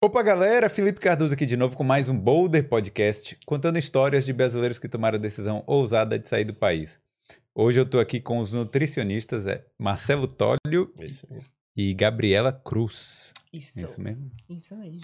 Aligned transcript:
Opa, 0.00 0.22
galera! 0.22 0.68
Felipe 0.68 1.00
Cardoso 1.00 1.34
aqui 1.34 1.44
de 1.44 1.56
novo 1.56 1.76
com 1.76 1.82
mais 1.82 2.08
um 2.08 2.16
Boulder 2.16 2.68
Podcast, 2.68 3.36
contando 3.44 3.80
histórias 3.80 4.24
de 4.24 4.32
brasileiros 4.32 4.78
que 4.78 4.88
tomaram 4.88 5.18
a 5.18 5.20
decisão 5.20 5.64
ousada 5.66 6.16
de 6.16 6.28
sair 6.28 6.44
do 6.44 6.54
país. 6.54 7.00
Hoje 7.52 7.80
eu 7.80 7.84
tô 7.84 7.98
aqui 7.98 8.20
com 8.20 8.38
os 8.38 8.52
nutricionistas 8.52 9.44
é 9.48 9.66
Marcelo 9.76 10.28
Tólio 10.28 10.94
e 11.76 11.92
Gabriela 11.94 12.52
Cruz. 12.52 13.32
Isso. 13.52 13.80
Isso 13.80 14.00
mesmo? 14.00 14.30
Isso 14.48 14.76
mesmo. 14.76 15.00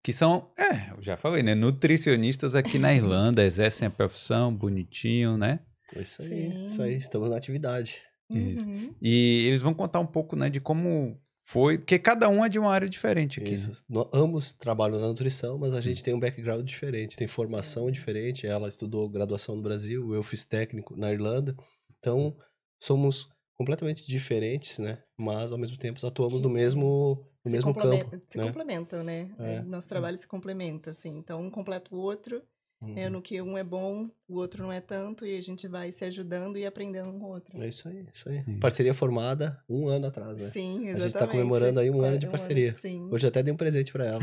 Que 0.00 0.12
são, 0.12 0.48
é, 0.56 0.92
eu 0.96 1.02
já 1.02 1.16
falei, 1.16 1.42
né? 1.42 1.56
Nutricionistas 1.56 2.54
aqui 2.54 2.78
na 2.78 2.94
Irlanda, 2.94 3.44
exercem 3.44 3.88
a 3.88 3.90
profissão 3.90 4.54
bonitinho, 4.54 5.36
né? 5.36 5.58
Isso 5.96 6.22
aí, 6.22 6.28
Sim. 6.28 6.62
isso 6.62 6.82
aí. 6.82 6.96
Estamos 6.96 7.30
na 7.30 7.36
atividade. 7.36 7.96
Isso. 8.30 8.64
Uhum. 8.64 8.94
E 9.02 9.46
eles 9.48 9.60
vão 9.60 9.74
contar 9.74 9.98
um 9.98 10.06
pouco, 10.06 10.36
né, 10.36 10.48
de 10.48 10.60
como 10.60 11.16
foi, 11.50 11.78
porque 11.78 11.98
cada 11.98 12.28
um 12.28 12.44
é 12.44 12.48
de 12.48 12.58
uma 12.58 12.70
área 12.70 12.88
diferente 12.88 13.40
aqui. 13.40 13.50
né? 13.50 13.54
Isso. 13.54 13.84
No- 13.88 14.08
ambos 14.12 14.52
trabalham 14.52 15.00
na 15.00 15.08
nutrição, 15.08 15.58
mas 15.58 15.74
a 15.74 15.80
gente 15.80 16.02
tem 16.02 16.14
um 16.14 16.20
background 16.20 16.64
diferente, 16.64 17.16
tem 17.16 17.26
formação 17.26 17.90
diferente. 17.90 18.46
Ela 18.46 18.68
estudou 18.68 19.08
graduação 19.08 19.56
no 19.56 19.62
Brasil, 19.62 20.14
eu 20.14 20.22
fiz 20.22 20.44
técnico 20.44 20.96
na 20.96 21.12
Irlanda. 21.12 21.56
Então, 21.98 22.36
somos 22.80 23.28
completamente 23.58 24.06
diferentes, 24.06 24.78
né? 24.78 25.02
Mas, 25.18 25.50
ao 25.52 25.58
mesmo 25.58 25.76
tempo, 25.76 26.04
atuamos 26.06 26.40
no 26.40 26.48
mesmo, 26.48 27.26
no 27.44 27.50
Se 27.50 27.56
mesmo 27.56 27.74
campo. 27.74 28.22
Se 28.28 28.38
né? 28.38 28.46
complementam, 28.46 29.02
né? 29.02 29.30
É. 29.38 29.60
Nosso 29.62 29.88
trabalho 29.88 30.16
se 30.16 30.26
complementa, 30.26 30.92
assim. 30.92 31.16
Então, 31.18 31.42
um 31.42 31.50
completa 31.50 31.94
o 31.94 31.98
outro. 31.98 32.42
Né? 32.82 33.06
Uhum. 33.06 33.10
No 33.12 33.22
que 33.22 33.40
um 33.42 33.58
é 33.58 33.64
bom, 33.64 34.08
o 34.28 34.36
outro 34.38 34.62
não 34.62 34.72
é 34.72 34.80
tanto. 34.80 35.26
E 35.26 35.36
a 35.36 35.40
gente 35.42 35.68
vai 35.68 35.90
se 35.92 36.04
ajudando 36.04 36.56
e 36.58 36.64
aprendendo 36.64 37.10
um 37.10 37.18
com 37.18 37.26
o 37.26 37.30
outro. 37.30 37.60
É 37.62 37.68
isso 37.68 37.86
aí, 37.88 38.06
isso 38.12 38.28
aí. 38.28 38.42
Sim. 38.44 38.58
Parceria 38.58 38.94
formada 38.94 39.58
um 39.68 39.86
ano 39.88 40.06
atrás, 40.06 40.40
né? 40.40 40.50
Sim, 40.50 40.70
A 40.88 40.96
exatamente. 40.96 41.02
gente 41.02 41.12
tá 41.12 41.26
comemorando 41.26 41.80
aí 41.80 41.90
um 41.90 42.00
ano 42.02 42.18
de 42.18 42.26
parceria. 42.26 42.74
Sim. 42.76 43.08
Hoje 43.10 43.26
eu 43.26 43.28
até 43.28 43.42
dei 43.42 43.52
um 43.52 43.56
presente 43.56 43.92
pra 43.92 44.06
ela. 44.06 44.20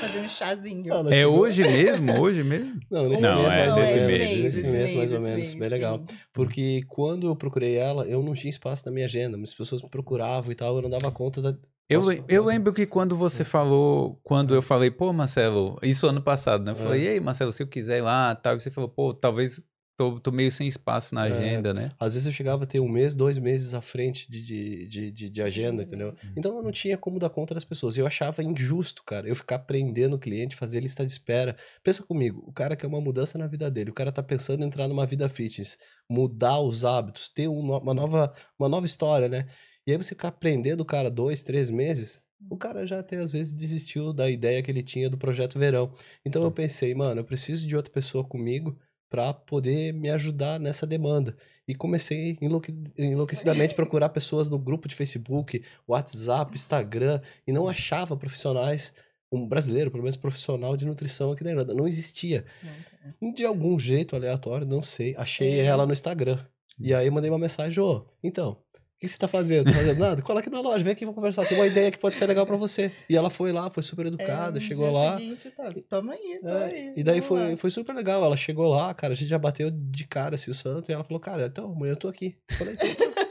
Fazer 0.00 0.20
um 0.20 0.28
chazinho. 0.28 0.92
Ela 0.92 1.10
É 1.12 1.18
chegou- 1.18 1.38
hoje 1.40 1.62
mesmo? 1.62 2.20
Hoje 2.20 2.42
mesmo? 2.44 2.80
Não, 2.90 3.08
nesse 3.08 3.22
Não, 3.22 3.42
mês 3.42 3.54
é 3.54 3.56
mais 3.58 3.76
ou 3.76 3.82
menos. 3.82 4.06
mês, 4.06 4.20
Nesse 4.42 4.58
esse 4.58 4.66
mês, 4.68 4.92
mais 4.94 5.12
ou 5.12 5.20
menos. 5.20 5.36
mês, 5.36 5.54
Bem 5.54 5.68
legal. 5.68 5.98
sim. 6.08 6.16
Porque 6.32 6.82
quando 6.88 7.26
eu 7.28 7.36
procurei 7.36 7.76
ela, 7.76 8.04
eu 8.06 8.22
não 8.22 8.34
tinha 8.34 8.50
espaço 8.50 8.84
na 8.86 8.92
minha 8.92 9.06
agenda. 9.06 9.38
As 9.40 9.54
pessoas 9.54 9.82
me 9.82 9.88
procuravam 9.88 10.50
e 10.52 10.54
tal, 10.54 10.76
eu 10.76 10.82
não 10.82 10.90
dava 10.90 11.10
conta 11.10 11.40
da. 11.42 11.56
Eu, 11.88 12.00
Posso- 12.00 12.24
eu 12.28 12.44
lembro 12.44 12.72
que 12.72 12.86
quando 12.86 13.14
você 13.14 13.44
falou, 13.44 14.18
quando 14.22 14.54
eu 14.54 14.62
falei, 14.62 14.90
pô, 14.90 15.12
Marcelo, 15.12 15.78
isso 15.82 16.06
ano 16.06 16.22
passado, 16.22 16.64
né? 16.64 16.72
Eu 16.72 16.76
falei, 16.76 17.00
É. 17.02 17.04
e 17.04 17.08
aí, 17.10 17.20
Marcelo, 17.20 17.52
se 17.52 17.62
eu 17.62 17.66
quiser 17.66 17.98
ir 17.98 18.02
lá, 18.02 18.34
tal, 18.34 18.56
e 18.56 18.60
você 18.60 18.70
falou, 18.70 18.88
pô, 18.88 19.12
talvez 19.12 19.62
tô, 19.96 20.18
tô 20.18 20.32
meio 20.32 20.50
sem 20.50 20.66
espaço 20.66 21.14
na 21.14 21.26
É. 21.28 21.30
agenda, 21.30 21.74
né? 21.74 21.90
Às 22.00 22.14
vezes 22.14 22.26
eu 22.26 22.32
chegava 22.32 22.64
a 22.64 22.66
ter 22.66 22.80
um 22.80 22.88
mês, 22.88 23.14
dois 23.14 23.38
meses 23.38 23.74
à 23.74 23.82
frente 23.82 24.28
de, 24.30 24.42
de, 24.42 24.86
de, 24.88 25.10
de, 25.12 25.30
de 25.30 25.42
agenda, 25.42 25.82
entendeu? 25.82 26.14
Então 26.34 26.56
eu 26.56 26.62
não 26.62 26.72
tinha 26.72 26.96
como 26.96 27.18
dar 27.18 27.28
conta 27.28 27.52
das 27.52 27.64
pessoas. 27.64 27.96
E 27.96 28.00
eu 28.00 28.06
achava 28.06 28.42
injusto, 28.42 29.02
cara, 29.04 29.28
eu 29.28 29.36
ficar 29.36 29.58
prendendo 29.60 30.16
o 30.16 30.18
cliente, 30.18 30.56
fazer 30.56 30.80
lista 30.80 31.04
de 31.04 31.12
espera. 31.12 31.54
Pensa 31.82 32.02
comigo, 32.02 32.42
o 32.46 32.52
cara 32.52 32.74
quer 32.76 32.86
uma 32.86 33.00
mudança 33.00 33.36
na 33.36 33.46
vida 33.46 33.70
dele, 33.70 33.90
o 33.90 33.94
cara 33.94 34.10
tá 34.10 34.22
pensando 34.22 34.62
em 34.62 34.66
entrar 34.66 34.88
numa 34.88 35.04
vida 35.06 35.28
fitness, 35.28 35.76
mudar 36.10 36.58
os 36.60 36.82
hábitos, 36.84 37.28
ter 37.28 37.46
um 37.46 37.60
uma, 37.60 37.92
nova, 37.94 38.32
uma 38.58 38.68
nova 38.70 38.86
história, 38.86 39.28
né? 39.28 39.46
E 39.86 39.92
aí 39.92 39.96
você 39.98 40.10
ficar 40.10 40.32
prendendo 40.32 40.80
o 40.80 40.84
cara 40.84 41.10
dois, 41.10 41.42
três 41.42 41.68
meses, 41.70 42.24
o 42.50 42.56
cara 42.56 42.86
já 42.86 43.00
até 43.00 43.16
às 43.16 43.30
vezes 43.30 43.54
desistiu 43.54 44.12
da 44.12 44.28
ideia 44.30 44.62
que 44.62 44.70
ele 44.70 44.82
tinha 44.82 45.08
do 45.10 45.18
projeto 45.18 45.58
verão. 45.58 45.92
Então 46.24 46.42
eu 46.42 46.50
pensei, 46.50 46.94
mano, 46.94 47.20
eu 47.20 47.24
preciso 47.24 47.66
de 47.66 47.76
outra 47.76 47.92
pessoa 47.92 48.24
comigo 48.24 48.78
para 49.10 49.32
poder 49.32 49.92
me 49.92 50.10
ajudar 50.10 50.58
nessa 50.58 50.86
demanda. 50.86 51.36
E 51.68 51.74
comecei 51.74 52.36
enlouque- 52.40 52.74
enlouquecidamente 52.98 53.72
a 53.72 53.76
procurar 53.76 54.08
pessoas 54.08 54.48
no 54.48 54.58
grupo 54.58 54.88
de 54.88 54.94
Facebook, 54.94 55.62
WhatsApp, 55.86 56.54
Instagram, 56.54 57.20
e 57.46 57.52
não 57.52 57.68
achava 57.68 58.16
profissionais, 58.16 58.92
um 59.30 59.46
brasileiro, 59.46 59.90
pelo 59.90 60.02
menos 60.02 60.16
profissional 60.16 60.76
de 60.76 60.84
nutrição 60.86 61.30
aqui 61.32 61.44
na 61.44 61.50
Irlanda. 61.50 61.74
Não 61.74 61.86
existia. 61.86 62.44
De 63.34 63.44
algum 63.44 63.78
jeito 63.78 64.16
aleatório, 64.16 64.66
não 64.66 64.82
sei. 64.82 65.14
Achei 65.16 65.60
É. 65.60 65.64
ela 65.64 65.86
no 65.86 65.92
Instagram. 65.92 66.38
E 66.78 66.92
aí 66.92 67.08
mandei 67.08 67.30
uma 67.30 67.38
mensagem, 67.38 67.82
ô, 67.82 68.04
então, 68.22 68.52
o 68.52 68.63
que 69.04 69.12
você 69.12 69.18
tá 69.18 69.28
fazendo? 69.28 69.66
Tá 69.66 69.72
fazendo 69.72 69.98
nada? 69.98 70.22
Cola 70.22 70.40
aqui 70.40 70.50
na 70.50 70.60
loja, 70.60 70.82
vem 70.82 70.92
aqui, 70.92 71.04
vamos 71.04 71.14
conversar. 71.14 71.46
Tem 71.46 71.56
uma 71.58 71.66
ideia 71.66 71.90
que 71.90 71.98
pode 71.98 72.16
ser 72.16 72.26
legal 72.26 72.44
pra 72.46 72.56
você. 72.56 72.90
E 73.08 73.16
ela 73.16 73.30
foi 73.30 73.52
lá, 73.52 73.70
foi 73.70 73.82
super 73.82 74.06
educada, 74.06 74.58
É, 74.58 74.60
no 74.60 74.60
chegou 74.60 74.88
dia 74.90 74.98
lá. 74.98 75.18
seguinte, 75.18 75.50
tá, 75.50 75.72
Toma 75.88 76.12
aí, 76.14 76.38
toma 76.40 76.50
É, 76.52 76.64
aí. 76.64 76.92
e 76.96 77.02
daí 77.02 77.20
foi, 77.20 77.50
lá. 77.50 77.56
foi 77.56 77.70
super 77.70 77.94
legal. 77.94 78.24
Ela 78.24 78.36
chegou 78.36 78.68
lá, 78.68 78.92
cara, 78.94 79.12
a 79.12 79.16
gente 79.16 79.28
já 79.28 79.38
bateu 79.38 79.70
de 79.70 80.06
cara 80.06 80.34
assim 80.34 80.50
o 80.50 80.54
santo. 80.54 80.90
E 80.90 80.92
ela 80.94 81.04
falou, 81.04 81.20
cara, 81.20 81.46
então, 81.46 81.72
amanhã 81.72 81.92
eu 81.92 81.96
tô 81.96 82.08
aqui. 82.08 82.36
Eu 82.50 82.56
falei, 82.56 82.74
então, 82.74 82.94
tá. 82.94 83.04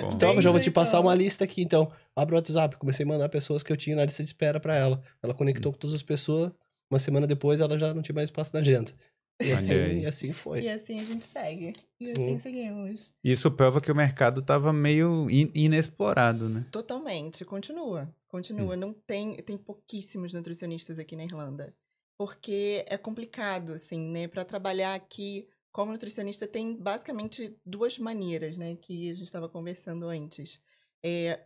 Bom, 0.00 0.10
então 0.14 0.32
eu 0.34 0.40
já 0.42 0.50
vou 0.50 0.60
te 0.60 0.70
passar 0.70 0.98
então. 0.98 1.08
uma 1.08 1.14
lista 1.14 1.44
aqui, 1.44 1.62
então. 1.62 1.90
Abre 2.16 2.34
o 2.34 2.38
WhatsApp. 2.38 2.76
Comecei 2.76 3.04
a 3.04 3.08
mandar 3.08 3.28
pessoas 3.28 3.62
que 3.62 3.70
eu 3.72 3.76
tinha 3.76 3.94
na 3.96 4.04
lista 4.04 4.22
de 4.22 4.28
espera 4.28 4.58
pra 4.58 4.74
ela. 4.74 5.02
Ela 5.22 5.32
Hum. 5.32 5.36
conectou 5.36 5.72
com 5.72 5.78
todas 5.78 5.94
as 5.94 6.02
pessoas. 6.02 6.52
Uma 6.90 6.98
semana 6.98 7.26
depois, 7.26 7.60
ela 7.60 7.76
já 7.78 7.92
não 7.94 8.02
tinha 8.02 8.14
mais 8.14 8.28
espaço 8.28 8.50
na 8.54 8.60
agenda. 8.60 8.90
E 9.40 9.52
assim, 9.52 9.72
e 9.74 10.06
assim 10.06 10.32
foi. 10.32 10.62
E 10.62 10.68
assim 10.68 11.00
a 11.00 11.04
gente 11.04 11.24
segue. 11.24 11.72
E 11.98 12.10
assim 12.10 12.34
Hum. 12.34 12.38
seguimos. 12.40 13.14
Isso 13.24 13.50
prova 13.50 13.80
que 13.80 13.90
o 13.90 13.94
mercado 13.96 14.42
tava 14.42 14.72
meio 14.72 15.30
in- 15.30 15.50
inexplorado, 15.54 16.48
né? 16.48 16.66
Totalmente, 16.70 17.44
continua. 17.44 18.14
Continua. 18.28 18.74
Hum. 18.74 18.78
Não 18.78 18.92
tem, 18.92 19.36
tem 19.36 19.56
pouquíssimos 19.56 20.32
nutricionistas 20.34 20.98
aqui 20.98 21.16
na 21.16 21.24
Irlanda. 21.24 21.74
Porque 22.18 22.84
é 22.86 22.98
complicado, 22.98 23.72
assim, 23.72 24.00
né? 24.10 24.28
Para 24.28 24.44
trabalhar 24.44 24.94
aqui 24.94 25.48
como 25.72 25.92
nutricionista 25.92 26.46
tem 26.46 26.76
basicamente 26.76 27.56
duas 27.64 27.98
maneiras, 27.98 28.56
né? 28.56 28.76
Que 28.76 29.08
a 29.10 29.14
gente 29.14 29.24
estava 29.24 29.48
conversando 29.48 30.06
antes. 30.06 30.60
É, 31.02 31.40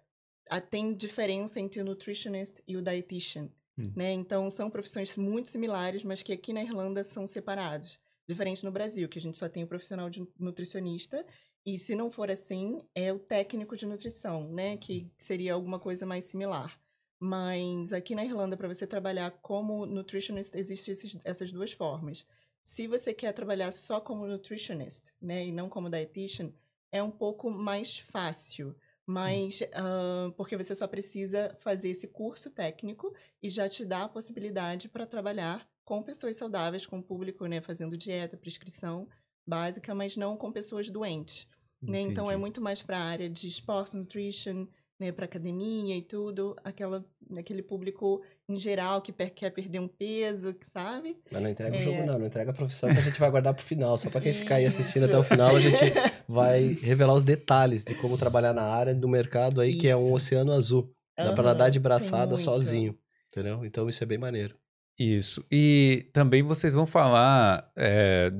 tem 0.70 0.92
diferença 0.92 1.60
entre 1.60 1.80
o 1.80 1.84
nutritionist 1.84 2.60
e 2.66 2.76
o 2.76 2.82
dietitian, 2.82 3.48
Hum. 3.76 3.92
né? 3.96 4.12
Então 4.12 4.48
são 4.50 4.70
profissões 4.70 5.16
muito 5.16 5.48
similares, 5.48 6.04
mas 6.04 6.22
que 6.22 6.32
aqui 6.32 6.52
na 6.52 6.62
Irlanda 6.62 7.02
são 7.02 7.26
separados. 7.26 7.98
Diferente 8.28 8.64
no 8.64 8.72
Brasil, 8.72 9.08
que 9.08 9.18
a 9.18 9.22
gente 9.22 9.36
só 9.36 9.48
tem 9.48 9.64
o 9.64 9.66
profissional 9.66 10.08
de 10.08 10.26
nutricionista 10.38 11.24
e 11.66 11.78
se 11.78 11.94
não 11.94 12.10
for 12.10 12.30
assim, 12.30 12.78
é 12.94 13.12
o 13.12 13.18
técnico 13.18 13.76
de 13.76 13.86
nutrição, 13.86 14.50
né? 14.52 14.76
Que 14.76 15.10
seria 15.16 15.54
alguma 15.54 15.78
coisa 15.78 16.04
mais 16.04 16.24
similar. 16.24 16.78
Mas 17.18 17.92
aqui 17.92 18.14
na 18.14 18.24
Irlanda, 18.24 18.56
para 18.56 18.68
você 18.68 18.86
trabalhar 18.86 19.30
como 19.40 19.86
nutritionist, 19.86 20.54
existem 20.54 21.20
essas 21.24 21.50
duas 21.50 21.72
formas. 21.72 22.26
Se 22.62 22.86
você 22.86 23.14
quer 23.14 23.32
trabalhar 23.32 23.72
só 23.72 23.98
como 23.98 24.26
nutritionist, 24.26 25.04
né? 25.20 25.46
E 25.46 25.52
não 25.52 25.70
como 25.70 25.88
dietitian, 25.88 26.52
é 26.92 27.02
um 27.02 27.10
pouco 27.10 27.50
mais 27.50 27.98
fácil. 27.98 28.76
Mas, 29.06 29.60
ah, 29.72 30.32
porque 30.36 30.56
você 30.56 30.74
só 30.74 30.86
precisa 30.86 31.54
fazer 31.58 31.90
esse 31.90 32.08
curso 32.08 32.50
técnico 32.50 33.14
e 33.42 33.48
já 33.48 33.68
te 33.68 33.84
dá 33.84 34.04
a 34.04 34.08
possibilidade 34.08 34.88
para 34.88 35.06
trabalhar 35.06 35.68
com 35.84 36.02
pessoas 36.02 36.36
saudáveis, 36.36 36.86
com 36.86 36.98
o 36.98 37.02
público, 37.02 37.46
né? 37.46 37.60
Fazendo 37.60 37.96
dieta, 37.96 38.36
prescrição 38.36 39.08
básica, 39.46 39.94
mas 39.94 40.16
não 40.16 40.36
com 40.36 40.50
pessoas 40.50 40.88
doentes 40.88 41.46
né? 41.86 42.00
Então 42.00 42.30
é 42.30 42.36
muito 42.36 42.60
mais 42.60 42.82
para 42.82 42.98
a 42.98 43.04
área 43.04 43.28
de 43.28 43.46
sport 43.48 43.94
nutrition, 43.94 44.66
né, 44.98 45.10
para 45.12 45.24
academia 45.24 45.96
e 45.96 46.02
tudo, 46.02 46.54
aquela 46.62 47.04
aquele 47.36 47.62
público 47.62 48.22
em 48.48 48.56
geral 48.58 49.00
que 49.02 49.12
per- 49.12 49.32
quer 49.34 49.50
perder 49.50 49.80
um 49.80 49.88
peso, 49.88 50.54
sabe? 50.62 51.16
Mas 51.32 51.42
não 51.42 51.50
entrega 51.50 51.74
o 51.76 51.80
É. 51.80 51.82
jogo, 51.82 52.04
não. 52.04 52.18
Não 52.18 52.26
entrega 52.26 52.50
a 52.50 52.54
profissão 52.54 52.92
que 52.92 52.98
a 52.98 53.02
gente 53.02 53.18
vai 53.18 53.30
guardar 53.30 53.54
pro 53.54 53.64
final. 53.64 53.96
Só 53.98 54.08
pra 54.10 54.20
quem 54.20 54.32
ficar 54.34 54.56
aí 54.56 54.66
assistindo 54.66 55.04
Isso. 55.06 55.12
até 55.12 55.18
o 55.18 55.22
final, 55.22 55.56
a 55.56 55.60
gente 55.60 55.74
vai 56.28 56.74
revelar 56.80 57.14
os 57.14 57.24
detalhes 57.24 57.84
de 57.84 57.94
como 57.94 58.16
trabalhar 58.18 58.52
na 58.52 58.62
área 58.62 58.94
do 58.94 59.08
mercado 59.08 59.60
aí, 59.60 59.74
que 59.78 59.88
é 59.88 59.96
um 59.96 60.04
Isso. 60.06 60.14
oceano 60.14 60.52
azul. 60.52 60.92
Dá 61.16 61.32
pra 61.32 61.42
Aham, 61.42 61.52
nadar 61.52 61.70
de 61.70 61.80
braçada 61.80 62.36
sozinho. 62.36 62.96
Entendeu? 63.30 63.64
Então 63.64 63.88
isso 63.88 64.02
é 64.02 64.06
bem 64.06 64.18
maneiro. 64.18 64.56
Isso. 64.98 65.44
E 65.50 66.08
também 66.12 66.42
vocês 66.42 66.72
vão 66.74 66.86
falar 66.86 67.64
é, 67.76 68.30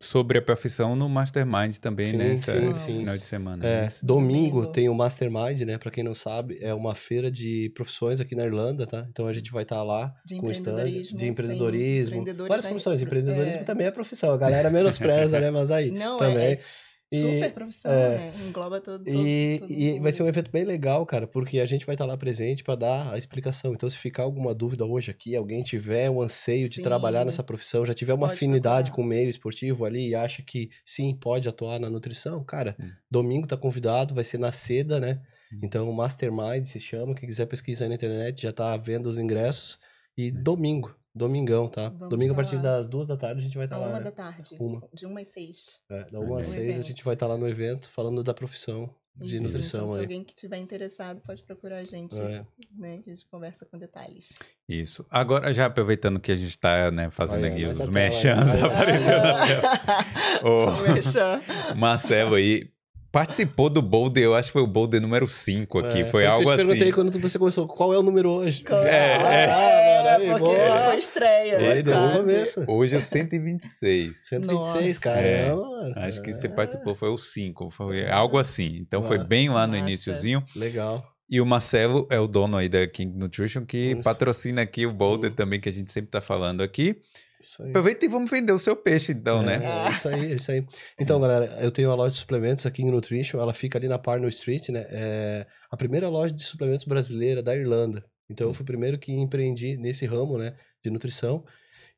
sobre 0.00 0.38
a 0.38 0.42
profissão 0.42 0.94
no 0.94 1.08
Mastermind 1.08 1.76
também, 1.78 2.06
Sim, 2.06 2.16
né? 2.16 2.36
Sim, 2.36 2.70
esse 2.70 2.80
sim. 2.80 2.98
final 2.98 3.16
de 3.16 3.24
semana. 3.24 3.66
É, 3.66 3.82
né? 3.82 3.92
Domingo 4.02 4.60
Domingo. 4.60 4.66
tem 4.72 4.88
o 4.88 4.94
Mastermind, 4.94 5.62
né? 5.62 5.76
Pra 5.76 5.90
quem 5.90 6.04
não 6.04 6.14
sabe, 6.14 6.58
é 6.60 6.72
uma 6.72 6.94
feira 6.94 7.30
de 7.30 7.70
profissões 7.74 8.20
aqui 8.20 8.36
na 8.36 8.44
Irlanda, 8.44 8.86
tá? 8.86 9.06
Então 9.10 9.26
a 9.26 9.32
gente 9.32 9.50
vai 9.50 9.64
estar 9.64 9.82
lá 9.82 10.14
De 10.24 10.36
com 10.36 10.50
stand 10.50 10.72
empreendedorismo, 10.72 11.18
de 11.18 11.24
sim. 11.24 11.30
empreendedorismo. 11.30 12.16
Empreendedores 12.16 12.48
Várias 12.48 12.66
profissões. 12.66 13.02
Empreendedorismo 13.02 13.60
é. 13.60 13.64
também 13.64 13.86
é 13.86 13.90
profissão. 13.90 14.32
A 14.32 14.36
galera 14.36 14.70
menospreza, 14.70 15.38
né? 15.40 15.50
Mas 15.50 15.70
aí 15.70 15.90
Não, 15.90 16.18
também. 16.18 16.38
é, 16.38 16.52
é 16.52 16.60
E- 17.10 17.20
super 17.20 17.52
profissão, 17.54 17.90
é. 17.92 18.16
né? 18.16 18.32
Engloba 18.46 18.80
todo, 18.80 19.04
todo, 19.04 19.14
E, 19.16 19.56
todo 19.60 19.72
e 19.72 19.98
vai 20.00 20.12
ser 20.12 20.22
um 20.22 20.28
evento 20.28 20.50
bem 20.50 20.64
legal, 20.64 21.06
cara, 21.06 21.26
porque 21.26 21.58
a 21.58 21.66
gente 21.66 21.86
vai 21.86 21.94
estar 21.94 22.04
lá 22.04 22.16
presente 22.18 22.62
para 22.62 22.74
dar 22.74 23.12
a 23.12 23.16
explicação. 23.18 23.72
Então, 23.72 23.88
se 23.88 23.96
ficar 23.96 24.24
alguma 24.24 24.54
dúvida 24.54 24.84
hoje 24.84 25.10
aqui, 25.10 25.34
alguém 25.34 25.62
tiver 25.62 26.10
um 26.10 26.20
anseio 26.20 26.68
de 26.68 26.76
Sim. 26.76 26.82
trabalhar 26.82 27.24
nessa 27.24 27.42
profissão, 27.42 27.86
já 27.86 27.94
tiver 27.94 28.12
uma 28.12 28.26
Pode 28.26 28.34
afinidade 28.34 28.90
procurar. 28.90 28.94
com 28.96 29.02
o 29.02 29.04
meio 29.06 29.30
esportivo 29.30 29.84
ali 29.86 30.08
e 30.08 30.14
acha 30.14 30.42
que 30.42 30.68
sim, 30.84 31.14
pode 31.16 31.48
atuar 31.48 31.78
na 31.80 31.88
nutrição, 31.88 32.44
cara, 32.44 32.76
Hum. 32.78 32.90
domingo 33.10 33.46
tá 33.46 33.56
convidado, 33.56 34.14
vai 34.14 34.24
ser 34.24 34.38
na 34.38 34.52
seda, 34.52 35.00
né? 35.00 35.22
Hum. 35.52 35.60
Então, 35.62 35.88
o 35.88 35.96
Mastermind 35.96 36.66
se 36.66 36.78
chama, 36.78 37.14
quem 37.14 37.26
quiser 37.28 37.46
pesquisar 37.46 37.88
na 37.88 37.94
internet, 37.94 38.42
já 38.42 38.52
tá 38.52 38.76
vendo 38.76 39.06
os 39.08 39.18
ingressos. 39.18 39.78
E 40.16 40.30
domingo, 40.30 40.94
domingão, 41.14 41.68
tá? 41.68 41.88
Vamos 41.88 42.08
domingo 42.10 42.32
a 42.32 42.36
tá 42.36 42.42
partir 42.42 42.56
lá. 42.56 42.62
das 42.62 42.88
duas 42.88 43.06
da 43.08 43.16
tarde 43.16 43.40
a 43.40 43.42
gente 43.42 43.56
vai 43.56 43.66
estar 43.66 43.76
A 43.76 43.80
lá. 43.80 43.86
uma 43.88 43.98
né? 43.98 44.04
da 44.04 44.10
tarde. 44.12 44.56
Uma. 44.58 44.82
De 44.92 45.06
uma 45.06 45.20
às 45.20 45.28
seis. 45.28 45.80
É, 45.90 46.04
da 46.10 46.18
Olha 46.20 46.28
uma 46.28 46.40
às 46.40 46.48
aí. 46.48 46.54
seis 46.54 46.78
a 46.78 46.82
gente 46.82 47.04
vai 47.04 47.14
estar 47.14 47.26
lá 47.26 47.36
no 47.36 47.48
evento 47.48 47.88
falando 47.90 48.22
da 48.22 48.32
profissão 48.34 48.88
de 49.16 49.34
Isso, 49.34 49.42
nutrição 49.44 49.80
então, 49.80 49.88
se 49.94 49.98
aí. 49.98 50.04
alguém 50.04 50.22
que 50.22 50.32
estiver 50.32 50.58
interessado 50.58 51.20
pode 51.26 51.42
procurar 51.42 51.78
a 51.78 51.84
gente, 51.84 52.16
É. 52.20 52.44
né? 52.76 53.00
A 53.04 53.10
gente 53.10 53.26
conversa 53.28 53.66
com 53.66 53.76
detalhes. 53.76 54.28
Isso. 54.68 55.04
Agora, 55.10 55.52
já 55.52 55.66
aproveitando 55.66 56.20
que 56.20 56.30
a 56.30 56.36
gente 56.36 56.56
tá, 56.56 56.88
né, 56.92 57.10
fazendo 57.10 57.44
Aí, 57.46 57.50
aqui 57.54 57.64
os 57.66 57.76
mechãs 57.88 58.48
aí. 58.48 58.62
aparecendo 58.62 59.22
na 59.22 59.46
tela. 59.46 60.82
Merchan. 60.94 61.40
Marcelo 61.76 62.36
aí 62.36 62.70
participou 63.10 63.68
do 63.70 63.80
Boulder, 63.82 64.22
eu 64.22 64.34
acho 64.36 64.50
que 64.50 64.52
foi 64.52 64.62
o 64.62 64.66
Boulder 64.66 65.00
número 65.00 65.26
5 65.26 65.78
aqui, 65.80 66.02
É, 66.02 66.04
foi 66.04 66.26
algo 66.26 66.42
eu 66.44 66.52
te 66.52 66.56
perguntei 66.56 66.82
assim. 66.84 66.92
quando 66.92 67.20
você 67.20 67.38
começou, 67.38 67.66
qual 67.66 67.92
é 67.92 67.98
o 67.98 68.02
número 68.02 68.30
hoje? 68.30 68.62
Qual 68.62 68.80
É, 68.84 69.16
Ah, 69.16 69.32
é, 69.32 69.46
mano, 69.46 69.87
aí, 70.18 70.28
porque 70.28 70.44
boa. 70.44 70.84
foi 70.84 70.96
estreia. 70.98 71.58
Né, 71.58 71.72
Aí, 71.72 71.82
desde 71.82 72.06
o 72.06 72.12
começo. 72.12 72.64
Hoje 72.68 72.94
é 72.94 72.98
o 72.98 73.02
126. 73.02 74.16
126, 74.28 74.86
Nossa. 74.86 75.00
caramba, 75.00 75.62
mano. 75.68 75.94
Acho 75.96 76.22
que 76.22 76.32
você 76.32 76.46
É, 76.46 76.50
participou, 76.50 76.94
foi 76.94 77.08
o 77.10 77.18
5, 77.18 77.70
foi 77.70 78.08
algo 78.10 78.38
assim. 78.38 78.76
Então 78.80 79.02
foi 79.02 79.18
Ah, 79.18 79.24
bem 79.24 79.48
lá 79.48 79.66
no 79.66 79.74
massa. 79.74 79.86
iniciozinho. 79.88 80.44
Legal. 80.54 81.04
E 81.30 81.40
o 81.40 81.46
Marcelo 81.46 82.06
é 82.10 82.18
o 82.18 82.26
dono 82.26 82.56
aí 82.56 82.68
da 82.68 82.86
King 82.86 83.16
Nutrition, 83.18 83.64
que 83.66 83.92
Isso. 83.92 84.02
patrocina 84.02 84.62
aqui 84.62 84.86
o 84.86 84.92
Boulder 84.92 85.30
Uhum. 85.30 85.36
também, 85.36 85.60
que 85.60 85.68
a 85.68 85.72
gente 85.72 85.90
sempre 85.90 86.10
tá 86.10 86.20
falando 86.20 86.62
aqui. 86.62 86.96
Isso 87.40 87.62
aí. 87.62 87.68
Aproveita 87.68 88.04
e 88.04 88.08
vamos 88.08 88.28
vender 88.30 88.50
o 88.52 88.58
seu 88.58 88.74
peixe, 88.74 89.12
então, 89.12 89.42
é, 89.42 89.58
né? 89.58 89.60
É 89.86 89.90
isso 89.90 90.08
aí, 90.08 90.32
é 90.32 90.34
isso 90.34 90.50
aí. 90.50 90.64
Então, 90.98 91.20
galera, 91.20 91.56
eu 91.60 91.70
tenho 91.70 91.88
uma 91.88 91.94
loja 91.94 92.12
de 92.14 92.18
suplementos 92.18 92.66
aqui 92.66 92.82
em 92.82 92.90
Nutrition, 92.90 93.38
ela 93.40 93.52
fica 93.54 93.78
ali 93.78 93.86
na 93.86 93.96
Parnell 93.98 94.28
Street, 94.30 94.70
né? 94.70 94.86
É 94.90 95.46
a 95.70 95.76
primeira 95.76 96.08
loja 96.08 96.34
de 96.34 96.42
suplementos 96.42 96.84
brasileira 96.84 97.40
da 97.42 97.54
Irlanda. 97.54 98.02
Então, 98.28 98.48
eu 98.48 98.54
fui 98.54 98.62
o 98.62 98.66
primeiro 98.66 98.98
que 98.98 99.12
empreendi 99.12 99.76
nesse 99.76 100.06
ramo, 100.06 100.38
né, 100.38 100.54
de 100.82 100.90
nutrição. 100.90 101.44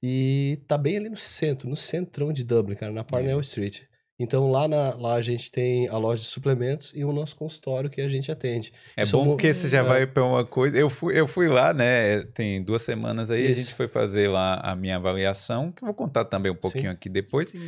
E 0.02 0.62
tá 0.66 0.78
bem 0.78 0.96
ali 0.96 1.08
no 1.10 1.16
centro, 1.16 1.68
no 1.68 1.76
centrão 1.76 2.32
de 2.32 2.44
Dublin, 2.44 2.76
cara, 2.76 2.92
na 2.92 3.04
Parnell 3.04 3.40
Street. 3.40 3.82
Então, 4.18 4.50
lá, 4.50 4.68
na, 4.68 4.94
lá 4.96 5.14
a 5.14 5.20
gente 5.22 5.50
tem 5.50 5.88
a 5.88 5.96
loja 5.96 6.20
de 6.20 6.28
suplementos 6.28 6.92
e 6.94 7.02
o 7.02 7.12
nosso 7.12 7.34
consultório 7.34 7.88
que 7.88 8.02
a 8.02 8.08
gente 8.08 8.30
atende. 8.30 8.70
É 8.94 9.02
Isso 9.02 9.16
bom 9.16 9.22
é 9.22 9.26
porque 9.28 9.54
você 9.54 9.66
já 9.66 9.78
é. 9.78 9.82
vai 9.82 10.06
pra 10.06 10.22
uma 10.22 10.44
coisa. 10.44 10.76
Eu 10.76 10.90
fui, 10.90 11.18
eu 11.18 11.26
fui 11.26 11.48
lá, 11.48 11.72
né? 11.72 12.22
Tem 12.34 12.62
duas 12.62 12.82
semanas 12.82 13.30
aí, 13.30 13.46
a 13.46 13.50
Isso. 13.50 13.60
gente 13.60 13.74
foi 13.74 13.88
fazer 13.88 14.28
lá 14.28 14.60
a 14.60 14.76
minha 14.76 14.96
avaliação, 14.96 15.72
que 15.72 15.82
eu 15.82 15.86
vou 15.86 15.94
contar 15.94 16.26
também 16.26 16.52
um 16.52 16.56
pouquinho 16.56 16.90
aqui 16.90 17.08
depois. 17.08 17.48
Sim. 17.48 17.58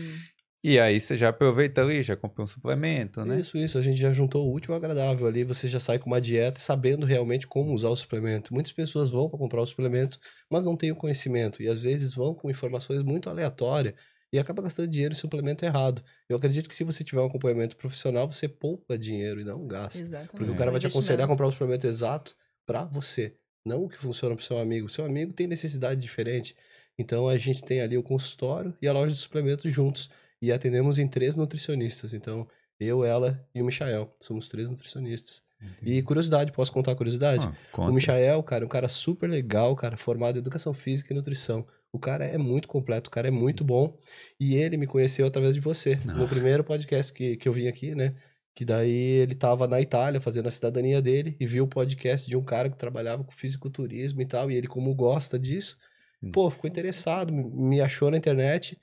E 0.65 0.79
aí 0.79 1.01
você 1.01 1.17
já 1.17 1.29
aproveita 1.31 1.81
ali, 1.83 2.03
já 2.03 2.17
compra 2.17 2.45
um 2.45 2.47
suplemento, 2.47 3.25
né? 3.25 3.41
Isso, 3.41 3.57
isso. 3.59 3.79
A 3.79 3.83
gente 3.83 3.97
já 3.99 4.13
juntou 4.13 4.47
o 4.49 4.53
útil 4.55 4.73
ao 4.75 4.79
agradável 4.79 5.27
ali. 5.27 5.45
Você 5.45 5.69
já 5.69 5.79
sai 5.81 5.99
com 5.99 6.07
uma 6.07 6.21
dieta 6.21 6.61
sabendo 6.61 7.07
realmente 7.07 7.47
como 7.47 7.73
usar 7.73 7.89
o 7.89 7.97
suplemento. 7.97 8.53
Muitas 8.55 8.73
pessoas 8.73 9.11
vão 9.11 9.29
para 9.29 9.39
comprar 9.39 9.61
o 9.63 9.67
suplemento, 9.67 10.19
mas 10.51 10.65
não 10.65 10.77
têm 10.77 10.93
o 10.93 10.97
conhecimento. 10.97 11.63
E 11.63 11.69
às 11.69 11.83
vezes 11.83 12.15
vão 12.15 12.35
com 12.35 12.51
informações 12.51 13.03
muito 13.03 13.29
aleatórias 13.31 13.95
e 14.33 14.39
acaba 14.39 14.63
gastando 14.63 14.89
dinheiro 14.89 15.13
em 15.13 15.17
suplemento 15.17 15.65
errado. 15.65 16.03
Eu 16.29 16.37
acredito 16.37 16.69
que 16.69 16.75
se 16.75 16.85
você 16.85 17.05
tiver 17.05 17.21
um 17.21 17.27
acompanhamento 17.27 17.77
profissional, 17.77 18.31
você 18.31 18.49
poupa 18.49 18.97
dinheiro 18.97 19.41
e 19.41 19.45
não 19.45 19.67
gasta. 19.67 20.01
Exatamente. 20.01 20.31
Porque 20.37 20.51
o 20.51 20.55
É. 20.55 20.57
cara 20.57 20.71
vai 20.71 20.81
te 20.81 20.87
aconselhar 20.87 21.25
a 21.25 21.29
comprar 21.29 21.47
o 21.49 21.53
suplemento 21.53 21.87
exato 21.87 22.35
para 22.67 22.85
você, 22.85 23.37
não 23.65 23.85
o 23.85 23.89
que 23.89 23.99
funciona 23.99 24.35
para 24.35 24.45
seu 24.45 24.59
amigo. 24.59 24.89
Seu 24.89 25.05
amigo 25.05 25.33
tem 25.33 25.47
necessidade 25.47 26.01
diferente. 26.01 26.55
Então 26.99 27.29
a 27.29 27.37
gente 27.39 27.65
tem 27.65 27.81
ali 27.81 27.97
o 27.99 28.03
consultório 28.03 28.75
e 28.81 28.89
a 28.89 28.93
loja 28.93 29.13
de 29.15 29.19
suplementos 29.21 29.71
juntos 29.73 30.09
e 30.43 30.51
atendemos 30.53 30.99
em 30.99 31.07
três 31.09 31.37
nutricionistas. 31.37 32.13
Então 32.13 32.47
eu, 32.79 33.05
ela 33.05 33.43
e 33.55 33.63
o 33.63 33.65
Michael, 33.65 34.15
somos 34.21 34.49
três 34.49 34.69
nutricionistas. 34.69 35.43
E 35.81 36.03
curiosidade, 36.03 36.51
posso 36.51 36.73
contar 36.73 36.91
a 36.91 36.97
curiosidade? 36.97 37.47
Ah, 37.47 37.55
conta. 37.71 37.91
O 37.93 37.95
Michael, 37.95 38.43
cara, 38.43 38.65
é 38.65 38.67
um 38.67 38.69
cara 38.69 38.89
super 38.89 39.31
legal, 39.31 39.77
cara, 39.77 39.97
formado 39.97 40.35
em 40.35 40.41
educação 40.41 40.75
física 40.75 41.13
e 41.13 41.17
nutrição. 41.17 41.65
O 41.93 42.01
cara 42.01 42.25
é 42.25 42.37
muito 42.37 42.67
completo, 42.67 43.07
o 43.07 43.11
cara 43.13 43.29
é 43.29 43.31
muito 43.31 43.63
bom. 43.63 43.97
E 44.41 44.57
ele 44.57 44.77
me 44.77 44.89
conheceu 44.89 45.25
através 45.25 45.55
de 45.55 45.61
você. 45.61 46.01
Ah. 46.09 46.15
No 46.15 46.27
primeiro 46.27 46.65
podcast 46.65 47.13
que, 47.13 47.37
que 47.37 47.49
eu 47.49 47.53
vim 47.53 47.69
aqui, 47.69 47.95
né? 47.95 48.13
Que 48.57 48.65
daí 48.65 48.91
ele 48.91 49.37
tava 49.37 49.69
na 49.69 49.81
Itália 49.81 50.21
fazendo 50.21 50.49
a 50.49 50.51
cidadania 50.51 51.01
dele 51.01 51.37
e 51.39 51.47
viu 51.47 51.63
o 51.63 51.69
podcast 51.69 52.29
de 52.29 52.37
um 52.37 52.43
cara 52.43 52.69
que 52.69 52.77
trabalhava 52.77 53.23
com 53.23 53.31
fisiculturismo 53.31 54.21
e 54.21 54.27
tal. 54.27 54.51
E 54.51 54.57
ele, 54.57 54.67
como 54.67 54.93
gosta 54.95 55.39
disso, 55.39 55.79
Hum. 56.23 56.31
pô, 56.31 56.49
ficou 56.51 56.69
interessado, 56.71 57.33
me 57.33 57.81
achou 57.81 58.11
na 58.11 58.17
internet. 58.17 58.79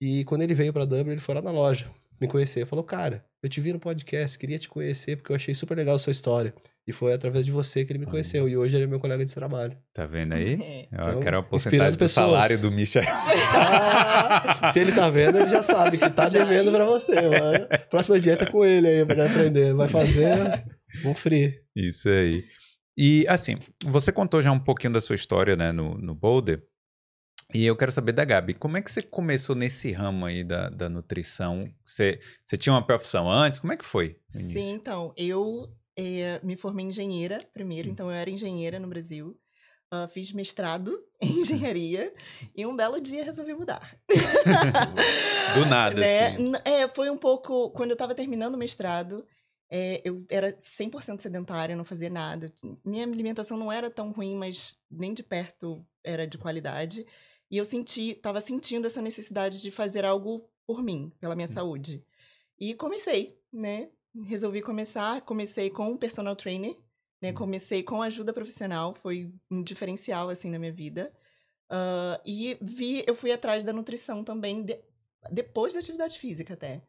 E 0.00 0.24
quando 0.24 0.42
ele 0.42 0.54
veio 0.54 0.72
pra 0.72 0.84
Dublin, 0.84 1.12
ele 1.12 1.20
foi 1.20 1.34
lá 1.34 1.42
na 1.42 1.50
loja 1.50 1.86
me 2.20 2.28
conhecer. 2.28 2.64
Falou, 2.66 2.84
cara, 2.84 3.24
eu 3.42 3.48
te 3.48 3.60
vi 3.60 3.72
no 3.72 3.78
podcast, 3.80 4.38
queria 4.38 4.58
te 4.58 4.68
conhecer 4.68 5.16
porque 5.16 5.32
eu 5.32 5.36
achei 5.36 5.54
super 5.54 5.76
legal 5.76 5.96
a 5.96 5.98
sua 5.98 6.10
história. 6.12 6.54
E 6.86 6.92
foi 6.92 7.14
através 7.14 7.46
de 7.46 7.50
você 7.52 7.84
que 7.84 7.92
ele 7.92 7.98
me 7.98 8.06
conheceu. 8.06 8.46
E 8.48 8.56
hoje 8.56 8.76
ele 8.76 8.84
é 8.84 8.86
meu 8.86 9.00
colega 9.00 9.24
de 9.24 9.34
trabalho. 9.34 9.74
Tá 9.94 10.04
vendo 10.04 10.34
aí? 10.34 10.86
Eu 10.92 11.00
Então, 11.00 11.20
quero 11.20 11.38
a 11.38 11.42
porcentagem 11.42 11.92
do 11.92 11.98
pessoas. 11.98 12.12
salário 12.12 12.60
do 12.60 12.70
Michel. 12.70 13.02
Ah, 13.06 14.70
se 14.72 14.78
ele 14.80 14.92
tá 14.92 15.08
vendo, 15.08 15.38
ele 15.38 15.48
já 15.48 15.62
sabe 15.62 15.96
que 15.98 16.10
tá 16.10 16.28
Já 16.28 16.44
devendo 16.44 16.68
aí. 16.68 16.74
pra 16.74 16.84
você, 16.84 17.14
mano. 17.14 17.66
Próxima 17.90 18.20
dieta 18.20 18.44
é 18.44 18.50
com 18.50 18.64
ele 18.64 18.86
aí 18.88 19.06
pra 19.06 19.26
aprender. 19.26 19.72
Vai 19.74 19.88
fazer 19.88 20.64
um 21.04 21.14
free. 21.14 21.54
Isso 21.74 22.08
aí. 22.08 22.44
E 22.98 23.24
assim, 23.28 23.56
você 23.84 24.12
contou 24.12 24.40
já 24.42 24.52
um 24.52 24.58
pouquinho 24.60 24.92
da 24.92 25.00
sua 25.00 25.16
história, 25.16 25.56
né, 25.56 25.72
no, 25.72 25.96
no 25.98 26.14
Boulder. 26.14 26.62
E 27.54 27.64
eu 27.64 27.76
quero 27.76 27.92
saber 27.92 28.12
da 28.12 28.24
Gabi, 28.24 28.54
como 28.54 28.76
é 28.76 28.82
que 28.82 28.90
você 28.90 29.00
começou 29.00 29.54
nesse 29.54 29.92
ramo 29.92 30.26
aí 30.26 30.42
da, 30.42 30.68
da 30.70 30.88
nutrição? 30.88 31.60
Você, 31.84 32.18
você 32.44 32.56
tinha 32.56 32.72
uma 32.72 32.84
profissão 32.84 33.30
antes? 33.30 33.60
Como 33.60 33.72
é 33.72 33.76
que 33.76 33.84
foi? 33.84 34.16
Sim, 34.28 34.72
então, 34.72 35.12
eu 35.16 35.68
eh, 35.96 36.40
me 36.42 36.56
formei 36.56 36.84
em 36.84 36.88
engenheira 36.88 37.40
primeiro, 37.52 37.88
Hum. 37.88 37.92
então 37.92 38.06
eu 38.10 38.16
era 38.16 38.28
engenheira 38.28 38.80
no 38.80 38.88
Brasil. 38.88 39.38
Ah, 39.88 40.08
fiz 40.08 40.32
mestrado 40.32 40.98
em 41.22 41.42
engenharia 41.42 42.12
e 42.56 42.66
um 42.66 42.74
belo 42.74 43.00
dia 43.00 43.22
resolvi 43.24 43.54
mudar. 43.54 43.96
Do 45.54 45.64
nada, 45.70 46.00
Né? 46.00 46.26
assim. 46.26 46.52
É, 46.64 46.88
foi 46.88 47.08
um 47.08 47.16
pouco. 47.16 47.70
Quando 47.70 47.90
eu 47.92 47.96
tava 47.96 48.16
terminando 48.16 48.56
o 48.56 48.58
mestrado, 48.58 49.24
é, 49.70 50.00
eu 50.04 50.24
era 50.28 50.50
100% 50.50 51.20
sedentária, 51.20 51.76
não 51.76 51.84
fazia 51.84 52.10
nada. 52.10 52.52
Minha 52.84 53.04
alimentação 53.04 53.56
não 53.56 53.70
era 53.70 53.88
tão 53.88 54.10
ruim, 54.10 54.34
mas 54.34 54.76
nem 54.90 55.14
de 55.14 55.22
perto 55.22 55.86
era 56.02 56.26
de 56.26 56.36
qualidade. 56.36 57.06
E 57.50 57.56
eu 57.58 57.64
senti, 57.64 58.14
tava 58.14 58.40
sentindo 58.40 58.86
essa 58.86 59.02
necessidade 59.02 59.60
de 59.60 59.70
fazer 59.70 60.04
algo 60.04 60.48
por 60.66 60.82
mim, 60.82 61.12
pela 61.20 61.36
minha 61.36 61.48
saúde. 61.48 62.04
E 62.58 62.74
comecei, 62.74 63.38
né? 63.52 63.90
Resolvi 64.24 64.62
começar, 64.62 65.20
comecei 65.22 65.70
com 65.70 65.90
um 65.90 65.96
personal 65.96 66.36
trainer, 66.36 66.76
né? 67.20 67.32
Comecei 67.32 67.82
com 67.82 68.02
ajuda 68.02 68.32
profissional, 68.32 68.94
foi 68.94 69.32
um 69.50 69.62
diferencial, 69.62 70.28
assim, 70.28 70.50
na 70.50 70.58
minha 70.58 70.72
vida. 70.72 71.12
Ah, 71.70 72.20
e 72.24 72.56
vi, 72.62 73.02
eu 73.06 73.14
fui 73.14 73.32
atrás 73.32 73.64
da 73.64 73.72
nutrição 73.72 74.22
também, 74.24 74.62
de- 74.62 74.80
depois 75.32 75.74
da 75.74 75.80
atividade 75.80 76.18
física 76.18 76.54
até. 76.54 76.82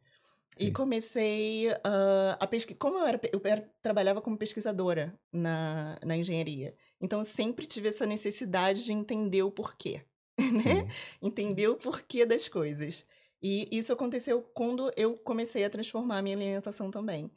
E 0.57 0.71
comecei 0.71 1.69
ah, 1.83 2.37
a 2.39 2.47
pesquisar. 2.47 2.77
Como 2.79 2.97
eu, 2.97 3.05
era, 3.05 3.19
eu 3.31 3.41
era- 3.43 3.69
trabalhava 3.81 4.21
como 4.21 4.37
pesquisadora 4.37 5.17
na, 5.31 5.99
na 6.03 6.15
engenharia, 6.15 6.75
então 7.01 7.19
eu 7.19 7.25
sempre 7.25 7.65
tive 7.65 7.89
essa 7.89 8.05
necessidade 8.05 8.83
de 8.85 8.93
entender 8.93 9.43
o 9.43 9.51
porquê, 9.51 10.05
né? 10.63 10.87
Entender 11.21 11.67
o 11.67 11.75
porquê 11.75 12.25
das 12.25 12.47
coisas. 12.47 13.05
E 13.41 13.67
isso 13.71 13.93
aconteceu 13.93 14.41
quando 14.53 14.91
eu 14.95 15.17
comecei 15.17 15.63
a 15.63 15.69
transformar 15.69 16.17
a 16.19 16.21
minha 16.21 16.35
alimentação 16.35 16.89
também. 16.89 17.29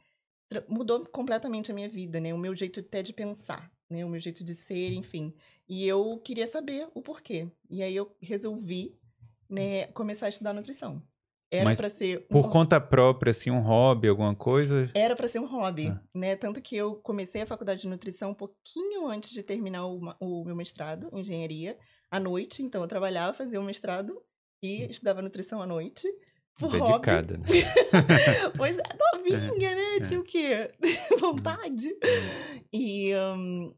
Tra- 0.49 0.63
Mudou 0.67 1.05
completamente 1.07 1.71
a 1.71 1.75
minha 1.75 1.89
vida, 1.89 2.19
né? 2.19 2.33
O 2.33 2.37
meu 2.37 2.55
jeito 2.55 2.79
até 2.79 3.03
de 3.03 3.13
pensar, 3.13 3.71
né? 3.89 4.03
O 4.03 4.09
meu 4.09 4.19
jeito 4.19 4.43
de 4.43 4.53
ser, 4.55 4.93
enfim. 4.93 5.33
E 5.67 5.87
eu 5.87 6.19
queria 6.23 6.47
saber 6.47 6.87
o 6.95 7.01
porquê. 7.01 7.47
E 7.69 7.83
aí 7.83 7.95
eu 7.95 8.11
resolvi, 8.21 8.97
né, 9.47 9.87
começar 9.87 10.25
a 10.25 10.29
estudar 10.29 10.53
nutrição. 10.53 11.01
Era 11.51 11.75
para 11.75 11.89
ser 11.89 12.25
um 12.29 12.33
Por 12.41 12.49
conta 12.51 12.79
própria, 12.79 13.31
assim, 13.31 13.49
um 13.49 13.59
hobby, 13.59 14.07
alguma 14.07 14.35
coisa? 14.35 14.87
era 14.93 15.15
para 15.15 15.27
ser 15.27 15.39
um 15.39 15.47
hobby, 15.47 15.87
Ah. 15.87 15.99
né? 16.13 16.35
Tanto 16.35 16.61
que 16.61 16.75
eu 16.75 16.95
comecei 16.97 17.41
a 17.41 17.45
faculdade 17.47 17.81
de 17.81 17.87
nutrição 17.87 18.31
um 18.31 18.35
pouquinho 18.35 19.07
antes 19.07 19.31
de 19.31 19.41
terminar 19.41 19.85
o, 19.87 19.99
o 20.19 20.45
meu 20.45 20.55
mestrado 20.55 21.09
em 21.11 21.21
engenharia, 21.21 21.75
à 22.11 22.19
noite. 22.19 22.61
Então 22.63 22.81
eu 22.81 22.87
trabalhava, 22.87 23.33
fazia 23.33 23.59
o 23.59 23.63
mestrado 23.63 24.21
e 24.63 24.83
estudava 24.83 25.21
nutrição 25.21 25.61
à 25.61 25.65
noite. 25.65 26.07
Por 26.57 26.69
hobby. 26.75 26.91
Dedicada, 26.91 27.37
né? 27.37 27.45
pois 28.57 28.77
é, 28.77 28.83
novinha, 29.15 29.75
né? 29.75 30.05
Tinha 30.05 30.19
o 30.19 30.23
quê? 30.23 30.71
Vontade. 31.19 31.89
E. 32.73 33.13
hum, 33.15 33.73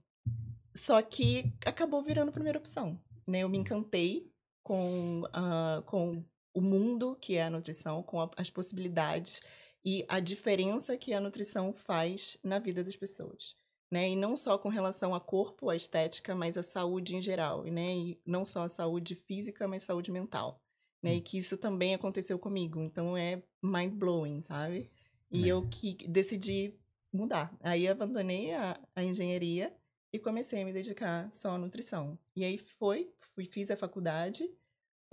só 0.74 1.02
que 1.02 1.54
acabou 1.66 2.02
virando 2.02 2.30
a 2.30 2.32
primeira 2.34 2.58
opção. 2.58 3.00
Né? 3.28 3.40
Eu 3.40 3.50
me 3.50 3.58
encantei 3.58 4.32
com, 4.64 5.24
ah, 5.34 5.84
com 5.86 6.24
o 6.54 6.62
mundo 6.62 7.16
que 7.20 7.36
é 7.36 7.44
a 7.44 7.50
nutrição, 7.50 8.02
com 8.02 8.22
a- 8.22 8.32
as 8.38 8.50
possibilidades 8.50 9.42
e 9.86 10.06
a 10.08 10.20
diferença 10.20 10.98
que 10.98 11.14
a 11.14 11.20
nutrição 11.20 11.74
faz 11.74 12.38
na 12.44 12.58
vida 12.58 12.84
das 12.84 12.96
pessoas. 12.96 13.56
Né? 13.92 14.10
E 14.12 14.16
não 14.16 14.36
só 14.36 14.58
com 14.58 14.70
relação 14.70 15.14
a 15.14 15.20
corpo, 15.20 15.70
a 15.70 15.76
estética, 15.76 16.34
mas 16.34 16.56
a 16.58 16.64
saúde 16.64 17.16
em 17.16 17.22
geral. 17.22 17.64
Né? 17.64 17.94
E 17.96 18.22
não 18.26 18.46
só 18.46 18.64
a 18.64 18.70
saúde 18.70 19.16
física, 19.16 19.68
mas 19.68 19.84
saúde 19.84 20.12
mental. 20.12 20.62
Né? 21.04 21.16
E 21.16 21.22
que 21.22 21.38
isso 21.38 21.58
também 21.58 21.94
aconteceu 21.94 22.40
comigo. 22.40 22.82
Então 22.82 23.18
é 23.18 23.44
mind 23.62 23.94
blowing, 23.94 24.42
sabe? 24.42 24.90
E 25.32 25.46
É. 25.46 25.52
eu 25.52 25.68
que 25.68 26.08
decidi 26.08 26.74
mudar. 27.12 27.54
Aí 27.60 27.88
abandonei 27.88 28.54
a, 28.54 28.80
a 28.96 29.04
engenharia 29.04 29.76
e 30.14 30.20
comecei 30.20 30.62
a 30.62 30.66
me 30.66 30.72
dedicar 30.72 31.30
só 31.32 31.52
à 31.52 31.58
nutrição. 31.58 32.18
E 32.36 32.44
aí 32.46 32.58
foi, 32.58 33.12
fui, 33.18 33.46
fiz 33.46 33.70
a 33.72 33.76
faculdade, 33.78 34.50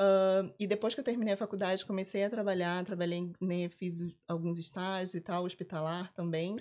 Uh, 0.00 0.55
e 0.61 0.67
depois 0.67 0.95
que 0.95 1.00
eu 1.00 1.05
terminei 1.05 1.35
a 1.35 1.37
faculdade, 1.37 1.85
comecei 1.85 2.23
a 2.23 2.31
trabalhar, 2.31 2.85
trabalhei, 2.85 3.33
né, 3.40 3.69
fiz 3.69 3.99
alguns 4.28 4.59
estágios 4.59 5.14
e 5.14 5.21
tal, 5.21 5.45
hospitalar 5.45 6.12
também. 6.12 6.57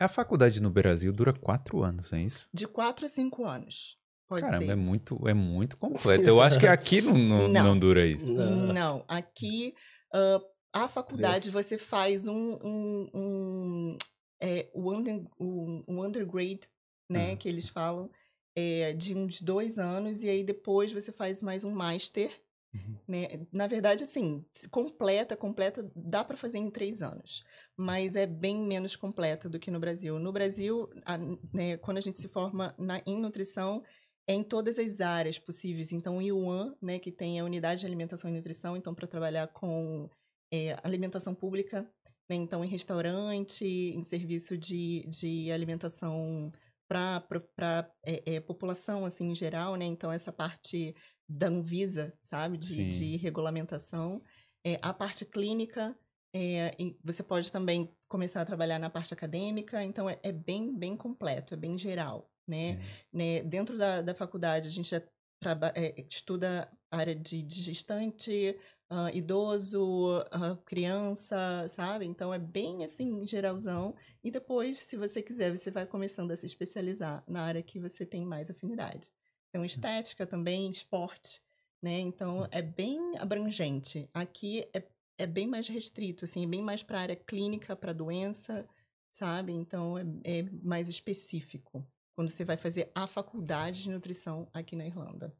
A 0.00 0.08
faculdade 0.08 0.62
no 0.62 0.70
Brasil 0.70 1.12
dura 1.12 1.34
quatro 1.34 1.82
anos, 1.82 2.12
é 2.14 2.22
isso? 2.22 2.48
De 2.52 2.66
quatro 2.66 3.04
a 3.04 3.08
cinco 3.08 3.44
anos. 3.44 3.98
Pode 4.26 4.42
Caramba, 4.44 4.64
ser. 4.66 4.72
é 4.72 4.74
muito, 4.74 5.28
é 5.28 5.34
muito 5.34 5.76
completo. 5.76 6.24
Eu 6.26 6.40
acho 6.40 6.58
que 6.58 6.66
aqui 6.66 7.00
não, 7.02 7.12
não, 7.18 7.48
Não. 7.48 7.64
não 7.64 7.78
dura 7.78 8.06
isso. 8.06 8.32
Não. 8.32 8.72
Não, 8.72 9.04
aqui 9.06 9.74
ah, 10.12 10.40
a 10.72 10.88
faculdade 10.88 11.50
você 11.50 11.76
faz 11.78 12.26
um, 12.26 12.54
um, 12.62 13.10
um, 13.14 13.98
é, 14.40 14.68
o, 14.74 14.90
under, 14.92 15.22
o, 15.38 15.82
o 15.86 16.04
undergrad, 16.04 16.62
né, 17.10 17.30
Uhum. 17.30 17.36
que 17.36 17.48
eles 17.48 17.68
falam, 17.68 18.10
é, 18.54 18.92
de 18.92 19.14
uns 19.14 19.40
dois 19.40 19.78
anos, 19.78 20.22
e 20.22 20.28
aí 20.28 20.42
depois 20.44 20.92
você 20.92 21.10
faz 21.12 21.40
mais 21.40 21.64
um 21.64 21.70
master, 21.70 22.30
Uhum. 22.74 22.98
né? 23.08 23.26
Na 23.52 23.66
verdade, 23.66 24.04
assim, 24.04 24.44
completa, 24.70 25.36
completa, 25.36 25.90
dá 25.96 26.22
para 26.22 26.36
fazer 26.36 26.58
em 26.58 26.70
três 26.70 27.00
anos, 27.02 27.42
mas 27.76 28.14
é 28.14 28.26
bem 28.26 28.58
menos 28.66 28.94
completa 28.94 29.48
do 29.48 29.58
que 29.58 29.70
no 29.70 29.80
Brasil. 29.80 30.18
No 30.18 30.32
Brasil, 30.32 30.88
a- 31.04 31.16
né, 31.52 31.76
quando 31.78 31.96
a 31.98 32.00
gente 32.02 32.18
se 32.18 32.28
forma 32.28 32.74
na, 32.78 33.00
em 33.06 33.18
nutrição, 33.20 33.82
é 34.26 34.34
em 34.34 34.42
todas 34.44 34.78
as 34.78 35.00
áreas 35.00 35.38
possíveis. 35.38 35.90
Então, 35.92 36.18
o 36.18 36.22
IUAN, 36.22 36.76
né, 36.82 36.98
que 36.98 37.10
tem 37.10 37.40
a 37.40 37.44
unidade 37.44 37.80
de 37.80 37.86
alimentação 37.86 38.28
e 38.30 38.34
nutrição, 38.34 38.76
então, 38.76 38.94
para 38.94 39.06
trabalhar 39.06 39.48
com 39.48 40.08
é, 40.52 40.76
alimentação 40.82 41.34
pública, 41.34 41.82
né, 42.28 42.36
então, 42.36 42.62
em 42.64 42.68
restaurante, 42.68 43.64
em 43.64 44.04
serviço 44.04 44.56
de, 44.58 45.00
de 45.08 45.50
alimentação 45.50 46.52
para 46.86 47.90
é, 48.04 48.34
é, 48.36 48.40
população, 48.40 49.04
assim, 49.04 49.30
em 49.30 49.34
geral, 49.34 49.76
né? 49.76 49.84
Então, 49.84 50.10
essa 50.12 50.32
parte 50.32 50.94
da 51.28 51.48
Anvisa, 51.48 52.12
sabe, 52.22 52.56
de, 52.58 52.84
de 52.84 53.16
regulamentação. 53.16 54.22
É, 54.64 54.78
a 54.82 54.92
parte 54.92 55.24
clínica, 55.24 55.96
é, 56.34 56.74
e 56.78 56.98
você 57.04 57.22
pode 57.22 57.50
também 57.52 57.94
começar 58.08 58.40
a 58.42 58.46
trabalhar 58.46 58.78
na 58.78 58.90
parte 58.90 59.12
acadêmica, 59.14 59.82
então 59.84 60.08
é, 60.08 60.18
é 60.22 60.32
bem, 60.32 60.76
bem 60.76 60.96
completo, 60.96 61.54
é 61.54 61.56
bem 61.56 61.76
geral, 61.78 62.30
né? 62.46 62.78
né? 63.12 63.42
Dentro 63.42 63.76
da, 63.78 64.02
da 64.02 64.14
faculdade, 64.14 64.68
a 64.68 64.70
gente 64.70 64.90
já 64.90 65.02
traba- 65.40 65.72
é, 65.76 65.94
estuda 66.08 66.70
a 66.90 66.96
área 66.98 67.14
de, 67.14 67.42
de 67.42 67.60
gestante, 67.62 68.58
ah, 68.90 69.10
idoso, 69.12 70.22
ah, 70.30 70.56
criança, 70.64 71.66
sabe? 71.68 72.06
Então 72.06 72.32
é 72.32 72.38
bem 72.38 72.84
assim, 72.84 73.26
geralzão. 73.26 73.94
E 74.24 74.30
depois, 74.30 74.78
se 74.78 74.96
você 74.96 75.22
quiser, 75.22 75.56
você 75.56 75.70
vai 75.70 75.86
começando 75.86 76.30
a 76.30 76.36
se 76.36 76.46
especializar 76.46 77.22
na 77.28 77.42
área 77.42 77.62
que 77.62 77.78
você 77.78 78.06
tem 78.06 78.24
mais 78.24 78.50
afinidade. 78.50 79.12
Então, 79.48 79.64
estética 79.64 80.26
também, 80.26 80.70
esporte, 80.70 81.40
né? 81.82 81.98
Então 81.98 82.46
é 82.50 82.62
bem 82.62 83.16
abrangente. 83.18 84.08
Aqui 84.12 84.68
é, 84.74 84.82
é 85.18 85.26
bem 85.26 85.46
mais 85.46 85.68
restrito, 85.68 86.24
assim, 86.24 86.44
é 86.44 86.46
bem 86.46 86.62
mais 86.62 86.82
para 86.82 87.00
área 87.00 87.16
clínica, 87.16 87.74
para 87.74 87.92
doença, 87.92 88.68
sabe? 89.10 89.52
Então 89.52 89.98
é, 89.98 90.04
é 90.24 90.42
mais 90.62 90.88
específico 90.88 91.86
quando 92.14 92.30
você 92.30 92.44
vai 92.44 92.56
fazer 92.56 92.90
a 92.94 93.06
faculdade 93.06 93.82
de 93.82 93.90
nutrição 93.90 94.48
aqui 94.52 94.74
na 94.74 94.86
Irlanda. 94.86 95.32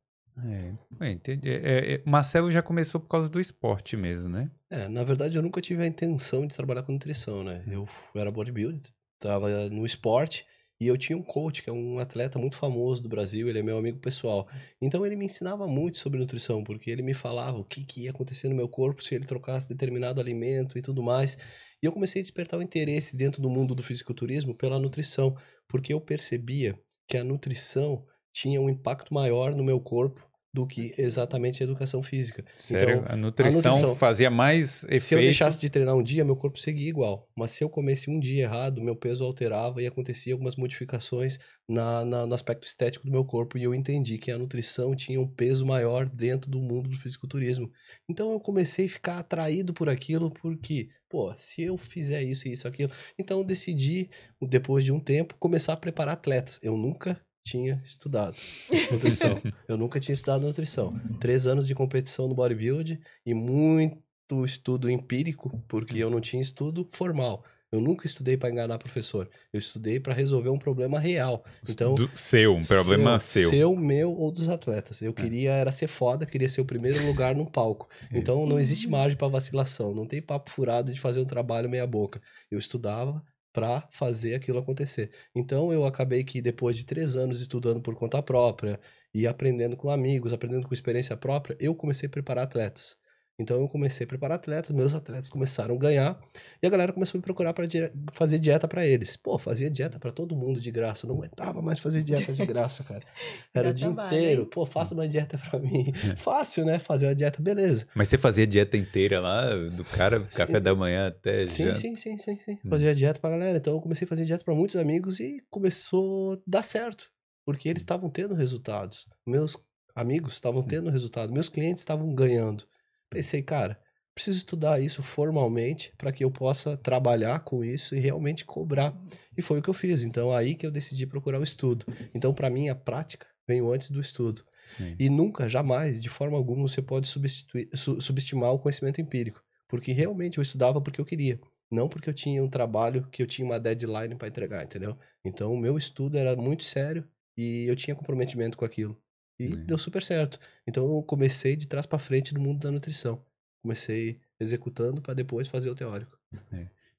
É, 0.45 1.07
é, 1.07 1.11
entendi. 1.11 1.51
É, 1.51 1.95
é, 1.95 2.03
Marcelo 2.07 2.51
já 2.51 2.63
começou 2.63 3.01
por 3.01 3.09
causa 3.09 3.29
do 3.29 3.41
esporte 3.41 3.97
mesmo, 3.97 4.29
né? 4.29 4.49
É, 4.71 4.89
na 4.89 5.03
verdade 5.03 5.37
eu 5.37 5.43
nunca 5.43 5.61
tive 5.61 5.83
a 5.83 5.87
intenção 5.87 6.47
de 6.47 6.55
trabalhar 6.55 6.85
com 6.85 6.93
nutrição, 6.93 7.43
né? 7.43 7.65
Eu 7.67 7.89
era 8.15 8.31
bodybuilder, 8.31 8.93
tava 9.19 9.69
no 9.69 9.85
esporte 9.85 10.47
e 10.81 10.87
eu 10.87 10.97
tinha 10.97 11.19
um 11.19 11.23
coach, 11.23 11.63
que 11.63 11.69
é 11.69 11.73
um 11.73 11.99
atleta 11.99 12.39
muito 12.39 12.57
famoso 12.57 13.03
do 13.03 13.09
Brasil, 13.09 13.49
ele 13.49 13.59
é 13.59 13.63
meu 13.63 13.79
amigo 13.79 13.99
pessoal. 13.99 14.49
Então 14.81 15.05
ele 15.05 15.17
me 15.17 15.25
ensinava 15.25 15.67
muito 15.67 15.99
sobre 15.99 16.21
nutrição, 16.21 16.63
porque 16.63 16.91
ele 16.91 17.03
me 17.03 17.15
falava 17.15 17.59
o 17.59 17.65
que, 17.65 17.85
que 17.85 18.03
ia 18.03 18.11
acontecer 18.11 18.49
no 18.49 18.55
meu 18.55 18.69
corpo 18.69 19.03
se 19.03 19.15
ele 19.15 19.27
trocasse 19.27 19.69
determinado 19.69 20.21
alimento 20.21 20.79
e 20.79 20.83
tudo 20.83 21.03
mais. 21.03 21.37
E 21.83 21.87
eu 21.87 21.93
comecei 21.93 22.21
a 22.21 22.23
despertar 22.23 22.59
o 22.59 22.63
interesse 22.63 23.17
dentro 23.17 23.43
do 23.43 23.51
mundo 23.51 23.75
do 23.75 23.83
fisiculturismo 23.83 24.55
pela 24.55 24.79
nutrição, 24.79 25.37
porque 25.67 25.93
eu 25.93 26.01
percebia 26.01 26.79
que 27.09 27.17
a 27.17 27.25
nutrição 27.25 28.05
tinha 28.33 28.61
um 28.61 28.69
impacto 28.69 29.13
maior 29.13 29.55
no 29.55 29.65
meu 29.65 29.81
corpo 29.81 30.28
do 30.53 30.67
que 30.67 30.95
exatamente 30.97 31.63
a 31.63 31.65
educação 31.65 32.03
física. 32.03 32.43
Sério, 32.57 32.97
Então, 33.01 33.05
a, 33.13 33.17
nutrição 33.17 33.73
nutrição- 33.73 33.95
fazia 33.95 34.31
mais 34.31 34.83
efeito. 34.85 35.03
se 35.03 35.15
eu 35.15 35.19
deixasse 35.21 35.61
de 35.61 35.69
treinar 35.69 35.95
um 35.95 36.03
dia, 36.03 36.25
meu 36.25 36.35
corpo 36.37 36.59
seguia 36.59 36.89
igual. 36.89 37.29
Mas 37.37 37.51
se 37.51 37.63
eu 37.63 37.69
comesse 37.69 38.11
um 38.11 38.19
dia 38.19 38.45
errado, 38.45 38.81
meu 38.83 38.97
peso 38.97 39.25
alterava 39.25 39.83
e 39.83 39.87
acontecia 39.87 40.33
algumas 40.33 40.57
modificações 40.57 41.39
na, 41.69 42.03
na- 42.05 42.27
no 42.27 42.35
aspecto 42.35 42.67
estético 42.67 43.05
do 43.05 43.13
meu 43.13 43.25
corpo. 43.25 43.59
E 43.59 43.63
eu 43.65 43.75
entendi 43.75 44.17
que 44.17 44.31
a 44.31 44.39
nutrição 44.39 44.95
tinha 44.97 45.21
um 45.21 45.29
peso 45.29 45.67
maior 45.67 46.09
dentro 46.09 46.51
do 46.51 46.59
mundo 46.61 46.89
do 46.89 46.97
fisiculturismo. 46.99 47.71
Então 48.09 48.33
eu 48.33 48.41
comecei 48.41 48.87
a 48.87 48.89
ficar 48.89 49.19
atraído 49.19 49.75
por 49.75 49.89
aquilo, 49.89 50.31
porque, 50.31 50.89
pô, 51.11 51.31
se 51.37 51.63
eu 51.63 51.77
fizer 51.77 52.23
isso 52.23 52.49
e 52.49 52.53
isso, 52.53 52.67
aquilo. 52.67 52.91
Então 53.19 53.39
eu 53.39 53.45
decidi, 53.45 54.09
depois 54.41 54.83
de 54.83 54.93
um 54.93 54.99
tempo, 54.99 55.35
começar 55.39 55.75
a 55.75 55.77
preparar 55.77 56.15
atletas. 56.15 56.59
Eu 56.63 56.75
nunca 56.77 57.21
tinha 57.51 57.81
estudado 57.85 58.37
nutrição. 58.93 59.41
eu 59.67 59.77
nunca 59.77 59.99
tinha 60.01 60.13
estudado 60.15 60.47
nutrição. 60.47 60.95
Três 61.21 61.47
anos 61.47 61.67
de 61.67 61.75
competição 61.75 62.29
no 62.29 62.35
bodybuilding 62.35 62.99
e 63.25 63.35
muito 63.35 64.45
estudo 64.45 64.91
empírico, 64.91 65.63
porque 65.69 65.99
eu 65.99 66.11
não 66.11 66.21
tinha 66.21 66.43
estudo 66.43 66.89
formal. 66.93 67.45
Eu 67.71 67.83
nunca 67.83 68.07
estudei 68.07 68.35
para 68.35 68.49
enganar 68.51 68.79
professor. 68.79 69.29
Eu 69.53 69.59
estudei 69.59 70.01
para 70.01 70.15
resolver 70.15 70.49
um 70.49 70.59
problema 70.59 70.99
real. 70.99 71.45
Então, 71.69 71.95
Do- 71.95 72.11
seu, 72.15 72.55
um 72.57 72.63
problema 72.63 73.19
seu. 73.19 73.51
Seu, 73.51 73.77
meu 73.77 74.11
ou 74.11 74.33
dos 74.33 74.49
atletas. 74.49 75.03
Eu 75.03 75.13
queria 75.13 75.53
era 75.53 75.71
ser 75.71 75.87
foda, 75.87 76.25
queria 76.25 76.49
ser 76.49 76.63
o 76.63 76.65
primeiro 76.65 77.05
lugar 77.07 77.35
no 77.35 77.45
palco. 77.45 77.87
Então 78.11 78.47
não 78.47 78.59
existe 78.59 78.89
margem 78.89 79.19
para 79.19 79.29
vacilação, 79.29 79.95
não 79.95 80.07
tem 80.07 80.23
papo 80.23 80.51
furado 80.51 80.91
de 80.91 80.99
fazer 80.99 81.21
um 81.21 81.27
trabalho 81.27 81.69
meia 81.69 81.87
boca. 81.87 82.23
Eu 82.51 82.59
estudava 82.59 83.23
para 83.59 83.89
fazer 83.91 84.35
aquilo 84.37 84.59
acontecer. 84.61 85.11
Então 85.35 85.73
eu 85.73 85.85
acabei 85.85 86.23
que 86.23 86.41
depois 86.41 86.77
de 86.77 86.87
três 86.87 87.17
anos 87.17 87.41
estudando 87.41 87.83
por 87.83 87.97
conta 87.97 88.23
própria 88.23 88.79
e 89.13 89.27
aprendendo 89.27 89.77
com 89.77 89.91
amigos, 89.91 90.33
aprendendo 90.33 90.69
com 90.69 90.73
experiência 90.75 91.17
própria, 91.17 91.57
eu 91.59 91.75
comecei 91.75 92.07
a 92.07 92.11
preparar 92.11 92.45
atletas. 92.45 92.97
Então 93.39 93.61
eu 93.61 93.69
comecei 93.69 94.05
a 94.05 94.09
preparar 94.09 94.35
atletas, 94.37 94.75
meus 94.75 94.95
atletas 94.95 95.31
começaram 95.31 95.77
a 95.77 95.79
ganhar 95.79 96.21
e 96.61 96.67
a 96.67 96.71
galera 96.71 96.93
começou 96.93 97.17
a 97.17 97.19
me 97.19 97.23
procurar 97.23 97.55
para 97.55 97.67
fazer 98.13 98.39
dieta 98.41 98.67
para 98.67 98.85
eles. 98.85 99.17
Pô, 99.17 99.39
fazia 99.39 99.71
dieta 99.71 99.97
para 99.99 100.11
todo 100.11 100.35
mundo 100.35 100.61
de 100.61 100.71
graça, 100.73 101.07
não 101.07 101.15
aguentava 101.15 101.63
mais 101.63 101.79
fazer 101.79 102.03
dieta 102.03 102.33
de 102.33 102.45
graça, 102.45 102.83
cara. 102.83 103.03
Era 103.55 103.65
Dá 103.65 103.71
o 103.71 103.75
dia 103.75 103.87
trabalho, 103.87 104.17
inteiro. 104.17 104.43
hein? 104.43 104.49
Pô, 104.51 104.67
faça 104.67 104.93
uma 104.93 105.07
dieta 105.07 105.39
para 105.39 105.61
mim. 105.61 105.93
Fácil, 106.19 106.65
né? 106.65 106.81
Fazer 106.81 107.07
uma 107.07 107.15
dieta, 107.15 107.41
beleza. 107.41 107.87
Mas 107.95 108.09
você 108.09 108.19
fazia 108.19 108.45
dieta 108.47 108.77
inteira 108.77 109.21
lá, 109.21 109.55
do 109.55 109.85
cara, 109.85 110.19
café 110.21 110.59
da 110.59 110.75
manhã 110.75 111.07
até 111.09 111.45
Sim, 111.45 111.65
janta? 111.65 111.75
sim, 111.75 111.95
sim, 111.97 112.19
sim, 112.19 112.41
sim. 112.41 112.59
Hum. 112.65 112.71
Fazia 112.71 112.93
dieta 112.95 113.21
pra 113.21 113.31
galera. 113.31 113.59
Então 113.59 113.75
eu 113.75 113.81
comecei 113.81 114.05
a 114.05 114.09
fazer 114.09 114.25
dieta 114.25 114.45
para 114.45 114.55
muitos 114.55 114.75
amigos 114.75 115.21
e 115.21 115.43
começou 115.49 116.33
a 116.35 116.39
dar 116.45 116.65
certo. 116.65 117.09
Porque 117.45 117.69
eles 117.69 117.83
estavam 117.83 118.11
tendo 118.11 118.35
resultados. 118.35 119.07
Meus 119.25 119.57
amigos 119.95 120.35
estavam 120.35 120.63
tendo 120.63 120.91
resultado. 120.91 121.33
Meus 121.33 121.49
clientes 121.49 121.81
estavam 121.81 122.13
ganhando. 122.15 122.65
Pensei, 123.11 123.43
cara, 123.43 123.81
preciso 124.15 124.39
estudar 124.39 124.81
isso 124.81 125.03
formalmente 125.03 125.93
para 125.97 126.13
que 126.13 126.25
eu 126.25 126.31
possa 126.31 126.77
trabalhar 126.77 127.41
com 127.41 127.65
isso 127.65 127.95
e 127.95 128.01
realmente 128.01 128.45
cobrar. 128.45 128.95
E 129.37 129.43
foi 129.43 129.59
o 129.59 129.63
que 129.63 129.71
eu 129.71 129.75
fiz. 129.75 130.05
Então 130.05 130.33
aí 130.33 130.55
que 130.55 130.67
eu 130.67 130.71
decidi 130.71 131.07
procurar 131.07 131.39
o 131.39 131.43
estudo. 131.45 131.87
Então 132.15 132.35
para 132.35 132.51
mim 132.51 132.69
a 132.69 132.75
prática 132.75 133.27
veio 133.47 133.73
antes 133.73 133.91
do 133.91 134.01
estudo. 134.01 134.45
Sim. 134.77 134.95
E 134.99 135.09
nunca, 135.09 135.49
jamais, 135.49 136.03
de 136.03 136.09
forma 136.11 136.37
alguma, 136.37 136.69
você 136.69 136.83
pode 136.83 137.09
substituir, 137.09 137.71
su- 137.75 138.01
subestimar 138.01 138.53
o 138.53 138.59
conhecimento 138.59 139.01
empírico. 139.01 139.43
Porque 139.67 139.93
realmente 139.93 140.39
eu 140.39 140.43
estudava 140.43 140.81
porque 140.81 141.01
eu 141.01 141.05
queria. 141.05 141.41
Não 141.71 141.89
porque 141.89 142.09
eu 142.09 142.15
tinha 142.15 142.43
um 142.43 142.49
trabalho 142.49 143.07
que 143.11 143.23
eu 143.23 143.27
tinha 143.27 143.47
uma 143.47 143.61
deadline 143.61 144.15
para 144.17 144.29
entregar, 144.29 144.65
entendeu? 144.65 144.99
Então 145.25 145.53
o 145.53 145.59
meu 145.59 145.77
estudo 145.79 146.17
era 146.19 146.35
muito 146.37 146.65
sério 146.65 147.07
e 147.37 147.65
eu 147.67 147.77
tinha 147.77 147.95
comprometimento 147.95 148.57
com 148.57 148.65
aquilo. 148.65 149.01
E 149.39 149.55
Hum. 149.55 149.65
deu 149.67 149.79
super 149.79 150.03
certo. 150.03 150.39
Então 150.67 150.85
eu 150.85 151.03
comecei 151.03 151.55
de 151.57 151.67
trás 151.69 151.87
para 151.87 151.99
frente 151.99 152.35
no 152.35 152.41
mundo 152.41 152.61
da 152.61 152.71
nutrição. 152.71 153.25
Comecei 153.63 154.21
executando 154.41 155.01
para 155.01 155.15
depois 155.15 155.47
fazer 155.49 155.71
o 155.71 155.75
teórico. 155.75 156.19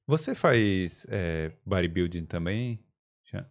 Você 0.06 0.34
faz 0.34 1.06
é, 1.10 1.52
bodybuilding 1.64 2.24
também? 2.26 2.82
Já- 3.24 3.44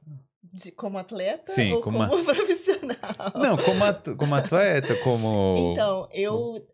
De, 0.43 0.71
como 0.71 0.97
atleta 0.97 1.51
Sim, 1.53 1.73
ou 1.73 1.81
como 1.81 1.99
como, 1.99 2.13
a- 2.13 2.23
profissional? 2.33 3.31
Não, 3.35 3.57
como, 3.57 3.83
at- 3.83 4.15
como 4.15 4.35
atleta, 4.35 4.95
como. 5.03 5.71
Então, 5.71 6.09
eu 6.11 6.67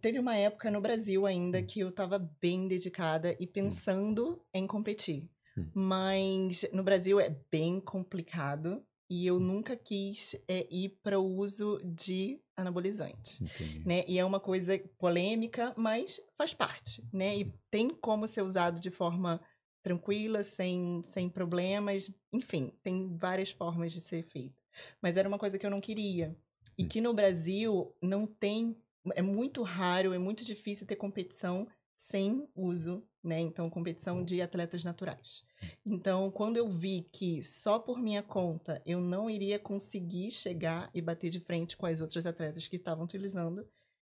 teve 0.00 0.18
uma 0.18 0.36
época 0.36 0.70
no 0.70 0.80
Brasil 0.80 1.26
ainda 1.26 1.62
que 1.62 1.80
eu 1.80 1.88
estava 1.88 2.18
bem 2.40 2.68
dedicada 2.68 3.34
e 3.40 3.46
pensando 3.46 4.40
em 4.54 4.66
competir. 4.66 5.28
Hum. 5.56 5.66
Mas 5.74 6.64
no 6.72 6.82
Brasil 6.84 7.18
é 7.18 7.34
bem 7.50 7.80
complicado 7.80 8.82
e 9.10 9.26
eu 9.26 9.40
nunca 9.40 9.76
quis 9.76 10.36
é, 10.46 10.66
ir 10.70 10.98
para 11.02 11.18
o 11.18 11.36
uso 11.36 11.80
de 11.84 12.40
anabolizante. 12.56 13.42
Entendi. 13.42 13.86
Né? 13.86 14.04
E 14.06 14.18
é 14.18 14.24
uma 14.24 14.40
coisa 14.40 14.78
polêmica, 14.98 15.72
mas 15.76 16.20
faz 16.36 16.52
parte, 16.52 17.02
né? 17.12 17.38
E 17.38 17.54
tem 17.70 17.90
como 17.90 18.26
ser 18.26 18.42
usado 18.42 18.80
de 18.80 18.90
forma 18.90 19.40
tranquila, 19.82 20.42
sem, 20.42 21.00
sem 21.04 21.30
problemas, 21.30 22.10
enfim, 22.32 22.72
tem 22.82 23.16
várias 23.16 23.50
formas 23.50 23.92
de 23.92 24.00
ser 24.00 24.24
feito. 24.24 24.62
Mas 25.00 25.16
era 25.16 25.28
uma 25.28 25.38
coisa 25.38 25.58
que 25.58 25.64
eu 25.64 25.70
não 25.70 25.80
queria. 25.80 26.36
E 26.76 26.84
que 26.84 27.00
no 27.00 27.14
Brasil 27.14 27.94
não 28.02 28.26
tem 28.26 28.76
é 29.14 29.22
muito 29.22 29.62
raro, 29.62 30.12
é 30.12 30.18
muito 30.18 30.44
difícil 30.44 30.86
ter 30.86 30.96
competição 30.96 31.66
sem 31.98 32.48
uso, 32.54 33.02
né? 33.24 33.40
Então, 33.40 33.68
competição 33.68 34.24
de 34.24 34.40
atletas 34.40 34.84
naturais. 34.84 35.42
Então, 35.84 36.30
quando 36.30 36.56
eu 36.56 36.68
vi 36.68 37.08
que 37.10 37.42
só 37.42 37.76
por 37.76 37.98
minha 37.98 38.22
conta 38.22 38.80
eu 38.86 39.00
não 39.00 39.28
iria 39.28 39.58
conseguir 39.58 40.30
chegar 40.30 40.88
e 40.94 41.02
bater 41.02 41.28
de 41.28 41.40
frente 41.40 41.76
com 41.76 41.86
as 41.86 42.00
outras 42.00 42.24
atletas 42.24 42.68
que 42.68 42.76
estavam 42.76 43.02
utilizando, 43.04 43.66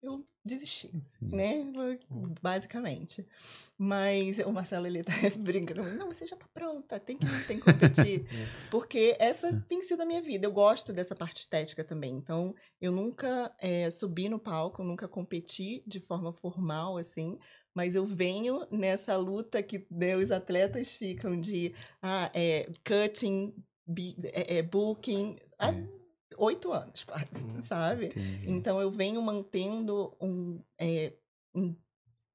eu 0.04 0.24
desisti, 0.44 0.92
Sim. 1.06 1.30
né? 1.30 1.74
Basicamente. 2.42 3.26
Mas 3.78 4.38
o 4.40 4.52
Marcelo, 4.52 4.86
ele 4.86 5.02
tá 5.02 5.14
brincando. 5.40 5.84
Não, 5.96 6.12
você 6.12 6.28
já 6.28 6.36
tá 6.36 6.46
pronta, 6.54 7.00
tem 7.00 7.18
que, 7.18 7.26
tem 7.48 7.58
que 7.58 7.64
competir. 7.64 8.26
Porque 8.70 9.16
essa 9.18 9.62
tem 9.68 9.82
sido 9.82 10.02
a 10.02 10.06
minha 10.06 10.22
vida. 10.22 10.46
Eu 10.46 10.52
gosto 10.52 10.92
dessa 10.92 11.16
parte 11.16 11.38
estética 11.38 11.84
também. 11.86 12.14
Então, 12.14 12.54
eu 12.82 12.92
nunca 12.92 13.56
é, 13.58 13.90
subi 13.90 14.28
no 14.28 14.38
palco, 14.38 14.84
nunca 14.84 15.08
competi 15.08 15.82
de 15.88 16.02
forma 16.02 16.34
formal, 16.34 16.98
assim. 16.98 17.40
Mas 17.76 17.96
eu 17.96 18.06
venho 18.06 18.68
nessa 18.72 19.16
luta 19.18 19.62
que 19.64 19.86
né, 19.90 20.16
os 20.16 20.30
atletas 20.32 20.94
ficam 20.94 21.40
de 21.40 21.74
ah, 22.02 22.30
é, 22.34 22.70
cutting, 22.86 23.54
be, 23.88 24.16
é, 24.32 24.62
booking, 24.62 25.38
há 25.58 25.70
É. 25.72 25.88
oito 26.38 26.72
anos 26.72 27.04
quase, 27.04 27.30
Uhum. 27.44 27.62
sabe? 27.62 28.06
Entendi. 28.08 28.46
Então 28.52 28.80
eu 28.80 28.92
venho 28.92 29.22
mantendo 29.22 30.12
um, 30.22 30.60
é, 30.80 31.14
um, 31.56 31.76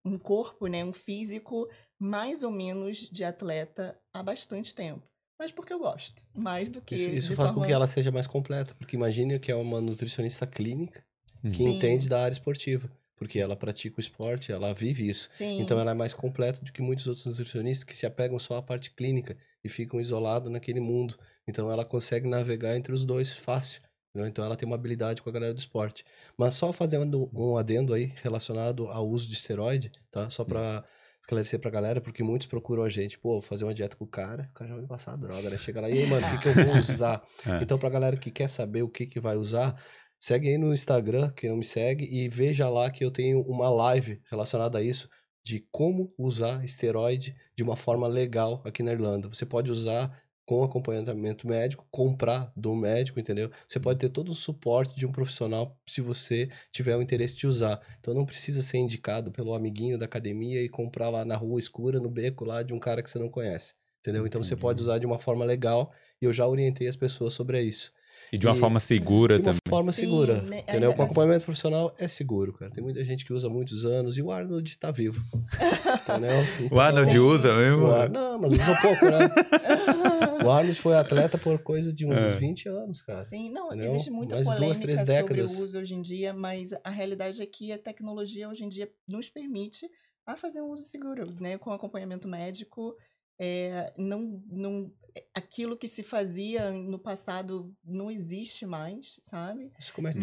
um 0.04 0.18
corpo, 0.18 0.66
né, 0.66 0.84
um 0.84 0.92
físico 0.92 1.68
mais 2.00 2.42
ou 2.42 2.50
menos 2.50 3.08
de 3.10 3.24
atleta 3.24 3.98
há 4.12 4.22
bastante 4.22 4.74
tempo. 4.74 5.02
Mas 5.38 5.52
porque 5.52 5.72
eu 5.72 5.78
gosto, 5.78 6.24
mais 6.36 6.68
do 6.68 6.80
que. 6.80 6.96
Isso, 6.96 7.10
isso 7.10 7.34
faz 7.36 7.52
com 7.52 7.62
que 7.62 7.72
ela 7.72 7.86
seja 7.86 8.10
mais 8.10 8.26
completa, 8.26 8.74
porque 8.74 8.96
imagine 8.96 9.38
que 9.38 9.52
é 9.52 9.54
uma 9.54 9.80
nutricionista 9.80 10.46
clínica 10.48 11.04
que 11.42 11.50
Sim. 11.50 11.76
entende 11.76 12.08
da 12.08 12.22
área 12.22 12.32
esportiva, 12.32 12.90
porque 13.18 13.38
ela 13.38 13.56
pratica 13.56 13.96
o 13.98 14.00
esporte, 14.00 14.52
ela 14.52 14.72
vive 14.72 15.08
isso. 15.08 15.28
Sim. 15.36 15.60
Então 15.60 15.78
ela 15.78 15.90
é 15.90 15.94
mais 15.94 16.14
completa 16.14 16.64
do 16.64 16.72
que 16.72 16.80
muitos 16.80 17.06
outros 17.06 17.26
nutricionistas 17.26 17.84
que 17.84 17.94
se 17.94 18.06
apegam 18.06 18.38
só 18.38 18.56
à 18.56 18.62
parte 18.62 18.90
clínica 18.92 19.36
e 19.62 19.68
ficam 19.68 20.00
isolados 20.00 20.50
naquele 20.50 20.80
mundo. 20.80 21.16
Então 21.46 21.70
ela 21.70 21.84
consegue 21.84 22.28
navegar 22.28 22.76
entre 22.76 22.92
os 22.92 23.04
dois 23.04 23.32
fácil. 23.32 23.80
entendeu? 24.10 24.28
Então 24.28 24.44
ela 24.44 24.56
tem 24.56 24.66
uma 24.66 24.76
habilidade 24.76 25.20
com 25.20 25.28
a 25.28 25.32
galera 25.32 25.52
do 25.52 25.58
esporte. 25.58 26.04
Mas 26.36 26.54
só 26.54 26.72
fazendo 26.72 27.28
um 27.34 27.56
adendo 27.56 27.92
aí 27.92 28.12
relacionado 28.22 28.86
ao 28.88 29.08
uso 29.08 29.26
de 29.26 29.34
esteroide, 29.34 29.90
tá? 30.10 30.30
Só 30.30 30.44
pra 30.44 30.84
esclarecer 31.20 31.58
pra 31.60 31.70
galera, 31.70 32.00
porque 32.00 32.22
muitos 32.22 32.46
procuram 32.46 32.84
a 32.84 32.88
gente, 32.88 33.18
pô, 33.18 33.32
vou 33.32 33.40
fazer 33.40 33.64
uma 33.64 33.74
dieta 33.74 33.96
com 33.96 34.04
o 34.04 34.08
cara, 34.08 34.48
o 34.50 34.54
cara 34.54 34.68
já 34.68 34.74
vai 34.74 34.82
me 34.82 34.88
passar 34.88 35.12
a 35.12 35.16
droga, 35.16 35.50
né? 35.50 35.58
Chega 35.58 35.80
lá, 35.80 35.90
e 35.90 35.98
aí, 35.98 36.06
mano, 36.08 36.26
o 36.26 36.30
que, 36.30 36.38
que 36.38 36.48
eu 36.48 36.64
vou 36.64 36.76
usar? 36.78 37.22
É. 37.44 37.62
Então, 37.62 37.78
pra 37.78 37.90
galera 37.90 38.16
que 38.16 38.30
quer 38.30 38.48
saber 38.48 38.82
o 38.82 38.88
que, 38.88 39.04
que 39.06 39.20
vai 39.20 39.36
usar, 39.36 39.78
segue 40.18 40.48
aí 40.48 40.58
no 40.58 40.72
Instagram, 40.72 41.30
quem 41.32 41.50
não 41.50 41.56
me 41.58 41.64
segue, 41.64 42.04
e 42.04 42.28
veja 42.28 42.68
lá 42.68 42.90
que 42.90 43.04
eu 43.04 43.10
tenho 43.10 43.40
uma 43.42 43.68
live 43.70 44.20
relacionada 44.30 44.78
a 44.78 44.82
isso, 44.82 45.08
de 45.44 45.66
como 45.70 46.12
usar 46.18 46.64
esteroide 46.64 47.34
de 47.56 47.62
uma 47.62 47.76
forma 47.76 48.06
legal 48.06 48.62
aqui 48.64 48.82
na 48.82 48.92
Irlanda. 48.92 49.28
Você 49.28 49.46
pode 49.46 49.70
usar 49.70 50.22
com 50.44 50.64
acompanhamento 50.64 51.46
médico, 51.46 51.86
comprar 51.90 52.50
do 52.56 52.74
médico, 52.74 53.20
entendeu? 53.20 53.50
Você 53.66 53.78
pode 53.78 53.98
ter 53.98 54.08
todo 54.08 54.30
o 54.30 54.34
suporte 54.34 54.96
de 54.96 55.06
um 55.06 55.12
profissional 55.12 55.78
se 55.86 56.00
você 56.00 56.48
tiver 56.72 56.96
o 56.96 57.02
interesse 57.02 57.36
de 57.36 57.46
usar. 57.46 57.78
Então 58.00 58.14
não 58.14 58.24
precisa 58.24 58.62
ser 58.62 58.78
indicado 58.78 59.30
pelo 59.30 59.52
amiguinho 59.54 59.98
da 59.98 60.06
academia 60.06 60.62
e 60.62 60.68
comprar 60.68 61.10
lá 61.10 61.22
na 61.22 61.36
rua 61.36 61.58
escura, 61.58 62.00
no 62.00 62.08
beco 62.08 62.46
lá 62.46 62.62
de 62.62 62.72
um 62.72 62.78
cara 62.78 63.02
que 63.02 63.10
você 63.10 63.18
não 63.18 63.28
conhece. 63.28 63.74
Entendeu? 64.00 64.26
Então 64.26 64.42
você 64.42 64.56
pode 64.56 64.80
Entendi. 64.80 64.88
usar 64.88 64.98
de 64.98 65.04
uma 65.04 65.18
forma 65.18 65.44
legal 65.44 65.92
e 66.20 66.24
eu 66.24 66.32
já 66.32 66.46
orientei 66.46 66.88
as 66.88 66.96
pessoas 66.96 67.34
sobre 67.34 67.60
isso. 67.62 67.92
E 68.32 68.36
de 68.38 68.46
uma 68.46 68.54
E- 68.54 68.58
forma 68.58 68.78
segura 68.80 69.34
De 69.36 69.40
uma 69.40 69.44
também. 69.54 69.60
forma 69.68 69.92
Sim, 69.92 70.02
segura. 70.02 70.42
né? 70.42 70.60
Entendeu? 70.60 70.90
Ainda- 70.90 70.96
Com 70.96 71.02
acompanhamento 71.02 71.44
profissional 71.44 71.94
é 71.98 72.06
seguro, 72.08 72.52
cara. 72.52 72.70
Tem 72.70 72.82
muita 72.84 73.02
gente 73.04 73.24
que 73.24 73.32
usa 73.32 73.46
há 73.46 73.50
muitos 73.50 73.84
anos 73.84 74.18
e 74.18 74.22
o 74.22 74.30
Arnold 74.30 74.78
tá 74.78 74.90
vivo. 74.90 75.22
Entendeu? 76.02 76.68
O 76.70 76.80
Arnold 76.80 77.10
Então, 77.10 77.26
usa 77.26 77.56
mesmo? 77.56 77.84
o 77.86 77.90
Ar- 77.90 78.10
Não, 78.10 78.38
mas 78.38 78.52
usa 78.52 78.76
pouco, 78.82 79.04
né? 79.06 79.18
O 80.44 80.50
Arnold 80.50 80.80
foi 80.80 80.94
atleta 80.96 81.36
por 81.38 81.58
coisa 81.62 81.92
de 81.92 82.06
uns 82.06 82.16
É. 82.16 82.36
20 82.36 82.68
anos, 82.68 83.00
cara. 83.02 83.18
Sim, 83.20 83.50
não, 83.50 83.68
Entendeu? 83.68 83.90
existe 83.94 84.10
muita 84.10 84.34
Mais 84.34 84.46
duas, 84.46 84.58
polêmica 84.58 84.80
três 84.82 85.00
sobre 85.00 85.14
décadas. 85.14 85.58
o 85.58 85.64
uso 85.64 85.78
hoje 85.78 85.94
em 85.94 86.02
dia, 86.02 86.32
mas 86.32 86.70
a 86.84 86.90
realidade 86.90 87.40
é 87.42 87.46
que 87.46 87.72
a 87.72 87.78
tecnologia 87.78 88.48
hoje 88.48 88.64
em 88.64 88.68
dia 88.68 88.88
nos 89.08 89.28
permite 89.28 89.86
a 90.26 90.36
fazer 90.36 90.60
um 90.60 90.70
uso 90.70 90.84
seguro, 90.84 91.24
né? 91.40 91.56
Com 91.58 91.72
acompanhamento 91.72 92.28
médico. 92.28 92.94
É, 93.40 93.92
não, 93.96 94.42
não, 94.50 94.90
aquilo 95.34 95.76
que 95.76 95.88
se 95.88 96.02
fazia 96.02 96.70
no 96.70 96.98
passado 96.98 97.74
não 97.84 98.10
existe 98.10 98.66
mais, 98.66 99.18
sabe? 99.22 99.72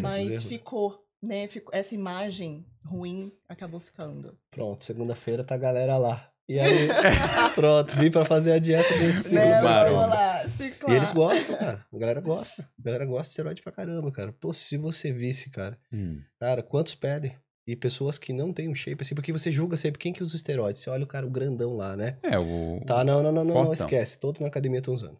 Mas 0.02 0.42
ficou, 0.42 1.06
né? 1.22 1.48
Ficou, 1.48 1.74
essa 1.74 1.94
imagem 1.94 2.66
ruim 2.84 3.32
acabou 3.48 3.80
ficando. 3.80 4.38
Pronto, 4.50 4.84
segunda-feira 4.84 5.44
tá 5.44 5.54
a 5.54 5.58
galera 5.58 5.96
lá. 5.96 6.30
E 6.48 6.60
aí, 6.60 6.86
pronto, 7.56 7.96
vim 7.96 8.08
pra 8.08 8.24
fazer 8.24 8.52
a 8.52 8.58
dieta 8.58 8.96
desse 8.96 9.34
Né, 9.34 9.60
lá, 9.60 10.46
E 10.92 10.96
eles 10.96 11.12
gostam, 11.12 11.56
cara. 11.56 11.84
A 11.92 11.98
galera 11.98 12.20
gosta. 12.20 12.70
A 12.78 12.82
galera 12.82 13.04
gosta 13.04 13.22
de 13.22 13.28
esteroide 13.30 13.62
pra 13.62 13.72
caramba, 13.72 14.12
cara. 14.12 14.32
Pô, 14.32 14.54
se 14.54 14.76
você 14.76 15.12
visse, 15.12 15.50
cara, 15.50 15.76
Hum. 15.92 16.22
Cara, 16.38 16.62
quantos 16.62 16.94
pedem? 16.94 17.36
E 17.66 17.74
pessoas 17.74 18.16
que 18.18 18.32
não 18.32 18.52
têm 18.52 18.68
um 18.68 18.74
shape, 18.74 19.02
assim, 19.02 19.14
porque 19.14 19.32
você 19.32 19.50
julga 19.50 19.76
sempre 19.76 19.98
quem 19.98 20.12
que 20.12 20.22
usa 20.22 20.36
esteroide. 20.36 20.78
Você 20.78 20.88
olha 20.88 21.04
o 21.04 21.06
cara, 21.06 21.26
o 21.26 21.30
grandão 21.30 21.74
lá, 21.76 21.96
né? 21.96 22.16
É, 22.22 22.38
o. 22.38 22.80
Tá, 22.86 23.02
não, 23.02 23.22
não, 23.22 23.32
não, 23.32 23.44
não, 23.44 23.64
não 23.64 23.72
esquece. 23.72 24.18
Todos 24.20 24.40
na 24.40 24.46
academia 24.46 24.78
estão 24.78 24.94
usando. 24.94 25.18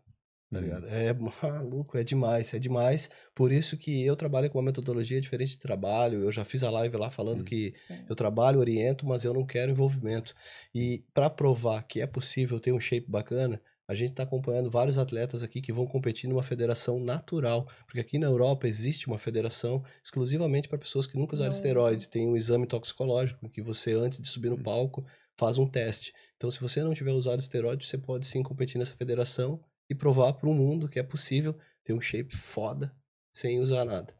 Tá 0.48 0.58
Hum. 0.58 0.62
ligado? 0.62 0.86
É 0.86 1.12
maluco, 1.42 1.98
é 1.98 2.04
demais, 2.04 2.54
é 2.54 2.58
demais. 2.60 3.10
Por 3.34 3.50
isso 3.50 3.76
que 3.76 4.04
eu 4.06 4.14
trabalho 4.14 4.48
com 4.48 4.58
uma 4.58 4.64
metodologia 4.64 5.20
diferente 5.20 5.50
de 5.50 5.58
trabalho. 5.58 6.20
Eu 6.22 6.30
já 6.30 6.44
fiz 6.44 6.62
a 6.62 6.70
live 6.70 6.96
lá 6.96 7.10
falando 7.10 7.40
Hum. 7.40 7.44
que 7.44 7.74
Sim. 7.84 8.04
eu 8.08 8.14
trabalho, 8.14 8.60
oriento, 8.60 9.04
mas 9.04 9.24
eu 9.24 9.34
não 9.34 9.44
quero 9.44 9.72
envolvimento. 9.72 10.32
E 10.72 11.04
para 11.12 11.28
provar 11.28 11.82
que 11.82 12.00
é 12.00 12.06
possível 12.06 12.60
ter 12.60 12.70
um 12.72 12.78
shape 12.78 13.10
bacana, 13.10 13.60
a 13.88 13.94
gente 13.94 14.10
está 14.10 14.24
acompanhando 14.24 14.70
vários 14.70 14.98
atletas 14.98 15.42
aqui 15.42 15.60
que 15.60 15.72
vão 15.72 15.86
competir 15.86 16.28
numa 16.28 16.42
federação 16.42 16.98
natural, 16.98 17.68
porque 17.86 18.00
aqui 18.00 18.18
na 18.18 18.26
Europa 18.26 18.66
existe 18.66 19.06
uma 19.06 19.18
federação 19.18 19.82
exclusivamente 20.02 20.68
para 20.68 20.78
pessoas 20.78 21.06
que 21.06 21.16
nunca 21.16 21.34
usaram 21.34 21.50
Não 21.50 21.56
esteroides. 21.56 22.08
Tem 22.08 22.26
um 22.26 22.36
exame 22.36 22.66
toxicológico 22.66 23.48
que 23.48 23.62
você 23.62 23.92
antes 23.92 24.20
de 24.20 24.28
subir 24.28 24.50
no 24.50 24.58
palco 24.58 25.04
faz 25.36 25.58
um 25.58 25.66
teste. 25.66 26.12
Então, 26.36 26.50
se 26.50 26.60
você 26.60 26.82
não 26.82 26.94
tiver 26.94 27.12
usado 27.12 27.40
esteroide, 27.40 27.86
você 27.86 27.98
pode 27.98 28.26
sim 28.26 28.42
competir 28.42 28.78
nessa 28.78 28.96
federação 28.96 29.60
e 29.88 29.94
provar 29.94 30.32
para 30.32 30.48
o 30.48 30.54
mundo 30.54 30.88
que 30.88 30.98
é 30.98 31.02
possível 31.02 31.56
ter 31.84 31.92
um 31.92 32.00
shape 32.00 32.34
foda 32.34 32.92
sem 33.32 33.60
usar 33.60 33.84
nada. 33.84 34.14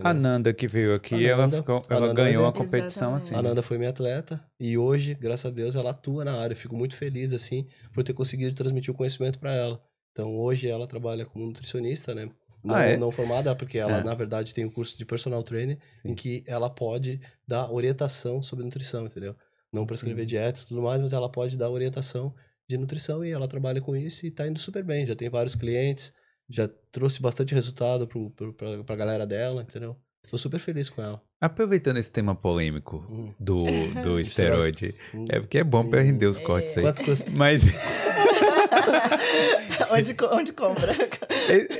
Entendeu? 0.00 0.10
A 0.10 0.14
Nanda 0.14 0.52
que 0.54 0.66
veio 0.68 0.94
aqui, 0.94 1.26
ela, 1.26 1.44
Ananda. 1.44 1.56
ficou, 1.58 1.76
A 1.88 1.94
ela 1.94 2.06
Nanda 2.08 2.14
ganhou 2.14 2.42
uma 2.42 2.48
exemplo. 2.50 2.64
competição 2.64 3.14
assim. 3.14 3.26
Exatamente. 3.26 3.46
A 3.46 3.48
Nanda 3.48 3.62
foi 3.62 3.78
minha 3.78 3.90
atleta 3.90 4.40
e 4.60 4.76
hoje, 4.78 5.14
graças 5.14 5.46
a 5.46 5.54
Deus, 5.54 5.74
ela 5.74 5.90
atua 5.90 6.24
na 6.24 6.34
área. 6.34 6.52
Eu 6.52 6.56
fico 6.58 6.76
muito 6.76 6.94
feliz, 6.96 7.32
assim, 7.34 7.66
por 7.92 8.04
ter 8.04 8.12
conseguido 8.12 8.54
transmitir 8.54 8.92
o 8.92 8.96
conhecimento 8.96 9.38
para 9.38 9.54
ela. 9.54 9.80
Então, 10.12 10.36
hoje 10.36 10.68
ela 10.68 10.86
trabalha 10.86 11.24
como 11.26 11.44
nutricionista, 11.46 12.14
né? 12.14 12.28
Não, 12.64 12.74
Ah, 12.74 12.84
é? 12.84 12.96
não 12.96 13.10
formada, 13.10 13.54
porque 13.54 13.78
ela, 13.78 13.98
É. 13.98 14.02
na 14.04 14.14
verdade, 14.14 14.52
tem 14.52 14.64
um 14.64 14.70
curso 14.70 14.96
de 14.98 15.04
personal 15.04 15.42
trainer 15.42 15.78
Sim. 16.02 16.10
em 16.10 16.14
que 16.14 16.42
ela 16.46 16.68
pode 16.70 17.20
dar 17.46 17.70
orientação 17.70 18.42
sobre 18.42 18.64
nutrição, 18.64 19.06
entendeu? 19.06 19.36
Não 19.72 19.86
prescrever 19.86 20.22
Uhum. 20.22 20.26
dieta 20.26 20.60
e 20.60 20.66
tudo 20.66 20.82
mais, 20.82 21.00
mas 21.00 21.12
ela 21.12 21.28
pode 21.30 21.56
dar 21.56 21.68
orientação 21.70 22.34
de 22.68 22.76
nutrição 22.76 23.24
e 23.24 23.30
ela 23.30 23.46
trabalha 23.46 23.80
com 23.80 23.94
isso 23.94 24.26
e 24.26 24.30
tá 24.30 24.48
indo 24.48 24.58
super 24.58 24.82
bem. 24.82 25.06
Já 25.06 25.14
tem 25.14 25.28
vários 25.28 25.54
clientes, 25.54 26.12
já 26.48 26.68
trouxe 26.92 27.20
bastante 27.20 27.54
resultado 27.54 28.06
pro, 28.06 28.30
pro, 28.30 28.52
pra, 28.52 28.84
pra 28.84 28.96
galera 28.96 29.26
dela, 29.26 29.62
entendeu? 29.62 29.96
Tô 30.30 30.36
super 30.36 30.58
feliz 30.58 30.90
com 30.90 31.00
ela. 31.02 31.22
Aproveitando 31.40 31.98
esse 31.98 32.10
tema 32.10 32.34
polêmico 32.34 32.96
Hum. 33.08 33.32
do, 33.38 33.64
do 34.02 34.18
esteroide, 34.20 34.94
Hum. 35.14 35.24
é 35.30 35.38
porque 35.38 35.58
é 35.58 35.64
bom 35.64 35.88
pra 35.88 36.00
render 36.00 36.26
os 36.26 36.38
É. 36.38 36.42
cortes 36.42 36.76
aí. 36.76 36.82
Quanto 36.82 37.04
custa? 37.04 37.30
Mas 37.30 37.62
onde, 39.90 40.16
onde 40.32 40.52
compra? 40.52 40.96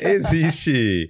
existe. 0.00 1.08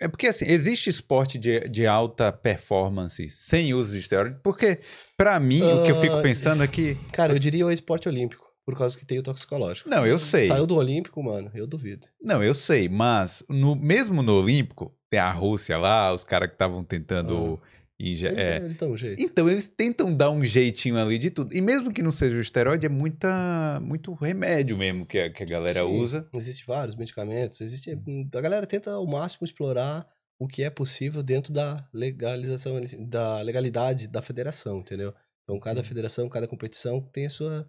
É 0.00 0.08
porque 0.08 0.28
assim, 0.28 0.46
existe 0.46 0.88
esporte 0.88 1.38
de, 1.38 1.60
de 1.68 1.86
alta 1.86 2.32
performance 2.32 3.28
sem 3.28 3.74
uso 3.74 3.92
de 3.92 3.98
esteroide? 4.00 4.38
Porque, 4.42 4.78
pra 5.16 5.38
mim, 5.38 5.62
o 5.62 5.84
que 5.84 5.90
eu 5.90 6.00
fico 6.00 6.16
Ah, 6.16 6.22
pensando 6.22 6.62
é 6.62 6.68
que. 6.68 6.94
Cara, 7.12 7.34
eu 7.34 7.38
diria 7.38 7.66
o 7.66 7.70
esporte 7.72 8.08
olímpico, 8.08 8.49
por 8.70 8.78
causa 8.78 8.96
que 8.98 9.04
tem 9.04 9.18
o 9.18 9.22
toxicológico. 9.22 9.88
Não, 9.88 10.06
eu 10.06 10.18
sei. 10.18 10.46
Saiu 10.46 10.66
do 10.66 10.76
olímpico, 10.76 11.22
mano, 11.22 11.50
eu 11.54 11.66
duvido. 11.66 12.06
Não, 12.22 12.42
eu 12.42 12.54
sei, 12.54 12.88
mas 12.88 13.42
no, 13.48 13.74
mesmo 13.76 14.22
no 14.22 14.40
Olímpico, 14.40 14.94
tem 15.08 15.20
a 15.20 15.30
Rússia 15.32 15.76
lá, 15.76 16.14
os 16.14 16.24
caras 16.24 16.48
que 16.48 16.54
estavam 16.54 16.84
tentando. 16.84 17.60
inje- 17.98 18.26
Eles, 18.26 18.38
é, 18.38 18.56
eles 18.56 18.76
dão 18.76 18.92
um 18.92 18.96
jeito. 18.96 19.20
Então, 19.20 19.48
eles 19.48 19.68
tentam 19.68 20.14
dar 20.14 20.30
um 20.30 20.42
jeitinho 20.44 20.96
ali 20.98 21.18
de 21.18 21.30
tudo. 21.30 21.54
E 21.54 21.60
mesmo 21.60 21.92
que 21.92 22.02
não 22.02 22.12
seja 22.12 22.36
o 22.36 22.40
esteroide, 22.40 22.86
é 22.86 22.88
muita, 22.88 23.80
muito 23.82 24.14
remédio 24.14 24.78
mesmo 24.78 25.04
que 25.04 25.18
a, 25.18 25.30
que 25.30 25.42
a 25.42 25.46
galera 25.46 25.84
Sim, 25.84 26.00
usa. 26.00 26.28
Existem 26.34 26.64
vários 26.66 26.94
medicamentos, 26.96 27.60
existe, 27.60 27.90
a 28.34 28.40
galera 28.40 28.66
tenta 28.66 28.92
ao 28.92 29.06
máximo 29.06 29.44
explorar 29.44 30.06
o 30.38 30.48
que 30.48 30.62
é 30.62 30.70
possível 30.70 31.22
dentro 31.22 31.52
da 31.52 31.86
legalização, 31.92 32.80
da 33.00 33.42
legalidade 33.42 34.06
da 34.08 34.22
federação, 34.22 34.76
entendeu? 34.76 35.12
Então, 35.44 35.58
cada 35.60 35.82
federação, 35.82 36.28
cada 36.28 36.46
competição 36.46 37.00
tem 37.12 37.26
a 37.26 37.30
sua, 37.30 37.66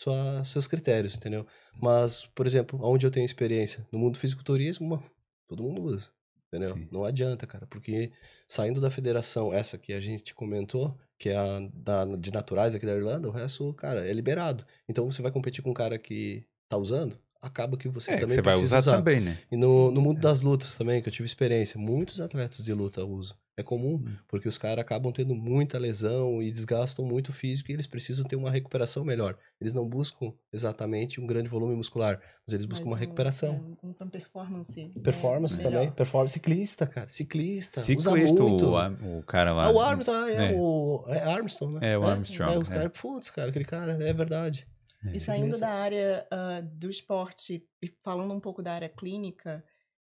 sua, 0.00 0.42
seus 0.44 0.66
critérios, 0.66 1.14
entendeu? 1.14 1.46
Mas, 1.78 2.24
por 2.34 2.46
exemplo, 2.46 2.80
onde 2.82 3.04
eu 3.06 3.10
tenho 3.10 3.26
experiência, 3.26 3.86
no 3.92 3.98
mundo 3.98 4.14
do 4.14 4.18
fisiculturismo, 4.18 5.02
todo 5.46 5.62
mundo 5.62 5.82
usa. 5.82 6.10
Entendeu? 6.48 6.74
Sim. 6.74 6.88
Não 6.90 7.04
adianta, 7.04 7.46
cara, 7.46 7.66
porque 7.66 8.10
saindo 8.48 8.80
da 8.80 8.90
federação, 8.90 9.52
essa 9.52 9.78
que 9.78 9.92
a 9.92 10.00
gente 10.00 10.34
comentou, 10.34 10.98
que 11.18 11.28
é 11.28 11.36
a 11.36 11.60
da, 11.72 12.04
de 12.16 12.32
naturais 12.32 12.74
aqui 12.74 12.86
da 12.86 12.94
Irlanda, 12.94 13.28
o 13.28 13.30
resto, 13.30 13.72
cara, 13.74 14.04
é 14.04 14.12
liberado. 14.12 14.66
Então 14.88 15.04
você 15.04 15.22
vai 15.22 15.30
competir 15.30 15.62
com 15.62 15.70
um 15.70 15.74
cara 15.74 15.98
que 15.98 16.44
tá 16.68 16.76
usando, 16.76 17.16
acaba 17.42 17.76
que 17.76 17.88
você 17.88 18.12
É, 18.12 18.14
também 18.18 18.36
você 18.36 18.42
vai 18.42 18.54
precisa 18.54 18.78
usar, 18.78 18.96
também, 18.96 19.20
né? 19.20 19.38
E 19.50 19.56
no, 19.56 19.90
no 19.90 20.00
mundo 20.00 20.20
das 20.20 20.40
lutas 20.40 20.74
também, 20.74 21.00
que 21.02 21.08
eu 21.08 21.12
tive 21.12 21.26
experiência, 21.26 21.78
muitos 21.80 22.20
atletas 22.20 22.64
de 22.64 22.72
luta 22.72 23.04
usam. 23.04 23.36
É 23.56 23.62
comum, 23.62 24.02
porque 24.26 24.48
os 24.48 24.56
caras 24.56 24.80
acabam 24.80 25.12
tendo 25.12 25.34
muita 25.34 25.78
lesão 25.78 26.40
e 26.42 26.50
desgastam 26.50 27.04
muito 27.04 27.28
o 27.28 27.32
físico 27.32 27.70
e 27.70 27.74
eles 27.74 27.86
precisam 27.86 28.24
ter 28.24 28.34
uma 28.34 28.50
recuperação 28.50 29.04
melhor. 29.04 29.36
Eles 29.60 29.74
não 29.74 29.86
buscam 29.86 30.32
exatamente 30.50 31.20
um 31.20 31.26
grande 31.26 31.48
volume 31.50 31.74
muscular, 31.74 32.20
mas 32.46 32.54
eles 32.54 32.64
buscam 32.64 32.84
Mas 32.84 32.92
uma 32.92 32.96
um- 32.96 33.00
recuperação. 33.00 33.76
é, 33.82 33.86
um- 33.86 33.94
uma 34.00 34.06
performance. 34.10 34.80
né, 34.82 34.90
Performance 35.02 35.56
melhor. 35.58 35.72
também, 35.72 35.90
performance 35.90 36.32
ciclista, 36.32 36.86
cara, 36.86 37.08
ciclista, 37.10 37.80
usa 37.80 37.86
Ciclista, 38.10 38.42
muito. 38.42 38.66
o, 38.66 39.18
o 39.18 39.22
cara 39.24 39.52
lá. 39.52 39.66
Ah, 39.66 39.70
o 39.72 39.78
Armstrong, 39.80 40.30
é, 40.30 40.52
É. 40.52 40.56
o 40.56 41.04
é 41.08 41.22
Armstrong, 41.24 41.74
né? 41.74 41.92
É, 41.92 41.98
o 41.98 42.04
É, 42.04 42.10
Armstrong, 42.12 42.54
é, 42.54 42.58
os 42.58 42.70
é. 42.70 42.72
cara, 42.72 42.88
putz, 42.90 43.28
cara, 43.30 43.50
aquele 43.50 43.64
cara, 43.66 43.92
é 44.02 44.12
verdade. 44.14 44.66
É. 45.06 45.16
E 45.16 45.20
saindo 45.20 45.54
Ciclista. 45.54 45.66
da 45.66 45.72
área 45.72 46.26
ah, 46.30 46.60
do 46.60 46.90
esporte 46.90 47.66
e 47.82 47.88
falando 48.02 48.34
um 48.34 48.40
pouco 48.40 48.62
da 48.62 48.72
área 48.74 48.88
clínica, 48.88 49.64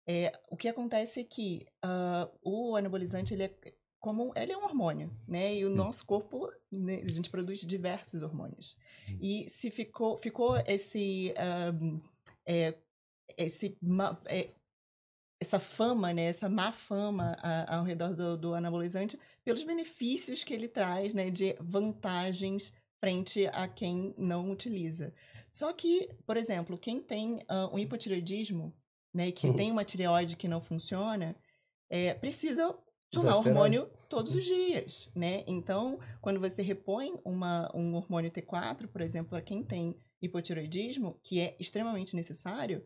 é, 0.06 0.32
o 0.50 0.56
que 0.56 0.68
acontece 0.68 1.20
é 1.20 1.24
que 1.24 1.66
ah, 1.82 2.28
o 2.42 2.74
anabolizante 2.76 3.34
ele 3.34 3.44
é 3.44 3.54
como 4.00 4.32
ele 4.34 4.50
é 4.52 4.56
um 4.56 4.64
hormônio, 4.64 5.10
né? 5.28 5.54
E 5.54 5.64
o 5.66 5.70
Hum. 5.70 5.74
nosso 5.74 6.06
corpo, 6.06 6.50
né, 6.72 7.02
a 7.04 7.08
gente 7.08 7.28
produz 7.30 7.60
diversos 7.60 8.22
hormônios. 8.22 8.76
Hum. 9.08 9.18
E 9.20 9.48
se 9.50 9.70
ficou 9.70 10.16
ficou 10.16 10.56
esse 10.66 11.34
ah, 11.36 11.70
é, 12.46 12.74
esse 13.36 13.76
é, 14.26 14.48
essa 15.42 15.58
fama, 15.58 16.12
né, 16.12 16.24
essa 16.24 16.48
má 16.48 16.72
fama 16.72 17.36
a- 17.42 17.76
ao 17.76 17.84
redor 17.84 18.14
do, 18.14 18.36
do 18.36 18.54
anabolizante 18.54 19.18
pelos 19.44 19.64
benefícios 19.64 20.44
que 20.44 20.52
ele 20.52 20.68
traz, 20.68 21.14
né, 21.14 21.30
de 21.30 21.54
vantagens 21.60 22.72
frente 23.00 23.46
a 23.48 23.66
quem 23.66 24.14
não 24.18 24.50
utiliza. 24.50 25.12
Só 25.50 25.72
que, 25.72 26.08
por 26.26 26.36
exemplo, 26.36 26.78
quem 26.78 27.00
tem 27.00 27.42
ah, 27.48 27.68
um 27.72 27.78
hipotireoidismo, 27.78 28.74
né, 29.12 29.32
que 29.32 29.48
Uhum. 29.48 29.56
tem 29.56 29.70
uma 29.70 29.84
tireoide 29.84 30.36
que 30.36 30.46
não 30.46 30.60
funciona, 30.60 31.34
é, 31.88 32.14
precisa 32.14 32.76
tomar 33.10 33.36
hormônio 33.36 33.90
todos 34.08 34.32
os 34.34 34.44
dias, 34.44 35.10
né? 35.16 35.42
Então, 35.46 35.98
quando 36.20 36.38
você 36.38 36.62
repõe 36.62 37.18
uma, 37.24 37.68
um 37.74 37.96
hormônio 37.96 38.30
T4, 38.30 38.86
por 38.86 39.00
exemplo, 39.00 39.30
para 39.30 39.42
quem 39.42 39.64
tem 39.64 39.96
hipotireoidismo, 40.22 41.18
que 41.24 41.40
é 41.40 41.56
extremamente 41.58 42.14
necessário, 42.14 42.84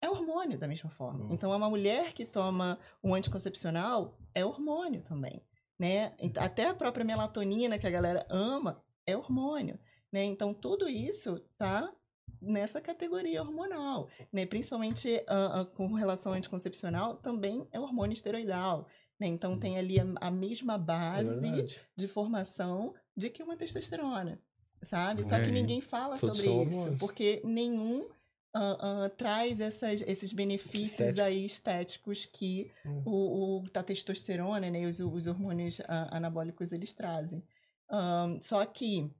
é 0.00 0.08
hormônio 0.08 0.56
da 0.58 0.68
mesma 0.68 0.88
forma. 0.90 1.24
Uhum. 1.24 1.32
Então, 1.32 1.50
uma 1.50 1.68
mulher 1.68 2.12
que 2.12 2.24
toma 2.24 2.78
um 3.02 3.12
anticoncepcional 3.14 4.16
é 4.34 4.44
hormônio 4.44 5.02
também, 5.02 5.42
né? 5.76 6.14
Ent- 6.20 6.38
Até 6.38 6.68
a 6.68 6.74
própria 6.74 7.04
melatonina 7.04 7.76
que 7.78 7.86
a 7.86 7.90
galera 7.90 8.24
ama 8.30 8.80
é 9.06 9.16
hormônio, 9.16 9.78
né? 10.12 10.24
Então, 10.24 10.52
tudo 10.52 10.88
isso 10.88 11.40
tá 11.56 11.92
nessa 12.40 12.80
categoria 12.80 13.42
hormonal, 13.42 14.08
né? 14.32 14.44
Principalmente 14.46 15.22
ah, 15.26 15.60
ah, 15.60 15.64
com 15.64 15.86
relação 15.94 16.32
ao 16.32 16.38
anticoncepcional, 16.38 17.16
também 17.16 17.66
é 17.72 17.78
hormônio 17.80 18.14
esteroidal, 18.14 18.86
né? 19.18 19.26
Então, 19.26 19.58
tem 19.58 19.78
ali 19.78 19.98
a, 20.00 20.06
a 20.20 20.30
mesma 20.30 20.74
É 20.74 20.78
base 20.78 21.40
verdade. 21.40 21.80
de 21.96 22.08
formação 22.08 22.94
de 23.16 23.30
que 23.30 23.42
uma 23.42 23.56
testosterona, 23.56 24.38
sabe? 24.82 25.22
Só 25.22 25.36
É. 25.36 25.44
que 25.44 25.50
ninguém 25.50 25.80
fala 25.80 26.18
Todos 26.18 26.38
sobre 26.38 26.50
isso, 26.64 26.78
hormônios. 26.78 26.98
porque 27.00 27.40
nenhum 27.44 28.08
ah, 28.58 29.04
ah, 29.04 29.08
traz 29.10 29.60
essas, 29.60 30.00
esses 30.06 30.32
benefícios 30.32 30.92
Estético. 31.10 31.20
aí 31.22 31.44
estéticos 31.44 32.24
que 32.26 32.70
Hum. 32.86 33.02
o, 33.04 33.56
o 33.58 33.70
da 33.70 33.82
testosterona, 33.82 34.70
né, 34.70 34.80
e 34.82 34.86
os, 34.86 34.98
os 34.98 35.26
hormônios 35.26 35.80
ah, 35.86 36.08
anabólicos 36.16 36.72
eles 36.72 36.94
trazem. 36.94 37.42
Ahn, 37.90 38.40
só 38.40 38.64
que 38.66 39.10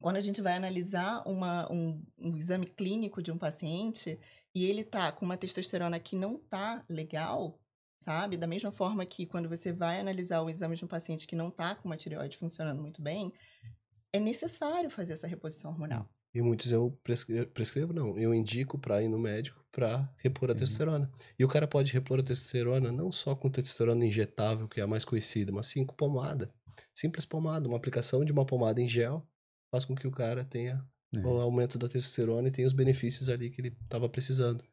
quando 0.00 0.16
a 0.16 0.20
gente 0.20 0.42
vai 0.42 0.54
analisar 0.56 1.22
uma, 1.26 1.70
um, 1.72 2.04
um 2.18 2.36
exame 2.36 2.66
clínico 2.66 3.22
de 3.22 3.30
um 3.32 3.38
paciente 3.38 4.18
e 4.54 4.66
ele 4.66 4.84
tá 4.84 5.12
com 5.12 5.24
uma 5.24 5.36
testosterona 5.36 5.98
que 6.00 6.16
não 6.16 6.38
tá 6.38 6.84
legal, 6.88 7.60
sabe? 8.00 8.36
Da 8.36 8.46
mesma 8.46 8.72
forma 8.72 9.06
que 9.06 9.26
quando 9.26 9.48
você 9.48 9.72
vai 9.72 10.00
analisar 10.00 10.42
o 10.42 10.50
exame 10.50 10.76
de 10.76 10.84
um 10.84 10.88
paciente 10.88 11.26
que 11.26 11.36
não 11.36 11.50
tá 11.50 11.74
com 11.76 11.88
uma 11.88 11.96
tireoide 11.96 12.36
funcionando 12.36 12.82
muito 12.82 13.00
bem, 13.00 13.32
é 14.12 14.20
necessário 14.20 14.90
fazer 14.90 15.14
essa 15.14 15.26
reposição 15.26 15.70
hormonal. 15.70 16.08
E 16.34 16.40
muitos 16.40 16.72
eu 16.72 16.98
prescrevo, 17.04 17.46
prescrevo 17.50 17.92
não, 17.92 18.18
eu 18.18 18.32
indico 18.32 18.78
pra 18.78 19.02
ir 19.02 19.08
no 19.08 19.18
médico 19.18 19.62
pra 19.70 20.10
repor 20.18 20.50
a 20.50 20.52
Uhum. 20.52 20.58
testosterona. 20.58 21.10
E 21.38 21.44
o 21.44 21.48
cara 21.48 21.66
pode 21.66 21.92
repor 21.92 22.20
a 22.20 22.22
testosterona 22.22 22.90
não 22.90 23.12
só 23.12 23.34
com 23.34 23.50
testosterona 23.50 24.04
injetável, 24.06 24.68
que 24.68 24.80
é 24.80 24.82
a 24.82 24.86
mais 24.86 25.04
conhecida, 25.04 25.52
mas 25.52 25.66
sim 25.66 25.84
com 25.84 25.94
pomada. 25.94 26.50
Simples 26.94 27.24
pomada, 27.26 27.68
uma 27.68 27.76
aplicação 27.76 28.24
de 28.24 28.32
uma 28.32 28.46
pomada 28.46 28.80
em 28.80 28.88
gel 28.88 29.26
faz 29.70 29.84
com 29.84 29.94
que 29.94 30.06
o 30.06 30.10
cara 30.10 30.44
tenha 30.44 30.84
É. 31.14 31.20
o 31.26 31.40
aumento 31.40 31.78
da 31.78 31.88
testosterona 31.88 32.48
e 32.48 32.50
tenha 32.50 32.66
os 32.66 32.72
benefícios 32.72 33.28
ali 33.28 33.50
que 33.50 33.60
ele 33.60 33.76
estava 33.82 34.08
precisando. 34.08 34.64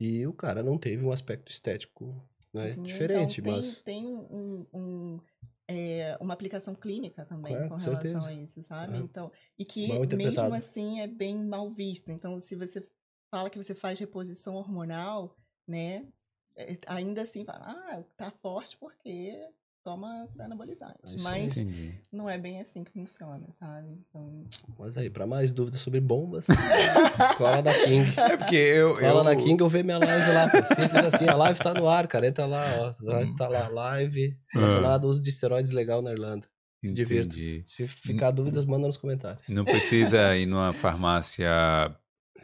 E 0.00 0.24
o 0.26 0.32
cara 0.32 0.62
não 0.62 0.78
teve 0.78 1.04
um 1.04 1.10
aspecto 1.10 1.50
estético 1.50 2.14
né, 2.54 2.70
Entendeu? 2.70 2.84
diferente, 2.86 3.40
então, 3.40 3.52
tem, 3.52 3.62
mas 3.62 3.82
tem 3.82 4.06
um, 4.06 4.66
um, 4.72 5.20
é, 5.68 6.16
uma 6.20 6.32
aplicação 6.32 6.74
clínica 6.74 7.24
também 7.24 7.54
É, 7.54 7.68
com 7.68 7.76
relação 7.76 8.00
certeza. 8.00 8.28
a 8.30 8.32
isso, 8.32 8.62
sabe? 8.62 8.96
É. 8.96 9.00
Então, 9.00 9.30
e 9.58 9.64
que 9.64 9.88
mesmo 10.16 10.54
assim 10.54 11.00
é 11.00 11.06
bem 11.06 11.36
mal 11.44 11.70
visto. 11.70 12.10
Então, 12.10 12.40
se 12.40 12.56
você 12.56 12.88
fala 13.30 13.50
que 13.50 13.58
você 13.58 13.74
faz 13.74 13.98
reposição 14.00 14.54
hormonal, 14.54 15.36
né? 15.66 16.08
é, 16.56 16.72
Ainda 16.86 17.22
assim, 17.22 17.44
fala, 17.44 17.60
ah, 17.66 18.02
tá 18.16 18.30
forte 18.30 18.76
porque 18.78 19.46
toma 19.88 20.28
anabolizante. 20.38 20.94
É 21.06 21.14
isso. 21.14 21.24
Mas 21.24 21.56
Entendi. 21.56 21.94
não 22.12 22.28
é 22.28 22.36
bem 22.36 22.60
assim 22.60 22.84
que 22.84 22.90
funciona, 22.92 23.46
sabe? 23.52 23.88
Então, 24.08 24.44
Mas 24.78 24.98
aí, 24.98 25.08
pra 25.08 25.26
mais 25.26 25.52
dúvidas 25.52 25.80
sobre 25.80 26.00
bombas, 26.00 26.46
cola 27.38 27.62
na 27.62 27.72
King. 27.72 28.12
É 28.18 28.36
porque 28.36 28.56
eu. 28.56 28.94
Cola 28.94 29.06
eu 29.20 29.24
na 29.24 29.36
King 29.36 29.62
ou 29.62 29.68
vê 29.68 29.82
minha 29.82 29.98
live 29.98 30.32
lá. 30.32 30.48
Simples 30.66 31.14
assim, 31.14 31.26
a 31.28 31.34
live 31.36 31.58
tá 31.58 31.72
no 31.72 31.88
ar, 31.88 32.06
cara. 32.06 32.26
Entra 32.28 32.44
lá, 32.46 32.64
ó. 32.80 32.92
Tá 33.36 33.48
lá, 33.48 33.68
live 33.68 34.36
Ah. 34.54 34.58
relacionado 34.58 35.04
ao 35.04 35.10
uso 35.10 35.22
de 35.22 35.30
esteroides 35.30 35.70
legal 35.70 36.02
na 36.02 36.12
Irlanda. 36.12 36.46
Se 36.84 36.92
divirta. 36.92 37.34
Se 37.66 37.86
ficar 37.86 38.30
dúvidas, 38.30 38.64
manda 38.64 38.86
nos 38.86 38.96
comentários. 38.96 39.48
Não 39.48 39.64
precisa 39.64 40.36
ir 40.36 40.46
numa 40.46 40.72
farmácia 40.72 41.48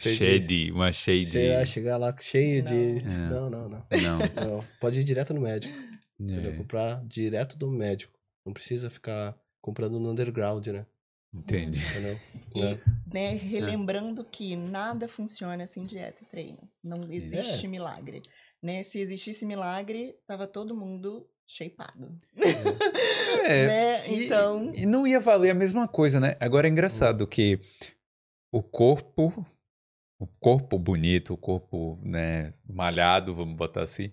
de- 0.01 0.15
shady, 0.17 0.73
uma 0.73 0.91
shady. 0.91 1.27
Chegar, 1.27 1.67
chegar 1.67 1.97
lá 1.99 2.13
cheio 2.19 2.61
de. 2.63 3.01
Não. 3.07 3.31
Não, 3.31 3.51
não, 3.51 3.69
não. 3.69 3.85
Não. 3.93 4.19
Não. 4.59 4.65
Pode 4.81 4.99
ir 4.99 5.05
direto 5.05 5.33
no 5.33 5.41
médico. 5.41 5.73
É, 6.21 6.57
Comprar 6.57 7.05
direto 7.07 7.57
do 7.59 7.71
médico. 7.71 8.13
Não 8.47 8.53
precisa 8.53 8.89
ficar 8.91 9.37
comprando 9.61 9.99
no 9.99 10.11
underground, 10.11 10.67
né? 10.69 10.87
entendi. 11.33 11.81
Entendeu? 11.91 12.19
E, 12.55 12.63
É. 12.63 12.81
né, 13.13 13.31
relembrando 13.35 14.25
que 14.25 14.55
nada 14.55 15.09
funciona 15.09 15.67
sem 15.67 15.85
dieta 15.85 16.23
e 16.23 16.27
treino. 16.27 16.61
Não 16.83 17.11
existe 17.13 17.67
É. 17.67 17.69
milagre. 17.69 18.23
Né? 18.63 18.83
Se 18.85 18.99
existisse 19.01 19.45
milagre, 19.45 20.15
tava 20.27 20.47
todo 20.47 20.77
mundo 20.77 21.29
shapeado. 21.47 22.15
É, 22.37 22.37
né? 23.67 24.09
e- 24.09 24.25
Então, 24.27 24.73
E 24.75 24.87
não 24.87 25.05
ia 25.07 25.19
valer 25.21 25.51
a 25.51 25.55
mesma 25.55 25.89
coisa, 25.89 26.21
né? 26.21 26.37
Agora 26.41 26.69
é 26.69 26.71
engraçado 26.71 27.27
que 27.27 27.59
o 28.53 28.63
corpo, 28.63 29.45
o 30.19 30.27
corpo 30.39 30.79
bonito, 30.79 31.35
o 31.35 31.37
corpo, 31.37 31.99
né, 32.03 32.53
malhado, 32.65 33.35
vamos 33.35 33.57
botar 33.57 33.83
assim, 33.83 34.13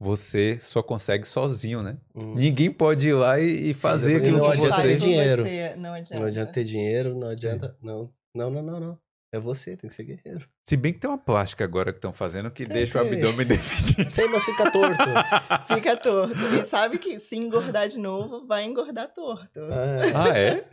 você 0.00 0.58
só 0.62 0.82
consegue 0.82 1.26
sozinho, 1.26 1.82
né? 1.82 1.98
Hum. 2.14 2.34
Ninguém 2.34 2.70
pode 2.72 3.08
ir 3.08 3.12
lá 3.12 3.38
e, 3.38 3.70
e 3.70 3.74
fazer 3.74 4.14
Não 4.14 4.18
aquilo 4.18 4.44
faz 4.44 4.60
ter 4.60 4.68
você. 4.70 4.82
por 4.82 4.96
dinheiro. 4.96 5.42
você, 5.44 5.74
não 5.76 5.92
adianta. 5.92 6.20
Não 6.20 6.26
adianta 6.26 6.52
ter 6.52 6.64
dinheiro, 6.64 7.14
não 7.14 7.28
É. 7.28 7.32
adianta. 7.32 7.76
Não, 7.82 8.10
não, 8.34 8.50
não, 8.50 8.62
não, 8.62 8.80
não. 8.80 8.98
É 9.32 9.38
você, 9.38 9.76
tem 9.76 9.88
que 9.88 9.94
ser 9.94 10.02
guerreiro. 10.02 10.48
Se 10.66 10.76
bem 10.76 10.92
que 10.92 10.98
tem 10.98 11.08
uma 11.08 11.16
plástica 11.18 11.62
agora 11.62 11.92
que 11.92 11.98
estão 11.98 12.12
fazendo 12.12 12.50
que 12.50 12.64
Tem, 12.66 12.74
deixa 12.78 12.98
o 12.98 13.06
abdômen 13.06 13.46
definido. 13.46 14.10
Tem, 14.12 14.28
mas 14.28 14.42
fica 14.42 14.70
torto. 14.72 15.04
Fica 15.72 15.96
torto. 15.96 16.34
E 16.58 16.62
sabe 16.68 16.98
que 16.98 17.16
se 17.20 17.36
engordar 17.36 17.86
de 17.86 17.96
novo, 17.98 18.44
vai 18.46 18.64
engordar 18.64 19.06
torto. 19.14 19.60
É. 19.60 20.12
Ah, 20.16 20.36
é? 20.36 20.64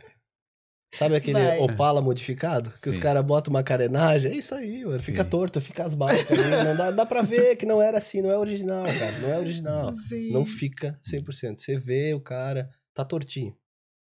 Sabe 0.92 1.14
aquele 1.16 1.38
Vai. 1.38 1.58
Opala 1.58 2.00
modificado? 2.00 2.72
Que 2.82 2.88
os 2.88 2.94
Sim. 2.94 3.00
caras 3.00 3.22
botam 3.24 3.50
uma 3.52 3.62
carenagem? 3.62 4.32
É 4.32 4.34
isso 4.34 4.54
aí, 4.54 4.84
mano. 4.84 4.98
Fica 4.98 5.22
Sim. 5.22 5.28
torto, 5.30 5.60
fica 5.60 5.84
as 5.84 5.94
marcas 5.94 6.30
ali. 6.38 6.50
Não 6.64 6.76
dá, 6.76 6.90
dá 6.90 7.06
pra 7.06 7.20
ver 7.22 7.56
que 7.56 7.66
não 7.66 7.80
era 7.80 7.98
assim, 7.98 8.22
não 8.22 8.30
é 8.30 8.38
original, 8.38 8.84
cara. 8.84 9.18
Não 9.18 9.28
é 9.30 9.38
original. 9.38 9.92
Sim. 10.08 10.32
Não 10.32 10.46
fica 10.46 10.98
100%. 11.02 11.58
Você 11.58 11.76
vê 11.78 12.14
o 12.14 12.20
cara, 12.20 12.70
tá 12.94 13.04
tortinho, 13.04 13.54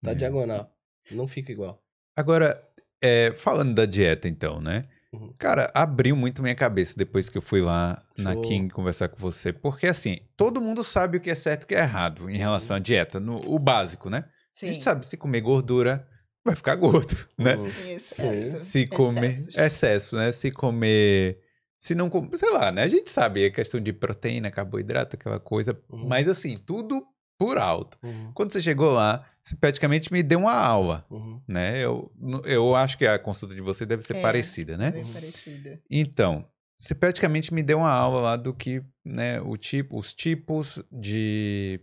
tá 0.03 0.11
É. 0.11 0.15
diagonal. 0.15 0.71
Não 1.11 1.27
fica 1.27 1.51
igual. 1.51 1.81
Agora, 2.15 2.61
é, 3.01 3.33
falando 3.35 3.73
da 3.73 3.85
dieta, 3.85 4.27
então, 4.27 4.61
né? 4.61 4.85
Uhum. 5.11 5.33
Cara, 5.39 5.71
abriu 5.73 6.15
muito 6.15 6.41
minha 6.41 6.55
cabeça 6.55 6.93
depois 6.95 7.29
que 7.29 7.37
eu 7.37 7.41
fui 7.41 7.61
lá 7.61 8.01
na 8.17 8.33
Show. 8.33 8.41
King 8.43 8.69
conversar 8.73 9.09
com 9.09 9.17
você. 9.17 9.51
Porque, 9.51 9.87
assim, 9.87 10.19
todo 10.37 10.61
mundo 10.61 10.83
sabe 10.83 11.17
o 11.17 11.21
que 11.21 11.29
é 11.31 11.35
certo 11.35 11.63
e 11.63 11.65
o 11.65 11.67
que 11.67 11.75
é 11.75 11.79
errado 11.79 12.29
em 12.29 12.37
relação 12.37 12.75
à 12.75 12.79
dieta, 12.79 13.19
no, 13.19 13.37
o 13.45 13.57
básico, 13.57 14.09
né? 14.09 14.25
A 14.27 14.29
Sim. 14.53 14.67
gente 14.67 14.81
sabe, 14.81 15.05
se 15.05 15.17
comer 15.17 15.41
gordura, 15.41 16.07
vai 16.45 16.55
ficar 16.55 16.75
gordo, 16.75 17.15
né? 17.37 17.55
Uhum. 17.55 17.67
Excesso. 17.89 18.65
Se 18.65 18.87
comer 18.87 19.29
Excessos. 19.29 19.57
excesso, 19.57 20.15
né? 20.15 20.31
Se 20.31 20.51
comer 20.51 21.39
se 21.77 21.93
não, 21.93 22.09
com- 22.09 22.29
sei 22.35 22.51
lá, 22.51 22.71
né? 22.71 22.83
A 22.83 22.87
gente 22.87 23.09
sabe 23.11 23.45
a 23.45 23.51
questão 23.51 23.79
de 23.79 23.91
proteína, 23.93 24.49
carboidrato, 24.49 25.15
aquela 25.15 25.39
coisa, 25.39 25.79
Uhum. 25.89 26.07
mas 26.07 26.27
assim, 26.27 26.55
tudo 26.57 27.05
por 27.37 27.57
alto. 27.57 27.97
Uhum, 28.01 28.31
Quando 28.33 28.53
você 28.53 28.61
chegou 28.61 28.91
lá, 28.93 29.25
você 29.43 29.55
praticamente 29.57 30.11
me 30.11 30.23
deu 30.23 30.39
uma 30.39 30.53
aula, 30.53 31.05
uhum. 31.11 31.41
né? 31.47 31.83
Eu, 31.83 32.11
eu 32.45 32.75
acho 32.75 32.97
que 32.97 33.05
a 33.05 33.19
consulta 33.19 33.53
de 33.53 33.61
você 33.61 33.85
deve 33.85 34.01
ser 34.03 34.15
É. 34.15 34.21
parecida, 34.21 34.77
né? 34.77 34.91
Bem 34.91 35.03
Uhum. 35.03 35.13
parecida. 35.13 35.79
Então, 35.91 36.47
você 36.77 36.95
praticamente 36.95 37.53
me 37.53 37.61
deu 37.61 37.79
uma 37.79 37.91
aula 37.91 38.21
lá 38.21 38.35
do 38.37 38.53
que, 38.53 38.81
né, 39.03 39.39
o 39.41 39.55
tipo, 39.57 39.99
os 39.99 40.13
tipos 40.13 40.81
de 40.91 41.79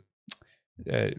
é, 0.87 1.14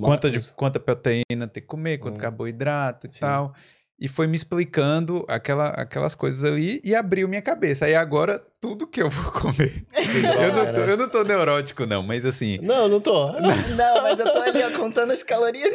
quanta, 0.00 0.30
de, 0.30 0.52
quanta 0.52 0.78
proteína 0.80 1.46
tem 1.46 1.62
que 1.62 1.68
comer, 1.68 1.98
quanto 1.98 2.16
Hum. 2.18 2.20
carboidrato 2.20 3.06
e 3.06 3.10
Sim. 3.12 3.20
tal. 3.20 3.54
E 4.00 4.06
foi 4.06 4.26
me 4.28 4.36
explicando 4.36 5.24
aquela, 5.28 5.70
aquelas 5.70 6.14
coisas 6.14 6.44
ali 6.44 6.80
e 6.84 6.94
abriu 6.94 7.28
minha 7.28 7.42
cabeça. 7.42 7.84
Aí 7.84 7.94
agora, 7.96 8.40
tudo 8.60 8.86
que 8.86 9.00
eu 9.00 9.08
vou 9.08 9.30
comer. 9.30 9.86
Eu 9.94 10.52
não, 10.52 10.72
tô, 10.72 10.80
eu 10.80 10.96
não 10.96 11.08
tô 11.08 11.22
neurótico, 11.22 11.86
não, 11.86 12.02
mas 12.02 12.24
assim. 12.24 12.58
Não, 12.60 12.88
não 12.88 13.00
tô. 13.00 13.32
Não, 13.32 14.02
mas 14.02 14.18
eu 14.18 14.32
tô 14.32 14.38
ali, 14.40 14.62
ó, 14.62 14.70
contando 14.76 15.12
as 15.12 15.22
calorias. 15.22 15.72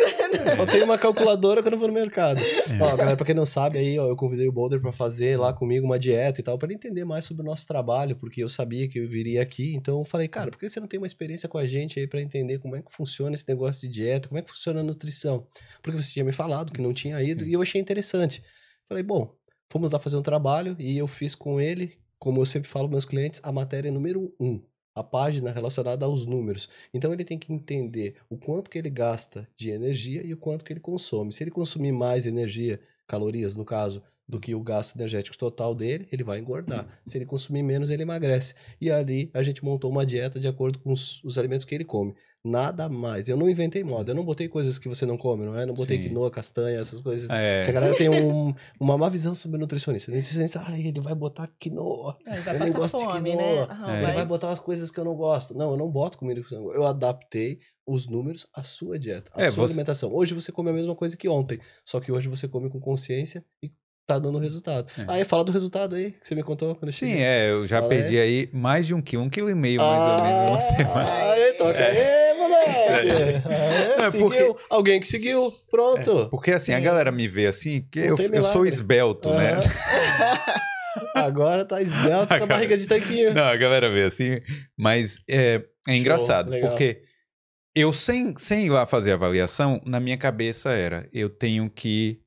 Só 0.56 0.66
tenho 0.66 0.84
uma 0.84 0.98
calculadora 0.98 1.62
quando 1.62 1.74
eu 1.74 1.80
vou 1.80 1.88
no 1.88 1.94
mercado. 1.94 2.42
É. 2.42 2.82
Ó, 2.82 2.96
galera, 2.96 3.16
pra 3.16 3.26
quem 3.26 3.36
não 3.36 3.46
sabe, 3.46 3.78
aí, 3.78 3.98
ó, 3.98 4.08
eu 4.08 4.16
convidei 4.16 4.48
o 4.48 4.52
Boulder 4.52 4.82
pra 4.82 4.92
fazer 4.92 5.40
lá 5.40 5.54
comigo 5.54 5.86
uma 5.86 5.98
dieta 5.98 6.42
e 6.42 6.44
tal, 6.44 6.58
pra 6.58 6.68
ele 6.68 6.76
entender 6.76 7.06
mais 7.06 7.24
sobre 7.24 7.42
o 7.42 7.46
nosso 7.46 7.66
trabalho, 7.66 8.18
porque 8.18 8.44
eu 8.44 8.50
sabia 8.50 8.88
que 8.90 9.00
eu 9.00 9.08
viria 9.08 9.42
aqui. 9.42 9.74
Então 9.76 10.00
eu 10.00 10.06
falei, 10.06 10.28
cara, 10.28 10.52
por 10.52 10.60
que 10.60 10.68
você 10.68 10.80
não 10.80 10.88
tem 10.88 11.00
uma 11.00 11.08
experiência 11.08 11.48
com 11.48 11.58
a 11.58 11.66
gente 11.66 12.00
aí 12.00 12.08
pra 12.08 12.22
entender 12.22 12.60
como 12.60 12.76
é 12.76 12.82
que 12.82 12.92
funciona 12.92 13.34
esse 13.34 13.48
negócio 13.48 13.88
de 13.88 13.94
dieta, 13.94 14.28
como 14.28 14.40
é 14.40 14.42
que 14.42 14.50
funciona 14.50 14.82
a 14.82 14.84
nutrição? 14.84 15.48
Porque 15.82 16.02
você 16.02 16.12
tinha 16.12 16.26
me 16.26 16.34
falado 16.34 16.74
que 16.74 16.82
não 16.82 16.92
tinha 16.92 17.22
ido 17.22 17.46
e 17.46 17.54
eu 17.54 17.62
achei 17.62 17.80
interessante. 17.80 18.44
Falei, 18.90 19.04
bom, 19.04 19.34
fomos 19.72 19.92
lá 19.92 20.00
fazer 20.00 20.18
um 20.18 20.22
trabalho 20.22 20.76
e 20.78 20.98
eu 20.98 21.08
fiz 21.08 21.34
com 21.34 21.62
ele, 21.62 21.98
como 22.24 22.40
eu 22.40 22.46
sempre 22.46 22.70
falo 22.70 22.88
para 22.88 22.94
meus 22.94 23.04
clientes, 23.04 23.42
a 23.44 23.52
matéria 23.52 23.92
número 23.92 24.34
um. 24.40 24.62
A 24.96 25.04
página 25.04 25.52
relacionada 25.52 26.06
aos 26.06 26.26
números. 26.26 26.70
Então 26.94 27.12
ele 27.12 27.26
tem 27.26 27.38
que 27.38 27.52
entender 27.52 28.16
o 28.30 28.38
quanto 28.38 28.70
que 28.70 28.78
ele 28.78 28.90
gasta 28.90 29.46
de 29.58 29.72
energia 29.72 30.26
e 30.26 30.34
o 30.34 30.38
quanto 30.38 30.64
que 30.64 30.72
ele 30.72 30.80
consome. 30.80 31.34
Se 31.34 31.44
ele 31.44 31.52
consumir 31.52 31.92
mais 31.92 32.26
energia, 32.26 32.80
calorias 33.06 33.58
no 33.58 33.66
caso, 33.66 34.02
do 34.26 34.40
que 34.40 34.56
o 34.56 34.64
gasto 34.64 34.96
energético 34.96 35.38
total 35.38 35.76
dele, 35.76 36.08
ele 36.14 36.24
vai 36.24 36.40
engordar. 36.40 36.88
Se 37.06 37.18
ele 37.18 37.26
consumir 37.26 37.62
menos, 37.62 37.90
ele 37.90 38.04
emagrece. 38.04 38.56
E 38.80 38.90
ali 38.90 39.30
a 39.34 39.44
gente 39.44 39.62
montou 39.62 39.92
uma 39.92 40.06
dieta 40.06 40.40
de 40.40 40.48
acordo 40.48 40.80
com 40.80 40.94
os, 40.94 41.22
os 41.26 41.38
alimentos 41.38 41.66
que 41.66 41.76
ele 41.76 41.84
come. 41.84 42.16
Nada 42.46 42.90
mais. 42.90 43.30
Eu 43.30 43.38
não 43.38 43.50
inventei 43.50 43.86
moda. 43.86 44.12
Eu 44.12 44.16
não 44.16 44.26
botei 44.26 44.50
coisas 44.50 44.78
que 44.78 44.90
você 44.90 45.06
não 45.06 45.18
come, 45.18 45.46
não 45.46 45.58
é? 45.58 45.66
Não 45.66 45.74
botei 45.74 45.96
Sim. 45.96 46.10
quinoa, 46.10 46.30
castanha, 46.30 46.78
essas 46.80 47.00
coisas. 47.02 47.30
É, 47.30 47.64
Que 47.64 47.70
a 47.70 47.74
galera 47.74 47.96
tem 47.96 48.10
um- 48.10 48.54
uma 48.78 48.98
má 48.98 49.08
visão 49.08 49.34
sobre 49.34 49.58
nutricionista. 49.58 50.12
O 50.12 50.16
nutricionista, 50.16 50.62
ah, 50.68 50.78
ele 50.78 51.00
vai 51.00 51.16
botar 51.16 51.50
quinoa. 51.58 52.18
Aí 52.28 52.42
vai 52.42 52.56
Eu 52.56 52.60
nem 52.60 52.74
de 52.74 52.74
quinoa. 52.74 53.22
né? 53.22 53.62
Aham, 53.70 53.92
É. 53.92 53.94
Ele 53.96 54.06
vai- 54.06 54.16
vai 54.16 54.26
botar 54.26 54.48
umas 54.48 54.60
coisas 54.60 54.92
que 54.92 55.00
eu 55.00 55.06
não 55.06 55.16
gosto. 55.16 55.58
Não, 55.58 55.72
eu 55.72 55.78
não 55.78 55.90
boto 55.90 56.18
comida 56.18 56.42
que 56.42 56.50
você 56.50 56.56
não 56.56 56.64
gosta. 56.64 56.78
Eu 56.78 56.86
adaptei 56.86 57.60
os 57.88 58.08
números 58.08 58.46
à 58.54 58.62
sua 58.62 59.00
dieta, 59.00 59.32
à 59.34 59.42
É, 59.42 59.50
sua 59.50 59.66
você- 59.66 59.72
alimentação. 59.72 60.14
Hoje 60.14 60.34
você 60.34 60.52
come 60.52 60.70
a 60.70 60.74
mesma 60.74 60.96
coisa 60.96 61.16
que 61.16 61.30
ontem, 61.30 61.60
só 61.86 62.02
que 62.02 62.12
hoje 62.12 62.28
você 62.28 62.46
come 62.48 62.70
com 62.70 62.80
consciência 62.80 63.44
e 63.64 63.72
tá 64.06 64.20
dando 64.20 64.38
resultado. 64.38 64.92
É. 65.00 65.06
Aí 65.08 65.24
fala 65.24 65.46
do 65.46 65.52
resultado 65.54 65.96
aí, 65.96 66.12
que 66.12 66.28
você 66.28 66.36
me 66.36 66.44
contou 66.44 66.76
quando 66.76 66.90
eu 66.90 66.94
sim, 66.94 67.08
cheguei. 67.08 67.22
é, 67.24 67.52
eu 67.52 67.66
já 67.66 67.78
Fala 67.78 67.88
perdi 67.88 68.18
aí 68.18 68.50
mais 68.52 68.86
de 68.86 68.94
um 68.94 69.02
quilo, 69.02 69.24
um 69.24 69.30
quilo 69.30 69.50
e 69.50 69.56
meio 69.56 69.80
mais 69.80 70.22
ou 70.22 70.28
menos, 70.28 70.50
uma 70.50 70.60
semana. 70.60 71.10
Ah, 71.10 71.32
Aí, 71.34 71.54
toca 71.54 71.78
aí, 71.80 72.23
moleque. 72.68 73.48
Aí, 73.48 73.98
Não, 73.98 74.06
é 74.06 74.12
seguiu. 74.12 74.30
porque- 74.30 74.64
Alguém 74.70 75.00
que 75.00 75.08
seguiu, 75.08 75.52
pronto. 75.70 76.28
Porque 76.30 76.52
assim, 76.52 76.74
a 76.74 76.80
galera 76.80 77.12
me 77.12 77.28
vê 77.28 77.48
assim, 77.48 77.82
porque 77.82 78.00
eu, 78.00 78.16
eu 78.18 78.44
sou 78.46 78.66
esbelto, 78.66 79.30
né? 79.34 79.54
Aham. 79.54 80.64
Agora 81.16 81.66
tá 81.66 81.82
esbelto 81.82 82.36
com 82.38 82.44
a 82.44 82.48
barriga 82.48 82.78
de 82.78 82.88
tanquinho. 82.88 83.34
Não, 83.34 83.44
a 83.44 83.56
galera 83.56 83.90
vê 83.92 84.04
assim, 84.04 84.40
mas 84.78 85.18
é, 85.28 85.62
é 85.88 85.96
engraçado, 85.96 86.50
legal. 86.52 86.70
porque 86.70 87.02
eu 87.76 87.92
sem, 87.92 88.36
sem 88.38 88.66
ir 88.68 88.70
lá 88.70 88.86
fazer 88.86 89.12
a 89.12 89.16
avaliação, 89.16 89.82
na 89.86 90.00
minha 90.00 90.18
cabeça 90.18 90.72
era, 90.72 91.08
eu 91.12 91.30
tenho 91.30 91.70
que 91.70 92.20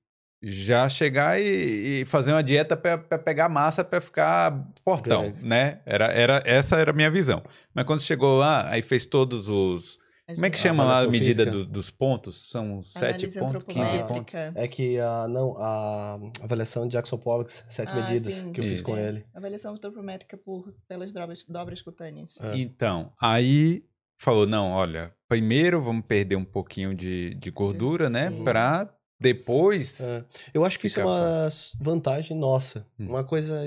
já 0.43 0.89
chegar 0.89 1.41
e, 1.41 2.01
e 2.03 2.05
fazer 2.05 2.33
uma 2.33 2.43
dieta 2.43 2.77
para 2.77 2.99
pegar 3.19 3.49
massa 3.49 3.83
para 3.85 4.01
ficar 4.01 4.67
fortão, 4.85 5.23
Grande. 5.23 5.47
né? 5.47 5.81
Era, 5.87 6.07
era, 6.13 6.43
essa 6.45 6.77
era 6.77 6.91
a 6.91 6.95
minha 6.95 7.11
visão. 7.11 7.43
Mas 7.75 7.85
quando 7.87 8.03
chegou 8.03 8.39
lá, 8.39 8.69
aí 8.69 8.83
fez 8.83 9.07
todos 9.07 9.49
os... 9.49 9.99
Como 10.35 10.45
é 10.47 10.51
que 10.51 10.57
A 10.57 10.61
chama 10.61 10.85
lá 10.85 11.01
a 11.03 11.09
medida 11.09 11.47
do- 11.47 11.65
dos 11.65 11.89
pontos? 11.91 12.51
São 12.51 12.83
sete 12.83 13.27
Análise 13.27 13.39
pontos, 13.39 13.63
15 13.65 13.79
pontos? 13.79 13.95
antropométrica. 13.95 14.53
É 14.57 14.67
que 14.69 14.99
a, 14.99 15.29
não, 15.29 15.57
a 15.57 16.19
avaliação 16.43 16.87
de 16.87 16.93
Jackson 16.95 17.17
Pollock, 17.17 17.53
sete 17.53 17.89
Ah, 17.93 17.95
medidas, 17.95 18.35
sim. 18.35 18.53
que 18.53 18.61
eu 18.61 18.65
fiz 18.65 18.73
Isso. 18.75 18.83
com 18.85 18.97
É, 18.97 19.09
ele. 19.09 19.25
Avaliação 19.33 19.73
antropométrica 19.75 20.37
por, 20.37 20.75
pelas 20.89 21.13
dobras, 21.13 21.45
dobras 21.49 21.81
cutâneas. 21.81 22.39
É. 22.43 22.57
Então, 22.59 23.13
aí 23.21 23.85
falou, 24.21 24.47
não, 24.47 24.71
olha, 24.73 25.13
primeiro 25.29 25.81
vamos 25.81 26.05
perder 26.07 26.35
um 26.37 26.45
pouquinho 26.45 26.93
de, 26.95 27.35
de 27.35 27.51
gordura, 27.51 28.11
né? 28.11 28.31
Sim. 28.31 28.43
Pra 28.43 28.93
depois... 29.21 30.01
É. 30.01 30.25
Eu 30.53 30.65
acho 30.65 30.79
que 30.79 30.87
isso 30.89 31.01
é 31.01 31.05
uma 31.05 31.49
vantagem 31.81 32.37
nossa. 32.37 32.87
Hum. 32.99 33.09
Uma 33.09 33.25
coisa 33.25 33.63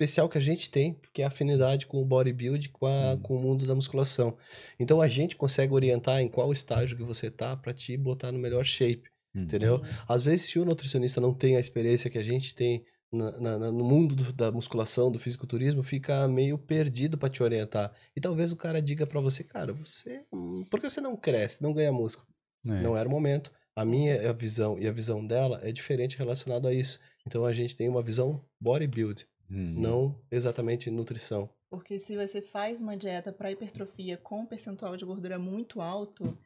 especial 0.00 0.28
que 0.30 0.38
a 0.38 0.40
gente 0.40 0.70
tem, 0.70 0.94
porque 0.94 1.20
é 1.20 1.24
a 1.26 1.28
afinidade 1.28 1.86
com 1.86 2.00
o 2.00 2.04
bodybuilding, 2.04 2.70
com, 2.70 2.86
a- 2.86 3.12
Hum. 3.14 3.20
com 3.20 3.36
o 3.36 3.38
mundo 3.40 3.66
da 3.66 3.74
musculação. 3.74 4.34
Então 4.78 5.00
a 5.00 5.06
gente 5.06 5.36
consegue 5.36 5.74
orientar 5.74 6.20
em 6.20 6.28
qual 6.28 6.50
estágio 6.52 6.96
que 6.96 7.02
você 7.02 7.30
tá 7.30 7.54
pra 7.56 7.74
te 7.74 7.96
botar 7.98 8.32
no 8.32 8.38
melhor 8.38 8.64
shape, 8.64 9.10
Hum. 9.34 9.42
entendeu? 9.42 9.84
Sim. 9.84 9.92
Às 10.08 10.22
vezes, 10.22 10.46
se 10.46 10.58
o 10.58 10.64
nutricionista 10.64 11.20
não 11.20 11.34
tem 11.34 11.56
a 11.56 11.60
experiência 11.60 12.08
que 12.10 12.16
a 12.18 12.22
gente 12.22 12.54
tem 12.54 12.82
na- 13.12 13.32
na- 13.58 13.72
no 13.72 13.84
mundo 13.84 14.14
do- 14.14 14.32
da 14.32 14.50
musculação, 14.52 15.10
do 15.10 15.18
fisiculturismo, 15.18 15.82
fica 15.82 16.26
meio 16.28 16.56
perdido 16.56 17.18
pra 17.18 17.28
te 17.28 17.42
orientar. 17.42 17.92
E 18.16 18.20
talvez 18.20 18.52
o 18.52 18.56
cara 18.56 18.80
diga 18.80 19.04
pra 19.06 19.20
você, 19.20 19.42
cara, 19.44 19.72
você. 19.72 20.22
Por 20.70 20.78
que 20.80 20.88
você 20.88 21.00
não 21.00 21.16
cresce, 21.16 21.60
não 21.62 21.72
ganha 21.74 21.92
músculo? 21.92 22.26
É. 22.66 22.80
Não 22.80 22.96
era 22.96 23.08
o 23.08 23.12
momento. 23.12 23.50
A 23.76 23.84
minha 23.84 24.30
a 24.30 24.32
visão 24.32 24.78
e 24.78 24.86
a 24.86 24.92
visão 24.92 25.26
dela 25.26 25.58
é 25.62 25.72
diferente 25.72 26.16
relacionado 26.16 26.68
a 26.68 26.72
isso. 26.72 26.98
Então 27.26 27.44
a 27.44 27.52
gente 27.52 27.74
tem 27.76 27.88
uma 27.88 28.02
visão 28.02 28.44
bodybuild, 28.60 29.26
Hum. 29.50 29.80
não 29.80 30.14
exatamente 30.30 30.90
nutrição. 30.90 31.48
Porque 31.68 31.98
se 31.98 32.16
você 32.16 32.40
faz 32.42 32.80
uma 32.80 32.96
dieta 32.96 33.32
para 33.32 33.50
hipertrofia 33.52 34.16
com 34.16 34.40
um 34.40 34.46
percentual 34.46 34.96
de 34.96 35.04
gordura 35.04 35.38
muito 35.38 35.80
alto, 35.80 36.36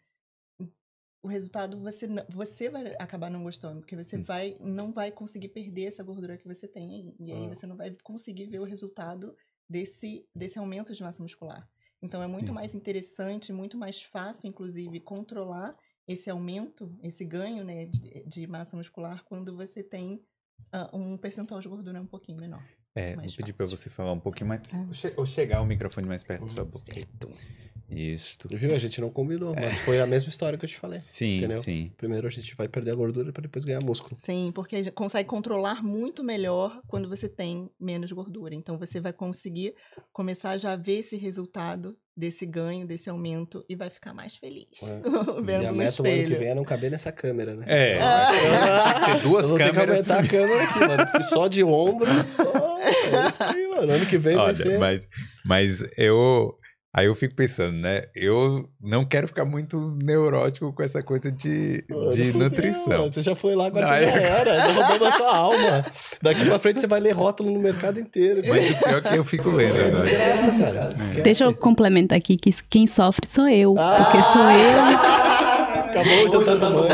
o 1.22 1.28
resultado 1.28 1.78
você 1.80 2.06
não- 2.06 2.24
você 2.28 2.68
vai 2.68 2.94
acabar 2.98 3.30
não 3.30 3.42
gostando, 3.42 3.80
porque 3.80 3.96
você 3.96 4.18
Hum. 4.18 4.22
vai 4.22 4.54
não 4.60 4.92
vai 4.92 5.10
conseguir 5.10 5.48
perder 5.48 5.86
essa 5.86 6.02
gordura 6.02 6.36
que 6.36 6.46
você 6.46 6.68
tem. 6.68 7.14
E 7.18 7.32
aí 7.32 7.46
Ah. 7.46 7.54
você 7.54 7.66
não 7.66 7.76
vai 7.76 7.96
conseguir 8.02 8.46
ver 8.46 8.60
o 8.60 8.64
resultado 8.64 9.34
desse 9.68 10.28
desse 10.34 10.58
aumento 10.58 10.92
de 10.94 11.02
massa 11.02 11.22
muscular. 11.22 11.68
Então 12.02 12.22
é 12.22 12.26
muito 12.26 12.48
Sim. 12.48 12.52
mais 12.52 12.74
interessante, 12.74 13.52
muito 13.52 13.78
mais 13.78 14.02
fácil 14.02 14.48
inclusive 14.48 15.00
controlar 15.00 15.74
esse 16.06 16.28
aumento, 16.28 16.94
esse 17.02 17.24
ganho, 17.24 17.64
né, 17.64 17.86
de, 17.86 18.24
de 18.26 18.46
massa 18.46 18.76
muscular 18.76 19.24
quando 19.24 19.56
você 19.56 19.82
tem 19.82 20.22
ah, 20.72 20.90
um 20.94 21.16
percentual 21.16 21.60
de 21.60 21.68
gordura 21.68 22.00
um 22.02 22.06
pouquinho 22.06 22.38
menor. 22.38 22.62
É, 22.94 23.08
vou 23.08 23.16
mais 23.18 23.34
pedir 23.34 23.52
pra 23.52 23.66
fácil. 23.66 23.76
você 23.76 23.90
falar 23.90 24.12
um 24.12 24.20
pouquinho 24.20 24.48
mais. 24.48 24.60
Ah. 24.72 24.84
Ou, 24.88 24.94
che- 24.94 25.12
ou 25.16 25.26
chegar 25.26 25.60
o 25.60 25.66
microfone 25.66 26.06
mais 26.06 26.22
perto 26.22 26.42
da 26.42 26.48
sua 26.48 26.64
boca. 26.64 26.92
Certo. 26.92 27.28
Isso. 27.90 28.38
Viu? 28.50 28.74
A 28.74 28.78
gente 28.78 28.98
não 29.00 29.10
combinou, 29.10 29.54
mas 29.54 29.76
foi 29.78 30.00
a 30.00 30.06
mesma 30.06 30.28
história 30.30 30.58
que 30.58 30.64
eu 30.64 30.68
te 30.68 30.76
falei. 30.76 30.98
Sim, 30.98 31.36
entendeu? 31.38 31.60
sim. 31.62 31.92
Primeiro 31.98 32.26
a 32.26 32.30
gente 32.30 32.54
vai 32.56 32.66
perder 32.66 32.92
a 32.92 32.94
gordura 32.94 33.30
para 33.30 33.42
depois 33.42 33.64
ganhar 33.64 33.80
músculo. 33.82 34.16
Sim, 34.18 34.50
porque 34.54 34.74
a 34.76 34.82
gente 34.82 34.92
consegue 34.94 35.28
controlar 35.28 35.82
muito 35.82 36.24
melhor 36.24 36.80
quando 36.88 37.08
você 37.08 37.28
tem 37.28 37.70
menos 37.78 38.10
gordura. 38.10 38.54
Então 38.54 38.78
você 38.78 39.00
vai 39.00 39.12
conseguir 39.12 39.74
começar 40.12 40.56
já 40.56 40.72
a 40.72 40.76
ver 40.76 41.00
esse 41.00 41.16
resultado 41.16 41.94
desse 42.16 42.46
ganho, 42.46 42.86
desse 42.86 43.10
aumento 43.10 43.64
e 43.68 43.74
vai 43.74 43.90
ficar 43.90 44.14
mais 44.14 44.36
feliz 44.36 44.80
É. 44.84 45.00
vendo 45.42 45.64
e 45.64 45.66
a 45.66 45.72
no 45.72 45.78
meta 45.78 46.00
do 46.02 46.08
ano 46.08 46.22
que 46.28 46.34
vem 46.36 46.48
é 46.48 46.54
não 46.54 46.64
caber 46.64 46.88
nessa 46.90 47.10
câmera, 47.12 47.54
né? 47.56 47.64
É, 47.68 47.98
Ah. 48.00 49.10
tem 49.12 49.20
duas 49.22 49.44
eu 49.44 49.48
vou 49.50 49.58
ter 49.58 49.64
que 49.64 49.70
câmeras. 49.72 50.08
aumentar 50.10 50.24
a 50.24 50.28
câmera 50.28 50.62
aqui, 50.62 50.78
mano. 50.78 51.24
Só 51.24 51.48
de 51.48 51.62
ombro. 51.64 52.06
é 52.84 53.28
isso 53.28 53.42
aí, 53.42 53.68
mano. 53.68 53.92
Ano 53.92 54.06
que 54.06 54.18
vem 54.18 54.36
vai 54.36 54.46
Olha, 54.46 54.54
ser. 54.54 54.78
mas, 54.78 55.08
mas 55.44 55.84
eu. 55.96 56.54
Aí 56.96 57.06
eu 57.06 57.14
fico 57.16 57.34
pensando, 57.34 57.76
né? 57.76 58.02
Eu 58.14 58.68
não 58.80 59.04
quero 59.04 59.26
ficar 59.26 59.44
muito 59.44 59.98
neurótico 60.00 60.72
com 60.72 60.80
essa 60.80 61.02
coisa 61.02 61.28
de, 61.28 61.82
Mano, 61.90 62.14
de 62.14 62.26
fudeu, 62.30 62.48
nutrição. 62.48 62.86
mano. 62.98 63.12
Você 63.12 63.20
já 63.20 63.34
foi 63.34 63.56
lá, 63.56 63.66
agora 63.66 63.84
Não, 63.84 63.94
você 63.96 64.04
já 64.04 64.12
é- 64.12 64.22
era. 64.40 64.66
Derrubamos 64.68 65.08
a 65.08 65.10
sua 65.16 65.36
alma. 65.36 65.86
Daqui 66.22 66.44
pra 66.44 66.58
frente 66.60 66.78
você 66.78 66.86
vai 66.86 67.00
ler 67.00 67.10
rótulo 67.10 67.50
no 67.50 67.58
mercado 67.58 67.98
inteiro. 67.98 68.42
Mas 68.46 68.70
o 68.70 68.78
pior 68.84 68.98
é 68.98 69.00
que 69.00 69.16
eu 69.18 69.24
fico 69.24 69.50
lendo 69.50 69.76
É 69.76 69.90
desgraça, 69.90 70.72
cara. 70.72 71.20
Deixa 71.24 71.42
eu 71.42 71.52
complementar 71.56 72.16
aqui 72.16 72.36
que 72.36 72.52
quem 72.70 72.86
sofre 72.86 73.26
sou 73.26 73.48
eu. 73.48 73.74
Ah! 73.76 73.96
Porque 74.04 74.22
sou 74.32 74.42
eu. 74.52 75.43
Acabou 76.00 76.24
o 76.24 76.28
jantar 76.28 76.56
da 76.58 76.70
mãe. 76.70 76.88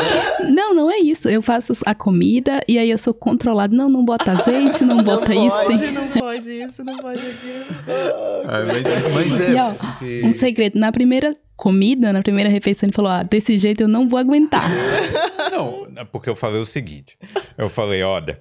Não, 0.55 0.75
não 0.75 0.91
é 0.91 0.99
isso. 0.99 1.29
Eu 1.29 1.41
faço 1.43 1.73
a 1.87 1.95
comida 1.95 2.61
e 2.69 2.79
aí 2.79 2.91
eu 2.91 2.99
sou 2.99 3.15
controlada. 3.15 3.75
Não, 3.75 3.89
não 3.89 4.05
bota 4.05 4.33
azeite, 4.33 4.85
não 4.85 5.03
bota 5.03 5.33
não 5.35 5.47
isso. 5.47 5.57
pode, 5.57 5.79
tem- 5.79 5.93
não 5.93 6.09
pode 6.09 6.51
isso, 6.51 6.85
não 6.85 6.97
pode 6.99 7.19
aquilo. 7.21 7.65
Ah, 8.47 8.65
mas, 8.67 8.85
mas 9.15 9.41
é. 9.41 9.53
E, 9.53 9.57
ó, 9.57 9.71
porque- 9.75 10.23
Um 10.25 10.33
segredo. 10.33 10.79
Na 10.79 10.93
primeira 10.93 11.33
comida, 11.57 12.13
na 12.13 12.23
primeira 12.23 12.51
refeição, 12.51 12.87
ele 12.87 12.95
falou: 12.95 13.11
Ah, 13.11 13.23
desse 13.23 13.57
jeito 13.57 13.83
eu 13.83 13.89
não 13.89 14.09
vou 14.09 14.19
aguentar. 14.19 14.69
Não, 15.51 15.87
é 15.97 16.05
porque 16.05 16.31
eu 16.31 16.37
falei 16.37 16.61
o 16.61 16.65
seguinte. 16.67 17.19
Eu 17.59 17.69
falei, 17.69 18.03
olha, 18.05 18.41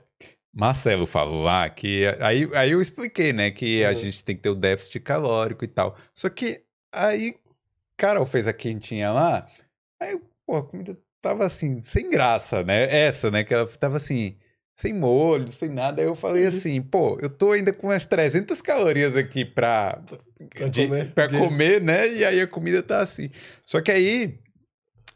Marcelo 0.54 1.08
falou 1.08 1.42
lá 1.42 1.68
que. 1.68 2.06
Aí, 2.20 2.48
aí 2.54 2.72
eu 2.72 2.80
expliquei, 2.80 3.34
né? 3.34 3.50
Que 3.50 3.84
a 3.84 3.90
Uhum. 3.90 3.96
gente 3.96 4.24
tem 4.24 4.36
que 4.36 4.42
ter 4.44 4.50
o 4.50 4.56
déficit 4.56 5.00
calórico 5.00 5.66
e 5.66 5.68
tal. 5.68 5.96
Só 6.14 6.30
que 6.30 6.62
aí 6.94 7.34
Carol 7.98 8.26
fez 8.26 8.48
a 8.48 8.54
quentinha 8.54 9.12
lá. 9.12 9.48
Aí, 10.00 10.18
pô, 10.50 10.58
a 10.58 10.64
comida 10.64 10.98
tava 11.22 11.46
assim, 11.46 11.82
sem 11.86 12.10
graça, 12.10 12.64
né? 12.64 12.84
Essa, 13.06 13.30
né? 13.30 13.44
Que 13.44 13.54
ela 13.54 13.68
tava 13.68 13.98
assim, 13.98 14.36
sem 14.74 14.94
molho, 14.94 15.52
sem 15.52 15.70
nada. 15.70 16.02
Aí 16.02 16.08
eu 16.08 16.16
falei 16.16 16.44
Uhum. 16.44 16.50
assim, 16.50 16.82
pô, 16.82 17.20
eu 17.22 17.30
tô 17.30 17.52
ainda 17.52 17.72
com 17.72 17.88
umas 17.88 18.06
300 18.06 18.62
calorias 18.62 19.16
aqui 19.16 19.46
pra, 19.46 20.02
Pra 20.56 20.68
de- 20.68 20.88
comer. 20.88 21.14
pra 21.14 21.28
De- 21.28 21.38
comer, 21.38 21.82
né? 21.82 22.08
E 22.12 22.26
aí 22.26 22.42
a 22.42 22.48
comida 22.48 22.82
tá 22.82 23.00
assim. 23.02 23.30
Só 23.62 23.80
que 23.82 23.92
aí. 23.92 24.40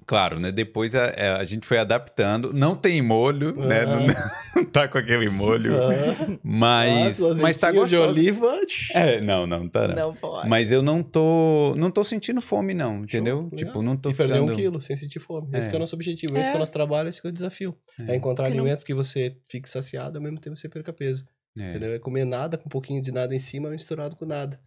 Claro, 0.05 0.39
né? 0.39 0.51
Depois 0.51 0.93
a, 0.95 1.05
a- 1.05 1.37
a 1.37 1.43
gente 1.43 1.65
foi 1.65 1.77
adaptando. 1.77 2.51
Não 2.53 2.75
tem 2.75 3.01
molho, 3.01 3.55
né? 3.55 3.85
Não, 3.85 4.61
não 4.63 4.65
tá 4.65 4.87
com 4.87 4.97
aquele 4.97 5.29
molho. 5.29 5.73
Ah, 5.75 6.37
Mas, 6.43 7.19
nossa, 7.19 7.41
mas 7.41 7.57
tá 7.57 7.67
azeitinho 7.69 7.87
de 7.89 7.95
gostoso. 7.97 8.19
oliva. 8.19 8.59
É, 8.93 9.21
não, 9.21 9.47
não 9.47 9.67
tá. 9.67 9.87
Não. 9.87 9.95
Não 9.95 10.15
pode. 10.15 10.49
Mas 10.49 10.71
eu 10.71 10.81
não 10.81 11.01
tô, 11.01 11.73
não 11.77 11.89
tô 11.89 12.03
sentindo 12.03 12.41
fome, 12.41 12.73
não, 12.73 13.03
entendeu? 13.03 13.43
legal. 13.43 13.57
Tipo, 13.57 13.81
não 13.81 13.95
tô 13.97 14.09
E 14.09 14.13
perder 14.13 14.33
um 14.39 14.43
ficando- 14.47 14.55
quilo 14.55 14.81
sem 14.81 14.95
sentir 14.95 15.19
fome. 15.19 15.47
Esse 15.53 15.67
É. 15.67 15.69
que 15.69 15.75
é 15.75 15.77
o 15.77 15.79
nosso 15.79 15.95
objetivo, 15.95 16.33
esse 16.37 16.43
que 16.43 16.49
é 16.49 16.53
É. 16.53 16.55
o 16.55 16.59
nosso 16.59 16.71
trabalho, 16.71 17.09
esse 17.09 17.21
que 17.21 17.27
é 17.27 17.29
o 17.29 17.33
desafio. 17.33 17.75
É, 17.99 18.11
É. 18.13 18.15
encontrar 18.15 18.45
Que 18.49 18.51
não- 18.55 18.61
alimentos 18.63 18.83
que 18.83 18.93
você 18.93 19.35
fique 19.49 19.67
saciado 19.69 20.17
ao 20.17 20.23
mesmo 20.23 20.39
tempo 20.39 20.55
você 20.55 20.67
perca 20.69 20.91
peso. 20.93 21.25
É. 21.57 21.69
Entendeu? 21.69 21.93
É 21.93 21.99
comer 21.99 22.25
nada 22.25 22.57
com 22.57 22.65
um 22.65 22.69
pouquinho 22.69 22.99
de 23.01 23.11
nada 23.11 23.35
em 23.35 23.39
cima 23.39 23.69
misturado 23.69 24.15
com 24.15 24.25
nada. 24.25 24.59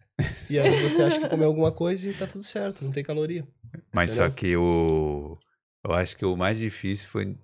E 0.49 0.57
aí 0.57 0.81
você 0.81 1.01
acha 1.03 1.19
que 1.19 1.27
comeu 1.27 1.47
alguma 1.47 1.69
coisa 1.71 2.09
e 2.09 2.13
tá 2.13 2.25
tudo 2.25 2.43
certo, 2.45 2.83
não 2.83 2.91
tem 2.91 3.03
caloria. 3.03 3.45
Mas 3.93 4.11
só 4.11 4.25
Entendeu? 4.27 4.35
que 4.35 4.57
o. 4.57 5.37
Eu 5.83 5.93
acho 5.93 6.17
que 6.17 6.25
o 6.25 6.35
mais 6.35 6.57
difícil 6.57 7.07
foi 7.09 7.37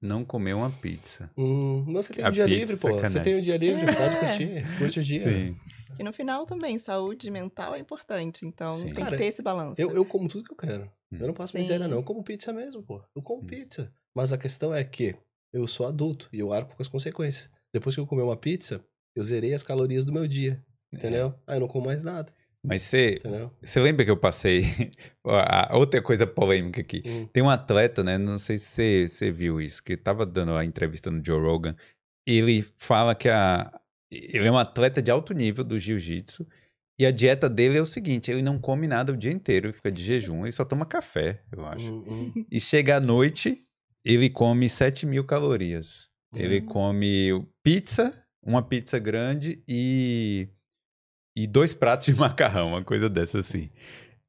não 0.00 0.24
comer 0.24 0.54
uma 0.54 0.70
pizza. 0.70 1.30
Hum, 1.36 1.84
mas 1.88 2.06
você 2.06 2.14
tem 2.14 2.24
A 2.24 2.28
um 2.28 2.32
dia 2.32 2.44
pizza, 2.44 2.58
livre, 2.58 2.76
pô. 2.76 2.88
Você 2.88 2.94
sacanagem. 2.94 3.22
tem 3.22 3.36
um 3.36 3.40
dia 3.40 3.56
livre, 3.56 3.84
É. 3.90 3.94
pode 3.96 4.16
curtir. 4.16 4.78
Curte 4.78 5.00
o 5.00 5.02
dia. 5.04 5.54
E 5.98 6.02
no 6.04 6.12
final 6.12 6.46
também, 6.46 6.78
saúde 6.78 7.30
mental 7.30 7.74
é 7.74 7.80
importante. 7.80 8.46
Então 8.46 8.76
Sim. 8.76 8.84
tem 8.86 8.94
Cara, 9.04 9.10
que 9.10 9.16
ter 9.16 9.24
esse 9.28 9.42
balanço. 9.42 9.80
Eu, 9.80 9.90
eu 9.90 10.04
como 10.04 10.28
tudo 10.28 10.44
que 10.44 10.52
eu 10.52 10.56
quero. 10.56 10.84
Hum. 11.12 11.18
Eu 11.20 11.26
não 11.26 11.34
passo 11.34 11.52
Sim. 11.52 11.58
miséria, 11.58 11.88
não. 11.88 11.96
Eu 11.98 12.02
como 12.04 12.22
pizza 12.22 12.52
mesmo, 12.52 12.82
pô. 12.82 13.02
Eu 13.14 13.22
como 13.22 13.42
Hum. 13.42 13.46
pizza. 13.46 13.92
Mas 14.14 14.32
a 14.32 14.38
questão 14.38 14.72
é 14.72 14.84
que 14.84 15.16
eu 15.52 15.66
sou 15.66 15.86
adulto 15.86 16.28
e 16.32 16.38
eu 16.38 16.52
arco 16.52 16.76
com 16.76 16.82
as 16.82 16.88
consequências. 16.88 17.50
Depois 17.72 17.94
que 17.94 18.00
eu 18.00 18.06
comer 18.06 18.22
uma 18.22 18.36
pizza, 18.36 18.84
eu 19.16 19.24
zerei 19.24 19.52
as 19.52 19.62
calorias 19.64 20.04
do 20.04 20.12
meu 20.12 20.26
dia. 20.28 20.64
Entendeu? 20.92 21.34
Aí 21.46 21.56
eu 21.56 21.60
não 21.60 21.68
como 21.68 21.86
mais 21.86 22.02
nada. 22.02 22.32
Mas 22.64 22.82
você, 22.82 23.18
você 23.62 23.80
lembra 23.80 24.04
que 24.04 24.10
eu 24.10 24.16
passei. 24.16 24.62
a- 25.24 25.76
outra 25.76 26.02
coisa 26.02 26.26
polêmica 26.26 26.80
aqui. 26.80 27.02
Hum. 27.06 27.26
Tem 27.32 27.42
um 27.42 27.50
atleta, 27.50 28.02
né? 28.02 28.18
Não 28.18 28.38
sei 28.38 28.58
se 28.58 28.66
você, 28.66 29.08
você 29.08 29.30
viu 29.30 29.60
isso, 29.60 29.82
que 29.82 29.96
tava 29.96 30.26
dando 30.26 30.54
a 30.54 30.64
entrevista 30.64 31.10
no 31.10 31.24
Joe 31.24 31.40
Rogan. 31.40 31.74
Ele 32.26 32.62
fala 32.76 33.14
que 33.14 33.28
a, 33.28 33.72
ele 34.10 34.46
é 34.46 34.50
um 34.52 34.58
atleta 34.58 35.00
de 35.00 35.10
alto 35.10 35.32
nível 35.32 35.64
do 35.64 35.78
jiu-jitsu. 35.78 36.46
E 37.00 37.06
a 37.06 37.12
dieta 37.12 37.48
dele 37.48 37.78
é 37.78 37.80
o 37.80 37.86
seguinte: 37.86 38.30
ele 38.30 38.42
não 38.42 38.58
come 38.58 38.88
nada 38.88 39.12
o 39.12 39.16
dia 39.16 39.30
inteiro, 39.30 39.66
ele 39.68 39.72
fica 39.72 39.90
de 39.90 40.02
jejum, 40.02 40.42
ele 40.44 40.52
só 40.52 40.64
toma 40.64 40.84
café, 40.84 41.42
eu 41.52 41.64
acho. 41.64 41.88
Hum, 41.92 42.32
hum. 42.36 42.44
E 42.50 42.58
chega 42.60 42.96
à 42.96 43.00
noite, 43.00 43.56
ele 44.04 44.28
come 44.28 44.68
7 44.68 45.06
mil 45.06 45.24
calorias. 45.24 46.08
Ele 46.34 46.58
Hum. 46.58 46.66
come 46.66 47.46
pizza, 47.62 48.12
uma 48.42 48.62
pizza 48.62 48.98
grande 48.98 49.62
e, 49.66 50.48
e 51.38 51.46
dois 51.46 51.72
pratos 51.72 52.06
de 52.06 52.14
macarrão, 52.18 52.68
uma 52.68 52.82
coisa 52.82 53.08
dessa 53.08 53.38
assim. 53.38 53.70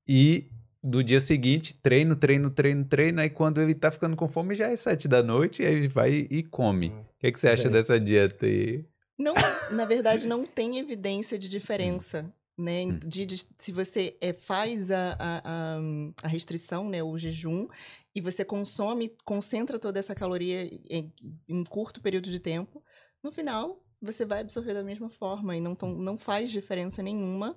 E 0.07 0.45
no 0.81 1.03
dia 1.03 1.19
seguinte, 1.19 1.73
treino, 1.73 2.15
treino, 2.15 2.51
treino, 2.51 2.85
treino. 2.85 3.19
Aí 3.19 3.31
quando 3.31 3.59
ele 3.59 3.73
tá 3.73 3.89
ficando 3.89 4.15
com 4.15 4.27
fome, 4.27 4.55
já 4.55 4.67
é 4.67 4.75
sete 4.75 5.07
da 5.07 5.23
noite, 5.23 5.63
e 5.63 5.65
aí 5.65 5.73
ele 5.73 5.87
vai 5.87 6.27
e 6.29 6.43
come. 6.43 6.89
Hum. 6.89 7.01
O 7.01 7.19
que, 7.19 7.31
que 7.31 7.39
você 7.39 7.47
acha 7.47 7.63
Bem. 7.63 7.71
dessa 7.71 7.99
dieta 7.99 8.45
aí? 8.45 8.85
Não, 9.17 9.33
na 9.71 9.85
verdade, 9.85 10.27
não 10.27 10.45
tem 10.45 10.77
evidência 10.77 11.37
de 11.37 11.49
diferença, 11.49 12.31
né? 12.55 12.85
Hum. 12.85 12.99
De, 13.03 13.25
de- 13.25 13.47
se 13.57 13.71
você 13.71 14.15
é, 14.21 14.31
faz 14.31 14.91
a, 14.91 15.15
a, 15.19 15.41
a, 15.43 15.79
a 16.23 16.27
restrição, 16.27 16.87
né? 16.87 17.01
O 17.01 17.17
jejum, 17.17 17.67
e 18.15 18.21
você 18.21 18.45
consome, 18.45 19.11
concentra 19.25 19.79
toda 19.79 19.97
essa 19.97 20.13
caloria 20.13 20.69
em, 20.87 21.11
em 21.47 21.63
curto 21.63 22.01
período 22.01 22.29
de 22.29 22.39
tempo, 22.39 22.83
no 23.23 23.31
final 23.31 23.83
você 24.01 24.25
vai 24.25 24.41
absorver 24.41 24.73
da 24.73 24.83
mesma 24.83 25.09
forma 25.09 25.55
e 25.55 25.59
não, 25.62 25.75
tão- 25.75 25.95
não 25.95 26.17
faz 26.17 26.49
diferença 26.51 27.01
nenhuma 27.03 27.55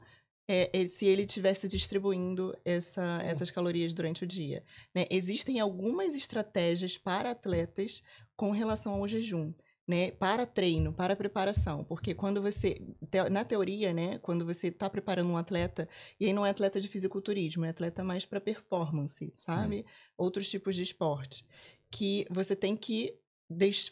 é, 0.49 0.71
é, 0.83 0.87
se 0.89 1.07
ele 1.07 1.23
estivesse 1.23 1.69
distribuindo 1.69 2.53
essa- 2.65 3.21
essas 3.23 3.51
calorias 3.51 3.95
durante 3.95 4.25
o 4.25 4.27
dia. 4.27 4.65
né? 4.95 5.07
Existem 5.11 5.61
algumas 5.61 6.15
estratégias 6.15 6.99
para 6.99 7.31
atletas 7.31 8.03
com 8.37 8.51
relação 8.51 8.93
ao 8.95 9.07
jejum 9.07 9.53
né, 9.87 10.13
para 10.13 10.47
treino, 10.47 10.93
para 10.93 11.17
preparação, 11.17 11.83
porque 11.85 12.15
quando 12.15 12.41
você, 12.41 12.75
te- 13.11 13.29
na 13.31 13.45
teoria, 13.45 13.93
né, 13.93 14.19
quando 14.19 14.45
você 14.47 14.69
está 14.69 14.89
preparando 14.89 15.31
um 15.31 15.37
atleta, 15.37 15.89
e 16.21 16.27
aí 16.27 16.33
não 16.33 16.47
é 16.47 16.51
atleta 16.51 16.81
de 16.81 16.87
fisiculturismo, 16.89 17.65
é 17.65 17.71
atleta 17.71 18.03
mais 18.05 18.25
para 18.25 18.41
performance, 18.41 19.33
sabe? 19.37 19.85
Outros 20.17 20.49
tipos 20.49 20.77
de 20.77 20.83
esporte, 20.85 21.45
que 21.91 22.25
você 22.31 22.55
tem 22.55 22.77
que 22.77 23.13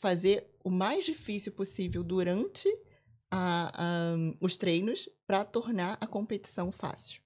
fazer 0.00 0.46
o 0.64 0.70
mais 0.70 1.04
difícil 1.04 1.52
possível 1.52 2.02
durante 2.02 2.68
a- 3.30 3.72
a- 3.74 4.16
os 4.40 4.56
treinos 4.56 5.08
para 5.26 5.44
tornar 5.44 5.96
a 6.00 6.06
competição 6.06 6.72
fácil 6.72 7.20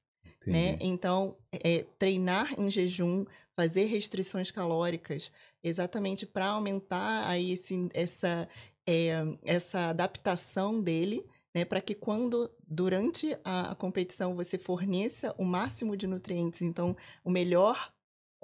né? 0.51 0.77
Então, 0.81 1.39
é, 1.53 1.85
treinar 1.99 2.59
em 2.61 2.71
jejum, 2.71 3.25
fazer 3.57 3.87
restrições 3.87 4.51
calóricas, 4.51 5.33
exatamente 5.63 6.27
para 6.27 6.47
aumentar 6.49 7.29
aí 7.29 7.53
esse, 7.53 7.89
essa, 7.95 8.49
é, 8.87 9.13
essa 9.45 9.91
adaptação 9.91 10.83
dele, 10.83 11.25
né? 11.55 11.65
Para 11.65 11.81
que 11.81 11.95
quando, 11.95 12.51
durante 12.67 13.37
a, 13.45 13.73
a 13.73 13.75
competição, 13.77 14.35
você 14.35 14.59
forneça 14.59 15.35
o 15.39 15.45
máximo 15.45 15.97
de 15.97 16.07
nutrientes, 16.07 16.63
então, 16.63 16.97
o 17.25 17.31
melhor 17.31 17.94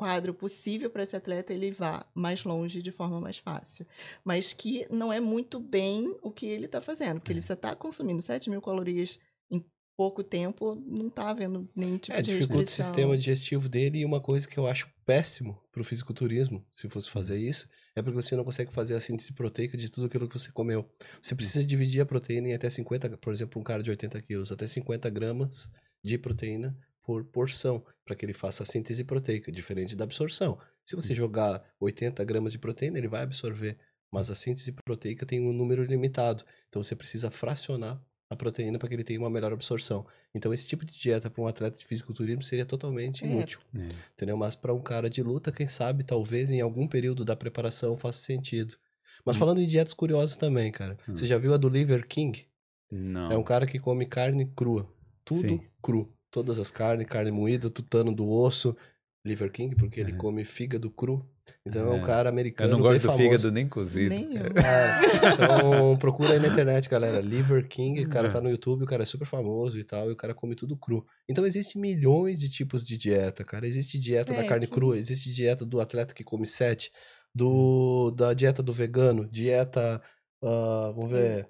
quadro 0.01 0.33
possível 0.35 0.91
para 0.91 1.03
esse 1.03 1.17
atleta, 1.17 1.53
ele 1.53 1.71
vá 1.71 2.07
mais 2.15 2.45
longe 2.45 2.83
de 2.83 2.91
forma 2.91 3.21
mais 3.21 3.39
fácil. 3.39 3.87
Mas 4.25 4.53
que 4.53 4.87
não 4.91 5.13
é 5.13 5.21
muito 5.21 5.61
bem 5.61 6.17
o 6.23 6.31
que 6.31 6.47
ele 6.47 6.67
está 6.67 6.81
fazendo, 6.81 7.21
porque 7.21 7.33
ele 7.33 7.41
só 7.41 7.55
está 7.55 7.75
consumindo 7.77 8.23
7 8.23 8.49
mil 8.51 8.63
calorias 8.63 9.19
em 9.51 9.65
pouco 9.97 10.25
tempo, 10.25 10.75
não 10.87 11.09
está 11.09 11.29
havendo 11.31 11.69
nenhum 11.77 11.99
tipo 11.99 12.17
É, 12.17 12.23
de 12.23 12.31
dificulta 12.33 12.55
o 12.55 12.59
restrição. 12.61 12.87
sistema 12.87 13.17
digestivo 13.19 13.69
dele 13.69 13.99
e 14.01 14.05
uma 14.05 14.21
coisa 14.21 14.49
que 14.49 14.59
eu 14.59 14.67
acho 14.67 14.89
péssimo 15.05 15.61
pro 15.73 15.85
fisiculturismo, 15.85 16.65
se 16.73 16.89
fosse 16.89 17.11
fazer 17.11 17.39
isso, 17.39 17.69
é 17.95 18.01
porque 18.03 18.17
você 18.17 18.35
não 18.35 18.45
consegue 18.45 18.73
fazer 18.73 18.95
a 18.95 19.01
síntese 19.01 19.33
proteica 19.35 19.77
de 19.77 19.91
tudo 19.91 20.07
aquilo 20.07 20.29
que 20.29 20.39
você 20.39 20.51
comeu. 20.53 20.89
Você 21.21 21.35
precisa 21.35 21.65
dividir 21.67 22.01
a 22.01 22.07
proteína 22.07 22.49
em 22.49 22.55
até 22.55 22.71
50, 22.71 23.19
por 23.19 23.33
exemplo, 23.33 23.61
um 23.61 23.65
cara 23.65 23.83
de 23.83 23.91
80 23.91 24.21
quilos, 24.23 24.51
até 24.51 24.67
50 24.67 25.11
gramas 25.11 25.69
de 26.03 26.17
proteína 26.17 26.75
por 27.03 27.25
porção, 27.25 27.85
para 28.05 28.15
que 28.15 28.25
ele 28.25 28.33
faça 28.33 28.63
a 28.63 28.67
síntese 28.67 29.05
proteica, 29.05 29.51
diferente 29.51 29.97
da 29.97 30.05
absorção. 30.05 30.59
Se 30.85 30.97
você 30.97 31.15
jogar 31.15 31.63
80 31.81 32.23
gramas 32.25 32.53
de 32.53 32.59
proteína, 32.59 32.99
ele 32.99 33.09
vai 33.09 33.23
absorver, 33.23 33.79
mas 34.13 34.31
a 34.31 34.35
síntese 34.35 34.73
proteica 34.85 35.25
tem 35.25 35.41
um 35.41 35.53
número 35.53 35.83
limitado, 35.85 36.45
então 36.69 36.83
você 36.83 36.97
precisa 36.97 37.31
fracionar 37.31 38.03
a 38.29 38.37
proteína 38.37 38.79
para 38.79 38.89
que 38.89 38.95
ele 38.95 39.03
tenha 39.05 39.19
uma 39.19 39.29
melhor 39.31 39.53
absorção. 39.53 40.07
Então, 40.33 40.55
esse 40.55 40.65
tipo 40.67 40.85
de 40.85 40.97
dieta 40.97 41.29
para 41.29 41.43
um 41.43 41.49
atleta 41.49 41.77
de 41.79 41.85
fisiculturismo 41.85 42.43
seria 42.43 42.65
totalmente 42.65 43.25
É. 43.25 43.29
inútil, 43.29 43.61
É. 43.75 43.89
entendeu? 44.15 44.37
Mas 44.37 44.55
para 44.55 44.73
um 44.73 44.81
cara 44.81 45.11
de 45.11 45.21
luta, 45.23 45.51
quem 45.51 45.67
sabe, 45.67 46.05
talvez 46.05 46.51
em 46.53 46.61
algum 46.61 46.87
período 46.87 47.25
da 47.25 47.35
preparação 47.35 47.97
faça 47.97 48.19
sentido. 48.21 48.77
Mas 49.25 49.35
Hum. 49.37 49.41
falando 49.41 49.61
em 49.61 49.67
dietas 49.67 49.95
curiosas 49.95 50.37
também, 50.37 50.71
cara. 50.71 50.97
Hum. 51.09 51.17
Você 51.17 51.27
já 51.27 51.37
viu 51.39 51.53
a 51.53 51.57
do 51.57 51.69
Liver 51.69 52.07
King? 52.07 52.47
Não. 52.91 53.33
É 53.33 53.37
um 53.37 53.43
cara 53.45 53.67
que 53.67 53.79
come 53.81 54.07
carne 54.07 54.47
crua. 54.57 54.89
Tudo 55.25 55.41
Sim. 55.41 55.61
cru. 55.83 56.13
Todas 56.31 56.59
as 56.59 56.71
carnes, 56.71 57.07
carne 57.07 57.31
moída, 57.31 57.69
tutano 57.71 58.15
do 58.15 58.29
osso. 58.29 58.77
Liver 59.23 59.53
King, 59.53 59.77
porque 59.77 60.01
ele 60.01 60.15
come 60.15 60.45
fígado 60.47 60.91
cru. 60.91 61.29
Então 61.67 61.87
é 61.89 61.91
um 61.91 61.99
É. 62.03 62.07
cara 62.07 62.29
Eu 62.29 62.33
americano 62.33 62.71
não 62.71 62.79
bem 62.81 62.93
gosto 62.93 63.03
do 63.03 63.09
famoso. 63.09 63.23
fígado 63.23 63.53
nem 63.53 63.69
cozido. 63.69 64.15
Nem 64.15 64.35
eu. 64.35 64.55
cara. 64.55 64.99
Ah, 64.99 65.35
então 65.35 65.97
procura 66.01 66.33
aí 66.33 66.39
na 66.39 66.49
internet, 66.49 66.89
galera. 66.89 67.21
Liver 67.21 67.69
King, 67.69 68.01
o 68.03 68.09
cara 68.09 68.29
É. 68.29 68.31
tá 68.31 68.41
no 68.41 68.49
YouTube, 68.49 68.85
o 68.85 68.87
cara 68.87 69.03
é 69.03 69.05
super 69.07 69.27
famoso 69.27 69.79
e 69.79 69.85
tal, 69.85 70.09
e 70.09 70.13
o 70.13 70.17
cara 70.17 70.33
come 70.35 70.55
tudo 70.55 70.75
cru. 70.75 71.05
Então 71.29 71.45
existem 71.45 71.83
milhões 71.83 72.41
de 72.41 72.49
tipos 72.49 72.83
de 72.83 72.97
dieta, 72.97 73.45
cara. 73.45 73.67
Existe 73.67 73.99
dieta 73.99 74.33
da 74.33 74.43
É, 74.43 74.47
carne 74.47 74.67
que- 74.67 74.73
crua, 74.73 74.97
existe 74.97 75.31
dieta 75.31 75.67
do 75.67 75.81
atleta 75.83 76.15
que 76.15 76.25
come 76.25 76.47
sete, 76.47 76.91
do 77.35 78.11
da 78.13 78.33
dieta 78.33 78.63
do 78.63 78.73
vegano, 78.73 79.29
dieta, 79.29 80.01
ah, 80.43 80.93
vamos 80.95 81.11
ver, 81.11 81.47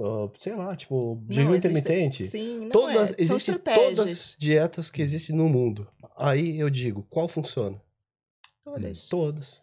ah, 0.00 0.28
sei 0.38 0.54
lá, 0.54 0.74
tipo, 0.76 1.16
Não, 1.26 1.32
jejum 1.34 1.54
existe- 1.54 1.66
intermitente. 1.68 2.28
Sim, 2.28 2.60
não 2.60 2.70
Todas, 2.70 3.12
é. 3.12 3.14
Existem 3.18 3.56
todas 3.58 4.08
as 4.10 4.36
dietas 4.38 4.90
que 4.90 5.02
existem 5.02 5.34
no 5.36 5.48
mundo. 5.48 5.88
Aí 6.16 6.58
eu 6.58 6.68
digo, 6.70 7.02
qual 7.10 7.28
funciona? 7.28 7.80
Todas. 8.64 9.08
Todas. 9.08 9.62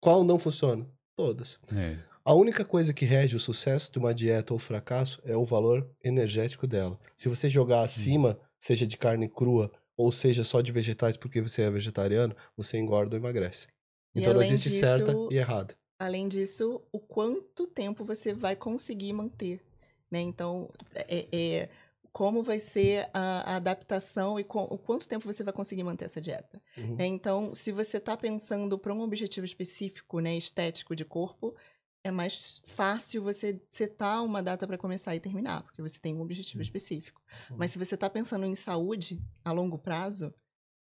Qual 0.00 0.22
não 0.24 0.38
funciona? 0.38 0.86
Todas. 1.16 1.58
É. 1.74 1.96
A 2.24 2.32
única 2.34 2.64
coisa 2.64 2.92
que 2.94 3.04
rege 3.04 3.36
o 3.36 3.40
sucesso 3.40 3.92
de 3.92 3.98
uma 3.98 4.14
dieta 4.14 4.52
ou 4.52 4.58
fracasso 4.58 5.20
é 5.24 5.36
o 5.36 5.44
valor 5.44 5.88
energético 6.02 6.66
dela. 6.66 6.98
Se 7.16 7.28
você 7.28 7.48
jogar 7.48 7.82
acima, 7.82 8.38
seja 8.58 8.86
de 8.86 8.96
carne 8.96 9.28
crua 9.28 9.70
ou 9.96 10.10
seja 10.10 10.42
só 10.42 10.60
de 10.60 10.72
vegetais 10.72 11.16
porque 11.16 11.40
você 11.40 11.62
é 11.62 11.70
vegetariano, 11.70 12.34
você 12.56 12.78
engorda 12.78 13.14
ou 13.14 13.20
emagrece. 13.20 13.68
E 14.14 14.20
Então 14.20 14.32
não 14.32 14.42
existe 14.42 14.68
disso, 14.68 14.80
certa 14.80 15.14
e 15.30 15.36
errada. 15.36 15.74
Além 16.04 16.28
disso, 16.28 16.80
o 16.92 16.98
quanto 16.98 17.66
tempo 17.66 18.04
você 18.04 18.32
vai 18.32 18.54
conseguir 18.56 19.12
manter, 19.12 19.60
né? 20.10 20.20
Então, 20.20 20.70
é, 20.94 21.26
é 21.32 21.68
como 22.12 22.44
vai 22.44 22.60
ser 22.60 23.10
a, 23.12 23.52
a 23.54 23.56
adaptação 23.56 24.38
e 24.38 24.44
co- 24.44 24.68
o 24.70 24.78
quanto 24.78 25.08
tempo 25.08 25.24
você 25.24 25.42
vai 25.42 25.52
conseguir 25.52 25.82
manter 25.82 26.04
essa 26.04 26.20
dieta. 26.20 26.62
Uhum. 26.76 26.94
né? 26.94 27.06
Então, 27.06 27.54
se 27.54 27.72
você 27.72 27.96
está 27.96 28.16
pensando 28.16 28.78
para 28.78 28.94
um 28.94 29.00
objetivo 29.00 29.44
específico, 29.44 30.20
né, 30.20 30.36
estético 30.36 30.94
de 30.94 31.04
corpo, 31.04 31.56
é 32.04 32.10
mais 32.12 32.60
fácil 32.64 33.22
você 33.22 33.60
setar 33.70 34.22
uma 34.22 34.42
data 34.42 34.66
para 34.66 34.78
começar 34.78 35.16
e 35.16 35.20
terminar, 35.20 35.62
porque 35.64 35.82
você 35.82 35.98
tem 35.98 36.14
um 36.14 36.20
objetivo 36.20 36.62
específico. 36.62 37.20
Uhum. 37.50 37.56
Mas 37.58 37.72
se 37.72 37.78
você 37.78 37.94
está 37.96 38.08
pensando 38.08 38.44
em 38.46 38.54
saúde 38.54 39.20
a 39.44 39.50
longo 39.50 39.78
prazo, 39.78 40.32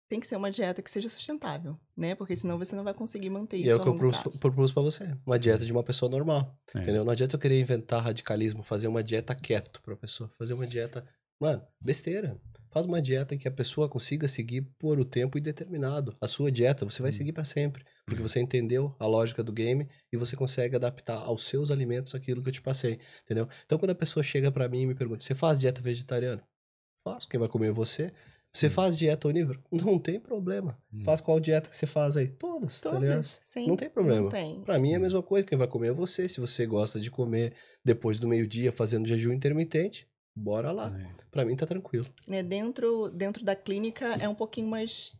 tem 0.09 0.19
que 0.19 0.25
ser 0.27 0.35
uma 0.35 0.49
dieta 0.49 0.81
que 0.81 0.89
seja 0.89 1.07
sustentável, 1.07 1.79
né? 1.95 2.15
Porque 2.15 2.35
senão 2.35 2.57
você 2.57 2.75
não 2.75 2.83
vai 2.83 2.93
conseguir 2.93 3.29
manter 3.29 3.57
E 3.57 3.61
isso 3.61 3.71
é 3.71 3.75
o 3.75 3.81
que 3.81 3.87
eu 3.87 3.95
propus, 3.95 4.39
propus 4.39 4.71
pra 4.71 4.81
você. 4.81 5.15
Uma 5.25 5.37
dieta 5.37 5.63
de 5.63 5.71
uma 5.71 5.83
pessoa 5.83 6.09
normal. 6.09 6.57
É. 6.75 6.79
Entendeu? 6.79 7.05
Não 7.05 7.11
adianta 7.11 7.35
eu 7.35 7.39
querer 7.39 7.59
inventar 7.61 8.03
radicalismo, 8.03 8.63
fazer 8.63 8.87
uma 8.87 9.03
dieta 9.03 9.35
quieto 9.35 9.81
pra 9.83 9.95
pessoa. 9.95 10.31
Fazer 10.37 10.55
uma 10.55 10.65
dieta. 10.65 11.05
Mano, 11.39 11.61
besteira. 11.79 12.37
Faz 12.71 12.85
uma 12.85 13.01
dieta 13.01 13.37
que 13.37 13.47
a 13.47 13.51
pessoa 13.51 13.87
consiga 13.87 14.27
seguir 14.27 14.61
por 14.77 14.99
o 14.99 15.05
tempo 15.05 15.37
indeterminado. 15.37 16.15
A 16.19 16.27
sua 16.27 16.51
dieta, 16.51 16.83
você 16.85 17.01
vai 17.01 17.09
Hum. 17.09 17.13
seguir 17.13 17.31
pra 17.31 17.43
sempre. 17.45 17.85
Porque 18.05 18.21
você 18.21 18.39
entendeu 18.41 18.93
a 18.99 19.05
lógica 19.07 19.41
do 19.43 19.53
game 19.53 19.87
e 20.11 20.17
você 20.17 20.35
consegue 20.35 20.75
adaptar 20.75 21.17
aos 21.17 21.45
seus 21.45 21.71
alimentos 21.71 22.13
aquilo 22.13 22.43
que 22.43 22.49
eu 22.49 22.53
te 22.53 22.61
passei. 22.61 22.99
Entendeu? 23.23 23.47
Então, 23.65 23.77
quando 23.77 23.91
a 23.91 23.95
pessoa 23.95 24.21
chega 24.23 24.51
pra 24.51 24.67
mim 24.67 24.81
e 24.81 24.85
me 24.87 24.95
pergunta: 24.95 25.23
você 25.23 25.33
faz 25.33 25.59
dieta 25.59 25.81
vegetariana? 25.81 26.43
Faço. 27.07 27.27
Quem 27.29 27.39
vai 27.39 27.47
comer 27.47 27.67
é 27.69 27.71
você. 27.71 28.11
Você 28.51 28.67
Hum. 28.67 28.71
faz 28.71 28.97
dieta 28.97 29.27
onívora? 29.27 29.59
Não 29.71 29.99
tem 29.99 30.19
problema. 30.19 30.77
Hum. 30.93 31.03
Faz 31.03 31.21
qual 31.21 31.39
dieta 31.39 31.69
que 31.69 31.75
você 31.75 31.85
faz 31.85 32.17
aí? 32.17 32.27
Todas, 32.29 32.81
tá 32.81 32.91
ligado? 32.91 33.09
Todas, 33.17 33.39
sim. 33.43 33.67
Não 33.67 33.75
tem 33.75 33.89
problema. 33.89 34.21
Não 34.23 34.29
tem. 34.29 34.61
Pra 34.61 34.79
mim 34.79 34.93
é 34.93 34.95
a 34.95 34.99
mesma 34.99 35.21
coisa, 35.21 35.45
quem 35.45 35.57
vai 35.57 35.67
comer 35.67 35.89
é 35.89 35.93
você. 35.93 36.27
Se 36.27 36.39
você 36.39 36.65
gosta 36.65 36.99
de 36.99 37.11
comer 37.11 37.53
depois 37.85 38.19
do 38.19 38.27
meio-dia 38.27 38.71
fazendo 38.71 39.07
jejum 39.07 39.31
intermitente, 39.33 40.07
bora 40.35 40.71
lá. 40.71 40.87
É. 40.87 41.19
Pra 41.29 41.45
mim 41.45 41.55
tá 41.55 41.65
tranquilo. 41.65 42.07
né, 42.27 42.41
dentro, 42.41 43.09
dentro 43.11 43.43
da 43.45 43.55
clínica 43.55 44.15
é 44.15 44.27
um 44.27 44.33
pouquinho 44.35 44.67
mais 44.67 45.13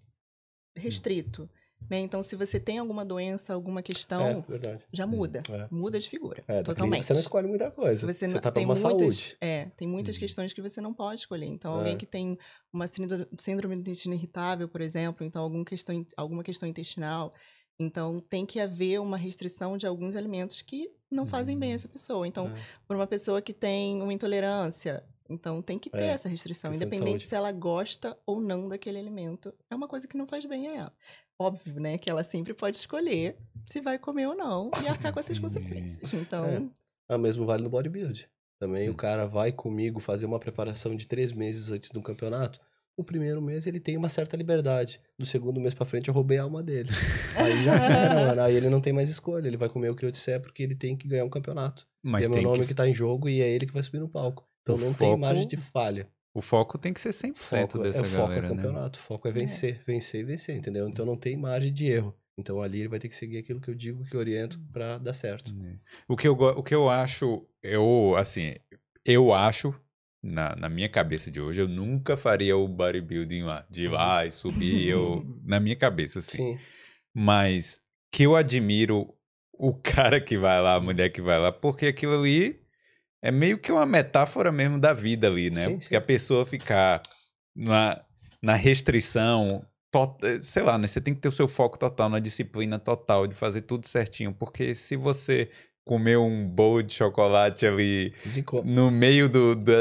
restrito. 0.76 1.48
Né? 1.90 2.00
Então, 2.00 2.22
se 2.24 2.36
você 2.36 2.60
tem 2.60 2.78
alguma 2.80 3.04
doença, 3.06 3.54
alguma 3.54 3.82
questão, 3.82 4.44
é, 4.50 4.78
já 4.92 5.06
muda. 5.08 5.42
É. 5.50 5.68
Muda 5.72 6.00
de 6.00 6.10
figura. 6.10 6.40
É, 6.42 6.46
clínica 6.46 6.64
totalmente. 6.66 7.06
você 7.06 7.14
não 7.14 7.20
escolhe 7.20 7.48
muita 7.48 7.72
coisa. 7.72 8.06
Você, 8.06 8.28
Você, 8.28 8.40
tá 8.40 8.52
tem 8.52 8.66
uma 8.66 8.76
muitas, 8.76 9.00
saúde. 9.00 9.38
É, 9.42 9.66
tem 9.78 9.88
muitas 9.88 10.16
Uhum. 10.16 10.20
questões 10.20 10.54
que 10.54 10.62
você 10.62 10.82
não 10.82 10.94
pode 10.94 11.22
escolher. 11.22 11.48
Então, 11.48 11.76
É. 11.76 11.78
alguém 11.80 11.98
que 11.98 12.06
tem 12.06 12.38
uma 12.72 12.86
síndro- 12.88 13.28
síndrome 13.40 13.76
do 13.76 13.82
intestino 13.82 14.14
irritável, 14.14 14.68
por 14.68 14.82
exemplo, 14.82 15.26
então 15.26 15.42
algum 15.44 15.64
questão, 15.64 16.06
alguma 16.16 16.44
questão 16.44 16.68
intestinal, 16.70 17.34
então 17.80 18.20
tem 18.20 18.46
que 18.46 18.60
haver 18.60 19.00
uma 19.00 19.18
restrição 19.18 19.78
de 19.78 19.88
alguns 19.88 20.16
alimentos 20.16 20.62
que 20.62 20.92
não 21.10 21.26
fazem 21.26 21.58
bem 21.58 21.72
a 21.72 21.76
essa 21.76 21.88
pessoa. 21.88 22.28
Então, 22.28 22.50
É. 22.50 22.62
por 22.88 22.96
uma 22.96 23.08
pessoa 23.08 23.42
que 23.42 23.54
tem 23.54 24.00
uma 24.02 24.14
intolerância, 24.14 25.04
então 25.28 25.60
tem 25.62 25.80
que 25.80 25.90
ter 25.90 26.02
É, 26.02 26.08
essa 26.08 26.30
restrição, 26.30 26.72
independente 26.72 27.26
se 27.26 27.34
ela 27.34 27.52
gosta 27.52 28.16
ou 28.28 28.40
não 28.40 28.68
daquele 28.68 29.00
alimento. 29.00 29.52
É 29.72 29.76
uma 29.76 29.88
coisa 29.88 30.08
que 30.08 30.18
não 30.18 30.28
faz 30.28 30.46
bem 30.46 30.68
a 30.68 30.76
ela. 30.76 30.94
Óbvio, 31.42 31.80
né, 31.80 31.98
que 31.98 32.10
ela 32.10 32.24
sempre 32.24 32.54
pode 32.54 32.76
escolher 32.78 33.38
se 33.66 33.80
vai 33.80 33.98
comer 33.98 34.28
ou 34.28 34.36
não 34.36 34.70
e 34.84 34.88
arcar 34.88 35.14
com 35.14 35.20
essas 35.20 35.40
consequências. 35.40 36.14
Então, 36.14 36.46
É. 36.46 36.62
Ah, 37.08 37.18
mesmo 37.18 37.46
vale 37.46 37.64
no 37.64 37.70
bodybuild. 37.70 38.28
Também 38.60 38.90
Hum. 38.90 38.92
o 38.92 38.96
cara 38.96 39.26
vai 39.26 39.52
comigo 39.52 40.00
fazer 40.02 40.26
uma 40.26 40.38
preparação 40.40 40.96
de 40.96 41.08
três 41.08 41.32
meses 41.32 41.72
antes 41.72 41.92
do 41.92 42.02
campeonato. 42.02 42.60
O 42.98 43.04
primeiro 43.06 43.42
mês 43.42 43.66
ele 43.66 43.80
tem 43.80 43.96
uma 43.96 44.10
certa 44.10 44.36
liberdade. 44.36 45.00
Do 45.18 45.26
segundo 45.26 45.62
mês 45.62 45.74
pra 45.74 45.86
frente 45.86 46.10
eu 46.10 46.14
roubei 46.14 46.38
a 46.38 46.44
alma 46.44 46.62
dele. 46.62 46.90
Aí 47.38 47.64
já 47.64 47.74
era, 47.76 48.14
mano. 48.28 48.42
Aí 48.42 48.54
ele 48.54 48.70
não 48.70 48.82
tem 48.82 48.92
mais 48.92 49.10
escolha. 49.10 49.48
Ele 49.48 49.56
vai 49.56 49.70
comer 49.70 49.90
o 49.90 49.96
que 49.96 50.06
eu 50.06 50.12
disser 50.12 50.42
porque 50.42 50.62
ele 50.62 50.76
tem 50.76 50.98
que 50.98 51.08
ganhar 51.08 51.24
um 51.24 51.30
campeonato. 51.30 51.88
Mas 52.04 52.26
e 52.26 52.30
é 52.30 52.34
meu 52.34 52.42
nome 52.44 52.60
que... 52.60 52.68
que... 52.68 52.74
tá 52.74 52.86
em 52.86 52.94
jogo 52.94 53.30
e 53.30 53.42
é 53.42 53.48
ele 53.50 53.66
que 53.66 53.74
vai 53.74 53.82
subir 53.82 54.00
no 54.00 54.10
palco. 54.10 54.46
Então 54.62 54.76
O 54.76 54.78
não 54.78 54.94
foco- 54.94 54.98
tem 55.12 55.18
margem 55.18 55.48
de 55.48 55.56
falha. 55.56 56.10
O 56.40 56.42
foco 56.42 56.78
tem 56.78 56.94
que 56.94 57.02
ser 57.02 57.10
100% 57.10 57.36
Foco, 57.38 57.80
dessa 57.80 58.00
é, 58.00 58.02
o 58.02 58.06
foco 58.06 58.28
galera, 58.28 58.48
é 58.48 58.50
né? 58.50 58.56
campeonato. 58.56 59.00
O 59.00 59.02
foco 59.02 59.28
é 59.28 59.32
vencer, 59.32 59.82
vencer 59.86 60.22
e 60.22 60.24
vencer, 60.24 60.56
entendeu? 60.56 60.88
Então 60.88 61.06
não 61.06 61.18
tem 61.18 61.36
margem 61.36 61.72
de 61.72 61.86
erro. 61.86 62.16
Então 62.38 62.62
ali 62.62 62.80
ele 62.80 62.88
vai 62.88 63.00
ter 63.00 63.10
que 63.10 63.16
seguir 63.16 63.38
aquilo 63.38 63.60
que 63.60 63.70
eu 63.70 63.76
digo, 63.76 64.06
que 64.06 64.16
eu 64.16 64.20
oriento 64.20 64.58
pra 64.72 64.98
dar 64.98 65.12
certo. 65.12 65.54
É. 65.62 65.76
O 66.08 66.16
que 66.16 66.28
eu, 66.28 66.34
o 66.34 66.64
que 66.64 66.74
eu 66.74 66.90
acho, 66.90 67.46
eu, 67.62 68.16
assim, 68.18 68.56
eu 69.04 69.34
acho, 69.34 69.76
na, 70.24 70.56
na 70.56 70.70
minha 70.70 70.88
cabeça 70.88 71.30
de 71.30 71.42
hoje, 71.42 71.60
eu 71.60 71.68
nunca 71.68 72.16
faria 72.16 72.56
o 72.56 72.68
bodybuilding 72.68 73.44
lá, 73.44 73.66
de 73.70 73.84
ir 73.84 73.90
lá 73.90 74.26
e 74.26 74.32
subir, 74.32 74.88
eu, 74.88 75.26
na 75.44 75.60
minha 75.60 75.76
cabeça, 75.76 76.20
assim. 76.20 76.38
Sim. 76.38 76.60
Mas 77.14 77.82
que 78.10 78.24
eu 78.24 78.34
admiro 78.34 79.14
o 79.52 79.74
cara 79.84 80.22
que 80.22 80.38
vai 80.38 80.62
lá, 80.62 80.76
a 80.76 80.80
mulher 80.80 81.10
que 81.10 81.22
vai 81.22 81.38
lá, 81.38 81.52
porque 81.52 81.88
aquilo 81.88 82.18
ali 82.18 82.62
é 83.22 83.32
meio 83.32 83.57
que 83.57 83.72
uma 83.72 83.86
metáfora 83.86 84.51
mesmo 84.51 84.80
da 84.80 84.93
vida 84.93 85.28
ali, 85.28 85.49
né? 85.49 85.63
Sim, 85.63 85.72
porque 85.74 85.88
sim. 85.89 85.95
a 85.95 86.01
pessoa 86.01 86.45
ficar 86.45 87.01
na, 87.55 88.01
na 88.41 88.55
restrição, 88.55 89.65
to- 89.91 90.17
sei 90.41 90.63
lá, 90.63 90.78
né? 90.78 90.88
Você 90.88 91.01
tem 91.01 91.13
que 91.13 91.20
ter 91.20 91.28
o 91.30 91.32
seu 91.32 91.47
foco 91.47 91.78
total, 91.78 92.09
na 92.09 92.20
disciplina 92.20 92.80
total, 92.80 93.28
de 93.28 93.36
fazer 93.36 93.61
tudo 93.61 93.88
certinho, 93.88 94.34
porque 94.34 94.74
se 94.74 94.95
você 94.95 95.49
comer 95.86 96.17
um 96.17 96.47
bowl 96.47 96.84
de 96.84 96.93
chocolate 96.93 97.65
ali 97.65 98.13
Zicou. 98.28 98.63
no 98.63 98.91
meio 98.91 99.28
do, 99.28 99.55
do, 99.55 99.72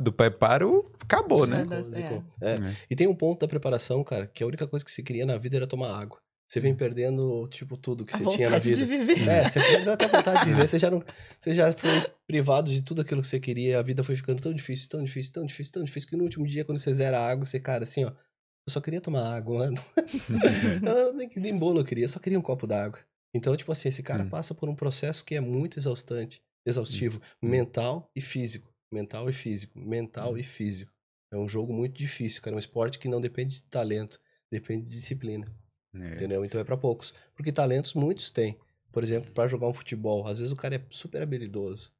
do 0.00 0.12
preparo, 0.12 0.84
acabou, 1.00 1.46
né? 1.46 1.60
Zicou, 1.60 1.84
zicou. 1.84 2.24
é. 2.40 2.50
É. 2.50 2.54
É. 2.54 2.76
E 2.90 2.96
tem 2.96 3.06
um 3.06 3.14
ponto 3.14 3.40
da 3.40 3.48
preparação, 3.48 4.02
cara, 4.02 4.26
que 4.26 4.42
a 4.42 4.46
única 4.46 4.66
coisa 4.66 4.84
que 4.84 4.90
você 4.90 5.02
queria 5.04 5.24
na 5.24 5.38
vida 5.38 5.56
era 5.56 5.66
tomar 5.66 5.96
água. 5.96 6.18
Você 6.52 6.60
vem 6.60 6.74
perdendo, 6.74 7.48
tipo, 7.48 7.78
tudo 7.78 8.04
que 8.04 8.12
a 8.12 8.18
você 8.18 8.26
tinha 8.26 8.50
na 8.50 8.56
vontade 8.58 8.74
vida. 8.74 8.84
de 8.84 8.98
viver. 9.06 9.26
É, 9.26 9.48
você 9.48 9.58
perdeu 9.58 9.90
até 9.94 10.04
a 10.04 10.08
vontade 10.08 10.40
de 10.44 10.50
viver. 10.50 10.68
Você 10.68 10.78
já, 10.78 10.90
não, 10.90 11.02
você 11.40 11.54
já 11.54 11.72
foi 11.72 11.98
privado 12.26 12.70
de 12.70 12.82
tudo 12.82 13.00
aquilo 13.00 13.22
que 13.22 13.26
você 13.26 13.40
queria. 13.40 13.78
A 13.78 13.82
vida 13.82 14.04
foi 14.04 14.14
ficando 14.16 14.42
tão 14.42 14.52
difícil, 14.52 14.86
tão 14.90 15.02
difícil, 15.02 15.32
tão 15.32 15.46
difícil, 15.46 15.72
tão 15.72 15.82
difícil, 15.82 16.10
que 16.10 16.14
no 16.14 16.24
último 16.24 16.46
dia, 16.46 16.62
quando 16.62 16.76
você 16.76 16.92
zera 16.92 17.18
a 17.18 17.26
água, 17.26 17.46
você, 17.46 17.58
cara, 17.58 17.84
assim, 17.84 18.04
ó, 18.04 18.08
eu 18.10 18.68
só 18.70 18.82
queria 18.82 19.00
tomar 19.00 19.34
água, 19.34 19.60
mano. 19.60 19.78
eu 20.86 21.14
nem, 21.14 21.30
nem 21.36 21.56
bolo 21.58 21.80
eu 21.80 21.84
queria, 21.86 22.04
eu 22.04 22.08
só 22.08 22.18
queria 22.20 22.38
um 22.38 22.42
copo 22.42 22.66
d'água. 22.66 22.98
Então, 23.34 23.56
tipo 23.56 23.72
assim, 23.72 23.88
esse 23.88 24.02
cara 24.02 24.22
Hum. 24.24 24.28
passa 24.28 24.54
por 24.54 24.68
um 24.68 24.74
processo 24.74 25.24
que 25.24 25.34
é 25.34 25.40
muito 25.40 25.78
exaustante, 25.78 26.42
exaustivo, 26.66 27.18
Hum. 27.42 27.48
mental 27.48 28.10
e 28.14 28.20
físico. 28.20 28.70
Mental 28.92 29.26
e 29.30 29.32
físico, 29.32 29.78
mental 29.78 30.34
Hum. 30.34 30.36
e 30.36 30.42
físico. 30.42 30.92
É 31.32 31.36
um 31.38 31.48
jogo 31.48 31.72
muito 31.72 31.96
difícil, 31.96 32.42
cara. 32.42 32.54
É 32.54 32.56
um 32.56 32.58
esporte 32.58 32.98
que 32.98 33.08
não 33.08 33.22
depende 33.22 33.54
de 33.54 33.64
talento, 33.64 34.20
depende 34.50 34.84
de 34.84 34.90
disciplina. 34.90 35.46
É. 35.94 36.14
Entendeu? 36.14 36.44
Então 36.44 36.60
é 36.60 36.64
pra 36.64 36.76
poucos. 36.76 37.14
Porque 37.34 37.52
talentos 37.52 37.94
muitos 37.94 38.30
têm. 38.30 38.56
Por 38.90 39.02
exemplo, 39.02 39.30
pra 39.32 39.46
jogar 39.48 39.66
um 39.68 39.72
futebol, 39.72 40.26
às 40.26 40.38
vezes 40.38 40.52
o 40.52 40.56
cara 40.56 40.76
é 40.76 40.82
super 40.90 41.22
habilidoso, 41.22 41.90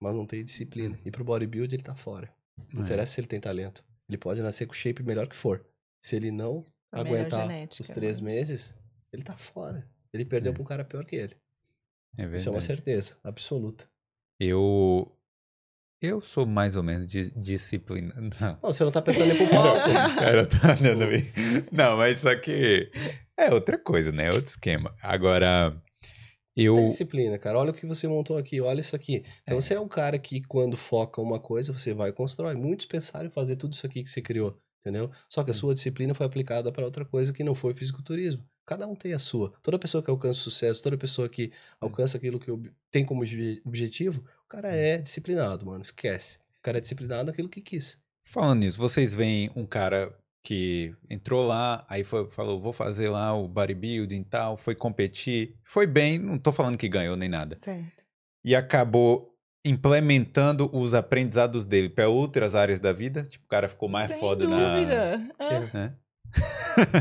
mas 0.00 0.14
não 0.14 0.24
tem 0.26 0.42
disciplina. 0.44 0.98
E 1.04 1.10
pro 1.10 1.24
bodybuilder 1.24 1.74
ele 1.74 1.82
tá 1.82 1.94
fora. 1.94 2.32
Não 2.72 2.80
É. 2.80 2.84
interessa 2.84 3.12
se 3.14 3.20
ele 3.20 3.26
tem 3.28 3.40
talento. 3.40 3.84
Ele 4.08 4.18
pode 4.18 4.40
nascer 4.42 4.66
com 4.66 4.72
o 4.72 4.76
shape 4.76 5.02
melhor 5.02 5.26
que 5.28 5.36
for. 5.36 5.64
Se 6.02 6.16
ele 6.16 6.30
não 6.30 6.66
A 6.90 7.04
melhor 7.04 7.16
aguentar 7.20 7.42
genética, 7.48 7.82
os 7.82 7.88
três 7.88 8.20
mas- 8.20 8.34
meses, 8.34 8.74
ele 9.12 9.22
tá 9.22 9.36
fora. 9.36 9.86
Ele 10.12 10.24
perdeu 10.24 10.52
É. 10.52 10.54
pra 10.54 10.62
um 10.62 10.66
cara 10.66 10.84
pior 10.84 11.04
que 11.04 11.16
ele. 11.16 11.36
É 12.18 12.22
verdade. 12.22 12.36
Isso 12.36 12.48
é 12.48 12.52
uma 12.52 12.60
certeza, 12.60 13.16
absoluta. 13.24 13.88
Eu. 14.40 15.10
Eu 16.02 16.20
sou 16.20 16.44
mais 16.44 16.74
ou 16.74 16.82
menos 16.82 17.06
de 17.06 17.30
disciplina. 17.38 18.12
Não. 18.16 18.30
Não, 18.60 18.72
você 18.72 18.82
não 18.82 18.90
tá 18.90 19.00
pensando 19.00 19.30
em 19.30 19.34
ir 19.34 19.36
pro 19.38 19.48
palco. 19.50 19.78
Cara, 20.18 20.46
tá. 20.46 20.74
Não, 21.70 21.96
mas 21.96 22.18
só 22.18 22.34
que 22.34 22.90
é 23.38 23.52
outra 23.52 23.78
coisa, 23.78 24.12
né? 24.12 24.24
É 24.26 24.30
outro 24.30 24.50
esquema. 24.50 24.94
Agora, 25.02 25.70
Você 26.56 26.68
eu. 26.68 26.74
tem 26.76 26.86
disciplina, 26.88 27.38
cara. 27.38 27.58
Olha 27.58 27.70
o 27.70 27.74
que 27.74 27.86
você 27.86 28.06
montou 28.08 28.36
aqui, 28.36 28.60
olha 28.60 28.80
isso 28.80 28.94
aqui. 28.96 29.24
Então 29.42 29.58
É. 29.58 29.60
você 29.60 29.74
é 29.74 29.80
um 29.80 29.88
cara 29.88 30.18
que, 30.18 30.42
quando 30.42 30.76
foca 30.76 31.20
uma 31.20 31.40
coisa, 31.40 31.72
você 31.72 31.92
vai 31.94 32.10
e 32.10 32.12
constrói. 32.12 32.54
Muitos 32.54 32.86
pensaram 32.86 33.26
em 33.26 33.30
fazer 33.30 33.56
tudo 33.56 33.72
isso 33.74 33.86
aqui 33.86 34.02
que 34.02 34.10
você 34.10 34.20
criou, 34.20 34.58
entendeu? 34.80 35.10
Só 35.28 35.42
que 35.42 35.50
a 35.50 35.52
Hum. 35.52 35.54
sua 35.54 35.74
disciplina 35.74 36.14
foi 36.14 36.26
aplicada 36.26 36.70
para 36.72 36.84
outra 36.84 37.04
coisa 37.04 37.32
que 37.32 37.42
não 37.44 37.54
foi 37.54 37.74
fisiculturismo. 37.74 38.44
Cada 38.66 38.86
um 38.86 38.94
tem 38.94 39.12
a 39.12 39.18
sua. 39.18 39.52
Toda 39.62 39.78
pessoa 39.78 40.02
que 40.04 40.10
alcança 40.10 40.40
sucesso, 40.40 40.82
toda 40.82 40.96
pessoa 40.96 41.28
que 41.28 41.46
Hum. 41.46 41.50
alcança 41.80 42.16
aquilo 42.16 42.38
que 42.38 42.50
tem 42.90 43.04
como 43.04 43.22
obje- 43.22 43.60
objetivo, 43.64 44.22
o 44.44 44.48
cara 44.48 44.68
Hum. 44.68 44.72
é 44.72 44.98
disciplinado, 44.98 45.66
mano. 45.66 45.82
Esquece. 45.82 46.36
O 46.58 46.62
cara 46.62 46.78
é 46.78 46.80
disciplinado 46.80 47.24
naquilo 47.24 47.48
que 47.48 47.60
quis. 47.60 47.98
Falando 48.24 48.60
nisso, 48.60 48.78
vocês 48.78 49.12
veem 49.12 49.50
um 49.56 49.66
cara 49.66 50.14
que 50.44 50.94
entrou 51.08 51.46
lá, 51.46 51.86
aí 51.88 52.02
foi- 52.02 52.28
falou, 52.30 52.60
vou 52.60 52.72
fazer 52.72 53.08
lá 53.08 53.32
o 53.34 53.46
bodybuilding 53.46 54.20
e 54.20 54.24
tal, 54.24 54.56
foi 54.56 54.74
competir, 54.74 55.56
foi 55.64 55.86
bem, 55.86 56.18
não 56.18 56.36
tô 56.38 56.50
falando 56.52 56.76
que 56.76 56.88
ganhou 56.88 57.16
nem 57.16 57.28
nada. 57.28 57.54
Certo. 57.56 58.02
E 58.44 58.54
acabou 58.56 59.30
implementando 59.64 60.68
os 60.76 60.94
aprendizados 60.94 61.64
dele 61.64 61.88
para 61.88 62.08
outras 62.08 62.54
áreas 62.54 62.80
da 62.80 62.92
vida. 62.92 63.22
Tipo, 63.22 63.44
o 63.44 63.48
cara 63.48 63.68
ficou 63.68 63.88
mais 63.88 64.10
Sem 64.10 64.18
foda 64.18 64.46
na. 64.48 64.74
dúvida. 64.74 65.28
Ah, 65.38 65.60
Né? 65.72 65.96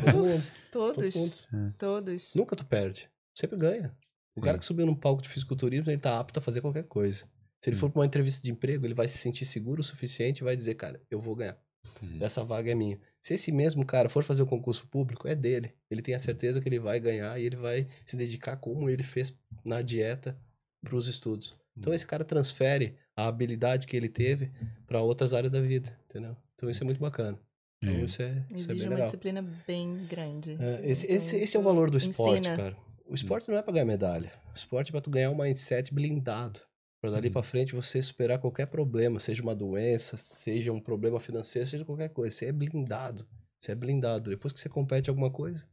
Todo 0.05 0.17
mundo. 0.17 0.47
todo 0.71 0.93
todos. 0.95 1.47
mundo. 1.51 1.73
Todos. 1.77 2.35
Nunca 2.35 2.55
tu 2.55 2.65
perde. 2.65 3.09
Sempre 3.35 3.57
ganha. 3.57 3.95
O 4.35 4.39
Sim. 4.39 4.45
cara 4.45 4.57
que 4.57 4.65
subiu 4.65 4.85
num 4.85 4.95
palco 4.95 5.21
de 5.21 5.29
fisiculturismo, 5.29 5.89
ele 5.89 5.97
tá 5.99 6.19
apto 6.19 6.39
a 6.39 6.41
fazer 6.41 6.61
qualquer 6.61 6.83
coisa. 6.83 7.25
Se 7.63 7.69
ele 7.69 7.77
Hum. 7.77 7.79
for 7.79 7.89
pra 7.89 7.99
uma 8.01 8.05
entrevista 8.05 8.41
de 8.43 8.51
emprego, 8.51 8.85
ele 8.85 8.93
vai 8.93 9.07
se 9.07 9.17
sentir 9.17 9.45
seguro 9.45 9.81
o 9.81 9.83
suficiente 9.83 10.39
e 10.39 10.43
vai 10.43 10.55
dizer, 10.55 10.75
cara, 10.75 11.01
eu 11.09 11.19
vou 11.19 11.35
ganhar. 11.35 11.57
Hum. 12.03 12.17
Essa 12.19 12.43
vaga 12.43 12.71
é 12.71 12.75
minha. 12.75 12.99
Se 13.21 13.33
esse 13.33 13.51
mesmo 13.51 13.85
cara 13.85 14.09
for 14.09 14.23
fazer 14.23 14.41
o 14.43 14.47
concurso 14.47 14.87
público, 14.87 15.27
é 15.27 15.35
dele. 15.35 15.73
Ele 15.89 16.01
tem 16.01 16.13
a 16.15 16.19
certeza 16.19 16.59
que 16.59 16.67
ele 16.67 16.79
vai 16.79 16.99
ganhar 16.99 17.39
e 17.39 17.43
ele 17.45 17.55
vai 17.55 17.87
se 18.05 18.17
dedicar 18.17 18.57
como 18.57 18.89
ele 18.89 19.03
fez 19.03 19.35
na 19.63 19.81
dieta 19.81 20.37
para 20.83 20.95
os 20.95 21.07
estudos. 21.07 21.55
Então 21.77 21.93
esse 21.93 22.05
cara 22.05 22.25
transfere 22.25 22.95
a 23.15 23.27
habilidade 23.27 23.87
que 23.87 23.95
ele 23.95 24.09
teve 24.09 24.51
para 24.85 25.01
outras 25.01 25.33
áreas 25.33 25.51
da 25.53 25.61
vida, 25.61 25.95
entendeu? 26.09 26.35
Então 26.55 26.69
isso 26.69 26.83
é 26.83 26.85
muito 26.85 26.99
bacana. 26.99 27.39
Então 27.83 27.95
É. 27.95 28.03
isso 28.03 28.21
é, 28.21 28.45
isso 28.51 28.69
é 28.69 28.73
Exige 28.73 28.73
bem 28.73 28.83
uma 28.87 28.89
legal. 28.95 29.05
disciplina 29.05 29.41
bem 29.67 30.05
grande. 30.07 30.57
É, 30.59 30.81
esse, 30.89 31.05
Então, 31.05 31.15
esse, 31.17 31.35
esse 31.37 31.57
é 31.57 31.59
o 31.59 31.63
valor 31.63 31.89
do 31.89 31.97
esporte, 31.97 32.41
ensina. 32.41 32.55
cara. 32.57 32.77
O 33.05 33.13
esporte 33.15 33.49
não 33.49 33.57
é 33.57 33.61
pra 33.61 33.73
ganhar 33.73 33.85
medalha. 33.85 34.31
O 34.53 34.55
esporte 34.55 34.89
é 34.89 34.91
pra 34.91 35.01
tu 35.01 35.09
ganhar 35.09 35.29
um 35.31 35.35
mindset 35.37 35.93
blindado. 35.93 36.61
Pra 37.01 37.09
dali 37.09 37.27
Uhum. 37.27 37.33
pra 37.33 37.43
frente 37.43 37.73
você 37.73 37.99
superar 38.01 38.37
qualquer 38.39 38.67
problema, 38.67 39.19
seja 39.19 39.41
uma 39.41 39.55
doença, 39.55 40.17
seja 40.17 40.71
um 40.71 40.79
problema 40.79 41.19
financeiro, 41.19 41.67
seja 41.67 41.83
qualquer 41.83 42.09
coisa. 42.09 42.35
Você 42.35 42.45
é 42.45 42.51
blindado. 42.51 43.27
Você 43.59 43.71
é 43.71 43.75
blindado. 43.75 44.29
Depois 44.29 44.53
que 44.53 44.59
você 44.59 44.69
compete 44.69 45.09
alguma 45.09 45.31
coisa, 45.31 45.65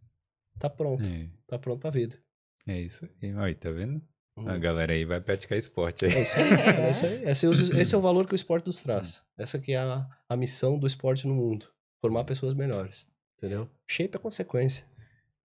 tá 0.59 0.71
pronto. 0.71 1.05
É, 1.09 1.29
Tá 1.47 1.59
pronto 1.59 1.81
pra 1.81 1.91
vida. 1.91 2.19
é 2.67 2.81
isso 2.81 3.07
aí. 3.23 3.35
Olha, 3.35 3.55
tá 3.55 3.71
vendo? 3.71 4.01
Uhum. 4.39 4.49
A 4.49 4.57
galera 4.57 4.93
aí 4.93 5.05
vai 5.05 5.21
praticar 5.21 5.59
esporte 5.59 6.07
aí. 6.07 6.13
É 6.15 6.23
isso 6.23 6.37
aí. 6.37 6.51
É 6.87 6.91
isso 6.91 7.07
aí. 7.07 7.25
Esse, 7.31 7.47
é 7.47 7.49
o- 7.49 7.53
esse 7.83 7.95
é 7.95 7.99
o 7.99 8.01
valor 8.01 8.27
que 8.27 8.33
o 8.33 8.37
esporte 8.37 8.67
nos 8.67 8.81
traz. 8.81 9.23
Essa 9.37 9.59
que 9.59 9.73
é 9.73 9.79
a, 9.79 10.09
a 10.29 10.37
missão 10.37 10.79
do 10.79 10.87
esporte 10.87 11.27
no 11.27 11.35
mundo. 11.35 11.67
Formar 12.01 12.25
pessoas 12.25 12.55
melhores. 12.55 13.07
Entendeu? 13.37 13.69
Shape 13.87 14.17
é 14.17 14.19
consequência. 14.19 14.87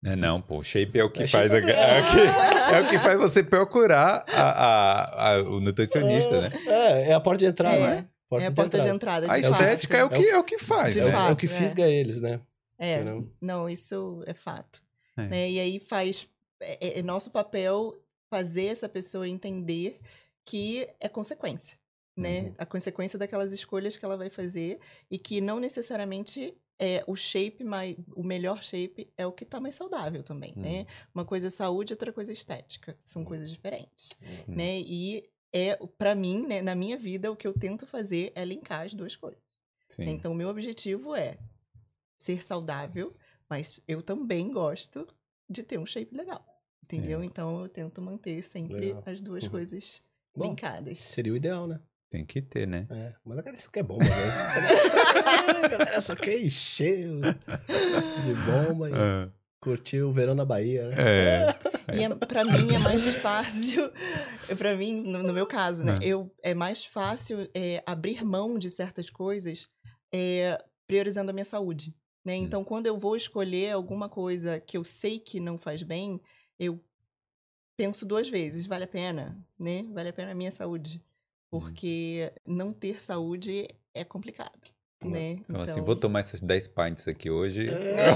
É, 0.06 0.16
não, 0.16 0.42
pô, 0.42 0.58
o 0.58 0.64
shape 0.64 1.00
é 1.00 1.04
o 1.04 1.10
que 1.10 1.24
É, 1.24 1.28
faz 1.28 1.52
a, 1.52 1.58
é- 1.58 1.60
é, 1.60 2.02
o 2.02 2.12
que, 2.12 2.76
é 2.76 2.82
o 2.82 2.90
que 2.90 3.00
faz 3.00 3.18
você 3.20 3.42
procurar 3.44 4.26
a, 4.30 4.42
a- 4.42 5.30
a- 5.36 5.42
o 5.44 5.60
nutricionista, 5.62 6.42
né? 6.42 6.52
É, 6.68 7.10
é 7.10 7.14
a 7.14 7.20
porta 7.22 7.40
de 7.40 7.46
entrada. 7.46 7.76
É, 7.78 7.80
né? 7.88 8.08
é 8.40 8.46
a 8.48 8.52
porta 8.52 8.80
de 8.80 8.88
entrada. 8.88 9.32
A 9.32 9.40
de 9.40 9.46
estética 9.46 9.98
é 9.98 10.04
o 10.04 10.10
fato. 10.10 10.20
que, 10.22 10.28
é 10.28 10.38
o 10.38 10.44
que 10.44 10.58
faz, 10.58 10.94
De 10.94 11.00
É, 11.00 11.04
né? 11.04 11.10
o- 11.10 11.12
é 11.12 11.16
o 11.16 11.18
fato, 11.30 11.38
que 11.40 11.46
é. 11.46 11.50
fisga 11.50 11.88
eles, 11.88 12.20
né? 12.20 12.40
É, 12.78 12.96
Entendeu? 12.96 13.32
não, 13.40 13.70
isso 13.70 14.24
é 14.26 14.34
fato. 14.34 14.82
É. 15.16 15.22
Né? 15.28 15.50
E 15.52 15.60
aí 15.60 15.80
faz. 15.80 16.28
É, 16.60 16.78
é- 16.88 17.00
é 17.00 17.02
nosso 17.04 17.30
papel 17.32 17.96
fazer 18.30 18.66
essa 18.66 18.90
pessoa 18.90 19.28
entender 19.30 20.00
que 20.44 20.88
é 21.00 21.08
consequência. 21.08 21.78
Né? 22.18 22.42
Uhum. 22.42 22.54
A 22.58 22.66
consequência 22.66 23.18
daquelas 23.18 23.52
escolhas 23.54 23.96
que 23.98 24.04
ela 24.04 24.18
vai 24.18 24.30
fazer 24.30 24.80
e 25.10 25.18
que 25.18 25.40
não 25.42 25.60
necessariamente 25.60 26.54
é 26.84 27.04
o 27.08 27.16
shape 27.16 27.64
mais. 27.64 27.96
O 28.14 28.24
melhor 28.24 28.62
shape 28.62 29.08
é 29.18 29.26
o 29.26 29.32
que 29.32 29.46
tá 29.46 29.60
mais 29.60 29.76
saudável 29.76 30.22
também, 30.22 30.54
né? 30.56 30.86
Uma 31.16 31.24
coisa 31.24 31.48
é 31.48 31.50
saúde, 31.50 31.94
outra 31.94 32.12
coisa 32.12 32.32
é 32.32 32.34
estética. 32.34 32.98
São 33.02 33.24
coisas 33.24 33.50
diferentes. 33.50 34.10
Hum. 34.22 34.56
Né? 34.56 34.80
E 34.82 35.24
é, 35.54 35.78
para 35.98 36.14
mim, 36.14 36.46
né, 36.46 36.62
na 36.62 36.76
minha 36.76 36.98
vida, 36.98 37.32
o 37.32 37.36
que 37.38 37.48
eu 37.48 37.54
tento 37.54 37.86
fazer 37.88 38.32
é 38.36 38.44
linkar 38.44 38.86
as 38.86 38.94
duas 38.94 39.16
coisas. 39.16 39.46
Sim. 39.88 40.10
Então, 40.10 40.32
o 40.32 40.36
meu 40.36 40.50
objetivo 40.50 41.16
é 41.16 41.38
ser 42.18 42.44
saudável, 42.44 43.16
mas 43.50 43.80
eu 43.88 44.02
também 44.02 44.52
gosto 44.52 45.08
de 45.50 45.64
ter 45.64 45.78
um 45.78 45.86
shape 45.86 46.16
legal. 46.16 46.44
Entendeu? 46.84 47.22
É. 47.22 47.26
Então, 47.26 47.62
eu 47.62 47.70
tento 47.70 48.02
manter 48.02 48.42
sempre 48.44 48.88
Legal. 48.88 49.04
as 49.06 49.22
duas 49.22 49.46
Uhum. 49.46 49.50
coisas 49.52 50.04
Bom, 50.36 50.50
linkadas. 50.50 50.98
Seria 51.00 51.32
o 51.32 51.38
ideal, 51.38 51.66
né? 51.66 51.80
Tem 52.14 52.24
que 52.24 52.44
ter, 52.44 52.68
né? 52.68 52.86
É, 52.92 53.12
mas 53.26 53.40
a 53.40 53.42
galera 53.42 53.60
só 53.60 53.72
quer 53.72 53.82
bomba 53.82 54.04
mesmo. 54.06 55.64
a 55.66 55.68
galera 55.68 56.00
só 56.00 56.16
quer 56.16 56.40
encher 56.40 57.08
de 57.10 58.34
bomba 58.46 58.88
e 58.88 58.94
Ah, 58.94 59.30
curtir 59.60 60.04
o 60.04 60.12
verão 60.14 60.36
na 60.36 60.46
Bahia, 60.46 60.90
né? 60.90 60.96
é. 61.00 61.56
E 61.98 62.04
é, 62.04 62.10
para 62.10 62.44
mim 62.44 62.72
é 62.72 62.78
mais 62.78 63.04
fácil, 63.18 63.92
para 64.60 64.76
mim, 64.78 65.02
no, 65.02 65.24
no 65.24 65.34
meu 65.34 65.48
caso, 65.48 65.84
né? 65.84 65.98
Ah. 66.00 66.06
Eu, 66.06 66.32
é 66.44 66.54
mais 66.54 66.86
fácil 66.86 67.50
é, 67.52 67.82
abrir 67.84 68.24
mão 68.24 68.60
de 68.60 68.70
certas 68.70 69.10
coisas 69.10 69.68
é, 70.14 70.64
priorizando 70.86 71.32
a 71.32 71.34
minha 71.34 71.46
saúde. 71.46 71.96
Né? 72.24 72.36
Então, 72.36 72.64
quando 72.64 72.86
eu 72.86 72.96
vou 72.96 73.16
escolher 73.16 73.72
alguma 73.72 74.08
coisa 74.08 74.60
que 74.60 74.78
eu 74.78 74.84
sei 74.84 75.18
que 75.18 75.40
não 75.40 75.58
faz 75.58 75.82
bem, 75.82 76.22
eu 76.60 76.80
penso 77.76 78.06
duas 78.06 78.30
vezes, 78.30 78.68
vale 78.68 78.84
a 78.84 78.88
pena, 78.88 79.36
né? 79.60 79.84
Vale 79.92 80.10
a 80.10 80.14
pena 80.14 80.32
a 80.32 80.36
minha 80.36 80.52
saúde. 80.52 81.02
Porque 81.60 82.32
não 82.48 82.74
ter 82.74 83.00
saúde 83.02 83.68
é 83.94 84.04
complicado, 84.04 84.52
né? 85.04 85.34
Então, 85.48 85.62
assim, 85.62 85.82
vou 85.82 85.96
tomar 85.96 86.22
essas 86.22 86.42
10 86.42 86.68
pints 86.70 87.08
aqui 87.08 87.30
hoje. 87.30 87.70
É, 87.70 88.08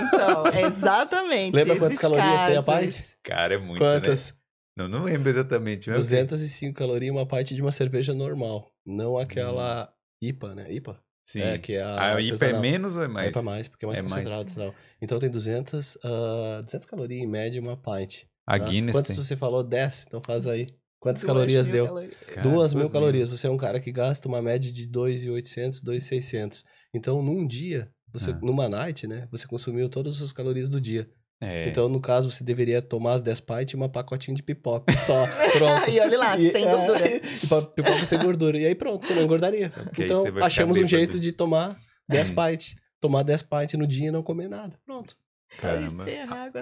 então, 0.00 0.44
exatamente. 0.68 1.54
Lembra 1.54 1.78
quantas 1.78 1.98
calorias 1.98 2.42
tem 2.46 2.56
a 2.56 2.62
casos. 2.62 3.12
pint? 3.12 3.18
Cara, 3.22 3.54
é 3.54 3.58
muito, 3.58 3.82
né? 3.82 4.00
Quantas? 4.00 4.34
Não, 4.76 4.88
não 4.88 5.04
lembro 5.04 5.28
exatamente. 5.30 5.88
mas 5.88 6.08
205 6.08 6.74
calorias 6.76 7.10
uma 7.10 7.26
pint 7.26 7.52
de 7.52 7.62
uma 7.62 7.72
cerveja 7.72 8.12
normal. 8.12 8.70
Não 8.84 9.16
aquela 9.16 9.92
IPA, 10.22 10.54
né? 10.54 10.72
IPA? 10.72 11.00
Sim. 11.26 11.40
É, 11.40 11.58
que 11.58 11.72
é 11.72 11.82
a, 11.82 12.16
a 12.16 12.20
IPA 12.20 12.44
é 12.46 12.60
menos 12.60 12.96
ou 12.96 13.02
é 13.02 13.06
É 13.06 13.08
mais? 13.08 13.30
IPA 13.30 13.42
mais, 13.42 13.68
porque 13.68 13.84
é 13.86 13.88
mais 13.88 13.98
É 13.98 14.02
mais. 14.02 14.12
concentrado 14.14 14.50
e 14.50 14.54
tal. 14.54 14.74
Então 15.00 15.18
tem 15.18 15.30
200, 15.30 15.98
ah, 16.04 16.60
200 16.64 16.86
calorias 16.86 17.22
em 17.22 17.26
média 17.26 17.60
uma 17.62 17.76
pint. 17.76 18.24
A 18.46 18.58
tá? 18.58 18.64
Guinness 18.66 18.92
Quantas 18.94 19.14
tem. 19.16 19.24
você 19.24 19.36
falou? 19.36 19.62
10? 19.62 20.04
Então 20.06 20.20
faz 20.20 20.46
aí. 20.46 20.66
Quantas 21.04 21.22
Duas 21.22 21.34
calorias 21.34 21.66
mil 21.68 21.72
deu? 21.76 21.86
calorias. 21.86 22.14
Cara, 22.34 22.48
Duas 22.48 22.72
mil 22.74 22.88
calorias. 22.88 23.28
Você 23.28 23.46
é 23.46 23.50
um 23.50 23.58
cara 23.58 23.78
que 23.78 23.92
gasta 23.92 24.26
uma 24.26 24.40
média 24.40 24.72
de 24.72 24.88
2.800, 24.88 25.82
2.600. 25.84 26.64
Então, 26.94 27.22
num 27.22 27.46
dia, 27.46 27.90
você, 28.10 28.30
Ah. 28.30 28.38
numa 28.40 28.70
night, 28.70 29.06
né? 29.06 29.28
Você 29.30 29.46
consumiu 29.46 29.86
todas 29.90 30.22
as 30.22 30.32
calorias 30.32 30.70
do 30.70 30.80
dia. 30.80 31.06
É. 31.42 31.68
Então, 31.68 31.90
no 31.90 32.00
caso, 32.00 32.30
você 32.30 32.42
deveria 32.42 32.80
tomar 32.80 33.12
as 33.16 33.22
10 33.22 33.38
pints 33.40 33.74
e 33.74 33.76
uma 33.76 33.86
pacotinho 33.86 34.34
de 34.34 34.42
pipoca 34.42 34.96
só. 34.96 35.26
Pronto. 35.52 35.90
E 35.90 36.00
olha 36.00 36.18
lá, 36.18 36.38
E- 36.38 36.50
sem 36.50 36.64
é, 36.66 36.70
gordura. 36.70 37.16
e 37.16 37.46
pa- 37.48 37.62
pipoca 37.62 38.06
sem 38.06 38.18
gordura. 38.18 38.58
E 38.58 38.64
aí 38.64 38.74
pronto, 38.74 39.06
você 39.06 39.12
não 39.14 39.22
engordaria. 39.24 39.66
aí 39.66 40.04
Então, 40.04 40.24
achamos 40.42 40.78
um 40.78 40.86
jeito 40.86 41.20
de 41.20 41.32
tomar 41.32 41.76
10 42.08 42.30
Hum. 42.30 42.34
pints. 42.34 42.76
Tomar 42.98 43.24
10 43.24 43.42
pints 43.42 43.74
no 43.78 43.86
dia 43.86 44.08
e 44.08 44.10
não 44.10 44.22
comer 44.22 44.48
nada. 44.48 44.78
Pronto. 44.86 45.14
Caramba. 45.58 46.06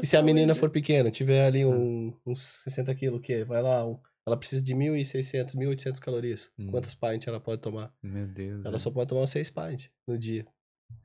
E 0.03 0.07
se 0.07 0.16
a 0.16 0.22
menina 0.22 0.53
for 0.53 0.68
pequena, 0.68 1.11
tiver 1.12 1.47
ali 1.47 1.64
um, 1.64 2.12
uns 2.26 2.62
60 2.64 2.93
quilos, 2.97 3.20
o 3.20 3.22
quê? 3.22 3.45
Vai 3.45 3.62
lá, 3.62 3.86
um- 3.86 3.99
ela 4.26 4.36
precisa 4.36 4.62
de 4.62 4.74
1.600, 4.74 5.54
1.800 5.56 5.98
calorias. 5.98 6.50
Hum. 6.58 6.70
Quantas 6.70 6.94
pints 6.94 7.26
ela 7.26 7.40
pode 7.40 7.60
tomar? 7.60 7.92
Meu 8.02 8.26
Deus. 8.26 8.60
Ela 8.64 8.72
né? 8.72 8.78
só 8.78 8.90
pode 8.90 9.08
tomar 9.08 9.26
6 9.26 9.50
pints 9.50 9.90
no 10.06 10.18
dia. 10.18 10.46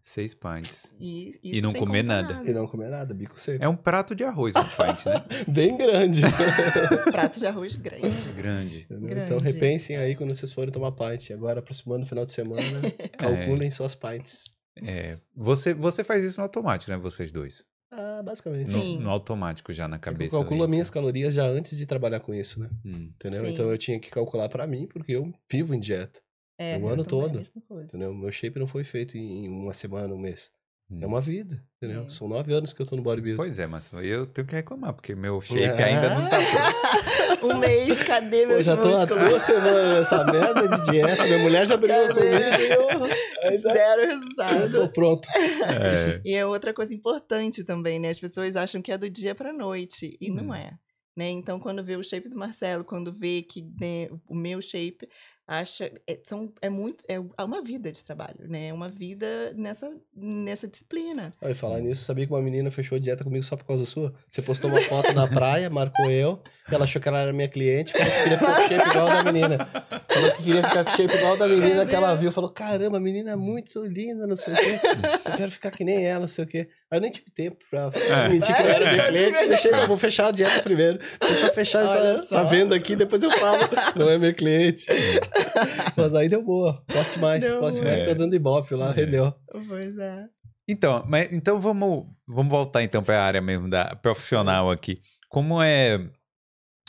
Seis 0.01 0.33
pints. 0.33 0.91
E, 0.99 1.37
E 1.43 1.61
não 1.61 1.73
comer 1.73 2.03
contar 2.03 2.21
nada. 2.23 2.49
E 2.49 2.53
não 2.53 2.67
comer 2.67 2.89
nada, 2.89 3.13
bico 3.13 3.39
seco. 3.39 3.63
É 3.63 3.67
um 3.67 3.75
prato 3.75 4.15
de 4.15 4.23
arroz, 4.23 4.53
um 4.55 4.63
pint, 4.63 5.05
né? 5.05 5.25
Bem 5.47 5.77
grande. 5.77 6.21
Prato 7.11 7.39
de 7.39 7.45
arroz 7.45 7.75
grande. 7.75 8.31
Grande. 8.33 8.87
Entendeu? 8.89 9.23
Então 9.23 9.37
Grande. 9.37 9.53
repensem 9.53 9.97
aí 9.97 10.15
quando 10.15 10.33
vocês 10.33 10.53
forem 10.53 10.71
tomar 10.71 10.91
pint. 10.93 11.31
Agora, 11.31 11.59
aproximando 11.59 12.03
o 12.03 12.05
final 12.05 12.25
de 12.25 12.31
semana, 12.31 12.81
calculem 13.17 13.69
suas 13.69 13.95
pints. 13.95 14.51
É, 14.85 15.17
você, 15.35 15.73
você 15.73 16.03
faz 16.03 16.23
isso 16.23 16.37
no 16.37 16.43
automático, 16.43 16.91
né? 16.91 16.97
Vocês 16.97 17.31
dois. 17.31 17.65
Ah, 17.91 18.21
basicamente. 18.23 18.71
No, 18.71 18.99
no 19.01 19.09
automático 19.09 19.71
já 19.71 19.87
na 19.87 19.95
Eu 19.95 20.01
cabeça. 20.01 20.35
calculo 20.35 20.61
ali. 20.61 20.63
as 20.65 20.69
minhas 20.69 20.89
calorias 20.89 21.33
já 21.33 21.45
antes 21.45 21.77
de 21.77 21.85
trabalhar 21.85 22.19
com 22.19 22.33
isso, 22.33 22.59
né? 22.59 22.69
Hum. 22.85 23.09
Entendeu? 23.15 23.45
Sim. 23.45 23.51
Então 23.51 23.69
eu 23.71 23.77
tinha 23.77 23.99
que 23.99 24.09
calcular 24.09 24.49
pra 24.49 24.67
mim, 24.67 24.87
porque 24.87 25.13
eu 25.13 25.33
vivo 25.49 25.73
em 25.73 25.79
dieta. 25.79 26.19
É, 26.59 26.77
O 26.77 26.81
eu 26.81 26.89
ano 26.89 27.05
todo. 27.05 27.47
Entendeu? 27.71 28.13
Meu 28.13 28.31
shape 28.31 28.59
não 28.59 28.67
foi 28.67 28.83
feito 28.83 29.17
em 29.17 29.47
uma 29.47 29.73
semana, 29.73 30.13
um 30.13 30.17
mês. 30.17 30.51
Hum. 30.89 30.99
É 31.01 31.05
uma 31.05 31.19
vida, 31.21 31.61
entendeu? 31.77 32.05
É. 32.05 32.09
São 32.09 32.27
nove 32.29 32.53
anos 32.53 32.71
que 32.73 32.81
eu 32.81 32.85
tô 32.85 32.95
no 32.95 33.01
bodybuilding. 33.01 33.37
Pois 33.37 33.59
é, 33.59 33.67
mas 33.67 33.91
eu 33.93 34.25
tenho 34.25 34.47
que 34.47 34.55
reclamar, 34.55 34.93
porque 34.93 35.13
meu 35.15 35.39
shape 35.41 35.61
É. 35.63 35.83
ainda 35.83 36.15
não 36.15 36.29
tá 36.29 36.37
pronto. 36.49 37.16
Um 37.43 37.57
mês, 37.59 37.97
cadê 37.99 38.41
Pô, 38.43 38.47
meus 38.53 38.65
já 38.65 38.75
tô 38.75 38.87
há 38.87 38.91
músculos? 38.99 39.29
duas 39.29 39.41
semanas 39.43 39.99
nessa 39.99 40.23
merda 40.25 40.67
de 40.67 40.91
dieta. 40.91 41.23
Minha 41.25 41.39
mulher 41.39 41.67
já 41.67 41.77
brigou 41.77 42.07
Cadê? 42.07 42.13
comigo 42.19 43.07
e 43.07 43.53
eu 43.53 43.59
Zero 43.59 44.01
eu 44.01 44.07
resultado. 44.07 44.71
tô 44.71 44.89
pronto. 44.89 45.27
É. 45.35 46.21
E 46.25 46.33
é 46.35 46.45
outra 46.45 46.73
coisa 46.73 46.93
importante 46.93 47.63
também, 47.63 47.99
né? 47.99 48.09
As 48.09 48.19
pessoas 48.19 48.55
acham 48.55 48.81
que 48.81 48.91
é 48.91 48.97
do 48.97 49.09
dia 49.09 49.35
pra 49.35 49.53
noite, 49.53 50.17
e 50.19 50.31
Hum. 50.31 50.35
não 50.35 50.53
é. 50.55 50.71
Né? 51.15 51.29
Então, 51.31 51.59
quando 51.59 51.83
vê 51.83 51.95
o 51.95 52.03
shape 52.03 52.29
do 52.29 52.37
Marcelo, 52.37 52.83
quando 52.83 53.11
vê 53.11 53.41
que 53.41 53.63
né, 53.81 54.07
o 54.27 54.35
meu 54.35 54.61
shape, 54.61 55.07
acha. 55.47 55.91
É, 56.05 56.19
são, 56.23 56.51
é 56.61 56.69
muito. 56.69 57.03
É 57.07 57.43
uma 57.43 57.61
vida 57.61 57.91
de 57.91 58.03
trabalho, 58.03 58.47
né? 58.47 58.67
É 58.67 58.73
uma 58.73 58.89
vida 58.89 59.53
nessa, 59.55 59.91
nessa 60.15 60.67
disciplina. 60.67 61.33
Aí, 61.41 61.53
falar 61.53 61.79
nisso, 61.79 62.03
sabia 62.03 62.27
que 62.27 62.33
uma 62.33 62.41
menina 62.41 62.69
fechou 62.69 62.99
dieta 62.99 63.23
comigo 63.23 63.43
só 63.43 63.55
por 63.55 63.65
causa 63.65 63.85
sua? 63.85 64.13
Você 64.29 64.41
postou 64.41 64.69
uma 64.69 64.81
foto 64.81 65.13
na 65.13 65.27
praia, 65.27 65.69
marcou 65.69 66.11
eu, 66.11 66.41
e 66.69 66.75
ela 66.75 66.83
achou 66.83 67.01
que 67.01 67.07
ela 67.07 67.19
era 67.19 67.31
minha 67.31 67.47
cliente, 67.47 67.93
falou 67.93 68.07
que 68.07 68.23
queria 68.23 68.37
ficar 68.37 68.53
com 68.53 68.61
o 68.61 68.67
shape 68.67 68.89
igual 68.89 69.07
da 69.07 69.23
menina. 69.23 69.69
Falou 70.09 70.31
que 70.31 70.43
queria 70.43 70.63
ficar 70.63 70.83
com 70.83 70.91
o 70.91 70.95
shape 70.95 71.15
igual 71.15 71.37
da 71.37 71.47
menina 71.47 71.85
que 71.85 71.95
ela 71.95 72.15
viu. 72.15 72.31
Falou, 72.31 72.49
caramba, 72.49 72.97
a 72.97 72.99
menina 72.99 73.31
é 73.31 73.35
muito 73.35 73.85
linda, 73.85 74.27
não 74.27 74.35
sei 74.35 74.53
o 74.53 74.57
quê. 74.57 74.79
Eu 75.25 75.37
quero 75.37 75.51
ficar 75.51 75.71
que 75.71 75.83
nem 75.83 76.05
ela, 76.05 76.21
não 76.21 76.27
sei 76.27 76.43
o 76.43 76.47
quê. 76.47 76.67
Aí 76.89 76.97
eu 76.97 77.01
nem 77.01 77.11
tive 77.11 77.29
tempo 77.31 77.57
pra 77.69 77.91
É. 77.93 78.29
mentir 78.29 78.55
que 78.55 78.61
eu 78.61 78.65
era 78.67 78.91
minha 78.91 79.03
É. 79.03 79.07
cliente. 79.09 79.47
Deixei, 79.49 79.71
eu 79.73 79.87
vou 79.87 79.97
fechar 79.97 80.27
a 80.27 80.31
dieta 80.31 80.63
primeiro. 80.63 80.99
Deixa 81.19 81.47
eu 81.47 81.53
fechar 81.53 81.83
essa, 81.83 82.23
essa 82.23 82.43
venda 82.45 82.75
aqui, 82.75 82.95
depois 82.95 83.21
eu 83.23 83.29
falo. 83.31 83.59
Não 83.95 84.09
é 84.09 84.17
meu 84.17 84.33
cliente. 84.33 84.85
Mas 85.97 86.15
aí 86.15 86.29
deu 86.29 86.41
boa. 86.41 86.81
Poste 86.87 87.19
mais, 87.19 87.41
Deu 87.43 87.59
poste 87.59 87.81
boa. 87.81 87.91
mais, 87.93 88.05
tá 88.05 88.13
dando 88.13 88.35
ibope 88.35 88.73
lá, 88.75 88.89
É. 88.89 88.93
rendeu. 88.93 89.33
Pois 89.67 89.97
é. 89.97 90.25
Então, 90.69 91.03
mas, 91.07 91.31
então 91.31 91.61
vamos, 91.61 92.05
vamos 92.27 92.51
voltar 92.51 92.83
então 92.83 93.01
para 93.01 93.17
a 93.21 93.23
área 93.25 93.41
mesmo 93.41 93.69
da 93.69 93.95
profissional 93.95 94.69
aqui. 94.69 94.99
Como 95.29 95.61
é, 95.61 95.97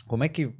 como 0.06 0.24
é 0.24 0.28
que, 0.28 0.52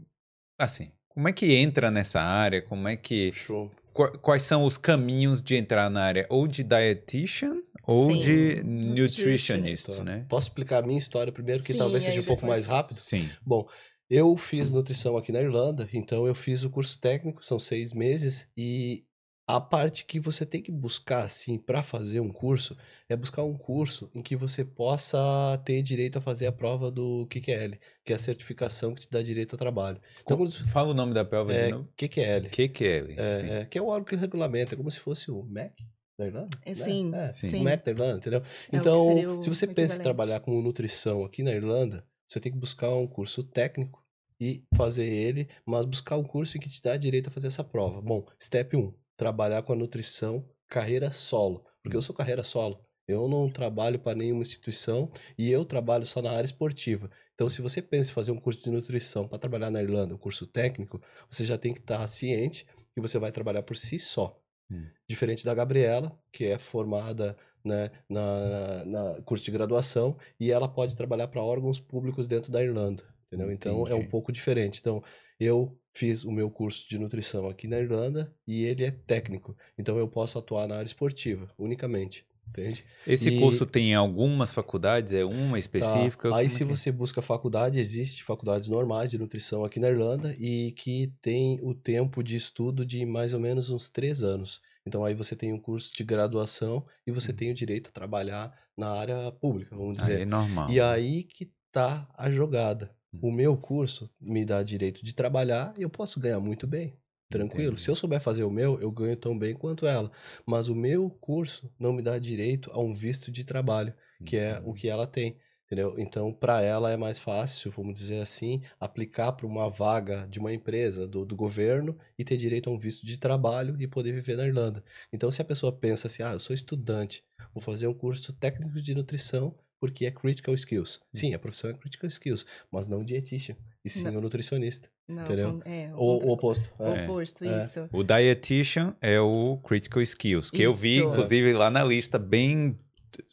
assim, 0.57 0.93
como 1.09 1.29
é 1.29 1.33
que 1.33 1.53
entra 1.55 1.91
nessa 1.91 2.21
área? 2.21 2.63
Como 2.63 2.87
é 2.87 2.95
que, 2.97 3.33
Show. 3.33 3.73
qua- 3.93 4.17
quais 4.19 4.43
são 4.45 4.63
os 4.65 4.77
caminhos 4.77 5.43
de 5.43 5.57
entrar 5.57 5.91
na 5.91 6.03
área 6.05 6.27
ou 6.31 6.47
de 6.47 6.63
dietitian 6.63 7.57
ou 7.89 8.11
Sim, 8.13 8.21
de 8.21 8.63
nutritionist. 8.65 9.89
né? 10.05 10.27
Posso 10.29 10.49
explicar 10.49 10.85
a 10.85 10.87
minha 10.87 10.99
história 10.99 11.33
primeiro, 11.33 11.63
que 11.63 11.73
Sim, 11.73 11.79
talvez 11.79 12.03
seja 12.05 12.21
um 12.21 12.25
pouco 12.25 12.47
mais 12.47 12.67
rápido? 12.67 12.99
Sim. 12.99 13.29
Bom, 13.45 13.67
Eu 14.11 14.37
fiz 14.37 14.71
nutrição 14.71 15.17
aqui 15.17 15.33
na 15.33 15.41
Irlanda, 15.41 15.89
então 15.93 16.27
eu 16.27 16.35
fiz 16.35 16.65
o 16.65 16.71
curso 16.71 16.99
técnico, 17.01 17.45
são 17.45 17.59
seis 17.59 17.93
meses, 17.93 18.47
e 18.57 19.05
a 19.47 19.59
parte 19.61 20.05
que 20.05 20.21
você 20.21 20.45
tem 20.45 20.61
que 20.63 20.71
buscar, 20.71 21.25
assim, 21.25 21.59
para 21.59 21.83
fazer 21.83 22.21
um 22.21 22.31
curso, 22.31 22.77
é 23.09 23.17
buscar 23.17 23.43
um 23.43 23.57
curso 23.57 24.11
em 24.15 24.23
que 24.23 24.37
você 24.37 24.63
possa 24.65 25.19
ter 25.65 25.81
direito 25.83 26.19
a 26.19 26.21
fazer 26.21 26.47
a 26.47 26.53
prova 26.53 26.91
do 26.91 27.27
QQL, 27.31 27.79
que 28.05 28.13
é 28.13 28.17
a 28.17 28.19
certificação 28.19 28.95
que 28.95 29.01
te 29.03 29.11
dá 29.11 29.23
direito 29.23 29.55
ao 29.55 29.59
trabalho. 29.59 29.99
Então, 30.23 30.39
Fala 30.71 30.91
o 30.91 30.95
nome 30.95 31.15
da 31.15 31.25
prova 31.25 31.53
de 31.53 31.59
é 31.59 31.69
novo. 31.71 31.89
QQL, 31.97 32.49
QQL. 32.51 33.07
sim. 33.09 33.15
é, 33.19 33.61
é, 33.61 33.65
que 33.65 33.79
é 33.79 33.83
o 33.83 33.87
órgão 33.87 34.05
que 34.05 34.17
regulamenta, 34.17 34.75
é 34.75 34.77
como 34.77 34.91
se 34.91 35.01
fosse 35.01 35.31
o 35.31 35.43
MEC 35.45 35.75
da 36.19 36.27
Irlanda. 36.27 36.59
É, 36.65 36.71
né? 36.71 36.75
sim, 36.75 37.15
É, 37.15 37.31
sim. 37.31 37.61
o 37.61 37.65
MEC 37.65 37.85
da 37.85 37.91
Irlanda, 37.93 38.17
entendeu? 38.19 38.41
É 38.41 38.77
Então, 38.77 39.41
se 39.41 39.49
você 39.49 39.67
pensa 39.67 39.97
em 39.97 40.03
trabalhar 40.03 40.41
com 40.41 40.61
nutrição 40.61 41.25
aqui 41.25 41.43
na 41.43 41.53
Irlanda, 41.53 42.05
você 42.27 42.41
tem 42.41 42.51
que 42.51 42.59
buscar 42.59 42.91
um 42.91 43.07
curso 43.07 43.43
técnico 43.45 44.05
e 44.41 44.65
fazer 44.75 45.07
ele, 45.07 45.49
mas 45.65 45.87
buscar 45.87 46.17
um 46.17 46.25
curso 46.25 46.59
que 46.59 46.69
te 46.69 46.83
dá 46.83 46.97
direito 46.97 47.29
a 47.29 47.33
fazer 47.33 47.47
essa 47.47 47.65
prova. 47.65 48.01
Bom, 48.03 48.27
step 48.41 48.77
1, 48.77 48.93
trabalhar 49.17 49.63
com 49.63 49.73
a 49.73 49.77
nutrição 49.77 50.45
carreira 50.69 51.13
solo, 51.13 51.65
porque 51.83 51.97
eu 51.97 52.03
sou 52.03 52.15
carreira 52.15 52.43
solo. 52.43 52.85
Eu 53.07 53.27
não 53.27 53.49
trabalho 53.51 53.99
para 53.99 54.15
nenhuma 54.15 54.43
instituição 54.43 55.11
e 55.39 55.51
eu 55.51 55.65
trabalho 55.65 56.07
só 56.07 56.21
na 56.21 56.31
área 56.31 56.45
esportiva. 56.45 57.11
Então, 57.35 57.49
se 57.49 57.63
você 57.63 57.81
pensa 57.81 58.11
em 58.11 58.13
fazer 58.13 58.33
um 58.33 58.39
curso 58.39 58.63
de 58.63 58.71
nutrição 58.71 59.27
para 59.27 59.39
trabalhar 59.39 59.71
na 59.71 59.83
Irlanda, 59.83 60.15
um 60.15 60.19
curso 60.19 60.47
técnico, 60.47 61.01
você 61.31 61.47
já 61.47 61.57
tem 61.57 61.73
que 61.73 61.81
estar 61.81 62.07
ciente 62.07 62.67
que 62.93 63.01
você 63.01 63.19
vai 63.19 63.33
trabalhar 63.33 63.63
por 63.63 63.77
si 63.77 63.99
só. 63.99 64.39
Hum. 64.71 64.87
Diferente 65.09 65.45
da 65.45 65.55
Gabriela, 65.55 66.19
que 66.31 66.45
é 66.45 66.59
formada 66.59 67.37
né, 67.65 67.91
na, 68.09 68.85
na 68.85 69.23
curso 69.23 69.45
de 69.45 69.51
graduação 69.51 70.17
e 70.39 70.51
ela 70.51 70.69
pode 70.69 70.95
trabalhar 70.95 71.29
para 71.29 71.43
órgãos 71.43 71.81
públicos 71.81 72.29
dentro 72.29 72.53
da 72.53 72.63
Irlanda, 72.63 73.03
entendeu? 73.27 73.51
Então 73.53 73.87
é 73.87 73.95
um 73.95 73.99
Entendi. 73.99 74.09
pouco 74.09 74.33
diferente. 74.33 74.81
Então 74.81 75.03
eu 75.41 75.79
fiz 75.93 76.25
o 76.25 76.31
meu 76.31 76.51
curso 76.51 76.89
de 76.89 76.99
nutrição 76.99 77.49
aqui 77.49 77.67
na 77.67 77.79
Irlanda 77.79 78.33
e 78.47 78.65
ele 78.65 78.85
é 78.85 78.91
técnico, 78.91 79.57
então 79.77 79.97
eu 79.99 80.09
posso 80.09 80.39
atuar 80.39 80.67
na 80.67 80.77
área 80.77 80.87
esportiva 80.87 81.51
unicamente, 81.59 82.27
entende? 82.51 82.85
Esse 83.07 83.31
E- 83.31 83.39
curso 83.41 83.65
tem 83.67 83.91
em 83.93 83.95
algumas 83.95 84.53
faculdades? 84.53 85.13
É 85.13 85.25
uma 85.25 85.53
Tá. 85.53 85.59
específica? 85.59 86.35
Aí 86.35 86.49
Como 86.49 86.51
se 86.51 86.63
é? 86.63 86.67
você 86.67 86.91
busca 86.93 87.23
faculdade, 87.23 87.79
existe 87.79 88.25
faculdades 88.25 88.69
normais 88.69 89.11
de 89.11 89.19
nutrição 89.19 89.65
aqui 89.65 89.79
na 89.79 89.89
Irlanda 89.89 90.35
e 90.39 90.73
que 90.73 91.13
tem 91.23 91.61
o 91.63 91.73
tempo 91.75 92.23
de 92.23 92.35
estudo 92.37 92.85
de 92.85 93.07
mais 93.07 93.33
ou 93.33 93.41
menos 93.41 93.71
uns 93.71 93.89
três 93.89 94.23
anos. 94.25 94.61
Então 94.87 95.05
aí 95.05 95.15
você 95.15 95.37
tem 95.37 95.53
um 95.53 95.61
curso 95.61 95.93
de 95.95 96.03
graduação 96.05 96.85
e 97.07 97.13
você 97.13 97.33
Hum. 97.33 97.37
tem 97.37 97.51
o 97.51 97.55
direito 97.55 97.89
a 97.89 97.93
trabalhar 97.93 98.53
na 98.77 98.91
área 98.91 99.31
pública, 99.33 99.77
vamos 99.77 99.95
Aí 99.99 100.01
dizer. 100.01 100.21
é 100.23 100.25
normal. 100.25 100.69
E 100.71 100.81
aí 100.81 101.23
que 101.25 101.53
tá 101.71 102.09
a 102.17 102.31
jogada. 102.31 102.95
Hum. 103.15 103.19
O 103.23 103.33
meu 103.33 103.57
curso 103.57 104.11
me 104.21 104.45
dá 104.45 104.63
direito 104.63 105.05
de 105.05 105.15
trabalhar 105.15 105.73
e 105.79 105.83
eu 105.83 105.91
posso 105.91 106.19
ganhar 106.21 106.41
muito 106.41 106.67
bem. 106.67 106.98
Tranquilo. 107.31 107.73
Entendi. 107.73 107.81
Se 107.83 107.91
eu 107.91 107.95
souber 107.95 108.21
fazer 108.21 108.45
o 108.45 108.51
meu, 108.51 108.81
eu 108.81 108.91
ganho 108.91 109.17
tão 109.17 109.39
bem 109.39 109.55
quanto 109.55 109.87
ela. 109.87 110.11
Mas 110.47 110.69
o 110.69 110.75
meu 110.75 111.11
curso 111.11 111.71
não 111.79 111.93
me 111.93 112.03
dá 112.03 112.19
direito 112.19 112.71
a 112.73 112.81
um 112.81 112.93
visto 112.93 113.31
de 113.31 113.45
trabalho, 113.45 113.95
que 114.25 114.37
é 114.37 114.61
o 114.65 114.75
Entendi. 114.75 114.81
que 114.81 114.89
ela 114.89 115.07
tem. 115.07 115.37
Entendeu? 115.67 115.95
Então, 115.99 116.33
para 116.33 116.63
ela 116.63 116.91
é 116.91 116.97
mais 116.97 117.19
fácil, 117.19 117.71
vamos 117.71 117.93
dizer 117.93 118.23
assim, 118.23 118.63
aplicar 118.81 119.33
para 119.33 119.47
uma 119.47 119.69
vaga 119.69 120.27
de 120.27 120.39
uma 120.39 120.51
empresa, 120.51 121.07
do, 121.07 121.27
do 121.27 121.37
governo, 121.37 121.99
e 122.19 122.25
ter 122.25 122.39
direito 122.39 122.71
a 122.71 122.73
um 122.73 122.79
visto 122.79 123.05
de 123.05 123.19
trabalho 123.19 123.77
e 123.79 123.87
poder 123.87 124.13
viver 124.13 124.39
na 124.39 124.47
Irlanda. 124.47 124.83
Então, 125.13 125.31
se 125.31 125.43
a 125.43 125.45
pessoa 125.45 125.71
pensa 125.71 126.07
assim, 126.07 126.23
ah, 126.23 126.33
eu 126.33 126.39
sou 126.39 126.55
estudante, 126.55 127.23
vou 127.53 127.61
fazer 127.61 127.87
um 127.87 127.93
curso 127.93 128.33
técnico 128.33 128.81
de 128.81 128.95
nutrição 128.95 129.55
porque 129.81 130.07
é 130.07 130.11
critical 130.11 130.55
skills. 130.55 131.01
Sim, 131.15 131.35
a 131.35 131.39
profissão 131.39 131.71
é 131.71 131.75
critical 131.75 132.09
skills, 132.09 132.45
mas 132.71 132.89
não 132.89 133.05
dietitian, 133.05 133.57
e 133.85 133.91
sim 133.91 134.05
Não. 134.05 134.17
o 134.19 134.21
nutricionista. 134.21 134.89
Não, 135.09 135.23
entendeu? 135.23 135.63
é, 135.65 135.91
o 135.95 135.99
Ou 135.99 136.17
o 136.17 136.19
contra- 136.21 136.33
oposto. 136.33 136.71
o 136.79 136.85
É. 136.85 137.05
oposto, 137.05 137.45
É. 137.45 137.65
isso. 137.65 137.89
O 137.93 138.03
dietitian 138.05 138.95
é 139.01 139.21
o 139.21 139.59
critical 139.65 140.03
skills, 140.03 140.51
que 140.51 140.63
eu 140.63 140.75
vi, 140.75 140.99
Isso. 140.99 141.09
inclusive, 141.09 141.53
lá 141.53 141.71
na 141.71 141.83
lista, 141.85 142.19
bem... 142.19 142.77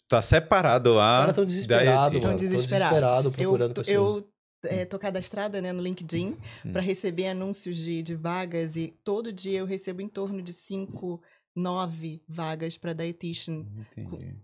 Tá 0.08 0.22
separado 0.22 0.92
Os 0.92 0.96
lá. 0.96 1.12
caras 1.12 1.30
estão 1.32 1.46
desesperados, 1.46 2.14
mano. 2.14 2.18
Estão 2.18 2.36
desesperados. 2.36 2.70
desesperado 2.70 3.32
procurando 3.32 3.70
eu, 3.72 3.84
pessoas. 3.84 4.24
Eu 4.24 4.30
é, 4.70 4.86
tô 4.86 4.98
cadastrada 4.98 5.62
né, 5.62 5.72
no 5.74 5.82
LinkedIn 5.82 6.38
Hum. 6.66 6.72
para 6.72 6.82
receber 6.82 7.28
anúncios 7.28 7.76
de, 7.76 8.02
de 8.02 8.16
vagas 8.16 8.76
e 8.76 8.94
todo 9.04 9.32
dia 9.34 9.60
eu 9.60 9.66
recebo 9.66 10.02
em 10.02 10.08
torno 10.08 10.42
de 10.42 10.54
5, 10.54 11.22
9 11.56 12.22
vagas 12.28 12.78
para 12.78 12.94
dietitian. 12.94 13.66
Entendi. 13.92 14.36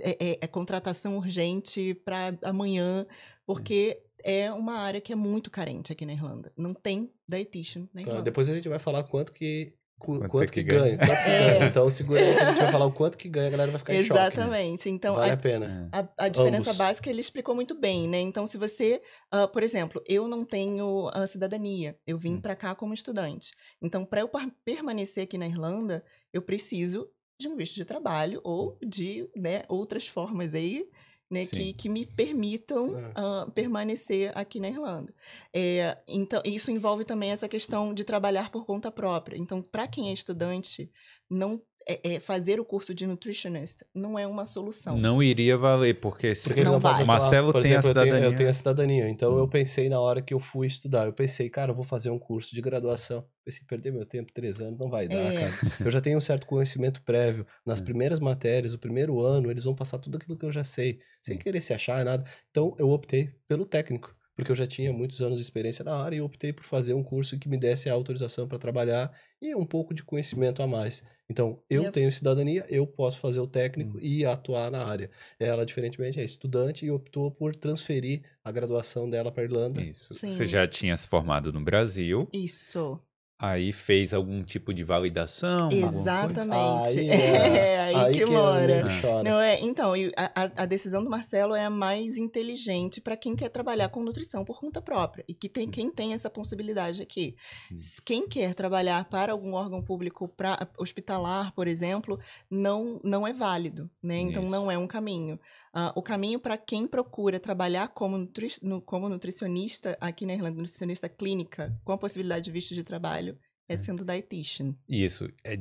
É, 0.00 0.32
é- 0.32 0.38
é 0.42 0.46
contratação 0.46 1.16
urgente 1.16 1.94
para 2.04 2.36
amanhã, 2.42 3.06
porque 3.46 4.00
é 4.24 4.50
uma 4.52 4.78
área 4.78 5.00
que 5.00 5.12
é 5.12 5.16
muito 5.16 5.50
carente 5.50 5.92
aqui 5.92 6.04
na 6.06 6.12
Irlanda. 6.12 6.52
Não 6.56 6.74
tem 6.74 7.12
dietitian 7.28 7.88
na 7.94 8.00
Irlanda. 8.02 8.22
depois 8.22 8.48
a 8.48 8.54
gente 8.54 8.68
vai 8.68 8.78
falar 8.78 9.02
quanto 9.04 9.32
que, 9.32 9.74
Quanto 9.96 10.28
quanto, 10.28 10.52
que 10.52 10.64
que, 10.64 10.68
ganha. 10.68 10.96
ganha. 10.96 10.98
Quanto 10.98 11.22
que 11.24 11.30
É. 11.30 11.58
ganha. 11.58 11.66
Então 11.68 11.88
segura 11.88 12.20
aí 12.20 12.34
que 12.34 12.40
a 12.42 12.46
gente 12.46 12.58
vai 12.58 12.72
falar 12.82 12.86
o 12.86 12.92
quanto 12.92 13.16
que 13.16 13.28
ganha, 13.28 13.46
a 13.46 13.50
galera 13.50 13.70
vai 13.70 13.78
ficar 13.78 13.94
em 13.94 14.04
choque. 14.04 14.18
né? 14.18 14.26
Exatamente. 14.26 14.90
Então, 14.90 15.14
vale 15.14 15.30
a- 15.30 15.34
a 15.34 15.36
pena. 15.36 15.90
É. 15.92 15.96
A, 15.98 16.24
a 16.24 16.28
diferença 16.28 16.70
Ambos. 16.70 16.76
básica 16.78 17.08
ele 17.08 17.20
explicou 17.20 17.54
muito 17.54 17.78
bem, 17.78 18.08
né? 18.08 18.20
Então, 18.20 18.46
se 18.46 18.58
você, 18.58 19.00
ah, 19.30 19.46
por 19.46 19.62
exemplo, 19.62 20.02
eu 20.08 20.26
não 20.26 20.44
tenho 20.44 21.08
a 21.14 21.26
cidadania, 21.28 21.96
eu 22.06 22.18
vim 22.18 22.34
Hum. 22.34 22.40
pra 22.40 22.56
cá 22.56 22.74
como 22.74 22.92
estudante. 22.92 23.52
Então, 23.80 24.04
para 24.04 24.20
eu 24.22 24.30
permanecer 24.64 25.22
aqui 25.24 25.38
na 25.38 25.46
Irlanda, 25.46 26.04
eu 26.32 26.42
preciso 26.42 27.08
de 27.38 27.48
um 27.48 27.56
visto 27.56 27.74
de 27.74 27.84
trabalho 27.84 28.40
ou 28.44 28.78
de 28.84 29.28
né, 29.36 29.62
outras 29.68 30.06
formas 30.06 30.54
aí, 30.54 30.88
né, 31.30 31.46
que, 31.46 31.72
que 31.74 31.88
me 31.88 32.06
permitam 32.06 32.96
É. 32.96 33.12
ah, 33.14 33.50
permanecer 33.54 34.30
aqui 34.36 34.60
na 34.60 34.68
Irlanda. 34.68 35.14
É, 35.52 35.98
então, 36.06 36.40
isso 36.44 36.70
envolve 36.70 37.04
também 37.04 37.30
essa 37.30 37.48
questão 37.48 37.92
de 37.94 38.04
trabalhar 38.04 38.50
por 38.50 38.64
conta 38.64 38.90
própria. 38.92 39.36
Então, 39.36 39.62
para 39.62 39.88
quem 39.88 40.10
é 40.10 40.12
estudante, 40.12 40.90
não 41.28 41.60
é- 41.86 42.14
é 42.14 42.20
fazer 42.20 42.58
o 42.60 42.64
curso 42.64 42.94
de 42.94 43.06
nutritionist 43.06 43.82
não 43.94 44.18
é 44.18 44.26
uma 44.26 44.46
solução. 44.46 44.96
Não 44.96 45.22
iria 45.22 45.56
valer, 45.56 46.00
porque 46.00 46.34
se 46.34 46.44
Porque 46.48 46.64
Não 46.64 46.80
não 46.80 47.06
Marcelo 47.06 47.52
por 47.52 47.62
tem 47.62 47.72
a 47.76 47.78
exemplo, 47.78 47.88
eu 47.90 47.94
tenho- 47.94 48.04
cidadania. 48.06 48.28
Eu 48.32 48.36
tenho 48.36 48.48
a 48.48 48.52
cidadania. 48.52 49.08
Então 49.08 49.34
Hum. 49.34 49.38
eu 49.38 49.48
pensei 49.48 49.88
na 49.88 50.00
hora 50.00 50.22
que 50.22 50.32
eu 50.34 50.38
fui 50.40 50.66
estudar, 50.66 51.06
eu 51.06 51.12
pensei, 51.12 51.48
cara, 51.50 51.70
eu 51.72 51.74
vou 51.74 51.84
fazer 51.84 52.10
um 52.10 52.18
curso 52.18 52.54
de 52.54 52.60
graduação. 52.60 53.24
Pensei, 53.44 53.62
perder 53.66 53.92
meu 53.92 54.06
tempo, 54.06 54.32
três 54.32 54.60
anos, 54.60 54.78
não 54.78 54.88
vai 54.88 55.06
dar, 55.06 55.16
É. 55.16 55.40
cara. 55.40 55.52
Eu 55.84 55.90
já 55.90 56.00
tenho 56.00 56.16
um 56.16 56.20
certo 56.20 56.46
conhecimento 56.46 57.02
prévio. 57.02 57.46
Nas 57.66 57.80
Hum. 57.80 57.84
primeiras 57.84 58.18
matérias, 58.18 58.72
o 58.72 58.78
primeiro 58.78 59.20
ano, 59.20 59.50
eles 59.50 59.64
vão 59.64 59.74
passar 59.74 59.98
tudo 59.98 60.16
aquilo 60.16 60.36
que 60.38 60.46
eu 60.46 60.52
já 60.52 60.64
sei, 60.64 60.98
sem 61.20 61.36
Hum. 61.36 61.40
querer 61.40 61.60
se 61.60 61.74
achar 61.74 62.04
nada. 62.04 62.24
Então 62.50 62.74
eu 62.78 62.88
optei 62.90 63.30
pelo 63.46 63.66
técnico. 63.66 64.14
Porque 64.34 64.50
eu 64.50 64.56
já 64.56 64.66
tinha 64.66 64.92
muitos 64.92 65.22
anos 65.22 65.38
de 65.38 65.44
experiência 65.44 65.84
na 65.84 65.96
área 65.96 66.16
e 66.16 66.20
optei 66.20 66.52
por 66.52 66.64
fazer 66.64 66.92
um 66.94 67.02
curso 67.04 67.38
que 67.38 67.48
me 67.48 67.56
desse 67.56 67.88
a 67.88 67.92
autorização 67.92 68.48
para 68.48 68.58
trabalhar 68.58 69.12
e 69.40 69.54
um 69.54 69.64
pouco 69.64 69.94
de 69.94 70.02
conhecimento 70.02 70.62
a 70.62 70.66
mais. 70.66 71.02
Então, 71.28 71.62
eu 71.70 71.90
tenho 71.92 72.10
cidadania, 72.12 72.66
eu 72.68 72.86
posso 72.86 73.18
fazer 73.20 73.40
o 73.40 73.46
técnico 73.46 73.96
Hum. 73.96 74.00
e 74.02 74.24
atuar 74.24 74.70
na 74.70 74.84
área. 74.84 75.10
Ela, 75.38 75.64
diferentemente, 75.64 76.20
é 76.20 76.24
estudante 76.24 76.84
e 76.84 76.90
optou 76.90 77.30
por 77.30 77.54
transferir 77.54 78.22
a 78.42 78.50
graduação 78.50 79.08
dela 79.08 79.30
para 79.32 79.44
Irlanda. 79.44 79.80
Isso. 79.82 80.12
Sim. 80.14 80.28
Você 80.28 80.46
já 80.46 80.66
tinha 80.66 80.96
se 80.96 81.06
formado 81.06 81.52
no 81.52 81.60
Brasil, 81.62 82.28
Isso. 82.32 83.00
Aí 83.38 83.72
fez 83.72 84.14
algum 84.14 84.42
tipo 84.42 84.72
de 84.72 84.84
validação? 84.84 85.64
alguma 85.64 85.80
coisa? 85.82 86.00
Exatamente. 86.00 86.98
Aí, 87.00 87.08
é, 87.08 87.80
aí, 87.84 87.94
aí 87.94 88.12
que, 88.12 88.18
que 88.18 88.24
o 88.24 88.32
mora. 88.32 88.84
Não 89.24 89.40
é, 89.40 89.60
então, 89.60 89.92
a, 90.16 90.42
a- 90.44 90.52
a 90.62 90.66
decisão 90.66 91.02
do 91.02 91.10
Marcelo 91.10 91.54
é 91.54 91.64
a 91.64 91.70
mais 91.70 92.16
inteligente 92.16 93.00
para 93.00 93.16
quem 93.16 93.34
quer 93.36 93.48
trabalhar 93.48 93.88
com 93.88 94.02
nutrição 94.02 94.44
por 94.44 94.58
conta 94.60 94.80
própria 94.80 95.24
e 95.28 95.34
que 95.34 95.48
tem 95.48 95.68
quem 95.68 95.90
tem 95.90 96.12
essa 96.14 96.30
possibilidade 96.30 97.02
aqui. 97.02 97.36
Hum. 97.72 97.76
Quem 98.04 98.28
quer 98.28 98.54
trabalhar 98.54 99.04
para 99.06 99.32
algum 99.32 99.54
órgão 99.54 99.82
público 99.82 100.28
pra, 100.28 100.68
hospitalar, 100.78 101.52
por 101.54 101.66
exemplo, 101.66 102.18
não 102.50 103.00
não 103.02 103.26
é 103.26 103.32
válido, 103.32 103.90
né? 104.02 104.18
Então 104.20 104.42
Isso. 104.44 104.52
não 104.52 104.70
é 104.70 104.78
um 104.78 104.86
caminho. 104.86 105.38
Ah, 105.76 105.92
o 105.96 106.02
caminho 106.02 106.38
para 106.38 106.56
quem 106.56 106.86
procura 106.86 107.40
trabalhar 107.40 107.88
como, 107.88 108.16
nutri, 108.16 108.48
no- 108.62 108.80
como 108.80 109.08
nutricionista 109.08 109.98
aqui 110.00 110.24
na 110.24 110.32
Irlanda, 110.34 110.56
nutricionista 110.56 111.08
clínica, 111.08 111.76
com 111.84 111.90
a 111.92 111.98
possibilidade 111.98 112.44
de 112.44 112.52
visto 112.52 112.74
de 112.74 112.84
trabalho, 112.84 113.36
é 113.68 113.76
sendo 113.76 114.04
dietitian. 114.04 114.74
Isso. 114.88 115.28
É, 115.42 115.58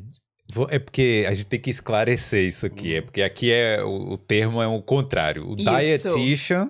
é 0.70 0.78
porque 0.80 1.26
a 1.28 1.34
gente 1.34 1.48
tem 1.48 1.60
que 1.60 1.72
esclarecer 1.72 2.46
isso 2.48 2.66
aqui. 2.68 2.94
É 2.96 3.00
Hum. 3.00 3.04
porque 3.06 3.22
aqui 3.24 3.52
é 3.52 3.84
o, 3.84 4.12
o 4.14 4.18
termo 4.18 4.62
é 4.62 4.68
o 4.68 4.82
contrário. 4.84 5.50
O 5.50 5.56
Isso. 5.56 5.66
dietitian, 6.10 6.70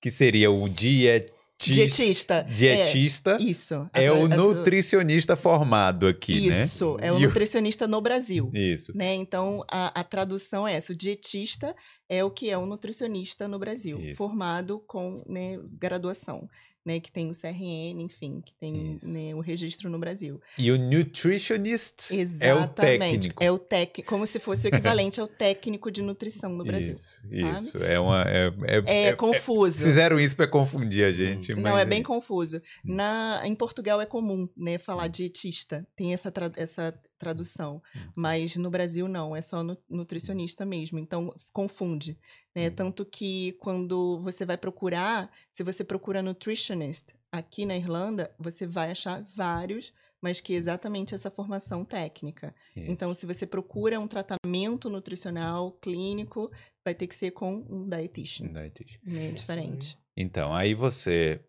que 0.00 0.10
seria 0.10 0.50
o 0.50 0.68
dietis- 0.68 1.33
Dietista. 1.58 2.34
é, 2.48 2.52
dietista, 2.52 3.36
Isso. 3.40 3.88
A 3.92 4.00
é, 4.02 4.10
o 4.10 4.26
nutricionista 4.28 5.36
formado 5.36 6.06
aqui, 6.06 6.48
né? 6.50 6.64
Isso, 6.64 6.96
é 7.00 7.12
o 7.12 7.18
E 7.18 7.24
o- 7.24 7.28
nutricionista 7.28 7.86
no 7.86 8.00
Brasil. 8.00 8.50
Isso. 8.52 8.92
Né? 8.96 9.14
Então, 9.14 9.64
a, 9.70 10.00
a 10.00 10.04
tradução 10.04 10.66
é 10.66 10.74
essa. 10.74 10.92
O 10.92 10.96
dietista 10.96 11.74
é 12.08 12.22
o 12.24 12.30
que 12.30 12.50
é 12.50 12.58
um 12.58 12.66
nutricionista 12.66 13.46
no 13.48 13.58
Brasil, 13.58 13.98
Isso. 13.98 14.16
formado 14.16 14.80
com 14.86 15.22
né, 15.28 15.58
graduação, 15.78 16.48
né, 16.84 17.00
que 17.00 17.10
tem 17.10 17.30
o 17.30 17.32
CRN, 17.32 18.00
enfim, 18.02 18.40
que 18.44 18.52
tem 18.60 18.98
né, 19.02 19.34
o 19.34 19.40
registro 19.40 19.88
no 19.88 19.98
Brasil. 19.98 20.40
E 20.58 20.70
o 20.70 20.76
nutritionist 20.78 22.10
é 22.10 22.14
o 22.14 22.18
Exatamente. 22.58 22.98
técnico. 22.98 23.42
É 23.44 23.50
o 23.50 23.58
técnico, 23.58 24.08
como 24.10 24.26
se 24.26 24.38
fosse 24.38 24.66
o 24.66 24.68
equivalente 24.68 25.18
ao 25.20 25.26
técnico 25.26 25.90
de 25.90 26.02
nutrição 26.02 26.50
no 26.54 26.64
Brasil. 26.64 26.92
Isso, 26.92 27.22
sabe? 27.22 27.58
isso. 27.66 27.78
É 27.78 27.98
uma. 27.98 28.22
É, 28.22 28.46
é- 28.66 28.82
É, 28.86 29.02
é- 29.08 29.12
confuso. 29.16 29.78
Fizeram 29.78 30.20
isso 30.20 30.36
para 30.36 30.46
confundir 30.46 31.04
a 31.04 31.12
gente. 31.12 31.54
Não, 31.54 31.62
mas 31.62 31.78
é 31.80 31.84
bem 31.84 32.02
confuso. 32.02 32.58
Hum. 32.84 32.94
Na, 32.94 33.40
em 33.44 33.54
Portugal 33.54 34.00
é 34.00 34.06
comum, 34.06 34.48
né, 34.56 34.78
falar 34.78 35.08
dietista. 35.08 35.86
Tem 35.96 36.12
essa, 36.12 36.30
tra- 36.30 36.52
essa 36.56 36.92
tradução. 37.18 37.80
Hum. 37.96 38.00
Mas 38.16 38.56
no 38.56 38.70
Brasil 38.70 39.08
não, 39.08 39.34
é 39.34 39.40
só 39.40 39.62
nu- 39.62 39.78
nutricionista 39.88 40.64
mesmo. 40.66 40.98
Então 40.98 41.34
confunde. 41.52 42.18
Né? 42.54 42.68
Hum. 42.68 42.74
Tanto 42.74 43.04
que 43.04 43.52
quando 43.60 44.18
você 44.20 44.44
vai 44.46 44.56
procurar, 44.56 45.30
se 45.50 45.62
você 45.62 45.82
procura 45.82 46.22
nutritionist 46.22 47.14
aqui 47.32 47.66
na 47.66 47.76
Irlanda, 47.76 48.34
você 48.38 48.66
vai 48.66 48.92
achar 48.92 49.24
vários, 49.34 49.92
mas 50.22 50.40
que 50.40 50.54
é 50.54 50.56
exatamente 50.56 51.14
essa 51.14 51.30
formação 51.30 51.84
técnica. 51.84 52.54
Então, 52.74 53.12
se 53.12 53.26
você 53.26 53.46
procura 53.46 54.00
um 54.00 54.06
tratamento 54.06 54.88
nutricional 54.88 55.72
clínico, 55.72 56.50
vai 56.84 56.94
ter 56.94 57.06
que 57.06 57.14
ser 57.14 57.32
com 57.32 57.56
um 57.68 57.88
dietitian. 57.88 58.52
Dietitian. 58.52 59.00
Né? 59.04 59.32
Diferente. 59.32 59.98
Então, 60.16 60.54
aí 60.54 60.74
você 60.74 61.40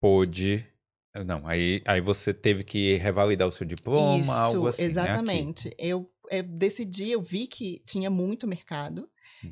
pôde. 0.00 0.64
Não, 1.24 1.46
aí, 1.48 1.82
aí 1.86 2.00
você 2.00 2.34
teve 2.34 2.62
que 2.62 2.96
revalidar 2.96 3.48
o 3.48 3.52
seu 3.52 3.66
diploma, 3.66 4.20
Isso, 4.20 4.30
algo 4.30 4.68
assim. 4.68 4.82
né, 4.82 4.88
exatamente. 4.88 5.74
Eu, 5.78 6.08
eu 6.30 6.42
decidi, 6.42 7.10
eu 7.10 7.22
vi 7.22 7.46
que 7.46 7.82
tinha 7.86 8.10
muito 8.10 8.46
mercado. 8.46 9.08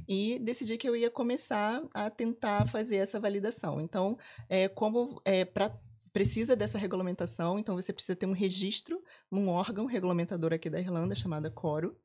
E 0.09 0.39
decidi 0.39 0.77
que 0.79 0.89
eu 0.89 0.97
ia 0.97 1.11
começar 1.11 1.83
a 1.93 2.11
tentar 2.11 2.67
fazer 2.69 2.97
essa 2.97 3.21
validação. 3.21 3.81
Então, 3.81 4.17
é, 4.49 4.69
como 4.69 5.21
é, 5.25 5.45
pra, 5.45 5.71
precisa 6.13 6.55
dessa 6.57 6.79
regulamentação, 6.79 7.59
então 7.59 7.75
você 7.75 7.93
precisa 7.93 8.17
ter 8.17 8.27
um 8.27 8.33
registro, 8.33 9.03
um 9.31 9.49
órgão 9.49 9.85
regulamentador 9.87 10.53
aqui 10.53 10.71
da 10.71 10.81
Irlanda 10.81 11.15
chamada 11.15 11.51
Coro. 11.51 11.97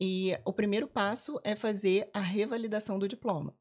E 0.00 0.36
o 0.44 0.52
primeiro 0.52 0.86
passo 0.86 1.40
é 1.42 1.56
fazer 1.56 2.08
a 2.12 2.20
revalidação 2.20 2.98
do 2.98 3.08
diploma. 3.08 3.54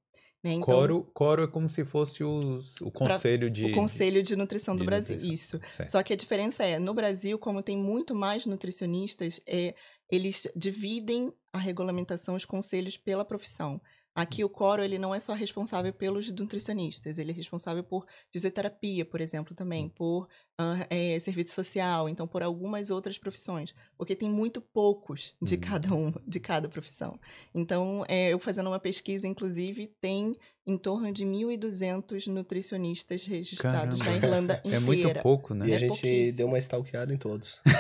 Né? 0.43 0.51
Então, 0.53 0.65
Coro, 0.75 1.03
coro 1.11 1.43
é 1.43 1.47
como 1.47 1.67
se 1.67 1.83
fosse 1.83 2.23
os- 2.23 2.79
o 2.81 2.91
conselho 2.91 3.49
de. 3.49 3.65
o 3.65 3.71
Conselho 3.73 4.21
de 4.21 4.35
Nutrição 4.35 4.75
do 4.75 4.81
de 4.81 4.85
Brasil. 4.85 5.15
nutrição. 5.15 5.33
Isso. 5.33 5.59
Certo. 5.75 5.89
Só 5.89 6.03
que 6.03 6.13
a 6.13 6.15
diferença 6.15 6.63
é, 6.63 6.77
no 6.77 6.93
Brasil, 6.93 7.39
como 7.39 7.63
tem 7.63 7.75
muito 7.75 8.13
mais 8.13 8.45
nutricionistas, 8.45 9.41
é, 9.47 9.73
eles 10.09 10.47
dividem 10.55 11.33
a 11.53 11.57
regulamentação, 11.57 12.35
os 12.35 12.45
conselhos 12.45 12.97
pela 12.97 13.25
profissão. 13.25 13.81
Aqui 14.17 14.45
o 14.45 14.49
coro 14.49 14.81
ele 14.81 14.97
não 14.97 15.13
é 15.13 15.19
só 15.19 15.33
responsável 15.33 15.91
pelos 15.93 16.29
nutricionistas, 16.31 17.17
ele 17.17 17.31
é 17.31 17.33
responsável 17.35 17.83
por 17.83 18.05
fisioterapia, 18.31 19.03
por 19.05 19.19
exemplo, 19.19 19.53
também, 19.53 19.89
por 19.89 20.29
ah, 20.57 20.87
eh, 20.89 21.19
serviço 21.19 21.53
social, 21.53 22.07
então 22.07 22.25
por 22.25 22.41
algumas 22.41 22.89
outras 22.89 23.17
profissões, 23.17 23.73
porque 23.97 24.15
tem 24.15 24.29
muito 24.29 24.61
poucos 24.61 25.35
de 25.41 25.57
Hum. 25.57 25.57
cada 25.57 25.93
um, 25.93 26.13
de 26.25 26.39
cada 26.39 26.69
profissão. 26.69 27.19
Então, 27.53 28.05
eh, 28.07 28.29
eu 28.31 28.39
fazendo 28.39 28.67
uma 28.69 28.79
pesquisa, 28.79 29.27
inclusive, 29.27 29.87
tem 29.99 30.37
em 30.67 30.77
torno 30.77 31.11
de 31.11 31.23
1.200 31.25 32.27
nutricionistas 32.27 33.23
registrados 33.25 33.99
na 33.99 34.05
Caramba. 34.05 34.25
Irlanda 34.25 34.53
É 34.65 34.67
inteira. 34.67 34.81
muito 34.85 35.13
pouco, 35.21 35.53
né? 35.53 35.67
E 35.67 35.71
a 35.71 35.75
É 35.75 35.77
gente 35.79 35.89
pouquíssimo. 35.89 36.37
deu 36.37 36.47
uma 36.47 36.57
stalkeada 36.57 37.13
em 37.13 37.17
todos. 37.17 37.61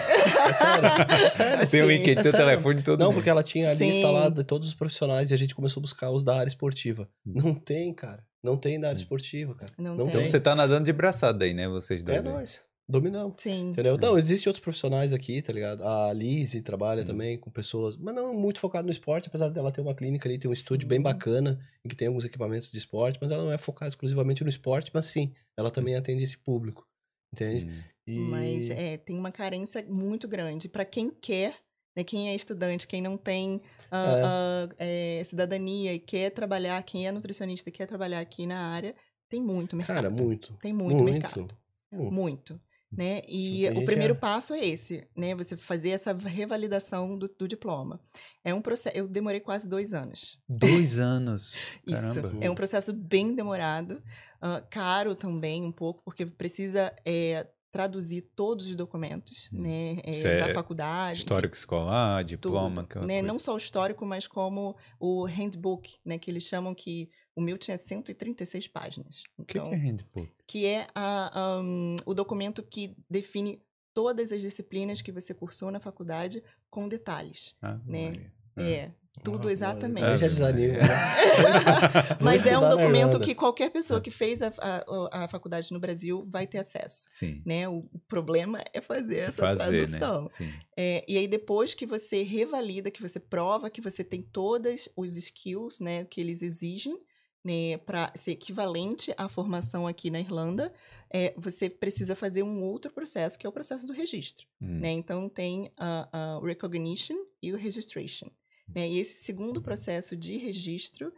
É 0.45 0.53
sério, 0.53 0.87
é 1.25 1.29
sério. 1.31 1.67
Tem 1.67 1.81
o 1.81 1.87
Sim. 1.87 1.91
link, 1.97 2.09
É 2.11 2.15
sério. 2.15 2.31
telefone 2.31 2.81
todo. 2.83 2.99
Não, 2.99 3.07
mundo. 3.07 3.15
porque 3.15 3.29
ela 3.29 3.41
tinha 3.43 3.71
a 3.71 3.75
Sim. 3.75 4.03
lá 4.03 4.29
de 4.29 4.43
todos 4.43 4.67
os 4.67 4.73
profissionais 4.75 5.31
e 5.31 5.33
a 5.33 5.37
gente 5.37 5.55
começou 5.55 5.79
a 5.79 5.83
buscar 5.83 6.11
os 6.11 6.23
da 6.23 6.35
área 6.35 6.47
esportiva. 6.47 7.09
Hum. 7.25 7.33
Não 7.35 7.55
tem, 7.55 7.93
cara. 7.93 8.23
Não 8.43 8.55
tem 8.57 8.79
da 8.79 8.87
área 8.89 8.95
Hum. 8.97 9.01
esportiva, 9.01 9.55
cara. 9.55 9.71
Não 9.77 9.95
Não 9.95 10.05
tem. 10.07 10.21
Então 10.21 10.25
você 10.31 10.39
tá 10.39 10.53
nadando 10.55 10.85
de 10.85 10.93
braçada 10.93 11.45
aí, 11.45 11.53
né? 11.53 11.67
Vocês 11.67 12.03
dois. 12.03 12.17
É 12.17 12.21
nós. 12.21 12.61
Dominamos. 12.87 13.35
Sim. 13.39 13.69
Entendeu? 13.69 13.97
Não, 13.97 14.17
existem 14.17 14.47
outros 14.47 14.63
profissionais 14.63 15.11
aqui, 15.11 15.41
tá 15.41 15.51
ligado? 15.51 15.83
A 15.83 16.13
Lizzie 16.13 16.61
trabalha 16.61 17.01
Hum. 17.01 17.05
também 17.05 17.37
com 17.37 17.49
pessoas, 17.49 17.97
mas 17.97 18.13
não 18.13 18.33
muito 18.33 18.59
focado 18.59 18.85
no 18.85 18.91
esporte, 18.91 19.27
apesar 19.27 19.49
dela 19.49 19.71
ter 19.71 19.81
uma 19.81 19.95
clínica 19.95 20.29
ali, 20.29 20.37
tem 20.37 20.49
um 20.49 20.53
estúdio 20.53 20.87
bem 20.87 20.99
Sim. 20.99 21.03
bacana, 21.03 21.59
em 21.83 21.89
que 21.89 21.95
tem 21.95 22.07
alguns 22.07 22.25
equipamentos 22.25 22.69
de 22.71 22.77
esporte, 22.77 23.17
mas 23.19 23.31
ela 23.31 23.43
não 23.43 23.51
é 23.51 23.57
focada 23.57 23.89
exclusivamente 23.89 24.43
no 24.43 24.49
esporte, 24.49 24.91
mas 24.93 25.05
sim, 25.05 25.33
ela 25.57 25.71
também 25.71 25.95
atende 25.95 26.23
esse 26.23 26.37
público. 26.37 26.87
Entende? 27.33 27.65
Hum. 27.65 27.83
E... 28.07 28.19
Mas 28.19 28.69
é, 28.69 28.97
tem 28.97 29.17
uma 29.17 29.31
carência 29.31 29.83
muito 29.89 30.27
grande. 30.27 30.69
Para 30.69 30.85
quem 30.85 31.09
quer, 31.09 31.55
né, 31.97 32.03
quem 32.03 32.29
é 32.29 32.35
estudante, 32.35 32.85
quem 32.85 33.01
não 33.01 33.17
tem 33.17 33.61
ah, 33.91 34.67
ah, 34.69 34.75
é, 34.77 35.23
cidadania 35.23 35.91
e 35.91 35.99
quer 35.99 36.29
trabalhar, 36.29 36.81
quem 36.83 37.07
é 37.07 37.11
nutricionista 37.11 37.69
e 37.69 37.71
quer 37.71 37.87
trabalhar 37.87 38.19
aqui 38.19 38.45
na 38.45 38.59
área, 38.59 38.95
tem 39.27 39.41
muito 39.41 39.75
mercado. 39.75 39.95
Cara, 39.95 40.09
muito. 40.09 40.53
Tem 40.61 40.71
muito, 40.71 41.01
muito. 41.01 41.11
mercado. 41.11 41.47
muito. 41.91 42.13
Muito. 42.13 42.61
Né? 42.91 43.21
E 43.27 43.67
o 43.75 43.83
primeiro 43.83 44.15
passo 44.15 44.53
é 44.53 44.65
esse, 44.65 45.05
né? 45.15 45.35
Você 45.35 45.57
fazer 45.57 45.89
essa 45.89 46.13
revalidação 46.13 47.17
do, 47.17 47.27
do 47.27 47.47
diploma. 47.47 47.99
É 48.43 48.53
um 48.53 48.61
processo. 48.61 48.95
Eu 48.95 49.07
demorei 49.07 49.39
quase 49.41 49.67
dois 49.67 49.93
anos. 49.93 50.39
Dois 50.47 50.97
anos. 50.97 51.55
Isso. 51.85 52.01
Caramba. 52.01 52.37
É 52.39 52.49
um 52.49 52.55
processo 52.55 52.93
bem 52.93 53.35
demorado, 53.35 54.01
ah, 54.41 54.61
caro 54.69 55.13
também 55.15 55.63
um 55.63 55.71
pouco, 55.71 56.01
porque 56.05 56.25
precisa 56.25 56.93
é, 57.03 57.47
traduzir 57.71 58.21
todos 58.33 58.67
os 58.67 58.75
documentos, 58.77 59.49
Hum. 59.51 59.63
né, 59.63 59.97
é, 60.05 60.21
é 60.21 60.47
da 60.47 60.53
faculdade. 60.53 61.19
enfim, 61.19 61.25
Histórico 61.25 61.55
escolar, 61.55 62.19
tudo, 62.23 62.29
diploma. 62.29 62.83
aquela 62.83 63.05
né? 63.05 63.15
coisa. 63.15 63.27
Não 63.27 63.37
só 63.37 63.53
o 63.53 63.57
histórico, 63.57 64.05
mas 64.05 64.25
como 64.27 64.77
o 64.97 65.25
handbook, 65.25 65.97
né, 66.05 66.17
que 66.17 66.31
eles 66.31 66.43
chamam 66.43 66.73
que 66.73 67.09
o 67.35 67.41
meu 67.41 67.57
tinha 67.57 67.77
136 67.77 68.67
páginas. 68.67 69.23
O 69.37 69.43
que, 69.45 69.57
Então, 69.57 69.69
que 69.69 69.75
é 69.75 69.77
handbook? 69.79 70.31
que 70.47 70.65
é 70.65 70.87
a, 70.95 71.59
um, 71.61 71.95
o 72.05 72.13
documento 72.13 72.63
que 72.63 72.95
define 73.09 73.61
todas 73.93 74.31
as 74.31 74.41
disciplinas 74.41 75.01
que 75.01 75.11
você 75.11 75.33
cursou 75.33 75.71
na 75.71 75.79
faculdade 75.79 76.43
com 76.69 76.87
detalhes. 76.87 77.55
Ah, 77.61 77.79
né? 77.85 78.09
Maria. 78.09 78.33
É, 78.57 78.91
tudo 79.23 79.49
exatamente. 79.49 80.05
Aí 80.05 80.17
já 80.17 80.27
desanima. 80.27 80.73
é. 80.75 80.79
né? 80.79 80.87
Mas 82.21 82.45
é 82.45 82.57
um 82.57 82.69
documento 82.69 83.19
que 83.19 83.33
qualquer 83.33 83.69
pessoa 83.69 83.99
Ah. 83.99 84.01
que 84.01 84.11
fez 84.11 84.41
a, 84.41 84.53
a, 84.59 85.23
a 85.23 85.27
faculdade 85.27 85.71
no 85.71 85.79
Brasil 85.79 86.25
vai 86.27 86.45
ter 86.45 86.57
acesso. 86.57 87.05
Sim. 87.07 87.41
Né? 87.45 87.67
O 87.67 87.79
o 87.93 87.99
problema 88.07 88.61
é 88.73 88.81
fazer 88.81 89.17
essa 89.17 89.37
Fazer, 89.55 89.87
tradução. 89.87 90.23
né? 90.23 90.29
Sim. 90.31 90.53
É, 90.77 91.05
e 91.07 91.17
aí, 91.17 91.27
depois 91.27 91.73
que 91.73 91.85
você 91.85 92.23
revalida, 92.23 92.91
que 92.91 93.01
você 93.01 93.19
prova 93.19 93.69
que 93.69 93.81
você 93.81 94.03
tem 94.03 94.21
todas 94.21 94.89
os 94.95 95.15
skills 95.15 95.79
né, 95.79 96.03
que 96.05 96.19
eles 96.21 96.41
exigem 96.41 96.99
né, 97.45 97.77
para 97.77 98.11
ser 98.15 98.31
equivalente 98.31 99.13
à 99.15 99.29
formação 99.29 99.85
aqui 99.85 100.09
na 100.09 100.19
Irlanda, 100.19 100.73
é, 101.11 101.33
você 101.37 101.69
precisa 101.69 102.15
fazer 102.15 102.41
um 102.41 102.63
outro 102.63 102.91
processo, 102.91 103.37
que 103.37 103.45
é 103.45 103.49
o 103.49 103.53
processo 103.53 103.85
do 103.85 103.93
registro. 103.93 104.47
Hum. 104.59 104.79
Né? 104.79 104.91
Então, 104.91 105.29
tem 105.29 105.71
a, 105.77 106.09
a 106.11 106.45
recognition 106.45 107.15
e 107.41 107.53
o 107.53 107.57
registration. 107.57 108.29
Né? 108.67 108.89
E 108.89 108.99
esse 108.99 109.23
segundo 109.23 109.61
processo 109.61 110.17
de 110.17 110.37
registro 110.37 111.13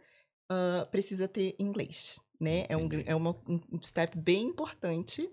ah, 0.50 0.86
precisa 0.90 1.26
ter 1.26 1.56
inglês. 1.58 2.20
Né? 2.38 2.66
É, 2.68 2.76
um, 2.76 2.88
é 3.06 3.14
uma, 3.14 3.34
um 3.48 3.80
step 3.82 4.16
bem 4.16 4.48
importante 4.48 5.28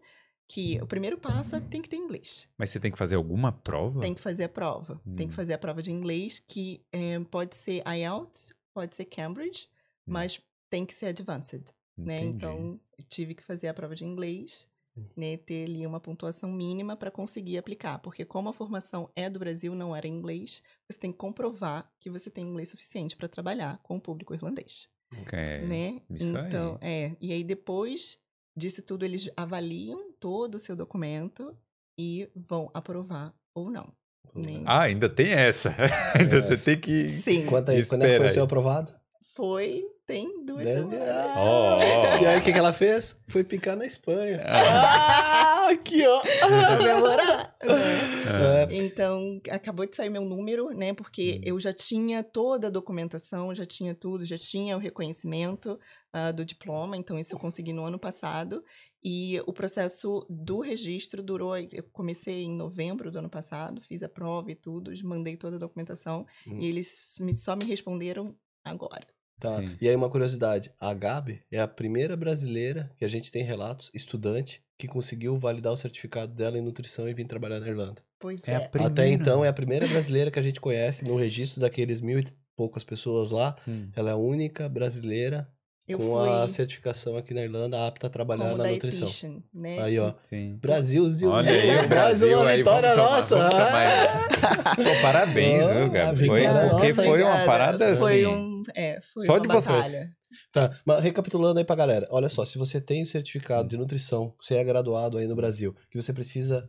que 0.48 0.80
o 0.82 0.88
primeiro 0.88 1.18
passo 1.18 1.56
é 1.56 1.60
tem 1.60 1.82
que 1.82 1.90
ter 1.90 1.98
inglês. 1.98 2.48
Mas 2.58 2.70
você 2.70 2.80
tem 2.80 2.92
que 2.92 2.98
fazer 2.98 3.16
alguma 3.16 3.52
prova? 3.52 4.02
Tem 4.02 4.14
que 4.14 4.22
fazer 4.22 4.44
a 4.46 4.50
prova. 4.50 5.02
Tem 5.16 5.26
Hum. 5.26 5.30
que 5.30 5.36
fazer 5.36 5.54
a 5.54 5.58
prova 5.58 5.82
de 5.82 5.92
inglês, 5.92 6.42
que 6.48 6.86
eh, 6.92 7.20
pode 7.32 7.56
ser 7.56 7.84
IELTS, 7.88 8.54
pode 8.74 8.96
ser 8.96 9.06
Cambridge, 9.06 9.68
Hum. 10.08 10.14
mas 10.14 10.40
tem 10.70 10.86
que 10.86 10.94
ser 10.94 11.08
advanced, 11.08 11.64
né? 11.98 12.18
Entendi. 12.20 12.38
Então, 12.38 12.80
eu 12.98 13.04
tive 13.06 13.36
que 13.36 13.44
fazer 13.44 13.68
a 13.68 13.74
prova 13.74 13.96
de 13.96 14.06
inglês, 14.06 14.68
Hum. 14.98 15.04
né? 15.18 15.36
Ter 15.36 15.66
ali 15.66 15.86
uma 15.86 16.00
pontuação 16.00 16.50
mínima 16.50 16.96
para 16.96 17.12
conseguir 17.12 17.58
aplicar. 17.58 18.00
Porque 18.00 18.24
como 18.24 18.48
a 18.48 18.54
formação 18.54 19.10
é 19.14 19.30
do 19.30 19.38
Brasil, 19.40 19.76
não 19.76 19.94
era 19.94 20.08
em 20.08 20.14
inglês, 20.14 20.64
você 20.90 20.98
tem 20.98 21.12
que 21.12 21.18
comprovar 21.18 21.92
que 22.00 22.10
você 22.10 22.30
tem 22.30 22.46
inglês 22.48 22.70
suficiente 22.70 23.14
para 23.16 23.28
trabalhar 23.28 23.78
com 23.84 23.98
o 23.98 24.02
público 24.02 24.34
irlandês, 24.34 24.88
É, 25.34 25.62
né? 25.66 26.02
isso 26.10 26.38
aí. 26.38 26.48
então, 26.48 26.78
é. 26.82 27.12
E 27.20 27.34
aí, 27.34 27.44
depois 27.44 28.18
disso 28.58 28.82
tudo, 28.82 29.04
eles 29.04 29.30
avaliam 29.36 30.14
todo 30.18 30.56
o 30.56 30.60
seu 30.60 30.78
documento 30.78 31.54
e 32.00 32.30
vão 32.34 32.72
aprovar 32.74 33.34
ou 33.54 33.70
não. 33.70 33.92
né? 34.34 34.64
Ah, 34.66 34.84
ainda 34.84 35.10
tem 35.10 35.30
essa. 35.34 35.76
ainda 36.18 36.42
você 36.42 36.74
tem 36.74 36.80
que. 36.80 37.10
Sim. 37.22 37.46
Quanto 37.48 37.70
aí, 37.72 37.86
quando 37.86 38.04
é 38.04 38.12
que 38.12 38.16
foi 38.18 38.26
aí. 38.28 38.32
o 38.32 38.34
seu 38.34 38.44
aprovado? 38.46 38.94
Foi, 39.34 39.84
tem 40.06 40.46
duas 40.46 40.66
Dez- 40.66 40.78
semanas. 40.78 41.10
Ah! 41.10 41.34
Ó, 41.38 41.78
ó. 41.78 42.18
E 42.22 42.26
aí, 42.28 42.40
o 42.40 42.44
que, 42.44 42.52
que 42.54 42.60
ela 42.60 42.72
fez? 42.74 43.16
Foi 43.28 43.44
picar 43.44 43.76
na 43.76 43.86
Espanha. 43.86 44.44
Ah, 44.48 45.70
aqui, 45.70 46.06
ó. 46.06 46.22
Pra 46.22 46.78
memorar. 46.78 47.56
Ah. 47.62 48.68
É, 48.70 48.76
Então, 48.78 49.42
acabou 49.50 49.86
de 49.86 49.96
sair 49.96 50.10
meu 50.10 50.24
número, 50.24 50.70
né? 50.70 50.94
Porque 50.94 51.40
Hum. 51.40 51.42
eu 51.44 51.60
já 51.60 51.74
tinha 51.74 52.24
toda 52.24 52.68
a 52.68 52.70
documentação, 52.70 53.54
já 53.56 53.66
tinha 53.66 53.96
tudo, 53.96 54.24
já 54.26 54.38
tinha 54.38 54.76
o 54.76 54.80
reconhecimento 54.80 55.80
ah, 56.14 56.32
do 56.32 56.46
diploma, 56.46 56.96
então 56.98 57.18
isso 57.20 57.34
eu 57.34 57.40
consegui 57.40 57.74
no 57.74 57.84
ano 57.84 57.98
passado. 58.00 58.64
E 59.04 59.40
o 59.46 59.54
processo 59.54 60.26
do 60.30 60.60
registro 60.62 61.22
durou. 61.22 61.56
Eu 61.58 61.84
comecei 61.92 62.44
em 62.44 62.56
novembro 62.56 63.12
do 63.12 63.20
ano 63.20 63.30
passado, 63.30 63.80
fiz 63.82 64.02
a 64.02 64.10
prova 64.10 64.52
e 64.52 64.56
tudo, 64.56 64.92
mandei 65.04 65.38
toda 65.38 65.58
a 65.58 65.60
documentação, 65.60 66.26
Hum. 66.48 66.58
e 66.60 66.68
eles 66.68 67.16
me- 67.20 67.36
só 67.38 67.56
me 67.56 67.66
responderam 67.66 68.36
agora. 68.64 69.06
Tá? 69.40 69.58
Sim. 69.58 69.76
E 69.82 69.90
aí 69.90 69.96
uma 69.96 70.10
curiosidade, 70.10 70.72
a 70.80 70.94
Gabi 70.94 71.42
é 71.52 71.60
a 71.60 71.68
primeira 71.68 72.16
brasileira 72.16 72.90
que 72.98 73.04
a 73.04 73.08
gente 73.08 73.32
tem 73.32 73.44
relatos, 73.44 73.90
estudante, 73.94 74.62
que 74.78 74.88
conseguiu 74.88 75.38
validar 75.38 75.74
o 75.74 75.78
certificado 75.78 76.34
dela 76.34 76.58
em 76.58 76.62
nutrição 76.62 77.08
e 77.08 77.14
vir 77.14 77.26
trabalhar 77.26 77.60
na 77.60 77.68
Irlanda. 77.68 78.02
Pois 78.20 78.42
É 78.48 78.56
a 78.56 78.62
é. 78.62 78.68
Primeira. 78.68 78.92
Até 78.94 79.08
então 79.08 79.44
é 79.44 79.48
a 79.48 79.54
primeira 79.54 79.88
brasileira 79.88 80.32
que 80.32 80.40
a 80.40 80.42
gente 80.42 80.60
conhece 80.60 81.06
no 81.06 81.16
registro 81.16 81.62
daqueles 81.62 82.02
mil 82.02 82.20
e 82.20 82.26
poucas 82.56 82.84
pessoas 82.84 83.32
lá. 83.32 83.56
Hum. 83.68 83.90
Ela 83.96 84.12
é 84.12 84.14
a 84.14 84.18
única 84.18 84.68
brasileira 84.70 85.48
Eu 85.88 86.00
com 86.00 86.06
fui 86.06 86.30
a 86.30 86.48
certificação 86.50 87.16
aqui 87.18 87.34
na 87.34 87.44
Irlanda 87.44 87.86
apta 87.86 88.08
a 88.08 88.10
trabalhar 88.10 88.52
como 88.52 88.64
na 88.64 88.70
nutrição. 88.72 89.42
Né? 89.54 89.80
Aí, 89.82 90.00
ó. 90.00 90.14
Sim. 90.24 90.58
Brasilzinho. 90.62 91.32
Olha 91.32 91.52
aí, 91.52 91.70
o 91.70 91.76
mais 91.76 91.88
Brasil 91.88 92.40
uma 92.40 92.50
aí, 92.50 92.58
vitória 92.58 92.96
nossa. 92.96 93.36
vamos 93.38 93.54
chamar 93.54 94.76
Pô, 94.76 95.02
parabéns, 95.02 95.70
viu, 95.70 95.90
Gabi? 95.92 96.26
Foi, 96.26 96.42
porque 96.70 96.88
nossa, 96.88 97.04
foi 97.04 97.24
uma 97.24 97.46
parada 97.46 97.96
Foi 97.98 98.24
assim. 98.24 98.34
um. 98.34 98.55
É, 98.76 99.00
foi 99.02 99.26
Só 99.26 99.34
uma 99.34 99.42
de 99.42 99.48
você. 99.48 99.68
batalha. 99.72 100.10
Tá, 100.54 100.72
mas 100.86 101.04
recapitulando 101.04 101.60
aí 101.60 101.66
pra 101.66 101.76
galera. 101.76 102.08
Olha 102.10 102.30
só, 102.30 102.44
se 102.46 102.58
você 102.58 102.82
tem 102.82 103.06
certificado 103.06 103.68
de 103.70 103.78
nutrição, 103.78 104.34
você 104.42 104.56
é 104.56 104.64
graduado 104.64 105.18
aí 105.18 105.28
no 105.28 105.36
Brasil, 105.36 105.74
que 105.92 106.02
você 106.02 106.12
precisa 106.14 106.68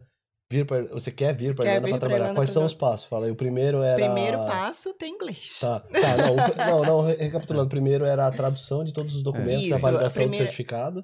vir 0.50 0.64
para, 0.64 0.84
você 0.86 1.10
quer 1.10 1.34
vir 1.34 1.54
para 1.56 1.66
Irlanda 1.66 1.88
para 1.88 1.98
trabalhar. 1.98 2.18
Irlanda 2.24 2.34
Quais 2.40 2.50
são 2.50 2.64
os 2.64 2.74
passos? 2.74 3.06
Fala 3.08 3.26
aí, 3.26 3.32
o 3.32 3.36
primeiro 3.36 3.82
era 3.82 3.96
Primeiro 3.96 4.38
passo 4.46 4.94
tem 4.94 5.14
inglês. 5.14 5.58
Tá, 5.60 5.80
tá, 5.80 6.16
não, 6.16 6.34
o 6.34 6.56
não, 6.56 6.82
não, 6.84 7.06
re- 7.06 7.16
recapitulando, 7.16 7.68
primeiro 7.68 8.04
era 8.04 8.26
a 8.26 8.30
tradução 8.30 8.84
de 8.84 8.92
todos 8.92 9.14
os 9.16 9.22
documentos, 9.22 9.64
e 9.64 9.72
a 9.72 9.76
Isso, 9.76 9.76
a 9.76 9.78
validação 9.80 10.22
primeira- 10.22 10.44
do 10.44 10.46
certificado. 10.46 11.02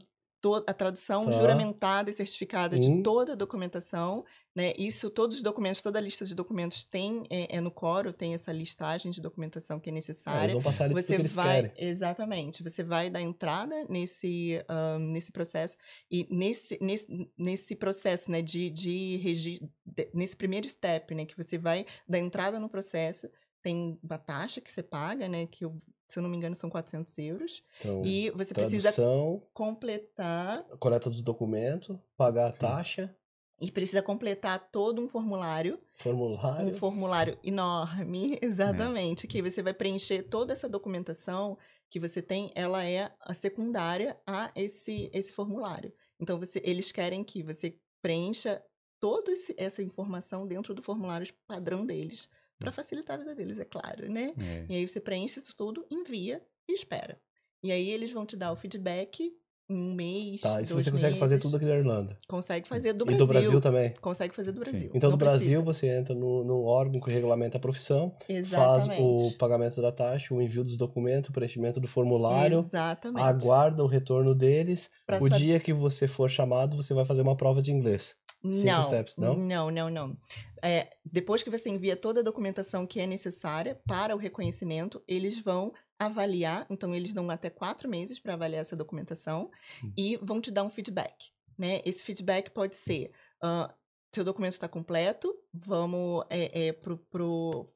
a 0.67 0.73
tradução 0.73 1.25
Tá. 1.27 1.33
juramentada 1.33 2.11
e 2.11 2.15
certificada 2.15 2.79
de 2.79 2.89
Hum. 2.89 3.03
toda 3.03 3.33
a 3.33 3.37
documentação, 3.37 4.25
né? 4.55 4.73
Isso, 4.79 5.11
todos 5.11 5.37
os 5.37 5.43
documentos, 5.43 5.83
toda 5.83 5.99
a 5.99 6.03
lista 6.03 6.25
de 6.27 6.35
documentos 6.35 6.85
tem 6.85 7.25
é, 7.31 7.57
é 7.57 7.61
no 7.61 7.71
Coro, 7.71 8.13
tem 8.13 8.35
essa 8.35 8.53
listagem 8.53 9.11
de 9.11 9.21
documentação 9.21 9.81
que 9.81 9.91
é 9.91 9.93
Ah, 10.27 10.41
eles 10.43 10.53
necessária. 10.53 10.53
vão 10.53 10.63
passar 10.63 10.91
isso 10.91 11.05
você 11.05 11.15
eles 11.15 11.37
vai, 11.37 11.65
querem. 11.65 11.73
exatamente, 11.77 12.63
você 12.63 12.83
vai 12.85 13.09
dar 13.11 13.21
entrada 13.23 13.85
nesse, 13.89 14.63
ahn, 14.69 14.99
nesse 15.13 15.33
processo 15.33 15.77
e 16.11 16.27
nesse, 16.31 16.79
nesse, 16.81 17.31
nesse 17.39 17.77
processo, 17.77 18.31
né, 18.31 18.43
de, 18.43 18.71
de, 18.71 19.17
regi- 19.17 19.61
de- 19.87 20.11
nesse 20.15 20.37
primeiro 20.37 20.69
step, 20.69 21.15
né, 21.15 21.25
que 21.27 21.37
você 21.37 21.57
vai 21.59 21.87
dar 22.09 22.19
entrada 22.19 22.59
no 22.61 22.69
processo, 22.69 23.29
tem 23.63 23.99
uma 24.03 24.19
taxa 24.19 24.61
que 24.61 24.71
você 24.71 24.83
paga, 24.83 25.29
né, 25.29 25.47
que 25.47 25.65
eu, 25.65 25.81
se 26.09 26.19
eu 26.19 26.23
não 26.23 26.31
me 26.31 26.37
engano 26.37 26.55
são 26.55 26.69
400 26.71 27.17
euros, 27.19 27.63
Então, 27.79 28.03
e 28.03 28.31
você 28.31 28.55
precisa 28.55 28.93
tradução, 28.93 29.47
completar 29.55 30.65
coleta 30.79 31.09
dos 31.11 31.23
documentos, 31.23 31.97
pagar 32.17 32.49
a 32.49 32.53
Sim. 32.53 32.59
taxa, 32.59 33.17
e 33.63 33.71
precisa 33.71 34.03
completar 34.03 34.69
todo 34.73 35.01
um 35.01 35.07
formulário, 35.09 35.81
formulário. 35.95 36.69
um 36.69 36.73
formulário 36.73 37.39
enorme, 37.45 38.39
exatamente, 38.43 39.27
que 39.27 39.41
você 39.41 39.63
vai 39.63 39.73
preencher 39.73 40.25
toda 40.25 40.53
essa 40.53 40.69
documentação 40.69 41.57
que 41.89 42.01
você 42.01 42.21
tem, 42.21 42.51
ela 42.55 42.85
é 42.85 43.15
a 43.21 43.33
secundária 43.33 44.19
a 44.27 44.51
esse 44.57 45.09
esse 45.13 45.33
formulário. 45.33 45.93
Então 46.19 46.39
você, 46.39 46.61
eles 46.65 46.91
querem 46.91 47.23
que 47.23 47.43
você 47.43 47.79
preencha 48.03 48.63
toda 49.01 49.31
esse- 49.33 49.55
essa 49.59 49.83
informação 49.83 50.47
dentro 50.47 50.75
do 50.75 50.83
formulário 50.83 51.33
padrão 51.47 51.85
deles, 51.87 52.29
para 52.59 52.73
facilitar 52.73 53.17
a 53.17 53.19
vida 53.19 53.35
deles, 53.35 53.59
é 53.59 53.65
claro, 53.65 54.09
né? 54.11 54.33
É. 54.39 54.67
E 54.69 54.77
aí 54.77 54.89
você 54.89 55.01
preenche 55.01 55.41
isso 55.41 55.55
tudo, 55.57 55.85
envia 55.91 56.43
e 56.69 56.73
espera. 56.73 57.21
E 57.63 57.71
aí 57.73 57.91
eles 57.91 58.11
vão 58.13 58.25
te 58.27 58.37
dar 58.37 58.53
o 58.53 58.57
feedback 58.57 59.33
um 59.73 59.95
mês, 59.95 60.41
Tá, 60.41 60.61
e 60.61 60.65
se 60.67 60.73
dois 60.73 60.85
você 60.85 60.91
consegue 60.91 61.19
fazer 61.19 61.39
tudo 61.39 61.57
aqui 61.57 61.67
na 61.67 61.75
Irlanda. 61.77 62.17
Consegue 62.29 62.69
fazer 62.69 62.93
do 62.93 63.03
e 63.03 63.07
Brasil. 63.07 63.27
do 63.27 63.33
Brasil 63.33 63.61
também. 63.61 63.95
Consegue 64.01 64.35
fazer 64.35 64.53
do 64.53 64.65
Sim. 64.65 64.71
Brasil. 64.71 64.91
Então, 64.95 65.11
Não 65.11 65.17
do 65.17 65.25
Brasil, 65.25 65.63
precisa. 65.63 65.63
você 65.65 65.87
entra 65.99 66.15
no, 66.15 66.45
no 66.45 66.65
órgão 66.65 67.01
que 67.01 67.11
regulamenta 67.11 67.57
a 67.57 67.61
profissão, 67.61 68.13
faz 68.27 68.29
Exatamente. 68.29 69.01
o 69.03 69.33
pagamento 69.39 69.81
da 69.83 69.91
taxa, 69.93 70.35
o 70.35 70.41
envio 70.43 70.63
dos 70.65 70.77
documentos, 70.77 71.31
o 71.31 71.33
preenchimento 71.33 71.81
do 71.81 71.87
formulário, 71.89 72.61
Exatamente. 72.61 73.25
aguarda 73.25 73.83
o 73.83 73.87
retorno 73.87 74.35
deles. 74.35 74.91
Pra 75.07 75.19
o 75.23 75.29
sab- 75.29 75.39
dia 75.39 75.59
que 75.61 75.73
você 75.73 76.07
for 76.09 76.31
chamado, 76.31 76.77
você 76.77 76.93
vai 76.95 77.05
fazer 77.05 77.23
uma 77.23 77.37
prova 77.37 77.61
de 77.63 77.73
inglês. 77.73 78.15
cinco 78.43 78.67
não, 78.67 78.83
steps, 78.83 79.17
não? 79.17 79.37
Não, 79.37 79.71
não, 79.71 79.89
não. 79.89 80.17
É, 80.61 80.89
depois 81.05 81.43
que 81.45 81.51
você 81.51 81.69
envia 81.71 81.97
toda 81.97 82.21
a 82.21 82.23
documentação 82.25 82.87
que 82.87 82.99
é 83.01 83.07
necessária 83.07 83.79
para 83.87 84.15
o 84.15 84.19
reconhecimento, 84.19 85.01
eles 85.07 85.41
vão 85.41 85.73
avaliar. 86.07 86.67
Então, 86.71 86.95
eles 86.95 87.13
dão 87.13 87.29
até 87.31 87.51
quatro 87.51 87.89
meses 87.89 88.19
para 88.19 88.35
avaliar 88.35 88.61
essa 88.61 88.77
documentação 88.77 89.51
Hum. 89.83 89.93
e 89.97 90.17
vão 90.23 90.41
te 90.41 90.51
dar 90.51 90.65
um 90.65 90.71
feedback. 90.71 91.31
Né? 91.57 91.81
Esse 91.85 92.03
feedback 92.03 92.51
pode 92.51 92.75
ser: 92.75 93.13
ah, 93.43 93.73
seu 94.15 94.25
documento 94.25 94.55
está 94.55 94.69
completo, 94.69 95.35
vamos 95.53 96.25
é, 96.29 96.69
é, 96.69 96.73
pro, 96.73 96.99
pro 96.99 97.73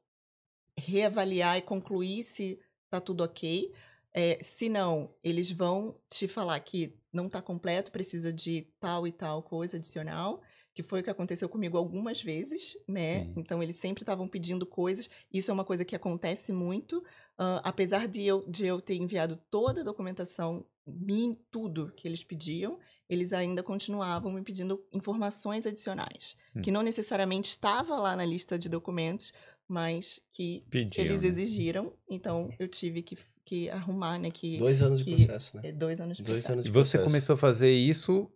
reavaliar 0.77 1.57
e 1.57 1.61
concluir 1.61 2.23
se 2.23 2.59
está 2.85 3.01
tudo 3.01 3.23
ok. 3.23 3.73
É, 4.13 4.37
se 4.41 4.69
não, 4.69 5.13
eles 5.23 5.51
vão 5.51 5.99
te 6.09 6.27
falar 6.27 6.59
que 6.59 6.97
não 7.13 7.27
está 7.27 7.41
completo, 7.41 7.91
precisa 7.91 8.31
de 8.33 8.67
tal 8.79 9.07
e 9.07 9.11
tal 9.11 9.43
coisa 9.43 9.77
adicional, 9.77 10.41
que 10.77 10.83
foi 10.83 10.99
o 10.99 11.03
que 11.03 11.09
aconteceu 11.09 11.49
comigo 11.49 11.75
algumas 11.75 12.21
vezes, 12.21 12.77
né? 12.87 13.23
Sim. 13.23 13.33
Então, 13.37 13.63
eles 13.63 13.77
sempre 13.77 14.03
estavam 14.03 14.27
pedindo 14.27 14.63
coisas. 14.63 15.09
Isso 15.33 15.49
é 15.49 15.53
uma 15.55 15.65
coisa 15.65 15.83
que 15.83 15.95
acontece 15.95 16.53
muito. 16.53 17.03
ah, 17.35 17.61
apesar 17.63 18.07
de 18.07 18.21
eu, 18.23 18.43
de 18.47 18.65
eu 18.67 18.79
ter 18.79 18.95
enviado 18.95 19.35
toda 19.49 19.81
a 19.81 19.83
documentação, 19.83 20.63
min- 20.85 21.35
tudo 21.49 21.91
que 21.95 22.07
eles 22.07 22.23
pediam, 22.23 22.77
eles 23.09 23.33
ainda 23.33 23.63
continuavam 23.63 24.31
me 24.31 24.43
pedindo 24.43 24.83
informações 24.93 25.65
adicionais, 25.65 26.35
Hum. 26.55 26.61
que 26.61 26.69
não 26.71 26.83
necessariamente 26.83 27.49
estava 27.49 27.95
lá 27.97 28.15
na 28.15 28.23
lista 28.25 28.57
de 28.59 28.69
documentos, 28.69 29.33
mas 29.67 30.19
que 30.31 30.63
Pediam, 30.69 31.03
eles 31.05 31.21
né? 31.23 31.27
exigiram. 31.27 31.91
Então, 32.09 32.49
eu 32.59 32.67
tive 32.67 33.01
que, 33.01 33.17
que 33.43 33.69
arrumar, 33.69 34.17
né? 34.19 34.29
Que, 34.31 34.57
Dois 34.57 34.81
anos 34.81 34.99
de 34.99 35.05
que- 35.05 35.15
processo, 35.25 35.57
né? 35.57 35.69
é, 35.69 35.71
dois 35.71 35.99
anos 35.99 36.17
de 36.17 36.23
Dois 36.23 36.37
processo. 36.37 36.53
anos 36.53 36.65
E 36.65 36.69
de 36.69 36.71
você 36.73 36.97
processo. 36.97 37.03
começou 37.03 37.33
a 37.33 37.37
fazer 37.37 37.71
isso, 37.73 38.31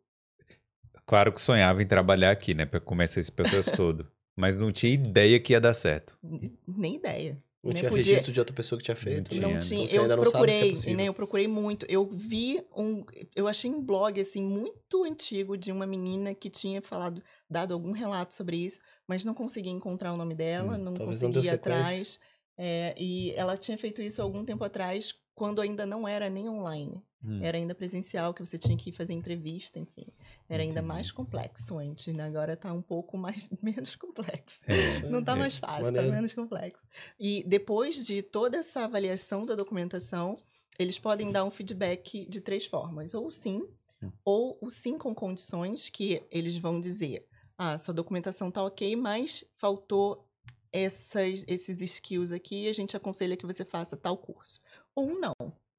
claro 1.11 1.33
que 1.33 1.41
sonhava 1.41 1.83
em 1.83 1.85
trabalhar 1.85 2.31
aqui, 2.31 2.53
né? 2.53 2.65
Pra 2.65 2.79
começar 2.79 3.19
esse 3.19 3.31
processo 3.31 3.69
todo. 3.75 4.07
Mas 4.33 4.57
não 4.57 4.71
tinha 4.71 4.93
ideia 4.93 5.37
que 5.41 5.51
ia 5.51 5.59
dar 5.59 5.73
certo. 5.73 6.17
Nem 6.65 6.95
ideia. 6.95 7.37
Não 7.61 7.73
né? 7.73 7.79
tinha 7.79 7.89
Podia- 7.89 8.05
registro 8.13 8.31
de 8.31 8.39
outra 8.39 8.55
pessoa 8.55 8.77
que 8.79 8.85
tinha 8.85 8.95
feito. 8.95 9.35
Não 9.35 9.41
né? 9.41 9.41
Não 9.41 9.49
Então 9.57 9.67
tinha. 9.67 9.87
você 9.89 9.97
Eu 9.97 10.01
ainda 10.03 10.15
não 10.15 10.25
sabe 10.25 10.75
se 10.77 10.89
é 10.89 10.93
né? 10.93 11.03
Eu 11.09 11.13
procurei 11.13 11.47
muito. 11.49 11.85
Eu 11.89 12.07
vi 12.09 12.65
um. 12.75 13.03
Eu 13.35 13.45
achei 13.45 13.69
um 13.69 13.83
blog, 13.83 14.19
assim, 14.21 14.41
muito 14.41 15.03
antigo 15.03 15.57
de 15.57 15.69
uma 15.69 15.85
menina 15.85 16.33
que 16.33 16.49
tinha 16.49 16.81
falado, 16.81 17.21
dado 17.49 17.73
algum 17.73 17.91
relato 17.91 18.33
sobre 18.33 18.55
isso, 18.55 18.79
mas 19.05 19.25
não 19.25 19.33
consegui 19.33 19.69
encontrar 19.69 20.13
o 20.13 20.17
nome 20.17 20.33
dela, 20.33 20.75
Hum, 20.75 20.77
não 20.85 20.93
consegui 20.93 21.39
ir 21.39 21.49
atrás. 21.49 22.19
É, 22.57 22.95
e 22.97 23.31
ela 23.35 23.57
tinha 23.57 23.77
feito 23.77 24.01
isso 24.01 24.21
algum 24.21 24.45
tempo 24.45 24.63
atrás, 24.63 25.13
quando 25.35 25.61
ainda 25.61 25.85
não 25.85 26.07
era 26.07 26.29
nem 26.29 26.47
online. 26.49 27.03
Hum. 27.23 27.39
Era 27.43 27.57
ainda 27.57 27.75
presencial, 27.75 28.33
que 28.33 28.43
você 28.43 28.57
tinha 28.57 28.75
que 28.75 28.91
fazer 28.91 29.13
entrevista, 29.13 29.77
enfim. 29.79 30.07
Era 30.49 30.63
ainda 30.63 30.81
mais 30.81 31.11
complexo 31.11 31.77
antes, 31.77 32.13
né? 32.13 32.23
Agora 32.23 32.57
tá 32.57 32.73
um 32.73 32.81
pouco 32.81 33.17
mais 33.17 33.47
menos 33.61 33.95
complexo. 33.95 34.59
É. 34.67 35.01
Não 35.09 35.23
tá 35.23 35.33
É. 35.33 35.35
mais 35.35 35.55
fácil, 35.57 35.85
Maneiro. 35.85 36.07
tá 36.07 36.13
menos 36.15 36.33
complexo. 36.33 36.85
E 37.19 37.43
depois 37.47 38.03
de 38.03 38.21
toda 38.23 38.57
essa 38.57 38.85
avaliação 38.85 39.45
da 39.45 39.53
documentação, 39.55 40.35
eles 40.79 40.97
podem 40.97 41.31
dar 41.31 41.45
um 41.45 41.51
feedback 41.51 42.25
de 42.27 42.41
três 42.41 42.65
formas. 42.65 43.13
Ou 43.13 43.29
sim, 43.31 43.67
Hum. 44.01 44.11
ou 44.25 44.57
o 44.59 44.69
sim 44.71 44.97
com 44.97 45.13
condições, 45.13 45.89
que 45.89 46.23
eles 46.31 46.57
vão 46.57 46.79
dizer, 46.79 47.27
ah, 47.55 47.77
sua 47.77 47.93
documentação 47.93 48.49
tá 48.49 48.63
ok, 48.63 48.95
mas 48.95 49.45
faltou 49.55 50.27
essas, 50.73 51.45
esses 51.47 51.81
skills 51.81 52.31
aqui, 52.31 52.67
a 52.67 52.73
gente 52.73 52.97
aconselha 52.97 53.37
que 53.37 53.45
você 53.45 53.63
faça 53.63 53.95
tal 53.95 54.17
curso. 54.17 54.59
Ou 54.95 55.19
não, 55.19 55.35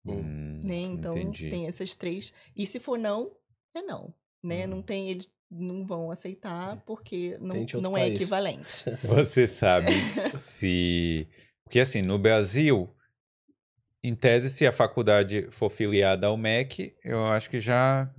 Hum, 0.06 0.60
né? 0.64 0.80
Então, 0.80 1.16
entendi. 1.16 1.50
tem 1.50 1.66
essas 1.66 1.94
três. 1.94 2.32
E 2.56 2.66
se 2.66 2.80
for 2.80 2.98
não, 2.98 3.30
é 3.74 3.82
não, 3.82 4.14
né? 4.42 4.66
Hum. 4.66 4.70
Não 4.70 4.82
tem, 4.82 5.10
eles 5.10 5.28
não 5.50 5.84
vão 5.84 6.10
aceitar 6.10 6.82
porque 6.86 7.36
não, 7.40 7.66
não 7.80 7.96
é 7.96 8.02
país. 8.02 8.14
equivalente. 8.14 8.84
Você 9.04 9.46
sabe 9.46 9.92
se. 10.36 11.28
Porque 11.64 11.80
assim, 11.80 12.02
no 12.02 12.18
Brasil, 12.18 12.88
em 14.02 14.14
tese, 14.14 14.50
se 14.50 14.66
a 14.66 14.72
faculdade 14.72 15.48
for 15.50 15.70
filiada 15.70 16.26
ao 16.26 16.36
MEC, 16.36 16.94
eu 17.04 17.24
acho 17.26 17.48
que 17.48 17.60
já, 17.60 18.12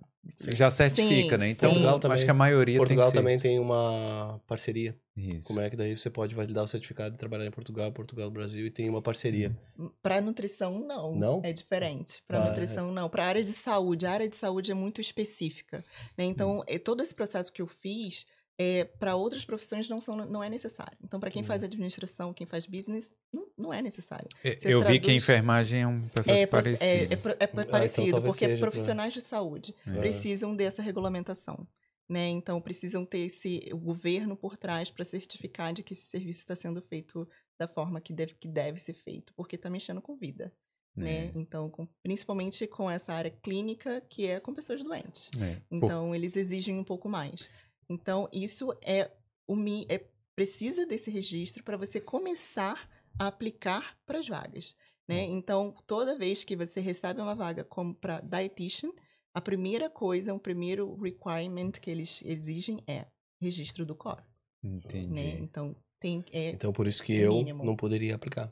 já 0.56 0.70
certifica, 0.70 1.36
Sim, 1.36 1.42
né? 1.42 1.50
Então. 1.50 1.70
Portugal 1.70 1.94
acho 1.96 2.02
também- 2.02 2.24
que 2.26 2.32
a 2.32 2.34
maioria 2.34 2.78
Portugal 2.78 3.12
tem 3.12 3.22
também 3.22 3.34
isso. 3.36 3.44
tem 3.44 3.60
uma 3.60 4.40
parceria. 4.48 4.96
Isso. 5.16 5.48
Como 5.48 5.60
é 5.62 5.70
que 5.70 5.76
daí 5.76 5.96
você 5.98 6.10
pode 6.10 6.34
validar 6.34 6.64
o 6.64 6.68
certificado 6.68 7.12
de 7.12 7.18
trabalhar 7.18 7.46
em 7.46 7.52
Portugal, 7.52 7.92
Portugal, 7.92 8.32
Brasil 8.32 8.66
e 8.66 8.72
tem 8.72 8.90
uma 8.90 9.02
parceria. 9.02 9.56
Para 10.02 10.20
nutrição, 10.22 10.80
não. 10.80 11.16
Não? 11.16 11.42
É 11.44 11.54
diferente. 11.54 12.24
Para 12.28 12.44
Ah, 12.44 12.48
nutrição, 12.50 12.92
não. 12.92 13.10
Para 13.10 13.26
área 13.26 13.44
de 13.44 13.52
saúde, 13.54 14.06
a 14.06 14.12
área 14.12 14.28
de 14.30 14.36
saúde 14.36 14.72
é 14.72 14.76
muito 14.76 15.00
específica. 15.02 15.84
né? 16.18 16.26
Então, 16.26 16.60
Hum. 16.60 16.64
é, 16.68 16.80
todo 16.80 17.02
esse 17.04 17.14
processo 17.14 17.52
que 17.52 17.62
eu 17.62 17.68
fiz, 17.68 18.26
é, 18.58 18.84
para 18.86 19.16
outras 19.16 19.44
profissões 19.44 19.90
não, 19.90 20.00
são, 20.00 20.16
não 20.16 20.44
é 20.44 20.50
necessário. 20.50 20.98
Então, 21.04 21.20
para 21.20 21.32
quem 21.32 21.42
Hum. 21.42 21.46
faz 21.46 21.64
administração, 21.64 22.34
quem 22.34 22.46
faz 22.46 22.66
business, 22.66 23.12
não, 23.34 23.48
não 23.58 23.74
é 23.74 23.82
necessário. 23.82 24.28
É, 24.44 24.56
Você 24.60 24.74
Eu 24.74 24.80
vi 24.80 24.86
que 24.86 24.92
a 24.92 25.02
traduz- 25.02 25.24
enfermagem 25.24 25.82
é 25.82 25.88
um 25.88 26.08
processo 26.10 26.38
É, 26.38 26.46
parecido. 26.46 26.84
é, 26.84 26.98
é 26.98 27.02
é 27.04 27.08
então 27.14 27.66
parecido, 27.66 28.12
talvez 28.12 28.34
porque 28.34 28.46
seja 28.46 28.58
pra- 28.60 28.70
profissionais 28.72 29.14
de 29.14 29.22
saúde 29.22 29.76
É. 29.88 29.94
precisam 29.98 30.56
dessa 30.56 30.82
regulamentação. 30.82 31.68
Né? 32.08 32.28
Então, 32.30 32.62
precisam 32.62 33.06
ter 33.06 33.20
esse, 33.20 33.70
o 33.72 33.78
governo 33.78 34.36
por 34.36 34.58
trás 34.58 34.92
para 34.92 35.06
certificar 35.06 35.74
de 35.74 35.82
que 35.82 35.94
esse 35.94 36.06
serviço 36.06 36.40
está 36.40 36.56
sendo 36.56 36.82
feito 36.82 37.28
da 37.58 37.68
forma 37.68 38.02
que 38.02 38.12
deve, 38.14 38.34
que 38.36 38.48
deve 38.48 38.80
ser 38.80 38.94
feito, 38.94 39.34
porque 39.36 39.56
está 39.56 39.70
mexendo 39.70 40.02
com 40.02 40.16
vida. 40.16 40.54
né? 40.96 41.26
É. 41.26 41.32
Então, 41.34 41.72
com- 41.72 41.88
principalmente 42.04 42.68
com 42.68 42.88
essa 42.92 43.14
área 43.14 43.32
clínica, 43.32 44.00
que 44.08 44.28
é 44.28 44.40
com 44.40 44.54
pessoas 44.54 44.84
doentes. 44.84 45.28
É. 45.42 45.56
Pô, 45.56 45.62
Então, 45.78 46.14
eles 46.14 46.36
exigem 46.36 46.78
um 46.78 46.84
pouco 46.84 47.10
mais. 47.10 47.50
Então, 47.90 48.28
isso 48.32 48.74
é 48.82 49.12
o 49.48 49.56
mi- 49.56 49.86
é 49.90 50.06
precisa 50.36 50.86
desse 50.86 51.12
registro 51.12 51.64
para 51.64 51.78
você 51.78 52.02
começar 52.02 52.90
a 53.20 53.28
aplicar 53.28 53.98
para 54.06 54.20
as 54.20 54.28
vagas, 54.28 54.76
né? 55.08 55.24
Então, 55.24 55.76
toda 55.86 56.18
vez 56.18 56.44
que 56.44 56.56
você 56.56 56.80
recebe 56.80 57.22
uma 57.22 57.36
vaga 57.36 57.64
como 57.64 57.94
para 57.94 58.20
dietitian, 58.20 58.92
a 59.34 59.40
primeira 59.42 59.90
coisa, 59.90 60.34
o 60.34 60.40
primeiro 60.40 60.96
requirement 60.96 61.72
que 61.74 61.92
eles 61.92 62.22
exigem 62.24 62.80
é 62.88 63.06
registro 63.40 63.86
do 63.86 63.96
COR, 63.96 64.24
entendi. 64.64 65.14
né? 65.14 65.38
Então, 65.40 65.76
tem 66.00 66.24
é 66.32 66.50
Então, 66.52 66.74
por 66.74 66.88
isso 66.88 67.04
que 67.04 67.14
É 67.14 67.18
eu 67.20 67.34
mínimo. 67.34 67.64
não 67.64 67.76
poderia 67.76 68.16
aplicar. 68.16 68.52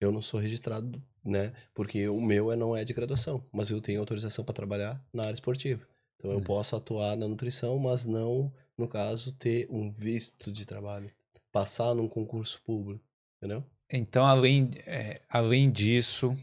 Eu 0.00 0.12
não 0.12 0.20
sou 0.22 0.38
registrado, 0.38 1.02
né? 1.24 1.52
Porque 1.74 2.06
o 2.08 2.20
meu 2.20 2.52
é- 2.52 2.56
não 2.56 2.76
é 2.76 2.84
de 2.84 2.92
graduação, 2.92 3.42
mas 3.52 3.70
eu 3.70 3.80
tenho 3.80 3.98
autorização 3.98 4.44
para 4.44 4.54
trabalhar 4.54 5.02
na 5.12 5.22
área 5.24 5.32
esportiva. 5.32 5.86
Então, 6.16 6.30
eu 6.30 6.38
Hum. 6.38 6.44
posso 6.44 6.76
atuar 6.76 7.16
na 7.16 7.26
nutrição, 7.26 7.78
mas 7.78 8.04
não, 8.04 8.52
no 8.78 8.86
caso, 8.88 9.32
ter 9.32 9.66
um 9.70 9.90
visto 9.90 10.52
de 10.52 10.66
trabalho. 10.66 11.10
Passar 11.52 11.94
num 11.94 12.08
concurso 12.08 12.60
público, 12.62 13.02
entendeu? 13.38 13.64
Então, 13.90 14.26
além, 14.26 14.70
é, 14.86 15.22
além 15.28 15.70
disso, 15.70 16.36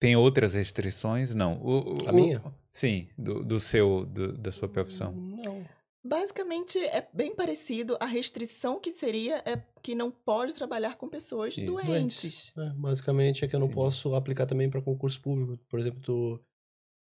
tem 0.00 0.16
outras 0.16 0.54
restrições? 0.54 1.34
Não. 1.34 1.60
O- 1.62 1.94
o- 2.04 2.08
A 2.08 2.12
o- 2.12 2.14
minha? 2.14 2.42
Sim, 2.70 3.08
do, 3.16 3.42
do 3.44 3.58
seu, 3.60 4.04
do- 4.04 4.36
da 4.36 4.50
sua 4.52 4.68
profissão. 4.68 5.12
Não. 5.12 5.64
Basicamente, 6.06 6.78
é 6.78 7.08
bem 7.14 7.34
parecido. 7.34 7.96
A 7.98 8.04
restrição 8.04 8.78
que 8.78 8.90
seria 8.90 9.38
é 9.46 9.62
que 9.82 9.94
não 9.94 10.10
pode 10.10 10.52
trabalhar 10.54 10.96
com 10.96 11.08
pessoas 11.08 11.54
Sim, 11.54 11.64
doentes. 11.64 12.52
É, 12.58 12.70
basicamente 12.74 13.42
é 13.42 13.48
que 13.48 13.56
eu 13.56 13.60
não 13.60 13.66
Entendi. 13.68 13.80
posso 13.80 14.14
aplicar 14.14 14.44
também 14.44 14.68
para 14.68 14.82
concurso 14.82 15.18
público, 15.22 15.64
por 15.66 15.80
exemplo, 15.80 16.00
do, 16.00 16.44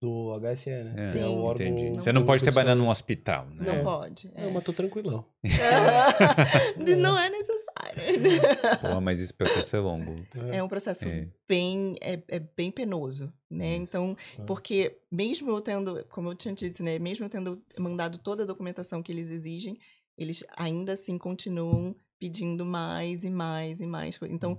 do 0.03 0.33
HSE, 0.41 0.69
né? 0.71 0.95
É, 0.97 1.13
Que 1.13 1.19
é 1.19 1.25
o 1.27 1.29
Sim. 1.29 1.39
órgão 1.39 1.67
entendi. 1.67 1.91
Não 1.91 1.95
Você 2.01 2.13
não 2.13 2.27
pode 2.27 2.41
de 2.45 2.51
trabalhar 2.51 2.75
num 2.75 2.89
hospital, 2.89 3.47
né? 3.47 3.65
Não 3.65 3.75
É. 3.75 3.83
pode. 3.85 4.29
é. 4.35 4.43
Não, 4.43 4.51
mas 4.51 4.65
tô 4.65 4.73
tranquilão. 4.73 5.25
De- 6.85 6.97
não 6.97 7.17
é 7.17 7.31
necessário. 7.31 8.03
Pô, 8.81 9.01
mas 9.01 9.21
esse 9.21 9.33
processo 9.33 9.77
é 9.77 9.79
longo. 9.79 10.17
É 10.53 10.61
um 10.63 10.67
processo 10.69 11.07
É. 11.09 11.29
bem, 11.49 11.95
é, 12.01 12.21
é 12.27 12.41
bem 12.41 12.71
penoso, 12.73 13.33
né? 13.49 13.75
Isso. 13.75 13.83
Então, 13.85 14.17
É. 14.39 14.43
porque 14.43 14.97
mesmo 15.11 15.51
eu 15.51 15.61
tendo, 15.61 16.05
como 16.11 16.31
eu 16.31 16.35
tinha 16.35 16.53
dito, 16.53 16.83
né? 16.83 16.99
Mesmo 16.99 17.25
eu 17.25 17.31
tendo 17.31 17.63
mandado 17.79 18.19
toda 18.19 18.43
a 18.43 18.47
documentação 18.47 19.03
que 19.03 19.13
eles 19.13 19.31
exigem, 19.31 19.79
eles 20.19 20.45
ainda 20.57 20.95
assim 20.95 21.17
continuam 21.17 21.95
pedindo 22.19 22.65
mais 22.65 23.23
e 23.25 23.31
mais 23.31 23.81
e 23.81 23.87
mais. 23.87 24.19
Então, 24.29 24.57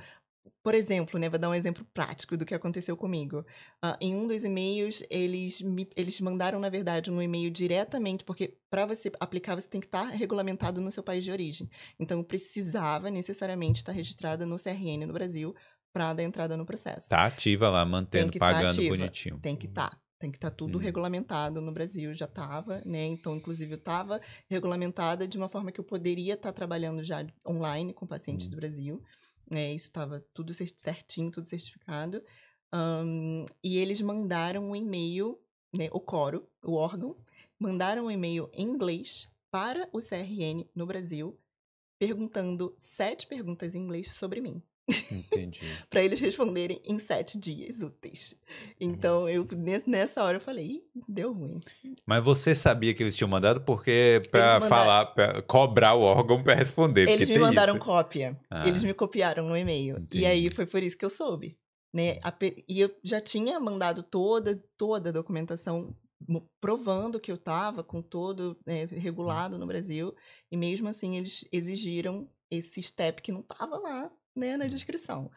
por 0.64 0.74
exemplo, 0.76 1.20
né? 1.20 1.30
Vou 1.30 1.39
dar 1.39 1.50
um 1.50 1.54
exemplo 1.56 1.86
prático 1.94 2.36
do 2.38 2.46
que 2.46 2.54
aconteceu 2.54 2.96
comigo. 2.98 3.46
Ah, 3.82 3.98
em 4.02 4.16
um 4.16 4.28
dos 4.28 4.44
e-mails, 4.44 5.04
eles 5.10 5.62
me, 5.62 5.89
eles 5.96 6.20
mandaram, 6.22 6.60
na 6.60 6.70
verdade, 6.70 7.12
um 7.12 7.22
e-mail 7.22 7.50
diretamente, 7.52 8.24
porque 8.24 8.58
para 8.70 8.86
você 8.86 9.12
aplicar, 9.20 9.56
você 9.56 9.68
tem 9.68 9.82
que 9.82 9.88
estar 9.88 10.06
regulamentado 10.10 10.82
no 10.82 10.91
seu 10.91 11.04
país 11.04 11.24
de 11.24 11.32
origem. 11.32 11.70
Então, 12.00 12.18
eu 12.20 12.24
precisava 12.24 13.10
necessariamente 13.10 13.80
estar 13.80 13.91
registrada 13.91 14.46
no 14.46 14.58
CRN 14.58 15.06
no 15.06 15.14
Brasil 15.14 15.54
para 15.94 16.14
dar 16.14 16.24
entrada 16.24 16.58
no 16.58 16.66
processo. 16.66 17.10
Tá 17.10 17.26
ativa 17.26 17.70
lá, 17.70 17.86
mantendo, 17.86 18.32
tá 18.32 18.39
pagando 18.39 18.70
ativa. 18.80 18.96
bonitinho. 18.98 19.39
Tem 19.39 19.56
que 19.56 19.68
estar. 19.68 19.91
Tem 20.20 20.32
que 20.32 20.38
estar 20.38 20.52
tudo 20.52 20.78
Uhum. 20.78 20.84
regulamentado 20.84 21.60
no 21.60 21.72
Brasil, 21.74 22.14
já 22.14 22.26
estava, 22.26 22.82
né? 22.86 23.06
Então, 23.06 23.36
inclusive, 23.36 23.74
eu 23.74 23.78
estava 23.78 24.22
regulamentada 24.50 25.28
de 25.28 25.38
uma 25.38 25.50
forma 25.50 25.70
que 25.72 25.80
eu 25.82 25.84
poderia 25.84 26.36
estar 26.36 26.54
trabalhando 26.54 27.04
já 27.04 27.26
online 27.46 27.94
com 27.94 28.08
pacientes 28.08 28.46
Uhum. 28.46 28.52
do 28.52 28.56
Brasil. 28.56 29.04
Né? 29.54 29.74
Isso 29.74 29.88
estava 29.88 30.20
tudo 30.34 30.54
cer- 30.54 30.74
certinho, 30.76 31.32
tudo 31.32 31.45
certificado. 31.47 32.24
Ahn, 32.72 33.45
e 33.64 33.78
eles 33.78 34.01
mandaram 34.01 34.70
um 34.72 34.76
e-mail, 34.76 35.39
né? 35.74 35.89
O 35.91 35.99
Coro, 35.99 36.49
o 36.64 36.74
órgão, 36.74 37.16
mandaram 37.60 38.06
um 38.06 38.12
e-mail 38.12 38.49
em 38.54 38.64
inglês 38.68 39.30
para 39.51 39.88
o 39.93 39.99
CRN 40.01 40.68
no 40.76 40.86
Brasil, 40.86 41.39
perguntando 41.99 42.74
sete 42.78 43.28
perguntas 43.28 43.76
em 43.76 43.80
inglês 43.80 44.12
sobre 44.12 44.41
mim 44.41 44.62
Entendi. 45.12 45.60
para 45.90 46.04
eles 46.04 46.20
responderem 46.20 46.82
em 46.86 47.00
sete 47.00 47.38
dias 47.38 47.82
úteis. 47.82 48.36
Então, 48.80 49.28
eu 49.30 49.48
nes- 49.56 49.86
nessa 49.86 50.24
hora 50.24 50.38
eu 50.38 50.42
falei, 50.42 50.82
deu 51.08 51.32
ruim. 51.34 51.62
Mas 52.06 52.24
você 52.24 52.54
sabia 52.54 52.94
que 52.94 53.02
eles 53.02 53.16
tinham 53.16 53.30
mandado 53.30 53.62
porque 53.62 54.22
pra 54.30 54.60
mandaram- 54.60 54.70
falar, 54.70 55.06
pra 55.08 55.42
cobrar 55.44 55.94
o 55.96 56.02
órgão 56.02 56.44
pra 56.44 56.54
responder. 56.54 57.08
Eles 57.10 57.30
me 57.30 57.40
mandaram 57.40 57.76
isso. 57.76 57.84
cópia. 57.86 58.40
Ah. 58.50 58.68
Eles 58.68 58.84
me 58.84 58.94
copiaram 58.94 59.48
no 59.48 59.56
e-mail. 59.58 59.98
Entendi. 60.00 60.24
E 60.24 60.26
aí 60.26 60.50
foi 60.52 60.66
por 60.66 60.84
isso 60.84 60.98
que 60.98 61.06
eu 61.06 61.10
soube. 61.10 61.58
Né? 61.94 62.20
Pe- 62.40 62.64
E 62.68 62.80
eu 62.82 62.92
já 63.04 63.22
tinha 63.22 63.60
mandado 63.60 64.04
toda, 64.04 64.62
toda 64.78 65.10
a 65.10 65.14
documentação 65.14 65.96
provando 66.62 67.20
que 67.20 67.32
eu 67.32 67.36
estava 67.36 67.84
com 67.84 68.02
todo 68.02 68.58
né, 68.66 68.86
regulado 68.86 69.58
no 69.58 69.68
Brasil. 69.68 70.14
E 70.52 70.58
mesmo 70.58 70.88
assim, 70.88 71.18
eles 71.18 71.46
exigiram 71.52 72.30
esse 72.50 72.82
step 72.82 73.22
que 73.22 73.32
não 73.32 73.42
estava 73.42 73.78
lá 73.78 74.12
né, 74.36 74.58
na 74.58 74.66
descrição. 74.66 75.30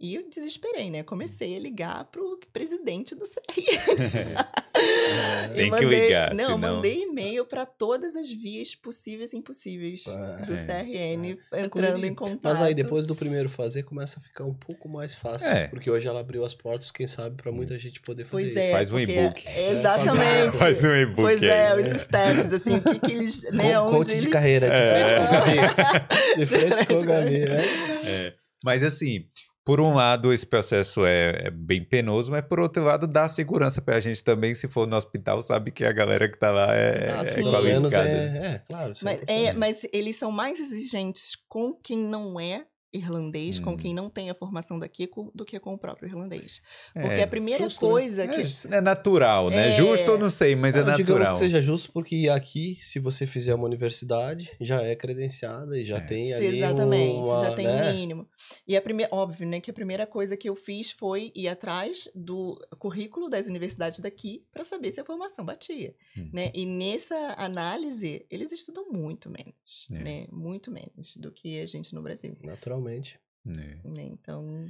E 0.00 0.16
eu 0.16 0.28
desesperei, 0.28 0.90
né? 0.90 1.04
Comecei 1.04 1.54
a 1.56 1.60
ligar 1.60 2.04
pro 2.06 2.40
presidente 2.52 3.14
do 3.14 3.22
CRN. 3.30 4.34
É, 4.74 5.48
Tem 5.54 5.64
que 5.66 5.70
mandei- 5.70 6.06
ligar, 6.06 6.34
Não, 6.34 6.44
senão- 6.56 6.58
mandei 6.58 7.02
e-mail 7.04 7.44
para 7.46 7.64
todas 7.64 8.16
as 8.16 8.28
vias 8.28 8.74
possíveis 8.74 9.32
e 9.32 9.36
impossíveis 9.36 10.02
Ah, 10.08 10.42
do 10.44 10.54
é. 10.54 10.56
CRN 10.66 11.38
entrando 11.52 11.70
correria. 11.70 12.06
em 12.08 12.14
contato. 12.14 12.40
Mas 12.42 12.60
aí, 12.60 12.74
depois 12.74 13.06
do 13.06 13.14
primeiro 13.14 13.48
fazer, 13.48 13.84
começa 13.84 14.18
a 14.18 14.22
ficar 14.22 14.42
um 14.44 14.54
pouco 14.54 14.88
mais 14.88 15.14
fácil. 15.14 15.46
É. 15.46 15.68
Porque 15.68 15.88
hoje 15.88 16.08
ela 16.08 16.18
abriu 16.18 16.44
as 16.44 16.52
portas, 16.54 16.90
quem 16.90 17.06
sabe, 17.06 17.36
para 17.40 17.52
muita 17.52 17.78
gente 17.78 18.00
poder 18.00 18.24
fazer 18.24 18.42
Pois 18.44 18.48
isso. 18.48 18.58
é. 18.58 18.70
Faz 18.72 18.90
um 18.90 18.98
e-book. 18.98 19.44
Exatamente. 19.48 20.56
Faz 20.56 20.82
um 20.82 20.96
e-book 20.96 21.14
Pois 21.22 21.42
aí. 21.44 21.48
é, 21.48 21.76
os 21.76 22.00
steps, 22.00 22.52
assim, 22.52 22.76
o 22.76 22.82
que, 22.82 22.98
que 22.98 23.12
eles. 23.12 23.42
Né, 23.52 23.74
Co- 23.74 23.82
onde 23.82 23.92
coach 23.98 24.10
eles... 24.10 24.22
de 24.24 24.30
carreira, 24.30 24.68
de 24.68 24.76
É. 24.76 25.06
frente 25.06 25.14
com 25.16 25.22
o 25.22 25.30
Gabi. 25.30 26.38
De 26.38 26.46
frente 26.46 26.86
com 26.88 26.94
o 26.94 27.04
Gabi, 27.04 27.38
né? 27.44 27.64
É. 28.04 28.41
Mas 28.64 28.82
assim, 28.82 29.26
por 29.64 29.80
um 29.80 29.94
lado, 29.94 30.32
esse 30.32 30.44
processo 30.44 31.06
é, 31.06 31.46
é 31.46 31.50
bem 31.50 31.84
penoso, 31.84 32.32
mas 32.32 32.44
por 32.44 32.58
outro 32.58 32.82
lado, 32.82 33.06
dá 33.06 33.28
segurança 33.28 33.80
pra 33.80 34.00
gente 34.00 34.22
também. 34.24 34.54
Se 34.54 34.66
for 34.66 34.88
no 34.88 34.96
hospital, 34.96 35.40
sabe 35.40 35.70
que 35.70 35.84
a 35.84 35.92
galera 35.92 36.28
que 36.28 36.36
tá 36.36 36.50
lá 36.50 36.74
é, 36.74 36.98
Exato, 36.98 37.30
é 37.30 37.62
menos 37.62 37.92
qualificada. 37.92 38.08
é, 38.08 38.46
é, 38.46 38.58
claro. 38.66 38.92
Mas, 39.02 39.20
é, 39.26 39.52
mas 39.52 39.78
eles 39.92 40.16
são 40.16 40.32
mais 40.32 40.58
exigentes 40.58 41.36
com 41.48 41.72
quem 41.74 41.98
não 41.98 42.40
é 42.40 42.66
irlandês, 42.92 43.58
Hum. 43.58 43.62
com 43.62 43.76
quem 43.76 43.94
não 43.94 44.10
tem 44.10 44.28
a 44.30 44.34
formação 44.34 44.78
daqui, 44.78 45.08
do 45.34 45.44
que 45.44 45.58
com 45.58 45.74
o 45.74 45.78
próprio 45.78 46.08
irlandês. 46.08 46.60
É, 46.94 47.02
Porque 47.02 47.20
a 47.22 47.26
primeira 47.26 47.64
justo, 47.64 47.84
né? 47.84 47.90
coisa 47.90 48.28
que. 48.28 48.40
É, 48.74 48.76
é 48.76 48.80
natural, 48.80 49.50
né? 49.50 49.68
É. 49.70 49.72
Justo 49.72 50.10
eu 50.10 50.18
não 50.18 50.28
sei, 50.30 50.54
mas 50.54 50.74
é, 50.76 50.82
Não, 50.84 50.94
digamos 50.94 51.20
natural. 51.20 51.32
que 51.34 51.38
seja 51.38 51.60
justo, 51.60 51.90
porque 51.92 52.28
aqui, 52.28 52.78
se 52.82 52.98
você 52.98 53.26
fizer 53.26 53.54
uma 53.54 53.64
universidade, 53.64 54.50
já 54.60 54.82
é 54.82 54.94
credenciada 54.94 55.78
e 55.78 55.84
já 55.84 55.98
É. 55.98 56.00
tem 56.00 56.34
ali 56.34 56.58
Exatamente, 56.58 57.16
uma, 57.16 57.40
já 57.44 57.54
tem 57.54 57.66
né? 57.66 57.90
o 57.90 57.94
mínimo. 57.94 58.28
E 58.68 58.76
a 58.76 58.82
primeira, 58.82 59.14
óbvio, 59.14 59.46
né, 59.46 59.60
que 59.60 59.70
a 59.70 59.74
primeira 59.74 60.06
coisa 60.06 60.36
que 60.36 60.48
eu 60.48 60.54
fiz 60.54 60.90
foi 60.90 61.32
ir 61.34 61.48
atrás 61.48 62.08
do 62.14 62.58
currículo 62.78 63.28
das 63.30 63.46
universidades 63.46 64.00
daqui 64.00 64.44
para 64.52 64.64
saber 64.64 64.92
se 64.92 65.00
a 65.00 65.04
formação 65.04 65.44
batia, 65.44 65.94
Hum. 66.16 66.28
né? 66.32 66.50
E 66.54 66.66
nessa 66.66 67.34
análise, 67.38 68.26
eles 68.30 68.52
estudam 68.52 68.90
muito 68.90 69.30
menos, 69.30 69.86
É. 69.92 69.98
né? 70.02 70.26
Muito 70.30 70.70
menos 70.70 71.16
do 71.16 71.30
que 71.32 71.60
a 71.60 71.66
gente 71.66 71.94
no 71.94 72.02
Brasil, 72.02 72.36
Naturalmente. 72.82 73.20
É. 73.46 74.02
Então, 74.02 74.68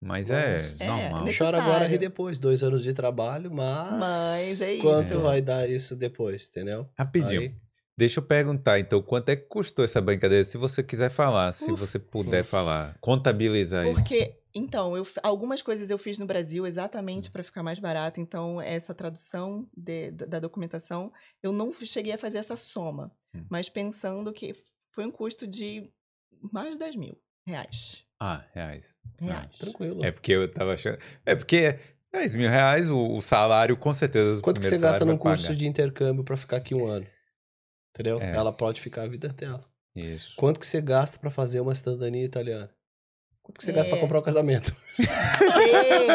Mas 0.00 0.30
é 0.30 0.52
Mas- 0.52 0.80
É, 0.80 0.86
normal. 0.86 1.24
nesse- 1.24 1.38
Chora 1.38 1.56
agora, 1.58 1.72
Necessário. 1.80 1.98
depois. 1.98 2.38
Dois 2.38 2.62
anos 2.62 2.84
de 2.84 2.92
trabalho, 2.92 3.50
mas. 3.52 3.98
Mas 3.98 4.60
é 4.62 4.76
Quanto 4.76 5.08
isso. 5.08 5.20
vai 5.20 5.42
dar 5.42 5.68
isso 5.68 5.96
depois, 5.96 6.46
entendeu? 6.48 6.88
Rapidinho. 6.96 7.40
Aí- 7.40 7.54
Deixa 7.96 8.20
eu 8.20 8.22
perguntar, 8.24 8.78
então, 8.78 9.02
quanto 9.02 9.28
é 9.30 9.34
que 9.34 9.48
custou 9.48 9.84
essa 9.84 10.00
brincadeira? 10.00 10.44
Se 10.44 10.56
você 10.56 10.84
quiser 10.84 11.10
falar, 11.10 11.50
se 11.50 11.72
Uf. 11.72 11.80
você 11.80 11.98
puder 11.98 12.44
falar, 12.44 12.96
contabilizar 13.00 13.84
isso. 13.88 13.94
Porque, 13.96 14.36
então, 14.54 14.96
eu, 14.96 15.04
algumas 15.20 15.62
coisas 15.62 15.90
eu 15.90 15.98
fiz 15.98 16.16
no 16.16 16.24
Brasil 16.24 16.64
exatamente 16.64 17.28
para 17.28 17.42
ficar 17.42 17.64
mais 17.64 17.80
barato. 17.80 18.20
Então, 18.20 18.60
essa 18.60 18.94
tradução 18.94 19.68
de- 19.76 20.12
da, 20.12 20.38
documentação, 20.38 21.12
eu 21.42 21.52
não 21.52 21.72
cheguei 21.72 22.12
a 22.12 22.18
fazer 22.18 22.38
essa 22.38 22.56
soma. 22.56 23.10
Hum. 23.34 23.44
Mas 23.50 23.68
pensando 23.68 24.32
que 24.32 24.52
foi 24.92 25.04
um 25.04 25.10
custo 25.10 25.44
de 25.44 25.90
mais 26.52 26.74
de 26.74 26.78
10 26.78 26.94
mil 26.94 27.18
reais. 27.48 28.04
Ah, 28.20 28.44
reais. 28.52 28.94
Reais. 29.18 29.58
Tranquilo. 29.58 30.04
É 30.04 30.10
porque 30.10 30.32
eu 30.32 30.52
tava 30.52 30.74
achando. 30.74 30.98
É 31.24 31.34
porque 31.34 31.78
10 32.12 32.34
mil 32.34 32.48
reais, 32.48 32.90
o, 32.90 33.16
o 33.16 33.22
salário, 33.22 33.76
com 33.76 33.92
certeza. 33.94 34.40
Quanto 34.40 34.60
que 34.60 34.66
você 34.66 34.78
gasta 34.78 35.04
num 35.04 35.16
curso 35.16 35.44
pagar. 35.44 35.56
de 35.56 35.66
intercâmbio 35.66 36.24
pra 36.24 36.36
ficar 36.36 36.58
aqui 36.58 36.74
um 36.74 36.86
ano? 36.86 37.06
Entendeu? 37.90 38.20
É. 38.20 38.34
Ela 38.34 38.52
pode 38.52 38.80
ficar 38.80 39.02
a 39.02 39.08
vida 39.08 39.28
dela. 39.28 39.64
Isso. 39.94 40.34
Quanto 40.36 40.60
que 40.60 40.66
você 40.66 40.80
gasta 40.80 41.18
pra 41.18 41.30
fazer 41.30 41.60
uma 41.60 41.74
cidadania 41.74 42.24
italiana? 42.24 42.70
Quanto 43.48 43.58
que 43.60 43.64
você 43.64 43.72
gasta 43.72 43.88
É. 43.88 43.92
pra 43.92 44.00
comprar 44.00 44.18
o 44.18 44.22
casamento? 44.22 44.76
Sei. 44.98 46.08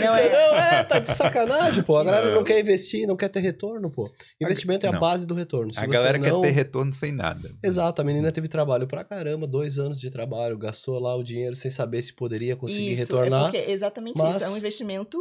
Não 0.00 0.14
é. 0.16 0.32
Não, 0.32 0.56
é, 0.56 0.84
tá 0.84 0.98
de 0.98 1.12
sacanagem, 1.14 1.82
pô. 1.84 1.96
A 1.96 2.04
galera 2.04 2.26
Não. 2.26 2.34
não 2.36 2.44
quer 2.44 2.58
investir, 2.60 3.06
não 3.06 3.16
quer 3.16 3.28
ter 3.28 3.38
retorno, 3.40 3.88
pô. 3.90 4.10
Investimento 4.40 4.84
é 4.84 4.88
a 4.88 4.92
Não. 4.92 4.98
base 5.00 5.26
do 5.26 5.34
retorno. 5.34 5.72
Se 5.72 5.78
a 5.78 5.82
você 5.82 5.92
galera 5.92 6.18
não... 6.18 6.40
quer 6.42 6.48
ter 6.48 6.54
retorno 6.54 6.92
sem 6.92 7.12
nada. 7.12 7.48
Exato, 7.62 8.02
a 8.02 8.04
menina 8.04 8.32
teve 8.32 8.48
trabalho 8.48 8.86
pra 8.86 9.04
caramba, 9.04 9.46
dois 9.46 9.78
anos 9.78 10.00
de 10.00 10.10
trabalho, 10.10 10.58
gastou 10.58 10.98
lá 10.98 11.14
o 11.14 11.22
dinheiro 11.22 11.54
sem 11.54 11.70
saber 11.70 12.02
se 12.02 12.12
poderia 12.14 12.56
conseguir 12.56 12.92
isso, 12.92 13.00
retornar, 13.02 13.48
É 13.48 13.52
porque 13.58 13.70
exatamente 13.70 14.18
mas- 14.18 14.36
isso. 14.36 14.44
É 14.44 14.48
um 14.50 14.56
investimento 14.56 15.18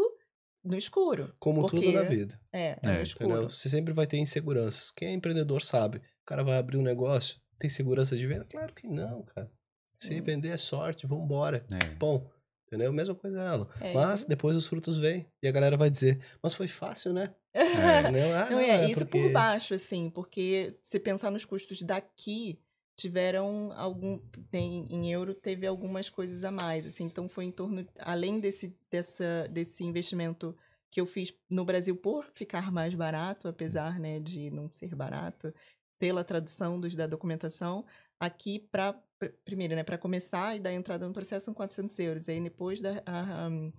no 0.64 0.76
escuro. 0.76 1.32
como 1.40 1.62
porque- 1.62 1.80
tudo 1.80 1.92
na 1.94 2.02
vida. 2.04 2.40
É, 2.52 2.70
é, 2.72 2.80
É, 2.84 2.94
no 2.98 3.02
escuro. 3.04 3.30
Entendeu? 3.30 3.50
Você 3.52 3.70
sempre 3.70 3.94
vai 3.94 4.08
ter 4.08 4.18
inseguranças. 4.18 4.92
Quem 4.92 5.10
é 5.10 5.14
empreendedor 5.14 5.62
sabe. 5.62 5.98
O 6.00 6.26
cara 6.26 6.44
vai 6.44 6.58
abrir 6.58 6.78
um 6.78 6.82
negócio, 6.82 7.36
tem 7.60 7.70
segurança 7.70 8.18
de 8.18 8.26
venda? 8.26 8.46
Claro 8.50 8.74
que 8.74 8.88
não, 8.88 9.24
cara. 9.24 9.48
Se 10.06 10.22
vender 10.22 10.50
é 10.50 10.58
sorte, 10.58 11.08
vambora. 11.08 11.66
É. 11.72 11.96
Bom, 11.96 12.30
entendeu? 12.68 12.92
Mesma 12.94 13.16
coisa 13.16 13.42
ela. 13.42 13.70
É, 13.82 13.94
Mas 13.94 14.26
depois 14.26 14.56
os 14.56 14.68
frutos 14.68 14.98
vêm. 14.98 15.26
E 15.42 15.48
a 15.48 15.52
galera 15.52 15.78
vai 15.78 15.90
dizer, 15.90 16.20
mas 16.42 16.54
foi 16.54 16.68
fácil, 16.68 17.14
né? 17.14 17.34
É. 17.54 18.02
Entendeu? 18.02 18.26
Ah, 18.36 18.50
Não, 18.50 18.60
é, 18.60 18.90
isso 18.90 19.06
porque... 19.06 19.22
por 19.22 19.32
baixo, 19.32 19.74
assim, 19.74 20.10
porque 20.10 20.78
se 20.82 21.00
pensar 21.00 21.32
nos 21.32 21.46
custos 21.46 21.82
daqui, 21.82 22.60
tiveram 22.96 23.72
algum. 23.76 24.20
Tem, 24.50 24.88
em 24.90 25.12
euro 25.12 25.34
teve 25.34 25.68
algumas 25.68 26.10
coisas 26.10 26.44
a 26.44 26.52
mais, 26.52 26.86
assim, 26.86 27.06
então 27.06 27.28
foi 27.28 27.46
em 27.46 27.52
torno, 27.52 27.86
além 28.00 28.40
desse, 28.40 28.78
dessa, 28.90 29.48
desse 29.52 29.84
investimento 29.84 30.56
que 30.90 31.02
eu 31.02 31.06
fiz 31.06 31.34
no 31.50 31.66
Brasil 31.66 31.96
por 31.96 32.26
ficar 32.34 32.72
mais 32.72 32.94
barato, 32.94 33.48
apesar 33.50 34.00
né, 34.00 34.20
de 34.20 34.50
não 34.50 34.70
ser 34.70 34.96
barato, 34.96 35.54
pela 36.00 36.24
tradução 36.24 36.80
dos, 36.80 36.96
da 36.96 37.06
documentação, 37.06 37.86
aqui 38.20 38.60
para 38.60 38.98
primeiro, 39.44 39.76
né, 39.76 39.84
para 39.84 39.98
começar 39.98 40.56
e 40.56 40.60
dar 40.60 40.74
entrada 40.74 41.08
no 41.08 41.14
processo 41.14 41.46
são 41.46 41.54
400 41.54 41.98
euros, 42.00 42.28
aí 42.30 42.42
depois 42.42 42.82
da, 42.82 43.02
a- 43.06 43.48
a- 43.48 43.72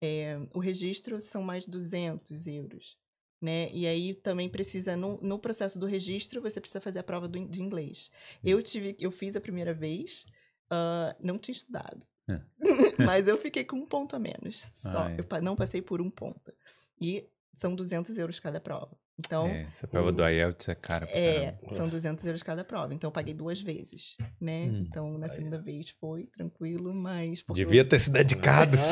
é, 0.00 0.38
o 0.54 0.58
registro 0.58 1.20
são 1.20 1.42
mais 1.42 1.66
200 1.66 2.46
euros 2.46 2.96
né? 3.42 3.68
E 3.72 3.86
aí 3.86 4.14
também 4.14 4.48
precisa, 4.48 4.96
no, 4.96 5.20
no 5.20 5.38
processo 5.38 5.78
do 5.78 5.84
registro, 5.84 6.40
você 6.40 6.58
precisa 6.58 6.80
fazer 6.80 7.00
a 7.00 7.02
prova 7.02 7.28
do 7.28 7.38
de 7.46 7.60
inglês. 7.60 8.10
Eu 8.42 8.62
tive, 8.62 8.96
eu 8.98 9.10
fiz 9.10 9.36
a 9.36 9.40
primeira 9.40 9.74
vez, 9.74 10.24
ah, 10.70 11.14
não 11.20 11.36
tinha 11.38 11.52
estudado. 11.52 12.06
É. 12.26 12.40
Mas 13.04 13.28
eu 13.28 13.36
fiquei 13.36 13.62
com 13.62 13.76
um 13.76 13.84
ponto 13.84 14.16
a 14.16 14.18
menos. 14.18 14.60
Só. 14.70 14.88
Ah, 15.04 15.10
é. 15.10 15.16
Eu 15.20 15.42
não 15.42 15.54
passei 15.54 15.82
por 15.82 16.00
um 16.00 16.08
ponto. 16.08 16.54
E 16.98 17.28
são 17.54 17.74
200 17.74 18.16
euros 18.16 18.40
cada 18.40 18.58
prova. 18.58 18.96
Então, 19.18 19.46
É, 19.46 19.62
essa 19.70 19.86
prova 19.86 20.10
do 20.10 20.26
IELTS 20.28 20.68
é 20.68 20.74
cara 20.74 21.06
pra 21.06 21.16
é, 21.16 21.52
caramba. 21.52 21.74
são 21.74 21.88
200 21.88 22.24
euros 22.24 22.42
cada 22.42 22.64
prova. 22.64 22.92
Então, 22.92 23.06
eu 23.08 23.12
paguei 23.12 23.32
duas 23.32 23.60
vezes, 23.60 24.16
né? 24.40 24.64
Hum. 24.64 24.84
Então, 24.88 25.18
na 25.18 25.26
Aí. 25.26 25.34
segunda 25.34 25.58
vez 25.60 25.90
foi 26.00 26.26
tranquilo, 26.26 26.92
mas... 26.92 27.44
Devia 27.52 27.84
ter 27.84 28.00
se 28.00 28.10
dedicado. 28.10 28.76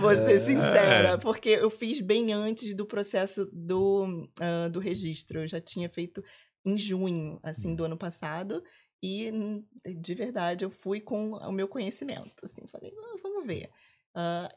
Vou 0.00 0.14
ser 0.14 0.40
É. 0.40 0.44
sincera, 0.44 1.18
porque 1.18 1.50
eu 1.50 1.70
fiz 1.70 2.00
bem 2.00 2.32
antes 2.32 2.74
do 2.74 2.86
processo 2.86 3.48
do, 3.52 4.28
ah, 4.40 4.68
do 4.68 4.78
registro. 4.80 5.40
Eu 5.40 5.46
já 5.46 5.60
tinha 5.60 5.88
feito 5.88 6.22
em 6.64 6.76
junho, 6.78 7.38
assim, 7.42 7.74
do 7.74 7.84
ano 7.84 7.96
passado. 7.96 8.62
E, 9.02 9.30
hum, 9.30 9.64
de 10.00 10.14
verdade, 10.14 10.64
eu 10.64 10.70
fui 10.70 11.00
com 11.00 11.32
o 11.32 11.52
meu 11.52 11.68
conhecimento. 11.68 12.32
Assim, 12.42 12.66
falei, 12.66 12.92
"Ah, 12.96 13.16
vamos 13.22 13.46
ver. 13.46 13.68
Ah, 14.14 14.48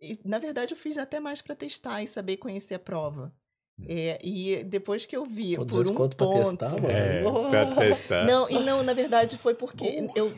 e, 0.00 0.18
na 0.24 0.38
verdade, 0.38 0.72
eu 0.74 0.78
fiz 0.78 0.96
até 0.98 1.20
mais 1.20 1.40
para 1.42 1.54
testar 1.54 2.02
e 2.02 2.06
saber 2.06 2.36
conhecer 2.38 2.74
a 2.74 2.78
prova. 2.78 3.32
É, 3.88 4.18
e 4.22 4.62
depois 4.64 5.06
que 5.06 5.16
eu 5.16 5.24
vi 5.24 5.56
Pô, 5.56 5.64
por 5.64 5.68
200 5.84 5.90
um 5.90 5.94
conto 5.94 6.16
pra 6.16 6.26
ponto... 6.26 6.38
testar, 6.58 6.70
mano. 6.72 6.90
É, 6.90 7.22
Oh. 7.24 7.48
pra 7.50 7.76
testar. 7.76 8.26
Não, 8.26 8.48
e 8.50 8.58
não, 8.58 8.82
na 8.82 8.92
verdade 8.92 9.38
foi 9.38 9.54
porque 9.54 10.06
eu 10.14 10.32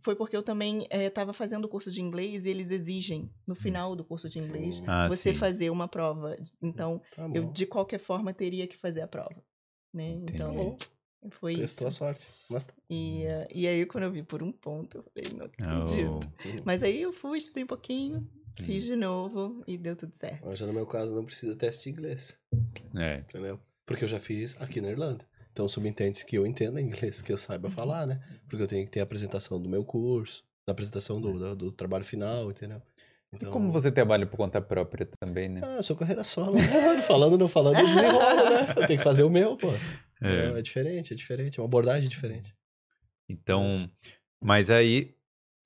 foi 0.00 0.14
porque 0.16 0.36
eu 0.36 0.42
também 0.42 0.86
estava 0.90 1.32
fazendo 1.32 1.64
o 1.64 1.68
curso 1.68 1.90
de 1.90 2.00
inglês 2.00 2.44
e 2.46 2.50
eles 2.50 2.70
exigem 2.70 3.30
no 3.46 3.54
final 3.54 3.94
do 3.96 4.04
curso 4.04 4.28
de 4.28 4.38
inglês 4.38 4.82
Ah, 4.86 5.08
você 5.08 5.32
sim. 5.32 5.38
fazer 5.38 5.70
uma 5.70 5.86
prova. 5.88 6.36
Então, 6.62 7.00
Tá 7.14 7.28
eu 7.34 7.44
de 7.52 7.66
qualquer 7.66 7.98
forma 7.98 8.32
teria 8.34 8.66
que 8.66 8.76
fazer 8.76 9.00
a 9.02 9.08
prova, 9.08 9.42
né? 9.94 10.10
Então, 10.10 10.54
Entendi. 10.54 10.90
foi 11.30 11.54
Testou 11.56 11.86
a 11.86 11.88
isso. 11.88 11.98
sorte. 11.98 12.26
Mas 12.50 12.66
tá. 12.66 12.74
E, 12.90 13.24
eh, 13.24 13.48
e 13.54 13.66
aí 13.68 13.86
quando 13.86 14.04
eu 14.04 14.12
vi 14.12 14.22
por 14.24 14.40
um 14.42 14.50
ponto, 14.52 14.98
eu 14.98 15.02
falei, 15.02 15.38
não 15.38 15.46
acredito. 15.46 16.20
Oh, 16.22 16.62
Mas 16.64 16.82
aí 16.82 17.02
eu 17.02 17.12
fui, 17.12 17.38
estudei 17.38 17.62
um 17.64 17.66
pouquinho, 17.68 18.18
Hum. 18.18 18.28
Fiz 18.62 18.84
de 18.84 18.96
novo 18.96 19.62
e 19.66 19.76
deu 19.78 19.94
tudo 19.96 20.14
certo. 20.14 20.44
Mas 20.46 20.58
já 20.58 20.66
no 20.66 20.72
meu 20.72 20.86
caso 20.86 21.14
não 21.14 21.24
precisa 21.24 21.54
teste 21.56 21.84
de 21.84 21.90
inglês. 21.90 22.38
é. 22.96 23.18
Entendeu? 23.18 23.58
Porque 23.86 24.04
eu 24.04 24.08
já 24.08 24.20
fiz 24.20 24.56
aqui 24.60 24.80
na 24.80 24.90
Irlanda. 24.90 25.24
Então 25.52 25.66
subentende-se 25.68 26.24
que 26.24 26.36
eu 26.36 26.46
entenda 26.46 26.80
inglês, 26.80 27.20
que 27.22 27.32
eu 27.32 27.38
saiba 27.38 27.70
falar, 27.70 28.06
né? 28.06 28.20
Porque 28.48 28.62
eu 28.62 28.66
tenho 28.68 28.84
que 28.84 28.90
ter 28.90 29.00
a 29.00 29.02
apresentação 29.02 29.60
do 29.60 29.68
meu 29.68 29.84
curso, 29.84 30.44
da 30.66 30.72
apresentação 30.72 31.20
do, 31.20 31.32
do, 31.38 31.56
do 31.56 31.72
trabalho 31.72 32.04
final, 32.04 32.50
entendeu? 32.50 32.80
E 33.32 33.44
como 33.46 33.70
você 33.70 33.90
trabalha 33.92 34.26
por 34.26 34.36
conta 34.38 34.60
própria 34.60 35.06
também, 35.20 35.48
né? 35.50 35.60
Ah, 35.62 35.76
eu 35.76 35.82
sou 35.82 35.94
carreira 35.96 36.24
solo. 36.24 36.54
né? 36.54 37.02
falando, 37.02 37.36
não 37.36 37.48
falando, 37.48 37.78
eu 37.78 37.86
desenrolo, 37.88 38.50
né? 38.50 38.74
Eu 38.76 38.86
tenho 38.86 38.98
que 38.98 39.04
fazer 39.04 39.22
o 39.22 39.28
meu, 39.30 39.56
pô. 39.56 39.68
Então, 40.22 40.56
É. 40.56 40.62
diferente, 40.62 41.12
é 41.12 41.16
diferente. 41.16 41.58
É 41.58 41.62
uma 41.62 41.66
abordagem 41.66 42.08
diferente. 42.08 42.54
Então, 43.28 43.68
Isso. 43.68 43.90
mas 44.42 44.70
aí, 44.70 45.14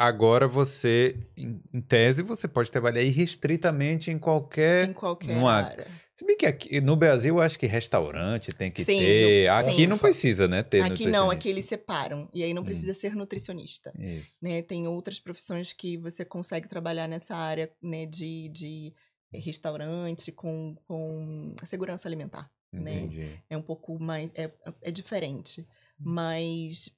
agora 0.07 0.47
você, 0.49 1.17
em, 1.37 1.81
tese, 1.81 2.23
você 2.23 2.47
pode 2.49 2.71
trabalhar 2.71 3.03
irrestritamente 3.03 4.11
em 4.11 4.19
qualquer. 4.19 4.89
Em 4.89 4.93
qualquer 4.93 5.35
numa- 5.37 5.53
área. 5.53 5.87
Se 6.15 6.27
bem 6.27 6.37
que 6.37 6.45
aqui 6.47 6.81
no 6.81 6.95
Brasil, 6.95 7.37
eu 7.37 7.41
acho 7.41 7.59
que 7.59 7.67
restaurante 7.67 8.53
tem 8.53 8.71
que 8.71 8.85
Sim, 8.85 8.99
ter. 8.99 9.47
no- 9.51 9.57
Aqui 9.59 9.75
sim. 9.77 9.87
não 9.87 9.97
precisa, 9.99 10.47
né? 10.47 10.63
Ter 10.63 10.83
Aqui 10.83 11.07
não, 11.07 11.31
aqui 11.31 11.49
eles 11.49 11.65
separam. 11.65 12.29
E 12.35 12.43
aí 12.45 12.53
não 12.53 12.63
Hum. 12.63 12.67
precisa 12.67 12.93
ser 12.95 13.15
nutricionista. 13.17 13.93
Isso. 13.99 14.37
né? 14.41 14.61
Tem 14.63 14.87
outras 14.87 15.19
profissões 15.19 15.73
que 15.73 15.97
você 15.97 16.25
consegue 16.25 16.69
trabalhar 16.69 17.09
nessa 17.09 17.35
área 17.35 17.73
né, 17.83 18.05
de, 18.07 18.49
de 18.51 18.95
restaurante 19.33 20.31
com, 20.31 20.77
com 20.87 21.55
segurança 21.65 22.07
alimentar. 22.07 22.51
Né? 22.73 23.01
Entendi. 23.01 23.31
É 23.51 23.57
um 23.57 23.63
pouco 23.63 23.99
mais. 23.99 24.33
É, 24.35 24.51
é 24.83 24.91
diferente. 24.91 25.67
Mas 25.99 26.91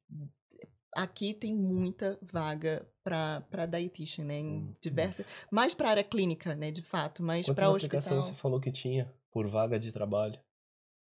aqui 0.95 1.34
tem 1.34 1.55
muita 1.55 2.18
vaga 2.22 2.86
para 3.03 3.66
dietitian, 3.66 4.24
né? 4.24 4.38
Em 4.38 4.47
Hum. 4.47 4.74
diversas. 4.80 5.26
Mais 5.51 5.74
para 5.74 5.90
área 5.90 6.05
clínica, 6.05 6.55
né? 6.55 6.70
De 6.70 6.82
fato, 6.82 7.22
mas 7.22 7.47
Quantas 7.47 7.64
para 7.64 7.70
aplicações 7.74 8.18
hospital. 8.18 8.22
você 8.34 8.40
falou 8.40 8.61
que 8.61 8.72
tinha 8.72 9.12
por 9.30 9.47
vaga 9.49 9.78
de 9.78 9.92
trabalho? 9.92 10.38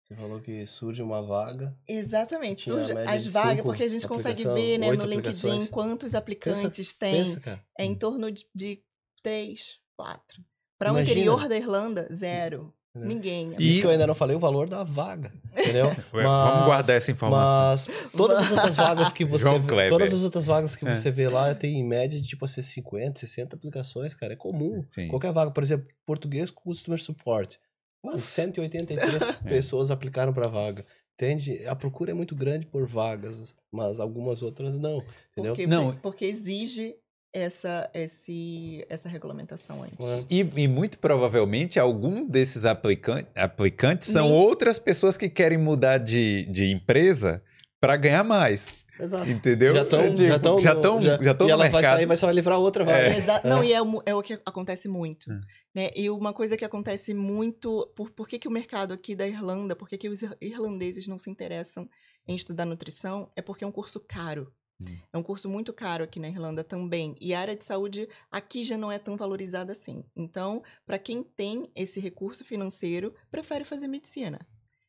Você 0.04 0.16
falou 0.16 0.42
que 0.42 0.66
surge 0.66 1.02
uma 1.02 1.22
vaga. 1.22 1.78
Exatamente, 1.88 2.62
surge 2.62 2.92
as 2.92 3.26
vagas, 3.28 3.64
porque 3.64 3.84
a 3.84 3.88
gente 3.88 4.08
consegue 4.08 4.44
ver 4.44 4.78
né, 4.78 4.92
no 4.92 5.06
LinkedIn 5.06 5.20
aplicações. 5.20 5.70
quantos 5.70 6.14
aplicantes 6.14 6.94
tem. 6.94 7.24
Pensa, 7.24 7.40
cara. 7.40 7.66
É 7.78 7.86
em 7.86 7.96
torno 7.96 8.30
de, 8.32 8.46
de 8.54 8.84
três, 9.22 9.80
quatro. 9.96 10.44
Para 10.78 10.92
o 10.94 11.00
interior 11.00 11.48
da 11.48 11.56
Irlanda, 11.56 12.08
zero. 12.12 12.74
Entendeu? 12.96 13.16
Ninguém. 13.16 13.54
E- 13.58 13.68
Isso 13.70 13.80
que 13.82 13.88
eu 13.88 13.92
ainda 13.92 14.06
não 14.06 14.14
falei 14.14 14.36
o 14.36 14.40
valor 14.40 14.70
da 14.70 14.84
vaga, 14.84 15.32
entendeu? 15.52 15.88
Ué, 15.88 16.24
Vamos 16.24 16.54
Mas- 16.56 16.66
guardar 16.66 16.96
essa 16.98 17.10
informação. 17.12 17.92
Mas 17.96 18.12
todas 18.12 18.38
as 18.38 18.52
outras 18.52 18.76
vagas 18.76 19.12
que 19.14 19.26
você 19.26 19.60
vê, 19.60 19.90
todas 19.90 20.14
as 20.14 20.24
outras 20.24 20.46
vagas 20.46 20.76
que 20.76 20.86
É. 20.88 20.94
você 20.94 21.10
vê 21.10 21.28
lá 21.28 21.56
tem 21.56 21.80
em 21.80 21.84
média 21.84 22.20
de 22.22 22.28
tipo 22.28 22.46
assim 22.46 22.62
50, 22.62 23.20
60 23.20 23.56
aplicações, 23.56 24.14
cara, 24.14 24.34
é 24.34 24.36
comum. 24.36 24.84
Sim. 24.86 25.08
Qualquer 25.08 25.32
vaga, 25.34 25.50
por 25.52 25.64
exemplo, 25.64 25.88
português 26.06 26.52
customer 26.52 27.02
support. 27.02 27.58
Mano, 28.06 28.20
183 28.20 29.00
pessoas 29.44 29.90
aplicaram 29.90 30.32
para 30.34 30.46
vaga. 30.48 30.86
Entende? 31.16 31.66
A 31.68 31.76
procura 31.76 32.12
é 32.12 32.14
muito 32.14 32.36
grande 32.36 32.66
por 32.66 32.86
vagas, 32.88 33.56
mas 33.72 34.00
algumas 34.00 34.42
outras 34.42 34.78
não, 34.80 35.02
entendeu? 35.32 35.54
Porque, 35.54 35.68
Não. 35.68 35.92
porque 35.94 36.26
exige 36.26 36.96
essa, 37.34 37.90
esse, 37.94 38.86
essa 38.88 39.10
regulamentação 39.10 39.82
antes. 39.84 40.06
É. 40.08 40.26
E, 40.30 40.40
e 40.56 40.68
muito 40.68 41.00
provavelmente 41.00 41.80
algum 41.80 42.26
desses 42.26 42.64
aplican- 42.64 43.26
aplicantes 43.36 44.10
são 44.10 44.30
Nem- 44.30 44.34
outras 44.38 44.78
pessoas 44.78 45.18
que 45.18 45.28
querem 45.28 45.58
mudar 45.58 45.98
de, 45.98 46.46
de 46.46 46.72
empresa 46.72 47.44
para 47.82 47.98
ganhar 47.98 48.24
mais. 48.24 48.84
Exato. 49.00 49.28
Entendeu? 49.28 49.74
Já 49.76 49.82
estão 49.82 50.02
Tipo, 50.16 50.18
já 50.28 50.40
tão 50.40 50.60
já 50.62 50.74
no- 50.76 50.82
tão, 50.82 51.02
já 51.02 51.34
tão 51.34 51.48
e 51.48 51.50
no 51.50 51.54
ela 51.54 51.64
vai 51.64 51.72
mercado. 51.72 51.98
sair, 51.98 52.06
vai 52.06 52.16
só 52.16 52.28
vai 52.28 52.36
livrar 52.36 52.60
outra 52.60 52.84
vaga. 52.86 53.00
É. 53.00 53.42
Não, 53.44 53.64
e 53.64 53.74
é, 53.74 53.78
é 54.06 54.14
o 54.16 54.22
que 54.22 54.40
acontece 54.46 54.88
muito. 54.88 55.30
Hum. 55.32 55.42
Né? 55.74 55.90
E 55.96 56.08
uma 56.12 56.32
coisa 56.32 56.56
que 56.56 56.64
acontece 56.64 57.12
muito. 57.16 57.92
Por, 57.96 58.12
por 58.12 58.28
que, 58.28 58.38
que 58.38 58.48
o 58.48 58.52
mercado 58.52 58.94
aqui 58.94 59.16
da 59.16 59.28
Irlanda, 59.28 59.76
por 59.76 59.90
que, 59.90 59.98
que 59.98 60.08
os 60.08 60.22
ir- 60.22 60.38
irlandeses 60.40 61.08
não 61.08 61.18
se 61.18 61.32
interessam 61.32 61.90
em 62.28 62.36
estudar 62.36 62.66
nutrição? 62.66 63.28
É 63.36 63.42
porque 63.42 63.64
é 63.64 63.68
um 63.68 63.72
curso 63.72 64.00
caro. 64.08 64.54
Hum. 64.82 64.98
É 65.12 65.18
um 65.18 65.24
curso 65.24 65.50
muito 65.50 65.74
caro 65.74 66.04
aqui 66.04 66.20
na 66.20 66.30
Irlanda 66.30 66.64
também. 66.64 67.16
E 67.20 67.34
a 67.34 67.40
área 67.40 67.56
de 67.56 67.64
saúde 67.64 68.08
aqui 68.32 68.64
já 68.64 68.78
não 68.78 68.92
é 68.92 69.00
tão 69.00 69.16
valorizada 69.16 69.72
assim. 69.74 70.04
Então, 70.16 70.64
para 70.86 71.00
quem 71.00 71.24
tem 71.24 71.70
esse 71.76 72.00
recurso 72.00 72.44
financeiro, 72.44 73.14
prefere 73.32 73.64
fazer 73.64 73.88
medicina. 73.88 74.40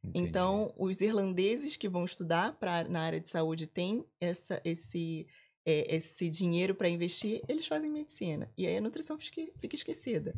Entendi. 0.03 0.29
Então, 0.29 0.73
os 0.77 1.01
irlandeses 1.01 1.77
que 1.77 1.89
vão 1.89 2.05
estudar 2.05 2.55
pra, 2.55 2.85
na 2.85 3.01
área 3.01 3.21
de 3.21 3.29
saúde 3.29 3.67
têm 3.67 4.05
essa, 4.21 4.61
esse, 4.65 5.27
é, 5.65 5.97
esse 5.97 6.29
dinheiro 6.29 6.75
para 6.75 6.89
investir, 6.89 7.43
eles 7.49 7.67
fazem 7.67 7.91
medicina. 7.91 8.51
E 8.57 8.67
aí 8.67 8.77
a 8.77 8.81
nutrição 8.81 9.17
fica, 9.17 9.41
esquecida. 9.73 10.35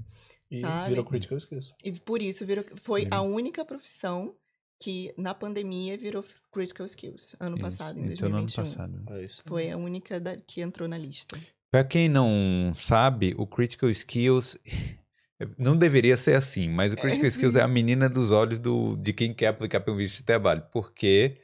E 0.50 0.60
Sabe? 0.60 0.90
virou 0.90 1.04
critical 1.04 1.38
skills. 1.38 1.74
E 1.82 1.92
por 1.92 2.22
isso 2.22 2.46
virou, 2.46 2.64
foi 2.76 3.08
a 3.10 3.22
única 3.22 3.64
profissão 3.64 4.36
que 4.78 5.12
na 5.16 5.34
pandemia 5.34 5.96
virou 5.96 6.24
Critical 6.52 6.86
Skills, 6.86 7.34
ano 7.40 7.56
Isso, 7.56 7.62
passado, 7.62 7.98
em 7.98 8.12
Então, 8.12 8.28
no 8.28 8.36
ano 8.36 8.46
2021. 8.46 8.62
passado. 8.64 9.12
É 9.14 9.24
isso. 9.24 9.42
Foi 9.46 9.70
a 9.70 9.76
única 9.76 10.20
da- 10.20 10.36
que 10.36 10.60
entrou 10.60 10.88
na 10.88 10.98
lista. 10.98 11.38
Pra 11.70 11.82
quem 11.84 12.08
não 12.08 12.72
sabe, 12.74 13.34
o 13.36 13.46
Critical 13.46 13.90
Skills 13.90 14.56
não 15.58 15.76
deveria 15.76 16.16
ser 16.16 16.34
assim, 16.34 16.68
mas 16.68 16.92
o 16.92 16.96
Critical 16.96 17.26
É, 17.26 17.28
Skills 17.28 17.56
é 17.56 17.62
a 17.62 17.68
menina 17.68 18.08
dos 18.08 18.30
olhos 18.30 18.58
do, 18.58 18.96
de 18.96 19.12
quem 19.12 19.34
quer 19.34 19.48
aplicar 19.48 19.80
para 19.80 19.92
um 19.92 19.96
visto 19.96 20.18
de 20.18 20.24
trabalho, 20.24 20.62
porque 20.72 21.38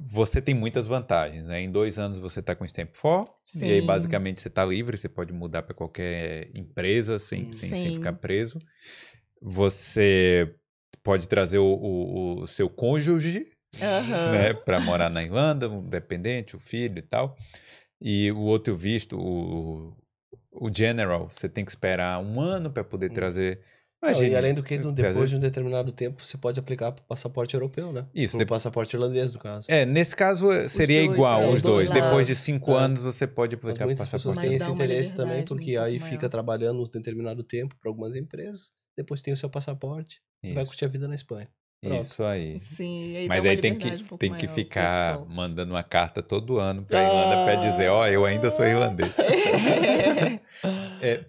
você 0.00 0.40
tem 0.40 0.54
muitas 0.54 0.86
vantagens, 0.86 1.44
né? 1.46 1.60
Em 1.60 1.70
dois 1.70 1.98
anos 1.98 2.18
você 2.18 2.38
está 2.40 2.54
com 2.54 2.64
Stamp 2.64 2.90
for, 2.94 3.26
e 3.56 3.64
aí 3.64 3.82
basicamente 3.82 4.40
você 4.40 4.48
está 4.48 4.64
livre, 4.64 4.96
você 4.96 5.08
pode 5.08 5.32
mudar 5.32 5.62
para 5.62 5.74
qualquer 5.74 6.50
empresa 6.56 7.18
sem, 7.18 7.44
sem, 7.52 7.70
sem 7.70 7.90
ficar 7.92 8.12
preso. 8.14 8.58
Você 9.42 10.54
pode 11.02 11.28
trazer 11.28 11.58
o, 11.58 11.64
o- 11.66 12.40
o 12.42 12.46
seu 12.46 12.68
cônjuge 12.68 13.46
Aham. 13.80 14.30
né, 14.32 14.54
para 14.54 14.80
morar 14.80 15.10
na 15.10 15.22
Irlanda, 15.22 15.68
um 15.68 15.82
dependente, 15.82 16.56
o 16.56 16.58
filho 16.58 16.98
e 16.98 17.02
tal. 17.02 17.36
E 18.00 18.30
o 18.32 18.40
outro 18.40 18.76
visto, 18.76 19.18
o, 19.18 19.96
o 20.52 20.70
general, 20.72 21.28
você 21.28 21.48
tem 21.48 21.64
que 21.64 21.70
esperar 21.70 22.20
um 22.20 22.40
ano 22.40 22.70
para 22.70 22.84
poder 22.84 23.10
Hum. 23.10 23.14
trazer. 23.14 23.60
Não, 24.00 24.10
Imagine, 24.10 24.30
e 24.30 24.36
além 24.36 24.54
do 24.54 24.62
que, 24.62 24.78
trazer- 24.78 24.92
depois 24.94 25.28
de 25.28 25.34
um 25.34 25.40
determinado 25.40 25.90
tempo, 25.90 26.24
você 26.24 26.38
pode 26.38 26.60
aplicar 26.60 26.92
para 26.92 27.02
o 27.02 27.06
passaporte 27.06 27.54
europeu, 27.54 27.92
né? 27.92 28.06
Isso, 28.14 28.32
Pro 28.34 28.38
depois- 28.38 28.62
passaporte 28.62 28.94
irlandês, 28.94 29.34
no 29.34 29.40
caso. 29.40 29.66
É, 29.68 29.84
nesse 29.84 30.14
caso 30.14 30.52
eh, 30.52 30.68
seria 30.68 31.00
dois, 31.02 31.12
igual 31.14 31.42
é, 31.42 31.48
os 31.48 31.54
os 31.56 31.62
dois. 31.62 31.88
dois 31.88 32.00
Depois 32.04 32.26
de 32.28 32.36
cinco 32.36 32.70
É. 32.70 32.74
anos 32.78 33.00
você 33.00 33.26
pode 33.26 33.56
Mas 33.56 33.60
aplicar 33.64 33.78
para 33.78 33.86
muitas 33.86 34.08
pessoas 34.08 34.36
passaporte. 34.36 34.40
têm 34.40 34.50
Mas 34.52 34.54
esse 34.60 34.64
dá 34.68 34.72
uma 34.72 34.84
interesse 34.84 35.14
também, 35.16 35.44
porque 35.44 35.76
um 35.76 35.82
aí 35.82 35.98
maior. 35.98 36.10
fica 36.12 36.28
trabalhando 36.28 36.80
um 36.80 36.84
determinado 36.84 37.42
tempo 37.42 37.74
para 37.80 37.90
algumas 37.90 38.14
empresas, 38.14 38.70
depois 38.98 39.22
tem 39.22 39.32
o 39.32 39.36
seu 39.36 39.48
passaporte 39.48 40.20
e 40.42 40.52
vai 40.52 40.62
Isso, 40.64 40.72
curtir 40.72 40.84
a 40.84 40.88
vida 40.88 41.08
na 41.08 41.14
Espanha. 41.14 41.48
Pronto. 41.80 42.02
isso 42.02 42.24
aí. 42.24 42.58
Sim, 42.58 43.16
aí 43.16 43.28
Mas 43.28 43.46
aí 43.46 43.56
tem 43.56 43.74
que, 43.76 43.86
um 43.88 44.16
tem 44.18 44.34
que 44.34 44.46
maior, 44.46 44.54
ficar 44.54 45.12
critical. 45.14 45.26
mandando 45.34 45.72
uma 45.74 45.82
carta 45.84 46.20
todo 46.20 46.58
ano 46.58 46.82
para 46.84 46.98
a 46.98 47.04
Irlanda 47.04 47.44
para 47.44 47.54
dizer, 47.54 47.88
ó, 47.88 48.04
eu 48.08 48.24
ainda 48.26 48.50
sou 48.50 48.66
irlandês. 48.66 49.12
É, 51.00 51.24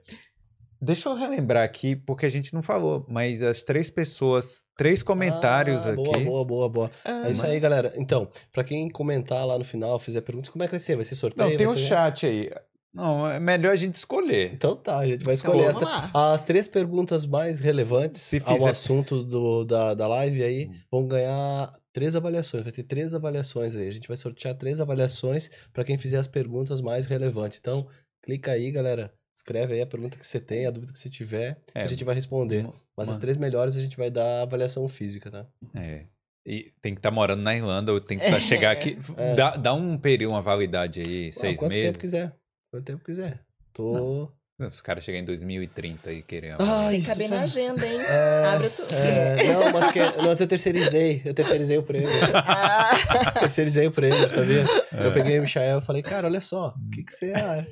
deixa 0.82 1.08
eu 1.10 1.16
relembrar 1.16 1.64
aqui, 1.64 1.96
porque 1.96 2.26
a 2.26 2.30
gente 2.30 2.52
não 2.54 2.62
falou, 2.64 3.06
mas 3.08 3.44
as 3.44 3.62
três 3.62 3.90
pessoas, 3.92 4.66
três 4.76 5.04
comentários 5.04 5.86
Ah, 5.86 5.92
aqui. 5.92 6.04
Boa, 6.04 6.20
boa, 6.20 6.46
boa, 6.46 6.70
boa. 6.70 6.92
Ah, 7.06 7.28
É 7.28 7.32
isso 7.32 7.46
aí, 7.46 7.60
galera. 7.60 7.94
Então, 7.96 8.28
pra 8.52 8.64
quem 8.64 8.90
comentar 8.90 9.46
lá 9.46 9.58
no 9.58 9.64
final, 9.64 10.00
fizer 10.00 10.22
perguntas, 10.22 10.50
como 10.50 10.64
é 10.64 10.68
que 10.68 10.72
vai 10.72 10.80
ser? 10.80 10.96
Vai 10.96 11.06
ser 11.06 11.14
sorteio? 11.16 11.48
Não, 11.50 11.58
tem 11.58 11.68
um 11.68 11.78
ser- 11.78 11.88
chat 11.88 12.26
aí. 12.26 12.50
Não, 12.94 13.28
é 13.28 13.40
melhor 13.40 13.72
a 13.72 13.76
gente 13.76 13.94
escolher. 13.94 14.52
Então 14.54 14.76
tá, 14.76 14.98
a 15.00 15.08
gente 15.08 15.24
vai 15.24 15.36
Então 15.36 15.52
escolher 15.54 15.74
vamos 15.74 15.88
as, 15.88 16.12
lá. 16.14 16.34
as 16.34 16.44
três 16.44 16.68
perguntas 16.68 17.26
mais 17.26 17.60
relevantes 17.60 18.22
Se 18.22 18.42
ao 18.46 18.56
fizer- 18.58 18.70
assunto 18.70 19.24
do, 19.24 19.64
da, 19.64 19.94
da 19.94 20.08
live 20.08 20.44
aí. 20.44 20.66
Hum. 20.68 20.76
Vão 20.92 21.08
ganhar 21.08 21.74
três 21.94 22.16
avaliações. 22.16 22.64
Vai 22.64 22.72
ter 22.74 22.84
três 22.84 23.14
avaliações 23.14 23.76
aí. 23.76 23.88
A 23.88 23.92
gente 23.92 24.08
vai 24.08 24.18
sortear 24.18 24.56
três 24.56 24.82
avaliações 24.82 25.50
pra 25.72 25.84
quem 25.84 25.98
fizer 25.98 26.18
as 26.18 26.28
perguntas 26.28 26.82
mais 26.82 27.06
relevantes. 27.06 27.60
Então, 27.60 27.88
clica 28.24 28.52
aí, 28.52 28.72
galera. 28.72 29.14
Escreve 29.36 29.74
aí 29.76 29.82
a 29.82 29.88
pergunta 29.88 30.18
que 30.18 30.26
você 30.28 30.40
tem, 30.40 30.66
a 30.66 30.72
dúvida 30.72 30.92
que 30.92 31.00
você 31.00 31.10
tiver, 31.10 31.62
que 31.72 31.78
É, 31.78 31.84
a 31.84 31.88
gente 31.88 32.04
vai 32.04 32.14
responder. 32.16 32.64
ma- 32.64 32.74
Mas 32.98 33.08
as 33.08 33.16
manda. 33.16 33.22
três 33.22 33.38
melhores 33.38 33.78
a 33.78 33.80
gente 33.82 33.96
vai 33.96 34.10
dar 34.10 34.42
avaliação 34.42 34.86
física, 34.88 35.32
tá? 35.32 35.46
É. 35.76 36.06
E 36.46 36.74
tem 36.82 36.94
que 36.94 37.00
estar 37.00 37.12
morando 37.12 37.42
na 37.44 37.56
Irlanda, 37.56 37.94
ou 37.94 38.02
tem 38.02 38.18
que 38.18 38.26
tá- 38.30 38.40
chegar 38.40 38.72
aqui. 38.72 38.98
É. 39.16 39.36
Dá, 39.36 39.56
dá 39.56 39.74
um 39.74 39.98
período, 39.98 40.32
uma 40.34 40.42
validade 40.42 41.00
aí, 41.00 41.30
Ah, 41.30 41.32
seis 41.40 41.58
quanto 41.60 41.70
meses. 41.70 41.86
tempo 41.86 42.00
quiser. 42.00 42.34
Quanto 42.72 42.86
tempo 42.86 43.04
quiser. 43.04 43.44
Tô. 43.74 44.32
Os 44.60 44.82
caras 44.82 45.06
chegam 45.06 45.22
em 45.22 45.24
2030 45.24 46.12
e 46.12 46.22
querem. 46.22 46.52
Ai, 46.60 46.92
Tem 46.92 47.02
que 47.02 47.08
caber 47.08 47.30
na 47.30 47.42
agenda, 47.44 47.88
hein? 47.88 48.02
É, 48.02 48.46
Abre 48.46 48.70
tu. 48.70 48.82
É, 48.94 49.54
não, 49.54 49.72
mas, 49.72 49.92
que, 49.94 50.00
mas 50.22 50.40
eu 50.42 50.48
terceirizei. 50.48 51.22
Eu 51.24 51.34
terceirizei 51.34 51.78
o 51.78 51.84
prêmio. 51.84 52.10
Ah, 52.34 52.98
terceirizei 53.40 53.88
o 53.88 53.92
prêmio, 53.92 54.30
sabia? 54.30 54.66
É. 54.92 55.08
Eu 55.08 55.14
peguei 55.14 55.40
o 55.40 55.44
Michael 55.44 55.80
e 55.80 55.82
falei, 55.82 56.02
cara, 56.02 56.28
olha 56.28 56.42
só, 56.42 56.76
o 56.76 56.90
que, 56.90 57.04
que 57.04 57.14
você. 57.14 57.32
Ah, 57.34 57.66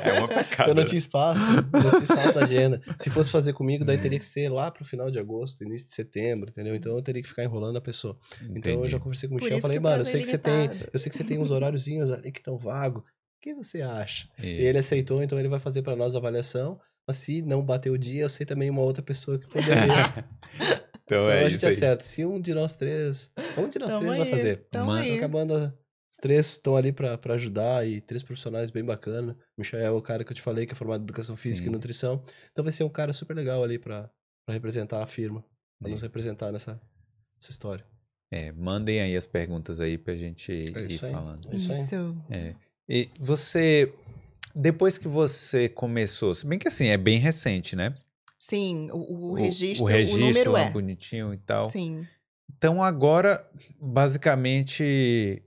É 0.00 0.12
uma 0.12 0.28
pecado. 0.28 0.70
eu 0.70 0.74
não 0.76 0.84
tinha 0.84 0.98
espaço, 0.98 1.42
não 1.72 1.90
tinha 1.90 2.04
espaço 2.04 2.34
na 2.38 2.44
agenda. 2.44 2.80
Se 2.98 3.10
fosse 3.10 3.28
fazer 3.28 3.52
comigo, 3.52 3.84
daí 3.84 3.98
teria 3.98 4.18
que 4.18 4.24
ser 4.24 4.48
lá 4.48 4.70
pro 4.70 4.84
final 4.84 5.10
de 5.10 5.18
agosto, 5.18 5.64
início 5.64 5.88
de 5.88 5.92
setembro, 5.92 6.50
entendeu? 6.50 6.74
Então 6.76 6.94
eu 6.94 7.02
teria 7.02 7.20
que 7.20 7.28
ficar 7.28 7.42
enrolando 7.42 7.78
a 7.78 7.80
pessoa. 7.80 8.16
Então 8.54 8.72
eu 8.84 8.88
já 8.88 9.00
conversei 9.00 9.28
com 9.28 9.34
o 9.34 9.38
Michel 9.38 9.58
e 9.58 9.60
falei, 9.60 9.80
mano, 9.80 10.02
eu 10.04 10.06
é 10.06 10.10
sei 10.10 10.22
que 10.22 10.28
você 10.28 10.38
tem. 10.38 10.70
Eu 10.92 10.98
sei 11.00 11.10
que 11.10 11.16
você 11.16 11.24
tem 11.24 11.38
uns 11.38 11.50
horáriozinhos 11.50 12.12
ali 12.12 12.30
que 12.30 12.38
estão 12.38 12.56
vagos. 12.56 13.02
O 13.42 13.44
que 13.44 13.54
você 13.54 13.82
acha? 13.82 14.28
E 14.38 14.46
Isso. 14.46 14.62
ele 14.62 14.78
aceitou, 14.78 15.20
então 15.20 15.36
ele 15.36 15.48
vai 15.48 15.58
fazer 15.58 15.82
pra 15.82 15.96
nós 15.96 16.14
a 16.14 16.18
avaliação. 16.18 16.80
Mas 17.04 17.16
se 17.16 17.42
não 17.42 17.60
bater 17.60 17.90
o 17.90 17.98
dia, 17.98 18.22
eu 18.22 18.28
sei 18.28 18.46
também 18.46 18.70
uma 18.70 18.82
outra 18.82 19.02
pessoa 19.02 19.36
que 19.38 19.48
poderia. 19.48 19.74
Então 21.04 21.24
Então 21.24 21.30
é 21.30 21.40
a 21.40 21.48
gente 21.48 21.56
isso 21.56 21.66
aí. 21.66 21.74
acerta. 21.74 22.04
Se 22.04 22.24
um 22.24 22.40
de 22.40 22.54
nós 22.54 22.74
três. 22.76 23.30
Um 23.58 23.68
de 23.68 23.78
nós 23.80 23.88
Tamo 23.88 24.00
três 24.06 24.16
vai 24.16 24.26
aí, 24.26 24.30
fazer. 24.30 24.56
tamo 24.70 24.86
Mano, 24.86 25.02
aí. 25.02 25.16
Acabando. 25.18 25.54
Os 26.10 26.16
três 26.18 26.46
estão 26.52 26.76
ali 26.76 26.92
pra 26.92 27.18
pra 27.18 27.34
ajudar 27.34 27.86
e 27.86 28.00
três 28.00 28.22
profissionais 28.22 28.70
bem 28.70 28.84
bacana. 28.84 29.36
O 29.56 29.60
Michel 29.60 29.80
é 29.80 29.90
o 29.90 30.00
cara 30.00 30.22
que 30.24 30.30
eu 30.30 30.36
te 30.36 30.40
falei 30.40 30.64
que 30.64 30.72
é 30.72 30.76
formado 30.76 31.00
em 31.00 31.04
educação 31.04 31.36
física 31.36 31.64
Sim. 31.64 31.70
e 31.70 31.72
nutrição. 31.72 32.22
Então 32.52 32.62
vai 32.62 32.72
ser 32.72 32.84
um 32.84 32.88
cara 32.88 33.12
super 33.12 33.34
legal 33.34 33.62
ali 33.64 33.78
pra, 33.80 34.08
pra 34.46 34.54
representar 34.54 35.02
a 35.02 35.06
firma. 35.06 35.44
Pra 35.80 35.90
nos 35.90 36.00
representar 36.02 36.52
nessa, 36.52 36.80
nessa 37.34 37.50
história. 37.50 37.84
É, 38.30 38.52
mandem 38.52 39.00
aí 39.00 39.14
as 39.16 39.26
perguntas 39.26 39.80
aí 39.80 39.98
pra 39.98 40.14
gente 40.14 40.52
ir 40.52 40.90
isso 40.90 41.04
aí. 41.04 41.12
falando. 41.12 41.52
É 41.52 41.56
isso 41.56 41.72
aí. 41.72 41.86
É. 42.30 42.54
E 42.88 43.08
você, 43.18 43.92
depois 44.54 44.98
que 44.98 45.08
você 45.08 45.68
começou, 45.68 46.34
se 46.34 46.46
bem 46.46 46.58
que 46.58 46.68
assim, 46.68 46.88
é 46.88 46.96
bem 46.96 47.18
recente, 47.18 47.76
né? 47.76 47.94
Sim, 48.38 48.90
o, 48.92 49.30
o 49.30 49.34
registro, 49.34 49.84
o, 49.84 49.88
o, 49.88 49.90
registro 49.90 50.26
número 50.26 50.56
é 50.56 50.66
é. 50.66 50.70
bonitinho 50.70 51.32
e 51.32 51.38
tal. 51.38 51.66
Sim. 51.66 52.06
Então 52.56 52.82
agora, 52.82 53.48
basicamente, 53.80 55.42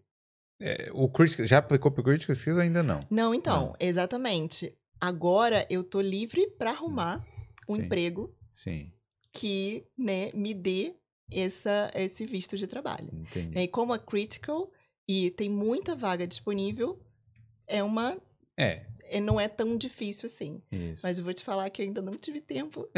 é, 0.61 0.89
o 0.93 1.09
Critical, 1.09 1.45
já 1.45 1.57
aplicou 1.57 1.91
pro 1.91 2.03
Critical 2.03 2.33
Skills 2.33 2.57
ou 2.57 2.63
ainda 2.63 2.81
não? 2.81 3.01
Não, 3.09 3.33
então, 3.33 3.67
Não. 3.67 3.75
exatamente. 3.79 4.73
Agora 4.99 5.67
eu 5.69 5.83
tô 5.83 5.99
livre 5.99 6.47
para 6.57 6.71
arrumar 6.71 7.25
um 7.69 7.75
Sim. 7.75 7.83
emprego 7.83 8.33
Sim, 8.53 8.91
que, 9.33 9.85
né, 9.97 10.31
me 10.33 10.53
dê 10.53 10.95
essa, 11.31 11.91
esse 11.93 12.25
visto 12.25 12.57
de 12.57 12.65
trabalho. 12.65 13.09
entendi. 13.13 13.53
Né, 13.55 13.63
E 13.63 13.67
como 13.67 13.93
é 13.93 13.99
critical 13.99 14.71
e 15.07 15.31
tem 15.31 15.49
muita 15.49 15.95
vaga 15.95 16.25
disponível, 16.25 16.99
é 17.67 17.83
uma 17.83 18.17
É, 18.57 18.81
é- 19.09 19.19
não 19.19 19.39
é 19.39 19.47
tão 19.47 19.77
difícil 19.77 20.25
assim. 20.27 20.61
isso. 20.71 21.01
Mas 21.03 21.17
eu 21.17 21.23
vou 21.23 21.33
te 21.33 21.43
falar 21.43 21.69
que 21.69 21.81
eu 21.81 21.85
ainda 21.85 22.01
não 22.01 22.13
tive 22.13 22.41
tempo 22.41 22.87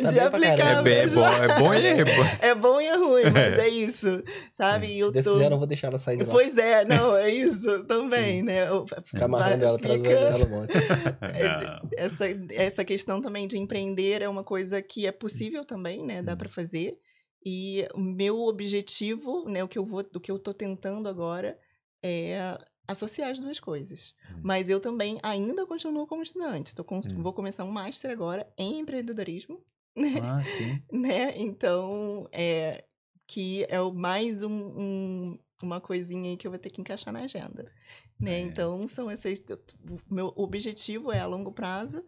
Tá 0.00 0.08
de 0.10 0.14
pra 0.14 0.26
aplicar. 0.26 0.86
é, 0.86 0.92
é 0.92 1.02
mas- 1.02 1.14
bom, 1.14 1.26
é 1.26 1.58
bom 1.58 1.74
e 1.74 1.86
é 1.86 2.04
bom. 2.04 2.24
É 2.40 2.54
bom 2.54 2.80
e 2.80 2.86
é 2.86 2.96
ruim, 2.96 3.24
mas 3.32 3.58
é 3.58 3.68
isso, 3.68 4.22
sabe? 4.52 4.86
E 4.86 4.94
Se 4.94 4.98
eu 5.00 5.10
Deus 5.12 5.24
tô... 5.24 5.32
quiser, 5.32 5.44
eu 5.46 5.50
não 5.50 5.58
vou 5.58 5.66
deixar 5.66 5.88
ela 5.88 5.98
sair 5.98 6.16
de 6.16 6.24
lá. 6.24 6.30
Pois 6.30 6.56
é, 6.56 6.84
não, 6.84 7.16
é 7.16 7.30
isso 7.30 7.84
também, 7.84 8.42
né? 8.42 8.68
Eu- 8.68 8.86
Ficar 9.04 9.24
amarrando 9.26 9.64
ela, 9.64 9.78
trazendo 9.78 10.02
fica- 10.04 10.18
ela 10.18 10.44
um 10.44 10.48
monte. 10.48 10.74
Não. 10.74 11.90
essa, 11.96 12.24
essa 12.54 12.84
questão 12.84 13.20
também 13.20 13.46
de 13.46 13.58
empreender 13.58 14.22
é 14.22 14.28
uma 14.28 14.42
coisa 14.42 14.80
que 14.82 15.06
é 15.06 15.12
possível 15.12 15.64
também, 15.64 16.04
né? 16.04 16.22
Dá 16.22 16.34
Hum. 16.34 16.36
para 16.36 16.48
fazer. 16.48 16.98
E 17.44 17.86
o 17.94 18.00
meu 18.00 18.38
objetivo, 18.40 19.48
né? 19.48 19.64
O 19.64 19.68
que 19.68 19.78
eu 19.78 19.84
vou, 19.84 20.00
o 20.14 20.20
que 20.20 20.30
eu 20.30 20.38
tô 20.38 20.52
tentando 20.52 21.08
agora 21.08 21.56
é 22.02 22.56
associar 22.88 23.30
as 23.30 23.38
duas 23.38 23.60
coisas. 23.60 24.14
Hum. 24.30 24.40
Mas 24.42 24.68
eu 24.68 24.80
também 24.80 25.18
ainda 25.22 25.66
continuo 25.66 26.06
como 26.06 26.22
estudante. 26.22 26.74
Tô 26.74 26.82
com- 26.84 26.98
Hum. 26.98 27.22
Vou 27.22 27.32
começar 27.32 27.64
um 27.64 27.70
master 27.70 28.10
agora 28.10 28.50
em 28.58 28.80
empreendedorismo, 28.80 29.62
né? 29.96 30.14
Ah, 30.22 30.42
sim. 30.44 30.82
né? 30.92 31.36
Então, 31.38 32.28
é 32.32 32.84
que 33.26 33.64
é 33.64 33.80
mais 33.92 34.42
um, 34.42 34.50
um- 34.52 35.38
uma 35.62 35.80
coisinha 35.80 36.30
aí 36.30 36.36
que 36.36 36.46
eu 36.46 36.50
vou 36.50 36.58
ter 36.58 36.70
que 36.70 36.80
encaixar 36.80 37.12
na 37.12 37.20
agenda, 37.20 37.70
né? 38.18 38.32
É. 38.34 38.40
Então, 38.40 38.88
são 38.88 39.10
esses... 39.10 39.42
Meu 40.10 40.32
objetivo 40.36 41.12
é, 41.12 41.20
a 41.20 41.26
longo 41.26 41.52
prazo, 41.52 42.04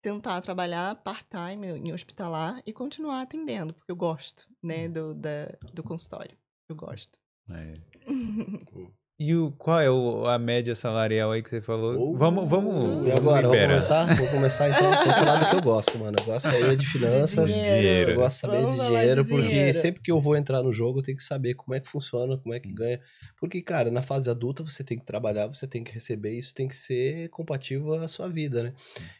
tentar 0.00 0.40
trabalhar 0.42 0.94
part-time 1.02 1.66
em 1.78 1.92
hospitalar 1.92 2.62
e 2.64 2.72
continuar 2.72 3.20
atendendo, 3.22 3.74
porque 3.74 3.90
eu 3.90 3.96
gosto, 3.96 4.48
né, 4.62 4.88
do, 4.88 5.12
da, 5.14 5.46
do 5.72 5.82
consultório. 5.82 6.36
Eu 6.68 6.76
gosto. 6.76 7.18
É. 7.50 7.74
E 9.16 9.32
o, 9.32 9.52
qual 9.52 9.78
é 9.78 9.88
o- 9.88 10.26
a 10.26 10.36
média 10.40 10.74
salarial 10.74 11.30
aí 11.30 11.40
que 11.40 11.48
você 11.48 11.60
falou? 11.60 12.14
Uh, 12.14 12.16
vamos, 12.18 12.48
vamos, 12.50 13.06
E 13.06 13.12
agora, 13.12 13.46
vamos 13.46 13.62
começar? 13.62 14.12
Vou 14.16 14.26
começar 14.28 14.68
então. 14.68 14.90
Vou 14.90 15.14
falar 15.14 15.38
do 15.38 15.50
que 15.50 15.54
eu 15.54 15.62
gosto, 15.62 15.96
mano. 16.00 16.16
Eu 16.18 16.24
gosto 16.24 16.46
aí 16.48 16.74
de 16.74 16.84
finanças. 16.84 17.48
dinheiro. 17.48 18.10
Eu 18.10 18.16
gosto 18.16 18.34
de 18.34 18.40
saber 18.40 18.56
Vamos 18.62 18.74
de 18.74 18.86
dinheiro, 18.88 19.22
de 19.22 19.30
porque 19.30 19.46
dinheiro. 19.46 19.78
sempre 19.78 20.02
que 20.02 20.10
eu 20.10 20.18
vou 20.20 20.36
entrar 20.36 20.64
no 20.64 20.72
jogo, 20.72 20.98
eu 20.98 21.02
tenho 21.04 21.16
que 21.16 21.22
saber 21.22 21.54
como 21.54 21.76
é 21.76 21.80
que 21.80 21.88
funciona, 21.88 22.36
como 22.36 22.52
é 22.52 22.58
que 22.58 22.72
ganha. 22.72 23.00
Porque, 23.38 23.62
cara, 23.62 23.88
na 23.88 24.02
fase 24.02 24.28
adulta 24.28 24.64
você 24.64 24.82
tem 24.82 24.98
que 24.98 25.04
trabalhar, 25.04 25.46
você 25.46 25.68
tem 25.68 25.84
que 25.84 25.92
receber, 25.92 26.32
isso 26.36 26.52
tem 26.52 26.66
que 26.66 26.74
ser 26.74 27.28
compatível 27.28 27.94
à 27.94 28.08
sua 28.08 28.28
vida, 28.28 28.64
né? 28.64 28.72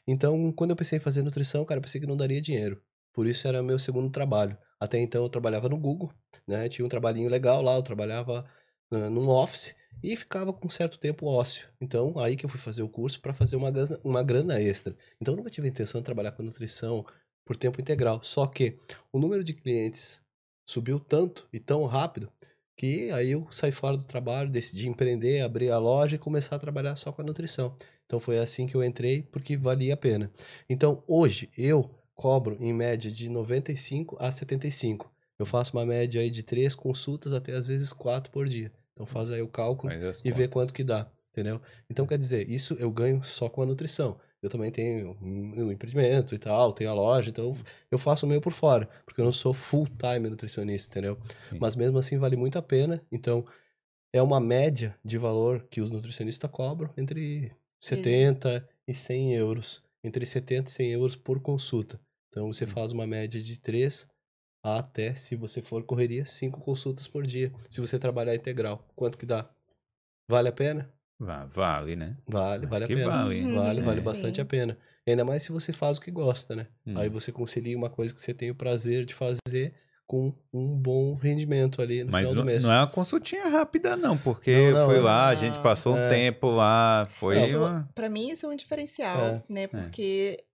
Então, 0.08 0.50
quando 0.50 0.70
eu 0.70 0.76
pensei 0.76 0.96
em 0.96 1.00
fazer 1.00 1.22
nutrição, 1.22 1.64
cara, 1.64 1.78
eu 1.78 1.82
pensei 1.82 2.00
que 2.00 2.06
não 2.06 2.16
daria 2.16 2.40
dinheiro. 2.40 2.80
Por 3.12 3.28
isso 3.28 3.46
era 3.46 3.62
meu 3.62 3.78
segundo 3.78 4.10
trabalho. 4.10 4.58
Até 4.80 4.98
então 4.98 5.22
eu 5.22 5.28
trabalhava 5.28 5.68
no 5.68 5.78
Google, 5.78 6.10
né? 6.48 6.68
Tinha 6.68 6.84
um 6.84 6.88
trabalhinho 6.88 7.30
legal 7.30 7.62
lá, 7.62 7.76
eu 7.76 7.82
trabalhava 7.82 8.44
num 8.90 9.28
office 9.28 9.74
e 10.02 10.14
ficava 10.16 10.52
com 10.52 10.68
certo 10.68 10.98
tempo 10.98 11.26
ócio. 11.26 11.68
Então, 11.80 12.18
aí 12.18 12.36
que 12.36 12.44
eu 12.44 12.48
fui 12.48 12.60
fazer 12.60 12.82
o 12.82 12.88
curso 12.88 13.20
para 13.20 13.32
fazer 13.32 13.56
uma 13.56 13.70
grana, 13.70 14.00
uma 14.04 14.22
grana 14.22 14.60
extra. 14.60 14.96
Então, 15.20 15.34
eu 15.34 15.38
nunca 15.38 15.50
tive 15.50 15.66
a 15.66 15.70
intenção 15.70 16.00
de 16.00 16.04
trabalhar 16.04 16.32
com 16.32 16.42
nutrição 16.42 17.04
por 17.44 17.56
tempo 17.56 17.80
integral. 17.80 18.22
Só 18.22 18.46
que 18.46 18.78
o 19.12 19.18
número 19.18 19.42
de 19.44 19.54
clientes 19.54 20.20
subiu 20.66 20.98
tanto 20.98 21.48
e 21.52 21.60
tão 21.60 21.84
rápido 21.84 22.30
que 22.76 23.10
aí 23.12 23.30
eu 23.30 23.46
saí 23.50 23.70
fora 23.70 23.96
do 23.96 24.06
trabalho, 24.06 24.50
decidi 24.50 24.88
empreender, 24.88 25.40
abrir 25.42 25.70
a 25.70 25.78
loja 25.78 26.16
e 26.16 26.18
começar 26.18 26.56
a 26.56 26.58
trabalhar 26.58 26.96
só 26.96 27.12
com 27.12 27.22
a 27.22 27.24
nutrição. 27.24 27.74
Então 28.04 28.18
foi 28.18 28.38
assim 28.38 28.66
que 28.66 28.74
eu 28.74 28.82
entrei, 28.82 29.22
porque 29.22 29.56
valia 29.56 29.94
a 29.94 29.96
pena. 29.96 30.30
Então 30.68 31.02
hoje 31.06 31.48
eu 31.56 31.88
cobro 32.14 32.56
em 32.60 32.72
média 32.72 33.10
de 33.10 33.28
95 33.28 34.16
a 34.18 34.30
75. 34.30 35.13
Eu 35.38 35.46
faço 35.46 35.76
uma 35.76 35.84
média 35.84 36.20
aí 36.20 36.30
de 36.30 36.42
três 36.42 36.74
consultas 36.74 37.32
até 37.32 37.52
às 37.52 37.66
vezes 37.66 37.92
quatro 37.92 38.30
por 38.30 38.48
dia. 38.48 38.72
Então 38.92 39.06
faz 39.06 39.30
aí 39.32 39.42
o 39.42 39.48
cálculo 39.48 39.92
e 40.24 40.30
vê 40.30 40.46
quanto 40.46 40.72
que 40.72 40.84
dá, 40.84 41.10
entendeu? 41.32 41.60
Então 41.90 42.06
quer 42.06 42.16
dizer, 42.18 42.48
isso 42.48 42.74
eu 42.74 42.90
ganho 42.90 43.22
só 43.24 43.48
com 43.48 43.62
a 43.62 43.66
nutrição. 43.66 44.18
Eu 44.40 44.48
também 44.48 44.70
tenho 44.70 45.16
um 45.20 45.64
um 45.64 45.72
empreendimento 45.72 46.34
e 46.34 46.38
tal, 46.38 46.72
tenho 46.72 46.90
a 46.90 46.94
loja, 46.94 47.30
então 47.30 47.56
eu 47.90 47.98
faço 47.98 48.26
o 48.26 48.28
meu 48.28 48.40
por 48.40 48.52
fora, 48.52 48.88
porque 49.04 49.20
eu 49.20 49.24
não 49.24 49.32
sou 49.32 49.52
full 49.52 49.86
time 49.86 50.28
nutricionista, 50.28 50.92
entendeu? 50.92 51.18
Sim. 51.50 51.58
Mas 51.60 51.74
mesmo 51.74 51.98
assim 51.98 52.18
vale 52.18 52.36
muito 52.36 52.58
a 52.58 52.62
pena. 52.62 53.02
Então 53.10 53.44
é 54.12 54.22
uma 54.22 54.38
média 54.38 54.96
de 55.04 55.18
valor 55.18 55.66
que 55.68 55.80
os 55.80 55.90
nutricionistas 55.90 56.48
cobram 56.50 56.88
entre 56.96 57.50
70 57.80 58.68
e 58.86 58.94
100 58.94 59.34
euros, 59.34 59.82
entre 60.04 60.24
70 60.24 60.70
e 60.70 60.72
100 60.72 60.92
euros 60.92 61.16
por 61.16 61.40
consulta. 61.40 62.00
Então 62.28 62.52
você 62.52 62.66
faz 62.66 62.92
uma 62.92 63.06
média 63.06 63.42
de 63.42 63.58
3 63.58 64.06
até, 64.64 65.14
se 65.14 65.36
você 65.36 65.60
for 65.60 65.82
correria, 65.84 66.24
5 66.24 66.58
consultas 66.60 67.06
por 67.06 67.26
dia. 67.26 67.52
Se 67.68 67.80
você 67.80 67.98
trabalhar 67.98 68.34
integral, 68.34 68.84
quanto 68.96 69.18
que 69.18 69.26
dá? 69.26 69.48
Vale 70.28 70.48
a 70.48 70.52
pena? 70.52 70.90
Va- 71.18 71.44
Vale, 71.46 71.94
né? 71.96 72.16
Vale, 72.26 72.62
Acho 72.64 72.70
vale 72.70 72.84
a 72.84 72.88
pena. 72.88 73.06
vale. 73.08 73.52
Vale, 73.54 73.80
vale 73.82 74.00
É. 74.00 74.02
bastante 74.02 74.36
Sim. 74.36 74.40
a 74.42 74.44
pena. 74.44 74.78
Ainda 75.06 75.24
mais 75.24 75.42
se 75.42 75.52
você 75.52 75.72
faz 75.72 75.98
o 75.98 76.00
que 76.00 76.10
gosta, 76.10 76.56
né? 76.56 76.66
Hum. 76.86 76.98
Aí 76.98 77.08
você 77.08 77.30
concilia 77.30 77.76
uma 77.76 77.90
coisa 77.90 78.12
que 78.12 78.20
você 78.20 78.32
tem 78.34 78.50
o 78.50 78.54
prazer 78.54 79.04
de 79.04 79.14
fazer 79.14 79.74
com 80.06 80.34
um 80.52 80.66
bom 80.76 81.14
rendimento 81.14 81.80
ali 81.80 82.02
no 82.04 82.10
Mas 82.12 82.22
final 82.22 82.34
do 82.34 82.38
não, 82.40 82.44
mês. 82.44 82.64
não 82.64 82.72
é 82.72 82.78
uma 82.80 82.86
consultinha 82.86 83.48
rápida, 83.48 83.96
não, 83.96 84.18
porque 84.18 84.70
Não, 84.70 84.80
não, 84.80 84.86
foi 84.86 84.98
é- 84.98 85.00
lá, 85.00 85.28
a 85.28 85.34
gente 85.34 85.60
passou 85.62 85.94
um 85.94 85.98
É. 85.98 86.08
tempo 86.08 86.48
lá, 86.50 87.06
foi 87.12 87.38
Isso, 87.42 87.56
uma... 87.58 87.88
Pra 87.94 88.08
mim, 88.10 88.28
isso 88.30 88.44
é 88.44 88.48
um 88.48 88.56
diferencial, 88.56 89.18
É. 89.26 89.42
né? 89.48 89.66
Porque 89.68 90.44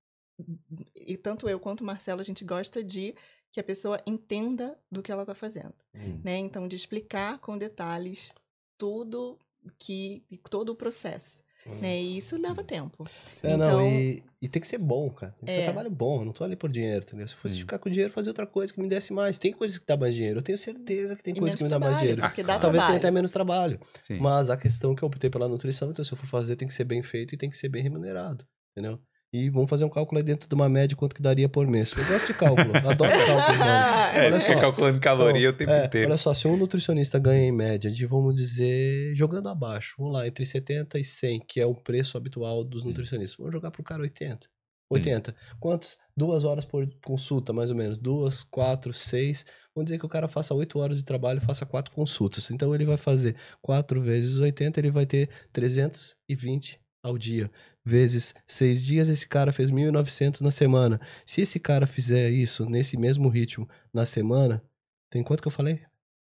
e 0.95 1.17
tanto 1.17 1.49
eu 1.49 1.59
quanto 1.61 1.81
o 1.81 1.85
Marcelo, 1.85 2.21
a 2.21 2.25
gente 2.25 2.45
gosta 2.45 2.83
de 2.83 3.15
que 3.53 3.61
a 3.61 3.65
pessoa 3.65 4.01
entenda 4.07 4.79
do 4.91 5.03
que 5.03 5.11
ela 5.11 5.27
tá 5.27 5.35
fazendo, 5.35 5.75
Hum. 5.95 6.21
né? 6.25 6.39
Então, 6.39 6.69
de 6.69 6.77
explicar 6.77 7.39
com 7.39 7.59
detalhes 7.59 8.33
tudo 8.79 9.39
que 9.79 10.23
todo 10.49 10.71
o 10.71 10.75
processo, 10.75 11.43
né? 11.81 12.01
E 12.01 12.17
isso 12.17 12.37
leva 12.41 12.65
tempo. 12.65 13.07
É, 13.43 13.53
Então- 13.55 13.59
não, 13.59 13.87
e, 13.93 14.23
e 14.41 14.49
tem 14.49 14.63
que 14.63 14.67
ser 14.67 14.79
bom, 14.79 15.11
cara. 15.11 15.33
Tem 15.33 15.47
que 15.47 15.53
ser 15.53 15.61
É. 15.61 15.65
trabalho 15.65 15.91
bom. 15.91 16.21
Eu 16.21 16.25
não 16.27 16.33
tô 16.33 16.43
ali 16.45 16.57
por 16.57 16.71
dinheiro, 16.71 17.05
entendeu? 17.05 17.29
Se 17.29 17.35
fosse 17.35 17.57
Hum. 17.57 17.59
ficar 17.61 17.79
com 17.79 17.91
dinheiro, 17.91 18.11
fazer 18.13 18.31
outra 18.31 18.47
coisa 18.47 18.73
que 18.73 18.81
me 18.81 18.89
desse 18.89 19.13
mais. 19.13 19.39
Tem 19.39 19.53
coisas 19.53 19.77
que 19.79 19.85
dá 19.87 19.97
mais 19.97 20.15
dinheiro. 20.15 20.39
Eu 20.39 20.43
tenho 20.43 20.57
certeza 20.57 21.15
que 21.17 21.23
tem 21.23 21.35
coisas 21.35 21.57
que 21.57 21.63
me 21.63 21.69
menos 21.69 21.79
dá 21.81 21.87
mais 21.87 21.99
trabalho, 21.99 22.15
dinheiro. 22.17 22.23
porque 22.31 22.43
dá 22.43 22.59
Talvez 22.59 22.73
tenha 22.73 22.81
trabalho. 22.85 22.97
até 22.99 23.11
menos 23.11 23.33
trabalho. 23.33 23.81
Sim. 24.01 24.19
Mas 24.19 24.49
a 24.49 24.57
questão 24.57 24.95
que 24.95 25.03
eu 25.03 25.09
optei 25.09 25.29
pela 25.29 25.47
nutrição, 25.49 25.91
então 25.91 26.03
se 26.05 26.13
eu 26.13 26.17
for 26.17 26.27
fazer, 26.27 26.57
tem 26.57 26.67
que 26.69 26.73
ser 26.75 26.85
bem 26.85 27.03
feito 27.03 27.35
e 27.35 27.39
tem 27.39 27.51
que 27.51 27.57
ser 27.59 27.69
bem 27.69 27.83
remunerado, 27.83 28.47
entendeu? 28.73 28.99
E 29.33 29.49
vamos 29.49 29.71
fazer 29.71 29.85
um 29.85 29.89
cálculo 29.89 30.19
aí 30.19 30.25
dentro 30.25 30.49
de 30.49 30.55
uma 30.57 30.69
média 30.69 30.97
quanto 30.97 31.15
que 31.15 31.23
daria 31.23 31.49
por 31.49 31.65
mês. 31.67 31.93
Eu 31.97 32.05
gosto 32.05 32.27
de 32.27 32.35
cálculo, 32.35 32.71
adoro 32.89 33.11
cálculo. 33.27 33.63
É, 33.63 34.27
olha 34.27 34.41
fica 34.41 34.55
só. 34.55 34.61
calculando 34.61 34.99
caloria 34.99 35.51
o 35.51 35.53
tempo 35.53 35.71
É, 35.71 35.85
inteiro. 35.87 36.09
olha 36.09 36.19
só, 36.19 36.35
se 36.35 36.49
um 36.49 36.57
nutricionista 36.57 37.17
ganha 37.19 37.47
em 37.47 37.53
média 37.53 37.91
de, 37.91 38.07
vamos 38.07 38.35
dizer, 38.35 39.15
jogando 39.15 39.49
abaixo, 39.49 39.95
vamos 39.99 40.15
lá, 40.15 40.27
entre 40.27 40.45
70 40.45 40.99
e 40.99 41.05
100, 41.05 41.41
que 41.47 41.61
é 41.61 41.67
o 41.67 41.75
preço 41.77 42.17
habitual 42.17 42.65
dos 42.65 42.83
nutricionistas, 42.85 43.37
vamos 43.39 43.53
jogar 43.53 43.71
pro 43.71 43.85
cara 43.85 44.03
80. 44.03 44.49
80. 44.93 45.33
Quantos? 45.61 45.99
Duas 46.17 46.45
horas 46.45 46.65
por 46.65 46.85
consulta, 47.05 47.53
mais 47.53 47.71
ou 47.71 47.77
menos. 47.77 47.97
Duas, 48.01 48.43
quatro, 48.43 48.93
seis. 48.93 49.47
Vamos 49.73 49.87
dizer 49.89 50.01
que 50.01 50.05
o 50.07 50.09
cara 50.09 50.27
faça 50.27 50.53
oito 50.53 50.81
horas 50.81 50.97
de 50.97 51.05
trabalho 51.05 51.39
e 51.39 51.47
faça 51.47 51.65
quatro 51.65 51.95
consultas. 51.95 52.51
Então 52.51 52.75
ele 52.75 52.85
vai 52.85 52.97
fazer 52.97 53.37
quatro 53.63 54.03
vezes 54.03 54.37
80, 54.39 54.81
ele 54.81 54.91
vai 54.91 55.07
ter 55.07 55.29
320 55.53 56.81
ao 57.03 57.17
dia. 57.19 57.51
Vezes 57.85 58.35
seis 58.47 58.83
dias, 58.83 59.09
esse 59.09 59.27
cara 59.27 59.53
fez 59.53 59.71
1.900 59.71 60.41
na 60.41 60.51
semana. 60.51 61.01
Se 61.25 61.41
esse 61.41 61.59
cara 61.59 61.87
fizer 61.87 62.31
isso 62.31 62.67
nesse 62.67 62.97
mesmo 62.97 63.29
ritmo 63.29 63.69
na 63.93 64.05
semana, 64.05 64.63
tem 65.09 65.23
quanto 65.23 65.43
que 65.43 65.49
eu 65.49 65.53
falei? 65.53 65.81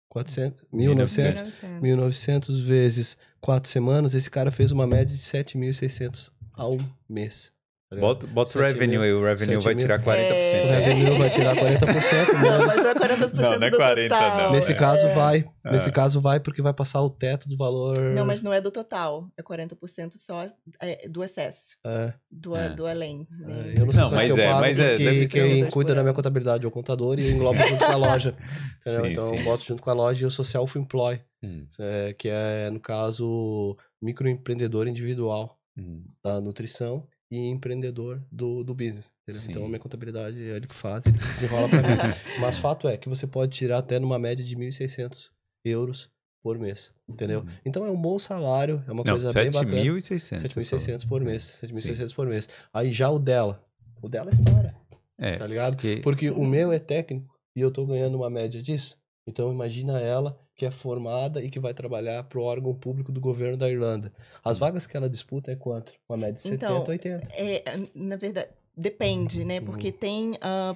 400, 0.08 0.64
1.900? 0.72 0.72
1900. 0.72 1.60
1.900 1.82 2.62
vezes 2.64 3.18
quatro 3.40 3.68
semanas, 3.70 4.14
esse 4.14 4.30
cara 4.30 4.50
fez 4.50 4.72
uma 4.72 4.86
média 4.86 5.14
de 5.14 5.20
7.600 5.20 6.30
ao 6.54 6.78
mês. 7.08 7.52
Tá? 7.90 7.96
Bota, 7.96 8.26
bota 8.26 8.58
o 8.58 8.62
revenue 8.62 8.98
aí, 8.98 9.12
o 9.12 9.24
revenue 9.24 9.56
vai 9.60 9.74
tirar 9.74 9.98
40%. 10.02 10.08
É. 10.18 10.64
O 10.64 10.84
revenue 10.84 11.18
vai 11.18 11.30
tirar 11.30 11.56
40%, 11.56 12.32
Não, 12.32 12.40
menos. 12.42 12.66
mas 12.66 12.76
não 12.76 12.90
é 12.90 12.94
40% 12.94 13.32
Não, 13.34 13.42
não 13.58 13.66
é 13.66 13.70
do 13.70 13.76
40 13.76 14.08
total. 14.14 14.38
não. 14.42 14.52
Nesse 14.52 14.72
é. 14.72 14.74
caso 14.74 15.06
É. 15.06 15.14
vai. 15.14 15.44
Nesse 15.64 15.88
Ah. 15.88 15.92
caso 15.92 16.20
vai 16.20 16.40
porque 16.40 16.62
vai 16.62 16.72
passar 16.72 17.02
o 17.02 17.10
teto 17.10 17.48
do 17.48 17.56
valor. 17.56 17.98
Não, 17.98 18.24
mas 18.26 18.42
não 18.42 18.52
é 18.52 18.60
do 18.60 18.70
total. 18.70 19.28
É 19.36 19.42
40% 19.42 20.16
só 20.16 20.46
é, 20.80 21.08
do 21.08 21.22
excesso. 21.24 21.76
É, 21.86 22.12
Do, 22.30 22.56
É. 22.56 22.68
do 22.70 22.86
além. 22.86 23.26
né? 23.30 23.72
é, 23.74 23.80
eu 23.80 23.86
não 23.86 23.92
sei 23.92 24.02
Não, 24.02 24.10
mas 24.10 24.32
que 24.32 24.38
eu 24.38 24.42
é, 24.44 24.46
pago 24.48 24.60
mas 24.60 24.78
é, 24.78 24.96
ser 24.96 25.28
quem 25.28 25.70
cuida 25.70 25.94
da 25.94 26.02
minha 26.02 26.14
contabilidade 26.14 26.64
é 26.64 26.68
o 26.68 26.70
contador 26.70 27.18
e 27.18 27.28
eu 27.28 27.34
englobo 27.36 27.58
junto 27.58 27.84
com 27.84 27.92
a 27.92 27.96
loja. 27.96 28.34
Entendeu? 28.86 29.04
Sim, 29.04 29.12
então 29.12 29.28
sim. 29.28 29.36
eu 29.38 29.44
boto 29.44 29.64
junto 29.64 29.82
com 29.82 29.90
a 29.90 29.94
loja 29.94 30.22
e 30.22 30.24
eu 30.26 30.30
sou 30.30 30.44
self-employ, 30.44 31.20
Hum, 31.42 31.66
é, 31.78 32.12
que 32.18 32.28
é, 32.28 32.68
no 32.70 32.80
caso, 32.80 33.76
microempreendedor 34.02 34.88
individual. 34.88 35.56
hum. 35.78 36.02
da 36.24 36.40
nutrição 36.40 37.06
e 37.30 37.48
empreendedor 37.48 38.22
do, 38.32 38.64
do 38.64 38.74
business. 38.74 39.12
Então, 39.48 39.64
a 39.64 39.68
minha 39.68 39.78
contabilidade 39.78 40.40
é 40.40 40.56
ele 40.56 40.66
que 40.66 40.74
faz, 40.74 41.06
ele 41.06 41.18
que 41.18 41.24
desenrola 41.26 41.68
pra 41.68 41.82
mim. 41.82 41.88
Mas 42.40 42.58
fato 42.58 42.88
é 42.88 42.96
que 42.96 43.08
você 43.08 43.26
pode 43.26 43.52
tirar 43.52 43.78
até 43.78 43.98
numa 43.98 44.18
média 44.18 44.44
de 44.44 44.56
1.600 44.56 45.30
euros 45.64 46.10
por 46.42 46.58
mês, 46.58 46.94
entendeu? 47.06 47.40
Uhum. 47.40 47.48
Então, 47.64 47.84
é 47.84 47.90
um 47.90 48.00
bom 48.00 48.18
salário, 48.18 48.82
é 48.86 48.92
uma 48.92 49.04
Não, 49.04 49.12
coisa 49.12 49.32
bem 49.32 49.50
bacana. 49.50 49.76
7.600. 49.76 50.42
7.600 50.42 51.08
por 51.08 51.20
mês, 51.20 51.58
7.600 51.62 52.14
por 52.14 52.26
mês. 52.26 52.48
Aí 52.72 52.90
já 52.90 53.10
o 53.10 53.18
dela, 53.18 53.62
o 54.00 54.08
dela 54.08 54.30
é 54.30 54.32
história, 54.34 54.74
É, 55.18 55.36
tá 55.36 55.46
ligado? 55.46 55.74
porque... 55.74 56.00
Porque 56.02 56.30
o 56.30 56.44
meu 56.44 56.72
é 56.72 56.78
técnico 56.78 57.34
e 57.54 57.60
eu 57.60 57.70
tô 57.70 57.84
ganhando 57.84 58.16
uma 58.16 58.30
média 58.30 58.62
disso. 58.62 58.96
Então 59.26 59.52
imagina 59.52 60.00
ela 60.00 60.38
que 60.58 60.66
é 60.66 60.72
formada 60.72 61.40
e 61.40 61.48
que 61.48 61.60
vai 61.60 61.72
trabalhar 61.72 62.24
pro 62.24 62.42
órgão 62.42 62.74
público 62.74 63.12
do 63.12 63.20
governo 63.20 63.56
da 63.56 63.70
Irlanda. 63.70 64.12
As 64.44 64.58
vagas 64.58 64.88
que 64.88 64.96
ela 64.96 65.08
disputa 65.08 65.52
é 65.52 65.56
quanto? 65.56 65.94
Uma 66.08 66.18
média 66.18 66.34
de 66.34 66.40
70, 66.40 66.64
Então, 66.66 66.84
80. 66.84 67.28
É, 67.32 67.62
na 67.94 68.16
verdade, 68.16 68.50
depende, 68.76 69.44
né? 69.44 69.60
Porque 69.60 69.92
tem, 69.92 70.32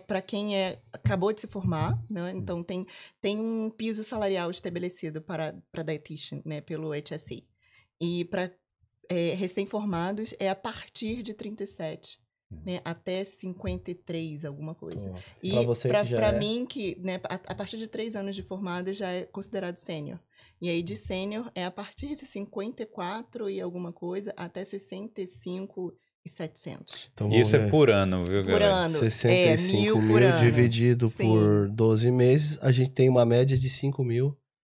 para 0.07 0.23
quem 0.23 0.57
é, 0.57 0.79
acabou 0.93 1.33
de 1.33 1.41
se 1.41 1.49
formar, 1.49 2.01
né? 2.09 2.31
Então 2.31 2.63
tem, 2.63 2.87
tem 3.21 3.41
um 3.41 3.69
piso 3.71 4.05
salarial 4.05 4.53
estabelecido 4.53 5.21
para, 5.21 5.53
para 5.73 5.83
dietitian, 5.83 6.41
né? 6.45 6.61
Pelo 6.61 6.93
HSE. 6.95 7.43
E 8.01 8.25
para 8.27 8.53
recém-formados 9.37 10.33
é 10.39 10.49
a 10.49 10.55
partir 10.55 11.25
de 11.25 11.35
37, 11.35 12.22
né? 12.65 12.81
Até 12.85 13.23
53, 13.24 14.45
alguma 14.45 14.74
coisa. 14.74 15.12
Ó, 15.12 15.19
E 15.43 15.51
pra 15.51 15.62
você 15.62 15.89
pra, 15.89 16.03
que 16.03 16.11
já 16.11 16.16
pra 16.16 16.29
é, 16.29 16.39
mim, 16.39 16.66
que 16.66 16.97
né, 17.01 17.20
a, 17.24 17.35
a 17.35 17.55
partir 17.55 17.77
de 17.77 17.87
três 17.89 18.15
anos 18.16 18.35
de 18.37 18.43
formada 18.43 18.93
já 18.93 19.11
é 19.11 19.23
considerado 19.23 19.77
sênior. 19.79 20.19
E 20.61 20.69
aí, 20.70 20.83
de 20.83 20.95
sênior, 20.95 21.51
é 21.55 21.65
a 21.65 21.70
partir 21.70 22.15
de 22.15 22.24
54 22.24 23.51
e 23.51 23.61
alguma 23.61 23.93
coisa 23.93 24.33
até 24.37 24.65
65 24.65 25.93
e 26.24 26.29
700. 26.31 27.11
então 27.12 27.33
Isso 27.33 27.57
é 27.57 27.59
ver. 27.61 27.70
por 27.70 27.91
ano, 27.91 28.24
viu, 28.24 28.43
Por 28.43 28.53
galera? 28.61 28.73
ano. 28.73 28.97
65 28.97 29.29
é, 29.33 29.57
mil, 29.81 29.97
mil 29.99 30.09
por 30.09 30.23
ano. 30.23 30.39
dividido 30.39 31.09
Sim. 31.09 31.16
por 31.29 31.69
12 31.69 32.11
meses, 32.12 32.59
a 32.62 32.70
gente 32.70 32.91
tem 32.93 33.09
uma 33.09 33.27
média 33.27 33.57
de 33.57 33.69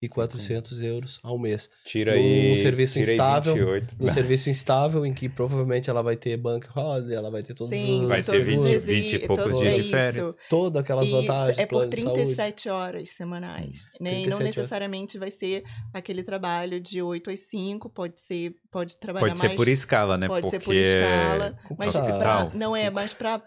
5.400 0.03 0.83
euros 0.83 1.19
ao 1.23 1.39
mês. 1.39 1.69
Tira 1.85 2.15
Num 2.15 2.21
aí... 2.21 2.57
serviço 2.57 2.95
tira 2.95 3.13
instável, 3.13 3.55
28. 3.55 3.97
No 3.99 4.09
serviço 4.09 4.51
instável, 4.51 5.05
em 5.05 5.13
que 5.13 5.29
provavelmente 5.29 5.91
ela 5.91 6.03
vai 6.03 6.17
ter 6.17 6.37
bank 6.37 6.67
holiday, 6.75 7.17
ela 7.17 7.31
vai 7.31 7.43
ter 7.43 7.55
todos 7.55 7.77
Sim, 7.77 8.03
os 8.03 8.09
Vai 8.09 8.23
ter 8.23 8.33
todos 8.33 8.47
20, 8.47 8.59
os 8.59 8.69
dias 8.69 8.87
20 8.87 9.13
e 9.13 9.19
poucos 9.27 9.59
dias 9.59 9.75
é 9.75 9.77
de 9.83 9.91
férias. 9.91 10.35
todas 10.49 10.83
aquelas 10.83 11.07
E 11.07 11.11
vantagens, 11.11 11.59
é 11.59 11.67
por 11.67 11.77
plano 11.77 11.91
de 11.91 12.03
saúde. 12.03 12.23
37 12.25 12.69
horas 12.69 13.11
semanais, 13.11 13.85
né? 14.01 14.11
E 14.21 14.23
37 14.23 14.29
não 14.31 14.37
horas. 14.37 14.57
necessariamente 14.57 15.19
vai 15.19 15.31
ser 15.31 15.65
aquele 15.93 16.23
trabalho 16.23 16.81
de 16.81 17.03
8 17.03 17.31
às 17.31 17.41
5, 17.41 17.91
pode 17.91 18.21
ser, 18.21 18.55
pode 18.71 18.99
trabalhar 18.99 19.27
Pode 19.29 19.39
ser 19.39 19.47
mais... 19.49 19.57
por 19.57 19.69
escala, 19.69 20.17
né? 20.17 20.27
Pode 20.29 20.43
Porque 20.43 20.59
ser 20.59 20.65
por 20.65 20.75
escala. 20.75 21.59
Mas 21.77 21.93
pra, 21.93 22.51
não 22.55 22.77
é, 22.77 22.89
mas 22.91 23.13
para 23.13 23.43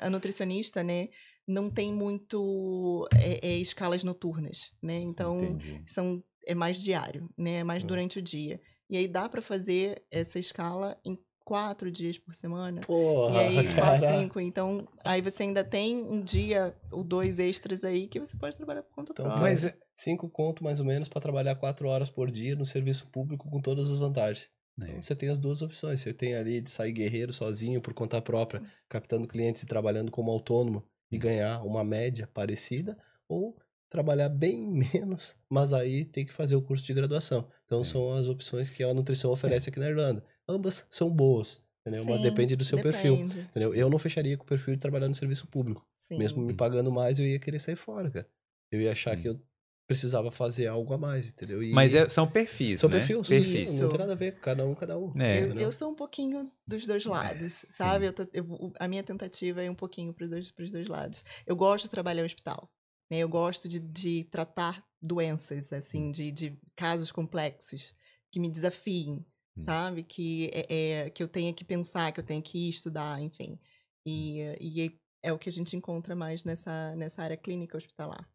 a 0.00 0.10
nutricionista, 0.10 0.82
né, 0.82 1.08
não 1.52 1.70
tem 1.70 1.92
muito 1.92 3.08
é, 3.14 3.46
é, 3.46 3.56
escalas 3.58 4.02
noturnas, 4.02 4.72
né? 4.82 4.98
Então 4.98 5.36
Entendi. 5.38 5.82
são 5.86 6.22
é 6.46 6.54
mais 6.54 6.82
diário, 6.82 7.28
né? 7.36 7.58
É 7.58 7.64
mais 7.64 7.84
Hum. 7.84 7.86
durante 7.86 8.18
o 8.18 8.22
dia. 8.22 8.60
E 8.90 8.96
aí 8.96 9.06
dá 9.06 9.28
para 9.28 9.40
fazer 9.40 10.02
essa 10.10 10.38
escala 10.38 10.98
em 11.04 11.16
quatro 11.44 11.90
dias 11.90 12.18
por 12.18 12.34
semana. 12.34 12.80
E 12.82 12.84
Porra, 12.86 13.40
aí, 13.40 13.54
quatro, 13.74 14.00
cara. 14.00 14.18
cinco. 14.20 14.40
Então, 14.40 14.86
aí 15.04 15.20
você 15.20 15.44
ainda 15.44 15.64
tem 15.64 15.96
um 16.02 16.20
dia 16.20 16.74
ou 16.90 17.02
dois 17.02 17.38
extras 17.38 17.84
aí 17.84 18.06
que 18.06 18.20
você 18.20 18.36
pode 18.36 18.56
trabalhar 18.56 18.82
por 18.82 18.94
conta 18.94 19.12
Então, 19.12 19.24
própria. 19.24 19.42
Mas 19.42 19.64
mas 19.64 19.74
cinco 19.96 20.28
conto 20.28 20.62
mais 20.64 20.80
ou 20.80 20.86
menos 20.86 21.08
para 21.08 21.20
trabalhar 21.20 21.54
quatro 21.56 21.88
horas 21.88 22.10
por 22.10 22.30
dia 22.30 22.56
no 22.56 22.66
serviço 22.66 23.08
público 23.10 23.48
com 23.48 23.60
todas 23.60 23.90
as 23.90 23.98
vantagens. 23.98 24.50
É. 24.80 24.84
Então, 24.84 25.02
você 25.02 25.14
tem 25.14 25.28
as 25.28 25.38
duas 25.38 25.62
opções. 25.62 26.00
Você 26.00 26.12
tem 26.12 26.34
ali 26.34 26.60
de 26.60 26.70
sair 26.70 26.92
guerreiro 26.92 27.32
sozinho 27.32 27.80
por 27.80 27.92
conta 27.94 28.20
própria, 28.20 28.62
captando 28.88 29.28
clientes 29.28 29.62
e 29.62 29.66
trabalhando 29.66 30.10
como 30.10 30.30
autônomo 30.30 30.82
e 31.12 31.18
ganhar 31.18 31.62
uma 31.64 31.84
média 31.84 32.26
parecida, 32.26 32.96
ou 33.28 33.56
trabalhar 33.90 34.28
bem 34.30 34.66
menos, 34.94 35.36
mas 35.48 35.72
aí 35.72 36.04
tem 36.04 36.24
que 36.24 36.32
fazer 36.32 36.56
o 36.56 36.62
curso 36.62 36.84
de 36.84 36.94
graduação. 36.94 37.46
Então 37.66 37.82
É. 37.82 37.84
são 37.84 38.14
as 38.14 38.26
opções 38.26 38.70
que 38.70 38.82
a 38.82 38.92
nutrição 38.94 39.30
oferece 39.30 39.68
aqui 39.68 39.78
na 39.78 39.88
Irlanda. 39.88 40.24
Ambas 40.48 40.86
são 40.90 41.10
boas, 41.10 41.62
entendeu? 41.82 42.04
mas 42.06 42.16
Sim, 42.16 42.22
depende 42.22 42.56
do 42.56 42.64
seu 42.64 42.80
perfil. 42.80 43.16
depende. 43.16 43.40
Entendeu? 43.40 43.74
Eu 43.74 43.90
não 43.90 43.98
fecharia 43.98 44.36
com 44.36 44.44
o 44.44 44.46
perfil 44.46 44.74
de 44.74 44.80
trabalhar 44.80 45.08
no 45.08 45.14
serviço 45.14 45.46
público. 45.46 45.86
Sim. 45.98 46.18
Mesmo 46.18 46.42
me 46.42 46.54
pagando 46.54 46.90
mais, 46.90 47.18
eu 47.18 47.26
ia 47.26 47.38
querer 47.38 47.58
sair 47.58 47.76
fora, 47.76 48.10
cara. 48.10 48.26
Eu 48.70 48.80
ia 48.80 48.90
achar 48.92 49.16
Hum. 49.16 49.20
que 49.20 49.28
eu 49.28 49.40
precisava 49.86 50.30
fazer 50.30 50.66
algo 50.68 50.92
a 50.94 50.98
mais, 50.98 51.30
entendeu? 51.30 51.62
E 51.62 51.70
Mas 51.72 51.92
é- 51.94 52.08
são 52.08 52.26
perfis, 52.26 52.80
são 52.80 52.88
né? 52.88 52.98
perfis, 52.98 53.28
perfis. 53.28 53.78
não 53.80 53.88
tem 53.88 53.98
nada 53.98 54.12
a 54.12 54.16
ver, 54.16 54.38
cada 54.40 54.64
um, 54.66 54.74
cada 54.74 54.98
um. 54.98 55.12
É. 55.20 55.42
Eu, 55.42 55.54
eu 55.60 55.72
sou 55.72 55.90
um 55.90 55.94
pouquinho 55.94 56.50
dos 56.66 56.86
dois 56.86 57.04
lados, 57.04 57.64
sabe? 57.70 58.06
Eu 58.06 58.12
tô- 58.12 58.26
eu- 58.32 58.72
a 58.78 58.88
minha 58.88 59.02
tentativa 59.02 59.62
é 59.62 59.70
um 59.70 59.74
pouquinho 59.74 60.12
para 60.14 60.24
os 60.24 60.30
dois, 60.30 60.50
pros 60.50 60.70
dois 60.70 60.88
lados. 60.88 61.24
Eu 61.46 61.54
gosto 61.56 61.84
de 61.84 61.90
trabalhar 61.90 62.22
em 62.22 62.26
hospital. 62.26 62.70
Né? 63.10 63.18
Eu 63.18 63.28
gosto 63.28 63.68
de, 63.68 63.78
de 63.78 64.24
tratar 64.30 64.82
doenças, 65.02 65.72
assim, 65.72 66.10
de, 66.10 66.30
de 66.32 66.58
casos 66.74 67.10
complexos 67.12 67.94
que 68.30 68.40
me 68.40 68.48
desafiem, 68.48 69.26
Hum. 69.54 69.60
sabe? 69.60 70.02
Que, 70.02 70.50
é, 70.54 70.66
é- 71.04 71.10
que 71.10 71.22
eu 71.22 71.28
tenha 71.28 71.52
que 71.52 71.62
pensar, 71.64 72.10
que 72.12 72.20
eu 72.20 72.24
tenha 72.24 72.40
que 72.40 72.70
estudar, 72.70 73.20
enfim. 73.20 73.58
E, 74.06 74.38
e 74.58 74.98
é 75.22 75.30
o 75.32 75.38
que 75.38 75.50
a 75.50 75.52
gente 75.52 75.76
encontra 75.76 76.16
mais 76.16 76.42
nessa, 76.42 76.96
nessa 76.96 77.22
área 77.22 77.36
clínica 77.36 77.76
hospitalar. 77.76 78.26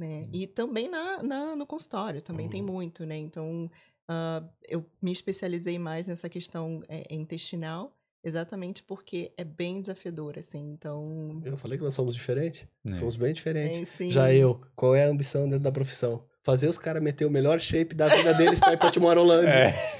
Né? 0.00 0.26
E 0.32 0.46
também 0.46 0.88
na, 0.88 1.22
na- 1.22 1.54
no 1.54 1.66
consultório, 1.66 2.22
também 2.22 2.48
tem 2.48 2.62
muito, 2.62 3.04
né? 3.04 3.18
Então, 3.18 3.70
ah, 4.08 4.42
eu 4.66 4.82
me 5.02 5.12
especializei 5.12 5.78
mais 5.78 6.06
nessa 6.06 6.26
questão 6.26 6.82
é, 6.88 7.04
intestinal, 7.14 7.94
exatamente 8.24 8.82
porque 8.82 9.30
é 9.36 9.44
bem 9.44 9.80
desafiador, 9.82 10.38
assim. 10.38 10.72
Então, 10.72 11.04
Eu 11.44 11.58
falei 11.58 11.76
que 11.76 11.84
nós 11.84 11.92
somos 11.92 12.14
diferentes. 12.14 12.66
É. 12.88 12.94
Somos 12.94 13.14
bem 13.14 13.34
diferentes. 13.34 14.00
é. 14.00 14.10
Já 14.10 14.32
eu, 14.32 14.62
qual 14.74 14.94
é 14.94 15.04
a 15.04 15.08
ambição 15.08 15.44
dentro 15.44 15.64
da 15.64 15.72
profissão? 15.72 16.24
Fazer 16.42 16.66
os 16.68 16.78
caras 16.78 17.02
meter 17.02 17.26
o 17.26 17.30
melhor 17.30 17.60
shape 17.60 17.94
da 17.94 18.08
vida 18.08 18.32
deles 18.32 18.58
pra 18.58 18.72
ir 18.72 18.78
pra 18.78 18.90
Timor-Holândia. 18.90 19.50
É. 19.52 19.99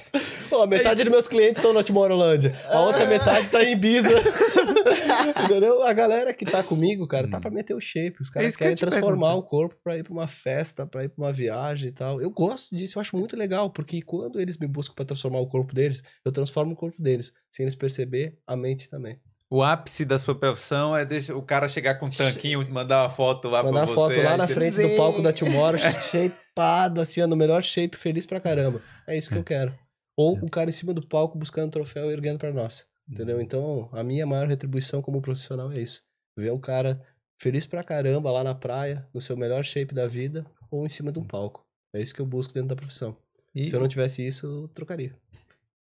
Ó, 0.51 0.65
metade 0.67 1.03
dos 1.03 1.11
meus 1.11 1.27
clientes 1.27 1.57
estão 1.57 1.71
na 1.73 1.81
Timor-Holândia. 1.83 2.53
A 2.67 2.81
outra 2.81 3.05
metade 3.05 3.49
tá 3.49 3.63
em 3.63 3.71
Ibiza. 3.71 4.09
Entendeu? 5.45 5.83
A 5.83 5.93
galera 5.93 6.33
que 6.33 6.45
tá 6.45 6.61
comigo, 6.63 7.07
cara, 7.07 7.27
tá 7.29 7.37
Hum. 7.37 7.41
pra 7.41 7.51
meter 7.51 7.73
o 7.73 7.79
shape. 7.81 8.17
Os 8.21 8.29
É 8.29 8.33
caras 8.33 8.55
que 8.55 8.63
ia 8.63 8.65
querem 8.67 8.75
te 8.75 8.79
transformar 8.81 9.27
perguntar. 9.27 9.35
o 9.35 9.43
corpo 9.43 9.75
pra 9.83 9.97
ir 9.97 10.03
pra 10.03 10.13
uma 10.13 10.27
festa, 10.27 10.85
pra 10.85 11.03
ir 11.03 11.09
pra 11.09 11.23
uma 11.25 11.31
viagem 11.33 11.89
e 11.89 11.91
tal. 11.91 12.21
Eu 12.21 12.29
gosto 12.29 12.75
disso, 12.75 12.97
eu 12.97 13.01
acho 13.01 13.15
muito 13.17 13.35
legal, 13.37 13.69
porque 13.69 14.01
quando 14.01 14.39
eles 14.39 14.57
me 14.57 14.67
buscam 14.67 14.93
pra 14.93 15.05
transformar 15.05 15.39
o 15.39 15.47
corpo 15.47 15.73
deles, 15.73 16.03
eu 16.25 16.31
transformo 16.31 16.73
o 16.73 16.75
corpo 16.75 17.01
deles. 17.01 17.31
Sem 17.49 17.63
eles 17.63 17.75
perceber, 17.75 18.37
a 18.45 18.55
mente 18.55 18.89
também. 18.89 19.19
O 19.49 19.61
ápice 19.61 20.05
da 20.05 20.17
sua 20.17 20.33
profissão 20.33 20.95
é 20.95 21.03
deixar 21.03 21.35
o 21.35 21.41
cara 21.41 21.67
chegar 21.67 21.95
com 21.95 22.05
um 22.05 22.09
tanquinho, 22.09 22.65
mandar 22.69 23.03
uma 23.03 23.09
foto 23.09 23.49
lá 23.49 23.61
Mandar 23.61 23.85
pra 23.85 23.87
você. 23.87 23.93
foto 24.15 24.21
lá 24.23 24.37
na 24.37 24.47
você- 24.47 24.53
frente 24.53 24.81
do 24.81 24.95
palco 24.95 25.21
da 25.21 25.33
Timor, 25.33 25.75
shapeado, 26.01 27.01
assim, 27.01 27.21
no 27.25 27.35
melhor 27.35 27.61
shape, 27.61 27.97
feliz 27.97 28.25
pra 28.25 28.39
caramba. 28.39 28.81
É 29.05 29.17
isso 29.17 29.29
que 29.29 29.37
eu 29.37 29.43
quero. 29.43 29.73
Ou 30.17 30.37
o 30.41 30.49
cara 30.49 30.69
em 30.69 30.73
cima 30.73 30.93
do 30.93 31.05
palco 31.05 31.37
buscando 31.37 31.67
o 31.69 31.71
troféu 31.71 32.09
e 32.09 32.13
erguendo 32.13 32.37
pra 32.39 32.51
nós. 32.53 32.85
Entendeu? 33.09 33.41
Então, 33.41 33.89
a 33.91 34.03
minha 34.03 34.25
maior 34.25 34.47
retribuição 34.47 35.01
como 35.01 35.21
profissional 35.21 35.71
é 35.71 35.79
isso. 35.81 36.03
Ver 36.37 36.51
um 36.53 36.59
cara 36.59 37.01
feliz 37.41 37.65
pra 37.65 37.83
caramba 37.83 38.31
lá 38.31 38.43
na 38.43 38.53
praia, 38.55 39.05
no 39.13 39.19
seu 39.19 39.35
melhor 39.35 39.63
shape 39.63 39.93
da 39.93 40.07
vida, 40.07 40.45
ou 40.69 40.85
em 40.85 40.89
cima 40.89 41.11
de 41.11 41.19
um 41.19 41.23
palco. 41.23 41.65
É 41.93 41.99
isso 42.01 42.13
que 42.13 42.21
eu 42.21 42.25
busco 42.25 42.53
dentro 42.53 42.69
da 42.69 42.75
profissão. 42.75 43.17
E, 43.53 43.67
Se 43.67 43.75
eu 43.75 43.79
não 43.81 43.87
tivesse 43.87 44.25
isso, 44.25 44.45
eu 44.45 44.67
trocaria. 44.69 45.13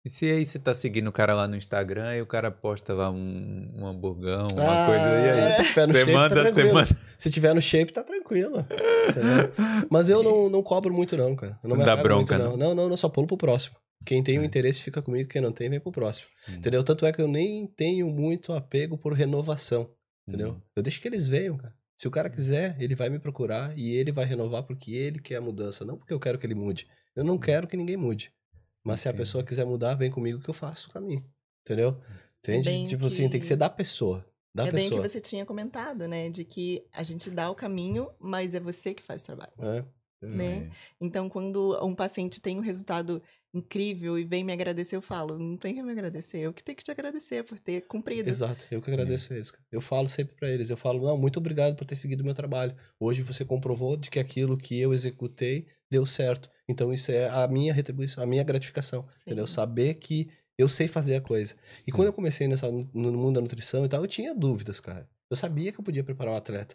e 0.04 0.08
se 0.08 0.24
aí 0.30 0.46
você 0.46 0.58
tá 0.58 0.72
seguindo 0.72 1.08
o 1.08 1.12
cara 1.12 1.34
lá 1.34 1.46
no 1.46 1.56
Instagram 1.56 2.14
e 2.16 2.22
o 2.22 2.26
cara 2.26 2.50
posta 2.50 2.94
lá 2.94 3.10
um, 3.10 3.68
um 3.76 3.86
hamburgão, 3.86 4.46
uma 4.54 4.84
Ah, 4.84 4.86
coisa, 4.86 5.04
e 5.04 5.30
aí? 5.30 5.52
Se 5.56 5.64
tiver 5.68 5.86
no 5.86 5.92
Você 5.92 6.00
shape, 6.00 6.12
manda, 6.12 6.34
tá 6.34 6.42
tranquilo. 6.42 6.74
manda. 6.74 6.88
Se 7.18 7.30
tiver 7.30 7.54
no 7.54 7.60
shape, 7.60 7.92
tá 7.92 8.02
tranquilo. 8.04 8.60
Entendeu? 9.10 9.52
Mas 9.90 10.08
eu 10.08 10.22
não, 10.22 10.48
não 10.48 10.62
cobro 10.62 10.94
muito, 10.94 11.14
não, 11.16 11.34
cara. 11.36 11.58
Eu 11.62 11.68
não 11.70 11.78
dá 11.78 11.94
bronca, 11.96 12.38
muito, 12.38 12.50
não. 12.50 12.56
Não, 12.56 12.74
não, 12.74 12.88
não, 12.88 12.96
só 12.96 13.08
pulo 13.10 13.26
pro 13.26 13.36
próximo. 13.36 13.76
Quem 14.06 14.22
tem 14.22 14.38
o 14.38 14.42
É. 14.42 14.44
interesse 14.46 14.80
fica 14.82 15.02
comigo, 15.02 15.28
quem 15.28 15.42
não 15.42 15.52
tem, 15.52 15.68
vem 15.68 15.80
pro 15.80 15.92
próximo. 15.92 16.28
Hum. 16.48 16.54
Entendeu? 16.54 16.82
Tanto 16.84 17.04
é 17.04 17.12
que 17.12 17.20
eu 17.20 17.28
nem 17.28 17.66
tenho 17.66 18.08
muito 18.08 18.52
apego 18.52 18.96
por 18.96 19.12
renovação. 19.12 19.90
Entendeu? 20.26 20.52
Hum. 20.52 20.60
Eu 20.76 20.82
deixo 20.82 21.00
que 21.00 21.08
eles 21.08 21.26
venham, 21.26 21.56
cara. 21.56 21.74
Se 21.96 22.06
o 22.06 22.10
cara 22.10 22.30
quiser, 22.30 22.76
ele 22.80 22.94
vai 22.94 23.08
me 23.08 23.18
procurar 23.18 23.76
e 23.76 23.90
ele 23.94 24.12
vai 24.12 24.24
renovar 24.24 24.62
porque 24.62 24.92
ele 24.92 25.18
quer 25.20 25.36
a 25.36 25.40
mudança, 25.40 25.84
não 25.84 25.96
porque 25.98 26.12
eu 26.12 26.20
quero 26.20 26.38
que 26.38 26.46
ele 26.46 26.54
mude. 26.54 26.86
Eu 27.16 27.24
não 27.24 27.36
quero 27.38 27.66
que 27.66 27.76
ninguém 27.76 27.96
mude. 27.96 28.32
Mas 28.84 29.00
se 29.00 29.08
a 29.08 29.12
pessoa 29.14 29.42
quiser 29.42 29.66
mudar, 29.66 29.94
vem 29.96 30.10
comigo 30.10 30.40
que 30.40 30.48
eu 30.48 30.54
faço 30.54 30.88
o 30.88 30.92
caminho. 30.92 31.24
Entendeu? 31.64 32.00
Entende? 32.38 32.70
bem 32.70 32.86
tipo 32.86 33.06
assim, 33.06 33.22
tem 33.22 33.30
que 33.30 33.38
que- 33.40 33.46
ser 33.46 33.56
da 33.56 33.68
pessoa. 33.68 34.24
Da 34.54 34.66
é 34.68 34.70
bem 34.70 34.84
pessoa. 34.84 35.02
que 35.02 35.08
você 35.08 35.20
tinha 35.20 35.44
comentado, 35.44 36.06
né? 36.06 36.30
De 36.30 36.44
que 36.44 36.86
a 36.92 37.02
gente 37.02 37.28
dá 37.30 37.50
o 37.50 37.54
caminho, 37.54 38.08
mas 38.18 38.54
é 38.54 38.60
você 38.60 38.94
que 38.94 39.02
faz 39.02 39.22
o 39.22 39.26
trabalho. 39.26 39.52
É. 39.60 39.84
né? 40.20 40.70
Então, 41.00 41.28
quando 41.28 41.78
um 41.84 41.94
paciente 41.94 42.40
tem 42.40 42.58
um 42.58 42.62
resultado 42.62 43.22
incrível 43.52 44.18
e 44.18 44.24
vem 44.24 44.44
me 44.44 44.52
agradecer, 44.52 44.96
eu 44.96 45.02
falo, 45.02 45.38
não 45.38 45.56
tem 45.56 45.74
que 45.74 45.82
me 45.82 45.90
agradecer, 45.90 46.38
eu 46.38 46.52
que 46.52 46.62
tenho 46.62 46.76
que 46.76 46.84
te 46.84 46.90
agradecer 46.90 47.42
por 47.44 47.58
ter 47.58 47.82
cumprido. 47.82 48.28
Exato, 48.28 48.66
eu 48.70 48.80
que 48.80 48.90
agradeço 48.90 49.32
eles. 49.32 49.50
cara. 49.50 49.64
Eu 49.72 49.80
falo 49.80 50.08
sempre 50.08 50.34
pra 50.34 50.48
eles, 50.48 50.68
eu 50.70 50.76
falo, 50.76 51.04
não, 51.06 51.16
muito 51.16 51.38
obrigado 51.38 51.74
por 51.76 51.86
ter 51.86 51.96
seguido 51.96 52.22
o 52.22 52.24
meu 52.24 52.34
trabalho. 52.34 52.74
Hoje 53.00 53.22
você 53.22 53.44
comprovou 53.44 53.96
de 53.96 54.10
que 54.10 54.18
aquilo 54.18 54.56
que 54.56 54.78
eu 54.78 54.92
executei 54.92 55.66
deu 55.90 56.04
certo. 56.04 56.50
Então 56.68 56.92
isso 56.92 57.10
é 57.10 57.28
a 57.28 57.48
minha 57.48 57.72
retribuição, 57.72 58.22
a 58.22 58.26
minha 58.26 58.44
gratificação, 58.44 59.08
entendeu? 59.22 59.46
Sim. 59.46 59.54
Saber 59.54 59.94
que 59.94 60.30
eu 60.58 60.68
sei 60.68 60.88
fazer 60.88 61.16
a 61.16 61.20
coisa. 61.20 61.54
E 61.86 61.92
quando 61.92 62.08
eu 62.08 62.12
comecei 62.12 62.48
nessa, 62.48 62.70
no 62.70 63.12
mundo 63.12 63.36
da 63.36 63.40
nutrição 63.40 63.84
e 63.84 63.88
tal, 63.88 64.02
eu 64.02 64.08
tinha 64.08 64.34
dúvidas, 64.34 64.80
cara. 64.80 65.08
Eu 65.30 65.36
sabia 65.36 65.72
que 65.72 65.78
eu 65.78 65.84
podia 65.84 66.02
preparar 66.02 66.34
um 66.34 66.36
atleta, 66.36 66.74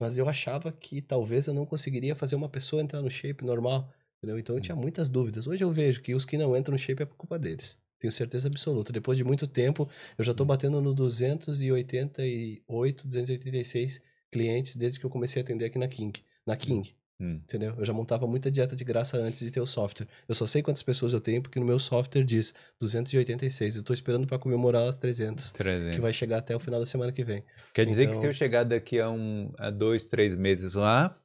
mas 0.00 0.18
eu 0.18 0.28
achava 0.28 0.72
que 0.72 1.00
talvez 1.00 1.46
eu 1.46 1.54
não 1.54 1.64
conseguiria 1.64 2.16
fazer 2.16 2.34
uma 2.34 2.48
pessoa 2.48 2.82
entrar 2.82 3.00
no 3.00 3.10
shape 3.10 3.44
normal, 3.44 3.92
entendeu? 4.22 4.38
Então 4.38 4.54
eu 4.56 4.60
tinha 4.60 4.76
muitas 4.76 5.08
dúvidas. 5.08 5.46
Hoje 5.48 5.64
eu 5.64 5.72
vejo 5.72 6.00
que 6.00 6.14
os 6.14 6.24
que 6.24 6.38
não 6.38 6.56
entram 6.56 6.72
no 6.72 6.78
shape 6.78 7.02
é 7.02 7.06
por 7.06 7.16
culpa 7.16 7.38
deles. 7.38 7.78
Tenho 7.98 8.12
certeza 8.12 8.48
absoluta. 8.48 8.92
Depois 8.92 9.18
de 9.18 9.24
muito 9.24 9.46
tempo, 9.46 9.88
eu 10.16 10.24
já 10.24 10.32
tô 10.32 10.44
batendo 10.44 10.80
no 10.80 10.94
288, 10.94 13.06
286 13.06 14.00
clientes 14.30 14.76
desde 14.76 14.98
que 14.98 15.06
eu 15.06 15.10
comecei 15.10 15.40
a 15.40 15.44
atender 15.44 15.66
aqui 15.66 15.78
na 15.78 15.88
King. 15.88 16.20
Na 16.46 16.56
King, 16.56 16.94
Hum. 17.20 17.40
entendeu? 17.44 17.74
Eu 17.78 17.84
já 17.84 17.92
montava 17.92 18.26
muita 18.26 18.50
dieta 18.50 18.74
de 18.74 18.82
graça 18.82 19.16
antes 19.18 19.40
de 19.40 19.50
ter 19.50 19.60
o 19.60 19.66
software. 19.66 20.08
Eu 20.28 20.34
só 20.34 20.46
sei 20.46 20.62
quantas 20.62 20.82
pessoas 20.82 21.12
eu 21.12 21.20
tenho 21.20 21.40
porque 21.42 21.60
no 21.60 21.66
meu 21.66 21.78
software 21.78 22.24
diz 22.24 22.52
286. 22.80 23.76
Eu 23.76 23.82
tô 23.84 23.92
esperando 23.92 24.26
para 24.26 24.38
comemorar 24.38 24.88
as 24.88 24.98
300, 24.98 25.52
300. 25.52 25.94
que 25.94 26.00
vai 26.00 26.12
chegar 26.12 26.38
até 26.38 26.56
o 26.56 26.60
final 26.60 26.80
da 26.80 26.86
semana 26.86 27.12
que 27.12 27.22
vem. 27.22 27.44
Quer 27.72 27.86
dizer 27.86 28.06
que 28.06 28.12
Então- 28.12 28.22
se 28.22 28.26
eu 28.26 28.32
chegar 28.32 28.64
daqui 28.64 28.98
a, 28.98 29.08
um, 29.10 29.52
a 29.58 29.70
dois, 29.70 30.06
três 30.06 30.34
meses 30.34 30.74
lá, 30.74 31.16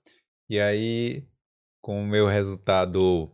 e 0.47 0.59
aí 0.59 1.23
com 1.87 2.03
o 2.03 2.05
meu 2.05 2.27
resultado 2.27 3.31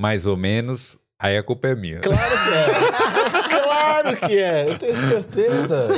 mais 0.00 0.24
ou 0.24 0.34
menos, 0.34 0.98
aí 1.18 1.36
a 1.36 1.42
culpa 1.42 1.68
é 1.68 1.74
minha. 1.74 2.00
Claro 2.00 2.16
que 2.16 2.54
é. 2.54 3.48
claro 3.60 4.16
que 4.16 4.38
é. 4.38 4.70
Eu 4.70 4.78
tenho 4.78 4.96
certeza. 4.96 5.88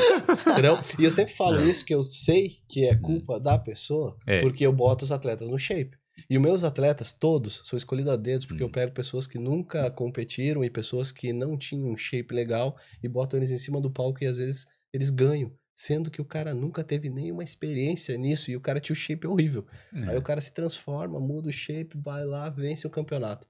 Entendeu? 0.50 0.78
E 0.98 1.04
eu 1.04 1.10
sempre 1.12 1.32
falo 1.34 1.62
isso, 1.64 1.84
que 1.84 1.94
eu 1.94 2.02
sei 2.04 2.56
que 2.68 2.84
é 2.84 2.96
culpa 2.96 3.38
da 3.38 3.56
pessoa, 3.56 4.16
É. 4.26 4.40
porque 4.40 4.66
eu 4.66 4.72
boto 4.72 5.04
os 5.04 5.12
atletas 5.12 5.48
no 5.48 5.56
shape. 5.56 5.96
E 6.28 6.36
os 6.36 6.42
meus 6.42 6.64
atletas, 6.64 7.12
todos, 7.12 7.62
são 7.64 7.76
escolhidos 7.76 8.12
a 8.12 8.16
dedos, 8.16 8.44
porque 8.44 8.64
Hum. 8.64 8.66
eu 8.66 8.72
pego 8.72 8.90
pessoas 8.92 9.24
que 9.28 9.38
nunca 9.38 9.88
competiram 9.88 10.64
e 10.64 10.70
pessoas 10.70 11.12
que 11.12 11.32
não 11.32 11.56
tinham 11.56 11.88
um 11.92 11.96
shape 11.96 12.34
legal 12.34 12.76
e 13.00 13.08
boto 13.08 13.36
eles 13.36 13.52
em 13.52 13.58
cima 13.58 13.80
do 13.80 13.88
palco 13.88 14.18
e 14.24 14.26
às 14.26 14.38
vezes 14.38 14.66
eles 14.92 15.10
ganham. 15.10 15.52
Sendo 15.80 16.10
que 16.10 16.20
o 16.20 16.24
cara 16.24 16.52
nunca 16.52 16.82
teve 16.82 17.08
nenhuma 17.08 17.44
experiência 17.44 18.18
nisso 18.18 18.50
e 18.50 18.56
o 18.56 18.60
cara 18.60 18.80
tinha 18.80 18.94
o 18.94 18.96
shape 18.96 19.28
horrível. 19.28 19.64
É. 19.94 20.10
Aí 20.10 20.16
o 20.16 20.22
cara 20.22 20.40
se 20.40 20.52
transforma, 20.52 21.20
muda 21.20 21.50
o 21.50 21.52
shape, 21.52 21.96
vai 21.96 22.24
lá, 22.24 22.50
vence 22.50 22.84
o 22.84 22.90
campeonato. 22.90 23.46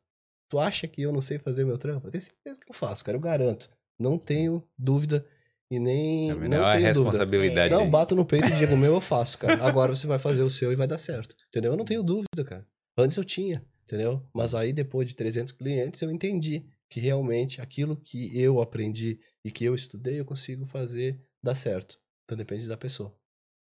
Tu 0.46 0.58
acha 0.58 0.86
que 0.86 1.00
eu 1.00 1.10
não 1.10 1.22
sei 1.22 1.38
fazer 1.38 1.64
meu 1.64 1.78
trampo? 1.78 2.06
Eu 2.06 2.10
tenho 2.10 2.22
certeza 2.22 2.60
que 2.60 2.70
eu 2.70 2.74
faço, 2.74 3.02
cara, 3.02 3.16
eu 3.16 3.20
garanto. 3.22 3.70
Não 3.98 4.18
tenho 4.18 4.62
dúvida 4.76 5.24
e 5.70 5.78
nem. 5.78 6.28
Tá 6.28 6.34
não 6.34 6.66
a 6.66 6.72
tenho 6.72 6.92
dúvida. 6.92 7.12
responsabilidade. 7.12 7.72
Não, 7.72 7.84
aí. 7.84 7.88
bato 7.88 8.14
no 8.14 8.26
peito 8.26 8.48
e 8.48 8.56
digo, 8.56 8.76
meu 8.76 8.92
eu 8.92 9.00
faço, 9.00 9.38
cara. 9.38 9.54
Agora 9.66 9.96
você 9.96 10.06
vai 10.06 10.18
fazer 10.18 10.42
o 10.42 10.50
seu 10.50 10.70
e 10.70 10.76
vai 10.76 10.86
dar 10.86 10.98
certo. 10.98 11.34
Entendeu? 11.48 11.72
Eu 11.72 11.78
não 11.78 11.84
tenho 11.86 12.02
dúvida, 12.02 12.44
cara. 12.44 12.66
Antes 12.98 13.16
eu 13.16 13.24
tinha, 13.24 13.64
entendeu? 13.84 14.22
Mas 14.34 14.54
aí 14.54 14.74
depois 14.74 15.08
de 15.08 15.16
300 15.16 15.54
clientes 15.54 16.02
eu 16.02 16.10
entendi 16.10 16.66
que 16.90 17.00
realmente 17.00 17.62
aquilo 17.62 17.96
que 17.96 18.38
eu 18.38 18.60
aprendi 18.60 19.18
e 19.42 19.50
que 19.50 19.64
eu 19.64 19.74
estudei 19.74 20.20
eu 20.20 20.26
consigo 20.26 20.66
fazer 20.66 21.18
dar 21.42 21.54
certo. 21.54 21.98
Então 22.28 22.36
depende 22.36 22.68
da 22.68 22.76
pessoa. 22.76 23.10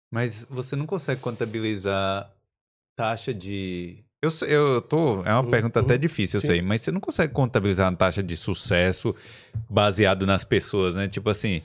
Mas 0.08 0.44
você 0.48 0.76
não 0.76 0.86
consegue 0.86 1.20
contabilizar 1.20 2.30
taxa 2.94 3.34
de. 3.34 4.04
Eu, 4.22 4.30
sei- 4.30 4.54
eu 4.54 4.80
tô. 4.80 5.24
É 5.24 5.32
uma 5.34 5.42
Uhum, 5.42 5.50
pergunta 5.50 5.80
até 5.80 5.94
uhum, 5.94 5.98
difícil, 5.98 6.36
eu 6.36 6.40
sim. 6.42 6.46
sei, 6.46 6.62
mas 6.62 6.80
você 6.80 6.92
não 6.92 7.00
consegue 7.00 7.32
contabilizar 7.32 7.90
uma 7.90 7.96
taxa 7.98 8.22
de 8.22 8.36
sucesso 8.36 9.16
baseado 9.68 10.24
nas 10.26 10.44
pessoas, 10.44 10.94
né? 10.94 11.08
Tipo 11.08 11.28
assim. 11.28 11.60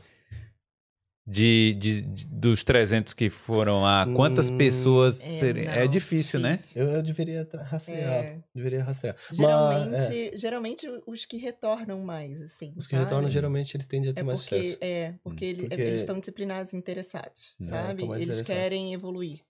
De, 1.30 1.74
de- 1.74 2.02
de- 2.04 2.28
dos 2.30 2.64
300 2.64 3.14
que 3.14 3.30
foram 3.30 3.82
lá, 3.82 4.06
quantas 4.16 4.50
Hum, 4.50 4.58
pessoas 4.58 5.20
É, 5.20 5.40
serem. 5.40 5.66
É 5.68 5.82
não, 5.82 5.88
difícil, 5.90 6.40
né? 6.40 6.58
Eu, 6.74 6.88
eu 6.88 7.04
deveria 7.04 7.46
rastrear. 7.54 8.14
É. 8.24 8.44
Deveria 8.56 8.82
rastrear. 8.82 9.18
Mas, 9.28 9.38
Geralmente, 9.38 10.16
é, 10.34 10.38
geralmente 10.38 10.88
os 11.06 11.26
que 11.26 11.36
retornam 11.36 12.00
mais, 12.00 12.42
assim. 12.42 12.74
os 12.78 12.88
que 12.88 12.96
sabe? 12.96 13.04
retornam, 13.04 13.30
geralmente, 13.30 13.76
eles 13.76 13.88
tendem 13.88 14.10
a 14.12 14.14
ter 14.14 14.22
É 14.22 14.24
mais 14.24 14.40
porque, 14.40 14.56
sucesso. 14.64 14.78
é, 14.80 15.16
porque, 15.22 15.44
ele- 15.44 15.68
Porque- 15.68 15.82
eles 15.82 16.00
estão 16.00 16.18
disciplinados 16.18 16.72
e 16.72 16.78
interessados, 16.78 17.58
É, 17.62 17.66
sabe? 17.66 18.04
Eles 18.22 18.42
querem 18.42 18.94
evoluir. 18.94 19.42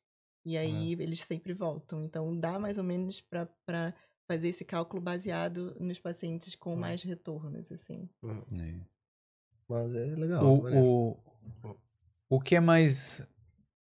E 0.43 0.57
aí 0.57 0.93
eles 0.93 1.19
sempre 1.25 1.53
voltam. 1.53 2.01
Então 2.03 2.35
dá 2.35 2.57
mais 2.57 2.79
ou 2.79 2.83
menos 2.83 3.21
para 3.21 3.93
fazer 4.27 4.47
esse 4.47 4.65
cálculo 4.65 4.99
baseado 4.99 5.75
nos 5.79 5.99
pacientes 5.99 6.55
com 6.55 6.73
Hum. 6.73 6.77
mais 6.77 7.03
retornos, 7.03 7.71
assim. 7.71 8.09
É. 8.25 8.73
Mas 9.69 9.93
é 9.93 10.05
legal. 10.15 10.43
O, 10.43 10.63
maneiro. 10.63 11.17
O, 12.29 12.39
que 12.39 12.55
é 12.55 12.59
mais. 12.59 13.21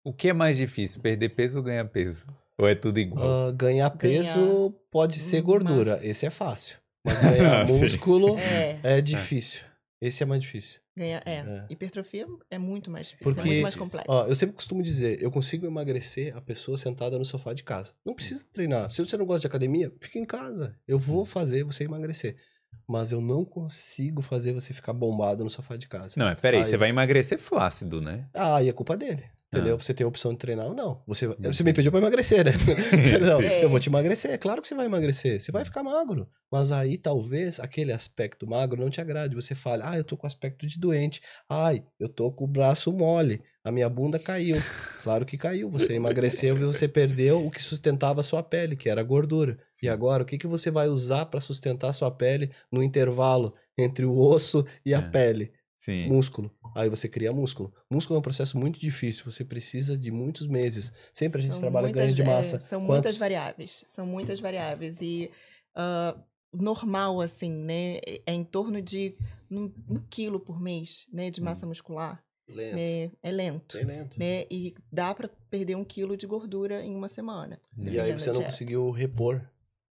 O 0.05 0.13
que 0.13 0.29
é 0.29 0.33
mais 0.33 0.57
difícil, 0.57 1.01
perder 1.01 1.31
peso 1.31 1.59
ou 1.59 1.65
ganhar 1.65 1.85
peso? 1.87 2.27
Ou 2.59 2.69
é 2.69 2.75
tudo 2.75 2.99
igual? 2.99 3.49
Ah, 3.49 3.53
ganhar 3.53 3.91
peso 3.91 4.71
pode 4.91 5.19
ser 5.19 5.41
gordura. 5.43 5.93
massa. 5.93 6.07
Esse 6.07 6.27
é 6.27 6.31
fácil. 6.31 6.79
Mas 7.05 7.19
ganhar 7.19 7.67
Sim. 7.69 7.81
músculo 7.81 8.37
É, 8.39 8.79
é 8.83 9.01
difícil. 9.01 9.63
Esse 10.01 10.23
é 10.23 10.27
mais 10.27 10.43
difícil. 10.43 10.81
ganhar, 10.97 11.23
é. 11.25 11.37
É. 11.39 11.67
Hipertrofia 11.71 12.27
é 12.51 12.59
muito 12.59 12.91
mais 12.91 13.07
difícil, 13.09 13.33
Porque, 13.33 13.41
é 13.41 13.53
muito 13.53 13.63
mais 13.63 13.77
complexo. 13.77 14.11
Ó, 14.11 14.27
eu 14.27 14.35
sempre 14.35 14.57
costumo 14.57 14.83
dizer, 14.83 15.23
eu 15.23 15.31
consigo 15.31 15.65
emagrecer 15.65 16.37
a 16.37 16.41
pessoa 16.41 16.77
sentada 16.77 17.17
no 17.17 17.25
sofá 17.25 17.55
de 17.55 17.63
casa. 17.63 17.93
Não 18.05 18.13
precisa 18.13 18.45
treinar. 18.53 18.91
Se 18.91 19.05
você 19.05 19.17
não 19.17 19.25
gosta 19.25 19.43
de 19.43 19.47
academia, 19.47 19.93
fica 20.01 20.19
em 20.19 20.25
casa. 20.25 20.77
Eu 20.87 20.99
vou 20.99 21.25
fazer 21.25 21.63
você 21.63 21.85
emagrecer. 21.85 22.37
Mas 22.87 23.13
eu 23.13 23.21
não 23.21 23.45
consigo 23.45 24.21
fazer 24.23 24.53
você 24.53 24.75
ficar 24.75 24.93
bombado 24.93 25.43
no 25.45 25.51
sofá 25.51 25.77
de 25.77 25.89
casa. 25.89 26.15
Não, 26.17 26.27
mas 26.27 26.41
peraí, 26.41 26.61
Ah, 26.61 26.65
você 26.65 26.71
isso. 26.71 26.79
vai 26.79 26.89
emagrecer 26.91 27.39
flácido, 27.39 28.01
né? 28.01 28.27
Ah, 28.35 28.57
aí 28.57 28.69
é 28.69 28.73
culpa 28.73 28.97
dele. 28.97 29.25
Entendeu? 29.53 29.75
Ah. 29.75 29.83
Você 29.83 29.93
tem 29.93 30.03
a 30.05 30.09
opção 30.09 30.33
de 30.33 30.39
treinar 30.39 30.67
ou 30.67 30.75
não. 30.75 31.03
Você, 31.07 31.27
você 31.27 31.63
me 31.63 31.75
pediu 31.75 31.91
pra 31.93 32.01
emagrecer, 32.01 32.43
né? 32.43 32.53
não, 33.21 33.39
Sim. 33.39 33.47
eu 33.47 33.69
vou 33.69 33.79
te 33.79 33.91
emagrecer. 33.91 34.31
É 34.31 34.39
claro 34.39 34.63
que 34.63 34.67
você 34.69 34.75
vai 34.75 34.87
emagrecer. 34.87 35.39
Você 35.41 35.53
vai 35.53 35.63
ficar 35.63 35.83
magro. 35.83 36.27
Mas 36.51 36.73
aí 36.73 36.97
talvez 36.97 37.61
aquele 37.61 37.93
aspecto 37.93 38.47
magro 38.47 38.81
não 38.81 38.89
te 38.89 39.01
agrade. 39.01 39.35
Você 39.35 39.55
fale, 39.55 39.83
ah, 39.85 39.97
eu 39.97 40.05
tô 40.05 40.17
com 40.17 40.27
aspecto 40.27 40.67
de 40.67 40.79
doente. 40.79 41.21
Ai, 41.49 41.85
eu 42.01 42.09
tô 42.09 42.33
com 42.33 42.45
o 42.45 42.49
braço 42.49 42.91
mole. 42.93 43.43
A 43.63 43.71
minha 43.71 43.89
bunda 43.91 44.19
caiu. 44.19 44.57
Claro 45.03 45.27
que 45.27 45.37
caiu. 45.37 45.71
Você 45.71 45.93
emagreceu 45.95 46.57
e 46.57 46.61
você 46.65 46.89
perdeu 46.89 47.45
o 47.47 47.51
que 47.51 47.63
sustentava 47.63 48.21
a 48.21 48.25
sua 48.25 48.43
pele, 48.43 48.75
que 48.75 48.89
era 48.89 49.03
a 49.03 49.05
gordura. 49.05 49.59
E 49.83 49.89
agora, 49.89 50.23
o 50.23 50.27
que, 50.27 50.39
que 50.39 50.47
você 50.47 50.71
vai 50.71 50.89
usar 50.89 51.27
para 51.27 51.41
sustentar 51.41 51.91
a 51.91 51.93
sua 51.93 52.11
pele 52.11 52.51
no 52.71 52.83
intervalo 52.83 53.55
entre 53.77 54.05
o 54.07 54.17
osso 54.19 54.65
e 54.85 54.95
a 54.95 54.99
É. 54.99 55.03
pele? 55.03 55.53
Sim. 55.85 56.07
Músculo. 56.09 56.49
Aí 56.77 56.89
você 56.89 57.09
cria 57.09 57.33
músculo. 57.33 57.75
Músculo 57.91 58.17
é 58.17 58.19
um 58.21 58.23
processo 58.23 58.57
muito 58.57 58.79
difícil. 58.79 59.25
Você 59.25 59.45
precisa 59.45 59.99
de 59.99 60.13
muitos 60.13 60.47
meses. 60.47 60.93
Sempre 61.13 61.41
a 61.41 61.43
gente 61.43 61.53
São 61.55 61.63
trabalha 61.63 61.87
muitas- 61.87 62.03
ganho 62.05 62.15
de 62.15 62.23
é, 62.23 62.25
massa. 62.25 62.59
são 62.61 62.81
Quantos- 62.83 62.89
muitas 62.95 63.19
variáveis. 63.19 63.85
São 63.89 64.07
muitas 64.07 64.39
variáveis. 64.39 65.01
E 65.03 65.29
ah, 65.75 66.17
normal, 66.53 67.21
assim, 67.21 67.51
né? 67.51 67.97
É 68.07 68.23
é 68.27 68.33
em 68.33 68.45
torno 68.45 68.81
de 68.81 69.13
um, 69.51 69.65
um 69.91 69.97
quilo 70.09 70.39
por 70.39 70.61
mês, 70.61 71.07
né? 71.13 71.31
De 71.31 71.41
massa 71.41 71.67
muscular. 71.67 72.23
Lento. 72.49 72.77
Né? 72.77 73.11
É 73.21 73.33
lento. 73.33 73.77
Bem 73.79 73.87
lento. 73.87 74.19
Né? 74.21 74.45
E 74.51 74.75
dá 74.93 75.13
pra 75.13 75.29
perder 75.51 75.75
um 75.77 75.85
quilo 75.85 76.17
de 76.17 76.27
gordura 76.29 76.85
em 76.85 76.95
uma 76.95 77.09
semana. 77.09 77.61
E 77.77 77.89
aí 77.89 77.91
dependendo 77.91 78.21
você 78.21 78.27
não 78.29 78.35
dieta. 78.39 78.51
conseguiu 78.53 78.91
repor. 78.93 79.41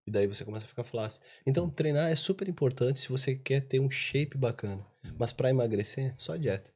E 0.06 0.10
daí 0.10 0.26
você 0.26 0.42
começa 0.44 0.64
a 0.64 0.68
ficar 0.68 0.84
flácido. 0.84 1.24
Então, 1.46 1.68
treinar 1.68 2.10
é 2.10 2.16
super 2.16 2.48
importante 2.48 2.98
se 2.98 3.08
você 3.08 3.34
quer 3.36 3.60
ter 3.60 3.78
um 3.78 3.90
shape 3.90 4.36
bacana. 4.38 4.84
Mas 5.18 5.32
para 5.32 5.50
emagrecer, 5.50 6.14
só 6.16 6.36
dieta. 6.36 6.72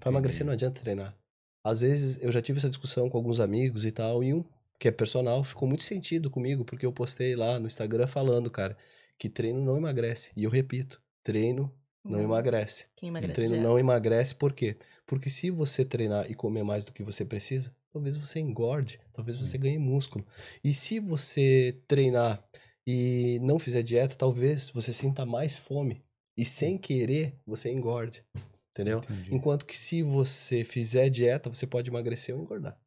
Para 0.00 0.10
emagrecer 0.10 0.44
não 0.44 0.52
adianta 0.52 0.80
treinar. 0.80 1.16
Às 1.64 1.80
vezes 1.80 2.18
eu 2.20 2.30
já 2.30 2.40
tive 2.40 2.58
essa 2.58 2.68
discussão 2.68 3.08
com 3.08 3.16
alguns 3.16 3.40
amigos 3.40 3.84
e 3.84 3.90
tal, 3.90 4.22
e 4.22 4.32
um 4.32 4.44
que 4.78 4.88
é 4.88 4.90
personal 4.90 5.42
ficou 5.42 5.66
muito 5.66 5.82
sentido 5.82 6.30
comigo, 6.30 6.64
porque 6.64 6.84
eu 6.84 6.92
postei 6.92 7.34
lá 7.34 7.58
no 7.58 7.66
Instagram 7.66 8.06
falando, 8.06 8.50
cara, 8.50 8.76
que 9.18 9.28
treino 9.28 9.60
não 9.60 9.76
emagrece. 9.76 10.30
E 10.36 10.44
eu 10.44 10.50
repito, 10.50 11.00
treino 11.22 11.72
não 12.04 12.22
emagrece. 12.22 12.86
Quem 12.94 13.08
O 13.08 13.12
emagrece 13.12 13.34
treino 13.34 13.54
dieta. 13.54 13.68
não 13.68 13.78
emagrece, 13.78 14.34
por 14.34 14.52
quê? 14.52 14.76
Porque 15.06 15.28
se 15.30 15.50
você 15.50 15.84
treinar 15.84 16.30
e 16.30 16.34
comer 16.34 16.62
mais 16.62 16.84
do 16.84 16.92
que 16.92 17.02
você 17.02 17.24
precisa, 17.24 17.74
talvez 17.92 18.16
você 18.16 18.38
engorde, 18.38 19.00
talvez 19.12 19.36
você 19.36 19.58
ganhe 19.58 19.78
músculo. 19.78 20.24
E 20.62 20.72
se 20.72 21.00
você 21.00 21.80
treinar 21.88 22.44
e 22.86 23.40
não 23.42 23.58
fizer 23.58 23.82
dieta, 23.82 24.14
talvez 24.14 24.70
você 24.70 24.92
sinta 24.92 25.26
mais 25.26 25.56
fome. 25.56 26.02
E 26.36 26.44
sem 26.44 26.76
querer, 26.76 27.34
você 27.46 27.70
engorde. 27.70 28.22
Entendeu? 28.70 28.98
Entendi. 28.98 29.34
Enquanto 29.34 29.64
que 29.64 29.76
se 29.76 30.02
você 30.02 30.62
fizer 30.62 31.08
dieta, 31.08 31.48
você 31.48 31.66
pode 31.66 31.88
emagrecer 31.88 32.34
ou 32.34 32.42
engordar. 32.42 32.78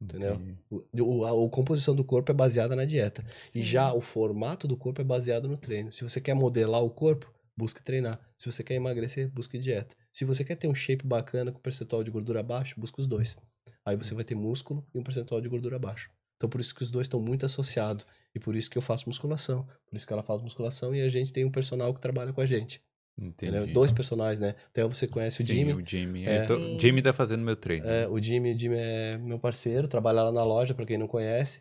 entendeu? 0.00 0.40
O, 0.70 1.24
a, 1.24 1.30
a 1.30 1.50
composição 1.50 1.94
do 1.94 2.02
corpo 2.02 2.32
é 2.32 2.34
baseada 2.34 2.74
na 2.74 2.84
dieta. 2.84 3.24
E 3.48 3.50
Sim. 3.50 3.62
já 3.62 3.92
o 3.92 4.00
formato 4.00 4.66
do 4.66 4.76
corpo 4.76 5.00
é 5.00 5.04
baseado 5.04 5.46
no 5.46 5.56
treino. 5.56 5.92
Se 5.92 6.02
você 6.02 6.20
quer 6.20 6.34
modelar 6.34 6.82
o 6.82 6.90
corpo, 6.90 7.32
busque 7.56 7.80
treinar. 7.80 8.18
Se 8.36 8.50
você 8.50 8.64
quer 8.64 8.74
emagrecer, 8.74 9.30
busque 9.30 9.56
dieta. 9.56 9.94
Se 10.12 10.24
você 10.24 10.44
quer 10.44 10.56
ter 10.56 10.66
um 10.66 10.74
shape 10.74 11.06
bacana 11.06 11.52
com 11.52 11.60
percentual 11.60 12.02
de 12.02 12.10
gordura 12.10 12.42
baixo, 12.42 12.80
busque 12.80 12.98
os 12.98 13.06
dois. 13.06 13.36
Aí 13.84 13.96
você 13.96 14.14
vai 14.14 14.24
ter 14.24 14.34
músculo 14.34 14.84
e 14.92 14.98
um 14.98 15.02
percentual 15.02 15.40
de 15.40 15.48
gordura 15.48 15.78
baixo. 15.78 16.10
Então 16.40 16.48
por 16.48 16.58
isso 16.58 16.74
que 16.74 16.82
os 16.82 16.90
dois 16.90 17.04
estão 17.04 17.20
muito 17.20 17.44
associados. 17.44 18.06
E 18.34 18.40
por 18.40 18.56
isso 18.56 18.70
que 18.70 18.78
eu 18.78 18.80
faço 18.80 19.06
musculação. 19.06 19.66
Por 19.86 19.94
isso 19.94 20.06
que 20.06 20.12
ela 20.14 20.22
faz 20.22 20.40
musculação 20.40 20.94
e 20.94 21.02
a 21.02 21.08
gente 21.10 21.34
tem 21.34 21.44
um 21.44 21.50
personal 21.50 21.92
que 21.92 22.00
trabalha 22.00 22.32
com 22.32 22.40
a 22.40 22.46
gente. 22.46 22.80
Entendi. 23.20 23.74
Dois 23.74 23.92
personagens, 23.92 24.40
né? 24.40 24.54
Até 24.68 24.82
você 24.84 25.06
conhece 25.06 25.42
o 25.42 25.46
Sim, 25.46 25.52
Jimmy. 25.52 25.72
o 25.74 25.86
Jimmy. 25.86 26.26
É. 26.26 26.40
Eu 26.40 26.46
tô- 26.46 26.56
Sim. 26.56 26.80
Jimmy 26.80 27.02
tá 27.02 27.12
fazendo 27.12 27.42
meu 27.44 27.56
treino. 27.56 27.86
É, 27.86 28.08
o 28.08 28.18
Jimmy, 28.18 28.54
o 28.54 28.58
Jimmy 28.58 28.76
é 28.78 29.18
meu 29.18 29.38
parceiro, 29.38 29.86
trabalha 29.86 30.22
lá 30.22 30.32
na 30.32 30.42
loja, 30.42 30.72
pra 30.72 30.86
quem 30.86 30.96
não 30.96 31.06
conhece. 31.06 31.60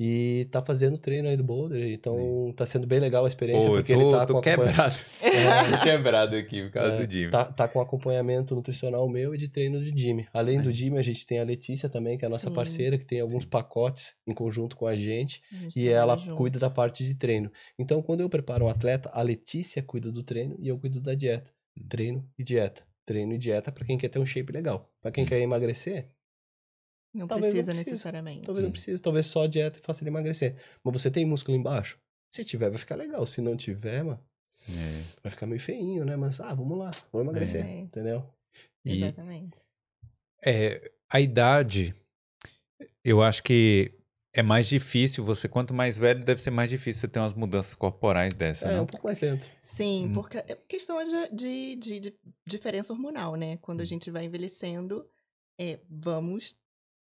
E 0.00 0.46
tá 0.52 0.62
fazendo 0.64 0.96
treino 0.96 1.28
aí 1.28 1.36
do 1.36 1.42
Boulder, 1.42 1.92
então 1.92 2.52
tá 2.56 2.64
sendo 2.64 2.86
bem 2.86 3.00
legal 3.00 3.24
a 3.24 3.28
experiência, 3.28 3.68
Pô, 3.68 3.74
eu 3.76 3.80
porque 3.80 3.94
tô, 3.94 4.00
ele 4.00 4.10
tá 4.12 4.26
tô 4.26 4.34
com 4.34 4.40
quebrado. 4.40 4.94
É. 5.20 5.82
quebrado 5.82 6.36
aqui 6.36 6.62
por 6.62 6.70
causa 6.70 6.94
É, 6.94 7.06
do 7.06 7.12
Jimmy. 7.12 7.30
Tá, 7.32 7.44
tá 7.46 7.66
com 7.66 7.80
acompanhamento 7.80 8.54
nutricional 8.54 9.08
meu 9.08 9.34
e 9.34 9.38
de 9.38 9.48
treino 9.48 9.80
do 9.80 9.98
Jimmy. 9.98 10.26
Além 10.32 10.60
do 10.60 10.68
Aí. 10.68 10.74
Jimmy, 10.74 10.98
a 10.98 11.02
gente 11.02 11.26
tem 11.26 11.40
a 11.40 11.44
Letícia 11.44 11.88
também, 11.88 12.16
que 12.16 12.24
é 12.24 12.28
a 12.28 12.30
nossa 12.30 12.48
Sim. 12.48 12.54
parceira, 12.54 12.96
que 12.96 13.04
tem 13.04 13.20
alguns 13.20 13.42
Sim. 13.42 13.50
pacotes 13.50 14.14
em 14.26 14.32
conjunto 14.32 14.76
com 14.76 14.86
a 14.86 14.94
gente. 14.94 15.42
A 15.52 15.56
gente 15.56 15.80
E 15.80 15.88
ela 15.88 16.16
junto. 16.16 16.36
cuida 16.36 16.58
da 16.60 16.70
parte 16.70 17.04
de 17.04 17.16
treino. 17.16 17.50
Então, 17.76 18.00
quando 18.00 18.20
eu 18.20 18.28
preparo 18.28 18.66
um 18.66 18.68
atleta, 18.68 19.10
a 19.12 19.20
Letícia 19.22 19.82
cuida 19.82 20.12
do 20.12 20.22
treino 20.22 20.54
e 20.60 20.68
eu 20.68 20.78
cuido 20.78 21.00
da 21.00 21.14
dieta. 21.14 21.50
Hum. 21.76 21.86
Treino 21.88 22.24
e 22.38 22.44
dieta. 22.44 22.82
Treino 23.04 23.32
e 23.32 23.38
dieta 23.38 23.72
pra 23.72 23.84
quem 23.84 23.98
quer 23.98 24.08
ter 24.08 24.18
um 24.20 24.26
shape 24.26 24.52
legal. 24.52 24.88
Pra 25.02 25.10
quem 25.10 25.24
Hum. 25.24 25.26
quer 25.26 25.40
emagrecer, 25.40 26.06
Não 27.18 27.26
Talvez 27.26 27.52
não 27.52 27.62
precisa 27.62 27.72
precise. 27.72 27.90
necessariamente. 27.90 28.46
Talvez 28.46 28.64
não 28.64 28.70
precise, 28.72 29.02
talvez 29.02 29.26
só 29.26 29.42
a 29.44 29.46
dieta 29.46 29.80
faça 29.82 30.02
ele 30.02 30.10
emagrecer. 30.10 30.54
Mas 30.84 31.00
você 31.02 31.10
tem 31.10 31.24
músculo 31.26 31.56
embaixo? 31.56 31.98
Se 32.30 32.44
tiver, 32.44 32.68
vai 32.70 32.78
ficar 32.78 32.94
legal. 32.96 33.26
Se 33.26 33.40
não 33.40 33.56
tiver, 33.56 34.02
mano, 34.04 34.20
É. 34.68 35.02
vai 35.22 35.30
ficar 35.30 35.46
meio 35.46 35.60
feinho, 35.60 36.04
né? 36.04 36.16
Mas, 36.16 36.40
ah, 36.40 36.54
vamos 36.54 36.78
lá, 36.78 36.90
vou 37.12 37.22
emagrecer, 37.22 37.64
É. 37.66 37.78
entendeu? 37.80 38.24
E 38.84 39.02
Exatamente. 39.02 39.60
é, 40.44 40.90
a 41.10 41.20
idade, 41.20 41.94
eu 43.04 43.22
acho 43.22 43.42
que 43.42 43.92
é 44.34 44.42
mais 44.42 44.66
difícil. 44.68 45.24
Você, 45.24 45.48
quanto 45.48 45.72
mais 45.74 45.96
velho, 45.98 46.24
deve 46.24 46.40
ser 46.40 46.50
mais 46.50 46.68
difícil 46.70 47.00
você 47.00 47.08
ter 47.08 47.18
umas 47.18 47.34
mudanças 47.34 47.74
corporais 47.74 48.34
dessa, 48.34 48.68
É, 48.68 48.76
não? 48.76 48.82
um 48.84 48.86
pouco 48.86 49.06
mais 49.06 49.18
lento. 49.20 49.46
Sim, 49.60 50.06
Hum. 50.08 50.12
porque 50.14 50.38
é 50.38 50.54
questão 50.68 51.02
de, 51.32 51.76
de, 51.76 52.00
de- 52.00 52.14
diferença 52.46 52.92
hormonal, 52.92 53.34
né? 53.36 53.56
Quando 53.58 53.80
a 53.80 53.82
Hum. 53.82 53.86
gente 53.86 54.10
vai 54.10 54.24
envelhecendo, 54.26 55.08
é, 55.58 55.80
vamos 55.88 56.54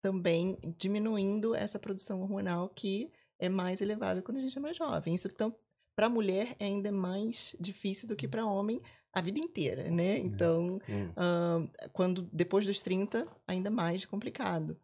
também 0.05 0.57
diminuindo 0.77 1.55
essa 1.55 1.79
produção 1.79 2.21
hormonal 2.21 2.69
que 2.69 3.11
é 3.39 3.49
mais 3.49 3.81
elevada 3.81 4.21
quando 4.21 4.37
a 4.37 4.41
gente 4.41 4.55
é 4.57 4.61
mais 4.61 4.77
jovem. 4.77 5.15
Isso, 5.15 5.27
então, 5.27 5.55
para 5.95 6.07
mulher 6.09 6.55
é 6.59 6.65
ainda 6.65 6.91
mais 6.91 7.55
difícil 7.59 8.07
do 8.07 8.15
que 8.15 8.27
para 8.27 8.45
homem 8.45 8.81
a 9.11 9.21
vida 9.21 9.39
inteira, 9.39 9.89
né? 9.89 10.17
Então, 10.19 10.79
Hum. 10.87 11.15
ahn, 11.17 11.67
quando 11.91 12.21
depois 12.31 12.65
dos 12.65 12.79
30, 12.79 13.27
ainda 13.47 13.71
mais 13.71 14.05
complicado. 14.05 14.77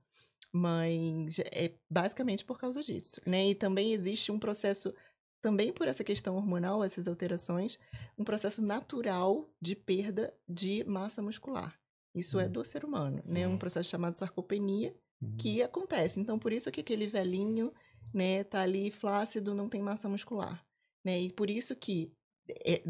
Mas 0.54 1.40
é 1.40 1.76
basicamente 1.90 2.44
por 2.46 2.60
causa 2.60 2.82
disso, 2.84 3.22
né? 3.26 3.50
E 3.50 3.56
também 3.56 3.94
existe 3.94 4.32
um 4.32 4.40
processo, 4.40 4.94
também 5.42 5.72
por 5.74 5.88
essa 5.88 6.04
questão 6.04 6.36
hormonal, 6.36 6.84
essas 6.84 7.08
alterações, 7.08 7.78
um 8.18 8.24
processo 8.24 8.64
natural 8.64 9.50
de 9.62 9.76
perda 9.76 10.34
de 10.50 10.84
massa 10.86 11.22
muscular. 11.22 11.80
Isso 12.16 12.40
é 12.40 12.48
Hum. 12.48 12.50
do 12.50 12.66
ser 12.66 12.84
humano, 12.84 13.22
né? 13.26 13.48
Um 13.48 13.52
Uhum. 13.52 13.58
processo 13.58 13.90
chamado 13.90 14.18
sarcopenia, 14.18 14.94
Uhum. 15.22 15.38
que 15.38 15.62
acontece. 15.62 16.20
Então, 16.20 16.40
por 16.40 16.52
isso 16.54 16.72
que 16.72 16.82
aquele 16.82 17.08
velhinho, 17.08 17.74
né, 18.14 18.44
tá 18.44 18.62
ali 18.62 18.92
flácido, 18.92 19.54
não 19.54 19.70
tem 19.70 19.82
massa 19.82 20.10
muscular, 20.10 20.66
né? 21.04 21.20
E 21.22 21.32
por 21.32 21.50
isso 21.50 21.76
que 21.76 22.12
é, 22.50 22.84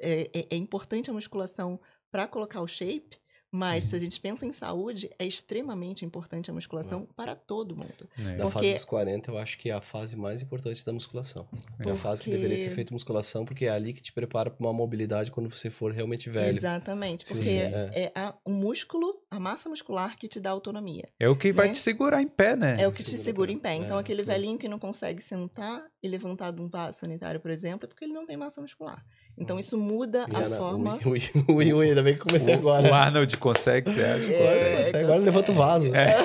é, 0.00 0.22
é- 0.40 0.46
é 0.50 0.56
importante 0.56 1.10
a 1.10 1.14
musculação 1.14 1.80
para 2.10 2.26
colocar 2.28 2.60
o 2.60 2.66
shape, 2.68 3.18
mas 3.56 3.84
se 3.84 3.96
a 3.96 3.98
gente 3.98 4.20
pensa 4.20 4.44
em 4.44 4.52
saúde, 4.52 5.10
é 5.18 5.26
extremamente 5.26 6.04
importante 6.04 6.50
a 6.50 6.54
musculação 6.54 7.06
para 7.16 7.34
todo 7.34 7.74
mundo. 7.74 8.08
É. 8.18 8.36
Da 8.36 8.44
Porque- 8.44 8.50
fase 8.58 8.72
dos 8.74 8.84
40, 8.84 9.30
eu 9.30 9.38
acho 9.38 9.58
que 9.58 9.70
é 9.70 9.72
a 9.72 9.80
fase 9.80 10.16
mais 10.16 10.42
importante 10.42 10.84
da 10.84 10.92
musculação. 10.92 11.48
É 11.84 11.90
a 11.90 11.94
fase 11.94 12.22
que 12.22 12.30
deveria 12.30 12.56
ser 12.56 12.64
Porque- 12.64 12.74
feita 12.74 12.92
musculação, 12.92 13.44
porque 13.44 13.64
é 13.66 13.70
ali 13.70 13.92
que 13.92 14.02
te 14.02 14.12
prepara 14.12 14.50
pra 14.50 14.64
uma 14.64 14.72
mobilidade 14.72 15.30
quando 15.30 15.48
você 15.50 15.70
for 15.70 15.92
realmente 15.92 16.28
velho. 16.28 16.56
Exatamente, 16.56 17.26
Sim, 17.26 17.34
porque 17.34 17.48
sim, 17.50 17.56
é, 17.58 18.12
a- 18.14 18.34
o 18.44 18.50
músculo, 18.50 19.22
a 19.30 19.40
massa 19.40 19.68
muscular 19.68 20.16
que 20.18 20.28
te 20.28 20.38
dá 20.38 20.50
autonomia. 20.50 21.08
É 21.18 21.28
o 21.28 21.36
que 21.36 21.52
vai 21.52 21.68
né? 21.68 21.74
te 21.74 21.80
segurar 21.80 22.20
em 22.20 22.28
pé, 22.28 22.54
né? 22.56 22.76
É 22.80 22.86
o 22.86 22.92
que 22.92 23.02
te 23.02 23.10
segura 23.10 23.24
segura 23.26 23.52
em 23.52 23.58
pé. 23.58 23.74
Então, 23.76 23.96
É, 23.98 24.00
aquele 24.00 24.22
sim. 24.22 24.26
velhinho 24.26 24.58
que 24.58 24.68
não 24.68 24.78
consegue 24.78 25.22
sentar 25.22 25.84
e 26.06 26.10
levantar 26.10 26.52
de 26.52 26.60
um 26.62 26.68
vaso 26.68 26.98
sanitário, 26.98 27.40
por 27.40 27.50
exemplo, 27.50 27.84
é 27.84 27.88
porque 27.88 28.04
ele 28.04 28.12
não 28.14 28.24
tem 28.26 28.36
massa 28.36 28.60
muscular. 28.60 29.04
Então, 29.36 29.58
isso 29.58 29.76
muda 29.76 30.26
E 30.30 30.36
a 30.36 30.48
forma. 30.56 30.98
Ui, 31.04 31.20
ui, 31.48 31.72
ui, 31.72 31.88
ainda 31.88 32.02
bem 32.02 32.14
que 32.14 32.20
comecei 32.20 32.54
O- 32.54 32.58
agora. 32.58 32.88
O 32.90 32.94
Arnold 32.94 33.36
consegue, 33.36 33.92
você 33.92 34.02
acha? 34.02 34.32
É, 34.32 34.38
Consegue. 34.38 34.76
Consegue, 34.76 34.98
agora 35.04 35.18
levanta 35.20 35.52
o 35.52 35.54
vaso. 35.54 35.92
É. 35.94 36.16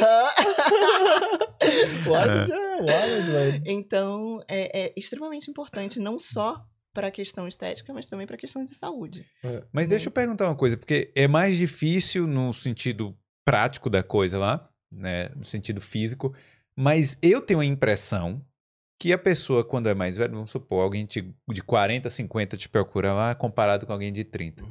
o 2.09 2.15
Arnold 2.15 2.51
é 2.51 2.81
o 2.81 2.89
Arnold. 2.89 3.61
Então, 3.65 4.41
é, 4.47 4.85
é 4.87 4.93
extremamente 4.95 5.49
importante, 5.49 5.99
não 5.99 6.17
só 6.17 6.63
para 6.93 7.07
a 7.07 7.11
questão 7.11 7.47
estética, 7.47 7.93
mas 7.93 8.05
também 8.05 8.27
para 8.27 8.35
a 8.35 8.39
questão 8.39 8.65
de 8.65 8.75
saúde. 8.75 9.25
Mas 9.71 9.87
deixa 9.87 10.07
eu 10.07 10.11
perguntar 10.11 10.47
uma 10.47 10.55
coisa, 10.55 10.75
porque 10.77 11.11
é 11.15 11.27
mais 11.27 11.57
difícil 11.57 12.27
no 12.27 12.53
sentido 12.53 13.15
prático 13.45 13.89
da 13.89 14.03
coisa 14.03 14.37
lá, 14.37 14.69
né? 14.91 15.29
No 15.35 15.45
sentido 15.45 15.79
físico. 15.79 16.33
Mas 16.75 17.17
eu 17.21 17.41
tenho 17.41 17.59
a 17.59 17.65
impressão 17.65 18.41
que 19.01 19.11
a 19.11 19.17
pessoa, 19.17 19.63
quando 19.63 19.89
é 19.89 19.95
mais 19.95 20.15
velha, 20.15 20.31
vamos 20.31 20.51
supor, 20.51 20.83
alguém 20.83 21.07
de, 21.07 21.33
de 21.49 21.63
40, 21.63 22.07
50 22.07 22.55
te 22.55 22.69
procura 22.69 23.13
lá, 23.13 23.33
comparado 23.33 23.87
com 23.87 23.91
alguém 23.93 24.13
de 24.13 24.23
30. 24.23 24.63
Uhum. 24.63 24.69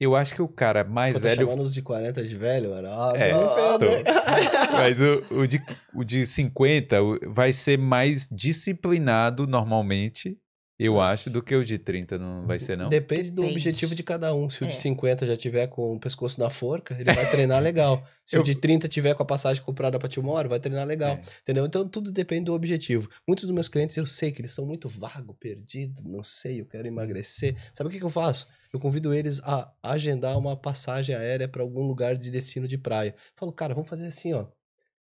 Eu 0.00 0.16
acho 0.16 0.34
que 0.34 0.40
o 0.40 0.48
cara 0.48 0.82
mais 0.82 1.12
Pô, 1.14 1.20
velho. 1.20 1.42
chamando 1.46 1.60
os 1.60 1.74
de 1.74 1.82
40 1.82 2.22
de 2.24 2.36
velho, 2.36 2.70
mano. 2.70 2.88
Ah, 2.90 3.12
É, 3.14 3.32
não, 3.32 3.78
tô. 3.78 3.86
velho. 3.86 4.04
Mas 4.72 4.98
o, 5.00 5.40
o, 5.42 5.46
de, 5.46 5.62
o 5.94 6.04
de 6.04 6.24
50 6.26 7.02
o- 7.02 7.18
vai 7.32 7.52
ser 7.52 7.78
mais 7.78 8.26
disciplinado 8.30 9.46
normalmente, 9.46 10.38
eu 10.78 11.00
acho, 11.00 11.30
do 11.30 11.42
que 11.42 11.54
o 11.54 11.64
de 11.64 11.78
30, 11.78 12.18
não 12.18 12.46
vai 12.46 12.60
ser, 12.60 12.76
não? 12.76 12.88
Depende 12.88 13.30
do 13.30 13.36
Depende. 13.42 13.54
objetivo 13.54 13.94
de 13.94 14.02
cada 14.02 14.34
um. 14.34 14.50
Se 14.50 14.62
o 14.62 14.66
de 14.66 14.72
É. 14.72 14.76
50 14.76 15.24
já 15.26 15.36
tiver 15.36 15.66
com 15.68 15.94
o 15.94 15.98
pescoço 16.00 16.38
na 16.38 16.50
forca, 16.50 16.94
ele 16.94 17.04
vai 17.04 17.30
treinar 17.30 17.62
legal. 17.62 18.02
Se 18.26 18.36
Eu- 18.36 18.42
o 18.42 18.44
de 18.44 18.54
30 18.54 18.86
tiver 18.88 19.14
com 19.14 19.22
a 19.22 19.26
passagem 19.26 19.62
comprada 19.62 19.98
pra 19.98 20.08
Timor, 20.08 20.46
vai 20.48 20.60
treinar 20.60 20.86
legal. 20.86 21.14
É. 21.16 21.20
Entendeu? 21.42 21.64
Então 21.64 21.88
tudo 21.88 22.10
depende 22.12 22.44
do 22.46 22.54
objetivo. 22.54 23.08
Muitos 23.26 23.44
dos 23.46 23.54
meus 23.54 23.68
clientes 23.68 23.96
eu 23.96 24.04
sei 24.04 24.30
que 24.32 24.40
eles 24.40 24.50
estão 24.50 24.66
muito 24.66 24.88
vago, 24.88 25.32
perdido, 25.34 26.02
não 26.04 26.22
sei, 26.22 26.60
eu 26.60 26.66
quero 26.66 26.86
emagrecer. 26.86 27.56
Sabe 27.74 27.88
o 27.88 27.90
que, 27.90 27.98
que 27.98 28.04
eu 28.04 28.08
faço? 28.10 28.46
Eu 28.72 28.78
convido 28.80 29.14
eles 29.14 29.40
a 29.44 29.72
agendar 29.82 30.36
uma 30.36 30.56
passagem 30.56 31.14
aérea 31.14 31.48
para 31.48 31.62
algum 31.62 31.86
lugar 31.86 32.16
de 32.16 32.30
destino 32.30 32.68
de 32.68 32.76
praia. 32.76 33.14
Falo, 33.34 33.50
cara, 33.52 33.72
vamos 33.72 33.88
fazer 33.88 34.06
assim, 34.06 34.34
ó. 34.34 34.46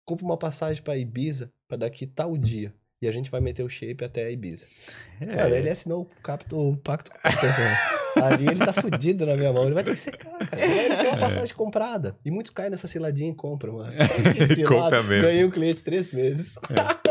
Compra 0.06 0.23
uma 0.23 0.38
passagem 0.38 0.81
para 0.84 0.95
Ibiza 0.97 1.52
para 1.68 1.77
daqui 1.77 2.06
tal 2.06 2.38
dia. 2.38 2.72
E 3.02 3.08
a 3.08 3.12
gente 3.12 3.30
vai 3.30 3.42
meter 3.42 3.62
o 3.62 3.70
shape 3.70 4.04
até 4.06 4.32
Ibiza. 4.32 4.66
É. 5.20 5.26
Cara, 5.26 5.58
ele 5.58 5.70
assinou 5.70 6.04
o, 6.04 6.22
capto, 6.24 6.58
o 6.58 6.78
pacto 6.78 7.12
com 7.12 7.18
o 7.18 7.22
capitão. 7.22 8.24
Ali 8.24 8.48
ele 8.48 8.66
tá 8.66 8.72
fudido 8.72 9.26
na 9.26 9.36
minha 9.36 9.52
mão. 9.52 9.66
Ele 9.66 9.74
vai 9.74 9.84
ter 9.84 9.92
que 9.92 9.98
secar, 10.00 10.32
cara. 10.48 10.66
Ele 10.66 10.96
tem 10.96 11.08
uma 11.08 11.18
passagem 11.18 11.54
comprada. 11.54 12.16
E 12.24 12.32
muitos 12.32 12.52
caem 12.52 12.70
nessa 12.70 12.88
ciladinha 12.88 13.32
e 13.32 13.36
compram, 13.36 13.74
mano. 13.74 13.92
Compra 14.68 15.04
mesmo. 15.04 15.22
Ganhei 15.28 15.44
um 15.44 15.52
cliente 15.52 15.84
três 15.84 16.14
meses. 16.14 16.56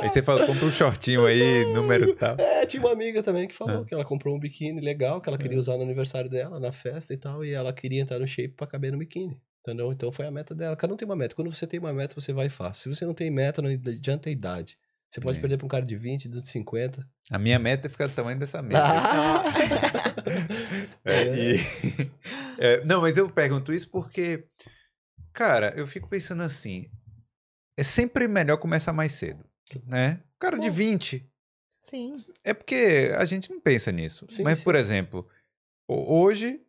Aí 0.00 0.08
você 0.08 0.22
fala, 0.22 0.46
compra 0.46 0.64
um 0.64 0.72
shortinho 0.72 1.26
aí, 1.26 1.64
número 1.74 2.14
tal. 2.16 2.36
É, 2.38 2.64
tinha 2.64 2.82
uma 2.82 2.92
amiga 2.92 3.22
também 3.22 3.46
que 3.46 3.54
falou 3.54 3.82
Ah. 3.82 3.84
que 3.84 3.92
ela 3.92 4.04
comprou 4.04 4.34
um 4.34 4.38
biquíni 4.38 4.80
legal, 4.80 5.20
que 5.20 5.28
ela 5.28 5.36
queria 5.38 5.58
usar 5.58 5.76
no 5.76 5.82
aniversário 5.82 6.30
dela, 6.30 6.58
na 6.58 6.72
festa 6.72 7.12
e 7.12 7.16
tal, 7.18 7.44
e 7.44 7.52
ela 7.52 7.72
queria 7.72 8.00
entrar 8.00 8.18
no 8.18 8.26
shape 8.26 8.54
pra 8.56 8.66
caber 8.66 8.90
no 8.90 8.98
biquíni. 8.98 9.38
Entendeu? 9.60 9.92
Então 9.92 10.10
foi 10.12 10.26
a 10.26 10.30
meta 10.30 10.54
dela. 10.54 10.76
Cada 10.76 10.92
um 10.92 10.96
tem 10.96 11.06
uma 11.06 11.16
meta. 11.16 11.34
Quando 11.34 11.52
você 11.54 11.66
tem 11.66 11.78
uma 11.80 11.92
meta, 11.92 12.14
você 12.18 12.32
vai 12.32 12.48
fácil. 12.48 12.82
Se 12.92 12.98
você 13.00 13.06
não 13.06 13.14
tem 13.14 13.30
meta, 13.30 13.60
não 13.62 13.70
adianta 13.70 14.28
a 14.28 14.32
idade. 14.32 14.76
Você 15.14 15.20
pode 15.20 15.38
É. 15.38 15.40
perder 15.40 15.56
pra 15.58 15.64
um 15.66 15.68
cara 15.68 15.86
de 15.86 15.96
20, 15.96 16.28
de 16.28 16.42
50. 16.44 17.08
A 17.30 17.38
minha 17.38 17.56
meta 17.56 17.86
é 17.86 17.90
ficar 17.90 18.08
do 18.08 18.14
tamanho 18.14 18.36
dessa 18.36 18.60
mesa. 18.60 18.82
Ah! 18.82 19.44
É, 21.04 21.24
e- 21.54 22.10
É, 22.58 22.84
não, 22.84 23.00
mas 23.00 23.16
eu 23.16 23.28
pergunto 23.30 23.72
isso 23.72 23.88
porque, 23.90 24.44
cara, 25.32 25.72
eu 25.76 25.86
fico 25.86 26.08
pensando 26.08 26.42
assim: 26.42 26.86
é 27.78 27.82
sempre 27.82 28.26
melhor 28.28 28.56
começar 28.58 28.92
mais 28.92 29.12
cedo, 29.12 29.44
né? 29.86 30.20
O 30.36 30.38
cara 30.40 30.58
de 30.58 30.68
Bom. 30.68 30.74
20, 30.76 31.28
Sim. 31.68 32.16
é 32.44 32.54
porque 32.54 33.12
a 33.16 33.24
gente 33.24 33.50
não 33.50 33.60
pensa 33.60 33.90
nisso. 33.92 34.26
Sim, 34.28 34.42
mas, 34.42 34.58
sim. 34.58 34.64
por 34.64 34.74
exemplo, 34.74 35.28
ho- 35.88 36.22
hoje 36.22 36.60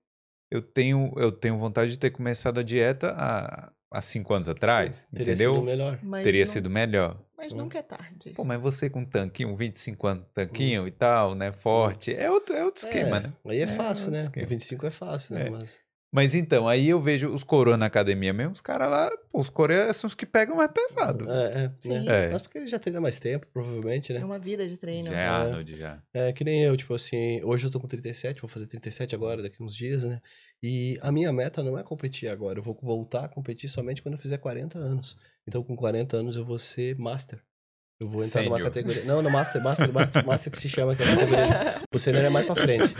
eu 0.51 0.61
tenho, 0.61 1.13
eu 1.17 1.31
tenho 1.31 1.57
vontade 1.57 1.91
de 1.91 1.99
ter 1.99 2.09
começado 2.11 2.59
a 2.59 2.63
dieta 2.63 3.11
há, 3.17 3.71
há 3.91 4.01
cinco 4.01 4.33
anos 4.33 4.49
atrás, 4.49 5.07
Teria 5.13 5.33
entendeu? 5.33 5.53
sido 5.53 5.63
melhor. 5.65 5.99
Mas 6.03 6.23
Teria 6.23 6.45
não- 6.45 6.51
sido 6.51 6.69
melhor. 6.69 7.23
Mas 7.37 7.53
Hum. 7.53 7.57
nunca 7.57 7.79
é 7.79 7.81
tarde. 7.81 8.31
Pô, 8.31 8.43
mas 8.43 8.59
você 8.61 8.89
com 8.89 9.03
tanquinho, 9.05 9.55
25 9.55 10.07
anos, 10.07 10.25
tanquinho 10.33 10.87
e 10.87 10.91
tal, 10.91 11.35
né? 11.35 11.51
Forte. 11.51 12.13
É 12.13 12.29
outro, 12.31 12.55
é 12.55 12.63
outro 12.63 12.85
esquema, 12.87 13.17
É, 13.17 13.19
né? 13.21 13.33
Aí 13.45 13.59
é 13.59 13.63
É, 13.63 13.67
fácil, 13.67 14.05
outro 14.05 14.11
né? 14.11 14.23
esquema. 14.23 14.45
O 14.45 14.49
25 14.49 14.85
é 14.85 14.91
fácil, 14.91 15.35
né? 15.35 15.47
É. 15.47 15.49
Mas. 15.49 15.83
Mas 16.13 16.33
então, 16.33 16.65
aí 16.65 16.87
eu 16.87 17.01
vejo 17.01 17.27
os 17.27 17.43
coroas 17.43 17.77
na 17.77 17.87
academia 17.87 18.31
mesmo, 18.31 18.53
os 18.53 18.61
caras 18.61 18.89
lá, 18.89 19.11
pô, 19.29 19.41
os 19.41 19.49
coreanos 19.49 19.97
são 19.97 20.07
os 20.07 20.15
que 20.15 20.25
pegam 20.25 20.55
mais 20.55 20.71
pesado. 20.71 21.29
É, 21.29 21.63
é, 21.65 21.71
Sim. 21.81 22.05
né? 22.05 22.25
É. 22.27 22.29
Mas 22.29 22.41
porque 22.41 22.57
ele 22.57 22.67
já 22.67 22.79
treina 22.79 23.01
mais 23.01 23.19
tempo, 23.19 23.45
provavelmente, 23.47 24.13
né? 24.13 24.21
É 24.21 24.25
uma 24.25 24.39
vida 24.39 24.65
de 24.65 24.77
treino. 24.77 25.09
Já 25.09 25.17
é 25.19 25.27
Arnold, 25.27 25.75
já. 25.75 26.01
É 26.13 26.31
que 26.31 26.45
nem 26.45 26.63
eu, 26.63 26.77
tipo 26.77 26.93
assim, 26.93 27.43
hoje 27.43 27.67
eu 27.67 27.71
tô 27.71 27.81
com 27.81 27.87
37, 27.87 28.39
vou 28.39 28.47
fazer 28.47 28.65
37 28.67 29.13
agora, 29.13 29.41
daqui 29.41 29.61
uns 29.61 29.75
dias, 29.75 30.05
né? 30.05 30.21
E 30.63 30.97
a 31.01 31.11
minha 31.11 31.33
meta 31.33 31.61
não 31.61 31.77
é 31.77 31.83
competir 31.83 32.29
agora, 32.29 32.59
eu 32.59 32.63
vou 32.63 32.79
voltar 32.81 33.25
a 33.25 33.27
competir 33.27 33.67
somente 33.67 34.01
quando 34.01 34.13
eu 34.15 34.19
fizer 34.21 34.37
40 34.37 34.79
anos. 34.79 35.17
Então 35.47 35.63
com 35.63 35.75
40 35.75 36.17
anos 36.17 36.35
eu 36.35 36.45
vou 36.45 36.57
ser 36.59 36.97
master. 36.97 37.41
Eu 37.99 38.09
vou 38.09 38.23
entrar 38.23 38.43
numa 38.43 38.61
categoria. 38.61 39.05
Não, 39.05 39.21
no 39.21 39.29
master, 39.29 39.63
master, 39.63 39.91
master, 39.91 40.25
master 40.25 40.51
que 40.51 40.59
se 40.59 40.67
chama 40.67 40.95
que 40.95 41.03
é 41.03 41.05
a 41.05 41.15
categoria. 41.15 41.45
O 41.93 41.99
sênior 41.99 42.25
é 42.25 42.29
mais 42.29 42.45
pra 42.45 42.55
frente. 42.55 42.93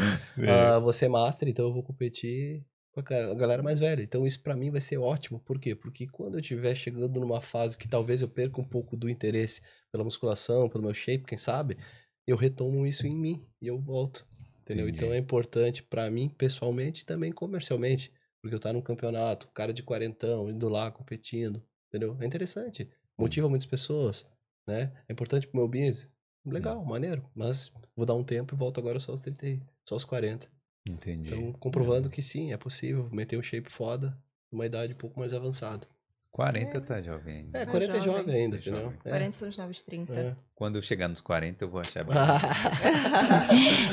Ah, 0.47 0.79
vou 0.79 0.93
ser 0.93 1.09
master, 1.09 1.49
então 1.49 1.65
eu 1.65 1.73
vou 1.73 1.83
competir 1.83 2.65
com 2.93 3.01
a 3.01 3.33
galera 3.33 3.61
mais 3.61 3.77
velha. 3.77 4.01
Então 4.01 4.25
isso 4.25 4.41
pra 4.41 4.55
mim 4.55 4.71
vai 4.71 4.79
ser 4.79 4.97
ótimo. 4.97 5.39
Por 5.39 5.59
quê? 5.59 5.75
Porque 5.75 6.07
quando 6.07 6.35
eu 6.35 6.39
estiver 6.39 6.73
chegando 6.75 7.19
numa 7.19 7.41
fase 7.41 7.77
que 7.77 7.89
talvez 7.89 8.21
eu 8.21 8.29
perca 8.29 8.61
um 8.61 8.63
pouco 8.63 8.95
do 8.95 9.09
interesse 9.09 9.61
pela 9.91 10.03
musculação, 10.03 10.69
pelo 10.69 10.85
meu 10.85 10.93
shape, 10.93 11.25
quem 11.25 11.37
sabe, 11.37 11.77
eu 12.25 12.37
retomo 12.37 12.87
isso 12.87 13.05
em 13.05 13.15
mim 13.15 13.45
e 13.61 13.67
eu 13.67 13.77
volto. 13.77 14.25
Entendeu? 14.61 14.87
Entendi. 14.87 15.03
Então 15.03 15.13
é 15.13 15.17
importante 15.17 15.83
pra 15.83 16.09
mim, 16.09 16.29
pessoalmente 16.29 17.03
e 17.03 17.05
também 17.05 17.33
comercialmente. 17.33 18.11
Porque 18.41 18.55
eu 18.55 18.59
tá 18.59 18.71
num 18.71 18.81
campeonato, 18.81 19.49
cara 19.49 19.73
de 19.73 19.83
quarentão, 19.83 20.49
indo 20.49 20.69
lá, 20.69 20.89
competindo. 20.89 21.61
Entendeu? 21.89 22.17
É 22.19 22.25
interessante. 22.25 22.89
Motiva 23.17 23.47
muitas 23.49 23.65
pessoas, 23.65 24.25
né? 24.67 24.91
É 25.07 25.13
importante 25.13 25.47
pro 25.47 25.57
meu 25.59 25.67
business. 25.67 26.11
Legal, 26.45 26.83
maneiro. 26.85 27.27
Mas 27.33 27.73
vou 27.95 28.05
dar 28.05 28.13
um 28.13 28.23
tempo 28.23 28.53
e 28.53 28.57
volto 28.57 28.79
agora 28.79 28.99
só 28.99 29.11
aos 29.11 29.21
30, 29.21 29.47
e- 29.47 29.61
só 29.87 29.95
aos 29.95 30.05
40. 30.05 30.47
Entendi. 30.87 31.33
Então, 31.33 31.53
comprovando 31.53 32.09
que 32.09 32.21
sim, 32.21 32.53
é 32.53 32.57
possível 32.57 33.09
meter 33.09 33.37
um 33.37 33.41
shape 33.41 33.71
foda 33.71 34.15
numa 34.51 34.65
idade 34.65 34.93
um 34.93 34.97
pouco 34.97 35.19
mais 35.19 35.33
avançada. 35.33 35.87
40 36.35 36.81
tá 36.81 37.01
jovem 37.01 37.37
ainda. 37.37 37.57
É, 37.59 37.65
Tá 37.65 37.71
40 37.71 37.91
é 37.97 38.01
jovem. 38.01 38.17
jovem 38.23 38.35
ainda, 38.35 38.57
Tá 38.57 38.61
entendeu? 38.61 38.81
jovem. 38.81 38.97
É. 39.05 39.09
40 39.09 39.31
são 39.31 39.47
os 39.47 39.57
novos 39.57 39.83
30. 39.83 40.13
É. 40.13 40.35
Quando 40.53 40.75
eu 40.75 40.81
chegar 40.81 41.07
nos 41.07 41.21
40, 41.21 41.63
eu 41.63 41.69
vou 41.69 41.79
achar 41.79 42.03
bom. 42.03 42.11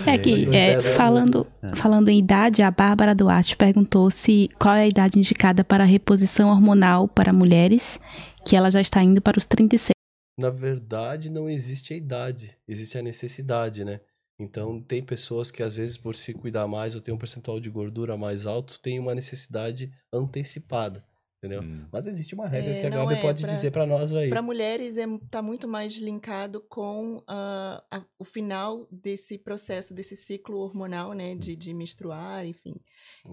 É 0.06 0.18
que, 0.18 0.46
é, 0.46 0.50
10 0.50 0.84
anos, 0.86 0.96
falando, 0.96 1.46
né? 1.62 1.74
falando 1.76 2.08
em 2.08 2.18
idade, 2.18 2.60
a 2.60 2.70
Bárbara 2.70 3.14
Duarte 3.14 3.56
perguntou 3.56 4.10
se 4.10 4.48
qual 4.58 4.74
é 4.74 4.82
a 4.82 4.88
idade 4.88 5.18
indicada 5.20 5.62
para 5.62 5.84
a 5.84 5.86
reposição 5.86 6.48
hormonal 6.50 7.06
para 7.06 7.32
mulheres, 7.32 8.00
que 8.44 8.56
ela 8.56 8.70
já 8.72 8.80
está 8.80 9.00
indo 9.02 9.22
para 9.22 9.38
os 9.38 9.46
36. 9.46 9.92
Na 10.36 10.50
verdade, 10.50 11.30
não 11.30 11.48
existe 11.48 11.94
a 11.94 11.96
idade, 11.96 12.56
existe 12.66 12.98
a 12.98 13.02
necessidade, 13.02 13.84
né? 13.84 14.00
Então, 14.40 14.80
tem 14.80 15.00
pessoas 15.00 15.52
que 15.52 15.62
às 15.62 15.76
vezes 15.76 15.96
por 15.96 16.16
se 16.16 16.32
cuidar 16.34 16.66
mais 16.66 16.96
ou 16.96 17.00
ter 17.00 17.12
um 17.12 17.18
percentual 17.18 17.60
de 17.60 17.70
gordura 17.70 18.16
mais 18.16 18.46
alto, 18.46 18.80
tem 18.80 18.98
uma 18.98 19.14
necessidade 19.14 19.92
antecipada, 20.12 21.04
entendeu? 21.42 21.60
Hum. 21.62 21.86
Mas 21.90 22.06
existe 22.06 22.34
uma 22.34 22.46
regra 22.46 22.70
É, 22.72 22.80
que 22.80 22.86
a 22.86 22.90
Gabi 22.90 23.14
é 23.14 23.20
pode 23.20 23.42
pra- 23.42 23.52
dizer 23.52 23.72
pra 23.72 23.84
nós 23.84 24.14
aí. 24.14 24.28
Para 24.30 24.40
mulheres 24.40 24.96
é, 24.96 25.04
tá 25.28 25.42
muito 25.42 25.66
mais 25.66 25.94
linkado 25.94 26.60
com 26.60 27.22
ah, 27.26 27.82
a- 27.90 28.04
o 28.16 28.24
final 28.24 28.86
desse 28.90 29.36
processo, 29.36 29.92
desse 29.92 30.14
ciclo 30.14 30.58
hormonal, 30.58 31.12
né? 31.12 31.34
De, 31.34 31.56
de 31.56 31.74
menstruar, 31.74 32.46
enfim. 32.46 32.76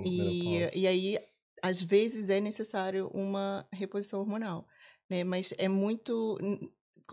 E, 0.03 0.57
e 0.73 0.87
aí, 0.87 1.19
às 1.61 1.81
vezes, 1.81 2.29
é 2.29 2.39
necessário 2.39 3.09
uma 3.13 3.67
reposição 3.71 4.19
hormonal, 4.19 4.67
né? 5.09 5.23
Mas 5.23 5.53
é 5.57 5.67
muito... 5.67 6.37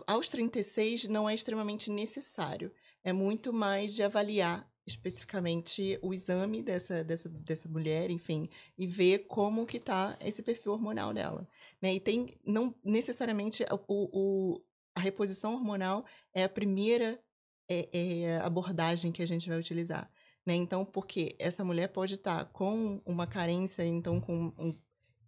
Aos 0.05 0.29
36 0.29 1.07
não 1.07 1.27
é 1.29 1.33
extremamente 1.33 1.89
necessário. 1.91 2.71
É 3.03 3.11
muito 3.13 3.51
mais 3.53 3.93
de 3.95 4.03
avaliar 4.03 4.67
especificamente 4.87 5.99
o 6.01 6.13
exame 6.13 6.63
dessa, 6.63 7.03
dessa, 7.03 7.27
dessa 7.29 7.67
mulher, 7.69 8.09
enfim, 8.09 8.49
e 8.77 8.87
ver 8.87 9.19
como 9.27 9.65
que 9.65 9.79
tá 9.79 10.17
esse 10.21 10.41
perfil 10.41 10.71
hormonal 10.71 11.13
dela, 11.13 11.47
né? 11.81 11.93
E 11.93 11.99
tem, 11.99 12.29
não 12.45 12.73
necessariamente, 12.83 13.63
o, 13.87 14.55
o- 14.55 14.63
a 14.95 14.99
reposição 14.99 15.53
hormonal 15.53 16.05
é 16.33 16.43
a 16.43 16.49
primeira 16.49 17.21
é, 17.69 17.89
é, 17.91 18.37
abordagem 18.37 19.11
que 19.11 19.21
a 19.21 19.27
gente 19.27 19.49
vai 19.49 19.59
utilizar, 19.59 20.09
né? 20.45 20.55
Então, 20.55 20.85
porque 20.85 21.35
essa 21.37 21.63
mulher 21.63 21.89
pode 21.89 22.13
estar 22.15 22.45
com 22.45 23.01
uma 23.05 23.27
carência, 23.27 23.85
então 23.85 24.21
com 24.21 24.53
um, 24.57 24.73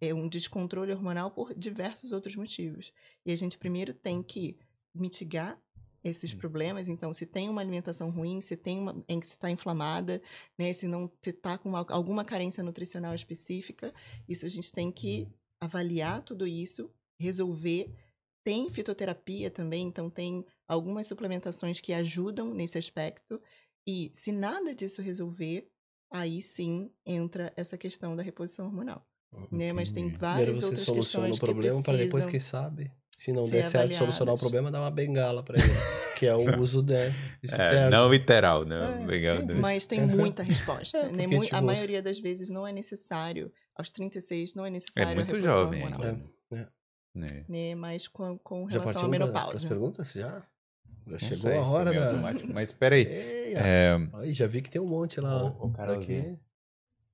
é, 0.00 0.14
um 0.14 0.26
descontrole 0.28 0.92
hormonal 0.92 1.30
por 1.30 1.54
diversos 1.54 2.12
outros 2.12 2.34
motivos. 2.34 2.92
E 3.26 3.30
a 3.30 3.36
gente 3.36 3.58
primeiro 3.58 3.92
tem 3.92 4.22
que 4.22 4.58
mitigar 4.94 5.60
esses 6.02 6.32
problemas. 6.32 6.88
Então, 6.88 7.12
se 7.12 7.26
tem 7.26 7.48
uma 7.48 7.60
alimentação 7.60 8.10
ruim, 8.10 8.40
se 8.40 8.56
tem 8.56 8.78
uma 8.78 9.04
em 9.08 9.20
que 9.20 9.26
está 9.26 9.50
inflamada, 9.50 10.20
né? 10.58 10.72
Se 10.72 10.86
não 10.86 11.10
se 11.22 11.30
está 11.30 11.58
com 11.58 11.76
al- 11.76 11.86
alguma 11.90 12.24
carência 12.24 12.62
nutricional 12.62 13.14
específica, 13.14 13.92
isso 14.28 14.46
a 14.46 14.48
gente 14.48 14.72
tem 14.72 14.90
que 14.90 15.28
avaliar 15.60 16.22
tudo 16.22 16.46
isso, 16.46 16.90
resolver. 17.18 17.92
Tem 18.42 18.70
fitoterapia 18.70 19.50
também, 19.50 19.86
então 19.86 20.08
tem 20.08 20.44
algumas 20.66 21.06
suplementações 21.06 21.80
que 21.80 21.92
ajudam 21.92 22.54
nesse 22.54 22.78
aspecto. 22.78 23.40
E 23.86 24.10
se 24.14 24.32
nada 24.32 24.74
disso 24.74 25.02
resolver, 25.02 25.68
aí 26.10 26.40
sim 26.40 26.90
entra 27.04 27.52
essa 27.56 27.76
questão 27.76 28.16
da 28.16 28.22
reposição 28.22 28.66
hormonal. 28.66 29.06
Né? 29.50 29.72
Mas 29.72 29.92
tem 29.92 30.08
várias 30.08 30.58
Primeiro 30.58 30.60
você 30.60 30.64
outras 30.64 30.86
soluciona 30.86 31.26
questões 31.28 31.36
o 31.36 31.40
problema 31.40 31.78
que 31.78 31.84
para 31.84 31.98
depois, 31.98 32.24
precisam... 32.24 32.30
quem 32.30 32.40
sabe, 32.40 32.92
Se 33.20 33.32
não 33.32 33.44
Ser 33.44 33.50
der 33.50 33.62
certo 33.64 33.74
avaliadas. 33.76 33.98
solucionar 33.98 34.34
o 34.34 34.38
problema, 34.38 34.70
dá 34.70 34.80
uma 34.80 34.90
bengala 34.90 35.42
pra 35.42 35.58
ele. 35.58 35.68
que 36.16 36.24
é 36.26 36.34
o 36.34 36.38
uso 36.58 36.82
né, 36.82 37.08
É, 37.08 37.12
externo. 37.42 37.90
não 37.90 38.10
literal, 38.10 38.64
né? 38.64 39.02
É, 39.02 39.06
Legal. 39.06 39.36
sim, 39.36 39.44
Deus. 39.46 39.60
Mas 39.60 39.86
tem 39.86 40.00
muita 40.06 40.42
resposta. 40.42 40.96
É, 40.98 41.02
né? 41.12 41.24
porque, 41.28 41.40
tipo, 41.40 41.54
a 41.56 41.60
você- 41.60 41.66
maioria 41.66 42.02
das 42.02 42.18
vezes 42.18 42.48
não 42.48 42.66
é 42.66 42.72
necessário. 42.72 43.52
Aos 43.76 43.90
36 43.90 44.54
não 44.54 44.64
é 44.64 44.68
É 44.68 44.70
necessário. 44.70 45.12
a 45.12 45.14
muito 45.14 45.38
jovem 45.38 45.82
hormonal, 45.84 46.02
ainda. 46.08 46.24
É. 46.52 46.66
É. 47.26 47.44
Né? 47.46 47.74
Mas 47.74 48.08
com, 48.08 48.38
com 48.38 48.64
relação 48.64 49.04
à 49.04 49.08
menopausa. 49.08 49.68
perguntas? 49.68 50.12
Já? 50.14 50.28
Já 50.30 50.42
Não 51.06 51.18
chegou 51.18 51.50
sei, 51.50 51.56
a 51.58 51.62
hora 51.62 51.92
da... 51.92 52.06
automático. 52.06 52.52
Mas 52.54 52.72
peraí. 52.72 53.02
Ei, 53.06 53.54
É, 53.54 53.96
Aí, 54.14 54.32
já 54.32 54.46
vi 54.46 54.62
que 54.62 54.70
tem 54.70 54.80
um 54.80 54.86
monte 54.86 55.20
lá. 55.20 55.44
Ô, 55.44 55.66
ô, 55.66 55.70
Carolzinha. 55.70 56.20
Aqui. 56.22 56.38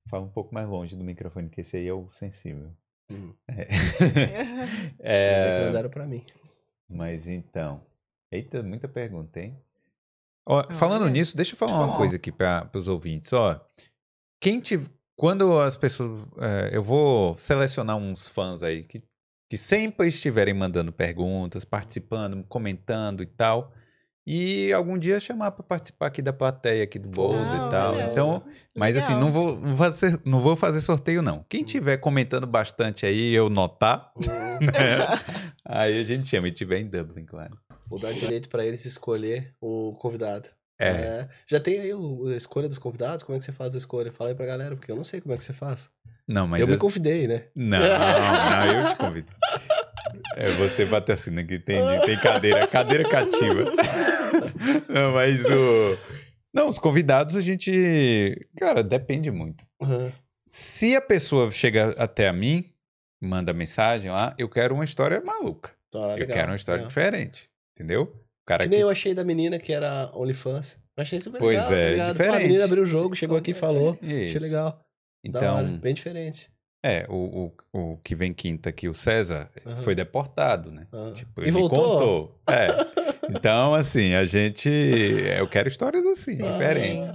fala 0.09 0.25
um 0.25 0.29
pouco 0.29 0.55
mais 0.55 0.69
longe 0.69 0.95
do 0.95 1.03
microfone, 1.03 1.49
que 1.49 1.63
esse 1.63 1.77
aí 1.77 1.89
é 1.89 1.93
o 1.93 2.09
sensível. 2.13 2.71
Hum. 3.11 3.33
É. 3.49 3.67
É... 5.01 5.31
É, 5.49 5.59
que 5.59 5.67
mandaram 5.67 5.91
pra 5.91 6.07
mim. 6.07 6.25
mas 6.89 7.29
então. 7.29 7.81
Eita, 8.31 8.63
muita 8.63 8.89
pergunta, 8.89 9.41
hein? 9.41 9.57
Ó, 10.45 10.63
falando 10.75 11.03
Olha. 11.03 11.11
nisso, 11.11 11.37
deixa 11.37 11.55
eu 11.55 11.59
falar 11.59 11.85
uma 11.85 11.97
coisa 11.97 12.17
aqui 12.17 12.31
para 12.31 12.71
os 12.75 12.89
ouvintes. 12.89 13.33
Ó, 13.33 13.61
quem 14.41 14.61
te, 14.61 14.81
quando 15.17 15.59
as 15.59 15.77
pessoas, 15.77 16.27
é, 16.39 16.71
eu 16.73 16.83
vou 16.83 17.35
selecionar 17.37 17.97
uns 17.97 18.29
fãs 18.29 18.63
aí 18.63 18.85
que, 18.85 19.03
que 19.51 19.57
sempre 19.57 20.09
estiverem 20.09 20.55
mandando 20.55 20.93
perguntas, 20.93 21.65
participando, 21.65 22.45
comentando 22.45 23.23
e 23.23 23.27
tal, 23.27 23.73
e 24.27 24.73
algum 24.73 24.99
dia 24.99 25.21
chamar 25.21 25.53
para 25.53 25.63
participar 25.63 26.07
aqui 26.07 26.21
da 26.21 26.33
plateia 26.33 26.83
aqui 26.83 26.99
do 26.99 27.09
Boulder 27.09 27.41
Ah, 27.45 27.67
e 27.67 27.71
tal. 27.71 28.01
Então, 28.01 28.43
mas 28.77 28.97
assim, 28.97 29.15
Legal. 29.15 29.21
não 29.21 29.31
vou, 29.33 29.57
não 29.57 29.69
vou 29.69 29.77
fazer, 29.77 30.21
não 30.25 30.41
vou 30.41 30.57
fazer 30.57 30.81
sorteio 30.81 31.23
não. 31.23 31.45
Quem 31.49 31.63
tiver 31.63 31.99
comentando 31.99 32.47
bastante 32.47 33.07
aí, 33.07 33.33
eu 33.33 33.49
notar, 33.49 34.11
né? 34.61 35.21
aí 35.65 35.99
a 35.99 36.03
gente 36.05 36.27
chama 36.29 36.49
e 36.49 36.53
tiver 36.53 36.81
em 36.81 36.87
Dublin, 36.89 37.25
claro. 37.25 37.57
Vou 37.89 38.01
dar 38.01 38.13
direito 38.13 38.49
pra 38.49 38.65
eles 38.65 38.85
escolher 38.85 39.53
o 39.61 39.95
convidado. 40.01 40.49
É. 40.79 41.29
Já 41.47 41.59
tem 41.61 41.79
aí 41.81 41.95
o, 41.95 42.27
a 42.27 42.37
escolha 42.37 42.69
dos 42.69 42.77
convidados? 42.79 43.23
Como 43.23 43.35
é 43.37 43.39
que 43.39 43.45
você 43.45 43.53
faz 43.53 43.75
a 43.75 43.79
escolha? 43.79 44.13
Fala 44.13 44.31
aí 44.31 44.37
pra 44.37 44.45
galera, 44.45 44.75
porque 44.77 44.91
eu 44.93 44.97
não 44.97 45.05
sei 45.05 45.21
como 45.23 45.33
é 45.35 45.39
que 45.39 45.45
você 45.45 45.53
faz. 45.55 45.91
Não, 46.29 46.47
mas 46.49 46.61
eu 46.61 46.67
me 46.67 46.75
as- 46.75 46.81
convidei, 46.81 47.27
né? 47.29 47.45
Não, 47.55 47.79
não, 47.79 48.83
eu 48.83 48.89
te 48.89 48.97
convido. 48.97 49.33
É 50.37 50.51
você 50.51 50.85
patrocina 50.85 51.43
que 51.45 51.59
tem, 51.59 51.81
tem 52.05 52.17
cadeira, 52.19 52.67
cadeira 52.67 53.09
cativa. 53.09 53.65
Não, 54.89 55.13
mas 55.13 55.45
o. 55.45 55.99
Não, 56.53 56.69
os 56.69 56.79
convidados 56.79 57.37
a 57.37 57.41
gente. 57.41 58.49
Cara, 58.57 58.83
depende 58.83 59.31
muito. 59.31 59.65
Aham. 59.81 60.13
Se 60.49 60.95
a 60.97 61.01
pessoa 61.01 61.51
chega 61.51 61.91
até 61.99 62.29
a 62.29 62.33
mim, 62.33 62.73
manda 63.21 63.53
mensagem 63.53 64.11
lá, 64.11 64.35
eu 64.39 64.49
quero 64.49 64.75
uma 64.75 64.85
história 64.85 65.21
maluca. 65.21 65.73
Tá, 65.91 66.17
eu 66.19 66.27
quero 66.27 66.51
uma 66.51 66.57
história 66.57 66.79
legal. 66.79 66.89
diferente. 66.89 67.51
Entendeu? 67.75 68.13
Cara 68.47 68.63
Que 68.63 68.69
nem 68.69 68.81
eu 68.81 68.89
achei 68.89 69.13
da 69.13 69.25
menina 69.25 69.59
que 69.59 69.73
era 69.73 70.11
OnlyFans. 70.15 70.79
Eu 70.97 71.03
achei 71.03 71.21
super 71.21 71.39
Pois 71.39 71.57
legal, 71.59 71.73
é, 71.73 71.85
tá 71.85 71.91
ligado? 71.91 72.07
Pô, 72.07 72.13
diferente. 72.23 72.37
a 72.37 72.47
menina 72.47 72.65
abriu 72.65 72.83
o 72.85 72.87
jogo, 72.87 73.15
chegou 73.15 73.37
aqui 73.37 73.51
e 73.51 73.55
falou. 73.55 73.99
Achei 74.01 74.25
Isso. 74.27 74.43
legal. 74.43 74.81
Da 75.29 75.39
hora, 75.55 75.67
Então, 75.69 75.79
bem 75.79 75.93
diferente. 75.93 76.49
É, 76.87 77.07
o, 77.09 77.53
o, 77.73 77.93
o 77.93 77.97
que 77.99 78.15
vem 78.15 78.33
quinta 78.33 78.71
aqui, 78.71 78.89
o 78.89 78.95
César, 78.95 79.51
Aham. 79.67 79.77
foi 79.83 79.95
deportado, 79.95 80.71
né? 80.71 80.87
Ah. 80.93 81.13
Tipo, 81.15 81.41
e 81.41 81.45
ele 81.45 81.53
me 81.53 81.61
voltou? 81.61 81.91
contou. 81.99 82.41
É. 82.49 83.07
Então, 83.29 83.75
assim, 83.75 84.15
a 84.15 84.25
gente. 84.25 84.69
Eu 84.69 85.49
quero 85.49 85.69
histórias 85.69 86.07
assim, 86.07 86.37
Sim. 86.37 86.45
diferentes. 86.45 87.11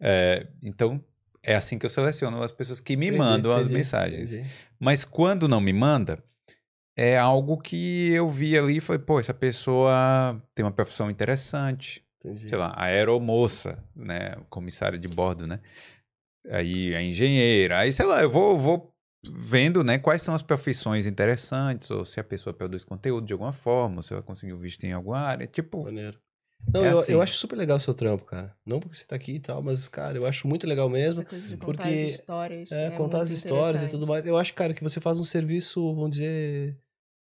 É, 0.00 0.46
então, 0.62 1.02
é 1.42 1.56
assim 1.56 1.76
que 1.80 1.84
eu 1.84 1.90
seleciono 1.90 2.40
as 2.44 2.52
pessoas 2.52 2.78
que 2.78 2.96
me 2.96 3.06
entendi, 3.06 3.18
mandam 3.18 3.50
as 3.52 3.62
entendi, 3.62 3.74
mensagens. 3.74 4.32
entendi. 4.32 4.48
Mas 4.78 5.04
quando 5.04 5.48
não 5.48 5.60
me 5.60 5.72
manda, 5.72 6.22
é 6.96 7.18
algo 7.18 7.58
que 7.58 8.12
eu 8.12 8.28
vi 8.28 8.56
ali 8.56 8.76
e 8.76 8.80
falei, 8.80 9.00
pô, 9.00 9.18
essa 9.18 9.34
pessoa 9.34 10.40
tem 10.54 10.64
uma 10.64 10.70
profissão 10.70 11.10
interessante. 11.10 12.04
entendi. 12.20 12.48
Sei 12.48 12.56
lá, 12.56 12.68
a 12.76 12.84
aeromoça, 12.84 13.82
né? 13.96 14.36
Comissária 14.48 14.96
de 14.98 15.08
bordo, 15.08 15.44
né? 15.44 15.58
Aí 16.50 16.94
a 16.94 17.02
engenheira. 17.02 17.80
Aí, 17.80 17.92
sei 17.92 18.06
lá, 18.06 18.22
eu 18.22 18.30
vou, 18.30 18.56
vou 18.56 18.94
vendo, 19.28 19.82
né, 19.84 19.98
quais 19.98 20.22
são 20.22 20.34
as 20.34 20.42
profissões 20.42 21.06
interessantes, 21.06 21.90
ou 21.90 22.04
se 22.04 22.18
a 22.20 22.24
pessoa 22.24 22.52
produz 22.54 22.84
conteúdo 22.84 23.26
de 23.26 23.32
alguma 23.32 23.52
forma, 23.52 23.96
ou 23.96 24.02
se 24.02 24.12
ela 24.12 24.22
conseguiu 24.22 24.58
visto 24.58 24.84
em 24.84 24.92
alguma 24.92 25.18
área. 25.18 25.46
Tipo, 25.46 25.84
Maneiro. 25.84 26.18
Não, 26.66 26.84
É 26.84 26.92
eu, 26.92 26.98
assim. 26.98 27.12
eu 27.12 27.22
acho 27.22 27.34
super 27.34 27.56
legal 27.56 27.76
o 27.76 27.80
seu 27.80 27.94
trampo, 27.94 28.24
cara. 28.24 28.54
Não 28.66 28.80
porque 28.80 28.96
você 28.96 29.04
tá 29.04 29.14
aqui 29.14 29.34
e 29.36 29.40
tal, 29.40 29.62
mas, 29.62 29.88
cara, 29.88 30.18
eu 30.18 30.26
acho 30.26 30.46
muito 30.48 30.66
legal 30.66 30.88
mesmo. 30.88 31.20
Essa 31.20 31.30
coisa 31.30 31.48
de 31.48 31.56
contar 31.56 31.84
porque, 31.84 31.88
as 32.04 32.10
histórias. 32.12 32.72
É, 32.72 32.90
contar 32.90 33.20
as 33.20 33.30
histórias 33.30 33.82
e 33.82 33.88
tudo 33.88 34.06
mais. 34.06 34.26
Eu 34.26 34.36
acho, 34.36 34.52
cara, 34.54 34.74
que 34.74 34.82
você 34.82 35.00
faz 35.00 35.20
um 35.20 35.24
serviço, 35.24 35.94
vamos 35.94 36.10
dizer, 36.10 36.76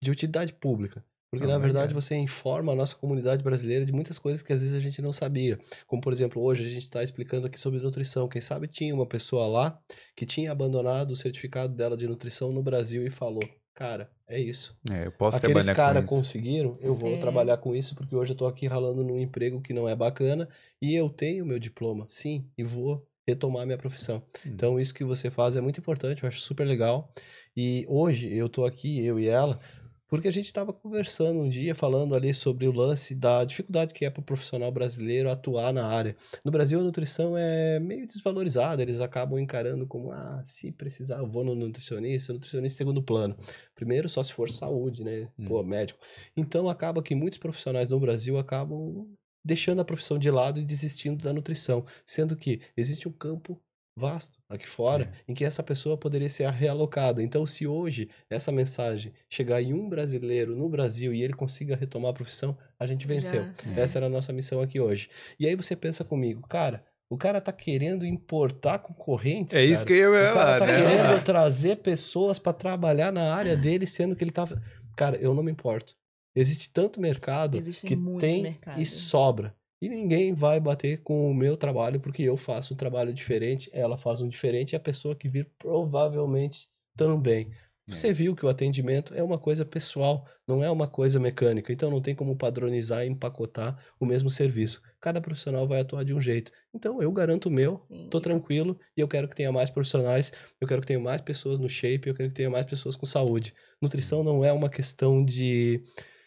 de 0.03 0.11
utilidade 0.11 0.53
pública. 0.53 1.05
Porque, 1.31 1.45
Ah, 1.45 1.49
na 1.49 1.59
verdade, 1.59 1.89
legal. 1.89 2.01
você 2.01 2.15
informa 2.17 2.73
a 2.73 2.77
nossa 2.77 2.95
comunidade 2.95 3.43
brasileira 3.43 3.85
de 3.85 3.93
muitas 3.93 4.19
coisas 4.19 4.43
que 4.43 4.53
às 4.53 4.61
vezes 4.61 4.75
a 4.75 4.79
gente 4.79 5.03
não 5.03 5.13
sabia. 5.13 5.59
Como, 5.87 6.01
por 6.01 6.13
exemplo, 6.13 6.41
hoje 6.43 6.65
a 6.65 6.69
gente 6.69 6.85
está 6.85 7.03
explicando 7.03 7.47
aqui 7.47 7.59
sobre 7.61 7.81
nutrição. 7.81 8.29
Quem 8.29 8.41
sabe 8.41 8.69
tinha 8.69 8.95
uma 8.95 9.07
pessoa 9.07 9.47
lá 9.47 9.79
que 10.15 10.25
tinha 10.25 10.53
abandonado 10.53 11.11
o 11.11 11.17
certificado 11.17 11.75
dela 11.75 11.97
de 11.97 12.07
nutrição 12.07 12.53
no 12.53 12.63
Brasil 12.63 13.05
e 13.07 13.11
falou: 13.11 13.43
Cara, 13.75 14.11
é 14.27 14.41
isso. 14.41 14.75
é, 14.91 15.07
eu 15.07 15.13
posso 15.13 15.37
Aqueles 15.37 15.53
trabalhar 15.67 15.75
caras 15.75 16.09
com 16.09 16.15
isso. 16.21 16.25
conseguiram, 16.33 16.79
eu 16.81 16.95
vou 16.95 17.15
É. 17.15 17.19
trabalhar 17.19 17.57
com 17.59 17.75
isso 17.75 17.95
porque 17.95 18.15
hoje 18.17 18.33
eu 18.33 18.37
tô 18.37 18.47
aqui 18.47 18.67
ralando 18.67 19.05
num 19.05 19.19
emprego 19.19 19.61
que 19.61 19.75
não 19.75 19.87
é 19.89 19.95
bacana 19.95 20.49
e 20.81 20.95
eu 20.95 21.11
tenho 21.11 21.45
meu 21.45 21.59
diploma, 21.59 22.07
sim, 22.09 22.49
e 22.57 22.65
vou 22.65 23.07
retomar 23.29 23.67
minha 23.67 23.77
profissão. 23.77 24.23
Hum. 24.47 24.51
Então 24.55 24.81
isso 24.81 24.95
que 24.95 25.05
você 25.05 25.29
faz 25.31 25.57
é 25.57 25.61
muito 25.61 25.79
importante, 25.81 26.23
eu 26.23 26.29
acho 26.29 26.41
super 26.41 26.65
legal. 26.67 27.13
E 27.57 27.85
hoje 27.89 28.33
eu 28.33 28.49
tô 28.49 28.65
aqui, 28.65 29.05
eu 29.05 29.19
e 29.21 29.27
ela, 29.27 29.61
porque 30.09 30.29
a 30.29 30.31
gente 30.31 30.47
estava 30.47 30.73
conversando 30.73 31.41
um 31.41 31.49
dia, 31.49 31.75
falando 31.75 32.15
ali 32.15 32.33
sobre 32.33 32.67
o 32.67 32.73
lance 32.73 33.15
da 33.15 33.45
dificuldade 33.45 33.93
que 33.93 34.05
é 34.05 34.11
para 34.11 34.21
o 34.21 34.25
profissional 34.25 34.71
brasileiro 34.71 35.31
atuar 35.31 35.73
na 35.73 35.87
área. 35.87 36.17
No 36.45 36.51
Brasil, 36.51 36.79
a 36.79 36.83
nutrição 36.83 37.37
é 37.37 37.81
meio 37.81 38.07
desvalorizada, 38.07 38.83
eles 38.83 39.01
acabam 39.01 39.39
encarando 39.39 39.87
como, 39.87 40.13
ah, 40.13 40.43
se 40.45 40.71
precisar, 40.73 41.19
eu 41.19 41.27
vou 41.27 41.45
no 41.45 41.55
nutricionista, 41.55 42.33
nutricionista 42.33 42.79
segundo 42.79 43.03
plano. 43.03 43.37
Primeiro, 43.75 44.09
só 44.09 44.23
se 44.23 44.33
for 44.33 44.51
saúde, 44.51 45.05
né? 45.05 45.29
Hum. 45.39 45.47
Pô, 45.47 45.63
médico. 45.63 45.99
Então, 46.37 46.69
acaba 46.69 47.03
que 47.03 47.15
muitos 47.15 47.39
profissionais 47.39 47.89
no 47.89 47.99
Brasil 47.99 48.39
acabam 48.39 49.07
deixando 49.45 49.81
a 49.81 49.85
profissão 49.85 50.19
de 50.19 50.29
lado 50.29 50.59
e 50.59 50.65
desistindo 50.65 51.23
da 51.23 51.33
nutrição, 51.33 51.85
sendo 52.05 52.37
que 52.37 52.61
existe 52.77 53.07
um 53.07 53.13
campo 53.13 53.61
vasto 53.99 54.39
aqui 54.49 54.67
fora 54.67 55.11
em 55.27 55.33
que 55.33 55.45
essa 55.45 55.63
pessoa 55.63 55.97
poderia 55.97 56.29
ser 56.29 56.49
realocada. 56.51 57.23
Então, 57.23 57.47
se 57.47 57.67
hoje 57.67 58.09
essa 58.29 58.53
mensagem 58.53 59.13
chegar 59.29 59.63
em 59.63 59.73
um 59.73 59.89
brasileiro 59.89 60.55
no 60.55 60.69
Brasil 60.69 61.15
e 61.15 61.23
ele 61.23 61.33
consiga 61.33 61.75
retomar 61.75 62.11
a 62.11 62.15
profissão, 62.15 62.57
a 62.79 62.87
gente 62.87 63.07
venceu. 63.07 63.45
Já. 63.65 63.73
É. 63.75 63.81
Essa 63.81 63.99
era 63.99 64.07
a 64.07 64.11
nossa 64.11 64.33
missão 64.33 64.61
aqui 64.61 64.79
hoje. 64.79 65.09
E 65.41 65.47
aí 65.47 65.57
você 65.57 65.75
pensa 65.75 66.05
comigo, 66.05 66.47
cara, 66.47 66.85
o 67.09 67.17
cara 67.17 67.41
tá 67.41 67.53
querendo 67.53 68.05
importar 68.05 68.81
concorrentes. 68.81 69.55
É 69.55 69.65
isso 69.65 69.85
cara. 69.85 69.87
que 69.87 69.93
eu 69.95 70.15
ia 70.15 70.33
cara 70.33 70.35
falar, 70.35 70.59
tá 70.59 70.67
né? 70.67 70.77
querendo 70.77 71.25
trazer 71.25 71.77
pessoas 71.77 72.39
pra 72.39 72.53
trabalhar 72.53 73.11
na 73.11 73.35
área 73.35 73.57
dele, 73.57 73.87
sendo 73.87 74.15
que 74.15 74.23
ele 74.23 74.31
tava. 74.31 74.63
Cara, 74.95 75.17
eu 75.17 75.33
não 75.35 75.43
me 75.43 75.51
importo. 75.51 75.95
Existe 76.35 76.71
tanto 76.71 77.01
mercado 77.01 77.57
Existe 77.57 77.87
que 77.87 77.97
tem 78.19 78.43
mercado. 78.43 78.79
e 78.79 78.85
sobra. 78.85 79.56
E 79.81 79.89
ninguém 79.89 80.33
vai 80.33 80.59
bater 80.59 81.03
com 81.03 81.31
o 81.31 81.35
meu 81.35 81.57
trabalho, 81.57 82.01
porque 82.01 82.23
eu 82.23 82.37
faço 82.37 82.75
um 82.75 82.77
trabalho 82.77 83.13
diferente, 83.13 83.71
ela 83.73 83.99
faz 83.99 84.23
um 84.23 84.29
diferente, 84.29 84.73
e 84.73 84.77
a 84.77 84.81
pessoa 84.81 85.15
que 85.15 85.29
vir 85.29 85.51
provavelmente 85.59 86.69
também. 86.97 87.51
Você 87.89 88.13
viu 88.13 88.35
que 88.35 88.45
o 88.45 88.49
atendimento 88.49 89.15
é 89.15 89.23
uma 89.23 89.39
coisa 89.39 89.65
pessoal, 89.65 90.27
não 90.47 90.63
é 90.63 90.69
uma 90.69 90.89
coisa 90.89 91.21
mecânica. 91.21 91.73
Então 91.73 91.89
não 91.89 92.01
tem 92.01 92.17
como 92.17 92.37
padronizar 92.37 93.05
e 93.05 93.09
empacotar 93.09 93.81
o 94.01 94.05
mesmo 94.05 94.29
serviço. 94.29 94.83
Cada 95.01 95.21
profissional 95.21 95.69
vai 95.69 95.81
atuar 95.81 96.05
de 96.05 96.13
um 96.13 96.21
jeito. 96.21 96.51
Então 96.75 97.01
eu 97.01 97.13
garanto 97.13 97.47
o 97.47 97.51
meu, 97.51 97.79
Sim. 97.79 98.09
tô 98.11 98.21
tranquilo 98.21 98.77
e 98.97 99.01
eu 99.01 99.07
quero 99.07 99.29
que 99.29 99.37
tenha 99.37 99.53
mais 99.53 99.71
profissionais, 99.71 100.33
eu 100.61 100.67
quero 100.67 100.81
que 100.81 100.87
tenha 100.89 100.99
mais 100.99 101.21
pessoas 101.21 101.61
no 101.61 101.69
shape, 101.69 102.09
eu 102.09 102.15
quero 102.15 102.29
que 102.29 102.35
tenha 102.35 102.51
mais 102.51 102.67
pessoas 102.67 102.97
com 102.97 103.07
saúde. 103.07 103.55
Nutrição 103.81 104.25
não 104.25 104.45
é 104.45 104.53
uma 104.53 104.69
questão 104.69 105.25
de 105.25 105.81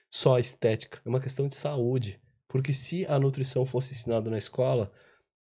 só 0.09 0.39
estética, 0.39 1.01
é 1.05 1.09
uma 1.09 1.19
questão 1.19 1.45
de 1.49 1.55
saúde. 1.55 2.21
Porque 2.49 2.73
se 2.73 3.05
a 3.05 3.19
nutrição 3.19 3.65
fosse 3.65 3.93
ensinada 3.93 4.30
na 4.30 4.38
escola, 4.38 4.91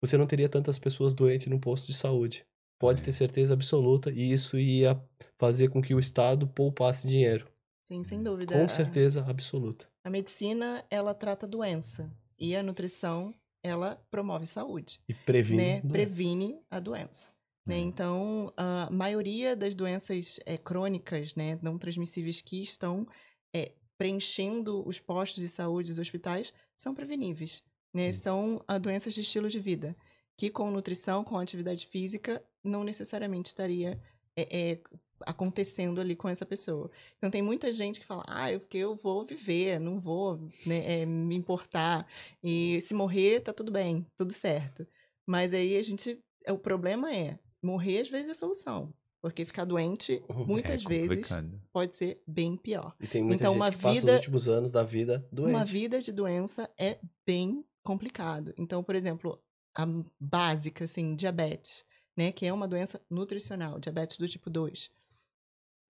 você 0.01 0.17
não 0.17 0.27
teria 0.27 0.49
tantas 0.49 0.79
pessoas 0.79 1.13
doentes 1.13 1.49
no 1.49 1.59
posto 1.59 1.87
de 1.87 1.95
saúde. 1.95 2.47
Pode 2.79 3.03
ter 3.03 3.11
certeza 3.11 3.55
absoluta, 3.55 4.11
e 4.11 4.31
isso 4.31 4.57
ia 4.57 5.03
fazer 5.37 5.69
com 5.69 5.83
que 5.83 5.95
o 5.95 5.99
Estado 5.99 6.47
poupasse 6.47 7.09
dinheiro. 7.09 7.49
Sim, 7.83 8.05
sem 8.05 8.23
dúvida. 8.23 8.53
Com 8.53 8.69
certeza 8.69 9.25
absoluta. 9.27 9.89
A 10.05 10.11
medicina, 10.11 10.85
ela 10.91 11.15
trata 11.15 11.47
doença. 11.47 12.13
E 12.39 12.55
a 12.55 12.63
nutrição, 12.63 13.35
ela 13.63 14.01
promove 14.11 14.47
saúde. 14.47 15.01
E 15.09 15.15
previne. 15.15 15.57
né? 15.57 15.81
doença. 15.81 15.93
Previne 15.93 16.61
a 16.71 16.79
doença. 16.79 17.31
Né? 17.67 17.77
Uhum. 17.77 17.81
Então, 17.89 18.53
a 18.57 18.89
maioria 18.93 19.57
das 19.57 19.75
doenças 19.75 20.39
eh, 20.47 20.59
crônicas, 20.59 21.35
né, 21.35 21.59
não 21.63 21.79
transmissíveis 21.79 22.41
que 22.41 22.63
estão 22.63 23.07
eh, 23.53 23.73
preenchendo 23.97 24.87
os 24.87 25.01
postos 25.01 25.43
de 25.43 25.49
saúde, 25.49 25.91
os 25.91 25.99
hospitais, 25.99 26.53
são 26.79 26.95
preveníveis. 26.95 27.63
Né? 27.93 28.13
São 28.13 28.63
ah, 28.67 28.79
doenças 28.79 29.13
de 29.13 29.21
estilo 29.21 29.51
de 29.51 29.59
vida, 29.59 29.97
que 30.37 30.49
com 30.49 30.71
nutrição, 30.71 31.25
com 31.25 31.37
atividade 31.37 31.87
física, 31.87 32.43
não 32.63 32.85
necessariamente 32.85 33.49
estaria 33.49 34.01
eh, 34.37 34.49
eh, 34.51 34.81
acontecendo 35.23 36.01
ali 36.01 36.15
com 36.15 36.29
essa 36.29 36.47
pessoa. 36.47 36.91
Então 37.17 37.31
tem 37.31 37.43
muita 37.43 37.73
gente 37.73 37.99
que 37.99 38.07
fala, 38.07 38.23
ah, 38.29 38.53
eu, 38.53 38.61
porque 38.61 38.79
eu 38.79 38.95
vou 38.95 39.25
viver, 39.25 39.81
não 39.81 39.99
vou 39.99 40.39
né, 40.65 41.01
é, 41.03 41.07
me 41.07 41.35
importar. 41.35 42.07
E 42.43 42.81
se 42.83 42.95
morrer, 42.95 43.41
tá 43.41 43.53
tudo 43.53 43.73
bem, 43.73 44.07
tudo 44.17 44.33
certo. 44.33 44.87
Mas 45.27 45.53
aí 45.53 45.77
a 45.77 45.83
gente. 45.83 46.19
O 46.49 46.57
problema 46.57 47.13
é, 47.13 47.39
morrer 47.63 48.01
às 48.01 48.09
vezes 48.09 48.31
é 48.31 48.35
solução. 48.35 48.95
Porque 49.21 49.45
ficar 49.45 49.65
doente, 49.65 50.23
Uhum. 50.29 50.47
muitas 50.47 50.85
é 50.85 50.89
vezes, 50.89 51.29
pode 51.73 51.95
ser 51.97 52.23
bem 52.27 52.57
pior. 52.57 52.95
E 53.01 53.07
tem 53.09 53.23
muita 53.23 53.43
Então, 53.43 53.53
gente 53.55 53.61
uma 53.63 53.71
que 53.73 53.79
passa 53.79 54.01
vida- 54.01 54.13
os 54.13 54.17
últimos 54.19 54.49
anos 54.49 54.71
da 54.73 54.83
vida 54.85 55.27
doente. 55.33 55.55
Uma 55.57 55.65
vida 55.65 56.01
de 56.01 56.13
doença 56.13 56.71
é 56.79 56.99
bem 57.27 57.65
complicado. 57.83 58.55
Então, 58.57 58.83
por 58.83 58.95
exemplo, 58.95 59.43
a 59.77 59.85
básica, 60.21 60.85
assim, 60.85 61.17
diabetes, 61.17 61.85
né? 62.17 62.31
Que 62.33 62.47
é 62.47 62.53
uma 62.53 62.69
doença 62.69 63.01
nutricional, 63.11 63.81
diabetes 63.81 64.19
do 64.19 64.29
tipo 64.29 64.49
2. 64.51 64.91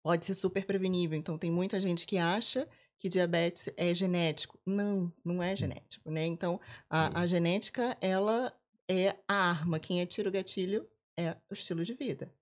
Pode 0.04 0.26
ser 0.26 0.36
super 0.36 0.66
prevenível. 0.66 1.18
Então, 1.18 1.38
tem 1.38 1.50
muita 1.52 1.80
gente 1.80 2.06
que 2.06 2.18
acha 2.18 2.68
que 3.00 3.08
diabetes 3.08 3.70
é 3.78 3.94
genético. 3.94 4.60
Não, 4.66 5.12
não 5.24 5.41
é 5.41 5.56
genético, 5.56 6.10
né? 6.12 6.26
Então, 6.26 6.60
a, 6.90 7.22
a 7.22 7.26
genética, 7.28 7.98
ela 8.02 8.54
é 8.90 9.16
a 9.28 9.50
arma. 9.52 9.80
Quem 9.80 10.02
atira 10.02 10.28
o 10.28 10.32
gatilho 10.32 10.86
é 11.18 11.32
o 11.50 11.54
estilo 11.54 11.86
de 11.86 11.94
vida. 11.94 12.34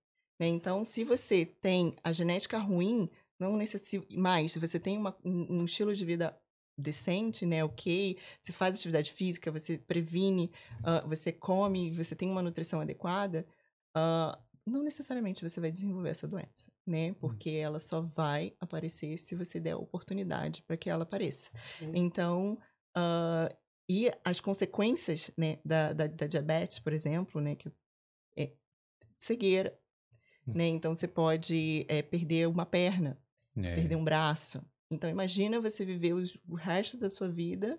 Né? 0.42 0.48
Então, 0.48 0.84
se 0.84 1.04
você 1.04 1.46
tem 1.46 1.94
a 2.02 2.12
genética 2.12 2.58
ruim, 2.58 3.08
não 3.38 3.56
necessita 3.56 4.04
mais, 4.10 4.50
se 4.50 4.58
você 4.58 4.76
tem 4.80 4.98
uma- 4.98 5.16
um, 5.24 5.60
um 5.60 5.64
estilo 5.64 5.94
de 5.94 6.04
vida 6.04 6.36
decente, 6.76 7.46
né, 7.46 7.62
ok, 7.62 8.18
você 8.40 8.50
faz 8.52 8.74
atividade 8.74 9.12
física, 9.12 9.52
você 9.52 9.78
previne, 9.78 10.50
ah, 10.82 11.02
você 11.06 11.30
come, 11.30 11.92
você 11.92 12.16
tem 12.16 12.28
uma 12.28 12.42
nutrição 12.42 12.80
adequada, 12.80 13.46
ah, 13.94 14.36
não 14.66 14.82
necessariamente 14.82 15.48
você 15.48 15.60
vai 15.60 15.70
desenvolver 15.70 16.08
essa 16.10 16.26
doença, 16.26 16.72
né, 16.84 17.12
porque 17.20 17.50
ela 17.50 17.78
só 17.78 18.00
vai 18.00 18.52
aparecer 18.58 19.16
se 19.18 19.36
você 19.36 19.60
der 19.60 19.76
oportunidade 19.76 20.60
para 20.62 20.76
que 20.76 20.90
ela 20.90 21.04
apareça. 21.04 21.52
Sim. 21.78 21.92
Então, 21.94 22.58
ah, 22.96 23.48
e 23.88 24.10
as 24.24 24.40
consequências, 24.40 25.30
né, 25.38 25.60
da, 25.64 25.92
da, 25.92 26.08
da 26.08 26.26
diabetes, 26.26 26.80
por 26.80 26.92
exemplo, 26.92 27.40
né, 27.40 27.54
que 27.54 27.70
é 28.36 28.52
cegueira, 29.20 29.78
Hum. 30.46 30.52
né, 30.54 30.66
então 30.68 30.94
você 30.94 31.06
pode 31.06 31.86
eh, 31.88 32.02
perder 32.02 32.48
uma 32.48 32.66
perna, 32.66 33.16
É. 33.56 33.74
perder 33.76 33.96
um 33.96 34.04
braço. 34.04 34.60
Então, 34.90 35.08
imagina 35.08 35.60
você 35.60 35.84
viver 35.84 36.12
os- 36.14 36.36
o 36.48 36.54
resto 36.54 36.96
da 36.98 37.08
sua 37.08 37.28
vida 37.28 37.78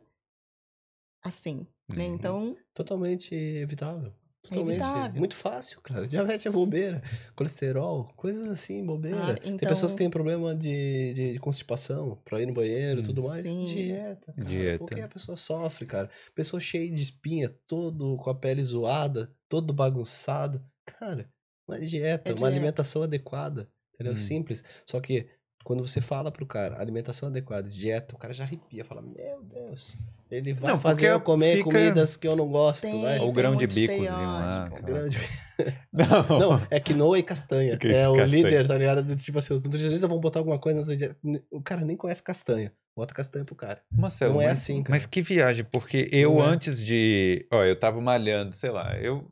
assim, 1.21 1.65
né? 1.89 2.07
Uhum. 2.07 2.15
Então, 2.15 2.57
Totalmente 2.73 3.33
evitável. 3.35 4.13
Totalmente. 4.41 4.71
evitável. 4.73 5.19
Muito 5.19 5.35
fácil, 5.35 5.79
cara. 5.81 6.05
Diabetes 6.41 6.45
é 6.45 6.49
bobeira. 6.49 7.01
Colesterol, 7.35 8.11
coisas 8.17 8.49
assim, 8.51 8.85
bobeira. 8.85 9.35
Tem 9.37 9.53
Então- 9.53 9.69
pessoas 9.69 9.93
que 9.93 9.99
têm 9.99 10.09
problema 10.09 10.53
de, 10.53 11.13
de 11.13 11.39
constipação, 11.39 12.17
pra 12.25 12.41
ir 12.41 12.45
no 12.47 12.53
banheiro 12.53 12.99
e 12.99 13.03
Hum. 13.03 13.05
tudo 13.05 13.23
mais. 13.23 13.45
Sim. 13.45 13.65
Dieta. 13.65 14.33
Cara. 14.33 14.45
Dieta. 14.47 14.77
Por 14.85 14.89
que 14.95 15.01
a 15.01 15.07
pessoa 15.07 15.37
sofre, 15.37 15.85
cara? 15.85 16.09
Pessoa 16.35 16.59
cheia 16.59 16.93
de 16.93 17.01
espinha, 17.01 17.49
todo 17.67 18.17
com 18.17 18.29
a 18.29 18.35
pele 18.35 18.61
zoada, 18.63 19.33
todo 19.47 19.71
bagunçado. 19.73 20.61
Cara, 20.85 21.31
uma 21.67 21.79
dieta, 21.79 22.29
É 22.29 22.31
uma 22.31 22.35
dieta. 22.35 22.47
alimentação 22.47 23.03
adequada. 23.03 23.67
Entendeu? 23.93 24.13
Hum. 24.13 24.17
Simples. 24.17 24.63
Só 24.85 24.99
que 24.99 25.27
quando 25.63 25.85
você 25.87 26.01
fala 26.01 26.29
pro 26.31 26.45
cara 26.45 26.79
alimentação 26.81 27.29
adequada, 27.29 27.69
dieta, 27.69 28.15
o 28.15 28.17
cara 28.17 28.33
já 28.33 28.43
arrepia, 28.43 28.83
fala: 28.83 29.01
Meu 29.01 29.41
Deus, 29.43 29.95
ele 30.29 30.51
vai 30.53 30.71
Não, 30.73 30.79
fazer 30.79 31.09
eu 31.11 31.21
comer 31.21 31.57
fica- 31.57 31.63
comidas 31.65 32.17
que 32.17 32.27
eu 32.27 32.35
não 32.35 32.49
gosto, 32.49 32.81
tem, 32.81 33.01
vai. 33.01 33.19
Ou 33.19 33.25
tem 33.27 33.33
grão 33.33 33.55
de 33.55 33.67
bicozinho 33.67 34.03
lá, 34.03 34.65
aquela- 34.65 34.81
Grande. 34.81 35.17
Não. 35.93 36.39
Não, 36.39 36.67
é 36.71 36.79
quinoa 36.79 37.17
e 37.19 37.23
castanha. 37.23 37.77
Que 37.77 37.87
é 37.93 38.09
o 38.09 38.15
castanha. 38.15 38.43
líder, 38.43 38.67
tá 38.67 38.75
ligado? 38.77 39.03
Do 39.03 39.15
Tipo 39.15 39.37
assim, 39.37 39.53
os 39.53 39.61
nutricionistas 39.63 40.09
vão 40.09 40.19
botar 40.19 40.39
alguma 40.39 40.57
coisa 40.59 40.79
na 40.79 40.83
sua 40.85 40.97
dieta. 40.97 41.15
O 41.51 41.61
cara 41.61 41.85
nem 41.85 41.95
conhece 41.95 42.23
castanha. 42.23 42.73
Bota 42.97 43.13
castanha 43.13 43.45
pro 43.45 43.55
cara. 43.55 43.79
Marcelo, 43.91 44.33
Não 44.33 44.41
é 44.41 44.47
mas, 44.47 44.59
assim, 44.59 44.81
cara. 44.83 44.89
mas 44.91 45.05
que 45.05 45.21
viagem, 45.21 45.63
porque 45.71 46.09
eu 46.11 46.33
Não 46.33 46.43
é. 46.43 46.47
antes 46.47 46.83
de. 46.83 47.47
Ó, 47.51 47.63
eu 47.63 47.79
tava 47.79 48.01
malhando, 48.01 48.55
sei 48.55 48.71
lá, 48.71 48.97
eu. 48.99 49.27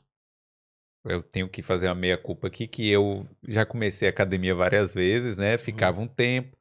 Eu 1.03 1.23
tenho 1.23 1.49
que 1.49 1.61
fazer 1.61 1.87
uma 1.87 1.95
meia-culpa 1.95 2.47
aqui, 2.47 2.67
que 2.67 2.89
eu 2.89 3.27
já 3.47 3.65
comecei 3.65 4.07
a 4.07 4.11
academia 4.11 4.53
várias 4.53 4.93
vezes, 4.93 5.37
né? 5.37 5.57
Ficava 5.57 5.99
um 5.99 6.07
tempo. 6.07 6.55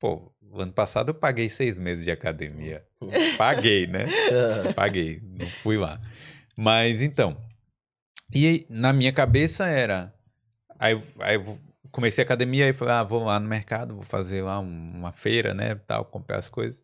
Pô, 0.00 0.32
ano 0.54 0.72
passado 0.72 1.10
eu 1.10 1.14
paguei 1.14 1.48
seis 1.48 1.78
meses 1.78 2.04
de 2.04 2.10
academia. 2.10 2.84
Uhum. 3.00 3.10
Paguei, 3.38 3.86
né? 3.86 4.06
Paguei, 4.74 5.20
não 5.22 5.46
fui 5.46 5.76
lá. 5.76 6.00
Mas 6.56 7.02
então. 7.02 7.36
E 8.34 8.66
na 8.68 8.92
minha 8.92 9.12
cabeça 9.12 9.66
era. 9.66 10.12
Aí, 10.78 11.00
aí 11.20 11.38
comecei 11.92 12.22
a 12.22 12.24
academia 12.24 12.68
e 12.68 12.72
falei, 12.72 12.94
ah, 12.94 13.04
vou 13.04 13.22
lá 13.24 13.38
no 13.38 13.48
mercado, 13.48 13.94
vou 13.94 14.02
fazer 14.02 14.42
lá 14.42 14.58
um- 14.58 14.90
uma 14.96 15.12
feira, 15.12 15.54
né? 15.54 15.76
Tal, 15.76 16.04
comprar 16.04 16.38
as 16.38 16.48
coisas. 16.48 16.82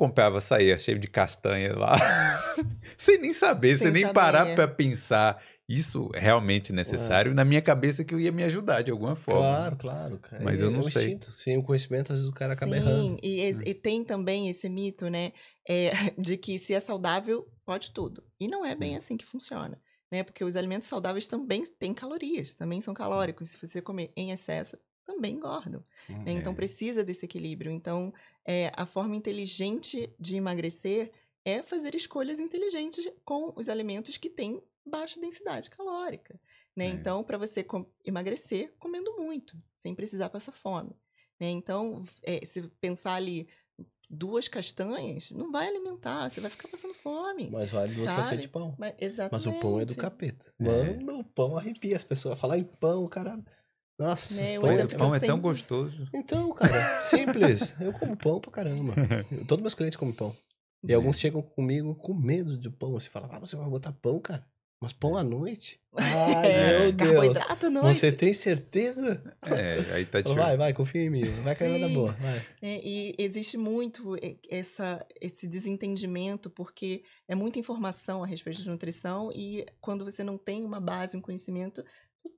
Eu 0.00 0.06
comprava, 0.06 0.40
saía 0.40 0.78
cheio 0.78 0.98
de 0.98 1.06
castanha 1.06 1.76
lá. 1.76 1.94
sem 2.96 3.18
nem 3.18 3.34
saber, 3.34 3.76
sem, 3.76 3.88
Sem 3.88 3.92
nem 3.92 4.02
saber. 4.02 4.14
parar 4.14 4.54
pra 4.54 4.66
pensar. 4.66 5.42
Isso 5.68 6.10
é 6.14 6.18
realmente 6.18 6.72
necessário? 6.72 7.34
Na 7.34 7.44
minha 7.44 7.60
cabeça 7.60 8.02
que 8.02 8.14
eu 8.14 8.18
ia 8.18 8.32
me 8.32 8.42
ajudar 8.42 8.80
de 8.82 8.90
alguma 8.90 9.14
forma. 9.14 9.40
Claro, 9.42 9.76
claro. 9.76 10.18
Cara. 10.18 10.42
Mas 10.42 10.60
É- 10.60 10.64
eu 10.64 10.70
não 10.70 10.80
é 10.80 10.84
um 10.84 10.90
sei. 10.90 11.04
instinto. 11.04 11.30
Sem 11.32 11.58
o 11.58 11.62
conhecimento, 11.62 12.12
às 12.14 12.20
vezes 12.20 12.32
o 12.32 12.34
cara 12.34 12.54
acaba 12.54 12.72
Sim, 12.72 12.78
errando. 12.80 13.18
e, 13.22 13.40
e 13.66 13.74
tem 13.74 14.02
também 14.02 14.48
esse 14.48 14.68
mito, 14.70 15.08
né, 15.10 15.32
é, 15.68 15.90
de 16.18 16.36
que 16.38 16.58
se 16.58 16.72
é 16.72 16.80
saudável, 16.80 17.46
pode 17.66 17.90
tudo. 17.92 18.24
E 18.40 18.48
não 18.48 18.64
é 18.64 18.74
bem 18.74 18.96
assim 18.96 19.16
que 19.18 19.26
funciona, 19.26 19.78
né? 20.10 20.22
Porque 20.24 20.42
os 20.42 20.56
alimentos 20.56 20.88
saudáveis 20.88 21.28
também 21.28 21.62
têm 21.78 21.92
calorias, 21.92 22.54
também 22.54 22.80
são 22.80 22.94
calóricos. 22.94 23.50
Se 23.50 23.58
você 23.64 23.80
comer 23.82 24.10
em 24.16 24.32
excesso, 24.32 24.76
também 25.06 25.34
engordam. 25.34 25.84
né? 26.08 26.32
Então 26.32 26.52
É. 26.52 26.56
precisa 26.56 27.04
desse 27.04 27.24
equilíbrio. 27.26 27.70
Então, 27.70 28.12
é, 28.46 28.72
a 28.76 28.86
forma 28.86 29.16
inteligente 29.16 30.12
de 30.18 30.36
emagrecer 30.36 31.10
é 31.44 31.62
fazer 31.62 31.94
escolhas 31.94 32.38
inteligentes 32.38 33.04
com 33.24 33.52
os 33.56 33.68
alimentos 33.68 34.16
que 34.16 34.28
têm 34.28 34.62
baixa 34.84 35.20
densidade 35.20 35.70
calórica. 35.70 36.38
Né? 36.76 36.86
É. 36.86 36.88
Então, 36.90 37.22
para 37.22 37.38
você 37.38 37.62
com- 37.62 37.86
emagrecer, 38.04 38.72
comendo 38.78 39.16
muito, 39.18 39.56
sem 39.78 39.94
precisar 39.94 40.30
passar 40.30 40.52
fome. 40.52 40.96
Né? 41.38 41.50
Então, 41.50 42.02
é, 42.22 42.44
se 42.44 42.62
pensar 42.80 43.14
ali 43.14 43.48
duas 44.08 44.48
castanhas, 44.48 45.30
não 45.30 45.52
vai 45.52 45.68
alimentar, 45.68 46.28
você 46.28 46.40
vai 46.40 46.50
ficar 46.50 46.68
passando 46.68 46.94
fome. 46.94 47.48
Mas 47.50 47.70
vale 47.70 47.94
duas 47.94 48.10
fatias 48.10 48.40
de 48.40 48.48
pão. 48.48 48.74
Mas, 48.76 48.94
Mas 49.30 49.46
o 49.46 49.52
pão 49.52 49.80
é 49.80 49.84
do 49.84 49.92
exatamente. 49.92 49.96
capeta. 49.96 50.54
É. 50.58 50.64
Mano, 50.64 51.20
o 51.20 51.24
pão 51.24 51.56
arrepia 51.56 51.94
as 51.96 52.04
pessoas. 52.04 52.38
Falar 52.38 52.58
em 52.58 52.64
pão, 52.64 53.06
cara. 53.06 53.38
Nossa. 54.00 54.40
Né, 54.40 54.58
o 54.58 54.62
pão 54.62 54.70
é- 54.70 54.86
pão 54.86 55.14
é 55.14 55.20
tão 55.20 55.38
gostoso. 55.40 56.08
Então, 56.14 56.50
cara, 56.52 57.02
simples. 57.02 57.74
Eu 57.80 57.92
como 57.92 58.16
pão 58.16 58.40
pra 58.40 58.50
caramba. 58.50 58.94
Todos 59.46 59.60
meus 59.62 59.74
clientes 59.74 59.96
comem 59.96 60.14
pão. 60.14 60.34
E 60.82 60.92
É. 60.92 60.94
alguns 60.94 61.18
chegam 61.20 61.42
comigo 61.42 61.94
com 61.94 62.14
medo 62.14 62.56
de 62.58 62.70
pão. 62.70 62.92
Você 62.92 63.10
fala, 63.10 63.28
ah, 63.30 63.38
você 63.38 63.54
vai 63.56 63.68
botar 63.68 63.92
pão, 63.92 64.18
cara? 64.18 64.46
Mas 64.82 64.94
pão 64.94 65.14
à 65.14 65.22
noite? 65.22 65.78
Ai, 65.94 66.50
É, 66.50 66.78
meu 66.80 66.92
Deus. 66.92 67.10
carboidrato 67.10 67.66
à 67.66 67.70
noite. 67.70 67.98
Você 67.98 68.10
tem 68.10 68.32
certeza? 68.32 69.22
É, 69.44 69.94
aí 69.94 70.06
tá 70.06 70.22
tipo. 70.22 70.34
Vai, 70.34 70.56
vai, 70.56 70.72
confia 70.72 71.02
em 71.02 71.10
mim. 71.10 71.24
Vai 71.44 71.54
cair 71.54 71.72
nada 71.72 71.86
Sim. 71.88 71.92
boa. 71.94 72.12
Vai. 72.12 72.38
É, 72.62 72.80
e 72.82 73.14
existe 73.18 73.58
muito 73.58 74.16
essa, 74.48 75.06
esse 75.20 75.46
desentendimento, 75.46 76.48
porque 76.48 77.02
é 77.28 77.34
muita 77.34 77.58
informação 77.58 78.24
a 78.24 78.26
respeito 78.26 78.62
de 78.62 78.70
nutrição 78.70 79.30
e 79.34 79.66
quando 79.82 80.02
você 80.02 80.24
não 80.24 80.38
tem 80.38 80.64
uma 80.64 80.80
base, 80.80 81.14
um 81.14 81.20
conhecimento, 81.20 81.84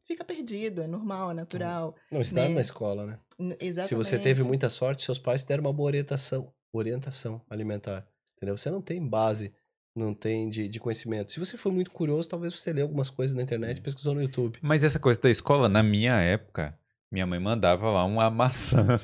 fica 0.06 0.24
perdido, 0.24 0.82
é 0.82 0.86
normal, 0.86 1.30
é 1.30 1.34
natural. 1.34 1.94
Não, 2.10 2.20
ensinaram 2.20 2.48
Né? 2.50 2.54
na 2.56 2.60
escola, 2.60 3.06
né? 3.06 3.18
Exatamente. 3.60 3.88
Se 3.88 3.94
você 3.94 4.18
teve 4.18 4.42
muita 4.42 4.68
sorte, 4.68 5.02
seus 5.02 5.18
pais 5.18 5.42
te 5.42 5.48
deram 5.48 5.62
uma 5.64 5.72
boa 5.72 5.86
orientação, 5.88 6.52
orientação 6.72 7.40
alimentar. 7.48 8.06
Entendeu? 8.36 8.56
Você 8.56 8.70
não 8.70 8.80
tem 8.82 9.04
base, 9.06 9.52
não 9.96 10.14
tem 10.14 10.48
de, 10.48 10.68
de 10.68 10.80
conhecimento. 10.80 11.30
Se 11.32 11.38
você 11.38 11.56
for 11.56 11.72
muito 11.72 11.90
curioso, 11.90 12.28
talvez 12.28 12.54
você 12.54 12.72
lê 12.72 12.82
algumas 12.82 13.08
coisas 13.10 13.34
na 13.36 13.42
internet, 13.42 13.78
Hum. 13.80 13.82
pesquisou 13.82 14.14
no 14.14 14.22
YouTube. 14.22 14.58
Mas 14.62 14.82
essa 14.84 14.98
coisa 14.98 15.20
da 15.20 15.30
escola, 15.30 15.68
na 15.68 15.82
minha 15.82 16.18
época, 16.20 16.78
minha 17.12 17.26
mãe 17.26 17.38
mandava 17.38 17.90
lá 17.90 18.04
uma 18.04 18.28
maçã 18.32 18.98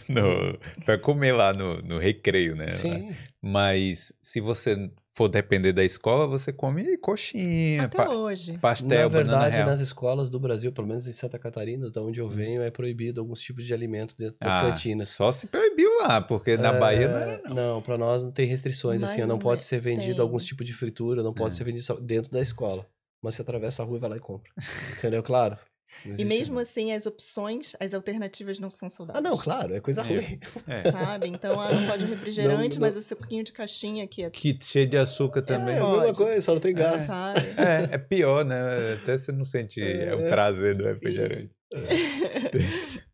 pra 0.85 0.99
comer 0.99 1.33
lá 1.33 1.53
no, 1.53 1.83
no 1.83 1.99
recreio, 1.99 2.57
né? 2.57 2.71
Sim. 2.71 3.15
Mas 3.41 4.13
se 4.23 4.41
você 4.41 4.91
for 5.11 5.29
depender 5.29 5.73
da 5.73 5.85
escola, 5.85 6.27
você 6.29 6.53
come 6.53 6.97
coxinha, 6.97 7.83
Até 7.83 7.97
pa- 7.99 8.09
hoje. 8.15 8.57
pastel, 8.59 9.03
Na 9.03 9.09
verdade, 9.09 9.57
real. 9.57 9.67
nas 9.69 9.81
escolas 9.81 10.31
do 10.31 10.39
Brasil, 10.39 10.73
pelo 10.73 10.87
menos 10.87 11.07
em 11.09 11.13
Santa 11.13 11.39
Catarina, 11.39 11.91
da 11.91 12.01
onde 12.01 12.21
eu 12.21 12.29
venho, 12.29 12.63
é 12.63 12.71
proibido 12.71 13.21
alguns 13.21 13.41
tipos 13.41 13.65
de 13.65 13.75
alimento 13.75 14.17
dentro 14.17 14.37
das 14.41 14.55
Ah, 14.55 14.61
cantinas. 14.63 15.09
Só 15.11 15.31
se 15.33 15.49
proibiu 15.49 15.91
lá, 16.03 16.21
porque 16.21 16.57
na 16.57 16.75
É, 16.75 16.79
Bahia 16.81 17.09
não 17.09 17.17
era 17.19 17.43
não. 17.49 17.55
Não, 17.55 17.83
pra 17.83 17.99
nós 17.99 18.23
não 18.23 18.31
tem 18.31 18.47
restrições 18.47 19.03
assim, 19.03 19.19
Mas 19.19 19.29
não 19.29 19.35
não 19.35 19.39
pode 19.41 19.61
é- 19.63 19.65
ser 19.65 19.81
vendido 19.81 20.15
tem. 20.15 20.23
alguns 20.23 20.45
tipos 20.45 20.65
de 20.65 20.73
fritura, 20.73 21.23
não 21.23 21.35
pode 21.35 21.53
É. 21.55 21.57
ser 21.57 21.65
vendido 21.65 22.01
dentro 22.01 22.31
da 22.31 22.41
escola. 22.41 22.87
Mas 23.21 23.35
você 23.35 23.43
atravessa 23.43 23.83
a 23.83 23.87
rua 23.87 23.97
e 23.97 24.01
vai 24.01 24.11
lá 24.11 24.17
e 24.17 24.21
compra. 24.21 24.49
Entendeu? 24.97 25.23
Claro. 25.25 25.59
E 26.05 26.25
mesmo 26.25 26.59
assim, 26.59 26.93
as 26.93 27.07
opções, 27.07 27.75
as 27.81 27.95
alternativas 27.95 28.59
não 28.59 28.71
são 28.71 28.87
Ah, 28.87 28.91
saudáveis. 28.91 29.25
não, 29.25 29.37
claro, 29.37 29.75
é 29.75 29.81
coisa 29.81 30.01
É. 30.01 30.05
ruim. 30.05 30.41
É. 30.67 30.91
Sabe? 30.93 31.29
Então, 31.29 31.61
ah, 31.61 31.73
não 31.73 31.87
pode 31.87 32.05
o 32.05 32.09
refrigerante, 32.09 32.77
Não, 32.79 32.87
mas 32.87 32.97
o 32.97 33.03
suquinho 33.03 33.43
de 33.45 33.53
caixinha 33.53 34.07
que 34.07 34.23
é, 34.23 34.31
Kit 34.31 34.65
cheio 34.65 34.87
de 34.89 34.97
açúcar 34.97 35.43
também. 35.43 35.75
É 35.75 35.79
a 35.79 35.81
Pode. 35.83 36.07
mesma 36.09 36.15
coisa, 36.27 36.41
só 36.41 36.53
não 36.55 36.61
tem 36.61 36.75
gás. 36.75 37.03
sabe? 37.03 37.41
É, 37.57 37.95
é 37.95 37.99
pior, 37.99 38.45
né? 38.45 38.59
Até 39.03 39.17
você 39.19 39.33
não 39.33 39.45
sente 39.45 39.81
É, 39.81 40.15
o 40.15 40.29
prazer 40.29 40.77
do 40.77 40.85
refrigerante. 40.85 41.55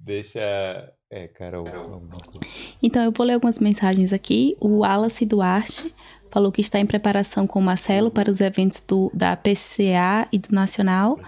Deixa. 0.00 0.92
É, 1.08 1.28
Carol. 1.28 1.64
Então 2.82 3.04
eu 3.04 3.12
vou 3.12 3.24
ler 3.24 3.34
algumas 3.34 3.58
mensagens 3.60 4.12
aqui. 4.12 4.56
O 4.60 4.78
Wallace 4.78 5.24
Duarte 5.24 5.94
falou 6.30 6.52
que 6.52 6.60
está 6.60 6.78
em 6.78 6.86
preparação 6.86 7.46
com 7.46 7.58
o 7.58 7.62
Marcelo 7.62 8.10
para 8.10 8.30
os 8.30 8.40
eventos 8.40 8.82
do, 8.86 9.10
da 9.14 9.36
PCA 9.36 10.28
e 10.32 10.38
do 10.38 10.54
Nacional. 10.54 11.18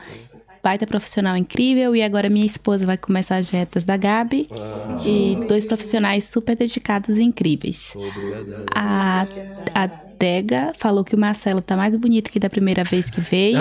Baita 0.63 0.87
profissional 0.87 1.37
incrível. 1.37 1.95
E 1.95 2.03
agora 2.03 2.29
minha 2.29 2.47
esposa 2.47 2.85
vai 2.87 2.97
começar 2.99 3.37
as 3.37 3.51
retas 3.51 3.85
da 3.85 3.97
Gabi. 3.97 4.49
Ah, 4.51 4.99
E 5.05 5.37
dois 5.49 5.65
profissionais 5.65 6.25
super 6.25 6.57
dedicados 6.57 7.17
e 7.19 7.23
incríveis. 7.23 7.93
obrigado. 7.95 8.65
A, 8.75 9.27
a 9.75 9.87
Dega 10.19 10.73
falou 10.77 11.05
que 11.05 11.15
o 11.15 11.19
Marcelo 11.19 11.61
tá 11.63 11.77
mais 11.77 11.95
bonito 11.95 12.29
que 12.31 12.41
da 12.41 12.51
primeira 12.51 12.83
vez 12.83 13.09
que 13.09 13.21
veio. 13.21 13.59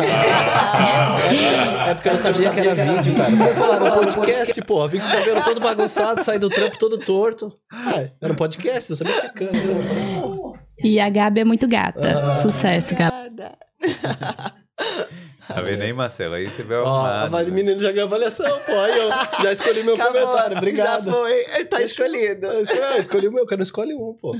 É 1.88 1.94
porque 1.94 2.08
eu 2.10 2.14
não 2.14 2.20
sabia 2.20 2.50
que 2.50 2.60
era 2.60 2.74
vídeo, 2.74 3.16
cara. 3.16 3.30
Vou 3.36 3.54
falar 3.54 3.80
no 3.80 3.92
podcast, 4.16 4.62
pô. 4.64 4.88
Vim 4.88 5.00
com 5.00 5.06
o 5.08 5.12
cabelo 5.12 5.44
todo 5.44 5.60
bagunçado, 5.62 6.24
saí 6.24 6.40
do 6.40 6.50
trampo 6.50 6.78
todo 6.80 6.98
torto. 6.98 7.54
Ah, 7.72 8.06
era 8.20 8.34
um 8.34 8.36
podcast, 8.36 8.90
não 8.90 8.98
sabia 8.98 9.14
que 9.14 9.20
tinha 9.22 9.34
câmera. 9.34 10.58
E 10.84 11.00
a 11.00 11.10
Gabi 11.10 11.42
é 11.42 11.46
muito 11.46 11.68
gata. 11.68 12.42
Sucesso, 12.42 12.96
Gabi. 12.96 13.28
Tá 15.48 15.62
vendo 15.62 15.82
aí, 15.82 15.94
Marcelo? 15.94 16.36
Aí 16.36 16.48
você 16.48 16.64
vê 16.64 16.76
o 16.76 16.84
Ó, 16.84 16.88
arrumado, 16.88 17.32
Vale 17.32 17.50
né? 17.50 17.56
Menino 17.56 17.80
já 17.80 17.92
ganhou 17.92 18.08
avaliação, 18.08 18.60
pô. 18.66 18.74
Aí 18.74 18.98
eu 18.98 19.10
já 19.44 19.52
escolhi 19.54 19.84
meu 19.84 19.96
Acabou, 20.00 20.22
comentário, 20.22 20.58
obrigado. 20.58 21.06
Já 21.06 21.12
foi. 21.12 21.66
Tá 21.66 21.82
escolhido. 21.82 22.48
Eu 22.48 22.62
escolhi, 22.62 22.80
eu 22.82 23.00
escolhi 23.00 23.28
o 23.28 23.32
meu, 23.32 23.46
cara 23.46 23.58
não 23.58 23.64
escolhe 23.64 23.94
um, 23.94 24.14
pô. 24.14 24.36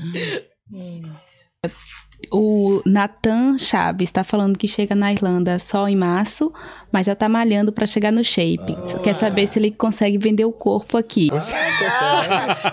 O 2.30 2.82
Nathan 2.84 3.58
Chaves 3.58 4.10
tá 4.10 4.22
falando 4.24 4.58
que 4.58 4.68
chega 4.68 4.94
na 4.94 5.12
Irlanda 5.12 5.58
só 5.58 5.88
em 5.88 5.96
março, 5.96 6.52
mas 6.92 7.06
já 7.06 7.14
tá 7.14 7.28
malhando 7.28 7.72
pra 7.72 7.86
chegar 7.86 8.10
no 8.12 8.22
shape. 8.24 8.76
Quer 9.02 9.14
saber 9.14 9.46
se 9.46 9.58
ele 9.58 9.70
consegue 9.70 10.18
vender 10.18 10.44
o 10.44 10.52
corpo 10.52 10.98
aqui. 10.98 11.30
Ah, 11.32 11.36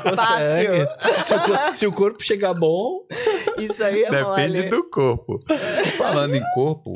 consegue, 0.04 0.10
consegue. 0.10 1.24
Se 1.24 1.34
o, 1.36 1.74
se 1.74 1.88
o 1.88 1.92
corpo 1.92 2.24
chegar 2.24 2.54
bom, 2.54 3.02
Isso 3.58 3.82
aí 3.84 4.04
é 4.04 4.10
Depende 4.10 4.58
mole. 4.58 4.70
do 4.70 4.84
corpo. 4.90 5.40
Falando 5.98 6.36
em 6.36 6.44
corpo, 6.54 6.94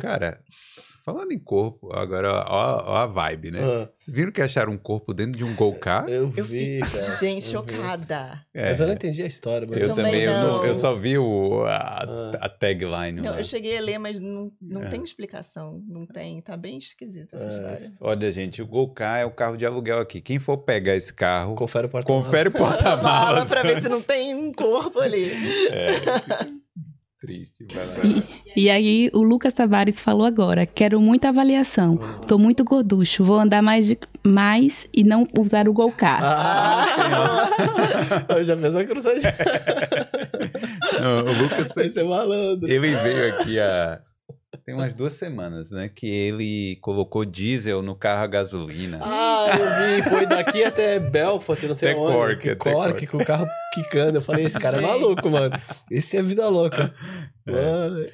cara, 0.00 0.38
falando 1.12 1.32
em 1.32 1.38
corpo, 1.38 1.90
agora 1.92 2.44
ó, 2.46 2.82
ó 2.92 2.96
a 2.96 3.06
vibe, 3.06 3.50
né? 3.50 3.60
Ah, 3.62 3.88
Vocês 3.92 4.14
viram 4.14 4.30
que 4.32 4.42
acharam 4.42 4.72
um 4.72 4.78
corpo 4.78 5.12
dentro 5.14 5.32
de 5.38 5.44
um 5.44 5.54
Golcar? 5.54 6.06
eu 6.10 6.32
Eu 6.36 6.44
vi, 6.44 6.78
cara. 6.80 7.16
gente, 7.18 7.52
eu 7.54 7.62
vi. 7.62 7.72
chocada. 7.74 8.40
É, 8.54 8.68
Mas 8.70 8.80
eu 8.80 8.86
não 8.86 8.94
entendi 8.94 9.22
a 9.22 9.26
história. 9.26 9.66
Mas 9.68 9.80
eu 9.80 9.88
também 9.88 10.04
também, 10.04 10.22
eu, 10.22 10.32
não- 10.32 10.64
eu 10.66 10.74
só 10.74 10.94
vi 10.94 11.18
o, 11.18 11.62
a, 11.64 11.76
Ah. 11.76 12.38
a 12.42 12.48
tagline. 12.48 13.20
Não, 13.20 13.36
eu 13.36 13.44
cheguei 13.44 13.76
a 13.76 13.80
ler, 13.80 13.98
mas 13.98 14.20
não, 14.20 14.50
não 14.60 14.82
É. 14.84 14.88
tem 14.88 15.02
explicação. 15.02 15.82
Não 15.88 16.06
tem. 16.06 16.40
Tá 16.40 16.56
bem 16.56 16.78
esquisita 16.78 17.36
essa 17.36 17.44
É, 17.46 17.48
história. 17.76 17.92
Olha, 18.00 18.32
gente, 18.32 18.62
o 18.62 18.66
Golcar 18.66 19.18
é 19.20 19.24
o 19.24 19.30
carro 19.30 19.56
de 19.56 19.64
aluguel 19.66 20.00
aqui. 20.00 20.20
Quem 20.20 20.38
for 20.38 20.58
pegar 20.58 20.94
esse 20.96 21.12
carro, 21.12 21.54
Confere 21.54 21.86
o 21.86 21.90
porta 21.90 22.06
confere 22.06 22.48
o 22.48 22.52
Mala 22.52 22.66
porta-malas. 22.78 23.48
pra 23.48 23.62
ver 23.62 23.82
se 23.82 23.88
não 23.88 24.00
tem 24.02 24.34
um 24.34 24.52
corpo 24.52 25.00
ali. 25.00 25.30
É. 25.70 26.67
Triste, 27.20 27.66
vai 27.74 27.84
lá. 27.84 28.22
E 28.54 28.70
aí 28.70 29.10
o 29.12 29.22
Lucas 29.22 29.52
Tavares 29.52 29.98
falou 29.98 30.24
agora: 30.24 30.64
quero 30.64 31.00
muita 31.00 31.30
avaliação. 31.30 31.96
Tô 32.28 32.38
muito 32.38 32.62
gorducho, 32.62 33.24
vou 33.24 33.40
andar 33.40 33.60
mais, 33.60 33.86
de- 33.88 33.98
mais 34.24 34.86
e 34.94 35.02
não 35.02 35.26
usar 35.36 35.68
o 35.68 35.72
Golcar. 35.72 36.20
Ah, 36.22 37.50
eu 38.36 38.44
já 38.44 38.56
pensava 38.56 38.84
que 38.84 38.90
eu 38.92 38.94
não 38.94 39.02
o 41.26 41.42
Lucas 41.42 41.68
Vai 41.74 41.84
fez. 41.84 41.94
ser 41.94 42.04
malandro. 42.04 42.70
Ele 42.70 42.94
veio 42.94 43.34
aqui 43.34 43.58
há. 43.58 44.00
Tem 44.64 44.74
umas 44.74 44.94
duas 44.94 45.12
semanas, 45.12 45.70
né? 45.70 45.90
Que 45.94 46.06
ele 46.08 46.76
colocou 46.80 47.22
diesel 47.24 47.82
no 47.82 47.94
carro 47.94 48.22
a 48.22 48.26
gasolina. 48.26 48.98
Ah, 49.02 49.46
eu 49.58 50.02
vi. 50.02 50.08
Foi 50.08 50.26
daqui 50.26 50.64
até 50.64 50.98
Belfast, 50.98 51.66
não 51.66 51.74
sei 51.74 51.90
Até 51.90 52.00
onde. 52.00 52.12
Cork, 52.12 52.48
até 52.50 52.54
Cork, 52.72 52.92
Cork. 52.92 53.06
com 53.08 53.18
o 53.18 53.24
carro 53.26 53.46
quicando. 53.74 54.16
Eu 54.18 54.22
falei, 54.22 54.46
esse 54.46 54.58
cara 54.58 54.78
é 54.78 54.80
maluco, 54.80 55.28
mano. 55.28 55.54
Esse 55.90 56.16
é 56.16 56.22
vida 56.22 56.48
louca. 56.48 56.94
É. 57.46 57.52
Mano. 57.52 58.06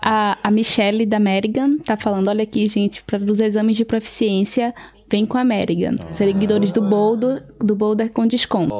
A, 0.00 0.38
a 0.42 0.50
Michelle 0.52 1.04
da 1.04 1.16
Amerigan 1.16 1.78
tá 1.78 1.96
falando: 1.96 2.28
olha 2.28 2.44
aqui, 2.44 2.66
gente, 2.68 3.02
para 3.02 3.18
os 3.18 3.40
exames 3.40 3.76
de 3.76 3.84
proficiência, 3.84 4.72
vem 5.10 5.26
com 5.26 5.36
a 5.36 5.40
Amerigan. 5.40 5.96
Seguidores 6.12 6.72
do 6.72 6.80
Boulder, 6.82 7.44
do 7.58 7.74
Boulder 7.74 8.12
com 8.12 8.24
desconto. 8.26 8.68
Vendo? 8.74 8.78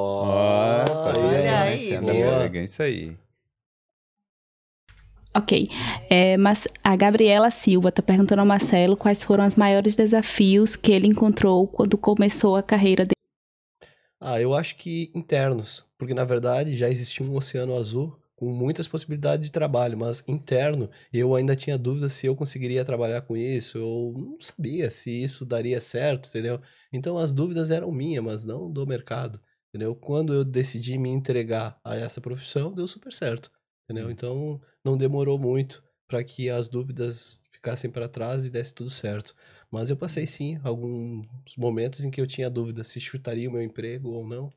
Olha 1.28 1.60
aí, 1.62 1.78
Conhecendo 1.78 2.10
a 2.10 2.12
viu? 2.12 2.28
American, 2.34 2.62
Isso 2.62 2.82
aí. 2.82 3.16
Ok. 5.38 5.70
É, 6.10 6.36
mas 6.36 6.66
a 6.82 6.96
Gabriela 6.96 7.48
Silva 7.52 7.92
tá 7.92 8.02
perguntando 8.02 8.40
ao 8.40 8.46
Marcelo 8.46 8.96
quais 8.96 9.22
foram 9.22 9.46
os 9.46 9.54
maiores 9.54 9.94
desafios 9.94 10.74
que 10.74 10.90
ele 10.90 11.06
encontrou 11.06 11.68
quando 11.68 11.96
começou 11.96 12.56
a 12.56 12.62
carreira 12.62 13.04
dele. 13.04 13.12
Ah, 14.20 14.40
eu 14.40 14.52
acho 14.52 14.74
que 14.74 15.12
internos, 15.14 15.86
porque 15.96 16.12
na 16.12 16.24
verdade 16.24 16.76
já 16.76 16.90
existia 16.90 17.24
um 17.24 17.36
oceano 17.36 17.76
azul 17.76 18.18
com 18.34 18.52
muitas 18.52 18.88
possibilidades 18.88 19.46
de 19.46 19.52
trabalho, 19.52 19.96
mas 19.96 20.24
interno 20.26 20.90
eu 21.12 21.36
ainda 21.36 21.54
tinha 21.54 21.78
dúvidas 21.78 22.14
se 22.14 22.26
eu 22.26 22.34
conseguiria 22.34 22.84
trabalhar 22.84 23.22
com 23.22 23.36
isso, 23.36 23.78
eu 23.78 24.14
não 24.16 24.40
sabia 24.40 24.90
se 24.90 25.10
isso 25.10 25.46
daria 25.46 25.80
certo, 25.80 26.28
entendeu? 26.28 26.60
Então 26.92 27.16
as 27.16 27.30
dúvidas 27.32 27.70
eram 27.70 27.92
minhas, 27.92 28.24
mas 28.24 28.44
não 28.44 28.68
do 28.68 28.84
mercado, 28.84 29.40
entendeu? 29.68 29.94
Quando 29.94 30.34
eu 30.34 30.44
decidi 30.44 30.98
me 30.98 31.10
entregar 31.10 31.78
a 31.84 31.94
essa 31.94 32.20
profissão, 32.20 32.74
deu 32.74 32.88
super 32.88 33.12
certo, 33.12 33.52
entendeu? 33.88 34.10
Então 34.10 34.60
não 34.84 34.96
demorou 34.96 35.38
muito 35.38 35.82
para 36.06 36.22
que 36.22 36.50
as 36.50 36.68
dúvidas 36.68 37.40
ficassem 37.50 37.90
para 37.90 38.08
trás 38.08 38.44
e 38.44 38.50
desse 38.50 38.74
tudo 38.74 38.90
certo. 38.90 39.34
Mas 39.70 39.88
eu 39.90 39.96
passei 39.96 40.26
sim 40.26 40.60
alguns 40.62 41.26
momentos 41.56 42.04
em 42.04 42.10
que 42.10 42.20
eu 42.20 42.26
tinha 42.26 42.50
dúvida 42.50 42.84
se 42.84 43.00
chutaria 43.00 43.48
o 43.48 43.52
meu 43.52 43.62
emprego 43.62 44.10
ou 44.10 44.26
não. 44.26 44.50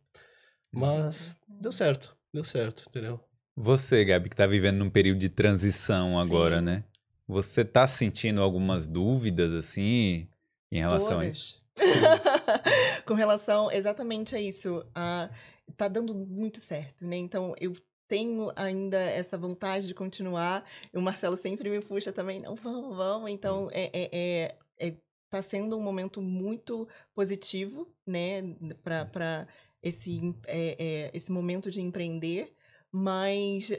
Mas 0.71 1.37
deu 1.47 1.71
certo, 1.71 2.15
deu 2.33 2.43
certo, 2.43 2.85
entendeu? 2.87 3.19
Você, 3.55 4.05
Gabi, 4.05 4.29
que 4.29 4.35
tá 4.35 4.47
vivendo 4.47 4.77
num 4.77 4.89
período 4.89 5.19
de 5.19 5.29
transição 5.29 6.17
agora, 6.17 6.59
Sim. 6.59 6.65
né? 6.65 6.83
Você 7.27 7.65
tá 7.65 7.87
sentindo 7.87 8.41
algumas 8.41 8.87
dúvidas, 8.87 9.53
assim, 9.53 10.27
em 10.71 10.79
relação 10.79 11.19
a 11.19 11.25
isso? 11.25 11.61
Todas. 11.75 13.01
Com 13.05 13.13
relação 13.13 13.71
exatamente 13.71 14.35
a 14.35 14.41
isso, 14.41 14.85
a, 14.95 15.29
tá 15.75 15.87
dando 15.87 16.15
muito 16.15 16.59
certo, 16.59 17.05
né? 17.05 17.17
Então 17.17 17.53
eu 17.59 17.73
tenho 18.11 18.51
ainda 18.57 18.97
essa 18.99 19.37
vontade 19.37 19.87
de 19.87 19.93
continuar. 19.95 20.65
E 20.93 20.97
o 20.97 21.01
Marcelo 21.01 21.37
sempre 21.37 21.69
me 21.69 21.79
puxa 21.79 22.11
também, 22.11 22.41
não, 22.41 22.55
vamos, 22.55 22.97
vamos. 22.97 23.31
Então 23.31 23.69
é, 23.71 23.89
é, 23.93 24.09
é, 24.11 24.87
é- 24.89 24.97
tá 25.29 25.41
sendo 25.41 25.77
um 25.77 25.81
momento 25.81 26.21
muito 26.21 26.85
positivo, 27.15 27.87
né, 28.05 28.41
para 28.83 29.47
esse, 29.81 30.11
em- 30.17 30.37
é, 30.45 31.05
é, 31.07 31.11
esse 31.13 31.31
momento 31.31 31.71
de 31.71 31.79
empreender, 31.79 32.53
mas 32.91 33.71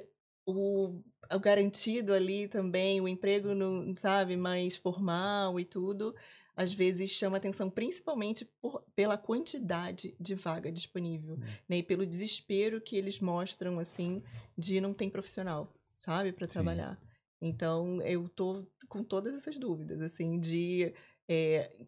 o, 0.47 1.03
o 1.31 1.39
garantido 1.39 2.15
ali 2.15 2.49
também, 2.49 3.03
o 3.03 3.07
emprego, 3.09 3.55
no, 3.55 3.95
sabe, 3.99 4.35
mais 4.35 4.77
formal 4.79 5.61
e 5.61 5.65
tudo, 5.67 6.15
às 6.63 6.73
vezes 6.73 7.11
chama 7.11 7.37
atenção 7.37 7.69
principalmente 7.69 8.45
por- 8.61 8.83
pela 8.95 9.19
quantidade 9.19 10.15
de 10.19 10.35
vaga 10.35 10.71
disponível, 10.73 11.37
né? 11.69 11.79
E 11.79 11.83
pelo 11.83 12.07
desespero 12.07 12.81
que 12.81 12.97
eles 12.97 13.21
mostram, 13.21 13.79
assim, 13.79 14.23
de 14.57 14.81
não 14.81 14.95
ter 14.95 15.11
profissional, 15.11 15.75
sabe, 16.01 16.33
para 16.33 16.47
Sim. 16.47 16.53
trabalhar. 16.55 16.99
Então, 17.41 18.01
eu 18.03 18.29
tô 18.29 18.65
com 18.89 19.03
todas 19.03 19.35
essas 19.35 19.59
dúvidas, 19.59 20.01
assim, 20.01 20.39
de 20.39 20.95
é, 21.29 21.85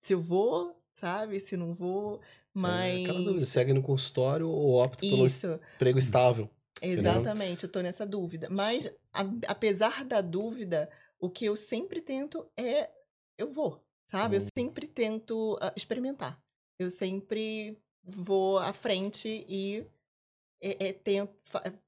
se 0.00 0.14
eu 0.14 0.20
vou, 0.20 0.80
sabe, 0.94 1.40
se 1.40 1.56
não 1.56 1.74
vou, 1.74 2.20
Sem 2.54 2.64
Aquela 3.02 3.18
dúvida, 3.18 3.40
mas... 3.40 3.48
segue 3.48 3.72
no 3.74 3.82
consultório 3.82 4.48
ou 4.48 4.82
opta 4.82 5.00
pelo 5.06 5.26
Isso, 5.26 5.60
emprego 5.74 5.98
estável. 5.98 6.48
Exatamente, 6.80 7.64
eu 7.64 7.70
tô 7.70 7.80
nessa 7.80 8.06
dúvida. 8.06 8.48
Mas, 8.50 8.86
a- 9.12 9.24
apesar 9.46 10.04
da 10.04 10.20
dúvida, 10.20 10.90
o 11.18 11.28
que 11.28 11.44
eu 11.44 11.56
sempre 11.56 12.00
tento 12.00 12.46
é 12.56 12.90
eu 13.38 13.50
vou, 13.50 13.85
sabe? 14.06 14.36
Eu 14.36 14.40
sempre 14.56 14.86
tento 14.86 15.58
ah, 15.60 15.72
experimentar. 15.76 16.40
Eu 16.78 16.90
sempre 16.90 17.78
vou 18.04 18.58
à 18.58 18.72
frente 18.72 19.44
e 19.48 19.84
é, 20.60 20.88
é, 20.88 20.92
tento, 20.92 21.34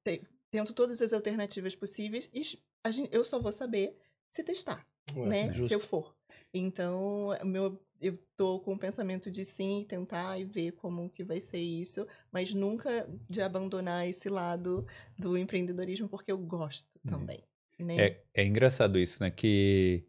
te- 0.04 0.22
tento 0.50 0.72
todas 0.74 1.00
as 1.00 1.12
alternativas 1.12 1.74
possíveis 1.74 2.28
e 2.32 2.40
s- 2.40 2.58
a 2.84 2.90
gen- 2.90 3.08
eu 3.12 3.24
só 3.24 3.38
vou 3.38 3.52
saber 3.52 3.96
se 4.30 4.42
testar, 4.42 4.86
Ué, 5.16 5.26
né? 5.28 5.50
justo. 5.52 5.68
Se 5.68 5.74
eu 5.74 5.80
for. 5.80 6.14
Então, 6.52 7.28
meu, 7.44 7.78
eu 8.00 8.18
tô 8.36 8.60
com 8.60 8.72
o 8.74 8.78
pensamento 8.78 9.30
de 9.30 9.44
sim, 9.44 9.84
tentar 9.88 10.38
e 10.38 10.44
ver 10.44 10.72
como 10.72 11.10
que 11.10 11.22
vai 11.22 11.40
ser 11.40 11.58
isso, 11.60 12.06
mas 12.32 12.54
nunca 12.54 13.06
de 13.28 13.40
abandonar 13.42 14.08
esse 14.08 14.28
lado 14.28 14.86
do 15.18 15.36
empreendedorismo, 15.36 16.08
porque 16.08 16.32
eu 16.32 16.38
gosto 16.38 16.88
também. 17.06 17.42
Né? 17.78 17.96
É, 18.06 18.24
é 18.34 18.44
engraçado 18.44 18.98
isso, 18.98 19.22
né? 19.22 19.30
Que 19.30 20.04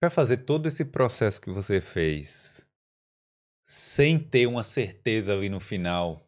para 0.00 0.10
fazer 0.10 0.38
todo 0.38 0.66
esse 0.68 0.84
processo 0.84 1.40
que 1.40 1.50
você 1.50 1.80
fez 1.80 2.66
sem 3.62 4.18
ter 4.18 4.46
uma 4.46 4.62
certeza 4.62 5.32
ali 5.32 5.48
no 5.48 5.60
final, 5.60 6.20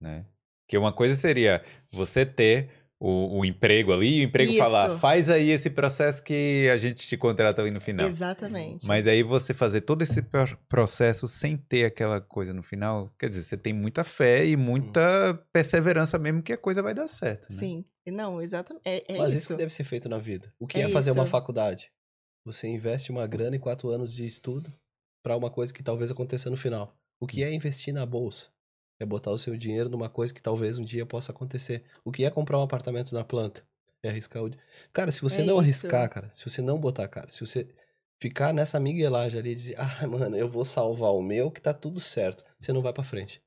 né? 0.00 0.26
Que 0.68 0.76
uma 0.76 0.92
coisa 0.92 1.14
seria 1.14 1.62
você 1.92 2.24
ter 2.26 2.70
o, 2.98 3.38
o 3.40 3.44
emprego 3.44 3.92
ali, 3.92 4.20
o 4.20 4.22
emprego 4.24 4.50
Isso. 4.50 4.58
falar, 4.58 4.98
faz 4.98 5.28
aí 5.28 5.50
esse 5.50 5.70
processo 5.70 6.22
que 6.22 6.68
a 6.70 6.76
gente 6.76 7.06
te 7.06 7.16
contrata 7.16 7.62
ali 7.62 7.70
no 7.70 7.80
final. 7.80 8.06
Exatamente. 8.06 8.86
Mas 8.86 9.06
aí 9.06 9.22
você 9.22 9.54
fazer 9.54 9.80
todo 9.82 10.02
esse 10.02 10.20
pro- 10.22 10.56
processo 10.68 11.26
sem 11.26 11.56
ter 11.56 11.84
aquela 11.86 12.20
coisa 12.20 12.52
no 12.52 12.62
final, 12.62 13.12
quer 13.18 13.28
dizer, 13.28 13.42
você 13.42 13.56
tem 13.56 13.72
muita 13.72 14.04
fé 14.04 14.44
e 14.46 14.56
muita 14.56 15.34
perseverança 15.52 16.18
mesmo 16.18 16.42
que 16.42 16.52
a 16.52 16.58
coisa 16.58 16.82
vai 16.82 16.94
dar 16.94 17.08
certo, 17.08 17.52
né? 17.52 17.58
Sim. 17.58 17.84
Não, 18.06 18.42
exatamente. 18.42 18.82
É, 18.84 19.14
é 19.14 19.18
Mas 19.18 19.28
isso 19.32 19.38
isso. 19.42 19.48
que 19.48 19.56
deve 19.56 19.72
ser 19.72 19.84
feito 19.84 20.08
na 20.08 20.18
vida. 20.18 20.52
O 20.58 20.66
que 20.66 20.78
é, 20.78 20.82
É 20.82 20.88
fazer 20.88 21.12
uma 21.12 21.22
isso. 21.22 21.30
faculdade? 21.30 21.92
Você 22.44 22.68
investe 22.68 23.10
uma 23.10 23.26
grana 23.26 23.56
e 23.56 23.58
quatro 23.58 23.90
anos 23.90 24.12
de 24.12 24.24
estudo 24.24 24.72
para 25.22 25.36
uma 25.36 25.50
coisa 25.50 25.72
que 25.72 25.82
talvez 25.82 26.10
aconteça 26.10 26.48
no 26.50 26.56
final. 26.56 26.94
O 27.20 27.26
que 27.26 27.42
é 27.42 27.52
investir 27.52 27.92
na 27.92 28.06
bolsa? 28.06 28.48
É 28.98 29.04
botar 29.04 29.30
o 29.30 29.38
seu 29.38 29.56
dinheiro 29.56 29.88
numa 29.88 30.08
coisa 30.08 30.32
que 30.32 30.42
talvez 30.42 30.78
um 30.78 30.84
dia 30.84 31.04
possa 31.06 31.32
acontecer. 31.32 31.84
O 32.04 32.10
que 32.12 32.24
é 32.24 32.30
comprar 32.30 32.58
um 32.58 32.62
apartamento 32.62 33.14
na 33.14 33.24
planta? 33.24 33.62
É 34.02 34.08
arriscar 34.08 34.42
o. 34.42 34.50
Cara, 34.92 35.12
se 35.12 35.20
você 35.20 35.42
É 35.42 35.44
não 35.44 35.56
isso. 35.56 35.60
arriscar, 35.60 36.08
cara, 36.08 36.30
se 36.32 36.48
você 36.48 36.62
não 36.62 36.78
botar, 36.78 37.06
cara, 37.08 37.30
se 37.30 37.40
você 37.44 37.68
ficar 38.20 38.52
nessa 38.52 38.80
miguelagem 38.80 39.38
ali 39.38 39.50
e 39.50 39.54
dizer, 39.54 39.76
ah, 39.78 40.06
mano, 40.08 40.36
eu 40.36 40.48
vou 40.48 40.64
salvar 40.64 41.12
o 41.12 41.22
meu 41.22 41.50
que 41.50 41.60
tá 41.60 41.74
tudo 41.74 42.00
certo, 42.00 42.44
você 42.58 42.72
não 42.72 42.82
vai 42.82 42.92
pra 42.92 43.02
frente. 43.02 43.42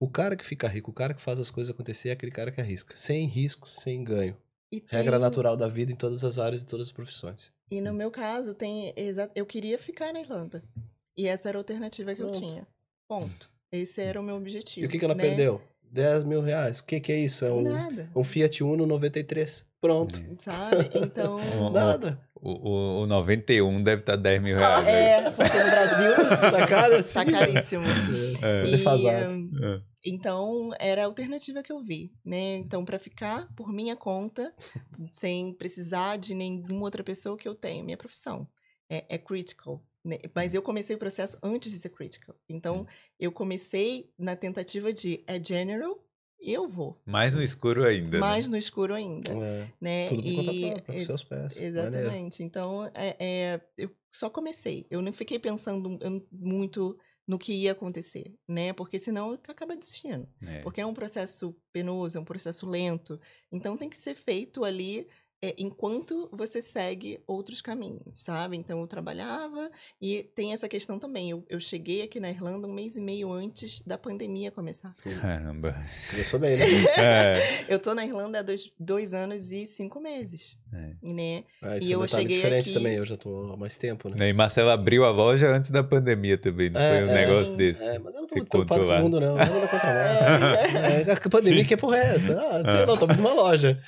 O 0.00 0.08
cara 0.08 0.36
que 0.36 0.44
fica 0.44 0.68
rico, 0.68 0.90
o 0.90 0.94
cara 0.94 1.12
que 1.12 1.20
faz 1.20 1.38
as 1.40 1.50
coisas 1.50 1.74
acontecer 1.74 2.08
é 2.10 2.12
aquele 2.12 2.32
cara 2.32 2.50
que 2.52 2.60
arrisca. 2.60 2.96
Sem 2.96 3.26
risco, 3.26 3.68
sem 3.68 4.04
ganho. 4.04 4.36
E 4.72 4.82
Regra 4.86 5.12
tem- 5.12 5.20
natural 5.20 5.56
da 5.56 5.66
vida 5.68 5.90
em 5.92 5.96
todas 5.96 6.22
as 6.24 6.38
áreas 6.38 6.60
e 6.62 6.66
todas 6.66 6.88
as 6.88 6.92
profissões. 6.92 7.50
E 7.70 7.80
no 7.80 7.92
meu 7.94 8.10
caso, 8.10 8.54
tem 8.54 8.92
exa... 8.96 9.30
eu 9.34 9.46
queria 9.46 9.78
ficar 9.78 10.12
na 10.12 10.20
Irlanda. 10.20 10.62
E 11.16 11.26
essa 11.26 11.48
era 11.48 11.58
a 11.58 11.60
alternativa 11.60 12.14
que 12.14 12.20
Pronto. 12.22 12.38
eu 12.42 12.48
tinha. 12.48 12.66
Ponto. 13.08 13.50
Esse 13.72 14.00
era 14.00 14.20
o 14.20 14.22
meu 14.22 14.36
objetivo. 14.36 14.84
E 14.84 14.86
o 14.86 14.90
que, 14.90 14.98
que 14.98 15.04
ela 15.04 15.14
né? 15.14 15.22
perdeu? 15.22 15.60
10 15.90 16.24
mil 16.24 16.40
reais. 16.42 16.80
O 16.80 16.84
que, 16.84 17.00
que 17.00 17.10
é 17.12 17.18
isso? 17.18 17.44
É 17.44 17.50
um, 17.50 17.62
Nada. 17.62 18.10
um 18.14 18.22
Fiat 18.22 18.62
Uno 18.62 18.86
93. 18.86 19.66
Pronto. 19.80 20.20
Sabe? 20.38 20.90
Então. 20.96 21.38
Nada. 21.72 22.20
O, 22.40 22.50
o, 22.70 23.02
o 23.02 23.06
91 23.06 23.82
deve 23.82 24.02
estar 24.02 24.16
10 24.16 24.42
mil 24.42 24.56
reais. 24.56 24.84
né? 24.84 25.10
é, 25.10 25.30
porque 25.30 25.58
no 25.58 25.70
Brasil 25.70 26.14
Tá 26.52 26.66
caro 26.68 26.96
assim? 26.96 27.14
tá 27.14 27.24
caríssimo. 27.24 27.84
É. 28.42 28.62
Tô 28.62 28.68
E, 28.68 28.70
defasado. 28.70 29.32
hum, 29.32 29.50
É. 29.62 29.80
Então, 30.08 30.70
era 30.78 31.02
a 31.02 31.06
alternativa 31.06 31.62
que 31.62 31.70
eu 31.72 31.80
vi, 31.80 32.12
né? 32.24 32.56
Então, 32.56 32.84
para 32.84 32.98
ficar 32.98 33.46
por 33.54 33.72
minha 33.72 33.94
conta, 33.96 34.54
sem 35.12 35.52
precisar 35.52 36.16
de 36.16 36.34
nenhuma 36.34 36.82
outra 36.82 37.04
pessoa 37.04 37.36
que 37.36 37.46
eu 37.48 37.54
tenho, 37.54 37.84
minha 37.84 37.96
profissão 37.96 38.48
é, 38.88 39.04
é 39.08 39.18
critical. 39.18 39.82
né? 40.04 40.18
Mas 40.34 40.54
eu 40.54 40.62
comecei 40.62 40.96
o 40.96 40.98
processo 40.98 41.38
antes 41.42 41.70
de 41.70 41.78
ser 41.78 41.90
critical. 41.90 42.34
Então, 42.48 42.86
eu 43.20 43.30
comecei 43.30 44.10
na 44.18 44.34
tentativa 44.34 44.92
de 44.92 45.22
é 45.26 45.42
general, 45.42 46.02
eu 46.40 46.68
vou. 46.68 47.00
Mais 47.04 47.34
no 47.34 47.42
escuro 47.42 47.84
ainda. 47.84 48.18
Mais 48.18 48.46
né? 48.46 48.52
no 48.52 48.56
escuro 48.56 48.94
ainda, 48.94 49.32
É, 49.32 49.68
né? 49.80 50.08
tudo 50.08 50.22
por 50.22 50.34
conta 50.36 50.52
E- 50.52 50.60
própria, 50.70 50.94
e- 50.96 51.00
os 51.00 51.06
seus 51.06 51.24
pés. 51.24 51.54
Maneiro. 51.54 51.66
Exatamente. 51.78 52.42
Então, 52.44 52.84
é, 52.94 53.16
é, 53.18 53.60
eu 53.76 53.90
só 54.10 54.30
comecei. 54.30 54.86
Eu 54.90 55.02
não 55.02 55.12
fiquei 55.12 55.38
pensando 55.38 55.98
muito 56.32 56.96
no 57.28 57.38
que 57.38 57.52
ia 57.52 57.72
acontecer, 57.72 58.34
né? 58.48 58.72
Porque 58.72 58.98
senão 58.98 59.34
acaba 59.34 59.76
desistindo. 59.76 60.26
É. 60.40 60.62
Porque 60.62 60.80
é 60.80 60.86
um 60.86 60.94
processo 60.94 61.54
penoso, 61.70 62.16
é 62.16 62.20
um 62.20 62.24
processo 62.24 62.66
lento. 62.66 63.20
Então 63.52 63.76
tem 63.76 63.90
que 63.90 63.98
ser 63.98 64.14
feito 64.14 64.64
ali 64.64 65.06
é, 65.40 65.54
enquanto 65.56 66.28
você 66.32 66.60
segue 66.60 67.20
outros 67.26 67.60
caminhos, 67.60 68.20
sabe? 68.22 68.56
Então 68.56 68.80
eu 68.80 68.86
trabalhava 68.86 69.70
e 70.02 70.24
tem 70.34 70.52
essa 70.52 70.68
questão 70.68 70.98
também. 70.98 71.30
Eu, 71.30 71.44
eu 71.48 71.60
cheguei 71.60 72.02
aqui 72.02 72.18
na 72.18 72.30
Irlanda 72.30 72.66
um 72.66 72.72
mês 72.72 72.96
e 72.96 73.00
meio 73.00 73.32
antes 73.32 73.80
da 73.82 73.96
pandemia 73.96 74.50
começar. 74.50 74.94
Caramba. 75.20 75.76
Começou 76.10 76.40
bem, 76.40 76.56
né? 76.56 76.66
É. 76.98 77.64
Eu 77.68 77.78
tô 77.78 77.94
na 77.94 78.04
Irlanda 78.04 78.40
há 78.40 78.42
dois, 78.42 78.72
dois 78.78 79.14
anos 79.14 79.52
e 79.52 79.64
cinco 79.66 80.00
meses, 80.00 80.56
É. 80.72 80.90
né? 81.02 81.44
Ah, 81.62 81.78
E 81.78 81.92
é 81.92 81.96
um 81.98 82.02
eu 82.02 82.08
cheguei 82.08 82.36
diferente 82.36 82.70
aqui- 82.70 82.74
também. 82.74 82.94
Eu 82.94 83.04
já 83.04 83.16
tô 83.16 83.52
há 83.52 83.56
mais 83.56 83.76
tempo, 83.76 84.08
né? 84.08 84.28
E 84.28 84.32
Marcelo 84.32 84.70
abriu 84.70 85.04
a 85.04 85.10
loja 85.10 85.48
antes 85.48 85.70
da 85.70 85.84
pandemia 85.84 86.36
também, 86.36 86.68
não 86.70 86.80
É, 86.80 86.98
foi 86.98 87.08
um 87.08 87.10
é. 87.12 87.26
negócio 87.26 87.56
desse. 87.56 87.84
É, 87.84 87.98
mas 87.98 88.14
eu 88.14 88.22
não 88.22 88.28
tô 88.28 88.34
muito 88.36 88.48
preocupado 88.48 88.86
com 88.86 88.92
o 88.92 89.02
mundo, 89.02 89.20
não. 89.20 89.36
Nada 89.36 89.68
contra 89.68 89.78
nada. 89.94 91.10
É, 91.10 91.12
a 91.12 91.30
pandemia 91.30 91.64
que 91.64 91.74
é 91.74 91.76
porra 91.76 91.98
é 91.98 92.14
essa? 92.16 92.32
Ah, 92.34 92.62
sei 92.64 92.82
Ah. 92.82 92.84
lá, 92.86 92.96
tô 92.96 93.04
abrindo 93.04 93.20
uma 93.20 93.32
loja. 93.34 93.80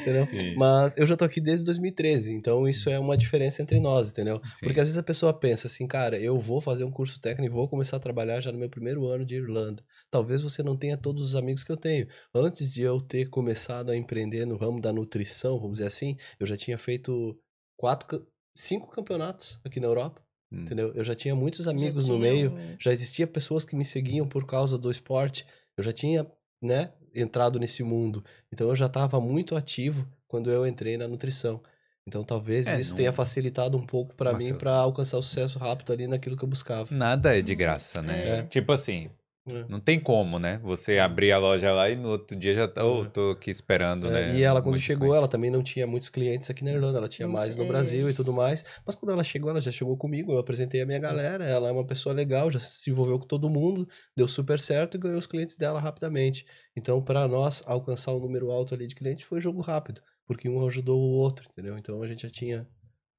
Entendeu? 0.00 0.26
Sim. 0.26 0.54
Mas 0.56 0.95
eu 0.96 1.06
já 1.06 1.16
tô 1.16 1.24
aqui 1.24 1.40
desde 1.40 1.64
2013, 1.64 2.32
então 2.32 2.66
isso 2.68 2.88
é 2.90 2.98
uma 2.98 3.16
diferença 3.16 3.62
entre 3.62 3.78
nós, 3.78 4.10
entendeu? 4.10 4.40
Sim. 4.52 4.66
Porque 4.66 4.80
às 4.80 4.86
vezes 4.88 4.98
a 4.98 5.02
pessoa 5.02 5.32
pensa 5.32 5.66
assim, 5.66 5.86
cara, 5.86 6.18
eu 6.18 6.38
vou 6.38 6.60
fazer 6.60 6.84
um 6.84 6.90
curso 6.90 7.20
técnico 7.20 7.52
e 7.52 7.54
vou 7.54 7.68
começar 7.68 7.96
a 7.98 8.00
trabalhar 8.00 8.40
já 8.40 8.50
no 8.50 8.58
meu 8.58 8.68
primeiro 8.70 9.06
ano 9.06 9.24
de 9.24 9.36
Irlanda. 9.36 9.84
Talvez 10.10 10.42
você 10.42 10.62
não 10.62 10.76
tenha 10.76 10.96
todos 10.96 11.22
os 11.24 11.34
amigos 11.36 11.62
que 11.62 11.70
eu 11.70 11.76
tenho. 11.76 12.08
Antes 12.34 12.72
de 12.72 12.82
eu 12.82 13.00
ter 13.00 13.26
começado 13.28 13.90
a 13.90 13.96
empreender 13.96 14.44
no 14.46 14.56
ramo 14.56 14.80
da 14.80 14.92
nutrição, 14.92 15.56
vamos 15.58 15.74
dizer 15.78 15.86
assim, 15.86 16.16
eu 16.40 16.46
já 16.46 16.56
tinha 16.56 16.78
feito 16.78 17.38
quatro, 17.78 18.26
cinco 18.56 18.90
campeonatos 18.90 19.60
aqui 19.64 19.78
na 19.80 19.86
Europa, 19.86 20.22
Hum. 20.52 20.62
entendeu? 20.62 20.92
Eu 20.94 21.04
já 21.04 21.14
tinha 21.14 21.34
muitos 21.34 21.66
amigos 21.68 22.06
no 22.08 22.16
tinha 22.16 22.32
meio, 22.32 22.52
um- 22.52 22.76
já 22.80 22.92
existia 22.92 23.26
pessoas 23.26 23.64
que 23.64 23.74
me 23.76 23.84
seguiam 23.84 24.26
por 24.28 24.46
causa 24.46 24.78
do 24.78 24.90
esporte. 24.90 25.44
Eu 25.76 25.82
já 25.84 25.92
tinha, 25.92 26.26
né, 26.62 26.92
entrado 27.14 27.58
nesse 27.58 27.82
mundo. 27.82 28.24
Então 28.52 28.68
eu 28.68 28.76
já 28.76 28.86
estava 28.86 29.20
muito 29.20 29.56
ativo 29.56 30.06
quando 30.28 30.50
eu 30.50 30.66
entrei 30.66 30.96
na 30.96 31.06
nutrição. 31.08 31.60
Então 32.06 32.22
talvez 32.22 32.66
É, 32.66 32.78
isso 32.80 32.90
não- 32.90 32.96
tenha 32.98 33.12
facilitado 33.12 33.76
um 33.76 33.84
pouco 33.84 34.14
para 34.14 34.32
mim 34.32 34.54
para 34.54 34.72
alcançar 34.76 35.18
o 35.18 35.22
sucesso 35.22 35.58
rápido 35.58 35.92
ali 35.92 36.06
naquilo 36.06 36.36
que 36.36 36.44
eu 36.44 36.48
buscava. 36.48 36.94
Nada 36.94 37.36
é 37.36 37.42
de 37.42 37.54
graça, 37.54 38.00
né? 38.00 38.38
É. 38.38 38.42
Tipo 38.44 38.70
assim, 38.72 39.10
É. 39.48 39.64
não 39.68 39.80
tem 39.80 39.98
como, 39.98 40.38
né? 40.38 40.60
Você 40.62 40.98
abrir 41.00 41.32
a 41.32 41.38
loja 41.38 41.72
lá 41.72 41.90
e 41.90 41.96
no 41.96 42.08
outro 42.10 42.36
dia 42.36 42.54
já 42.54 42.68
tá, 42.68 42.84
oh, 42.86 43.04
tô 43.06 43.30
aqui 43.30 43.50
esperando, 43.50 44.06
É, 44.06 44.10
né? 44.28 44.36
E 44.38 44.42
ela, 44.44 44.60
quando 44.62 44.74
Muito 44.74 44.82
chegou, 44.84 45.08
bem. 45.08 45.16
ela 45.16 45.26
também 45.26 45.50
não 45.50 45.62
tinha 45.64 45.84
muitos 45.86 46.08
clientes 46.08 46.48
aqui 46.48 46.62
na 46.64 46.72
Irlanda, 46.72 46.98
ela 46.98 47.08
tinha 47.08 47.26
Não 47.26 47.34
mais 47.34 47.56
no 47.56 47.62
tinha, 47.62 47.68
Brasil 47.72 48.08
e 48.08 48.14
tudo 48.14 48.32
mais. 48.32 48.64
Mas 48.86 48.94
quando 48.94 49.10
ela 49.10 49.24
chegou, 49.24 49.50
ela 49.50 49.60
já 49.60 49.72
chegou 49.72 49.96
comigo, 49.96 50.32
eu 50.32 50.38
apresentei 50.38 50.80
a 50.82 50.86
minha 50.86 50.98
galera, 51.00 51.44
ela 51.44 51.68
é 51.68 51.72
uma 51.72 51.84
pessoa 51.86 52.12
legal, 52.14 52.50
já 52.52 52.58
se 52.60 52.88
envolveu 52.90 53.18
com 53.18 53.26
todo 53.26 53.50
mundo, 53.50 53.88
deu 54.16 54.28
super 54.28 54.58
certo 54.60 54.96
e 54.96 54.98
ganhou 55.00 55.18
os 55.18 55.26
clientes 55.26 55.56
dela 55.56 55.80
rapidamente. 55.80 56.44
Então, 56.76 57.02
para 57.02 57.26
nós 57.26 57.62
alcançar 57.66 58.12
um 58.14 58.20
número 58.20 58.50
alto 58.52 58.74
ali 58.74 58.86
de 58.86 58.94
clientes 58.94 59.24
foi 59.24 59.40
jogo 59.40 59.60
rápido, 59.60 60.00
porque 60.26 60.48
um 60.48 60.66
ajudou 60.66 60.98
o 61.00 61.12
outro, 61.12 61.48
entendeu? 61.50 61.76
Então 61.78 62.02
a 62.02 62.08
gente 62.08 62.22
já 62.22 62.30
tinha 62.30 62.66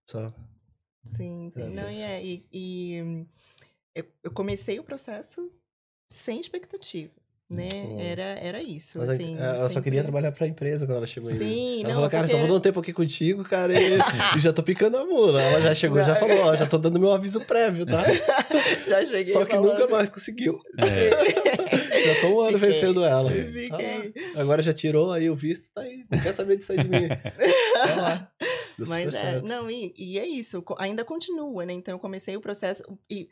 essa. 0.07 0.27
Sim, 1.05 1.49
sim. 1.53 1.61
É, 1.61 1.67
Não, 1.67 1.89
e, 1.89 2.01
é, 2.01 2.23
e, 2.23 2.45
e, 2.51 3.25
eu, 3.95 4.05
eu 4.23 4.31
comecei 4.31 4.77
o 4.79 4.83
processo 4.83 5.49
sem 6.11 6.39
expectativa, 6.39 7.11
né? 7.49 7.67
Hum. 7.73 7.99
Era, 7.99 8.23
era 8.23 8.61
isso, 8.61 8.97
Mas 8.99 9.09
a- 9.09 9.13
assim. 9.13 9.37
ela 9.37 9.69
só 9.69 9.79
queria 9.81 10.01
sempre- 10.01 10.11
trabalhar 10.11 10.31
pra 10.33 10.47
empresa 10.47 10.85
quando 10.85 10.97
ela 10.97 11.07
chegou 11.07 11.29
aí. 11.29 11.37
Sim, 11.37 11.79
Ela 11.79 11.87
não, 11.89 11.95
falou, 11.95 12.09
cara, 12.09 12.23
porque 12.23 12.33
só 12.35 12.39
vou 12.39 12.47
dar 12.49 12.55
um 12.55 12.59
tempo 12.61 12.79
aqui 12.81 12.91
contigo, 12.91 13.43
cara, 13.45 13.73
e, 13.73 13.97
e 14.37 14.39
já 14.41 14.51
tô 14.51 14.61
picando 14.61 14.97
a 14.97 15.05
mula. 15.05 15.41
Ela 15.41 15.61
já 15.61 15.73
chegou, 15.75 16.03
já 16.03 16.15
falou, 16.17 16.37
ó, 16.39 16.55
já 16.57 16.67
tô 16.67 16.77
dando 16.77 16.99
meu 16.99 17.11
aviso 17.13 17.39
prévio, 17.45 17.85
tá? 17.85 18.03
já 18.87 19.05
cheguei 19.05 19.31
Só 19.33 19.45
que 19.45 19.51
falando. 19.55 19.71
nunca 19.79 19.87
mais 19.87 20.09
conseguiu. 20.09 20.61
É. 20.77 21.86
Já 22.07 22.21
tô 22.21 22.27
um 22.27 22.41
ano 22.41 22.57
Fiquei, 22.57 22.73
vencendo 22.73 23.03
ela. 23.03 23.29
Tá. 23.29 24.41
Agora 24.41 24.61
já 24.61 24.73
tirou 24.73 25.11
aí 25.11 25.29
o 25.29 25.35
visto, 25.35 25.69
tá 25.73 25.81
aí. 25.81 26.05
Não 26.09 26.19
quer 26.19 26.33
saber 26.33 26.57
disso 26.57 26.71
aí 26.71 26.79
de 26.79 26.89
mim. 26.89 27.07
Tá 27.77 27.95
lá. 27.95 28.31
Deu 28.77 28.87
Mas 28.87 29.13
é, 29.15 29.19
certo. 29.19 29.47
não, 29.47 29.69
e, 29.69 29.93
e 29.97 30.17
é 30.19 30.25
isso, 30.25 30.63
ainda 30.77 31.03
continua, 31.05 31.65
né? 31.65 31.73
Então 31.73 31.93
eu 31.93 31.99
comecei 31.99 32.35
o 32.35 32.41
processo 32.41 32.83
e 33.09 33.29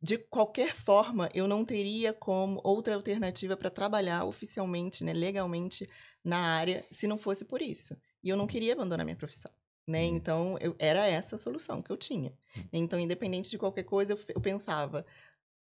de 0.00 0.18
qualquer 0.18 0.74
forma 0.74 1.30
eu 1.34 1.46
não 1.46 1.64
teria 1.64 2.12
como 2.12 2.60
outra 2.64 2.94
alternativa 2.94 3.56
para 3.56 3.70
trabalhar 3.70 4.24
oficialmente, 4.24 5.04
né, 5.04 5.12
legalmente 5.12 5.88
na 6.24 6.38
área, 6.38 6.84
se 6.90 7.06
não 7.06 7.18
fosse 7.18 7.44
por 7.44 7.60
isso. 7.60 7.96
E 8.22 8.28
eu 8.28 8.36
não 8.36 8.46
queria 8.46 8.72
abandonar 8.72 9.04
minha 9.04 9.16
profissão. 9.16 9.52
Né? 9.86 10.04
Hum. 10.04 10.16
Então, 10.16 10.58
eu, 10.60 10.74
era 10.78 11.06
essa 11.06 11.36
a 11.36 11.38
solução 11.38 11.82
que 11.82 11.90
eu 11.90 11.96
tinha. 11.96 12.32
Então, 12.72 12.98
independente 12.98 13.50
de 13.50 13.58
qualquer 13.58 13.82
coisa, 13.82 14.14
eu, 14.14 14.18
eu 14.34 14.40
pensava, 14.40 15.04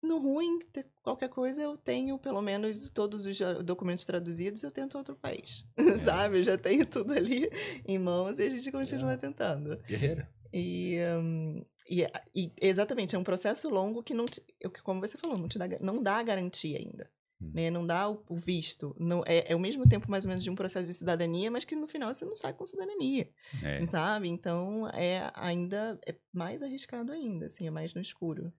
no 0.04 0.18
ruim, 0.18 0.60
qualquer 1.02 1.28
coisa, 1.28 1.62
eu 1.62 1.76
tenho 1.76 2.18
pelo 2.18 2.40
menos 2.42 2.88
todos 2.90 3.24
os 3.26 3.38
documentos 3.64 4.04
traduzidos, 4.06 4.62
eu 4.62 4.70
tento 4.70 4.96
outro 4.98 5.16
país. 5.16 5.66
Sabe? 6.04 6.38
Eu 6.38 6.44
já 6.44 6.56
tenho 6.58 6.86
tudo 6.86 7.12
ali 7.12 7.50
em 7.86 7.98
mãos 7.98 8.38
e 8.38 8.42
a 8.44 8.50
gente 8.50 8.70
continua 8.70 9.14
É. 9.14 9.16
tentando. 9.16 9.76
Guerreira. 9.88 10.28
E, 10.52 10.98
hum, 11.18 11.64
e, 11.90 12.06
e 12.34 12.52
exatamente, 12.60 13.16
é 13.16 13.18
um 13.18 13.24
processo 13.24 13.68
longo 13.68 14.02
que 14.02 14.14
não, 14.14 14.24
te- 14.26 14.40
como 14.84 15.00
você 15.00 15.18
falou, 15.18 15.36
não, 15.36 15.48
te 15.48 15.58
dá, 15.58 15.66
não 15.80 16.00
dá 16.02 16.22
garantia 16.22 16.78
ainda. 16.78 17.10
Hum. 17.44 17.50
Né? 17.54 17.70
Não 17.70 17.86
dá 17.86 18.08
o, 18.08 18.22
o 18.28 18.36
visto. 18.36 18.94
Não, 18.98 19.22
é, 19.26 19.52
é 19.52 19.56
o 19.56 19.60
mesmo 19.60 19.86
tempo, 19.88 20.10
mais 20.10 20.24
ou 20.24 20.28
menos, 20.28 20.42
de 20.42 20.50
um 20.50 20.54
processo 20.54 20.86
de 20.86 20.94
cidadania, 20.94 21.50
mas 21.50 21.64
que 21.64 21.76
no 21.76 21.86
final 21.86 22.14
você 22.14 22.24
não 22.24 22.36
sai 22.36 22.52
com 22.52 22.66
cidadania. 22.66 23.28
É. 23.62 23.84
Sabe? 23.86 24.28
Então 24.28 24.88
é 24.88 25.30
ainda 25.34 25.98
é 26.06 26.14
mais 26.32 26.62
arriscado 26.62 27.12
ainda, 27.12 27.46
assim, 27.46 27.66
é 27.66 27.70
mais 27.70 27.94
no 27.94 28.00
escuro. 28.00 28.52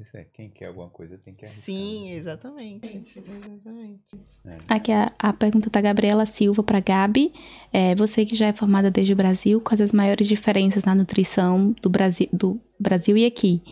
Isso 0.00 0.16
é, 0.16 0.24
quem 0.24 0.48
quer 0.48 0.68
alguma 0.68 0.88
coisa 0.88 1.18
tem 1.18 1.34
que 1.34 1.44
arriscar. 1.44 1.64
Sim, 1.64 2.12
exatamente. 2.12 2.96
Exatamente. 2.96 4.16
É. 4.46 4.56
Aqui 4.66 4.90
a, 4.90 5.12
a 5.18 5.32
pergunta 5.32 5.68
da 5.68 5.80
Gabriela 5.82 6.24
Silva 6.24 6.62
para 6.62 6.80
Gabi. 6.80 7.32
É, 7.70 7.94
você 7.94 8.24
que 8.24 8.34
já 8.34 8.46
é 8.46 8.52
formada 8.54 8.90
desde 8.90 9.12
o 9.12 9.16
Brasil, 9.16 9.60
quais 9.60 9.80
as 9.80 9.92
maiores 9.92 10.26
diferenças 10.26 10.84
na 10.84 10.94
nutrição 10.94 11.72
do 11.82 11.90
Brasil, 11.90 12.28
do 12.32 12.58
Brasil 12.78 13.16
e 13.18 13.26
aqui? 13.26 13.62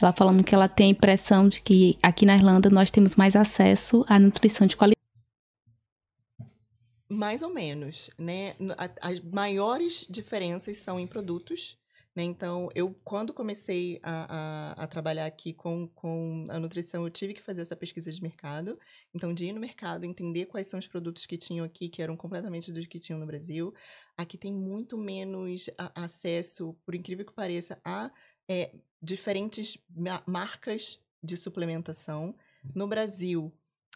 Ela 0.00 0.12
falando 0.12 0.44
que 0.44 0.54
ela 0.54 0.68
tem 0.68 0.88
a 0.88 0.90
impressão 0.90 1.48
de 1.48 1.62
que 1.62 1.98
aqui 2.02 2.26
na 2.26 2.36
Irlanda 2.36 2.68
nós 2.68 2.90
temos 2.90 3.14
mais 3.14 3.34
acesso 3.34 4.04
à 4.08 4.18
nutrição 4.18 4.66
de 4.66 4.76
qualidade. 4.76 4.96
Mais 7.08 7.40
ou 7.42 7.48
menos, 7.52 8.10
né? 8.18 8.54
As 9.00 9.20
maiores 9.20 10.06
diferenças 10.10 10.76
são 10.78 11.00
em 11.00 11.06
produtos, 11.06 11.78
né? 12.14 12.24
Então, 12.24 12.68
eu, 12.74 12.94
quando 13.04 13.32
comecei 13.32 13.98
a, 14.02 14.74
a, 14.74 14.84
a 14.84 14.86
trabalhar 14.86 15.24
aqui 15.24 15.54
com, 15.54 15.88
com 15.88 16.44
a 16.48 16.58
nutrição, 16.58 17.04
eu 17.04 17.10
tive 17.10 17.32
que 17.32 17.42
fazer 17.42 17.62
essa 17.62 17.76
pesquisa 17.76 18.12
de 18.12 18.20
mercado. 18.20 18.78
Então, 19.14 19.32
de 19.32 19.46
ir 19.46 19.52
no 19.52 19.60
mercado, 19.60 20.04
entender 20.04 20.46
quais 20.46 20.66
são 20.66 20.78
os 20.78 20.86
produtos 20.86 21.24
que 21.24 21.38
tinham 21.38 21.64
aqui, 21.64 21.88
que 21.88 22.02
eram 22.02 22.16
completamente 22.16 22.70
dos 22.70 22.86
que 22.86 23.00
tinham 23.00 23.20
no 23.20 23.26
Brasil. 23.26 23.72
Aqui 24.16 24.36
tem 24.36 24.52
muito 24.52 24.98
menos 24.98 25.70
a- 25.78 26.04
acesso, 26.04 26.76
por 26.84 26.94
incrível 26.94 27.24
que 27.24 27.32
pareça, 27.32 27.80
a 27.84 28.10
é, 28.48 28.72
diferentes 29.02 29.78
ma- 29.88 30.22
marcas 30.26 30.98
de 31.22 31.36
suplementação. 31.36 32.34
No 32.74 32.86
Brasil, 32.86 33.52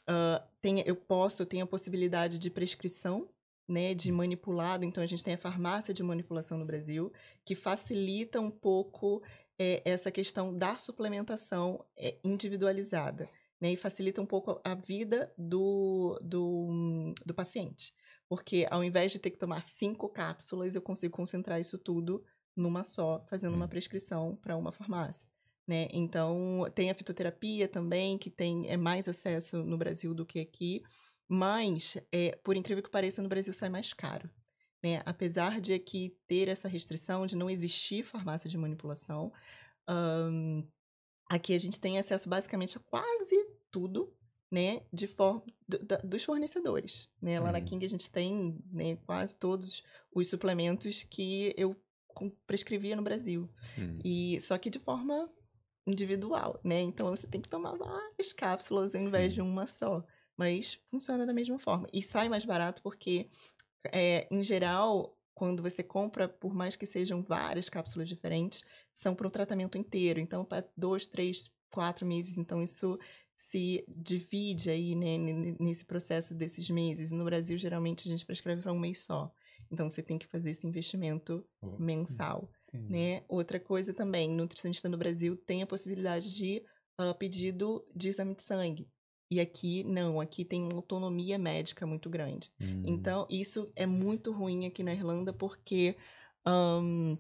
ah, 0.06 0.44
tem, 0.60 0.80
eu 0.80 0.96
posso, 0.96 1.42
eu 1.42 1.46
tenho 1.46 1.62
a 1.62 1.68
possibilidade 1.68 2.38
de 2.38 2.50
prescrição, 2.50 3.28
né, 3.68 3.94
de 3.94 4.10
manipulado. 4.10 4.84
Então, 4.84 5.02
a 5.02 5.06
gente 5.06 5.22
tem 5.22 5.34
a 5.34 5.38
farmácia 5.38 5.94
de 5.94 6.02
manipulação 6.02 6.58
no 6.58 6.64
Brasil, 6.64 7.12
que 7.44 7.54
facilita 7.54 8.40
um 8.40 8.50
pouco 8.50 9.22
eh, 9.56 9.80
essa 9.84 10.10
questão 10.10 10.52
da 10.56 10.76
suplementação 10.76 11.84
eh, 11.96 12.18
individualizada, 12.24 13.28
né, 13.60 13.72
e 13.72 13.76
facilita 13.76 14.20
um 14.20 14.26
pouco 14.26 14.60
a 14.64 14.74
vida 14.74 15.32
do, 15.38 16.18
do, 16.20 17.14
do 17.24 17.32
paciente. 17.32 17.94
Porque 18.28 18.66
ao 18.68 18.82
invés 18.82 19.12
de 19.12 19.20
ter 19.20 19.30
que 19.30 19.38
tomar 19.38 19.62
cinco 19.62 20.08
cápsulas, 20.08 20.74
eu 20.74 20.82
consigo 20.82 21.16
concentrar 21.16 21.60
isso 21.60 21.78
tudo 21.78 22.24
numa 22.60 22.84
só, 22.84 23.24
fazendo 23.28 23.54
uma 23.54 23.66
Hum. 23.66 23.68
prescrição 23.68 24.36
para 24.36 24.56
uma 24.56 24.72
farmácia. 24.72 25.28
Né? 25.66 25.88
Então, 25.92 26.66
tem 26.74 26.90
a 26.90 26.94
fitoterapia 26.94 27.68
também, 27.68 28.18
que 28.18 28.30
tem 28.30 28.68
é 28.68 28.76
mais 28.76 29.08
acesso 29.08 29.62
no 29.64 29.78
Brasil 29.78 30.14
do 30.14 30.26
que 30.26 30.40
aqui, 30.40 30.82
mas, 31.28 31.96
é, 32.12 32.36
por 32.44 32.56
incrível 32.56 32.82
que 32.82 32.90
pareça, 32.90 33.22
no 33.22 33.28
Brasil 33.28 33.52
sai 33.52 33.68
mais 33.68 33.92
caro. 33.92 34.28
Né? 34.82 35.02
Apesar 35.06 35.60
de 35.60 35.72
aqui 35.74 36.16
ter 36.26 36.48
essa 36.48 36.66
restrição 36.68 37.26
de 37.26 37.36
não 37.36 37.48
existir 37.50 38.04
farmácia 38.04 38.48
de 38.50 38.56
manipulação, 38.58 39.32
ahn, 39.88 40.62
aqui 41.28 41.54
a 41.54 41.58
gente 41.58 41.80
tem 41.80 41.98
acesso 41.98 42.28
basicamente 42.28 42.76
a 42.76 42.80
quase 42.80 43.36
tudo, 43.70 44.12
né, 44.50 44.82
de 44.92 45.06
forma 45.06 45.44
dos 46.04 46.24
fornecedores, 46.24 47.08
né? 47.22 47.38
Lá 47.38 47.52
na 47.52 47.58
Uhum. 47.58 47.64
King 47.64 47.86
a 47.86 47.88
gente 47.88 48.10
tem, 48.10 48.58
né, 48.72 48.96
quase 49.06 49.36
todos 49.36 49.82
os 50.12 50.26
suplementos 50.28 51.04
que 51.04 51.54
eu 51.56 51.76
prescrevia 52.46 52.96
no 52.96 53.02
Brasil. 53.02 53.48
Hum. 53.78 53.98
E 54.04 54.38
só 54.40 54.58
que 54.58 54.68
de 54.68 54.78
forma 54.78 55.30
individual, 55.86 56.60
né? 56.62 56.80
Então 56.80 57.08
você 57.10 57.26
tem 57.26 57.40
que 57.40 57.48
tomar 57.48 57.76
várias 57.76 58.32
cápsulas 58.32 58.94
ao 58.94 59.00
invés 59.00 59.32
Sim. 59.32 59.36
de 59.36 59.40
uma 59.40 59.66
só. 59.66 60.04
Mas 60.36 60.78
funciona 60.90 61.26
da 61.26 61.34
mesma 61.34 61.58
forma. 61.58 61.86
E 61.92 62.02
sai 62.02 62.28
mais 62.28 62.44
barato 62.44 62.80
porque, 62.82 63.26
é, 63.92 64.26
em 64.30 64.42
geral, 64.42 65.18
quando 65.34 65.62
você 65.62 65.82
compra, 65.82 66.28
por 66.28 66.54
mais 66.54 66.76
que 66.76 66.86
sejam 66.86 67.22
várias 67.22 67.68
cápsulas 67.68 68.08
diferentes, 68.08 68.62
são 68.92 69.14
para 69.14 69.26
o 69.26 69.30
tratamento 69.30 69.76
inteiro. 69.76 70.18
Então, 70.18 70.44
para 70.44 70.66
dois, 70.76 71.06
três, 71.06 71.52
quatro 71.70 72.06
meses. 72.06 72.38
Então, 72.38 72.62
isso 72.62 72.98
se 73.34 73.84
divide 73.88 74.70
aí, 74.70 74.94
né, 74.94 75.16
nesse 75.58 75.84
processo 75.84 76.34
desses 76.34 76.68
meses. 76.70 77.10
No 77.10 77.24
Brasil, 77.24 77.56
geralmente, 77.56 78.06
a 78.06 78.10
gente 78.10 78.24
prescreve 78.24 78.62
para 78.62 78.72
um 78.72 78.78
mês 78.78 78.98
só. 78.98 79.32
Então, 79.70 79.88
você 79.88 80.02
tem 80.02 80.18
que 80.18 80.26
fazer 80.26 80.50
esse 80.50 80.66
investimento 80.66 81.44
Uhum. 81.62 81.76
mensal 81.78 82.48
né? 82.88 83.22
Outra 83.28 83.58
coisa 83.60 83.92
também, 83.92 84.28
nutricionista 84.30 84.88
no 84.88 84.98
Brasil 84.98 85.36
tem 85.36 85.62
a 85.62 85.66
possibilidade 85.66 86.34
de 86.34 86.62
ah, 86.98 87.14
pedido 87.14 87.84
de 87.94 88.08
exame 88.08 88.34
de 88.34 88.42
sangue. 88.42 88.88
E 89.30 89.40
aqui 89.40 89.84
não, 89.84 90.20
aqui 90.20 90.44
tem 90.44 90.64
uma 90.64 90.74
autonomia 90.74 91.38
médica 91.38 91.86
muito 91.86 92.10
grande. 92.10 92.52
Hum. 92.60 92.82
Então, 92.86 93.26
isso 93.30 93.70
é 93.76 93.86
muito 93.86 94.32
ruim 94.32 94.66
aqui 94.66 94.82
na 94.82 94.92
Irlanda 94.92 95.32
porque 95.32 95.96
ahn, 96.44 97.16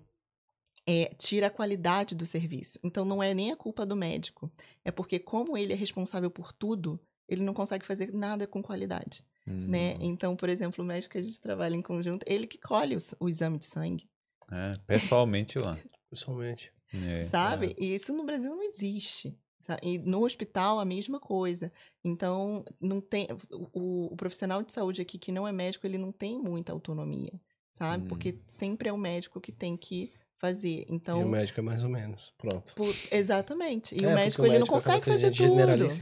é, 0.88 1.06
tira 1.14 1.46
a 1.46 1.50
qualidade 1.50 2.14
do 2.14 2.26
serviço. 2.26 2.78
Então, 2.82 3.04
não 3.04 3.22
é 3.22 3.32
nem 3.32 3.52
a 3.52 3.56
culpa 3.56 3.86
do 3.86 3.94
médico. 3.94 4.50
É 4.84 4.90
porque, 4.90 5.18
como 5.18 5.56
ele 5.56 5.72
é 5.72 5.76
responsável 5.76 6.30
por 6.30 6.52
tudo, 6.52 7.00
ele 7.28 7.42
não 7.44 7.54
consegue 7.54 7.86
fazer 7.86 8.12
nada 8.12 8.46
com 8.46 8.60
qualidade, 8.62 9.24
né? 9.46 9.94
Hum. 9.94 9.98
Então, 10.00 10.36
por 10.36 10.48
exemplo, 10.48 10.82
o 10.84 10.86
médico 10.86 11.12
que 11.12 11.18
a 11.18 11.22
gente 11.22 11.40
trabalha 11.40 11.74
em 11.74 11.82
conjunto, 11.82 12.24
ele 12.26 12.46
que 12.46 12.58
colhe 12.58 12.96
o, 12.96 12.98
o 13.20 13.28
exame 13.28 13.58
de 13.58 13.66
sangue. 13.66 14.08
É, 14.50 14.72
pessoalmente 14.86 15.58
lá. 15.58 15.78
Pessoalmente. 16.10 16.72
É. 16.92 17.22
sabe? 17.22 17.74
E 17.78 17.94
isso 17.94 18.12
no 18.12 18.24
Brasil 18.24 18.50
não 18.50 18.62
existe. 18.64 19.38
sa- 19.60 19.78
E 19.80 19.96
no 19.98 20.24
hospital 20.24 20.80
a 20.80 20.84
mesma 20.84 21.20
coisa. 21.20 21.72
Então, 22.04 22.64
não 22.80 23.00
tem 23.00 23.28
o, 23.72 24.12
o 24.12 24.16
profissional 24.16 24.60
de 24.62 24.72
saúde 24.72 25.00
aqui 25.00 25.16
que 25.18 25.30
não 25.30 25.46
é 25.46 25.52
médico, 25.52 25.86
ele 25.86 25.98
não 25.98 26.10
tem 26.10 26.36
muita 26.36 26.72
autonomia, 26.72 27.32
sabe? 27.72 28.02
Hum. 28.04 28.08
Porque 28.08 28.40
sempre 28.48 28.88
é 28.88 28.92
o 28.92 28.98
médico 28.98 29.40
que 29.40 29.52
tem 29.52 29.76
que 29.76 30.12
fazer. 30.40 30.86
e 30.88 30.92
o 30.92 30.94
Então, 30.94 31.28
médico 31.28 31.60
é 31.60 31.62
mais 31.62 31.82
ou 31.82 31.88
menos. 31.88 32.32
Pronto. 32.38 32.74
por- 32.74 32.94
exatamente. 33.12 33.94
E 33.94 34.04
É, 34.04 34.08
o 34.08 34.14
médico 34.14 34.42
o 34.42 34.44
ele 34.46 34.54
não 34.54 34.60
médico 34.60 34.74
consegue 34.74 35.04
fazer 35.04 35.30
tudo. 35.30 35.54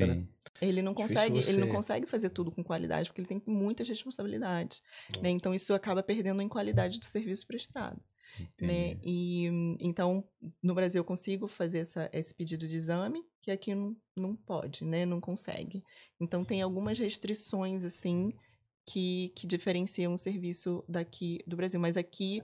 né? 0.07 0.27
Ele 0.61 0.83
não 0.83 0.93
consegue, 0.95 1.39
ele 1.39 1.57
não 1.59 1.67
você- 1.69 1.73
consegue 1.75 2.07
fazer 2.07 2.31
tudo 2.31 2.51
com 2.51 2.65
qualidade, 2.65 3.09
porque 3.09 3.21
ele 3.21 3.29
tem 3.29 3.43
muitas 3.47 3.89
responsabilidades, 3.89 4.83
Hum. 5.17 5.21
né? 5.23 5.31
Então 5.31 5.55
isso 5.55 5.73
acaba 5.75 6.03
perdendo 6.03 6.41
em 6.43 6.49
qualidade 6.49 6.99
do 6.99 7.07
serviço 7.07 7.47
prestado 7.47 8.01
né? 8.61 8.97
E 9.03 9.47
então 9.81 10.23
no 10.63 10.75
Brasil 10.75 11.01
eu 11.01 11.05
consigo 11.05 11.49
fazer 11.49 11.79
essa, 11.79 12.09
esse 12.13 12.33
pedido 12.35 12.69
de 12.69 12.77
exame, 12.77 13.23
que 13.43 13.51
aqui 13.51 13.75
não, 13.75 13.97
não 14.17 14.37
pode, 14.37 14.85
né? 14.85 15.05
Não 15.07 15.21
consegue. 15.21 15.83
Então 16.21 16.45
tem 16.45 16.61
algumas 16.63 16.99
restrições 16.99 17.83
assim 17.85 18.33
que, 18.87 19.33
que 19.35 19.47
diferenciam 19.47 20.15
o 20.15 20.19
serviço 20.19 20.85
daqui 20.89 21.43
do 21.47 21.57
Brasil, 21.57 21.81
mas 21.81 21.97
aqui 21.97 22.43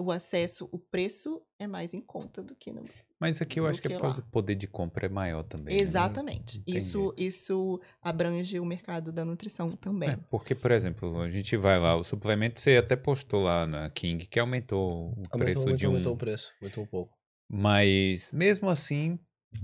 o 0.00 0.10
acesso, 0.10 0.68
o 0.72 0.78
preço 0.78 1.40
é 1.58 1.66
mais 1.66 1.94
em 1.94 2.00
conta 2.00 2.42
do 2.42 2.54
que 2.54 2.72
no 2.72 2.82
Mas 3.18 3.40
aqui 3.40 3.60
eu 3.60 3.66
acho 3.66 3.80
que 3.80 3.88
é 3.88 3.90
que 3.90 3.96
por 3.96 4.02
causa 4.02 4.22
do 4.22 4.28
poder 4.28 4.54
de 4.54 4.66
compra 4.66 5.06
é 5.06 5.08
maior 5.08 5.42
também. 5.42 5.76
né? 5.76 5.82
Exatamente. 5.82 6.58
Entendi. 6.58 6.78
Isso 6.78 7.14
isso 7.16 7.80
abrange 8.02 8.58
o 8.58 8.64
mercado 8.64 9.12
da 9.12 9.24
nutrição 9.24 9.76
também. 9.76 10.10
É, 10.10 10.16
porque, 10.30 10.54
por 10.54 10.70
exemplo, 10.70 11.20
a 11.20 11.30
gente 11.30 11.56
vai 11.56 11.78
lá, 11.78 11.94
o 11.96 12.02
suplemento 12.04 12.58
você 12.58 12.76
até 12.76 12.96
postou 12.96 13.42
lá 13.42 13.66
na 13.66 13.90
King 13.90 14.26
que 14.26 14.40
aumentou 14.40 15.10
o 15.10 15.14
Aumentou, 15.30 15.38
preço 15.38 15.60
aumentou, 15.60 15.76
de 15.76 15.86
um. 15.86 15.90
aumentou 15.90 16.14
o 16.14 16.16
preço. 16.16 16.52
Aumentou 16.60 16.84
um 16.84 16.86
pouco. 16.86 17.18
Mas 17.48 18.32
mesmo 18.32 18.68
assim, 18.68 19.18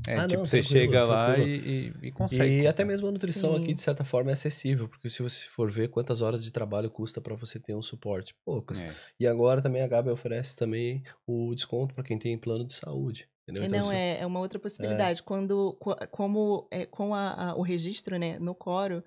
é 0.08 0.16
Ah, 0.16 0.26
tipo, 0.26 0.40
não, 0.40 0.46
você 0.46 0.62
chega 0.62 1.04
lá 1.04 1.34
tranquilo. 1.34 1.48
e, 1.48 1.94
e, 2.02 2.08
e 2.08 2.12
consegue. 2.12 2.62
E 2.62 2.66
até 2.66 2.84
mesmo 2.84 3.08
a 3.08 3.12
nutrição 3.12 3.54
aqui, 3.54 3.66
Sim. 3.66 3.74
de 3.74 3.80
certa 3.80 4.04
forma, 4.04 4.30
é 4.30 4.32
acessível, 4.32 4.88
porque 4.88 5.08
se 5.08 5.22
você 5.22 5.42
for 5.44 5.70
ver 5.70 5.88
quantas 5.88 6.22
horas 6.22 6.42
de 6.42 6.50
trabalho 6.50 6.90
custa 6.90 7.20
para 7.20 7.34
você 7.34 7.58
ter 7.60 7.74
um 7.74 7.82
suporte, 7.82 8.34
poucas. 8.44 8.82
É. 8.82 8.94
E 9.20 9.26
agora 9.26 9.62
também 9.62 9.82
a 9.82 9.86
Gabi 9.86 10.10
oferece 10.10 10.56
também 10.56 11.02
o 11.26 11.54
desconto 11.54 11.94
para 11.94 12.04
quem 12.04 12.18
tem 12.18 12.36
plano 12.38 12.64
de 12.66 12.74
saúde. 12.74 13.28
Entendeu? 13.48 13.62
É, 13.62 13.66
Então, 13.66 13.78
não, 13.78 13.86
isso- 13.86 13.94
é, 13.94 14.18
é 14.20 14.26
uma 14.26 14.40
outra 14.40 14.58
possibilidade. 14.58 15.22
Quando, 15.22 15.76
co- 15.80 15.96
como 16.10 16.66
é, 16.70 16.84
com 16.84 17.14
a- 17.14 17.50
a- 17.50 17.54
o 17.56 17.62
registro, 17.62 18.18
né, 18.18 18.38
no 18.40 18.54
Coro, 18.56 19.04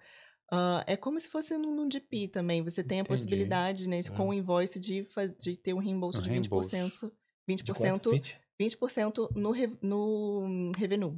ah, 0.51 0.81
é 0.87 0.95
como 0.95 1.19
se 1.19 1.27
fosse 1.27 1.57
num, 1.57 1.75
num 1.75 1.91
GP 1.91 2.29
também. 2.29 2.63
Você 2.63 2.81
tem 2.81 2.99
a 2.99 3.01
Entendi. 3.01 3.17
possibilidade, 3.17 3.89
né, 3.89 3.99
É. 3.99 4.03
com 4.15 4.29
o 4.29 4.33
invoice 4.33 4.79
de, 4.79 5.05
de 5.39 5.57
ter 5.57 5.73
um 5.73 5.79
reembolso 5.79 6.19
Um 6.19 6.21
de 6.21 6.29
reembolso. 6.29 6.69
20%, 6.69 7.11
de 7.47 7.63
quanto? 7.73 8.11
20%, 8.11 8.39
20? 8.59 8.75
20% 8.75 9.29
no, 9.35 9.51
re- 9.51 9.77
no 9.81 10.41
hum, 10.45 10.71
revenue. 10.77 11.15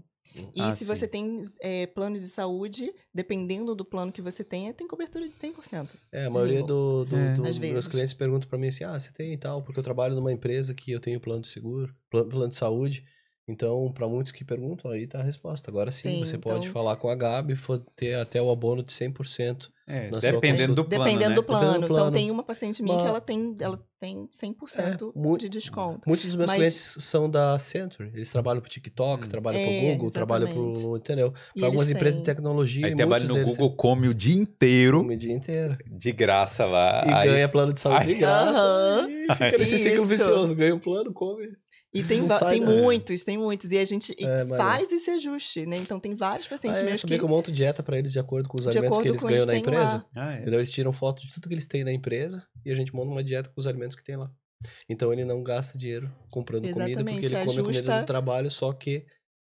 E 0.55 0.61
Ah, 0.61 0.75
se 0.75 0.85
você 0.85 1.05
sim. 1.05 1.11
tem 1.11 1.43
é, 1.59 1.87
plano 1.87 2.15
de 2.17 2.25
saúde, 2.27 2.93
dependendo 3.13 3.75
do 3.75 3.83
plano 3.83 4.11
que 4.11 4.21
você 4.21 4.43
tenha, 4.43 4.73
tem 4.73 4.87
cobertura 4.87 5.27
de 5.27 5.35
100%. 5.35 5.97
É, 6.11 6.25
a 6.25 6.29
maioria 6.29 6.61
do, 6.63 7.03
do, 7.05 7.15
É. 7.15 7.33
do- 7.35 7.41
dos 7.43 7.57
meus 7.57 7.87
clientes 7.87 8.13
perguntam 8.13 8.47
para 8.47 8.57
mim 8.57 8.67
assim: 8.67 8.83
ah, 8.83 8.97
você 8.99 9.11
tem 9.11 9.33
e 9.33 9.37
tal, 9.37 9.61
porque 9.63 9.79
eu 9.79 9.83
trabalho 9.83 10.15
numa 10.15 10.31
empresa 10.31 10.73
que 10.73 10.91
eu 10.91 10.99
tenho 10.99 11.19
plano 11.19 11.41
de 11.41 11.47
seguro, 11.49 11.93
plano, 12.09 12.29
plano 12.29 12.47
de 12.49 12.55
saúde. 12.55 13.03
Então, 13.47 13.91
para 13.93 14.07
muitos 14.07 14.31
que 14.31 14.45
perguntam, 14.45 14.91
aí 14.91 15.07
tá 15.07 15.19
a 15.19 15.23
resposta. 15.23 15.69
Agora 15.69 15.91
sim, 15.91 16.09
Sim, 16.09 16.19
você 16.19 16.37
pode 16.37 16.59
então- 16.59 16.71
falar 16.71 16.95
com 16.95 17.09
a 17.09 17.15
Gabi 17.15 17.53
e 17.53 17.57
ter 17.95 18.13
até 18.15 18.41
o 18.41 18.49
abono 18.51 18.83
de 18.83 18.93
100%. 18.93 19.69
É, 19.87 20.09
na 20.09 20.21
sua 20.21 20.31
dependendo 20.31 20.73
do 20.75 20.85
plano. 20.85 21.03
Dependendo 21.03 21.29
né? 21.31 21.35
do 21.35 21.43
plano. 21.43 21.59
Dependendo 21.65 21.81
do 21.81 21.85
Então 21.93 21.95
plano. 22.05 22.11
tem 22.15 22.31
uma 22.31 22.43
paciente 22.43 22.81
minha 22.81 22.95
Uma- 22.95 23.03
que 23.03 23.09
ela 23.09 23.19
tem, 23.19 23.57
ela 23.59 23.83
tem 23.99 24.29
100% 24.31 25.11
É, 25.13 25.19
mu- 25.19 25.37
de 25.37 25.49
desconto. 25.49 26.07
Muitos 26.07 26.27
dos 26.27 26.35
meus 26.37 26.49
Mas- 26.49 26.57
clientes 26.59 26.95
são 27.03 27.29
da 27.29 27.59
Century. 27.59 28.09
Eles 28.13 28.31
trabalham 28.31 28.61
pro 28.61 28.69
TikTok, 28.69 29.25
Hum. 29.25 29.27
trabalham 29.29 29.59
É, 29.59 29.65
pro 29.65 29.89
Google, 29.89 30.11
trabalham 30.11 30.47
exatamente. 30.47 30.81
pro. 30.81 30.97
Entendeu? 30.97 31.31
Para 31.31 31.65
algumas 31.65 31.87
eles 31.87 31.97
empresas 31.97 32.19
de 32.19 32.25
têm- 32.25 32.35
tecnologia. 32.35 32.85
Aí 32.85 32.93
e 32.93 32.95
trabalha 32.95 33.19
muitos 33.25 33.29
no 33.37 33.43
deles 33.43 33.57
Google, 33.57 33.75
come 33.75 34.07
o 34.07 34.13
dia 34.13 34.35
inteiro 34.35 34.99
come 34.99 35.15
o 35.15 35.17
dia 35.17 35.33
inteiro. 35.33 35.77
de 35.91 36.11
graça 36.13 36.65
lá. 36.65 37.03
E 37.05 37.11
aí- 37.13 37.27
ganha 37.29 37.49
plano 37.49 37.73
de 37.73 37.79
saúde 37.81 38.05
de 38.05 38.13
Ai. 38.13 38.19
graça. 38.19 38.59
Aham. 38.59 39.09
E 39.09 39.33
fica 39.33 39.57
nesse 39.57 39.77
ciclo 39.79 40.05
vicioso. 40.05 40.55
Ganha 40.55 40.73
um 40.75 40.79
plano, 40.79 41.11
come. 41.11 41.47
E 41.93 42.03
tem, 42.03 42.25
sai, 42.27 42.53
tem 42.59 42.61
né? 42.65 42.81
muitos, 42.81 43.23
tem 43.25 43.37
muitos. 43.37 43.71
E 43.71 43.77
a 43.77 43.83
gente 43.83 44.15
É, 44.17 44.45
faz 44.45 44.89
esse 44.91 45.09
ajuste, 45.11 45.65
né? 45.65 45.75
Então 45.77 45.99
tem 45.99 46.15
vários 46.15 46.47
pacientes 46.47 46.79
Ah, 46.79 46.83
é, 46.83 46.85
meus 46.85 47.01
sabia 47.01 47.17
que, 47.17 47.19
que 47.19 47.25
eu 47.25 47.29
monto 47.29 47.51
dieta 47.51 47.83
para 47.83 47.97
eles 47.97 48.11
de 48.13 48.19
acordo 48.19 48.47
com 48.47 48.57
os 48.57 48.65
alimentos 48.65 48.97
que 48.99 49.07
eles 49.09 49.21
ganham 49.21 49.35
eles 49.35 49.45
na 49.45 49.51
têm 49.53 49.61
empresa. 49.61 49.93
lá. 49.97 50.05
Ah, 50.15 50.33
é. 50.35 50.39
Entendeu? 50.39 50.59
Eles 50.59 50.71
tiram 50.71 50.93
foto 50.93 51.21
de 51.21 51.33
tudo 51.33 51.49
que 51.49 51.53
eles 51.53 51.67
têm 51.67 51.83
na 51.83 51.91
empresa 51.91 52.45
e 52.65 52.71
a 52.71 52.75
gente 52.75 52.95
monta 52.95 53.11
uma 53.11 53.23
dieta 53.23 53.49
com 53.49 53.59
os 53.59 53.67
alimentos 53.67 53.95
que 53.97 54.03
tem 54.03 54.15
lá. 54.15 54.31
Então 54.87 55.11
ele 55.11 55.25
não 55.25 55.43
gasta 55.43 55.77
dinheiro 55.77 56.09
comprando 56.29 56.61
comida, 56.63 56.79
porque 56.79 56.91
Exatamente, 56.91 57.25
ele 57.25 57.33
come 57.45 57.59
a 57.59 57.63
comida 57.63 57.69
ajusta- 57.79 57.99
do 58.01 58.05
trabalho, 58.05 58.51
só 58.51 58.71
que 58.71 59.05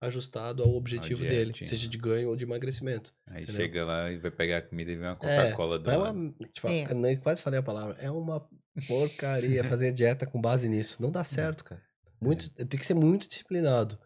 ajustado 0.00 0.62
ao 0.62 0.74
objetivo 0.74 1.20
dele, 1.22 1.52
dietinha. 1.52 1.68
seja 1.68 1.86
de 1.88 1.98
ganho 1.98 2.28
ou 2.30 2.36
de 2.36 2.44
emagrecimento. 2.44 3.12
Aí 3.28 3.42
Entendeu? 3.42 3.60
chega 3.62 3.84
lá 3.84 4.10
e 4.10 4.16
vai 4.18 4.30
pegar 4.30 4.56
a 4.58 4.62
comida 4.62 4.90
e 4.90 4.96
vem 4.96 5.06
uma 5.06 5.12
É, 5.12 5.16
Coca-Cola 5.16 5.78
do 5.78 5.90
é 5.90 5.96
uma, 5.96 6.34
tipo, 6.52 6.66
É. 6.68 7.16
quase 7.16 7.40
falei 7.42 7.60
a 7.60 7.62
palavra, 7.62 7.96
é 8.00 8.10
uma 8.10 8.44
porcaria 8.88 9.62
fazer 9.64 9.92
dieta 9.92 10.26
com 10.26 10.40
base 10.40 10.68
nisso. 10.68 11.00
Não 11.00 11.10
dá 11.10 11.22
certo, 11.22 11.64
cara. 11.64 11.82
Muito, 12.22 12.50
Tem 12.50 12.78
que 12.78 12.86
ser 12.86 12.94
muito 12.94 13.26
disciplinado. 13.26 13.98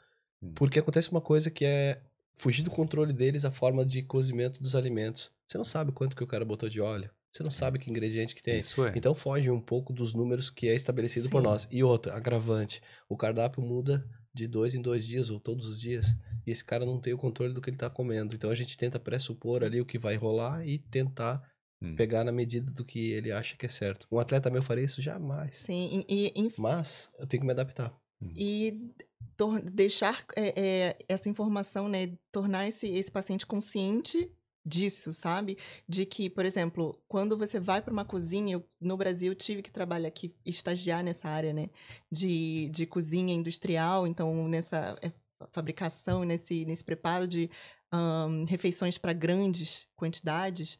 Hum. 0.42 0.52
Porque 0.54 0.78
acontece 0.78 1.10
uma 1.10 1.20
coisa 1.20 1.50
que 1.50 1.64
é 1.64 2.02
fugir 2.34 2.62
do 2.62 2.70
controle 2.70 3.12
deles 3.12 3.44
a 3.44 3.50
forma 3.50 3.84
de 3.84 4.02
cozimento 4.02 4.62
dos 4.62 4.74
alimentos. 4.74 5.32
Você 5.46 5.56
não 5.56 5.64
sabe 5.64 5.92
quanto 5.92 6.16
que 6.16 6.24
o 6.24 6.26
cara 6.26 6.44
botou 6.44 6.68
de 6.68 6.80
óleo. 6.80 7.10
Você 7.32 7.42
não 7.42 7.50
sabe 7.50 7.78
que 7.78 7.90
ingrediente 7.90 8.34
que 8.34 8.42
tem. 8.42 8.58
Isso 8.58 8.84
é. 8.84 8.92
Então 8.96 9.14
foge 9.14 9.50
um 9.50 9.60
pouco 9.60 9.92
dos 9.92 10.14
números 10.14 10.48
que 10.48 10.68
é 10.68 10.74
estabelecido 10.74 11.28
por 11.28 11.42
Sim. 11.42 11.48
nós. 11.48 11.68
E 11.70 11.82
outra, 11.84 12.14
agravante. 12.14 12.80
O 13.08 13.16
cardápio 13.16 13.62
muda 13.62 14.08
de 14.32 14.46
dois 14.46 14.74
em 14.74 14.80
dois 14.80 15.06
dias 15.06 15.28
ou 15.28 15.38
todos 15.38 15.66
os 15.66 15.78
dias. 15.78 16.06
E 16.46 16.50
esse 16.50 16.64
cara 16.64 16.86
não 16.86 16.98
tem 16.98 17.12
o 17.12 17.18
controle 17.18 17.52
do 17.52 17.60
que 17.60 17.68
ele 17.68 17.76
tá 17.76 17.90
comendo. 17.90 18.34
Então 18.34 18.50
a 18.50 18.54
gente 18.54 18.76
tenta 18.76 18.98
pressupor 18.98 19.62
ali 19.62 19.80
o 19.80 19.86
que 19.86 19.98
vai 19.98 20.16
rolar 20.16 20.66
e 20.66 20.78
tentar 20.78 21.42
Hum. 21.82 21.94
pegar 21.94 22.24
na 22.24 22.32
medida 22.32 22.70
do 22.70 22.84
que 22.84 23.12
ele 23.12 23.30
acha 23.30 23.56
que 23.56 23.66
é 23.66 23.68
certo. 23.68 24.06
Um 24.10 24.18
atleta 24.18 24.48
meu 24.48 24.62
faria 24.62 24.84
isso 24.84 25.02
jamais. 25.02 25.58
Sim, 25.58 26.04
e, 26.08 26.32
e, 26.34 26.52
Mas 26.56 27.10
eu 27.18 27.26
tenho 27.26 27.42
que 27.42 27.46
me 27.46 27.52
adaptar. 27.52 27.94
E 28.34 28.92
tor- 29.36 29.60
deixar 29.62 30.24
é, 30.36 30.60
é, 30.60 30.98
essa 31.08 31.28
informação, 31.28 31.88
né, 31.88 32.16
tornar 32.32 32.66
esse, 32.66 32.86
esse 32.88 33.10
paciente 33.10 33.46
consciente 33.46 34.30
disso, 34.64 35.12
sabe? 35.12 35.56
De 35.88 36.04
que, 36.04 36.28
por 36.28 36.44
exemplo, 36.44 37.00
quando 37.06 37.36
você 37.38 37.60
vai 37.60 37.80
para 37.80 37.92
uma 37.92 38.04
cozinha, 38.04 38.54
eu, 38.54 38.64
no 38.80 38.96
Brasil 38.96 39.32
eu 39.32 39.36
tive 39.36 39.62
que 39.62 39.70
trabalhar 39.70 40.08
aqui, 40.08 40.34
estagiar 40.44 41.04
nessa 41.04 41.28
área, 41.28 41.52
né, 41.52 41.70
de, 42.10 42.68
de 42.70 42.86
cozinha 42.86 43.32
industrial, 43.34 44.06
então 44.06 44.48
nessa 44.48 44.96
é, 45.02 45.12
fabricação, 45.52 46.24
nesse, 46.24 46.64
nesse 46.64 46.84
preparo 46.84 47.28
de 47.28 47.48
ahn, 47.92 48.44
refeições 48.46 48.98
para 48.98 49.12
grandes 49.12 49.86
quantidades, 49.94 50.78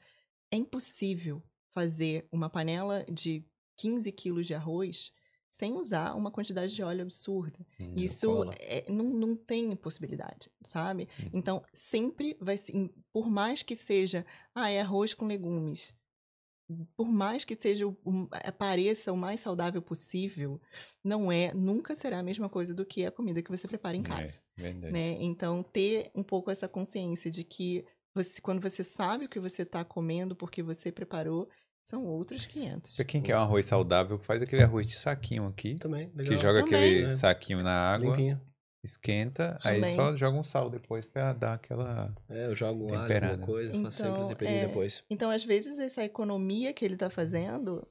é 0.50 0.56
impossível 0.56 1.42
fazer 1.72 2.26
uma 2.32 2.48
panela 2.48 3.04
de 3.10 3.44
15 3.76 4.10
quilos 4.12 4.46
de 4.46 4.54
arroz 4.54 5.12
sem 5.56 5.74
usar 5.74 6.14
uma 6.14 6.30
quantidade 6.30 6.74
de 6.74 6.82
óleo 6.82 7.02
absurda. 7.02 7.66
Hum. 7.80 7.94
Isso 7.96 8.44
é- 8.58 8.84
não, 8.90 9.04
não 9.06 9.36
tem 9.36 9.74
possibilidade, 9.76 10.50
sabe? 10.64 11.08
Uhum. 11.18 11.30
Então, 11.34 11.62
sempre 11.74 12.36
vai 12.40 12.56
ser, 12.56 12.90
por 13.12 13.28
mais 13.30 13.62
que 13.62 13.74
seja, 13.76 14.24
ah, 14.54 14.70
é 14.70 14.80
arroz 14.80 15.14
com 15.14 15.26
legumes, 15.26 15.94
por 16.96 17.06
mais 17.06 17.44
que 17.44 17.54
seja, 17.54 17.86
o- 17.86 17.96
o- 18.04 18.28
apareça 18.44 19.12
o 19.12 19.16
mais 19.16 19.40
saudável 19.40 19.80
possível, 19.80 20.60
não 21.04 21.30
é, 21.30 21.54
nunca 21.54 21.94
será 21.94 22.18
a 22.18 22.22
mesma 22.22 22.48
coisa 22.48 22.74
do 22.74 22.84
que 22.84 23.06
a 23.06 23.12
comida 23.12 23.40
que 23.42 23.50
você 23.50 23.68
prepara 23.68 23.96
em 23.96 24.02
casa 24.02 24.40
É, 24.58 24.72
né? 24.90 25.12
Então, 25.22 25.62
ter 25.62 26.10
um 26.14 26.22
pouco 26.24 26.50
essa 26.50 26.68
consciência 26.68 27.30
de 27.30 27.44
que 27.44 27.84
você, 28.14 28.40
quando 28.40 28.60
você 28.60 28.82
sabe 28.82 29.26
o 29.26 29.28
que 29.28 29.38
você 29.38 29.62
está 29.62 29.84
comendo, 29.84 30.34
porque 30.34 30.62
você 30.62 30.90
preparou, 30.90 31.48
são 31.86 32.04
outros 32.04 32.44
500. 32.46 32.96
Pra 32.96 33.04
quem 33.04 33.22
quer 33.22 33.36
um 33.36 33.40
arroz 33.40 33.64
saudável, 33.64 34.18
faz 34.18 34.42
aquele 34.42 34.62
arroz 34.62 34.86
de 34.86 34.96
saquinho 34.96 35.46
aqui. 35.46 35.76
Também, 35.76 36.10
legal. 36.14 36.34
Que 36.36 36.42
joga 36.42 36.64
Também. 36.64 36.74
aquele 36.96 37.04
É. 37.04 37.10
saquinho 37.10 37.62
na 37.62 37.72
água, 37.92 38.10
Limpinho. 38.10 38.40
esquenta, 38.84 39.56
aí 39.64 39.76
Também. 39.80 39.94
só 39.96 40.16
joga 40.16 40.36
um 40.38 40.42
sal 40.44 40.68
depois 40.68 41.04
pra 41.04 41.32
dar 41.32 41.54
aquela. 41.54 42.12
É, 42.28 42.46
eu 42.46 42.54
jogo 42.56 42.84
um 42.84 42.88
alho, 42.94 43.02
Temperado. 43.02 43.32
alguma 43.34 43.46
coisa, 43.46 43.82
faço 43.82 43.96
sempre 43.98 44.12
Então, 44.12 44.24
um 44.24 44.28
temperinho 44.28 44.58
é, 44.58 44.66
depois. 44.66 45.04
Então, 45.08 45.30
às 45.30 45.44
vezes, 45.44 45.78
essa 45.78 46.04
economia 46.04 46.72
que 46.72 46.84
ele 46.84 46.94
está 46.94 47.08
fazendo 47.08 47.86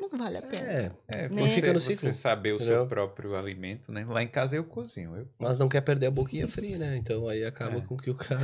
não 0.00 0.08
vale 0.18 0.38
a 0.38 0.42
pena. 0.42 0.66
É, 0.68 0.90
É, 1.08 1.28
Né? 1.28 1.42
você, 1.42 1.54
Fica 1.54 1.72
no 1.72 1.80
você 1.80 1.92
ciclo, 1.96 2.12
saber 2.12 2.52
o 2.52 2.58
seu 2.58 2.66
entendeu? 2.66 2.86
próprio 2.86 3.34
alimento, 3.36 3.90
né? 3.92 4.04
Lá 4.04 4.22
em 4.22 4.28
casa 4.28 4.56
eu 4.56 4.64
cozinho. 4.64 5.16
Eu... 5.16 5.28
mas 5.38 5.58
não 5.58 5.68
quer 5.68 5.80
perder 5.80 6.06
a 6.06 6.10
boquinha 6.10 6.46
fria, 6.48 6.78
né? 6.78 6.96
Então 6.96 7.28
aí 7.28 7.44
acaba 7.44 7.78
É. 7.78 7.80
com 7.80 7.96
que 7.96 8.10
o 8.10 8.14
cara 8.14 8.40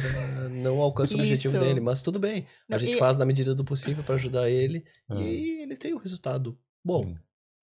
não 0.51 0.81
alcança 0.81 1.15
o 1.15 1.19
objetivo 1.19 1.57
Isso. 1.57 1.65
dele. 1.65 1.81
Mas 1.81 2.01
tudo 2.03 2.19
bem. 2.19 2.47
A 2.69 2.73
Não, 2.73 2.79
gente 2.79 2.95
e- 2.95 2.99
faz 2.99 3.17
na 3.17 3.25
medida 3.27 3.55
do 3.55 3.65
possível 3.65 4.03
pra 4.05 4.15
ajudar 4.15 4.49
ele. 4.49 4.85
Ah. 5.09 5.17
E 5.21 5.63
eles 5.63 5.79
têm 5.79 5.95
um 5.95 5.99
resultado 5.99 6.59
bom. 6.85 7.03
Hum. 7.05 7.17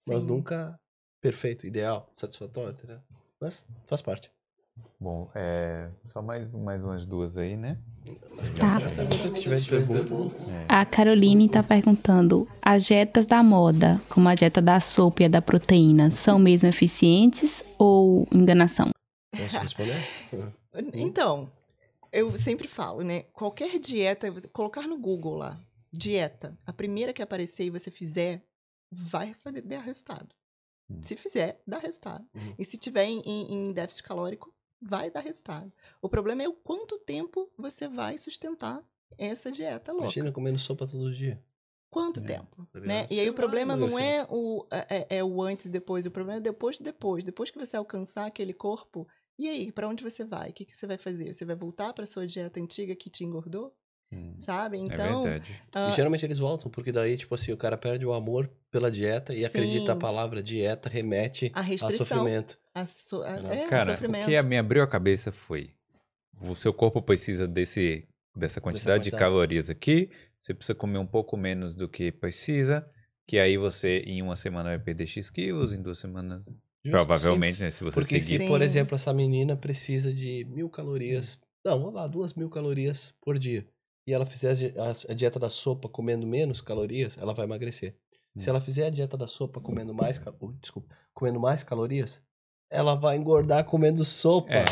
Mas 0.08 0.24
Sim. 0.24 0.30
nunca 0.30 0.80
perfeito, 1.22 1.66
ideal, 1.66 2.12
satisfatório, 2.14 2.74
entendeu? 2.74 3.00
Mas 3.42 3.68
faz 3.88 4.02
parte. 4.02 4.30
Bom, 5.00 5.30
é... 5.36 5.90
só 6.04 6.22
mais, 6.22 6.52
mais 6.54 6.84
umas 6.84 7.06
duas 7.06 7.38
aí, 7.38 7.56
né? 7.56 7.78
Tá. 8.60 8.80
Se 8.80 9.40
tiver 9.40 9.60
de 9.60 9.70
pergunta, 9.70 10.14
A 10.70 10.86
Caroline 10.86 11.46
está 11.48 11.64
perguntando: 11.64 12.48
as 12.62 12.86
dietas 12.86 13.26
da 13.26 13.42
moda, 13.42 14.02
como 14.10 14.30
a 14.30 14.36
dieta 14.36 14.62
da 14.62 14.80
sopa 14.80 15.24
e 15.24 15.26
a 15.26 15.30
da 15.30 15.42
proteína, 15.42 16.12
são 16.12 16.38
mesmo 16.38 16.68
eficientes 16.70 17.64
ou 17.78 18.28
enganação? 18.32 18.90
posso 19.38 19.60
responder? 19.60 19.96
Então, 20.94 21.50
eu 22.12 22.36
sempre 22.36 22.68
falo, 22.68 23.02
né? 23.02 23.24
Qualquer 23.32 23.80
dieta, 23.80 24.30
colocar 24.52 24.82
no 24.88 24.98
Google 24.98 25.36
lá, 25.38 25.58
dieta, 25.90 26.58
a 26.66 26.74
primeira 26.74 27.14
que 27.14 27.22
aparecer 27.22 27.66
e 27.66 27.70
você 27.70 27.90
fizer, 27.90 28.44
vai 28.92 29.34
fazer, 29.42 29.62
dar 29.62 29.80
resultado. 29.80 30.28
Hum. 30.90 30.98
Se 31.02 31.16
fizer, 31.16 31.62
dá 31.66 31.78
resultado. 31.78 32.26
Uhum. 32.36 32.54
E 32.60 32.66
se 32.66 32.78
tiver 32.78 33.06
em, 33.06 33.22
em- 33.26 33.54
em 33.54 33.72
déficit 33.72 34.04
calórico, 34.04 34.54
vai 34.86 35.12
dar 35.12 35.22
resultado. 35.22 35.72
O 36.02 36.10
problema 36.10 36.44
é 36.44 36.48
o 36.50 36.54
quanto 36.54 37.00
tempo 37.00 37.52
você 37.58 37.88
vai 37.88 38.18
sustentar 38.18 38.84
essa 39.18 39.52
dieta 39.52 39.92
louca. 39.94 40.18
Imagina 40.18 40.32
comendo 40.32 40.58
sopa 40.60 40.88
todo 40.88 41.14
dia. 41.14 41.44
Quanto 41.90 42.22
É, 42.22 42.22
tempo? 42.22 42.68
tá 42.72 42.80
Né? 42.84 43.08
E 43.10 43.20
aí 43.20 43.30
o 43.30 43.34
problema 43.34 43.76
não 43.76 43.88
assim. 43.88 43.98
é 43.98 44.26
o, 44.30 44.68
é, 44.72 45.18
é 45.18 45.24
o 45.24 45.42
antes 45.42 45.66
e 45.66 45.70
depois, 45.70 46.06
o 46.06 46.12
problema 46.12 46.38
é 46.40 46.42
depois 46.42 46.78
de 46.78 46.84
depois. 46.84 47.24
Depois 47.24 47.50
que 47.52 47.58
você 47.58 47.76
alcançar 47.78 48.26
aquele 48.28 48.54
corpo, 48.54 49.08
e 49.38 49.48
aí, 49.50 49.72
pra 49.72 49.88
onde 49.88 50.04
você 50.04 50.24
vai? 50.24 50.50
O 50.52 50.54
que, 50.54 50.66
que 50.66 50.76
você 50.76 50.86
vai 50.88 50.98
fazer? 50.98 51.34
Você 51.34 51.46
vai 51.46 51.56
voltar 51.56 51.94
pra 51.94 52.06
sua 52.06 52.28
dieta 52.28 52.60
antiga 52.60 52.96
que 52.96 53.10
te 53.10 53.24
engordou? 53.24 53.76
Hum, 54.12 54.40
Sabe? 54.40 54.78
é 54.88 54.98
Então, 54.98 54.98
verdade. 54.98 55.62
ah, 55.74 55.84
E 55.84 55.92
geralmente 55.92 56.26
eles 56.26 56.40
voltam, 56.40 56.70
porque 56.72 56.92
daí, 56.92 57.18
tipo 57.18 57.34
assim, 57.36 57.52
o 57.52 57.58
cara 57.58 57.78
perde 57.78 58.06
o 58.06 58.14
amor 58.14 58.48
pela 58.72 58.92
dieta 58.92 59.36
e 59.36 59.44
Sim. 59.44 59.46
acredita 59.46 59.94
a 59.94 59.96
palavra 59.96 60.42
dieta 60.44 60.90
remete 60.90 61.54
a 61.54 61.62
a 61.80 61.90
restrição, 61.90 62.30
sofrimento. 62.32 62.60
A 62.76 62.86
so- 62.86 63.20
Não. 63.20 63.52
é, 63.52 63.68
Cara, 63.68 63.92
sofrimento. 63.94 64.24
o 64.24 64.30
que 64.30 64.42
me 64.44 64.58
abriu 64.58 64.84
a 64.84 64.88
cabeça 64.88 65.32
foi: 65.32 65.72
o 66.42 66.54
seu 66.56 66.74
corpo 66.74 67.02
precisa 67.02 67.48
desse, 67.48 68.08
dessa 68.36 68.60
quantidade 68.62 69.04
de 69.06 69.10
quantidade. 69.12 69.20
calorias 69.32 69.70
aqui, 69.70 70.12
você 70.42 70.54
precisa 70.54 70.76
comer 70.76 70.98
um 71.00 71.08
pouco 71.08 71.36
menos 71.38 71.74
do 71.74 71.88
que 71.90 72.12
precisa, 72.12 72.88
que 73.28 73.40
aí 73.40 73.58
você 73.58 74.00
em 74.00 74.22
uma 74.22 74.36
semana 74.36 74.70
vai 74.70 74.80
perder 74.80 75.08
X 75.08 75.30
quilos, 75.30 75.74
em 75.74 75.82
duas 75.82 75.98
semanas. 75.98 76.44
Justo, 76.46 76.92
provavelmente, 76.92 77.56
simples. 77.56 77.62
né? 77.62 77.72
Se 77.72 77.84
você 77.84 78.00
Porque 78.00 78.20
seguir. 78.20 78.42
se, 78.44 78.48
por 78.48 78.62
exemplo, 78.62 78.94
essa 78.94 79.12
menina 79.12 79.56
precisa 79.56 80.14
de 80.14 80.46
mil 80.46 80.70
calorias, 80.70 81.42
não, 81.66 81.80
vamos 81.80 81.96
lá, 81.96 82.06
duas 82.06 82.36
mil 82.36 82.48
calorias 82.50 83.12
por 83.22 83.40
dia, 83.40 83.66
e 84.08 84.14
ela 84.14 84.24
fizer 84.24 84.50
a 84.52 84.54
di- 84.54 84.74
a, 84.78 85.12
a 85.12 85.16
dieta 85.16 85.40
da 85.40 85.50
sopa 85.50 85.90
comendo 85.90 86.28
menos 86.28 86.62
calorias, 86.62 87.18
ela 87.18 87.34
vai 87.34 87.46
emagrecer. 87.46 87.96
Se 88.38 88.48
Hum. 88.48 88.52
ela 88.52 88.62
fizer 88.62 88.86
a 88.86 88.90
dieta 88.92 89.18
da 89.18 89.26
sopa 89.26 89.60
comendo 89.60 89.96
mais, 89.96 90.20
cal- 90.20 90.36
oh, 90.40 90.52
desculpa, 90.62 90.94
comendo 91.12 91.40
mais 91.40 91.64
calorias, 91.64 92.22
ela 92.76 92.96
vai 92.96 93.16
engordar 93.18 93.64
comendo 93.66 94.04
sopa. 94.06 94.54
É. 94.54 94.66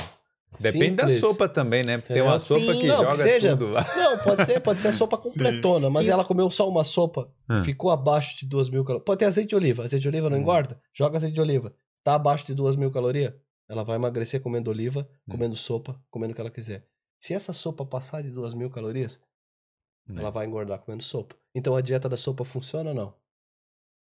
Depende 0.60 0.98
da 0.98 1.04
Simples. 1.06 1.20
sopa 1.20 1.50
também, 1.50 1.84
né? 1.84 1.98
Porque 1.98 2.14
tem 2.14 2.22
uma 2.22 2.36
Entendeu? 2.36 2.60
sopa 2.60 2.74
Sim. 2.74 2.80
que 2.80 2.88
Não, 2.88 2.98
que 2.98 3.04
joga 3.04 3.16
seja. 3.18 3.50
tudo 3.58 3.70
lá. 3.72 3.96
Não, 3.96 4.20
pode 4.20 4.46
ser, 4.46 4.60
pode 4.60 4.80
ser 4.80 4.90
a 4.90 4.94
sopa 4.94 5.18
completona, 5.20 5.90
mas 5.90 6.06
E- 6.06 6.12
ela 6.12 6.24
comeu 6.24 6.48
só 6.52 6.70
uma 6.70 6.84
sopa, 6.84 7.28
Hum. 7.50 7.64
ficou 7.64 7.90
abaixo 7.90 8.38
de 8.38 8.46
duas 8.46 8.70
mil 8.70 8.84
calorias. 8.84 9.04
Pode 9.06 9.18
ter 9.20 9.26
azeite 9.26 9.50
de 9.50 9.56
oliva, 9.56 9.84
azeite 9.84 10.04
de 10.04 10.08
oliva 10.10 10.30
não 10.30 10.38
Hum. 10.38 10.42
engorda? 10.42 10.80
Joga 10.94 11.18
azeite 11.18 11.34
de 11.34 11.42
oliva. 11.42 11.74
Tá 12.04 12.14
abaixo 12.14 12.46
de 12.46 12.54
duas 12.54 12.76
mil 12.76 12.92
calorias? 12.92 13.34
Ela 13.68 13.84
vai 13.84 13.96
emagrecer 13.96 14.42
comendo 14.42 14.70
oliva, 14.70 15.08
Hum. 15.28 15.32
comendo 15.32 15.56
sopa, 15.56 16.00
comendo 16.12 16.34
o 16.34 16.36
que 16.36 16.42
ela 16.42 16.52
quiser. 16.52 16.86
Se 17.20 17.34
essa 17.34 17.52
sopa 17.52 17.84
passar 17.84 18.22
de 18.22 18.30
duas 18.30 18.54
mil 18.54 18.70
calorias, 18.70 19.20
Né? 20.08 20.22
ela 20.22 20.30
vai 20.30 20.46
engordar 20.46 20.78
comendo 20.80 21.02
sopa. 21.02 21.36
Então 21.56 21.76
a 21.76 21.82
dieta 21.82 22.08
da 22.08 22.18
sopa 22.18 22.44
funciona 22.46 22.92
ou 22.92 22.96
não? 22.96 23.14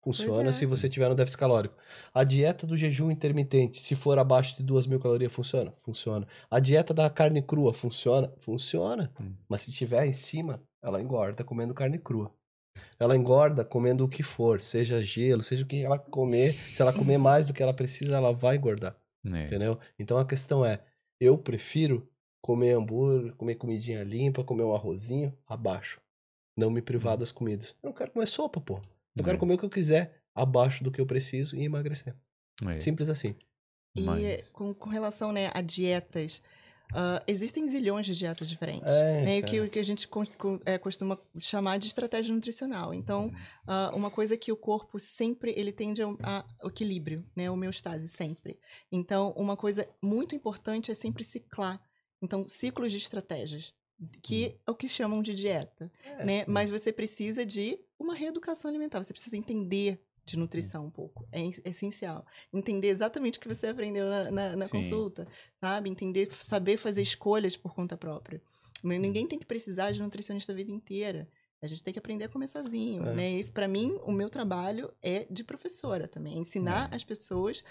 Funciona 0.08 0.50
é. 0.50 0.52
se 0.54 0.66
você 0.66 0.88
tiver 0.88 1.10
no 1.10 1.16
déficit 1.16 1.38
calórico. 1.38 1.76
A 2.14 2.24
dieta 2.24 2.66
do 2.66 2.78
jejum 2.78 3.12
intermitente, 3.12 3.82
se 3.82 3.94
for 3.94 4.18
abaixo 4.18 4.56
de 4.56 4.64
duas 4.64 4.88
mil 4.88 5.00
calorias, 5.02 5.34
funciona? 5.34 5.74
Funciona. 5.82 6.26
A 6.50 6.60
dieta 6.62 6.94
da 6.94 7.10
carne 7.10 7.42
crua, 7.42 7.74
funciona? 7.74 8.32
Funciona. 8.38 9.12
Hum. 9.20 9.34
Mas 9.50 9.62
se 9.62 9.72
tiver 9.72 10.06
em 10.06 10.14
cima, 10.14 10.62
ela 10.82 11.02
engorda 11.02 11.44
comendo 11.44 11.74
carne 11.74 12.00
crua. 12.00 12.32
Ela 12.98 13.18
engorda 13.18 13.66
comendo 13.66 14.06
o 14.06 14.08
que 14.08 14.24
for, 14.24 14.62
seja 14.62 15.02
gelo, 15.02 15.44
seja 15.44 15.64
o 15.64 15.68
que 15.68 15.84
ela 15.84 16.00
comer. 16.00 16.54
Se 16.54 16.82
ela 16.82 16.94
comer 16.94 17.18
mais 17.18 17.46
do 17.46 17.54
que 17.54 17.62
ela 17.62 17.74
precisa, 17.74 18.16
ela 18.16 18.32
vai 18.32 18.56
engordar. 18.56 18.96
É. 19.26 19.46
Entendeu? 19.46 19.78
Então 20.00 20.18
a 20.18 20.26
questão 20.26 20.66
é: 20.66 20.82
eu 21.20 21.38
prefiro 21.38 22.08
comer 22.42 22.72
hambúrguer, 22.72 23.34
comer 23.36 23.56
comidinha 23.56 24.04
limpa, 24.04 24.44
comer 24.44 24.64
um 24.64 24.74
arrozinho 24.74 25.38
abaixo. 25.46 26.00
Não 26.56 26.72
me 26.72 26.82
privar 26.82 27.18
das 27.18 27.32
comidas. 27.32 27.76
Eu 27.84 27.90
não 27.90 27.94
quero 27.94 28.12
comer 28.12 28.26
sopa, 28.26 28.62
pô. 28.62 28.82
Eu 29.18 29.24
quero 29.24 29.38
É. 29.38 29.40
comer 29.40 29.54
o 29.56 29.58
que 29.58 29.66
eu 29.66 29.70
quiser 29.70 30.22
abaixo 30.36 30.84
do 30.84 30.92
que 30.92 31.02
eu 31.02 31.06
preciso 31.06 31.56
e 31.56 31.64
emagrecer. 31.64 32.16
É. 32.66 32.80
Simples 32.80 33.10
assim. 33.10 33.36
E 33.96 34.02
Mas- 34.02 34.50
com, 34.52 34.74
com 34.74 34.90
relação 34.90 35.32
né, 35.32 35.50
a 35.54 35.62
dietas, 35.62 36.42
ah, 36.94 37.22
existem 37.28 37.68
zilhões 37.68 38.06
de 38.06 38.16
dietas 38.16 38.48
diferentes. 38.48 38.90
É, 38.92 39.24
né? 39.24 39.42
Que, 39.42 39.60
o 39.60 39.70
que 39.70 39.80
a 39.80 39.84
gente 39.84 40.08
co- 40.08 40.26
co- 40.38 40.62
é, 40.66 40.78
costuma 40.78 41.18
chamar 41.40 41.78
de 41.80 41.88
estratégia 41.88 42.34
nutricional. 42.34 42.94
Então, 42.94 43.32
ah, 43.66 43.92
uma 43.96 44.10
coisa 44.12 44.38
que 44.38 44.52
o 44.52 44.58
corpo 44.58 45.00
sempre 45.00 45.54
ele 45.58 45.72
tende 45.72 46.02
a, 46.02 46.08
a 46.24 46.46
equilíbrio, 46.68 47.26
né? 47.36 47.50
Homeostase 47.50 48.08
sempre. 48.08 48.60
Então, 48.92 49.32
uma 49.36 49.58
coisa 49.58 49.88
muito 50.02 50.36
importante 50.36 50.92
é 50.92 50.94
sempre 50.94 51.24
ciclar. 51.24 51.82
Então, 52.22 52.48
ciclos 52.48 52.92
de 52.92 52.98
estratégias, 53.00 53.74
que 54.22 54.56
é 54.66 54.72
o 54.72 54.76
que 54.76 54.88
chamam 54.88 55.22
de 55.22 55.34
dieta, 55.34 55.92
É. 56.04 56.24
né? 56.26 56.46
Mas 56.48 56.70
você 56.70 56.92
precisa 56.94 57.46
de 57.46 57.80
uma 58.00 58.14
reeducação 58.16 58.70
alimentar. 58.70 59.04
Você 59.04 59.14
precisa 59.14 59.36
entender 59.38 60.04
de 60.26 60.38
nutrição 60.38 60.86
um 60.86 60.92
pouco. 60.92 61.26
É 61.32 61.42
es- 61.44 61.62
essencial. 61.64 62.26
Entender 62.54 62.90
exatamente 62.90 63.38
o 63.38 63.42
que 63.42 63.48
você 63.48 63.68
aprendeu 63.68 64.08
na, 64.10 64.30
na- 64.32 64.56
na 64.56 64.70
consulta, 64.70 65.28
sabe? 65.60 65.90
Entender, 65.90 66.30
saber 66.34 66.78
fazer 66.78 67.02
escolhas 67.02 67.56
por 67.56 67.74
conta 67.74 67.96
própria. 67.98 68.42
N- 68.84 69.00
Ninguém 69.00 69.26
tem 69.26 69.40
que 69.40 69.46
precisar 69.46 69.92
de 69.92 70.02
nutricionista 70.02 70.52
a 70.52 70.56
vida 70.56 70.70
inteira. 70.72 71.28
A 71.62 71.66
gente 71.66 71.82
tem 71.82 71.92
que 71.94 71.98
aprender 72.00 72.26
a 72.26 72.30
comer 72.30 72.48
sozinho, 72.48 73.04
É. 73.08 73.16
né? 73.16 73.32
Isso, 73.32 73.52
para 73.52 73.68
mim, 73.68 73.98
o 74.04 74.12
meu 74.12 74.30
trabalho 74.30 74.94
é 75.02 75.26
de 75.32 75.44
professora 75.44 76.08
também. 76.08 76.36
é 76.36 76.38
Ensinar 76.38 76.90
É. 76.92 76.96
as 76.98 77.04
pessoas 77.04 77.64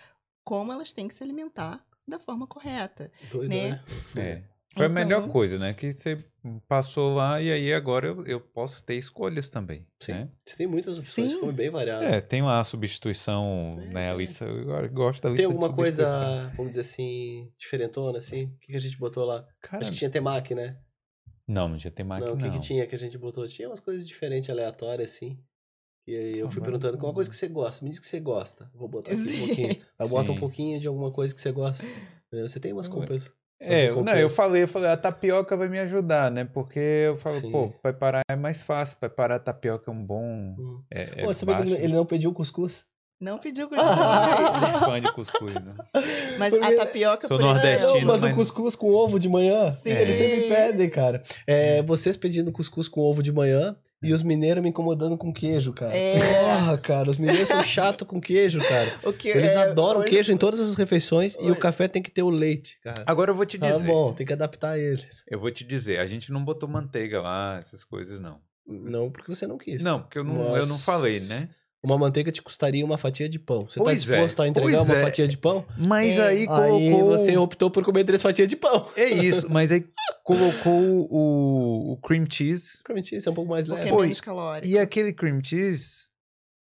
como 0.43 0.73
elas 0.73 0.93
têm 0.93 1.07
que 1.07 1.15
se 1.15 1.23
alimentar 1.23 1.86
da 2.09 2.19
forma 2.19 2.47
correta. 2.47 3.12
Doido, 3.31 3.51
né? 3.51 3.82
né? 4.15 4.23
É. 4.23 4.43
Foi 4.77 4.86
a 4.86 4.89
melhor 4.89 5.20
Então- 5.23 5.31
coisa, 5.32 5.59
né? 5.59 5.73
Que 5.74 5.93
você 5.93 6.24
passou 6.69 7.15
lá 7.15 7.40
e 7.43 7.51
aí 7.51 7.73
agora 7.73 8.07
eu, 8.09 8.24
eu 8.27 8.40
posso 8.40 8.85
ter 8.85 8.94
escolhas 8.94 9.48
também. 9.48 9.86
Sim. 10.01 10.12
né? 10.12 10.28
Você 10.44 10.57
tem 10.57 10.66
muitas 10.66 10.98
opções, 10.98 11.32
Sim. 11.32 11.40
come 11.40 11.53
bem 11.53 11.70
variado. 11.70 12.05
É, 12.05 12.20
tem 12.20 12.43
lá 12.43 12.61
a 12.61 12.65
substituição, 12.65 13.78
É. 13.82 13.86
né? 13.86 14.11
A 14.11 14.15
lista. 14.15 14.44
Eu 14.44 14.89
gosto 14.90 15.23
da 15.23 15.31
lista 15.31 15.43
Tem 15.43 15.47
alguma 15.47 15.73
coisa, 15.74 16.07
vamos 16.57 16.70
dizer 16.70 16.81
assim, 16.82 17.51
diferentona, 17.59 18.19
assim? 18.19 18.44
O 18.44 18.59
que, 18.61 18.66
que 18.73 18.77
a 18.77 18.81
gente 18.81 18.98
botou 18.98 19.24
lá? 19.24 19.47
Cara, 19.61 19.81
Acho 19.82 19.90
que 19.93 19.98
tinha 19.98 20.11
temaki, 20.11 20.55
né? 20.55 20.77
não, 21.48 21.69
não 21.69 21.77
tinha 21.78 21.90
temaki, 21.93 22.24
não, 22.27 22.35
não. 22.36 22.48
o 22.48 22.51
que, 22.53 22.59
que 22.59 22.65
tinha 22.65 22.86
que 22.86 22.94
a 22.94 22.98
gente 22.98 23.16
botou? 23.19 23.47
Tinha 23.48 23.69
umas 23.69 23.81
coisas 23.81 24.07
diferentes, 24.07 24.51
aleatórias, 24.51 25.11
assim. 25.11 25.39
E 26.07 26.15
aí 26.15 26.39
eu 26.39 26.48
fui 26.48 26.62
perguntando 26.62 26.97
qual 26.98 27.11
a 27.11 27.15
coisa 27.15 27.28
que 27.28 27.35
você 27.35 27.48
gosta. 27.48 27.82
Me 27.85 27.90
diz 27.90 27.98
que 27.98 28.07
você 28.07 28.20
gosta. 28.20 28.70
Vou 28.74 28.86
botar 28.89 29.11
aqui 29.12 29.20
um 29.23 29.47
pouquinho. 29.47 29.69
Aí 29.98 30.09
bota 30.09 30.31
um 30.31 30.39
pouquinho 30.39 30.78
de 30.78 30.86
alguma 30.86 31.11
coisa 31.11 31.35
que 31.35 31.40
você 31.40 31.51
gosta. 31.51 31.85
Você 32.31 32.61
tem 32.61 32.73
umas 32.73 32.86
Ué. 32.86 32.94
É, 33.61 33.91
não, 33.91 34.12
eu 34.16 34.28
falei, 34.28 34.62
eu 34.65 34.69
falei, 34.69 34.91
a 34.91 34.97
tapioca 34.97 35.57
vai 35.57 35.69
me 35.69 35.78
ajudar, 35.78 36.31
né? 36.31 36.45
Porque 36.45 36.78
eu 36.78 37.16
falo, 37.16 37.41
Sim. 37.41 37.51
pô, 37.51 37.69
preparar 37.83 38.23
é 38.31 38.37
mais 38.37 38.62
fácil, 38.62 38.99
preparar 38.99 39.39
a 39.39 39.41
tapioca 39.41 39.91
é 39.91 39.95
um 39.95 40.05
bom. 40.05 40.55
Hum. 40.59 40.83
É, 40.91 41.03
é 41.03 41.24
Pô, 41.24 41.33
você 41.33 41.47
baixo. 41.47 41.74
ele- 41.74 41.95
não 41.95 42.05
pediu 42.05 42.33
cuscuz? 42.35 42.85
Não 43.19 43.39
pediu 43.39 43.65
Eu 43.65 43.69
cuscuz, 43.70 43.89
sou 44.78 44.81
fã 44.91 45.01
de 45.01 45.11
cuscuz, 45.12 45.55
né? 45.55 45.73
mas 46.39 46.53
Porque- 46.55 46.66
a 46.66 46.77
tapioca, 46.77 47.27
Sou 47.27 47.39
nordestino, 47.39 47.91
exemplo, 47.93 48.09
mas 48.09 48.23
o 48.23 48.27
mas- 48.27 48.37
cuscuz 48.37 48.77
com 48.77 48.91
ovo 48.93 49.19
de 49.19 49.27
manhã, 49.27 49.70
Sim. 49.70 49.89
eles 49.91 50.16
sempre 50.16 50.49
pedem, 50.49 50.91
cara. 50.91 51.23
É, 51.47 51.81
vocês 51.83 52.15
pedindo 52.15 52.53
cuscuz 52.53 52.89
com 52.89 53.01
ovo 53.01 53.23
de 53.23 53.33
manhã 53.33 53.74
e 54.02 54.12
os 54.12 54.23
mineiros 54.23 54.62
me 54.62 54.68
incomodando 54.68 55.16
com 55.16 55.32
queijo, 55.32 55.73
cara. 55.73 55.97
É. 55.97 56.18
Porra, 56.18 56.78
cara, 56.78 57.10
os 57.10 57.16
mineiros 57.16 57.48
são 57.48 57.62
chatos 57.64 58.06
com 58.06 58.20
queijo, 58.20 58.60
cara. 58.60 58.93
o 59.02 59.12
que 59.12 59.28
Eles 59.28 59.51
é, 59.51 59.59
adoram 59.70 60.01
hoje- 60.01 60.10
queijo 60.10 60.32
em 60.32 60.36
todas 60.36 60.60
as 60.60 60.74
refeições 60.74 61.35
e 61.36 61.44
o 61.44 61.52
Hoje- 61.52 61.60
café 61.60 61.89
tem 61.89 62.02
que 62.02 62.10
ter 62.10 62.23
o 62.23 62.28
leite, 62.31 62.78
cara. 62.82 63.02
Agora 63.06 63.31
eu 63.31 63.35
vou 63.35 63.47
te 63.47 63.59
Tá 63.59 63.70
dizer. 63.70 63.86
bom, 63.86 64.12
tem 64.12 64.27
que 64.27 64.32
adaptar 64.32 64.78
eles. 64.78 65.24
Eu 65.28 65.39
vou 65.40 65.51
te 65.51 65.64
dizer, 65.64 65.98
a 65.98 66.06
gente 66.06 66.31
não 66.31 66.44
botou 66.44 66.68
manteiga 66.68 67.20
lá, 67.20 67.56
essas 67.59 67.82
coisas, 67.82 68.20
não. 68.20 68.39
Não 68.66 69.10
porque 69.10 69.32
você 69.35 69.47
não 69.47 69.56
quis. 69.59 69.82
Não, 69.82 70.01
porque 70.02 70.18
eu 70.18 70.24
não, 70.24 70.56
eu 70.56 70.66
não 70.66 70.77
falei, 70.78 71.20
né? 71.20 71.48
Uma 71.87 71.97
manteiga 71.97 72.33
te 72.33 72.43
custaria 72.43 72.85
uma 72.85 72.99
fatia 72.99 73.29
de 73.29 73.39
pão. 73.39 73.61
Você 73.69 73.79
Pois 73.79 74.03
tá 74.05 74.11
disposto 74.17 74.43
é, 74.43 74.45
a 74.45 74.49
entregar 74.49 74.83
uma 74.83 74.95
é. 74.97 75.03
fatia 75.05 75.29
de 75.29 75.39
pão? 75.39 75.65
Mas 75.87 76.17
É. 76.19 76.27
aí 76.27 76.39
Aí 76.41 76.47
colocou. 76.91 77.05
você 77.17 77.37
optou 77.37 77.71
por 77.71 77.85
comer 77.85 78.03
três 78.05 78.21
fatias 78.21 78.49
de 78.49 78.57
pão. 78.57 78.89
É 78.97 79.09
isso, 79.09 79.47
mas 79.49 79.71
aí 79.71 79.87
colocou 80.25 81.07
o, 81.09 81.93
o 81.93 81.97
cream 81.99 82.25
cheese. 82.29 82.83
Provavelmente 82.83 83.15
isso 83.15 83.29
é 83.29 83.33
um 83.33 83.35
pouco 83.37 83.49
mais 83.51 83.69
leve. 83.69 83.89
é 83.89 83.93
Pô, 83.93 84.01
menos 84.03 84.21
calórico. 84.21 84.67
E 84.67 84.77
aquele 84.77 85.13
cream 85.13 85.41
cheese, 85.45 86.09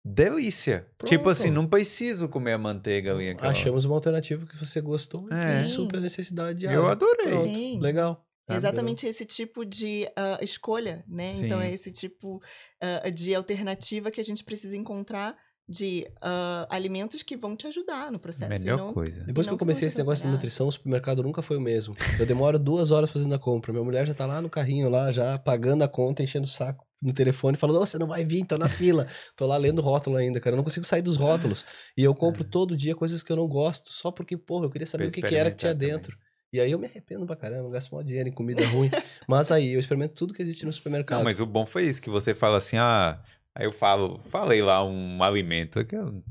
delícia. 0.06 0.88
Pronto. 0.98 1.10
Tipo 1.10 1.30
assim, 1.30 1.50
não 1.52 1.68
preciso 1.68 2.30
comer 2.30 2.54
a 2.54 2.58
manteiga 2.58 3.12
ali. 3.14 3.30
aquela- 3.30 3.52
Achamos 3.52 3.86
uma 3.86 3.96
alternativa 3.96 4.46
que 4.46 4.56
você 4.58 4.80
gostou 4.80 5.28
É. 5.32 5.62
e 5.62 5.66
supra 5.66 5.98
a 5.98 6.02
necessidade 6.02 6.60
de 6.60 6.66
Eu 6.68 6.88
água. 6.88 6.92
adorei. 6.94 7.78
Legal. 7.80 8.26
É 8.54 8.58
exatamente 8.58 9.06
esse 9.06 9.26
tipo 9.26 9.66
de 9.66 10.08
ah, 10.16 10.40
escolha, 10.42 11.04
né? 11.08 11.34
Então 11.38 11.60
Sim. 11.60 11.66
é 11.66 11.72
esse 11.72 11.92
tipo 11.92 12.42
ah, 12.82 13.10
de 13.10 13.34
alternativa 13.36 14.12
que 14.12 14.22
a 14.22 14.24
gente 14.24 14.44
precisa 14.44 14.76
encontrar 14.78 15.36
de 15.68 16.06
ah, 16.22 16.68
alimentos 16.70 17.24
que 17.24 17.38
vão 17.38 17.56
te 17.56 17.66
ajudar 17.68 18.12
no 18.12 18.20
processo. 18.20 18.50
Melhor 18.50 18.78
não- 18.78 18.94
coisa. 18.94 19.24
Depois 19.24 19.46
E 19.46 19.50
que 19.50 19.54
eu 19.54 19.58
comecei 19.58 19.88
esse 19.88 19.98
negócio 19.98 20.26
de 20.26 20.32
nutrição, 20.32 20.68
o 20.68 20.72
supermercado 20.72 21.24
nunca 21.24 21.42
foi 21.42 21.56
o 21.58 21.62
mesmo. 21.62 21.96
Eu 22.20 22.26
demoro 22.26 22.60
duas 22.60 22.92
horas 22.92 23.10
fazendo 23.10 23.34
a 23.34 23.40
compra. 23.40 23.72
Minha 23.72 23.84
mulher 23.86 24.06
já 24.06 24.14
tá 24.14 24.26
lá 24.26 24.42
no 24.42 24.50
carrinho, 24.50 24.90
lá, 24.90 25.12
já 25.12 25.38
pagando 25.38 25.84
a 25.84 25.88
conta, 25.88 26.22
enchendo 26.22 26.46
o 26.46 26.50
saco 26.50 26.86
no 27.02 27.14
telefone, 27.14 27.58
falando, 27.58 27.78
"Ô, 27.80 27.86
você 27.86 27.98
não 27.98 28.08
vai 28.08 28.24
vir, 28.26 28.46
tô 28.46 28.58
na 28.58 28.70
fila. 28.70 29.08
tô 29.36 29.48
lá 29.48 29.58
lendo 29.58 29.82
rótulo 29.82 30.18
ainda, 30.18 30.40
cara. 30.40 30.54
Eu 30.54 30.58
não 30.58 30.64
consigo 30.64 30.86
sair 30.86 31.02
dos 31.02 31.16
rótulos. 31.16 31.66
E 31.98 32.04
eu 32.04 32.14
compro 32.14 32.44
todo 32.44 32.76
dia 32.78 32.94
coisas 32.96 33.24
que 33.24 33.32
eu 33.32 33.36
não 33.36 33.48
gosto, 33.48 33.92
só 33.92 34.12
porque, 34.12 34.38
porra, 34.38 34.66
eu 34.66 34.70
queria 34.70 34.86
saber 34.86 35.06
Pra 35.06 35.10
o 35.10 35.14
que, 35.14 35.22
que 35.22 35.36
era 35.36 35.50
que 35.50 35.56
tinha 35.58 35.72
experimentar 35.72 36.00
dentro. 36.00 36.18
E 36.54 36.60
aí 36.60 36.72
eu 36.72 36.80
me 36.80 36.86
arrependo 36.86 37.26
pra 37.26 37.36
caramba, 37.36 37.70
gasto 37.70 37.96
mó 37.96 38.02
dinheiro 38.02 38.28
em 38.28 38.32
comida 38.32 38.66
ruim. 38.68 38.92
Mas 39.28 39.52
aí 39.52 39.74
eu 39.74 39.80
experimento 39.80 40.14
tudo 40.14 40.34
que 40.34 40.42
existe 40.42 40.66
no 40.66 40.74
supermercado. 40.74 41.20
Não, 41.20 41.24
mas 41.24 41.40
o 41.40 41.46
bom 41.46 41.66
foi 41.66 41.86
isso, 41.86 42.02
que 42.02 42.10
você 42.10 42.34
fala 42.34 42.58
assim, 42.58 42.78
ah. 42.78 43.22
Aí 43.56 43.66
eu 43.66 43.72
falo, 43.72 44.20
falei 44.26 44.62
lá 44.62 44.84
um 44.84 45.22
alimento, 45.24 45.80
é 45.80 45.84
que 45.86 45.96
eu, 45.96 46.22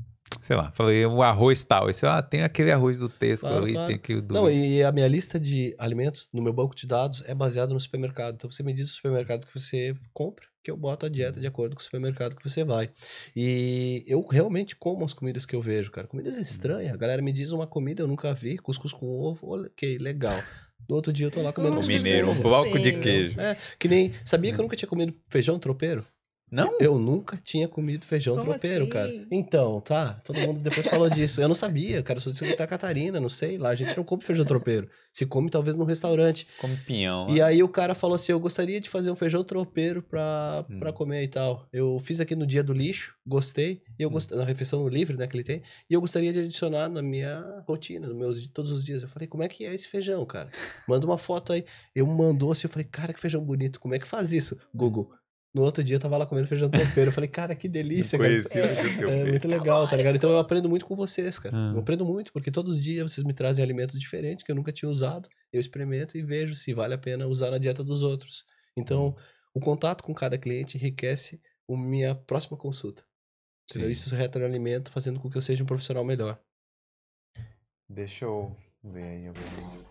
sei 0.41 0.55
lá, 0.55 0.71
falei 0.71 1.05
o 1.05 1.21
arroz 1.21 1.63
tal. 1.63 1.89
Esse, 1.89 2.05
ah, 2.05 2.21
tem 2.21 2.41
aquele 2.41 2.71
arroz 2.71 2.97
do 2.97 3.07
Tesco 3.07 3.47
Claro, 3.47 3.63
ali, 3.63 3.73
claro. 3.73 3.87
tem 3.87 3.95
aquele 3.95 4.21
do. 4.21 4.33
Não, 4.33 4.49
e 4.49 4.83
a 4.83 4.91
minha 4.91 5.07
lista 5.07 5.39
de 5.39 5.75
alimentos 5.77 6.27
no 6.33 6.41
meu 6.41 6.51
banco 6.51 6.75
de 6.75 6.87
dados 6.87 7.23
é 7.27 7.33
baseada 7.33 7.73
no 7.73 7.79
supermercado. 7.79 8.35
Então 8.35 8.51
você 8.51 8.63
me 8.63 8.73
diz 8.73 8.89
o 8.89 8.93
supermercado 8.93 9.45
que 9.45 9.57
você 9.57 9.95
compra, 10.13 10.45
que 10.63 10.71
eu 10.71 10.75
boto 10.75 11.05
a 11.05 11.09
dieta 11.09 11.39
de 11.39 11.45
acordo 11.45 11.75
com 11.75 11.79
o 11.79 11.83
supermercado 11.83 12.35
que 12.35 12.43
você 12.43 12.63
vai. 12.63 12.89
E 13.35 14.03
eu 14.07 14.25
realmente 14.27 14.75
como 14.75 15.05
as 15.05 15.13
comidas 15.13 15.45
que 15.45 15.55
eu 15.55 15.61
vejo, 15.61 15.91
cara. 15.91 16.07
Comidas 16.07 16.37
estranhas. 16.37 16.93
A 16.93 16.97
galera 16.97 17.21
me 17.21 17.31
diz 17.31 17.51
uma 17.51 17.67
comida 17.67 18.01
eu 18.01 18.07
nunca 18.07 18.33
vi, 18.33 18.57
cuscuz 18.57 18.91
com 18.91 19.07
ovo, 19.07 19.55
ok, 19.55 19.97
legal. 19.99 20.41
No 20.89 20.95
outro 20.95 21.13
dia 21.13 21.27
eu 21.27 21.31
tô 21.31 21.41
lá 21.41 21.53
comendo 21.53 21.75
o 21.75 21.77
cuscuz 21.77 22.01
mineiro, 22.01 22.31
um 22.31 22.41
bloco 22.41 22.79
de 22.79 22.99
queijo. 22.99 23.39
É, 23.39 23.55
que 23.77 23.87
nem. 23.87 24.11
Sabia 24.25 24.51
que 24.51 24.59
eu 24.59 24.63
nunca 24.63 24.75
tinha 24.75 24.89
comido 24.89 25.13
feijão 25.29 25.59
tropeiro? 25.59 26.05
Não? 26.51 26.77
Eu 26.81 26.99
nunca 26.99 27.37
tinha 27.37 27.65
comido 27.67 28.05
feijão 28.05 28.35
Como 28.35 28.49
tropeiro, 28.51 28.85
cara. 28.89 29.07
assim? 29.09 29.25
Então, 29.31 29.79
tá. 29.79 30.15
Todo 30.23 30.41
mundo 30.41 30.59
depois 30.59 30.85
falou 30.85 31.09
disso. 31.09 31.41
Eu 31.41 31.47
não 31.47 31.55
sabia, 31.55 32.03
cara. 32.03 32.17
Eu 32.17 32.21
sou 32.21 32.33
de 32.33 32.39
Santa 32.39 32.67
Catarina, 32.67 33.21
não 33.21 33.29
sei 33.29 33.57
lá. 33.57 33.69
A 33.69 33.75
gente 33.75 33.95
não 33.95 34.03
come 34.03 34.21
feijão 34.21 34.43
tropeiro. 34.45 34.89
Se 35.13 35.25
come, 35.25 35.49
talvez, 35.49 35.77
num 35.77 35.85
restaurante. 35.85 36.45
Como 36.57 36.75
pinhão. 36.85 37.29
E 37.29 37.35
né? 37.35 37.41
aí 37.41 37.63
o 37.63 37.69
cara 37.69 37.95
falou 37.95 38.15
assim: 38.15 38.33
eu 38.33 38.39
gostaria 38.39 38.81
de 38.81 38.89
fazer 38.89 39.09
um 39.09 39.15
feijão 39.15 39.43
tropeiro 39.45 40.01
pra, 40.03 40.65
Hum. 40.69 40.79
pra 40.79 40.91
comer 40.91 41.23
e 41.23 41.27
tal. 41.29 41.67
Eu 41.71 41.97
fiz 41.99 42.19
aqui 42.19 42.35
no 42.35 42.45
dia 42.45 42.61
do 42.61 42.73
lixo, 42.73 43.15
gostei. 43.25 43.81
E 43.97 44.03
eu 44.03 44.09
Hum. 44.09 44.11
gostei, 44.11 44.37
na 44.37 44.43
refeição 44.43 44.85
livre, 44.89 45.15
né, 45.15 45.27
que 45.27 45.37
ele 45.37 45.43
tem. 45.45 45.61
E 45.89 45.93
eu 45.93 46.01
gostaria 46.01 46.33
de 46.33 46.39
adicionar 46.41 46.89
na 46.89 47.01
minha 47.01 47.63
rotina, 47.65 48.07
nos 48.07 48.15
meus 48.17 48.47
todos 48.47 48.71
os 48.73 48.83
dias. 48.83 49.01
Eu 49.03 49.07
falei, 49.07 49.27
como 49.27 49.41
é 49.43 49.47
que 49.47 49.65
é 49.65 49.73
esse 49.73 49.87
feijão, 49.87 50.25
cara? 50.25 50.49
Manda 50.87 51.05
uma 51.05 51.17
foto 51.17 51.53
aí. 51.53 51.63
Eu 51.95 52.05
mandou 52.05 52.51
assim, 52.51 52.67
eu 52.67 52.71
falei, 52.71 52.87
cara, 52.91 53.13
que 53.13 53.19
feijão 53.21 53.41
bonito. 53.41 53.79
Como 53.79 53.95
é 53.95 53.99
que 53.99 54.07
faz 54.07 54.33
isso? 54.33 54.57
Google. 54.75 55.09
No 55.53 55.63
outro 55.63 55.83
dia 55.83 55.97
eu 55.97 55.99
tava 55.99 56.17
lá 56.17 56.25
comendo 56.25 56.47
feijão 56.47 56.69
tropeiro. 56.69 57.09
Eu 57.09 57.13
falei, 57.13 57.29
cara, 57.29 57.53
que 57.55 57.67
delícia, 57.67 58.17
cara. 58.17 58.31
É 58.31 58.41
tropeiro. 58.41 59.27
muito 59.27 59.47
legal, 59.47 59.87
tá 59.87 59.97
ligado? 59.97 60.15
Então 60.15 60.29
eu 60.29 60.39
aprendo 60.39 60.69
muito 60.69 60.85
com 60.85 60.95
vocês, 60.95 61.37
cara. 61.37 61.55
Ah. 61.55 61.71
Eu 61.73 61.79
aprendo 61.79 62.05
muito, 62.05 62.31
porque 62.31 62.49
todos 62.49 62.77
os 62.77 62.83
dias 62.83 63.11
vocês 63.11 63.25
me 63.25 63.33
trazem 63.33 63.63
alimentos 63.63 63.99
diferentes 63.99 64.45
que 64.45 64.51
eu 64.51 64.55
nunca 64.55 64.71
tinha 64.71 64.89
usado. 64.89 65.27
Eu 65.51 65.59
experimento 65.59 66.17
e 66.17 66.23
vejo 66.23 66.55
se 66.55 66.73
vale 66.73 66.93
a 66.93 66.97
pena 66.97 67.27
usar 67.27 67.51
na 67.51 67.57
dieta 67.57 67.83
dos 67.83 68.01
outros. 68.01 68.45
Então, 68.77 69.15
o 69.53 69.59
contato 69.59 70.03
com 70.03 70.13
cada 70.13 70.37
cliente 70.37 70.77
enriquece 70.77 71.41
a 71.69 71.75
minha 71.75 72.15
próxima 72.15 72.57
consulta. 72.57 73.03
Isso 73.89 74.13
retroalimenta, 74.15 74.91
fazendo 74.91 75.19
com 75.19 75.29
que 75.29 75.37
eu 75.37 75.41
seja 75.41 75.63
um 75.63 75.67
profissional 75.67 76.03
melhor. 76.03 76.39
Deixa 77.89 78.25
eu. 78.25 78.55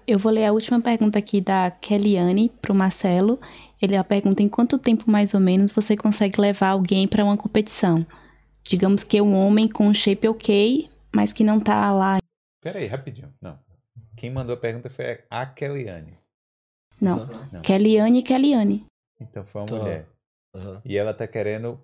Eu 0.07 0.19
vou... 0.19 0.33
Ler 0.33 0.47
a 0.47 0.53
última 0.53 0.81
pergunta 0.81 1.19
aqui 1.19 1.41
da 1.41 1.71
Kellyanne 1.71 2.49
pro 2.61 2.75
Marcelo. 2.75 3.39
Ele 3.81 3.97
a 3.97 4.03
pergunta: 4.05 4.43
em 4.43 4.49
quanto 4.49 4.79
tempo 4.79 5.11
mais 5.11 5.35
ou 5.35 5.41
menos 5.41 5.71
você 5.71 5.97
consegue 5.97 6.41
levar 6.41 6.71
alguém 6.71 7.07
para 7.07 7.25
uma 7.25 7.37
competição? 7.37 8.05
Digamos 8.65 9.05
que 9.05 9.19
é 9.19 9.23
um 9.23 9.35
homem 9.35 9.69
com 9.69 9.87
um 9.87 9.95
shape 9.95 10.29
ok, 10.29 10.89
mas 11.15 11.33
que 11.33 11.45
não 11.45 11.61
tá 11.61 11.91
lá. 11.93 12.19
Pera 12.63 12.79
aí, 12.79 12.87
rapidinho. 12.87 13.33
Não. 13.41 13.59
Quem 14.17 14.31
mandou 14.31 14.55
a 14.55 14.59
pergunta 14.59 14.91
foi 14.91 15.25
a 15.31 15.47
Kellyanne. 15.47 16.19
Não. 17.01 17.27
Não. 17.53 17.63
Kellyanne, 17.63 18.23
Kellyanne. 18.23 18.87
Então 19.21 19.45
foi 19.45 19.63
uma 19.63 19.69
Tá. 19.69 19.77
mulher. 19.77 20.07
Aham. 20.55 20.83
E 20.85 20.97
ela 20.97 21.15
tá 21.15 21.27
querendo. 21.27 21.83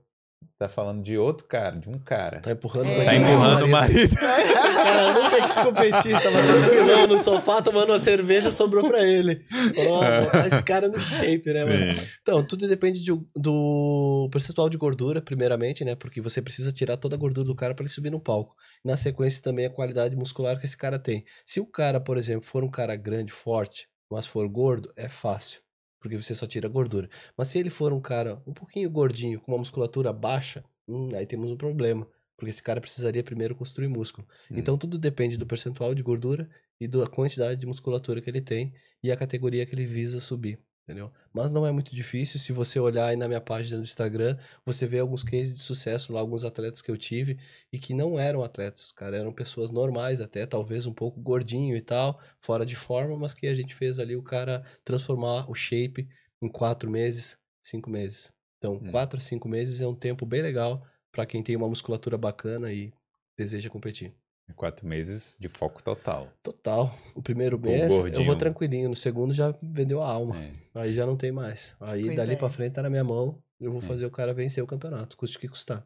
Tá 0.58 0.68
falando 0.68 1.02
de 1.02 1.18
outro 1.18 1.46
cara, 1.46 1.76
de 1.76 1.88
um 1.88 1.98
cara. 1.98 2.40
Tá 2.40 2.50
empurrando 2.52 2.88
É. 2.88 3.04
Tá 3.04 3.14
empurrando 3.14 3.64
o 3.64 3.68
marido. 3.68 4.14
marido. 4.14 4.16
Cara, 4.86 5.12
nunca 5.12 5.42
quis 5.46 5.54
competir, 5.58 6.12
tava 6.22 6.38
tranquilão 6.42 7.06
no 7.08 7.18
sofá 7.18 7.60
tomando 7.60 7.90
uma 7.92 7.98
cerveja, 7.98 8.50
sobrou 8.50 8.86
pra 8.88 9.02
ele. 9.04 9.44
Ó, 9.88 10.00
botar 10.24 10.46
esse 10.48 10.62
cara 10.62 10.88
no 10.88 10.98
shape, 10.98 11.52
né, 11.52 11.64
mano? 11.64 12.00
Sim. 12.00 12.06
Então, 12.22 12.44
tudo 12.44 12.68
depende 12.68 13.02
de- 13.02 13.20
do 13.34 14.28
percentual 14.30 14.68
de 14.70 14.76
gordura, 14.78 15.20
primeiramente, 15.20 15.84
né? 15.84 15.94
Porque 15.94 16.20
você 16.20 16.40
precisa 16.40 16.72
tirar 16.72 16.96
toda 16.96 17.16
a 17.16 17.18
gordura 17.18 17.46
do 17.46 17.54
cara 17.54 17.74
para 17.74 17.82
ele 17.84 17.92
subir 17.92 18.10
no 18.10 18.20
palco. 18.20 18.54
Na 18.84 18.96
sequência, 18.96 19.42
também 19.42 19.66
a 19.66 19.70
qualidade 19.70 20.14
muscular 20.16 20.58
que 20.58 20.64
esse 20.66 20.76
cara 20.76 20.98
tem. 20.98 21.24
Se 21.44 21.60
o 21.60 21.66
cara, 21.66 22.00
por 22.00 22.16
exemplo, 22.16 22.46
for 22.46 22.62
um 22.64 22.70
cara 22.70 22.94
grande, 22.96 23.32
forte, 23.32 23.88
mas 24.10 24.24
for 24.26 24.48
gordo, 24.48 24.92
é 24.96 25.08
fácil. 25.08 25.60
Porque 26.06 26.22
você 26.22 26.34
só 26.34 26.46
tira 26.46 26.68
gordura. 26.68 27.08
Mas 27.36 27.48
se 27.48 27.58
ele 27.58 27.70
for 27.70 27.92
um 27.92 28.00
cara 28.00 28.40
um 28.46 28.52
pouquinho 28.52 28.88
gordinho, 28.88 29.40
com 29.40 29.52
uma 29.52 29.58
musculatura 29.58 30.12
baixa, 30.12 30.64
hum, 30.86 31.08
aí 31.14 31.26
temos 31.26 31.50
um 31.50 31.56
problema. 31.56 32.06
Porque 32.36 32.50
esse 32.50 32.62
cara 32.62 32.80
precisaria 32.80 33.24
primeiro 33.24 33.54
construir 33.54 33.88
músculo. 33.88 34.26
Hum. 34.50 34.56
Então 34.58 34.78
tudo 34.78 34.98
depende 34.98 35.36
do 35.36 35.46
percentual 35.46 35.94
de 35.94 36.02
gordura 36.02 36.48
e 36.80 36.86
da 36.86 37.06
quantidade 37.06 37.58
de 37.58 37.66
musculatura 37.66 38.20
que 38.20 38.30
ele 38.30 38.40
tem 38.40 38.72
e 39.02 39.10
a 39.10 39.16
categoria 39.16 39.66
que 39.66 39.74
ele 39.74 39.86
visa 39.86 40.20
subir. 40.20 40.60
Entendeu? 40.88 41.12
Mas 41.32 41.50
não 41.50 41.66
é 41.66 41.72
muito 41.72 41.92
difícil. 41.92 42.38
Se 42.38 42.52
você 42.52 42.78
olhar 42.78 43.06
aí 43.08 43.16
na 43.16 43.26
minha 43.26 43.40
página 43.40 43.76
do 43.78 43.82
Instagram, 43.82 44.38
você 44.64 44.86
vê 44.86 45.00
alguns 45.00 45.24
cases 45.24 45.56
de 45.56 45.62
sucesso 45.64 46.12
lá, 46.12 46.20
alguns 46.20 46.44
atletas 46.44 46.80
que 46.80 46.88
eu 46.88 46.96
tive 46.96 47.38
e 47.72 47.78
que 47.78 47.92
não 47.92 48.20
eram 48.20 48.40
atletas, 48.44 48.92
cara, 48.92 49.16
eram 49.16 49.32
pessoas 49.32 49.72
normais 49.72 50.20
até, 50.20 50.46
talvez 50.46 50.86
um 50.86 50.94
pouco 50.94 51.20
gordinho 51.20 51.76
e 51.76 51.80
tal, 51.82 52.20
fora 52.40 52.64
de 52.64 52.76
forma, 52.76 53.16
mas 53.18 53.34
que 53.34 53.48
a 53.48 53.54
gente 53.54 53.74
fez 53.74 53.98
ali 53.98 54.14
o 54.14 54.22
cara 54.22 54.64
transformar 54.84 55.50
o 55.50 55.54
shape 55.56 56.08
em 56.40 56.48
quatro 56.48 56.88
meses, 56.88 57.36
cinco 57.60 57.90
meses. 57.90 58.32
Então, 58.58 58.74
Hum. 58.80 58.90
quatro 58.92 59.18
cinco 59.20 59.48
meses 59.48 59.80
é 59.80 59.86
um 59.88 59.94
tempo 59.94 60.24
bem 60.24 60.40
legal 60.40 60.86
para 61.10 61.26
quem 61.26 61.42
tem 61.42 61.56
uma 61.56 61.68
musculatura 61.68 62.16
bacana 62.16 62.72
e 62.72 62.92
deseja 63.36 63.68
competir. 63.68 64.14
Quatro 64.54 64.86
meses 64.86 65.36
de 65.38 65.48
foco 65.48 65.82
total. 65.82 66.28
Total. 66.42 66.96
O 67.14 67.20
primeiro 67.22 67.58
mês 67.58 67.92
eu 67.92 68.24
vou 68.24 68.36
tranquilinho, 68.36 68.88
no 68.88 68.96
segundo 68.96 69.34
já 69.34 69.52
vendeu 69.62 70.00
a 70.02 70.08
alma. 70.08 70.36
É. 70.42 70.50
Aí 70.74 70.92
já 70.94 71.04
não 71.04 71.16
tem 71.16 71.30
mais. 71.32 71.76
Aí 71.80 72.04
Pois 72.04 72.16
dali 72.16 72.32
é. 72.32 72.36
pra 72.36 72.48
frente 72.48 72.72
tá 72.72 72.82
na 72.82 72.88
minha 72.88 73.04
mão. 73.04 73.38
Eu 73.60 73.72
vou 73.72 73.82
É. 73.82 73.86
fazer 73.86 74.06
o 74.06 74.10
cara 74.10 74.32
vencer 74.32 74.62
o 74.62 74.66
campeonato, 74.66 75.16
custe 75.16 75.36
o 75.36 75.40
que 75.40 75.48
custar. 75.48 75.84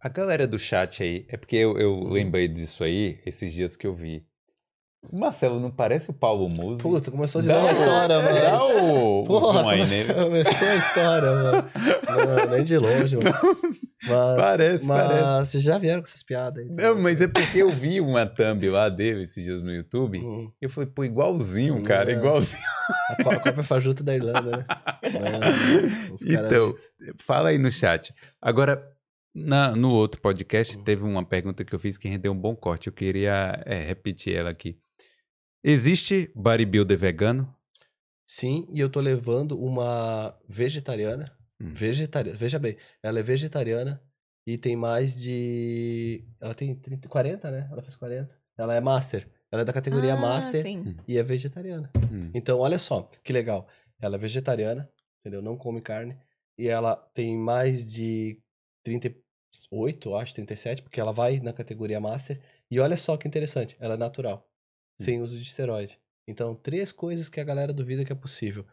A 0.00 0.08
galera 0.10 0.46
do 0.46 0.58
chat 0.58 1.02
aí, 1.02 1.24
é 1.28 1.36
porque 1.38 1.56
eu, 1.56 1.78
eu 1.78 1.94
Uhum. 1.94 2.10
lembrei 2.10 2.46
disso 2.46 2.84
aí 2.84 3.20
esses 3.24 3.50
dias 3.52 3.74
que 3.74 3.86
eu 3.86 3.94
vi. 3.94 4.26
O 5.10 5.18
Marcelo 5.18 5.60
não 5.60 5.70
parece 5.70 6.10
o 6.10 6.12
Paulo 6.12 6.48
Musi? 6.48 6.82
Puta, 6.82 7.10
começou 7.10 7.38
a 7.40 7.42
girar 7.42 7.58
uma 7.60 7.68
o- 7.68 7.72
história, 7.72 8.18
mano. 8.20 8.40
Dá 8.40 8.64
o, 8.64 9.20
o 9.22 9.24
Porra, 9.24 9.58
zoom 9.60 9.68
aí 9.68 9.86
nele. 9.86 10.14
começou 10.14 10.68
a 10.68 10.74
história, 10.76 11.30
mano. 11.32 11.64
Não, 12.38 12.50
nem 12.50 12.64
de 12.64 12.76
longe, 12.78 13.16
mano. 13.16 13.30
Mas, 14.08 14.36
Parece, 14.36 14.84
mas 14.84 15.02
parece. 15.08 15.50
vocês 15.50 15.64
já 15.64 15.78
vieram 15.78 16.00
com 16.00 16.06
essas 16.08 16.22
piadas 16.22 16.64
aí. 16.64 16.76
Não, 16.76 16.96
mas 17.00 17.20
é 17.20 17.26
porque 17.26 17.58
eu 17.58 17.70
vi 17.70 18.00
uma 18.00 18.24
thumb 18.26 18.68
lá 18.70 18.88
dele 18.88 19.22
esses 19.22 19.42
dias 19.42 19.62
no 19.62 19.72
YouTube. 19.72 20.18
Hum, 20.18 20.50
Eu 20.60 20.70
falei, 20.70 20.88
pô, 20.88 21.04
igualzinho, 21.04 21.82
cara, 21.82 22.12
É. 22.12 22.14
igualzinho. 22.14 22.62
a 23.10 23.22
có- 23.24 23.30
a 23.30 23.40
cópia 23.40 23.62
fajuta 23.64 24.02
da 24.04 24.14
Irlanda, 24.14 24.42
né? 24.58 24.64
É, 25.02 26.32
Então, 26.34 26.68
mix. 26.68 26.82
fala 27.24 27.48
aí 27.50 27.58
no 27.58 27.70
chat. 27.70 28.12
Agora, 28.40 28.82
na- 29.36 29.76
no 29.76 29.92
outro 29.92 30.20
podcast, 30.20 30.78
Hum. 30.78 30.82
teve 30.84 31.04
uma 31.04 31.24
pergunta 31.24 31.64
que 31.64 31.74
eu 31.74 31.78
fiz 31.78 31.98
que 31.98 32.08
rendeu 32.08 32.32
um 32.32 32.38
bom 32.40 32.56
corte. 32.56 32.86
Eu 32.86 32.92
queria 32.92 33.62
é, 33.66 33.78
repetir 33.84 34.34
ela 34.34 34.50
aqui. 34.50 34.78
Existe 35.64 36.30
bodybuilder 36.34 36.96
vegano? 36.98 37.52
Sim, 38.28 38.66
e 38.70 38.80
eu 38.80 38.88
tô 38.90 39.00
levando 39.00 39.58
uma 39.60 40.36
vegetariana. 40.48 41.36
Hum. 41.60 41.72
Vegetariana. 41.74 42.36
Veja 42.38 42.58
bem, 42.58 42.76
ela 43.02 43.18
é 43.18 43.22
vegetariana 43.22 44.02
e 44.46 44.56
tem 44.58 44.76
mais 44.76 45.18
de. 45.18 46.24
Ela 46.40 46.54
tem 46.54 46.74
30, 46.74 47.08
40, 47.08 47.50
né? 47.50 47.68
Ela 47.70 47.82
fez 47.82 47.96
40. 47.96 48.34
Ela 48.58 48.74
é 48.74 48.80
master. 48.80 49.28
Ela 49.50 49.62
é 49.62 49.64
da 49.64 49.72
categoria 49.72 50.14
Ah, 50.14 50.20
master 50.20 50.62
sim. 50.62 50.96
e 51.06 51.16
é 51.18 51.22
vegetariana. 51.22 51.90
Hum. 52.12 52.30
Então, 52.34 52.58
olha 52.58 52.78
só, 52.78 53.02
que 53.22 53.32
legal. 53.32 53.68
Ela 54.00 54.16
é 54.16 54.18
vegetariana, 54.18 54.90
entendeu? 55.20 55.40
Não 55.40 55.56
come 55.56 55.80
carne. 55.80 56.16
E 56.58 56.68
ela 56.68 56.96
tem 57.14 57.36
mais 57.38 57.90
de 57.90 58.40
38, 59.60 60.08
eu 60.08 60.16
acho, 60.16 60.34
37, 60.34 60.82
porque 60.82 61.00
ela 61.00 61.12
vai 61.12 61.40
na 61.40 61.52
categoria 61.52 62.00
Master. 62.00 62.40
E 62.70 62.78
olha 62.80 62.96
só 62.96 63.16
que 63.16 63.26
interessante, 63.28 63.76
ela 63.80 63.94
é 63.94 63.96
natural, 63.96 64.48
sem 65.00 65.20
uso 65.22 65.38
de 65.38 65.44
esteroide. 65.44 65.98
Então, 66.28 66.54
três 66.54 66.90
coisas 66.92 67.28
que 67.28 67.40
a 67.40 67.44
galera 67.44 67.72
duvida 67.72 68.04
que 68.04 68.12
é 68.12 68.16
possível. 68.16 68.66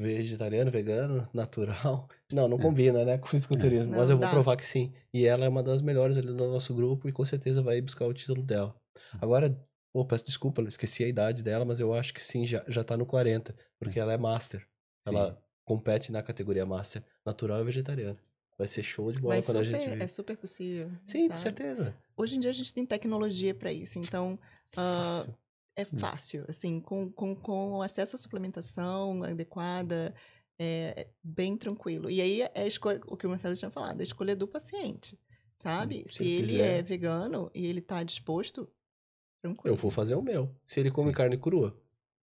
Vegetariano, 0.00 0.70
vegano, 0.70 1.28
natural. 1.34 2.08
Não, 2.32 2.48
não 2.48 2.58
É. 2.58 2.62
combina, 2.62 3.04
né, 3.04 3.18
com 3.18 3.26
fisiculturismo. 3.26 3.92
Não, 3.92 3.98
mas 3.98 4.08
eu 4.10 4.16
vou 4.16 4.24
dá. 4.26 4.30
provar 4.30 4.56
que 4.56 4.64
sim. 4.64 4.92
E 5.12 5.26
ela 5.26 5.44
é 5.44 5.48
uma 5.48 5.62
das 5.62 5.82
melhores 5.82 6.16
ali 6.16 6.28
no 6.28 6.50
nosso 6.52 6.74
grupo 6.74 7.08
e 7.08 7.12
com 7.12 7.24
certeza 7.24 7.62
vai 7.62 7.80
buscar 7.80 8.06
o 8.06 8.14
título 8.14 8.42
dela. 8.42 8.74
Agora, 9.20 9.54
pô, 9.92 10.04
peço 10.04 10.24
desculpa, 10.24 10.62
esqueci 10.62 11.04
a 11.04 11.08
idade 11.08 11.42
dela, 11.42 11.64
mas 11.64 11.80
eu 11.80 11.92
acho 11.92 12.14
que 12.14 12.22
sim, 12.22 12.46
já, 12.46 12.64
já 12.66 12.82
tá 12.82 12.96
no 12.96 13.04
40, 13.04 13.54
porque 13.78 14.00
ela 14.00 14.12
é 14.12 14.16
master. 14.16 14.66
Ela 15.06 15.32
Sim. 15.34 15.38
compete 15.66 16.10
na 16.12 16.22
categoria 16.22 16.64
master, 16.64 17.02
natural 17.24 17.60
e 17.60 17.64
vegetariana. 17.64 18.18
Vai 18.60 18.68
ser 18.68 18.82
show 18.82 19.10
de 19.10 19.20
bola 19.20 19.36
Mas 19.36 19.46
quando 19.46 19.58
a 19.58 19.64
super, 19.64 19.80
gente 19.80 19.90
vir. 19.90 20.02
é 20.02 20.06
super 20.08 20.36
possível. 20.36 20.90
Sim, 21.06 21.28
com 21.30 21.36
sabe? 21.36 21.40
certeza. 21.40 21.96
Hoje 22.16 22.36
em 22.36 22.40
dia 22.40 22.50
a 22.50 22.52
gente 22.54 22.74
tem 22.74 22.84
tecnologia 22.84 23.54
para 23.54 23.72
isso, 23.72 23.98
então 23.98 24.38
ah, 24.76 25.24
Fácil. 25.24 25.38
é 25.76 25.84
fácil, 25.86 26.44
assim, 26.48 26.80
com, 26.80 27.10
com, 27.10 27.34
com 27.34 27.80
acesso 27.82 28.16
à 28.16 28.18
suplementação 28.18 29.22
adequada, 29.24 30.14
é 30.58 30.94
é 30.94 31.08
bem 31.24 31.56
tranquilo. 31.56 32.10
E 32.10 32.20
aí 32.20 32.42
é 32.42 32.50
a 32.54 32.66
escolha, 32.66 33.00
o 33.06 33.16
que 33.16 33.26
o 33.26 33.30
Marcelo 33.30 33.56
tinha 33.56 33.70
falado, 33.70 34.00
a 34.00 34.04
escolha 34.04 34.36
do 34.36 34.46
paciente, 34.46 35.18
sabe? 35.56 36.06
Se 36.06 36.16
Se, 36.16 36.24
ele 36.24 36.34
ele 36.34 36.52
quiser. 36.52 36.80
é 36.80 36.82
vegano 36.82 37.50
e 37.54 37.64
ele 37.66 37.80
tá 37.80 38.02
disposto, 38.04 38.70
tranquilo. 39.42 39.74
Eu 39.74 39.76
vou 39.76 39.90
fazer 39.90 40.14
o 40.16 40.22
meu. 40.22 40.54
Se 40.66 40.80
ele 40.80 40.90
come 40.90 41.12
Sim. 41.12 41.14
carne 41.14 41.38
crua, 41.38 41.74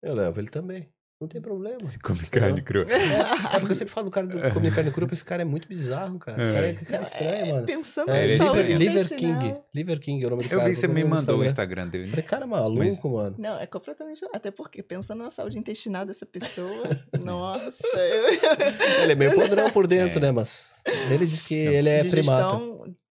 eu 0.01 0.15
levo 0.15 0.41
ele 0.41 0.49
também. 0.49 0.89
Não 1.21 1.29
tem 1.29 1.39
problema. 1.39 1.79
Se 1.83 1.99
come 1.99 2.19
carne 2.31 2.63
crua. 2.63 2.87
É, 2.91 3.57
é 3.57 3.59
porque 3.59 3.73
eu 3.73 3.77
sempre 3.77 3.93
falo 3.93 4.07
do 4.07 4.11
cara 4.11 4.27
do 4.27 4.39
comer 4.55 4.75
carne 4.75 4.91
crua, 4.91 5.07
porque 5.07 5.13
esse 5.15 5.25
cara 5.25 5.43
é 5.43 5.45
muito 5.45 5.69
bizarro, 5.69 6.19
cara. 6.19 6.37
O 6.51 6.55
cara 6.55 6.69
é, 6.69 6.73
cara 6.73 6.97
é 6.99 7.03
estranho, 7.03 7.31
É, 7.31 7.53
mano. 7.53 7.67
Pensando 7.67 8.11
É, 8.11 8.25
ele 8.25 8.33
é 8.33 8.37
em 8.37 8.39
saúde 8.39 8.73
Liver, 8.73 9.03
Liver. 9.03 9.19
King. 9.19 9.57
Liver 9.75 10.01
King 10.01 10.25
é 10.25 10.27
o 10.27 10.31
nome 10.31 10.45
do 10.45 10.47
Eu 10.47 10.59
cara. 10.59 10.65
vi 10.71 10.75
que 10.75 10.81
você 10.81 10.89
me 10.89 11.05
mandou 11.05 11.39
o 11.41 11.45
Instagram. 11.45 11.89
Dele. 11.89 12.09
Falei, 12.09 12.25
cara 12.25 12.47
maluco, 12.47 12.79
Mas- 12.79 13.05
mano. 13.05 13.35
Não, 13.39 13.61
é 13.61 13.67
completamente. 13.67 14.25
Até 14.33 14.51
porque, 14.51 14.83
pensando 14.83 15.23
na 15.23 15.31
saúde 15.31 15.59
intestinal 15.59 16.07
dessa 16.07 16.25
pessoa, 16.25 16.85
nossa, 17.23 17.87
eu. 17.99 18.29
Ele 19.03 19.13
é 19.13 19.15
meio 19.15 19.35
podrão 19.35 19.71
por 19.71 19.87
dentro, 19.87 20.19
É. 20.21 20.23
né? 20.23 20.33
Mas 20.33 20.71
ele 21.11 21.27
diz 21.27 21.43
que 21.43 21.65
Não. 21.67 21.73
ele 21.73 21.89
é 21.91 22.05
primata. 22.05 22.59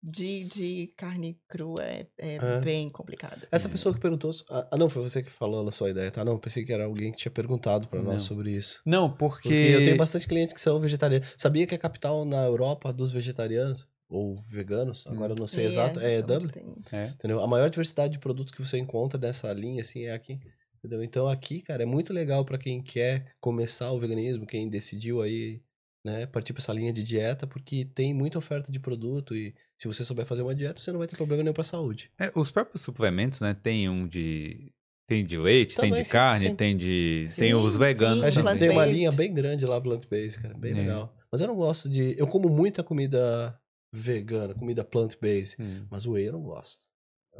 De, 0.01 0.45
de 0.45 0.93
carne 0.97 1.37
crua 1.49 1.83
é, 1.85 2.07
é 2.16 2.37
É. 2.37 2.61
bem 2.61 2.89
complicada. 2.89 3.49
Essa 3.51 3.69
pessoa 3.69 3.93
que 3.93 4.01
perguntou. 4.01 4.31
Ah, 4.49 4.77
não, 4.79 4.89
foi 4.89 5.03
você 5.03 5.23
que 5.23 5.31
falou 5.31 5.66
a 5.66 5.73
sua 5.73 5.91
ideia, 5.91 6.09
tá? 6.11 6.25
Não, 6.25 6.39
pensei 6.39 6.65
que 6.65 6.73
era 6.73 6.85
alguém 6.85 7.11
que 7.11 7.19
tinha 7.19 7.33
perguntado 7.33 7.89
pra 7.89 8.01
Não. 8.01 8.12
nós 8.12 8.23
sobre 8.23 8.53
isso. 8.53 8.81
Não, 8.87 9.11
porque... 9.11 9.49
Porque 9.49 9.55
eu 9.55 9.83
tenho 9.85 9.97
bastante 9.97 10.29
clientes 10.29 10.55
que 10.55 10.61
são 10.61 10.79
vegetarianos. 10.79 11.35
Sabia 11.37 11.66
que 11.66 11.75
a 11.75 11.79
capital 11.79 12.25
na 12.25 12.45
Europa 12.45 12.93
dos 12.93 13.11
vegetarianos, 13.11 13.89
ou 14.09 14.37
veganos, 14.49 15.05
agora 15.07 15.33
eu 15.33 15.37
não 15.37 15.47
sei 15.49 15.66
exato, 15.66 15.99
é 16.01 16.19
onde 16.19 16.27
Dublin. 16.47 16.77
É. 16.93 17.07
Entendeu? 17.09 17.41
A 17.41 17.47
maior 17.49 17.69
diversidade 17.69 18.12
de 18.12 18.19
produtos 18.20 18.53
que 18.53 18.65
você 18.65 18.79
encontra 18.79 19.19
nessa 19.20 19.53
linha, 19.53 19.81
assim, 19.81 20.05
é 20.05 20.12
aqui. 20.12 20.39
Entendeu? 20.79 21.03
Então 21.03 21.27
aqui, 21.29 21.61
cara, 21.61 21.83
é 21.83 21.87
muito 21.87 22.12
legal 22.12 22.45
pra 22.45 22.57
quem 22.57 22.81
quer 22.81 23.33
começar 23.41 23.91
o 23.91 23.99
veganismo, 23.99 24.47
quem 24.47 24.69
decidiu 24.69 25.20
aí, 25.20 25.61
né, 26.05 26.25
partir 26.25 26.53
pra 26.53 26.62
essa 26.62 26.73
linha 26.73 26.93
de 26.93 27.03
dieta, 27.03 27.49
porque 27.49 27.85
tem 27.85 28.15
muita 28.15 28.39
oferta 28.39 28.70
de 28.70 28.79
produto 28.79 29.35
e 29.37 29.53
se 29.79 29.87
você 29.87 30.05
souber 30.05 30.27
fazer 30.27 30.43
uma 30.43 30.55
dieta, 30.55 30.81
você 30.81 30.91
não 30.91 30.99
vai 30.99 31.07
ter 31.09 31.17
problema 31.17 31.43
nenhum 31.43 31.55
pra 31.55 31.63
saúde. 31.65 32.11
É, 32.19 32.31
os 32.35 32.51
próprios 32.51 32.83
suplementos, 32.83 33.41
né? 33.41 33.55
Tem 33.55 33.89
um 33.89 34.07
de... 34.07 34.73
Tem 35.07 35.25
de 35.25 35.39
leite, 35.39 35.75
tem 35.77 35.89
Também, 35.89 36.03
de 36.03 36.07
sim, 36.09 36.13
carne, 36.13 36.47
sim. 36.49 36.55
tem 36.55 36.77
de... 36.77 37.25
Sim, 37.29 37.41
tem 37.41 37.55
os 37.55 37.75
veganos 37.77 38.19
sim, 38.21 38.27
A 38.27 38.31
gente 38.31 38.45
também. 38.45 38.59
tem 38.59 38.71
uma 38.71 38.85
linha 38.85 39.11
bem 39.11 39.33
grande 39.33 39.65
lá, 39.65 39.81
plant-based, 39.81 40.43
cara, 40.43 40.53
bem 40.59 40.73
É. 40.73 40.75
legal. 40.75 41.15
Mas 41.33 41.41
eu 41.41 41.47
não 41.47 41.57
gosto 41.57 41.89
de... 41.89 42.15
Eu 42.19 42.27
como 42.27 42.49
muita 42.51 42.83
comida 42.83 43.59
vegana, 43.95 44.53
comida 44.55 44.85
plant-based, 44.85 45.57
Hum, 45.59 45.87
mas 45.91 46.05
o 46.05 46.13
whey 46.13 46.27
eu 46.27 46.33
não 46.33 46.43
gosto. 46.43 46.89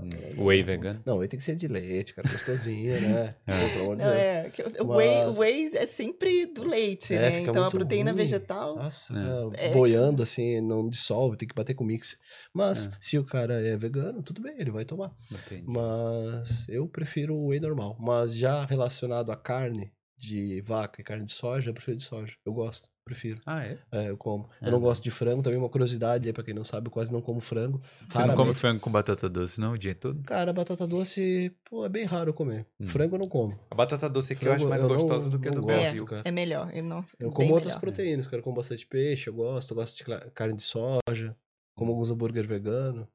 Hum. 0.01 0.45
Whey 0.47 0.63
vegano? 0.63 1.03
Não, 1.05 1.19
whey 1.19 1.29
tem 1.29 1.39
que 1.39 1.45
ser 1.45 1.57
de 1.57 1.67
leite, 1.69 2.15
cara, 2.15 2.29
gostosinho, 2.31 3.01
né? 3.01 3.35
É. 3.47 3.79
Pô, 3.79 3.95
Não, 3.97 4.05
é, 4.07 4.51
que 4.51 4.63
o 4.63 4.95
whey, 4.95 5.25
Mas- 5.25 5.37
o 5.37 5.41
whey 5.41 5.71
é 5.77 5.87
sempre 5.87 6.47
do 6.47 6.65
leite, 6.67 7.15
É, 7.15 7.19
né? 7.21 7.31
fica 7.39 7.51
Então 7.51 7.65
a 7.65 7.71
proteína 7.71 8.11
ruim. 8.13 8.21
vegetal. 8.23 8.77
Nossa, 8.77 9.15
É. 9.57 9.69
É. 9.69 9.73
boiando 9.73 10.23
assim, 10.23 10.61
não 10.61 10.89
dissolve, 10.89 11.37
tem 11.37 11.49
que 11.49 11.55
bater 11.55 11.75
com 11.75 11.85
mix. 11.85 12.17
Mas 12.55 12.87
É. 12.87 12.91
se 13.01 13.19
o 13.19 13.25
cara 13.25 13.61
é 13.67 13.77
vegano, 13.77 14.23
tudo 14.23 14.41
bem, 14.43 14.55
ele 14.59 14.71
vai 14.71 14.85
tomar. 14.85 15.13
Entendi. 15.31 15.65
Mas 15.67 16.69
eu 16.69 16.87
prefiro 16.89 17.35
o 17.35 17.49
whey 17.49 17.61
normal. 17.61 17.97
Mas 17.99 18.35
já 18.35 18.65
relacionado 18.65 19.31
a 19.33 19.37
carne 19.37 19.93
de 20.17 20.61
vaca 20.63 21.01
e 21.01 21.05
carne 21.05 21.25
de 21.25 21.33
soja, 21.33 21.71
eu 21.71 21.75
prefiro 21.75 21.97
de 21.97 22.03
soja. 22.05 22.35
Eu 22.45 22.53
gosto, 22.53 22.89
prefiro. 23.09 23.41
Ah, 23.45 23.65
é? 23.65 23.79
É, 23.91 24.11
eu 24.11 24.17
como. 24.17 24.49
Ah, 24.61 24.67
eu 24.67 24.71
não 24.71 24.79
tá. 24.79 24.85
gosto 24.87 25.03
de 25.03 25.11
frango, 25.11 25.43
também 25.43 25.59
uma 25.59 25.69
curiosidade 25.69 26.29
aí 26.29 26.33
pra 26.33 26.45
quem 26.45 26.55
não 26.55 26.65
sabe, 26.65 26.87
eu 26.87 26.91
quase 26.93 27.13
não 27.13 27.21
como 27.21 27.41
frango. 27.41 27.79
Você 27.81 28.05
não 28.05 28.09
come 28.21 28.29
Raramente. 28.31 28.59
frango 28.59 28.81
com 28.81 28.91
batata 28.93 29.29
doce, 29.29 29.61
não, 29.61 29.73
o 29.73 29.79
dia 29.79 29.95
todo? 29.95 30.23
Cara, 30.23 30.53
batata 30.53 30.87
doce, 30.87 31.53
pô, 31.69 31.85
é 31.85 31.89
bem 31.89 32.05
raro 32.05 32.31
eu 32.31 32.35
comer. 32.35 32.65
Hum. 32.79 32.87
Frango 32.87 33.17
eu 33.17 33.19
não 33.19 33.29
como. 33.29 33.59
A 33.71 33.75
batata 33.75 34.09
doce 34.09 34.33
aqui 34.35 34.47
eu 34.47 34.53
acho 34.53 34.61
Frango 34.61 34.71
mais 34.71 34.83
eu 34.83 34.89
não- 34.89 34.95
gostosa 34.97 35.29
do 35.29 35.39
que 35.41 35.49
a 35.49 35.51
do 35.51 35.59
não 35.59 35.67
Brasil. 35.67 36.01
gosto, 36.01 36.07
cara. 36.07 36.23
É 36.25 36.31
melhor. 36.31 36.71
Eu, 36.75 36.85
não, 36.85 37.05
Eu 37.19 37.31
como 37.33 37.53
outras 37.55 37.73
melhor. 37.75 37.81
proteínas, 37.81 38.27
cara. 38.27 38.39
Eu 38.39 38.45
como 38.45 38.57
bastante 38.57 38.87
peixe, 38.87 39.29
eu 39.29 39.35
gosto. 39.35 39.71
Eu 39.73 39.77
gosto 39.77 39.97
de 39.97 40.05
carne 40.33 40.55
de 40.55 40.63
soja. 40.63 41.37
Como 41.77 41.91
alguns 41.93 42.11
hambúrguer 42.11 42.47
vegano. 42.47 43.09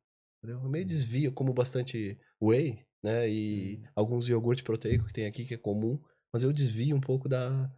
entendeu? 0.43 0.61
Eu 0.63 0.69
meio 0.69 0.83
desvio. 0.85 1.27
Eu 1.29 1.33
como 1.33 1.53
bastante 1.53 2.17
whey, 2.41 2.79
né? 3.03 3.29
E 3.29 3.79
Hum. 3.83 3.87
alguns 3.95 4.27
iogurte 4.27 4.63
proteico 4.63 5.05
que 5.05 5.13
tem 5.13 5.25
aqui, 5.25 5.45
que 5.45 5.53
é 5.53 5.57
comum. 5.57 5.99
Mas 6.33 6.43
eu 6.43 6.51
desvio 6.51 6.95
um 6.95 6.99
pouco 6.99 7.29
da, 7.29 7.69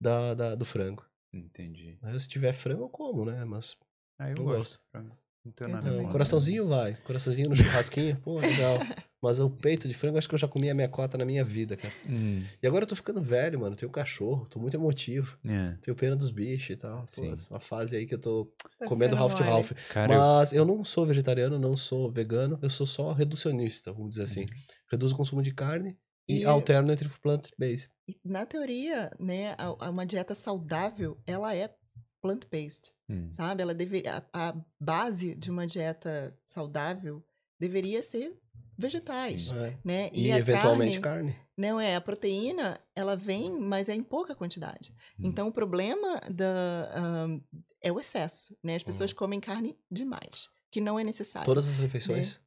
da, 0.00 0.34
da- 0.34 0.54
do 0.54 0.64
frango. 0.64 1.04
Entendi. 1.32 1.98
Mas 2.02 2.22
se 2.22 2.28
tiver 2.28 2.52
frango, 2.52 2.84
eu 2.84 2.88
como, 2.88 3.24
né? 3.24 3.44
Mas 3.44 3.76
Ah, 4.18 4.28
eu 4.30 4.36
Eu 4.36 4.44
gosto 4.44 4.56
gosto. 4.58 4.78
de 4.78 4.84
frango. 4.90 5.16
Não 5.42 5.52
tenho 5.52 5.68
Eu 5.68 5.72
nada 5.72 5.80
também. 5.82 5.92
então, 5.94 6.02
contra. 6.04 6.12
coraçãozinho 6.12 6.68
vai. 6.68 6.94
Coraçãozinho 6.96 7.48
no 7.48 7.54
churrasquinho. 7.56 8.16
Pô, 8.16 8.38
legal. 8.40 8.78
Mas 9.22 9.40
o 9.40 9.48
peito 9.48 9.88
de 9.88 9.94
frango, 9.94 10.18
acho 10.18 10.28
que 10.28 10.34
eu 10.34 10.38
já 10.38 10.46
comi 10.48 10.68
a 10.68 10.74
minha 10.74 10.88
cota 10.88 11.16
na 11.16 11.24
minha 11.24 11.42
vida, 11.44 11.76
cara. 11.78 11.94
Hum, 12.08 12.42
E 12.62 12.66
agora 12.66 12.84
eu 12.84 12.86
tô 12.88 12.94
ficando 12.96 13.22
velho, 13.22 13.58
mano. 13.60 13.74
Tenho 13.74 13.88
um 13.88 13.92
cachorro, 13.92 14.46
tô 14.48 14.58
muito 14.58 14.76
emotivo. 14.76 15.38
é. 15.46 15.76
Tenho 15.80 15.94
pena 15.96 16.14
dos 16.14 16.30
bichos 16.30 16.70
e 16.70 16.76
tal. 16.76 17.00
Pô, 17.00 17.06
Sim. 17.06 17.32
essa 17.32 17.54
uma 17.54 17.60
fase 17.60 17.96
aí 17.96 18.06
que 18.06 18.14
eu 18.14 18.18
tô 18.20 18.52
Tá 18.78 18.86
comendo 18.86 19.16
Ralph 19.16 19.34
to. 19.34 19.42
Ralph. 19.42 19.72
Cara, 19.90 20.12
eu- 20.14 20.18
Mas 20.20 20.52
eu 20.52 20.64
não 20.66 20.84
sou 20.84 21.06
vegetariano, 21.06 21.58
não 21.58 21.74
sou 21.74 22.10
vegano, 22.10 22.58
eu 22.60 22.68
sou 22.68 22.86
só 22.86 23.12
reducionista, 23.12 23.92
vamos 23.92 24.10
dizer 24.10 24.22
Uhum. 24.22 24.26
assim. 24.26 24.46
Reduzo 24.90 25.14
o 25.14 25.16
consumo 25.16 25.42
de 25.42 25.52
carne 25.54 25.96
e, 26.30 26.42
E- 26.42 26.44
alterno 26.44 26.92
entre 26.92 27.08
plant-based. 27.08 27.88
E, 28.08 28.16
Na 28.24 28.44
teoria, 28.46 29.10
né, 29.18 29.52
a- 29.58 29.74
a- 29.86 29.90
uma 29.90 30.04
dieta 30.06 30.34
saudável, 30.34 31.18
ela 31.26 31.54
é 31.54 31.74
plant-based, 32.22 32.92
hum, 33.08 33.30
sabe? 33.30 33.62
Ela 33.62 33.74
deveria, 33.74 34.24
a, 34.32 34.48
a 34.50 34.56
base 34.80 35.34
de 35.34 35.50
uma 35.50 35.66
dieta 35.66 36.36
saudável 36.46 37.24
deveria 37.58 38.02
ser 38.02 38.36
vegetais, 38.78 39.48
Sim. 39.48 39.58
É. 39.58 39.78
né? 39.84 40.10
E, 40.12 40.30
a 40.32 40.38
eventualmente 40.38 41.00
carne, 41.00 41.32
carne. 41.32 41.46
não 41.56 41.78
é 41.80 41.94
a 41.96 42.00
proteína, 42.00 42.80
ela 42.96 43.14
vem, 43.16 43.50
mas 43.60 43.88
é 43.88 43.94
em 43.94 44.02
pouca 44.02 44.34
quantidade. 44.34 44.92
Hum. 45.18 45.22
Então 45.26 45.48
o 45.48 45.52
problema 45.52 46.18
da 46.30 46.90
ahn, 46.94 47.40
é 47.82 47.92
o 47.92 48.00
excesso, 48.00 48.56
né? 48.62 48.76
As 48.76 48.82
Uhum. 48.82 48.86
pessoas 48.86 49.12
comem 49.12 49.40
carne 49.40 49.76
demais, 49.90 50.48
que 50.70 50.80
não 50.80 50.98
é 50.98 51.04
necessário. 51.04 51.44
Todas 51.46 51.68
as 51.68 51.78
refeições. 51.78 52.40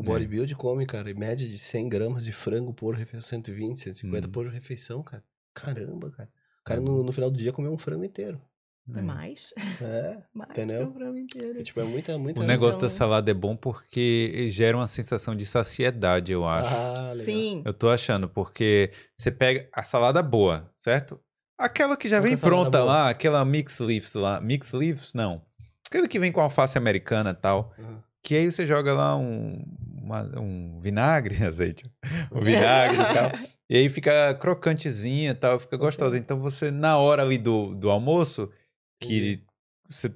O 0.00 0.02
É. 0.02 0.06
bodybuild 0.06 0.54
come, 0.56 0.86
cara, 0.86 1.10
em 1.10 1.14
média 1.14 1.46
de 1.46 1.58
100 1.58 1.88
gramas 1.88 2.24
de 2.24 2.32
frango 2.32 2.72
por 2.72 2.94
refeição, 2.94 3.28
120, 3.28 3.78
150 3.80 4.26
Hum. 4.26 4.30
por 4.30 4.46
refeição, 4.48 5.02
cara. 5.02 5.22
Caramba, 5.54 6.10
cara. 6.10 6.28
O 6.60 6.64
cara 6.64 6.80
É. 6.80 6.82
no, 6.82 7.02
no 7.02 7.12
final 7.12 7.30
do 7.30 7.36
dia 7.38 7.52
comeu 7.52 7.72
um 7.72 7.78
frango 7.78 8.04
inteiro. 8.04 8.40
É 8.96 9.02
mais, 9.02 9.52
É, 9.80 10.18
mais 10.34 10.50
Entendeu? 10.50 10.92
é, 11.58 11.62
tipo, 11.62 11.78
é 11.80 11.84
muita, 11.84 12.18
muita... 12.18 12.40
O 12.40 12.44
negócio 12.44 12.80
da 12.80 12.86
Então- 12.86 12.96
salada 12.96 13.30
é 13.30 13.34
bom 13.34 13.54
porque 13.54 14.48
gera 14.50 14.76
uma 14.76 14.86
sensação 14.88 15.36
de 15.36 15.46
saciedade, 15.46 16.32
eu 16.32 16.44
acho. 16.46 16.74
Ah, 16.74 17.12
legal. 17.12 17.16
Sim, 17.18 17.62
Eu 17.64 17.72
tô 17.72 17.88
achando, 17.88 18.28
porque 18.28 18.90
você 19.16 19.30
pega 19.30 19.68
a 19.72 19.84
salada 19.84 20.20
boa, 20.22 20.68
certo? 20.76 21.20
Aquela 21.56 21.96
que 21.96 22.08
já 22.08 22.18
vem 22.20 22.36
pronta 22.36 22.78
boa? 22.78 22.84
lá, 22.84 23.10
aquela 23.10 23.44
mix 23.44 23.78
leaves 23.78 24.14
lá. 24.14 24.40
Mix 24.40 24.72
leaves? 24.72 25.14
Não. 25.14 25.42
Aquela 25.86 26.08
que 26.08 26.18
vem 26.18 26.32
com 26.32 26.40
alface 26.40 26.76
americana 26.78 27.30
e 27.30 27.34
tal. 27.34 27.72
Uhum. 27.78 27.98
Que 28.22 28.34
aí 28.36 28.50
você 28.50 28.66
joga 28.66 28.92
lá 28.92 29.16
um, 29.16 29.64
uma- 30.02 30.38
um 30.38 30.78
vinagre, 30.78 31.36
azeite. 31.44 31.90
Um 32.32 32.40
vinagre 32.42 33.00
e 33.00 33.14
tal. 33.14 33.30
E 33.68 33.76
aí 33.76 33.88
fica 33.88 34.34
crocantezinha 34.34 35.30
e 35.30 35.34
tal, 35.34 35.58
fica 35.60 35.76
gostosa. 35.76 36.18
Então 36.18 36.40
você, 36.40 36.70
na 36.70 36.98
hora 36.98 37.22
ali 37.22 37.38
do, 37.38 37.74
do 37.74 37.90
almoço, 37.90 38.50
que 39.00 39.42
você 39.88 40.12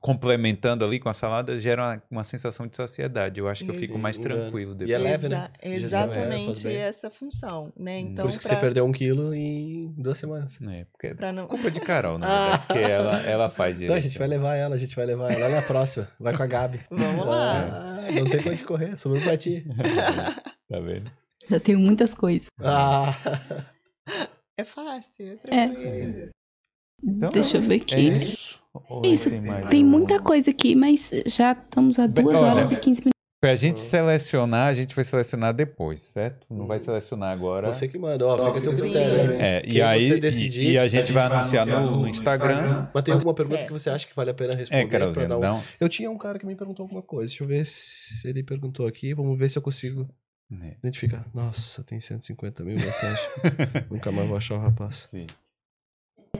complementando 0.00 0.84
ali 0.84 0.98
com 1.00 1.08
a 1.08 1.14
salada, 1.14 1.58
gera 1.60 1.82
uma, 1.82 2.02
uma 2.10 2.24
sensação 2.24 2.66
de 2.66 2.76
saciedade. 2.76 3.38
Eu 3.40 3.48
acho 3.48 3.64
que 3.64 3.70
eu 3.70 3.74
fico 3.74 3.94
Isso. 3.94 4.02
mais 4.02 4.18
tranquilo 4.18 4.72
E 4.72 4.74
depois. 4.76 4.90
é 4.90 4.98
leve, 4.98 5.28
né? 5.28 5.36
Exa- 5.36 5.50
é, 5.62 5.74
Exatamente 5.74 6.64
bem. 6.64 6.76
essa 6.76 7.10
função, 7.10 7.72
né? 7.76 7.96
Hum. 7.96 8.00
Então, 8.00 8.24
Por 8.24 8.30
isso 8.30 8.38
que 8.38 8.46
pra- 8.46 8.54
você 8.56 8.60
perdeu 8.60 8.84
um 8.84 8.92
quilo 8.92 9.34
em 9.34 9.92
duas 9.98 10.18
semanas. 10.18 10.58
É, 10.62 10.84
porque 10.92 11.06
é 11.08 11.14
pra 11.14 11.32
não... 11.32 11.46
culpa 11.46 11.70
de 11.70 11.80
Carol, 11.80 12.18
na 12.18 12.26
verdade, 12.28 12.66
porque 12.66 12.78
ela, 12.80 13.22
ela 13.22 13.50
faz 13.50 13.74
direito. 13.74 13.90
Não, 13.90 13.96
a 13.96 14.00
gente 14.00 14.18
vai 14.18 14.28
levar 14.28 14.54
ela, 14.56 14.74
a 14.74 14.78
gente 14.78 14.94
vai 14.96 15.06
levar 15.06 15.32
ela. 15.32 15.44
Ela 15.46 15.56
é 15.56 15.58
a 15.58 15.62
próxima. 15.62 16.08
Vai 16.18 16.36
com 16.36 16.42
a 16.42 16.46
Gabi. 16.46 16.80
Vamos 16.90 17.26
lá. 17.26 17.60
Ah, 18.06 18.12
não 18.12 18.24
tem 18.28 18.42
pra 18.42 18.52
onde 18.52 18.64
correr, 18.64 18.96
sobrou 18.96 19.22
pra 19.22 19.36
ti. 19.36 19.64
Tá 20.70 20.78
vendo? 20.78 21.10
Já 21.48 21.58
tenho 21.58 21.80
muitas 21.80 22.14
coisas. 22.14 22.46
Ah, 22.62 23.12
É 24.56 24.62
fácil, 24.62 25.26
é 25.26 25.32
É. 25.32 25.66
tranquilo. 25.66 26.28
Então, 27.02 27.28
Deixa 27.30 27.56
eu 27.56 27.62
ver 27.62 27.78
É 27.78 27.82
aqui. 27.82 28.08
isso? 28.08 28.59
Ou 28.88 29.02
Isso, 29.04 29.28
Tem 29.70 29.84
muita 29.84 30.20
coisa 30.20 30.50
aqui, 30.50 30.74
mas 30.76 31.10
já 31.26 31.52
estamos 31.52 31.98
a 31.98 32.06
Bem, 32.06 32.24
2 32.24 32.36
olha, 32.36 32.46
horas 32.46 32.72
e 32.72 32.76
15 32.76 33.00
minutos. 33.00 33.10
Pra 33.42 33.56
gente 33.56 33.80
selecionar, 33.80 34.68
a 34.68 34.74
gente 34.74 34.94
vai 34.94 35.02
selecionar 35.02 35.54
depois, 35.54 36.00
certo? 36.02 36.46
Não 36.50 36.66
vai 36.66 36.78
Hum. 36.78 36.82
selecionar 36.84 37.32
agora. 37.32 37.72
você 37.72 37.88
que 37.88 37.98
manda, 37.98 38.26
ó, 38.26 38.36
fica 38.36 38.58
a 38.58 38.60
teu 38.60 38.76
critério. 38.76 39.32
hein? 39.32 39.38
É, 39.40 39.62
e 39.66 39.80
aí 39.80 40.08
você 40.08 40.16
e- 40.16 40.20
decidir, 40.20 40.70
e, 40.72 40.78
a 40.78 40.86
gente 40.86 41.10
vai 41.10 41.24
anunciar 41.24 41.66
no, 41.66 42.00
no 42.02 42.08
Instagram. 42.08 42.86
Mas 42.92 43.02
tem 43.02 43.14
alguma 43.14 43.32
pergunta 43.32 43.56
Certo. 43.56 43.66
que 43.68 43.72
você 43.72 43.88
acha 43.88 44.06
que 44.06 44.14
vale 44.14 44.30
a 44.30 44.34
pena 44.34 44.54
responder? 44.54 44.82
É, 44.82 44.86
Carolzinha, 44.86 45.36
um- 45.36 45.40
não. 45.40 45.62
Eu 45.80 45.88
tinha 45.88 46.10
um 46.10 46.18
cara 46.18 46.38
que 46.38 46.44
me 46.44 46.54
perguntou 46.54 46.84
alguma 46.84 47.00
coisa. 47.02 47.28
Deixa 47.30 47.42
eu 47.42 47.48
ver 47.48 47.64
se 47.64 48.28
ele 48.28 48.42
perguntou 48.42 48.86
aqui. 48.86 49.14
Vamos 49.14 49.38
ver 49.38 49.48
se 49.48 49.56
eu 49.56 49.62
consigo 49.62 50.06
É, 50.62 50.74
identificar. 50.84 51.24
Nossa, 51.32 51.82
tem 51.82 51.98
150 51.98 52.62
mil 52.62 52.74
mensagens. 52.74 53.20
Nunca 53.90 54.12
mais 54.12 54.28
vou 54.28 54.36
achar 54.36 54.56
o 54.56 54.60
rapaz. 54.60 55.08
sim. 55.10 55.26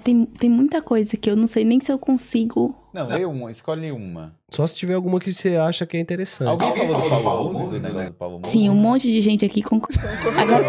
Tem, 0.03 0.25
tem 0.25 0.49
muita 0.51 0.81
coisa 0.83 1.17
que 1.17 1.29
eu 1.31 1.37
não 1.37 1.47
sei 1.47 1.65
nem 1.65 1.79
se 1.81 1.93
eu 1.93 1.99
consigo. 1.99 2.75
Não, 2.93 3.07
lê 3.07 3.25
uma, 3.25 3.51
escolhe 3.51 3.93
uma. 3.93 4.35
Só 4.51 4.67
se 4.67 4.75
tiver 4.75 4.95
alguma 4.95 5.21
que 5.21 5.33
você 5.33 5.57
acha 5.57 5.87
que 5.87 5.97
é 5.97 6.01
interessante. 6.01 6.49
Alguém 6.49 6.73
falou 6.75 7.03
do 7.03 7.23
Paulo 7.23 7.53
Musi, 7.53 7.79
do 7.79 7.83
negócio 7.87 8.09
do 8.11 8.15
Paulo 8.17 8.39
Musi? 8.41 8.53
Sim, 8.53 8.69
um 8.71 8.75
monte 8.75 9.13
de 9.13 9.21
gente 9.21 9.45
aqui 9.45 9.63
concorda. 9.63 10.01
Agora, 10.41 10.65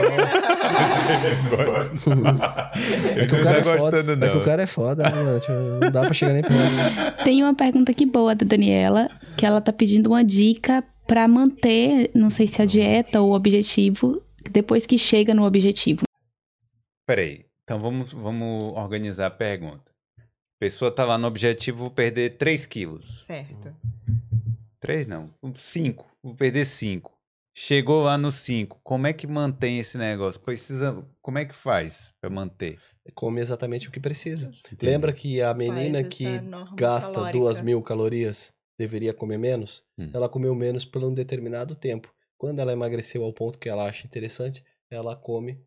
Ele 3.15 3.27
que 3.27 3.33
o 3.33 3.37
não 3.37 3.43
cara 3.43 3.53
tá 3.53 3.59
é 3.59 3.63
foda. 3.63 4.03
gostando, 4.03 4.11
É 4.11 4.15
que 4.29 4.35
o 4.35 4.37
não. 4.39 4.45
cara 4.45 4.63
é 4.63 4.67
foda, 4.67 5.03
né, 5.03 5.23
mano? 5.23 5.39
Tipo, 5.39 5.53
Não 5.81 5.91
dá 5.91 6.01
pra 6.01 6.13
chegar 6.13 6.33
nem 6.33 6.43
perto. 6.43 7.23
tem 7.23 7.43
uma 7.43 7.53
pergunta 7.55 7.91
aqui 7.91 8.05
boa 8.05 8.35
da 8.35 8.45
Daniela, 8.45 9.09
que 9.37 9.45
ela 9.45 9.61
tá 9.61 9.73
pedindo 9.73 10.07
uma 10.11 10.23
dica 10.23 10.83
pra 11.07 11.27
manter, 11.27 12.11
não 12.13 12.29
sei 12.29 12.47
se 12.47 12.61
a 12.61 12.65
dieta 12.65 13.19
ou 13.21 13.31
o 13.31 13.35
objetivo, 13.35 14.21
depois 14.51 14.85
que 14.85 14.97
chega 14.97 15.33
no 15.33 15.43
objetivo. 15.45 16.01
Peraí, 17.07 17.45
então 17.71 17.81
vamos, 17.81 18.11
vamos 18.11 18.73
organizar 18.75 19.27
a 19.27 19.31
pergunta. 19.31 19.93
A 20.19 20.59
pessoa 20.59 20.91
tá 20.91 21.05
lá 21.05 21.17
no 21.17 21.25
objetivo 21.25 21.89
perder 21.89 22.37
3 22.37 22.65
quilos. 22.65 23.23
Certo. 23.23 23.73
3 24.81 25.07
não, 25.07 25.33
5. 25.55 26.05
Vou 26.21 26.35
perder 26.35 26.65
5. 26.65 27.17
Chegou 27.55 28.03
lá 28.03 28.17
no 28.17 28.29
5. 28.29 28.81
Como 28.83 29.07
é 29.07 29.13
que 29.13 29.25
mantém 29.25 29.79
esse 29.79 29.97
negócio? 29.97 30.41
Precisa. 30.41 31.01
Como 31.21 31.37
é 31.37 31.45
que 31.45 31.55
faz 31.55 32.13
pra 32.19 32.29
manter? 32.29 32.77
Come 33.15 33.39
exatamente 33.39 33.87
o 33.87 33.91
que 33.91 34.01
precisa. 34.01 34.49
Entende? 34.49 34.85
Lembra 34.85 35.13
que 35.13 35.41
a 35.41 35.53
menina 35.53 36.03
que 36.03 36.25
gasta 36.75 37.13
calórica. 37.13 37.39
duas 37.39 37.61
mil 37.61 37.81
calorias 37.81 38.53
deveria 38.77 39.13
comer 39.13 39.37
menos? 39.37 39.85
Hum. 39.97 40.11
Ela 40.13 40.27
comeu 40.27 40.53
menos 40.53 40.83
por 40.83 41.01
um 41.05 41.13
determinado 41.13 41.73
tempo. 41.73 42.13
Quando 42.37 42.59
ela 42.59 42.73
emagreceu 42.73 43.23
ao 43.23 43.31
ponto 43.31 43.57
que 43.57 43.69
ela 43.69 43.87
acha 43.87 44.05
interessante, 44.05 44.61
ela 44.89 45.15
come 45.15 45.63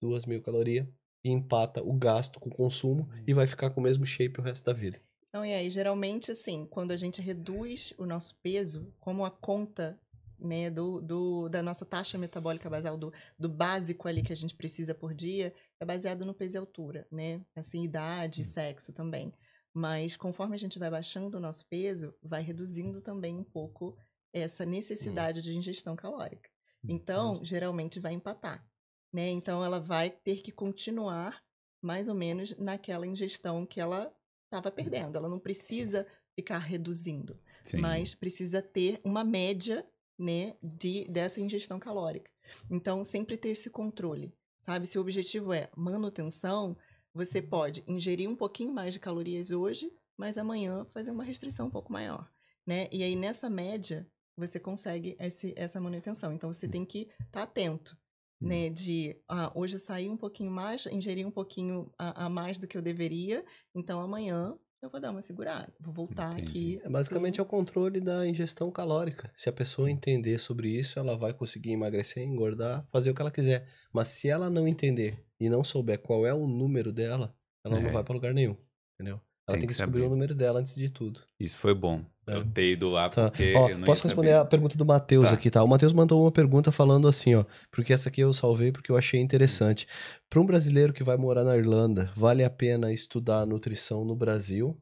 duas 0.00 0.24
mil 0.24 0.40
calorias 0.40 0.86
e 1.24 1.30
empata 1.30 1.82
o 1.82 1.92
gasto 1.92 2.38
com 2.40 2.48
o 2.48 2.54
consumo 2.54 3.08
e 3.26 3.34
vai 3.34 3.46
ficar 3.46 3.70
com 3.70 3.80
o 3.80 3.84
mesmo 3.84 4.06
shape 4.06 4.40
o 4.40 4.42
resto 4.42 4.64
da 4.64 4.72
vida. 4.72 5.00
Então, 5.28 5.44
e 5.44 5.52
aí, 5.52 5.70
geralmente, 5.70 6.30
assim, 6.30 6.66
quando 6.66 6.90
a 6.90 6.96
gente 6.96 7.20
reduz 7.20 7.92
o 7.98 8.06
nosso 8.06 8.36
peso, 8.42 8.94
como 8.98 9.24
a 9.24 9.30
conta 9.30 10.00
né, 10.38 10.70
do, 10.70 11.00
do- 11.00 11.48
da 11.48 11.62
nossa 11.62 11.84
taxa 11.84 12.16
metabólica 12.16 12.70
basal, 12.70 12.96
do, 12.96 13.12
do 13.38 13.48
básico 13.48 14.06
ali 14.08 14.22
que 14.22 14.32
a 14.32 14.36
gente 14.36 14.54
precisa 14.54 14.94
por 14.94 15.12
dia, 15.12 15.52
é 15.80 15.84
baseado 15.84 16.24
no 16.24 16.32
peso 16.32 16.56
e 16.56 16.58
altura, 16.58 17.06
né? 17.10 17.44
Assim, 17.56 17.82
idade, 17.84 18.44
sexo 18.44 18.92
também. 18.92 19.32
Mas 19.74 20.16
conforme 20.16 20.54
a 20.54 20.58
gente 20.58 20.78
vai 20.78 20.90
baixando 20.90 21.36
o 21.36 21.40
nosso 21.40 21.66
peso, 21.66 22.14
vai 22.22 22.42
reduzindo 22.42 23.00
também 23.02 23.36
um 23.36 23.44
pouco 23.44 23.96
essa 24.32 24.64
necessidade 24.64 25.42
de 25.42 25.56
ingestão 25.56 25.94
calórica. 25.96 26.48
Então, 26.88 27.40
geralmente 27.44 28.00
vai 28.00 28.14
empatar, 28.14 28.66
né? 29.12 29.28
Então, 29.30 29.64
ela 29.64 29.80
vai 29.80 30.10
ter 30.10 30.42
que 30.42 30.52
continuar 30.52 31.42
mais 31.82 32.08
ou 32.08 32.14
menos 32.14 32.56
naquela 32.56 33.06
ingestão 33.06 33.64
que 33.64 33.80
ela 33.80 34.12
estava 34.44 34.70
perdendo. 34.70 35.16
Ela 35.16 35.28
não 35.28 35.38
precisa 35.38 36.06
ficar 36.34 36.58
reduzindo, 36.58 37.38
Sim. 37.62 37.78
mas 37.78 38.14
precisa 38.14 38.62
ter 38.62 39.00
uma 39.04 39.24
média, 39.24 39.86
né, 40.18 40.56
de 40.62 41.04
dessa 41.08 41.40
ingestão 41.40 41.78
calórica. 41.78 42.30
Então, 42.70 43.04
sempre 43.04 43.36
ter 43.36 43.50
esse 43.50 43.68
controle, 43.68 44.34
sabe? 44.60 44.86
Se 44.86 44.98
o 44.98 45.00
objetivo 45.00 45.52
é 45.52 45.68
manutenção, 45.76 46.76
você 47.12 47.42
pode 47.42 47.84
ingerir 47.86 48.28
um 48.28 48.36
pouquinho 48.36 48.72
mais 48.72 48.92
de 48.92 49.00
calorias 49.00 49.50
hoje, 49.50 49.92
mas 50.16 50.38
amanhã 50.38 50.84
fazer 50.90 51.10
uma 51.10 51.24
restrição 51.24 51.66
um 51.66 51.70
pouco 51.70 51.92
maior, 51.92 52.30
né? 52.66 52.88
E 52.90 53.02
aí 53.02 53.16
nessa 53.16 53.50
média 53.50 54.08
você 54.36 54.60
consegue 54.60 55.16
esse, 55.18 55.52
essa 55.56 55.80
manutenção. 55.80 56.32
Então 56.32 56.52
você 56.52 56.68
tem 56.68 56.84
que 56.84 57.08
estar 57.26 57.42
atento, 57.42 57.96
né? 58.40 58.68
De 58.70 59.16
ah, 59.28 59.50
hoje 59.54 59.76
eu 59.76 59.80
saí 59.80 60.08
um 60.08 60.16
pouquinho 60.16 60.50
mais, 60.50 60.86
ingeri 60.86 61.24
um 61.24 61.30
pouquinho 61.30 61.90
a, 61.98 62.26
a 62.26 62.28
mais 62.28 62.58
do 62.58 62.66
que 62.66 62.76
eu 62.76 62.82
deveria, 62.82 63.44
então 63.74 64.00
amanhã 64.00 64.54
eu 64.80 64.88
vou 64.88 65.00
dar 65.00 65.10
uma 65.10 65.20
segurada, 65.20 65.72
vou 65.80 65.92
voltar 65.92 66.34
Entendi. 66.34 66.48
aqui. 66.76 66.80
É, 66.84 66.88
basicamente 66.88 67.40
é 67.40 67.42
o 67.42 67.46
controle 67.46 68.00
da 68.00 68.24
ingestão 68.26 68.70
calórica. 68.70 69.28
Se 69.34 69.48
a 69.48 69.52
pessoa 69.52 69.90
entender 69.90 70.38
sobre 70.38 70.70
isso, 70.70 70.98
ela 71.00 71.16
vai 71.16 71.32
conseguir 71.34 71.72
emagrecer, 71.72 72.22
engordar, 72.22 72.86
fazer 72.92 73.10
o 73.10 73.14
que 73.14 73.20
ela 73.20 73.30
quiser. 73.32 73.66
Mas 73.92 74.06
se 74.08 74.28
ela 74.28 74.48
não 74.48 74.68
entender 74.68 75.18
e 75.40 75.48
não 75.48 75.64
souber 75.64 75.98
qual 75.98 76.24
é 76.24 76.32
o 76.32 76.46
número 76.46 76.92
dela, 76.92 77.36
ela 77.64 77.76
É. 77.78 77.82
não 77.82 77.90
vai 77.92 78.04
pra 78.04 78.14
lugar 78.14 78.32
nenhum, 78.32 78.56
entendeu? 78.94 79.20
Ela 79.48 79.56
Tem 79.56 79.60
tem, 79.60 79.68
que 79.68 79.74
que 79.74 79.78
descobrir 79.78 80.00
saber. 80.02 80.06
o 80.06 80.10
número 80.10 80.34
dela 80.34 80.60
antes 80.60 80.74
de 80.76 80.88
tudo. 80.90 81.22
Isso 81.40 81.58
foi 81.58 81.74
bom. 81.74 82.04
É. 82.28 82.36
Eu 82.36 82.44
ter 82.44 82.72
ido 82.72 82.88
lá 82.90 83.08
Tá. 83.08 83.30
porque 83.30 83.54
Ó, 83.56 83.68
eu 83.68 83.78
não 83.78 83.84
posso 83.84 84.02
responder 84.04 84.28
saber. 84.32 84.40
a 84.40 84.44
pergunta 84.44 84.76
do 84.76 84.84
Matheus 84.84 85.28
Tá. 85.28 85.34
aqui, 85.34 85.50
tá? 85.50 85.62
O 85.62 85.68
Matheus 85.68 85.92
mandou 85.92 86.22
uma 86.22 86.30
pergunta 86.32 86.70
falando 86.70 87.08
assim, 87.08 87.34
ó, 87.34 87.44
porque 87.70 87.92
essa 87.92 88.08
aqui 88.08 88.20
eu 88.20 88.32
salvei 88.32 88.70
porque 88.72 88.90
eu 88.92 88.96
achei 88.96 89.20
interessante. 89.20 89.86
Para 90.30 90.40
um 90.40 90.46
brasileiro 90.46 90.92
que 90.92 91.02
vai 91.02 91.16
morar 91.16 91.42
na 91.44 91.56
Irlanda, 91.56 92.10
vale 92.14 92.44
a 92.44 92.50
pena 92.50 92.92
estudar 92.92 93.46
nutrição 93.46 94.04
no 94.04 94.14
Brasil 94.14 94.78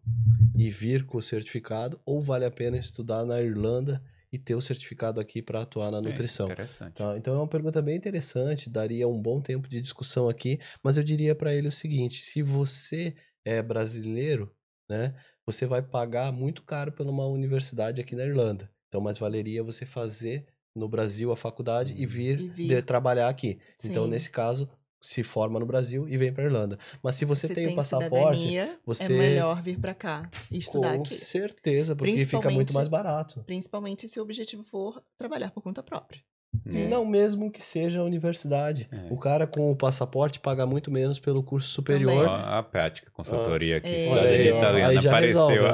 e 0.57 0.68
vir 0.70 1.05
com 1.07 1.18
o 1.18 1.23
certificado 1.23 2.00
ou 2.05 2.20
vale 2.20 2.44
a 2.44 2.50
pena 2.50 2.76
estudar 2.76 3.25
na 3.25 3.41
Irlanda 3.41 4.02
e 4.33 4.39
ter 4.39 4.57
o 4.57 4.60
certificado 4.60 5.20
aqui 5.20 5.41
para 5.41 5.62
atuar 5.62 5.91
na 5.92 6.00
nutrição. 6.00 6.49
É, 6.49 6.52
interessante. 6.52 6.94
Tá, 6.94 7.16
então 7.16 7.34
é 7.34 7.39
uma 7.39 7.47
pergunta 7.47 7.81
bem 7.81 7.97
interessante, 7.97 8.68
daria 8.68 9.07
um 9.07 9.23
bom 9.23 9.41
tempo 9.41 9.68
de 9.68 9.81
discussão 9.81 10.28
aqui, 10.28 10.58
mas 10.83 10.97
eu 10.99 11.05
diria 11.05 11.33
para 11.34 11.55
ele 11.55 11.68
o 11.68 11.73
seguinte: 11.73 12.20
se 12.20 12.42
você 12.42 13.15
é 13.44 13.62
brasileiro, 13.62 14.52
né, 14.91 15.15
você 15.47 15.65
vai 15.65 15.81
pagar 15.81 16.33
muito 16.33 16.62
caro 16.62 16.91
por 16.91 17.07
uma 17.07 17.25
universidade 17.26 18.00
aqui 18.00 18.16
na 18.16 18.25
Irlanda. 18.25 18.68
Então, 18.89 19.00
mais 19.00 19.18
valeria 19.18 19.62
você 19.62 19.86
fazer 19.86 20.47
no 20.75 20.89
Brasil 20.89 21.31
a 21.33 21.36
faculdade 21.36 21.94
e 21.94 22.02
Uhum. 22.02 22.08
vir, 22.08 22.41
E 22.41 22.49
vir. 22.49 22.66
de- 22.68 22.83
trabalhar 22.83 23.28
aqui. 23.28 23.58
Então, 23.84 24.05
Sim. 24.05 24.10
nesse 24.10 24.31
caso, 24.31 24.68
se 25.00 25.23
forma 25.23 25.60
no 25.60 25.66
Brasil 25.66 26.08
e 26.08 26.16
vem 26.16 26.33
para 26.33 26.44
Irlanda. 26.44 26.78
Mas 27.02 27.15
se 27.15 27.25
você, 27.25 27.49
tem 27.49 27.68
o 27.68 27.75
passaporte, 27.76 28.41
cidadania, 28.41 28.78
você- 28.84 29.05
é 29.05 29.08
melhor 29.08 29.62
vir 29.62 29.78
para 29.78 29.94
cá 29.94 30.28
e 30.50 30.58
estudar 30.58 30.97
com 30.97 31.02
aqui. 31.02 31.15
certeza, 31.15 31.94
porque 31.94 32.25
fica 32.26 32.50
muito 32.50 32.75
mais 32.75 32.89
barato. 32.89 33.42
Principalmente 33.47 34.08
se 34.08 34.18
o 34.18 34.23
objetivo 34.23 34.62
for 34.65 35.02
trabalhar 35.16 35.50
por 35.50 35.62
conta 35.62 35.83
própria. 35.83 36.20
É. 36.65 36.89
Não 36.89 37.05
mesmo 37.05 37.50
que 37.50 37.62
seja 37.62 38.00
a 38.00 38.05
universidade. 38.05 38.89
É. 38.91 39.12
O 39.12 39.18
cara 39.18 39.47
com 39.47 39.70
o 39.70 39.76
passaporte 39.76 40.41
paga 40.41 40.65
muito 40.66 40.91
menos 40.91 41.18
pelo 41.18 41.42
curso 41.42 41.68
superior. 41.68 42.26
Ó, 42.26 42.34
a 42.34 42.62
prática, 42.62 43.10
consultoria 43.12 43.76
aqui, 43.76 43.89
É. 43.89 44.08
Cidadania 44.08 44.31
aí, 44.31 44.49
italiana 44.49 44.89
aí 44.89 44.99
já 44.99 45.10
apareceu. 45.10 45.47
resolve. 45.49 45.68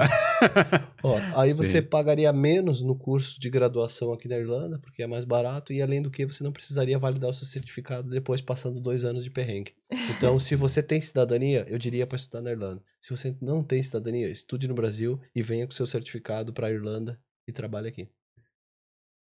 Ó, 1.02 1.16
aí 1.40 1.52
você 1.52 1.80
Sim. 1.80 1.86
pagaria 1.86 2.32
menos 2.32 2.80
no 2.80 2.96
curso 2.96 3.40
de 3.40 3.48
graduação 3.48 4.12
aqui 4.12 4.28
na 4.28 4.36
Irlanda, 4.36 4.78
porque 4.78 5.02
é 5.02 5.06
mais 5.06 5.24
barato, 5.24 5.72
e 5.72 5.80
além 5.80 6.02
do 6.02 6.10
que 6.10 6.26
você 6.26 6.42
não 6.42 6.52
precisaria 6.52 6.98
validar 6.98 7.30
o 7.30 7.34
seu 7.34 7.46
certificado 7.46 8.10
depois 8.10 8.40
passando 8.40 8.80
dois 8.80 9.04
anos 9.04 9.22
de 9.22 9.30
perrengue. 9.30 9.72
Então, 10.16 10.38
se 10.38 10.56
você 10.56 10.82
tem 10.82 11.00
cidadania, 11.00 11.64
eu 11.68 11.78
diria 11.78 12.06
para 12.06 12.16
estudar 12.16 12.42
na 12.42 12.50
Irlanda. 12.50 12.82
Se 13.00 13.10
você 13.10 13.36
não 13.40 13.62
tem 13.62 13.82
cidadania, 13.82 14.28
estude 14.28 14.66
no 14.66 14.74
Brasil 14.74 15.20
e 15.34 15.42
venha 15.42 15.66
com 15.66 15.72
seu 15.72 15.86
certificado 15.86 16.52
para 16.52 16.66
a 16.66 16.70
Irlanda 16.70 17.18
e 17.46 17.52
trabalhe 17.52 17.88
aqui. 17.88 18.08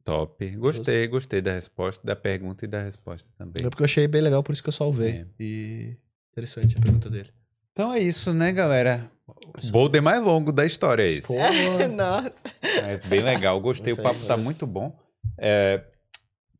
Top. 0.04 0.46
Gostei, 0.56 1.06
gostei 1.08 1.40
da 1.40 1.52
resposta, 1.52 2.06
da 2.06 2.14
pergunta 2.14 2.64
e 2.64 2.68
da 2.68 2.80
resposta 2.82 3.30
também. 3.38 3.64
É 3.64 3.70
porque 3.70 3.82
eu 3.82 3.86
achei 3.86 4.06
bem 4.06 4.20
legal, 4.20 4.42
por 4.42 4.52
isso 4.52 4.62
que 4.62 4.68
eu 4.68 4.72
salvei. 4.72 5.10
É. 5.10 5.26
E 5.40 5.96
interessante 6.30 6.76
a 6.76 6.80
pergunta 6.80 7.08
dele. 7.08 7.30
Então 7.72 7.92
é 7.92 7.98
isso, 8.00 8.32
né, 8.34 8.52
galera? 8.52 9.10
O 9.26 9.70
Boulder 9.70 10.02
mais 10.02 10.22
longo 10.22 10.52
da 10.52 10.66
história 10.66 11.02
é 11.02 11.10
esse. 11.10 11.26
Pô, 11.28 11.34
Nossa. 11.96 12.34
É 12.62 12.98
bem 13.08 13.22
legal, 13.22 13.58
gostei. 13.60 13.92
Isso 13.92 14.00
O 14.00 14.04
papo 14.04 14.20
aí, 14.20 14.28
tá 14.28 14.36
né? 14.36 14.42
muito 14.42 14.66
bom. 14.66 14.94
É, 15.38 15.82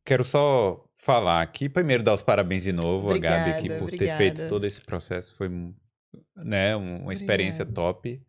quero 0.03 0.23
só 0.23 0.83
falar 0.95 1.41
aqui, 1.43 1.69
primeiro 1.69 2.01
dar 2.01 2.15
os 2.15 2.23
parabéns 2.23 2.63
de 2.63 2.73
novo 2.73 3.11
a 3.13 3.17
Gabi 3.19 3.51
aqui 3.51 3.57
Obrigada, 3.59 3.79
por 3.79 3.89
ter 3.91 3.95
obrigada. 3.95 4.17
feito 4.17 4.47
todo 4.47 4.65
esse 4.65 4.81
processo. 4.81 5.35
Foi 5.35 5.49
né, 6.35 6.75
um- 6.75 7.03
uma 7.03 7.13
experiência 7.13 7.61
Obrigada. 7.61 7.93
top. 7.93 8.21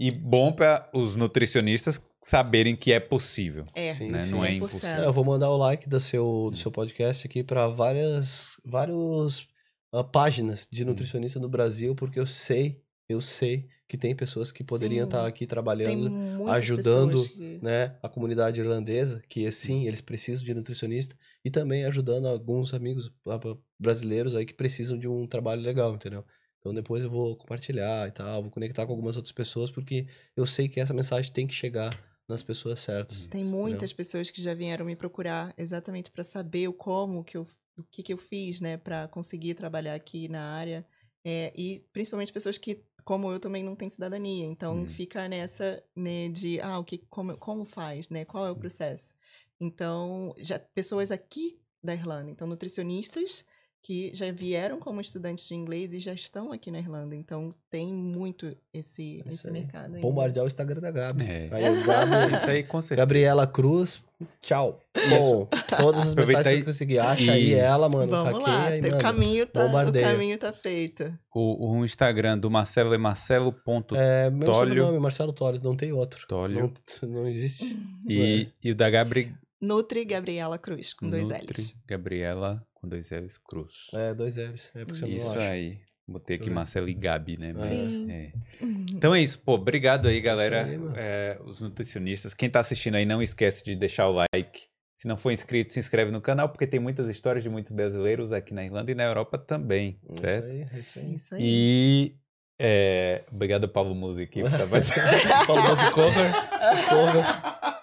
E 0.00 0.10
bom 0.10 0.50
para 0.50 0.88
os 0.94 1.14
nutricionistas 1.14 2.00
saberem 2.22 2.74
que 2.74 2.90
é 2.90 2.98
possível. 2.98 3.64
É, 3.74 3.92
Sim, 3.92 4.08
né? 4.08 4.20
sim. 4.22 4.34
Não 4.34 4.42
é 4.42 4.48
100%. 4.52 4.56
impossível. 4.56 4.88
É, 4.88 5.04
eu 5.04 5.12
vou 5.12 5.24
mandar 5.26 5.50
o 5.50 5.58
like 5.58 5.86
do 5.86 6.00
seu, 6.00 6.48
do 6.50 6.56
seu 6.56 6.70
podcast 6.72 7.26
aqui 7.26 7.44
para 7.44 7.68
várias 7.68 8.58
vários, 8.64 9.46
ah, 9.92 10.02
páginas 10.02 10.66
de 10.72 10.86
nutricionista 10.86 11.38
no 11.38 11.50
Brasil, 11.50 11.94
porque 11.94 12.18
eu 12.18 12.26
sei, 12.26 12.82
eu 13.10 13.20
sei 13.20 13.68
que 13.86 13.98
tem 13.98 14.16
pessoas 14.16 14.50
que 14.50 14.64
poderiam 14.64 15.04
Sim. 15.04 15.08
estar 15.08 15.26
aqui 15.26 15.40
Tem 15.40 15.48
trabalhando, 15.48 16.10
ajudando, 16.48 17.28
que- 17.28 17.58
né, 17.60 17.98
a 18.02 18.08
comunidade 18.08 18.58
irlandesa, 18.58 19.22
que 19.28 19.50
sim, 19.52 19.86
eles 19.86 20.00
precisam 20.00 20.44
de 20.46 20.54
nutricionista, 20.54 21.14
e 21.44 21.50
também 21.50 21.84
ajudando 21.84 22.26
alguns 22.26 22.72
amigos 22.72 23.12
ah, 23.28 23.38
brasileiros 23.78 24.34
aí 24.34 24.46
que 24.46 24.54
precisam 24.54 24.98
de 24.98 25.06
um 25.06 25.26
trabalho 25.26 25.60
legal, 25.60 25.94
entendeu? 25.94 26.24
Então 26.60 26.74
depois 26.74 27.02
eu 27.02 27.10
vou 27.10 27.36
compartilhar 27.36 28.06
e 28.06 28.12
tal, 28.12 28.42
vou 28.42 28.50
conectar 28.50 28.86
com 28.86 28.92
algumas 28.92 29.16
outras 29.16 29.32
pessoas, 29.32 29.70
porque 29.70 30.06
eu 30.36 30.46
sei 30.46 30.68
que 30.68 30.78
essa 30.78 30.92
mensagem 30.94 31.32
tem 31.32 31.46
que 31.46 31.54
chegar 31.54 31.90
nas 32.28 32.42
pessoas 32.42 32.80
certas. 32.80 33.26
Tem 33.26 33.44
muitas 33.44 33.92
pessoas 33.92 34.30
que 34.30 34.40
já 34.40 34.54
vieram 34.54 34.84
me 34.86 34.94
procurar 34.94 35.52
exatamente 35.58 36.10
para 36.10 36.22
saber 36.22 36.68
o 36.68 36.72
como 36.72 37.24
que 37.24 37.36
eu, 37.36 37.46
o 37.76 37.82
que, 37.90 38.02
que 38.02 38.12
eu 38.12 38.18
fiz, 38.18 38.60
né, 38.60 38.76
para 38.76 39.08
conseguir 39.08 39.54
trabalhar 39.54 39.94
aqui 39.94 40.28
na 40.28 40.42
área. 40.54 40.86
É, 41.24 41.52
e 41.56 41.84
principalmente 41.92 42.32
pessoas 42.32 42.56
que, 42.56 42.84
como 43.04 43.30
eu, 43.30 43.40
também 43.40 43.64
não 43.64 43.74
têm 43.74 43.88
cidadania. 43.88 44.46
Então 44.46 44.82
Hum. 44.82 44.86
fica 44.86 45.28
nessa, 45.28 45.82
né, 45.96 46.28
de, 46.28 46.60
ah, 46.60 46.78
o 46.78 46.84
que, 46.84 46.98
como, 47.10 47.36
como 47.36 47.64
faz, 47.64 48.08
né, 48.08 48.24
qual 48.24 48.46
é 48.46 48.50
o 48.50 48.56
processo. 48.56 49.14
Então, 49.58 50.34
já 50.38 50.58
pessoas 50.58 51.10
aqui 51.10 51.58
da 51.82 51.94
Irlanda, 51.94 52.30
então 52.30 52.46
nutricionistas 52.46 53.44
que 53.82 54.10
já 54.14 54.30
vieram 54.30 54.78
como 54.78 55.00
estudantes 55.00 55.48
de 55.48 55.54
inglês 55.54 55.92
e 55.94 55.98
já 55.98 56.12
estão 56.12 56.52
aqui 56.52 56.70
na 56.70 56.78
Irlanda. 56.78 57.16
Então 57.16 57.54
tem 57.70 57.92
muito 57.92 58.54
esse, 58.74 59.18
Isso 59.20 59.28
esse 59.30 59.46
aí. 59.46 59.52
mercado 59.52 59.86
ainda. 59.94 60.00
Bombardear 60.00 60.44
o 60.44 60.46
Instagram 60.46 60.80
da 60.80 60.90
Gabi. 60.90 61.24
É. 61.24 61.48
Aí 61.50 61.82
Gabi, 61.84 62.34
Isso 62.36 62.50
aí, 62.50 62.62
com 62.62 62.80
certeza. 62.82 62.96
Gabriela 63.00 63.46
Cruz, 63.46 64.02
tchau. 64.40 64.78
Bom, 65.08 65.46
todas 65.78 66.02
as 66.02 66.12
Aproveita 66.12 66.38
mensagens 66.38 66.46
aí 66.46 66.54
que 66.56 66.60
eu 66.60 66.64
consegui. 66.66 66.98
Acha 66.98 67.32
aí 67.32 67.48
e- 67.50 67.54
ela, 67.54 67.88
mano. 67.88 68.10
Vamos 68.10 68.42
lá, 68.44 68.64
hackeia 68.64 68.78
e 68.78 68.82
tem- 68.82 68.92
o 68.94 68.98
caminho, 68.98 69.46
tá, 69.46 69.64
o 69.66 69.92
caminho 69.92 70.38
tá 70.38 70.52
feito. 70.52 71.18
O, 71.34 71.70
o 71.78 71.84
Instagram 71.84 72.38
do 72.38 72.50
Marcelo 72.50 72.92
é 72.92 72.98
marcelo.tolio 72.98 74.02
É, 74.02 74.28
meu 74.30 74.46
Tólio. 74.46 74.68
sobrenome, 74.74 74.98
Marcelo 74.98 75.32
Tólio, 75.32 75.60
não 75.64 75.74
tem 75.74 75.90
outro. 75.92 76.26
Não, 76.30 76.72
não 77.08 77.26
existe. 77.26 77.64
e, 78.06 78.48
e 78.62 78.70
o 78.72 78.74
da 78.74 78.90
Gabri... 78.90 79.34
Nutri 79.62 80.04
Gabriela 80.06 80.56
Cruz, 80.58 80.94
com 80.94 81.08
dois 81.08 81.28
Nutri 81.28 81.62
L's. 81.62 81.74
Gabriela 81.86 82.62
com 82.80 82.88
dois 82.88 83.10
L's 83.10 83.38
Cruz. 83.38 83.88
É, 83.94 84.14
dois 84.14 84.36
L's. 84.36 84.72
É 84.74 84.84
porque 84.84 85.00
você 85.00 85.06
Isso 85.06 85.26
não 85.26 85.32
acha. 85.36 85.50
aí. 85.50 85.78
Botei 86.08 86.36
aqui. 86.36 86.50
Marcelo 86.50 86.88
e 86.88 86.94
Gabi, 86.94 87.36
né? 87.38 87.52
Mas, 87.52 87.68
Sim. 87.68 88.10
é. 88.10 88.32
Então 88.92 89.14
é 89.14 89.20
isso, 89.22 89.38
pô. 89.40 89.54
Obrigado 89.54 90.08
aí, 90.08 90.20
galera. 90.20 90.64
aí. 90.64 90.78
É, 90.96 91.38
os 91.44 91.60
nutricionistas. 91.60 92.34
Quem 92.34 92.50
tá 92.50 92.58
assistindo 92.60 92.96
aí, 92.96 93.04
não 93.06 93.22
esquece 93.22 93.64
de 93.64 93.76
deixar 93.76 94.08
o 94.08 94.12
like. 94.32 94.68
Se 94.98 95.06
não 95.08 95.16
for 95.16 95.30
inscrito, 95.30 95.72
se 95.72 95.78
inscreve 95.80 96.10
no 96.10 96.20
canal, 96.20 96.48
porque 96.50 96.66
tem 96.66 96.78
muitas 96.80 97.06
histórias 97.08 97.42
de 97.42 97.48
muitos 97.48 97.72
brasileiros 97.72 98.32
aqui 98.32 98.52
na 98.52 98.64
Irlanda 98.64 98.90
e 98.90 98.94
na 98.94 99.04
Europa 99.04 99.38
também, 99.38 99.98
Isso 100.10 100.20
certo? 100.20 100.46
aí, 100.50 100.66
é 100.70 100.78
isso 100.78 100.98
aí. 100.98 101.14
Isso 101.14 101.34
aí. 101.34 101.40
E 101.42 102.14
é, 102.60 103.24
obrigado, 103.32 103.66
Paulo 103.66 103.94
Music, 103.94 104.42
por 104.42 104.50
participando. 104.68 105.46
Paulo 105.46 105.62
Mose 105.62 105.90
cover. 105.92 106.30
Cover. 106.90 107.79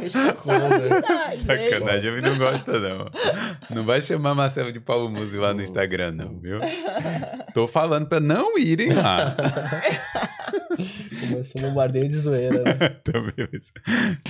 Responsabilidade? 0.00 1.36
Sacanagem, 1.36 2.10
ele 2.12 2.20
não 2.22 2.36
gosta, 2.38 2.78
não. 2.78 3.06
Não 3.70 3.84
vai 3.84 4.00
chamar 4.02 4.34
Marcelo 4.34 4.72
de 4.72 4.80
Paulo 4.80 5.08
Musi 5.10 5.36
lá 5.36 5.52
no 5.54 5.62
Instagram, 5.62 6.12
não, 6.12 6.38
viu? 6.38 6.58
Tô 7.54 7.66
falando 7.66 8.06
pra 8.06 8.20
não 8.20 8.58
irem 8.58 8.92
lá. 8.92 9.36
Começou 11.20 11.60
um 11.62 11.68
bombardeio 11.68 12.08
de 12.08 12.16
zoeira, 12.16 12.62
né? 12.62 12.72
Então, 13.00 13.22
beleza. 13.36 13.72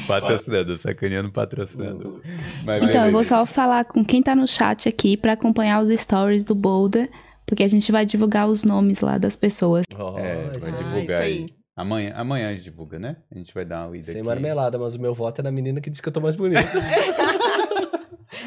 Patrocinador, 0.07 0.77
sacaneando 0.77 1.31
patrocinador. 1.31 2.21
Mas 2.65 2.83
Então, 2.83 3.07
eu 3.07 3.13
vou 3.13 3.25
só 3.25 3.45
falar 3.47 3.85
com 3.85 4.05
quem 4.05 4.23
tá 4.23 4.35
no 4.35 4.47
chat 4.47 4.89
aqui 4.89 5.17
pra 5.17 5.33
acompanhar 5.33 5.83
os 5.83 6.01
stories 6.01 6.45
do 6.45 6.55
Boulder, 6.55 7.11
porque 7.47 7.63
a 7.63 7.69
gente 7.69 7.91
vai 7.93 8.07
divulgar 8.07 8.47
os 8.49 8.65
nomes 8.65 9.01
lá 9.01 9.19
das 9.19 9.37
pessoas. 9.37 9.85
Ó, 9.95 10.19
É, 10.19 10.51
isso 10.57 10.61
vai. 10.61 10.71
Ah, 10.71 10.83
divulgar 10.83 11.03
isso 11.03 11.23
aí. 11.23 11.60
Amanhã, 11.81 12.13
amanhã 12.15 12.49
a 12.51 12.53
gente 12.53 12.65
divulga, 12.65 12.99
né? 12.99 13.17
A 13.35 13.39
gente 13.39 13.55
vai 13.55 13.65
dar 13.65 13.87
uma 13.87 13.93
lida 13.93 14.05
Sem 14.05 14.17
aqui. 14.17 14.23
marmelada, 14.23 14.79
mas 14.79 14.95
o 14.95 15.01
meu 15.01 15.15
voto 15.15 15.41
é 15.41 15.45
na 15.45 15.51
menina 15.51 15.81
que 15.81 15.89
disse 15.89 16.03
que 16.03 16.09
eu 16.09 16.13
tô 16.13 16.21
mais 16.21 16.37
bonito. 16.37 16.61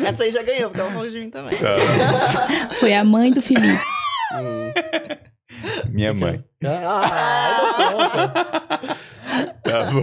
Essa 0.06 0.24
aí 0.24 0.32
já 0.32 0.44
ganhou, 0.44 0.70
porque 0.70 0.82
ela 0.82 0.92
falou 0.92 1.10
de 1.10 1.20
mim 1.20 1.30
também. 1.30 1.58
Tá. 1.60 2.70
Foi 2.80 2.94
a 2.94 3.04
mãe 3.04 3.32
do 3.32 3.42
Felipe. 3.42 3.68
Hum. 4.36 4.72
Minha 5.92 6.14
mãe. 6.14 6.44
Ah, 6.66 7.90
Tá 9.64 9.86
bom. 9.92 10.02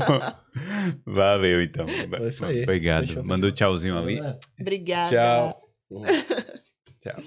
Valeu, 1.07 1.62
então. 1.62 1.86
Isso 2.26 2.44
aí. 2.44 2.62
Obrigado. 2.65 3.23
Mandou 3.25 3.52
tchauzinho 3.52 3.97
ali. 3.97 4.20
Obrigada. 4.60 5.10
Tchau. 5.10 5.57
Hum. 5.91 6.02
Tchau. 7.00 7.23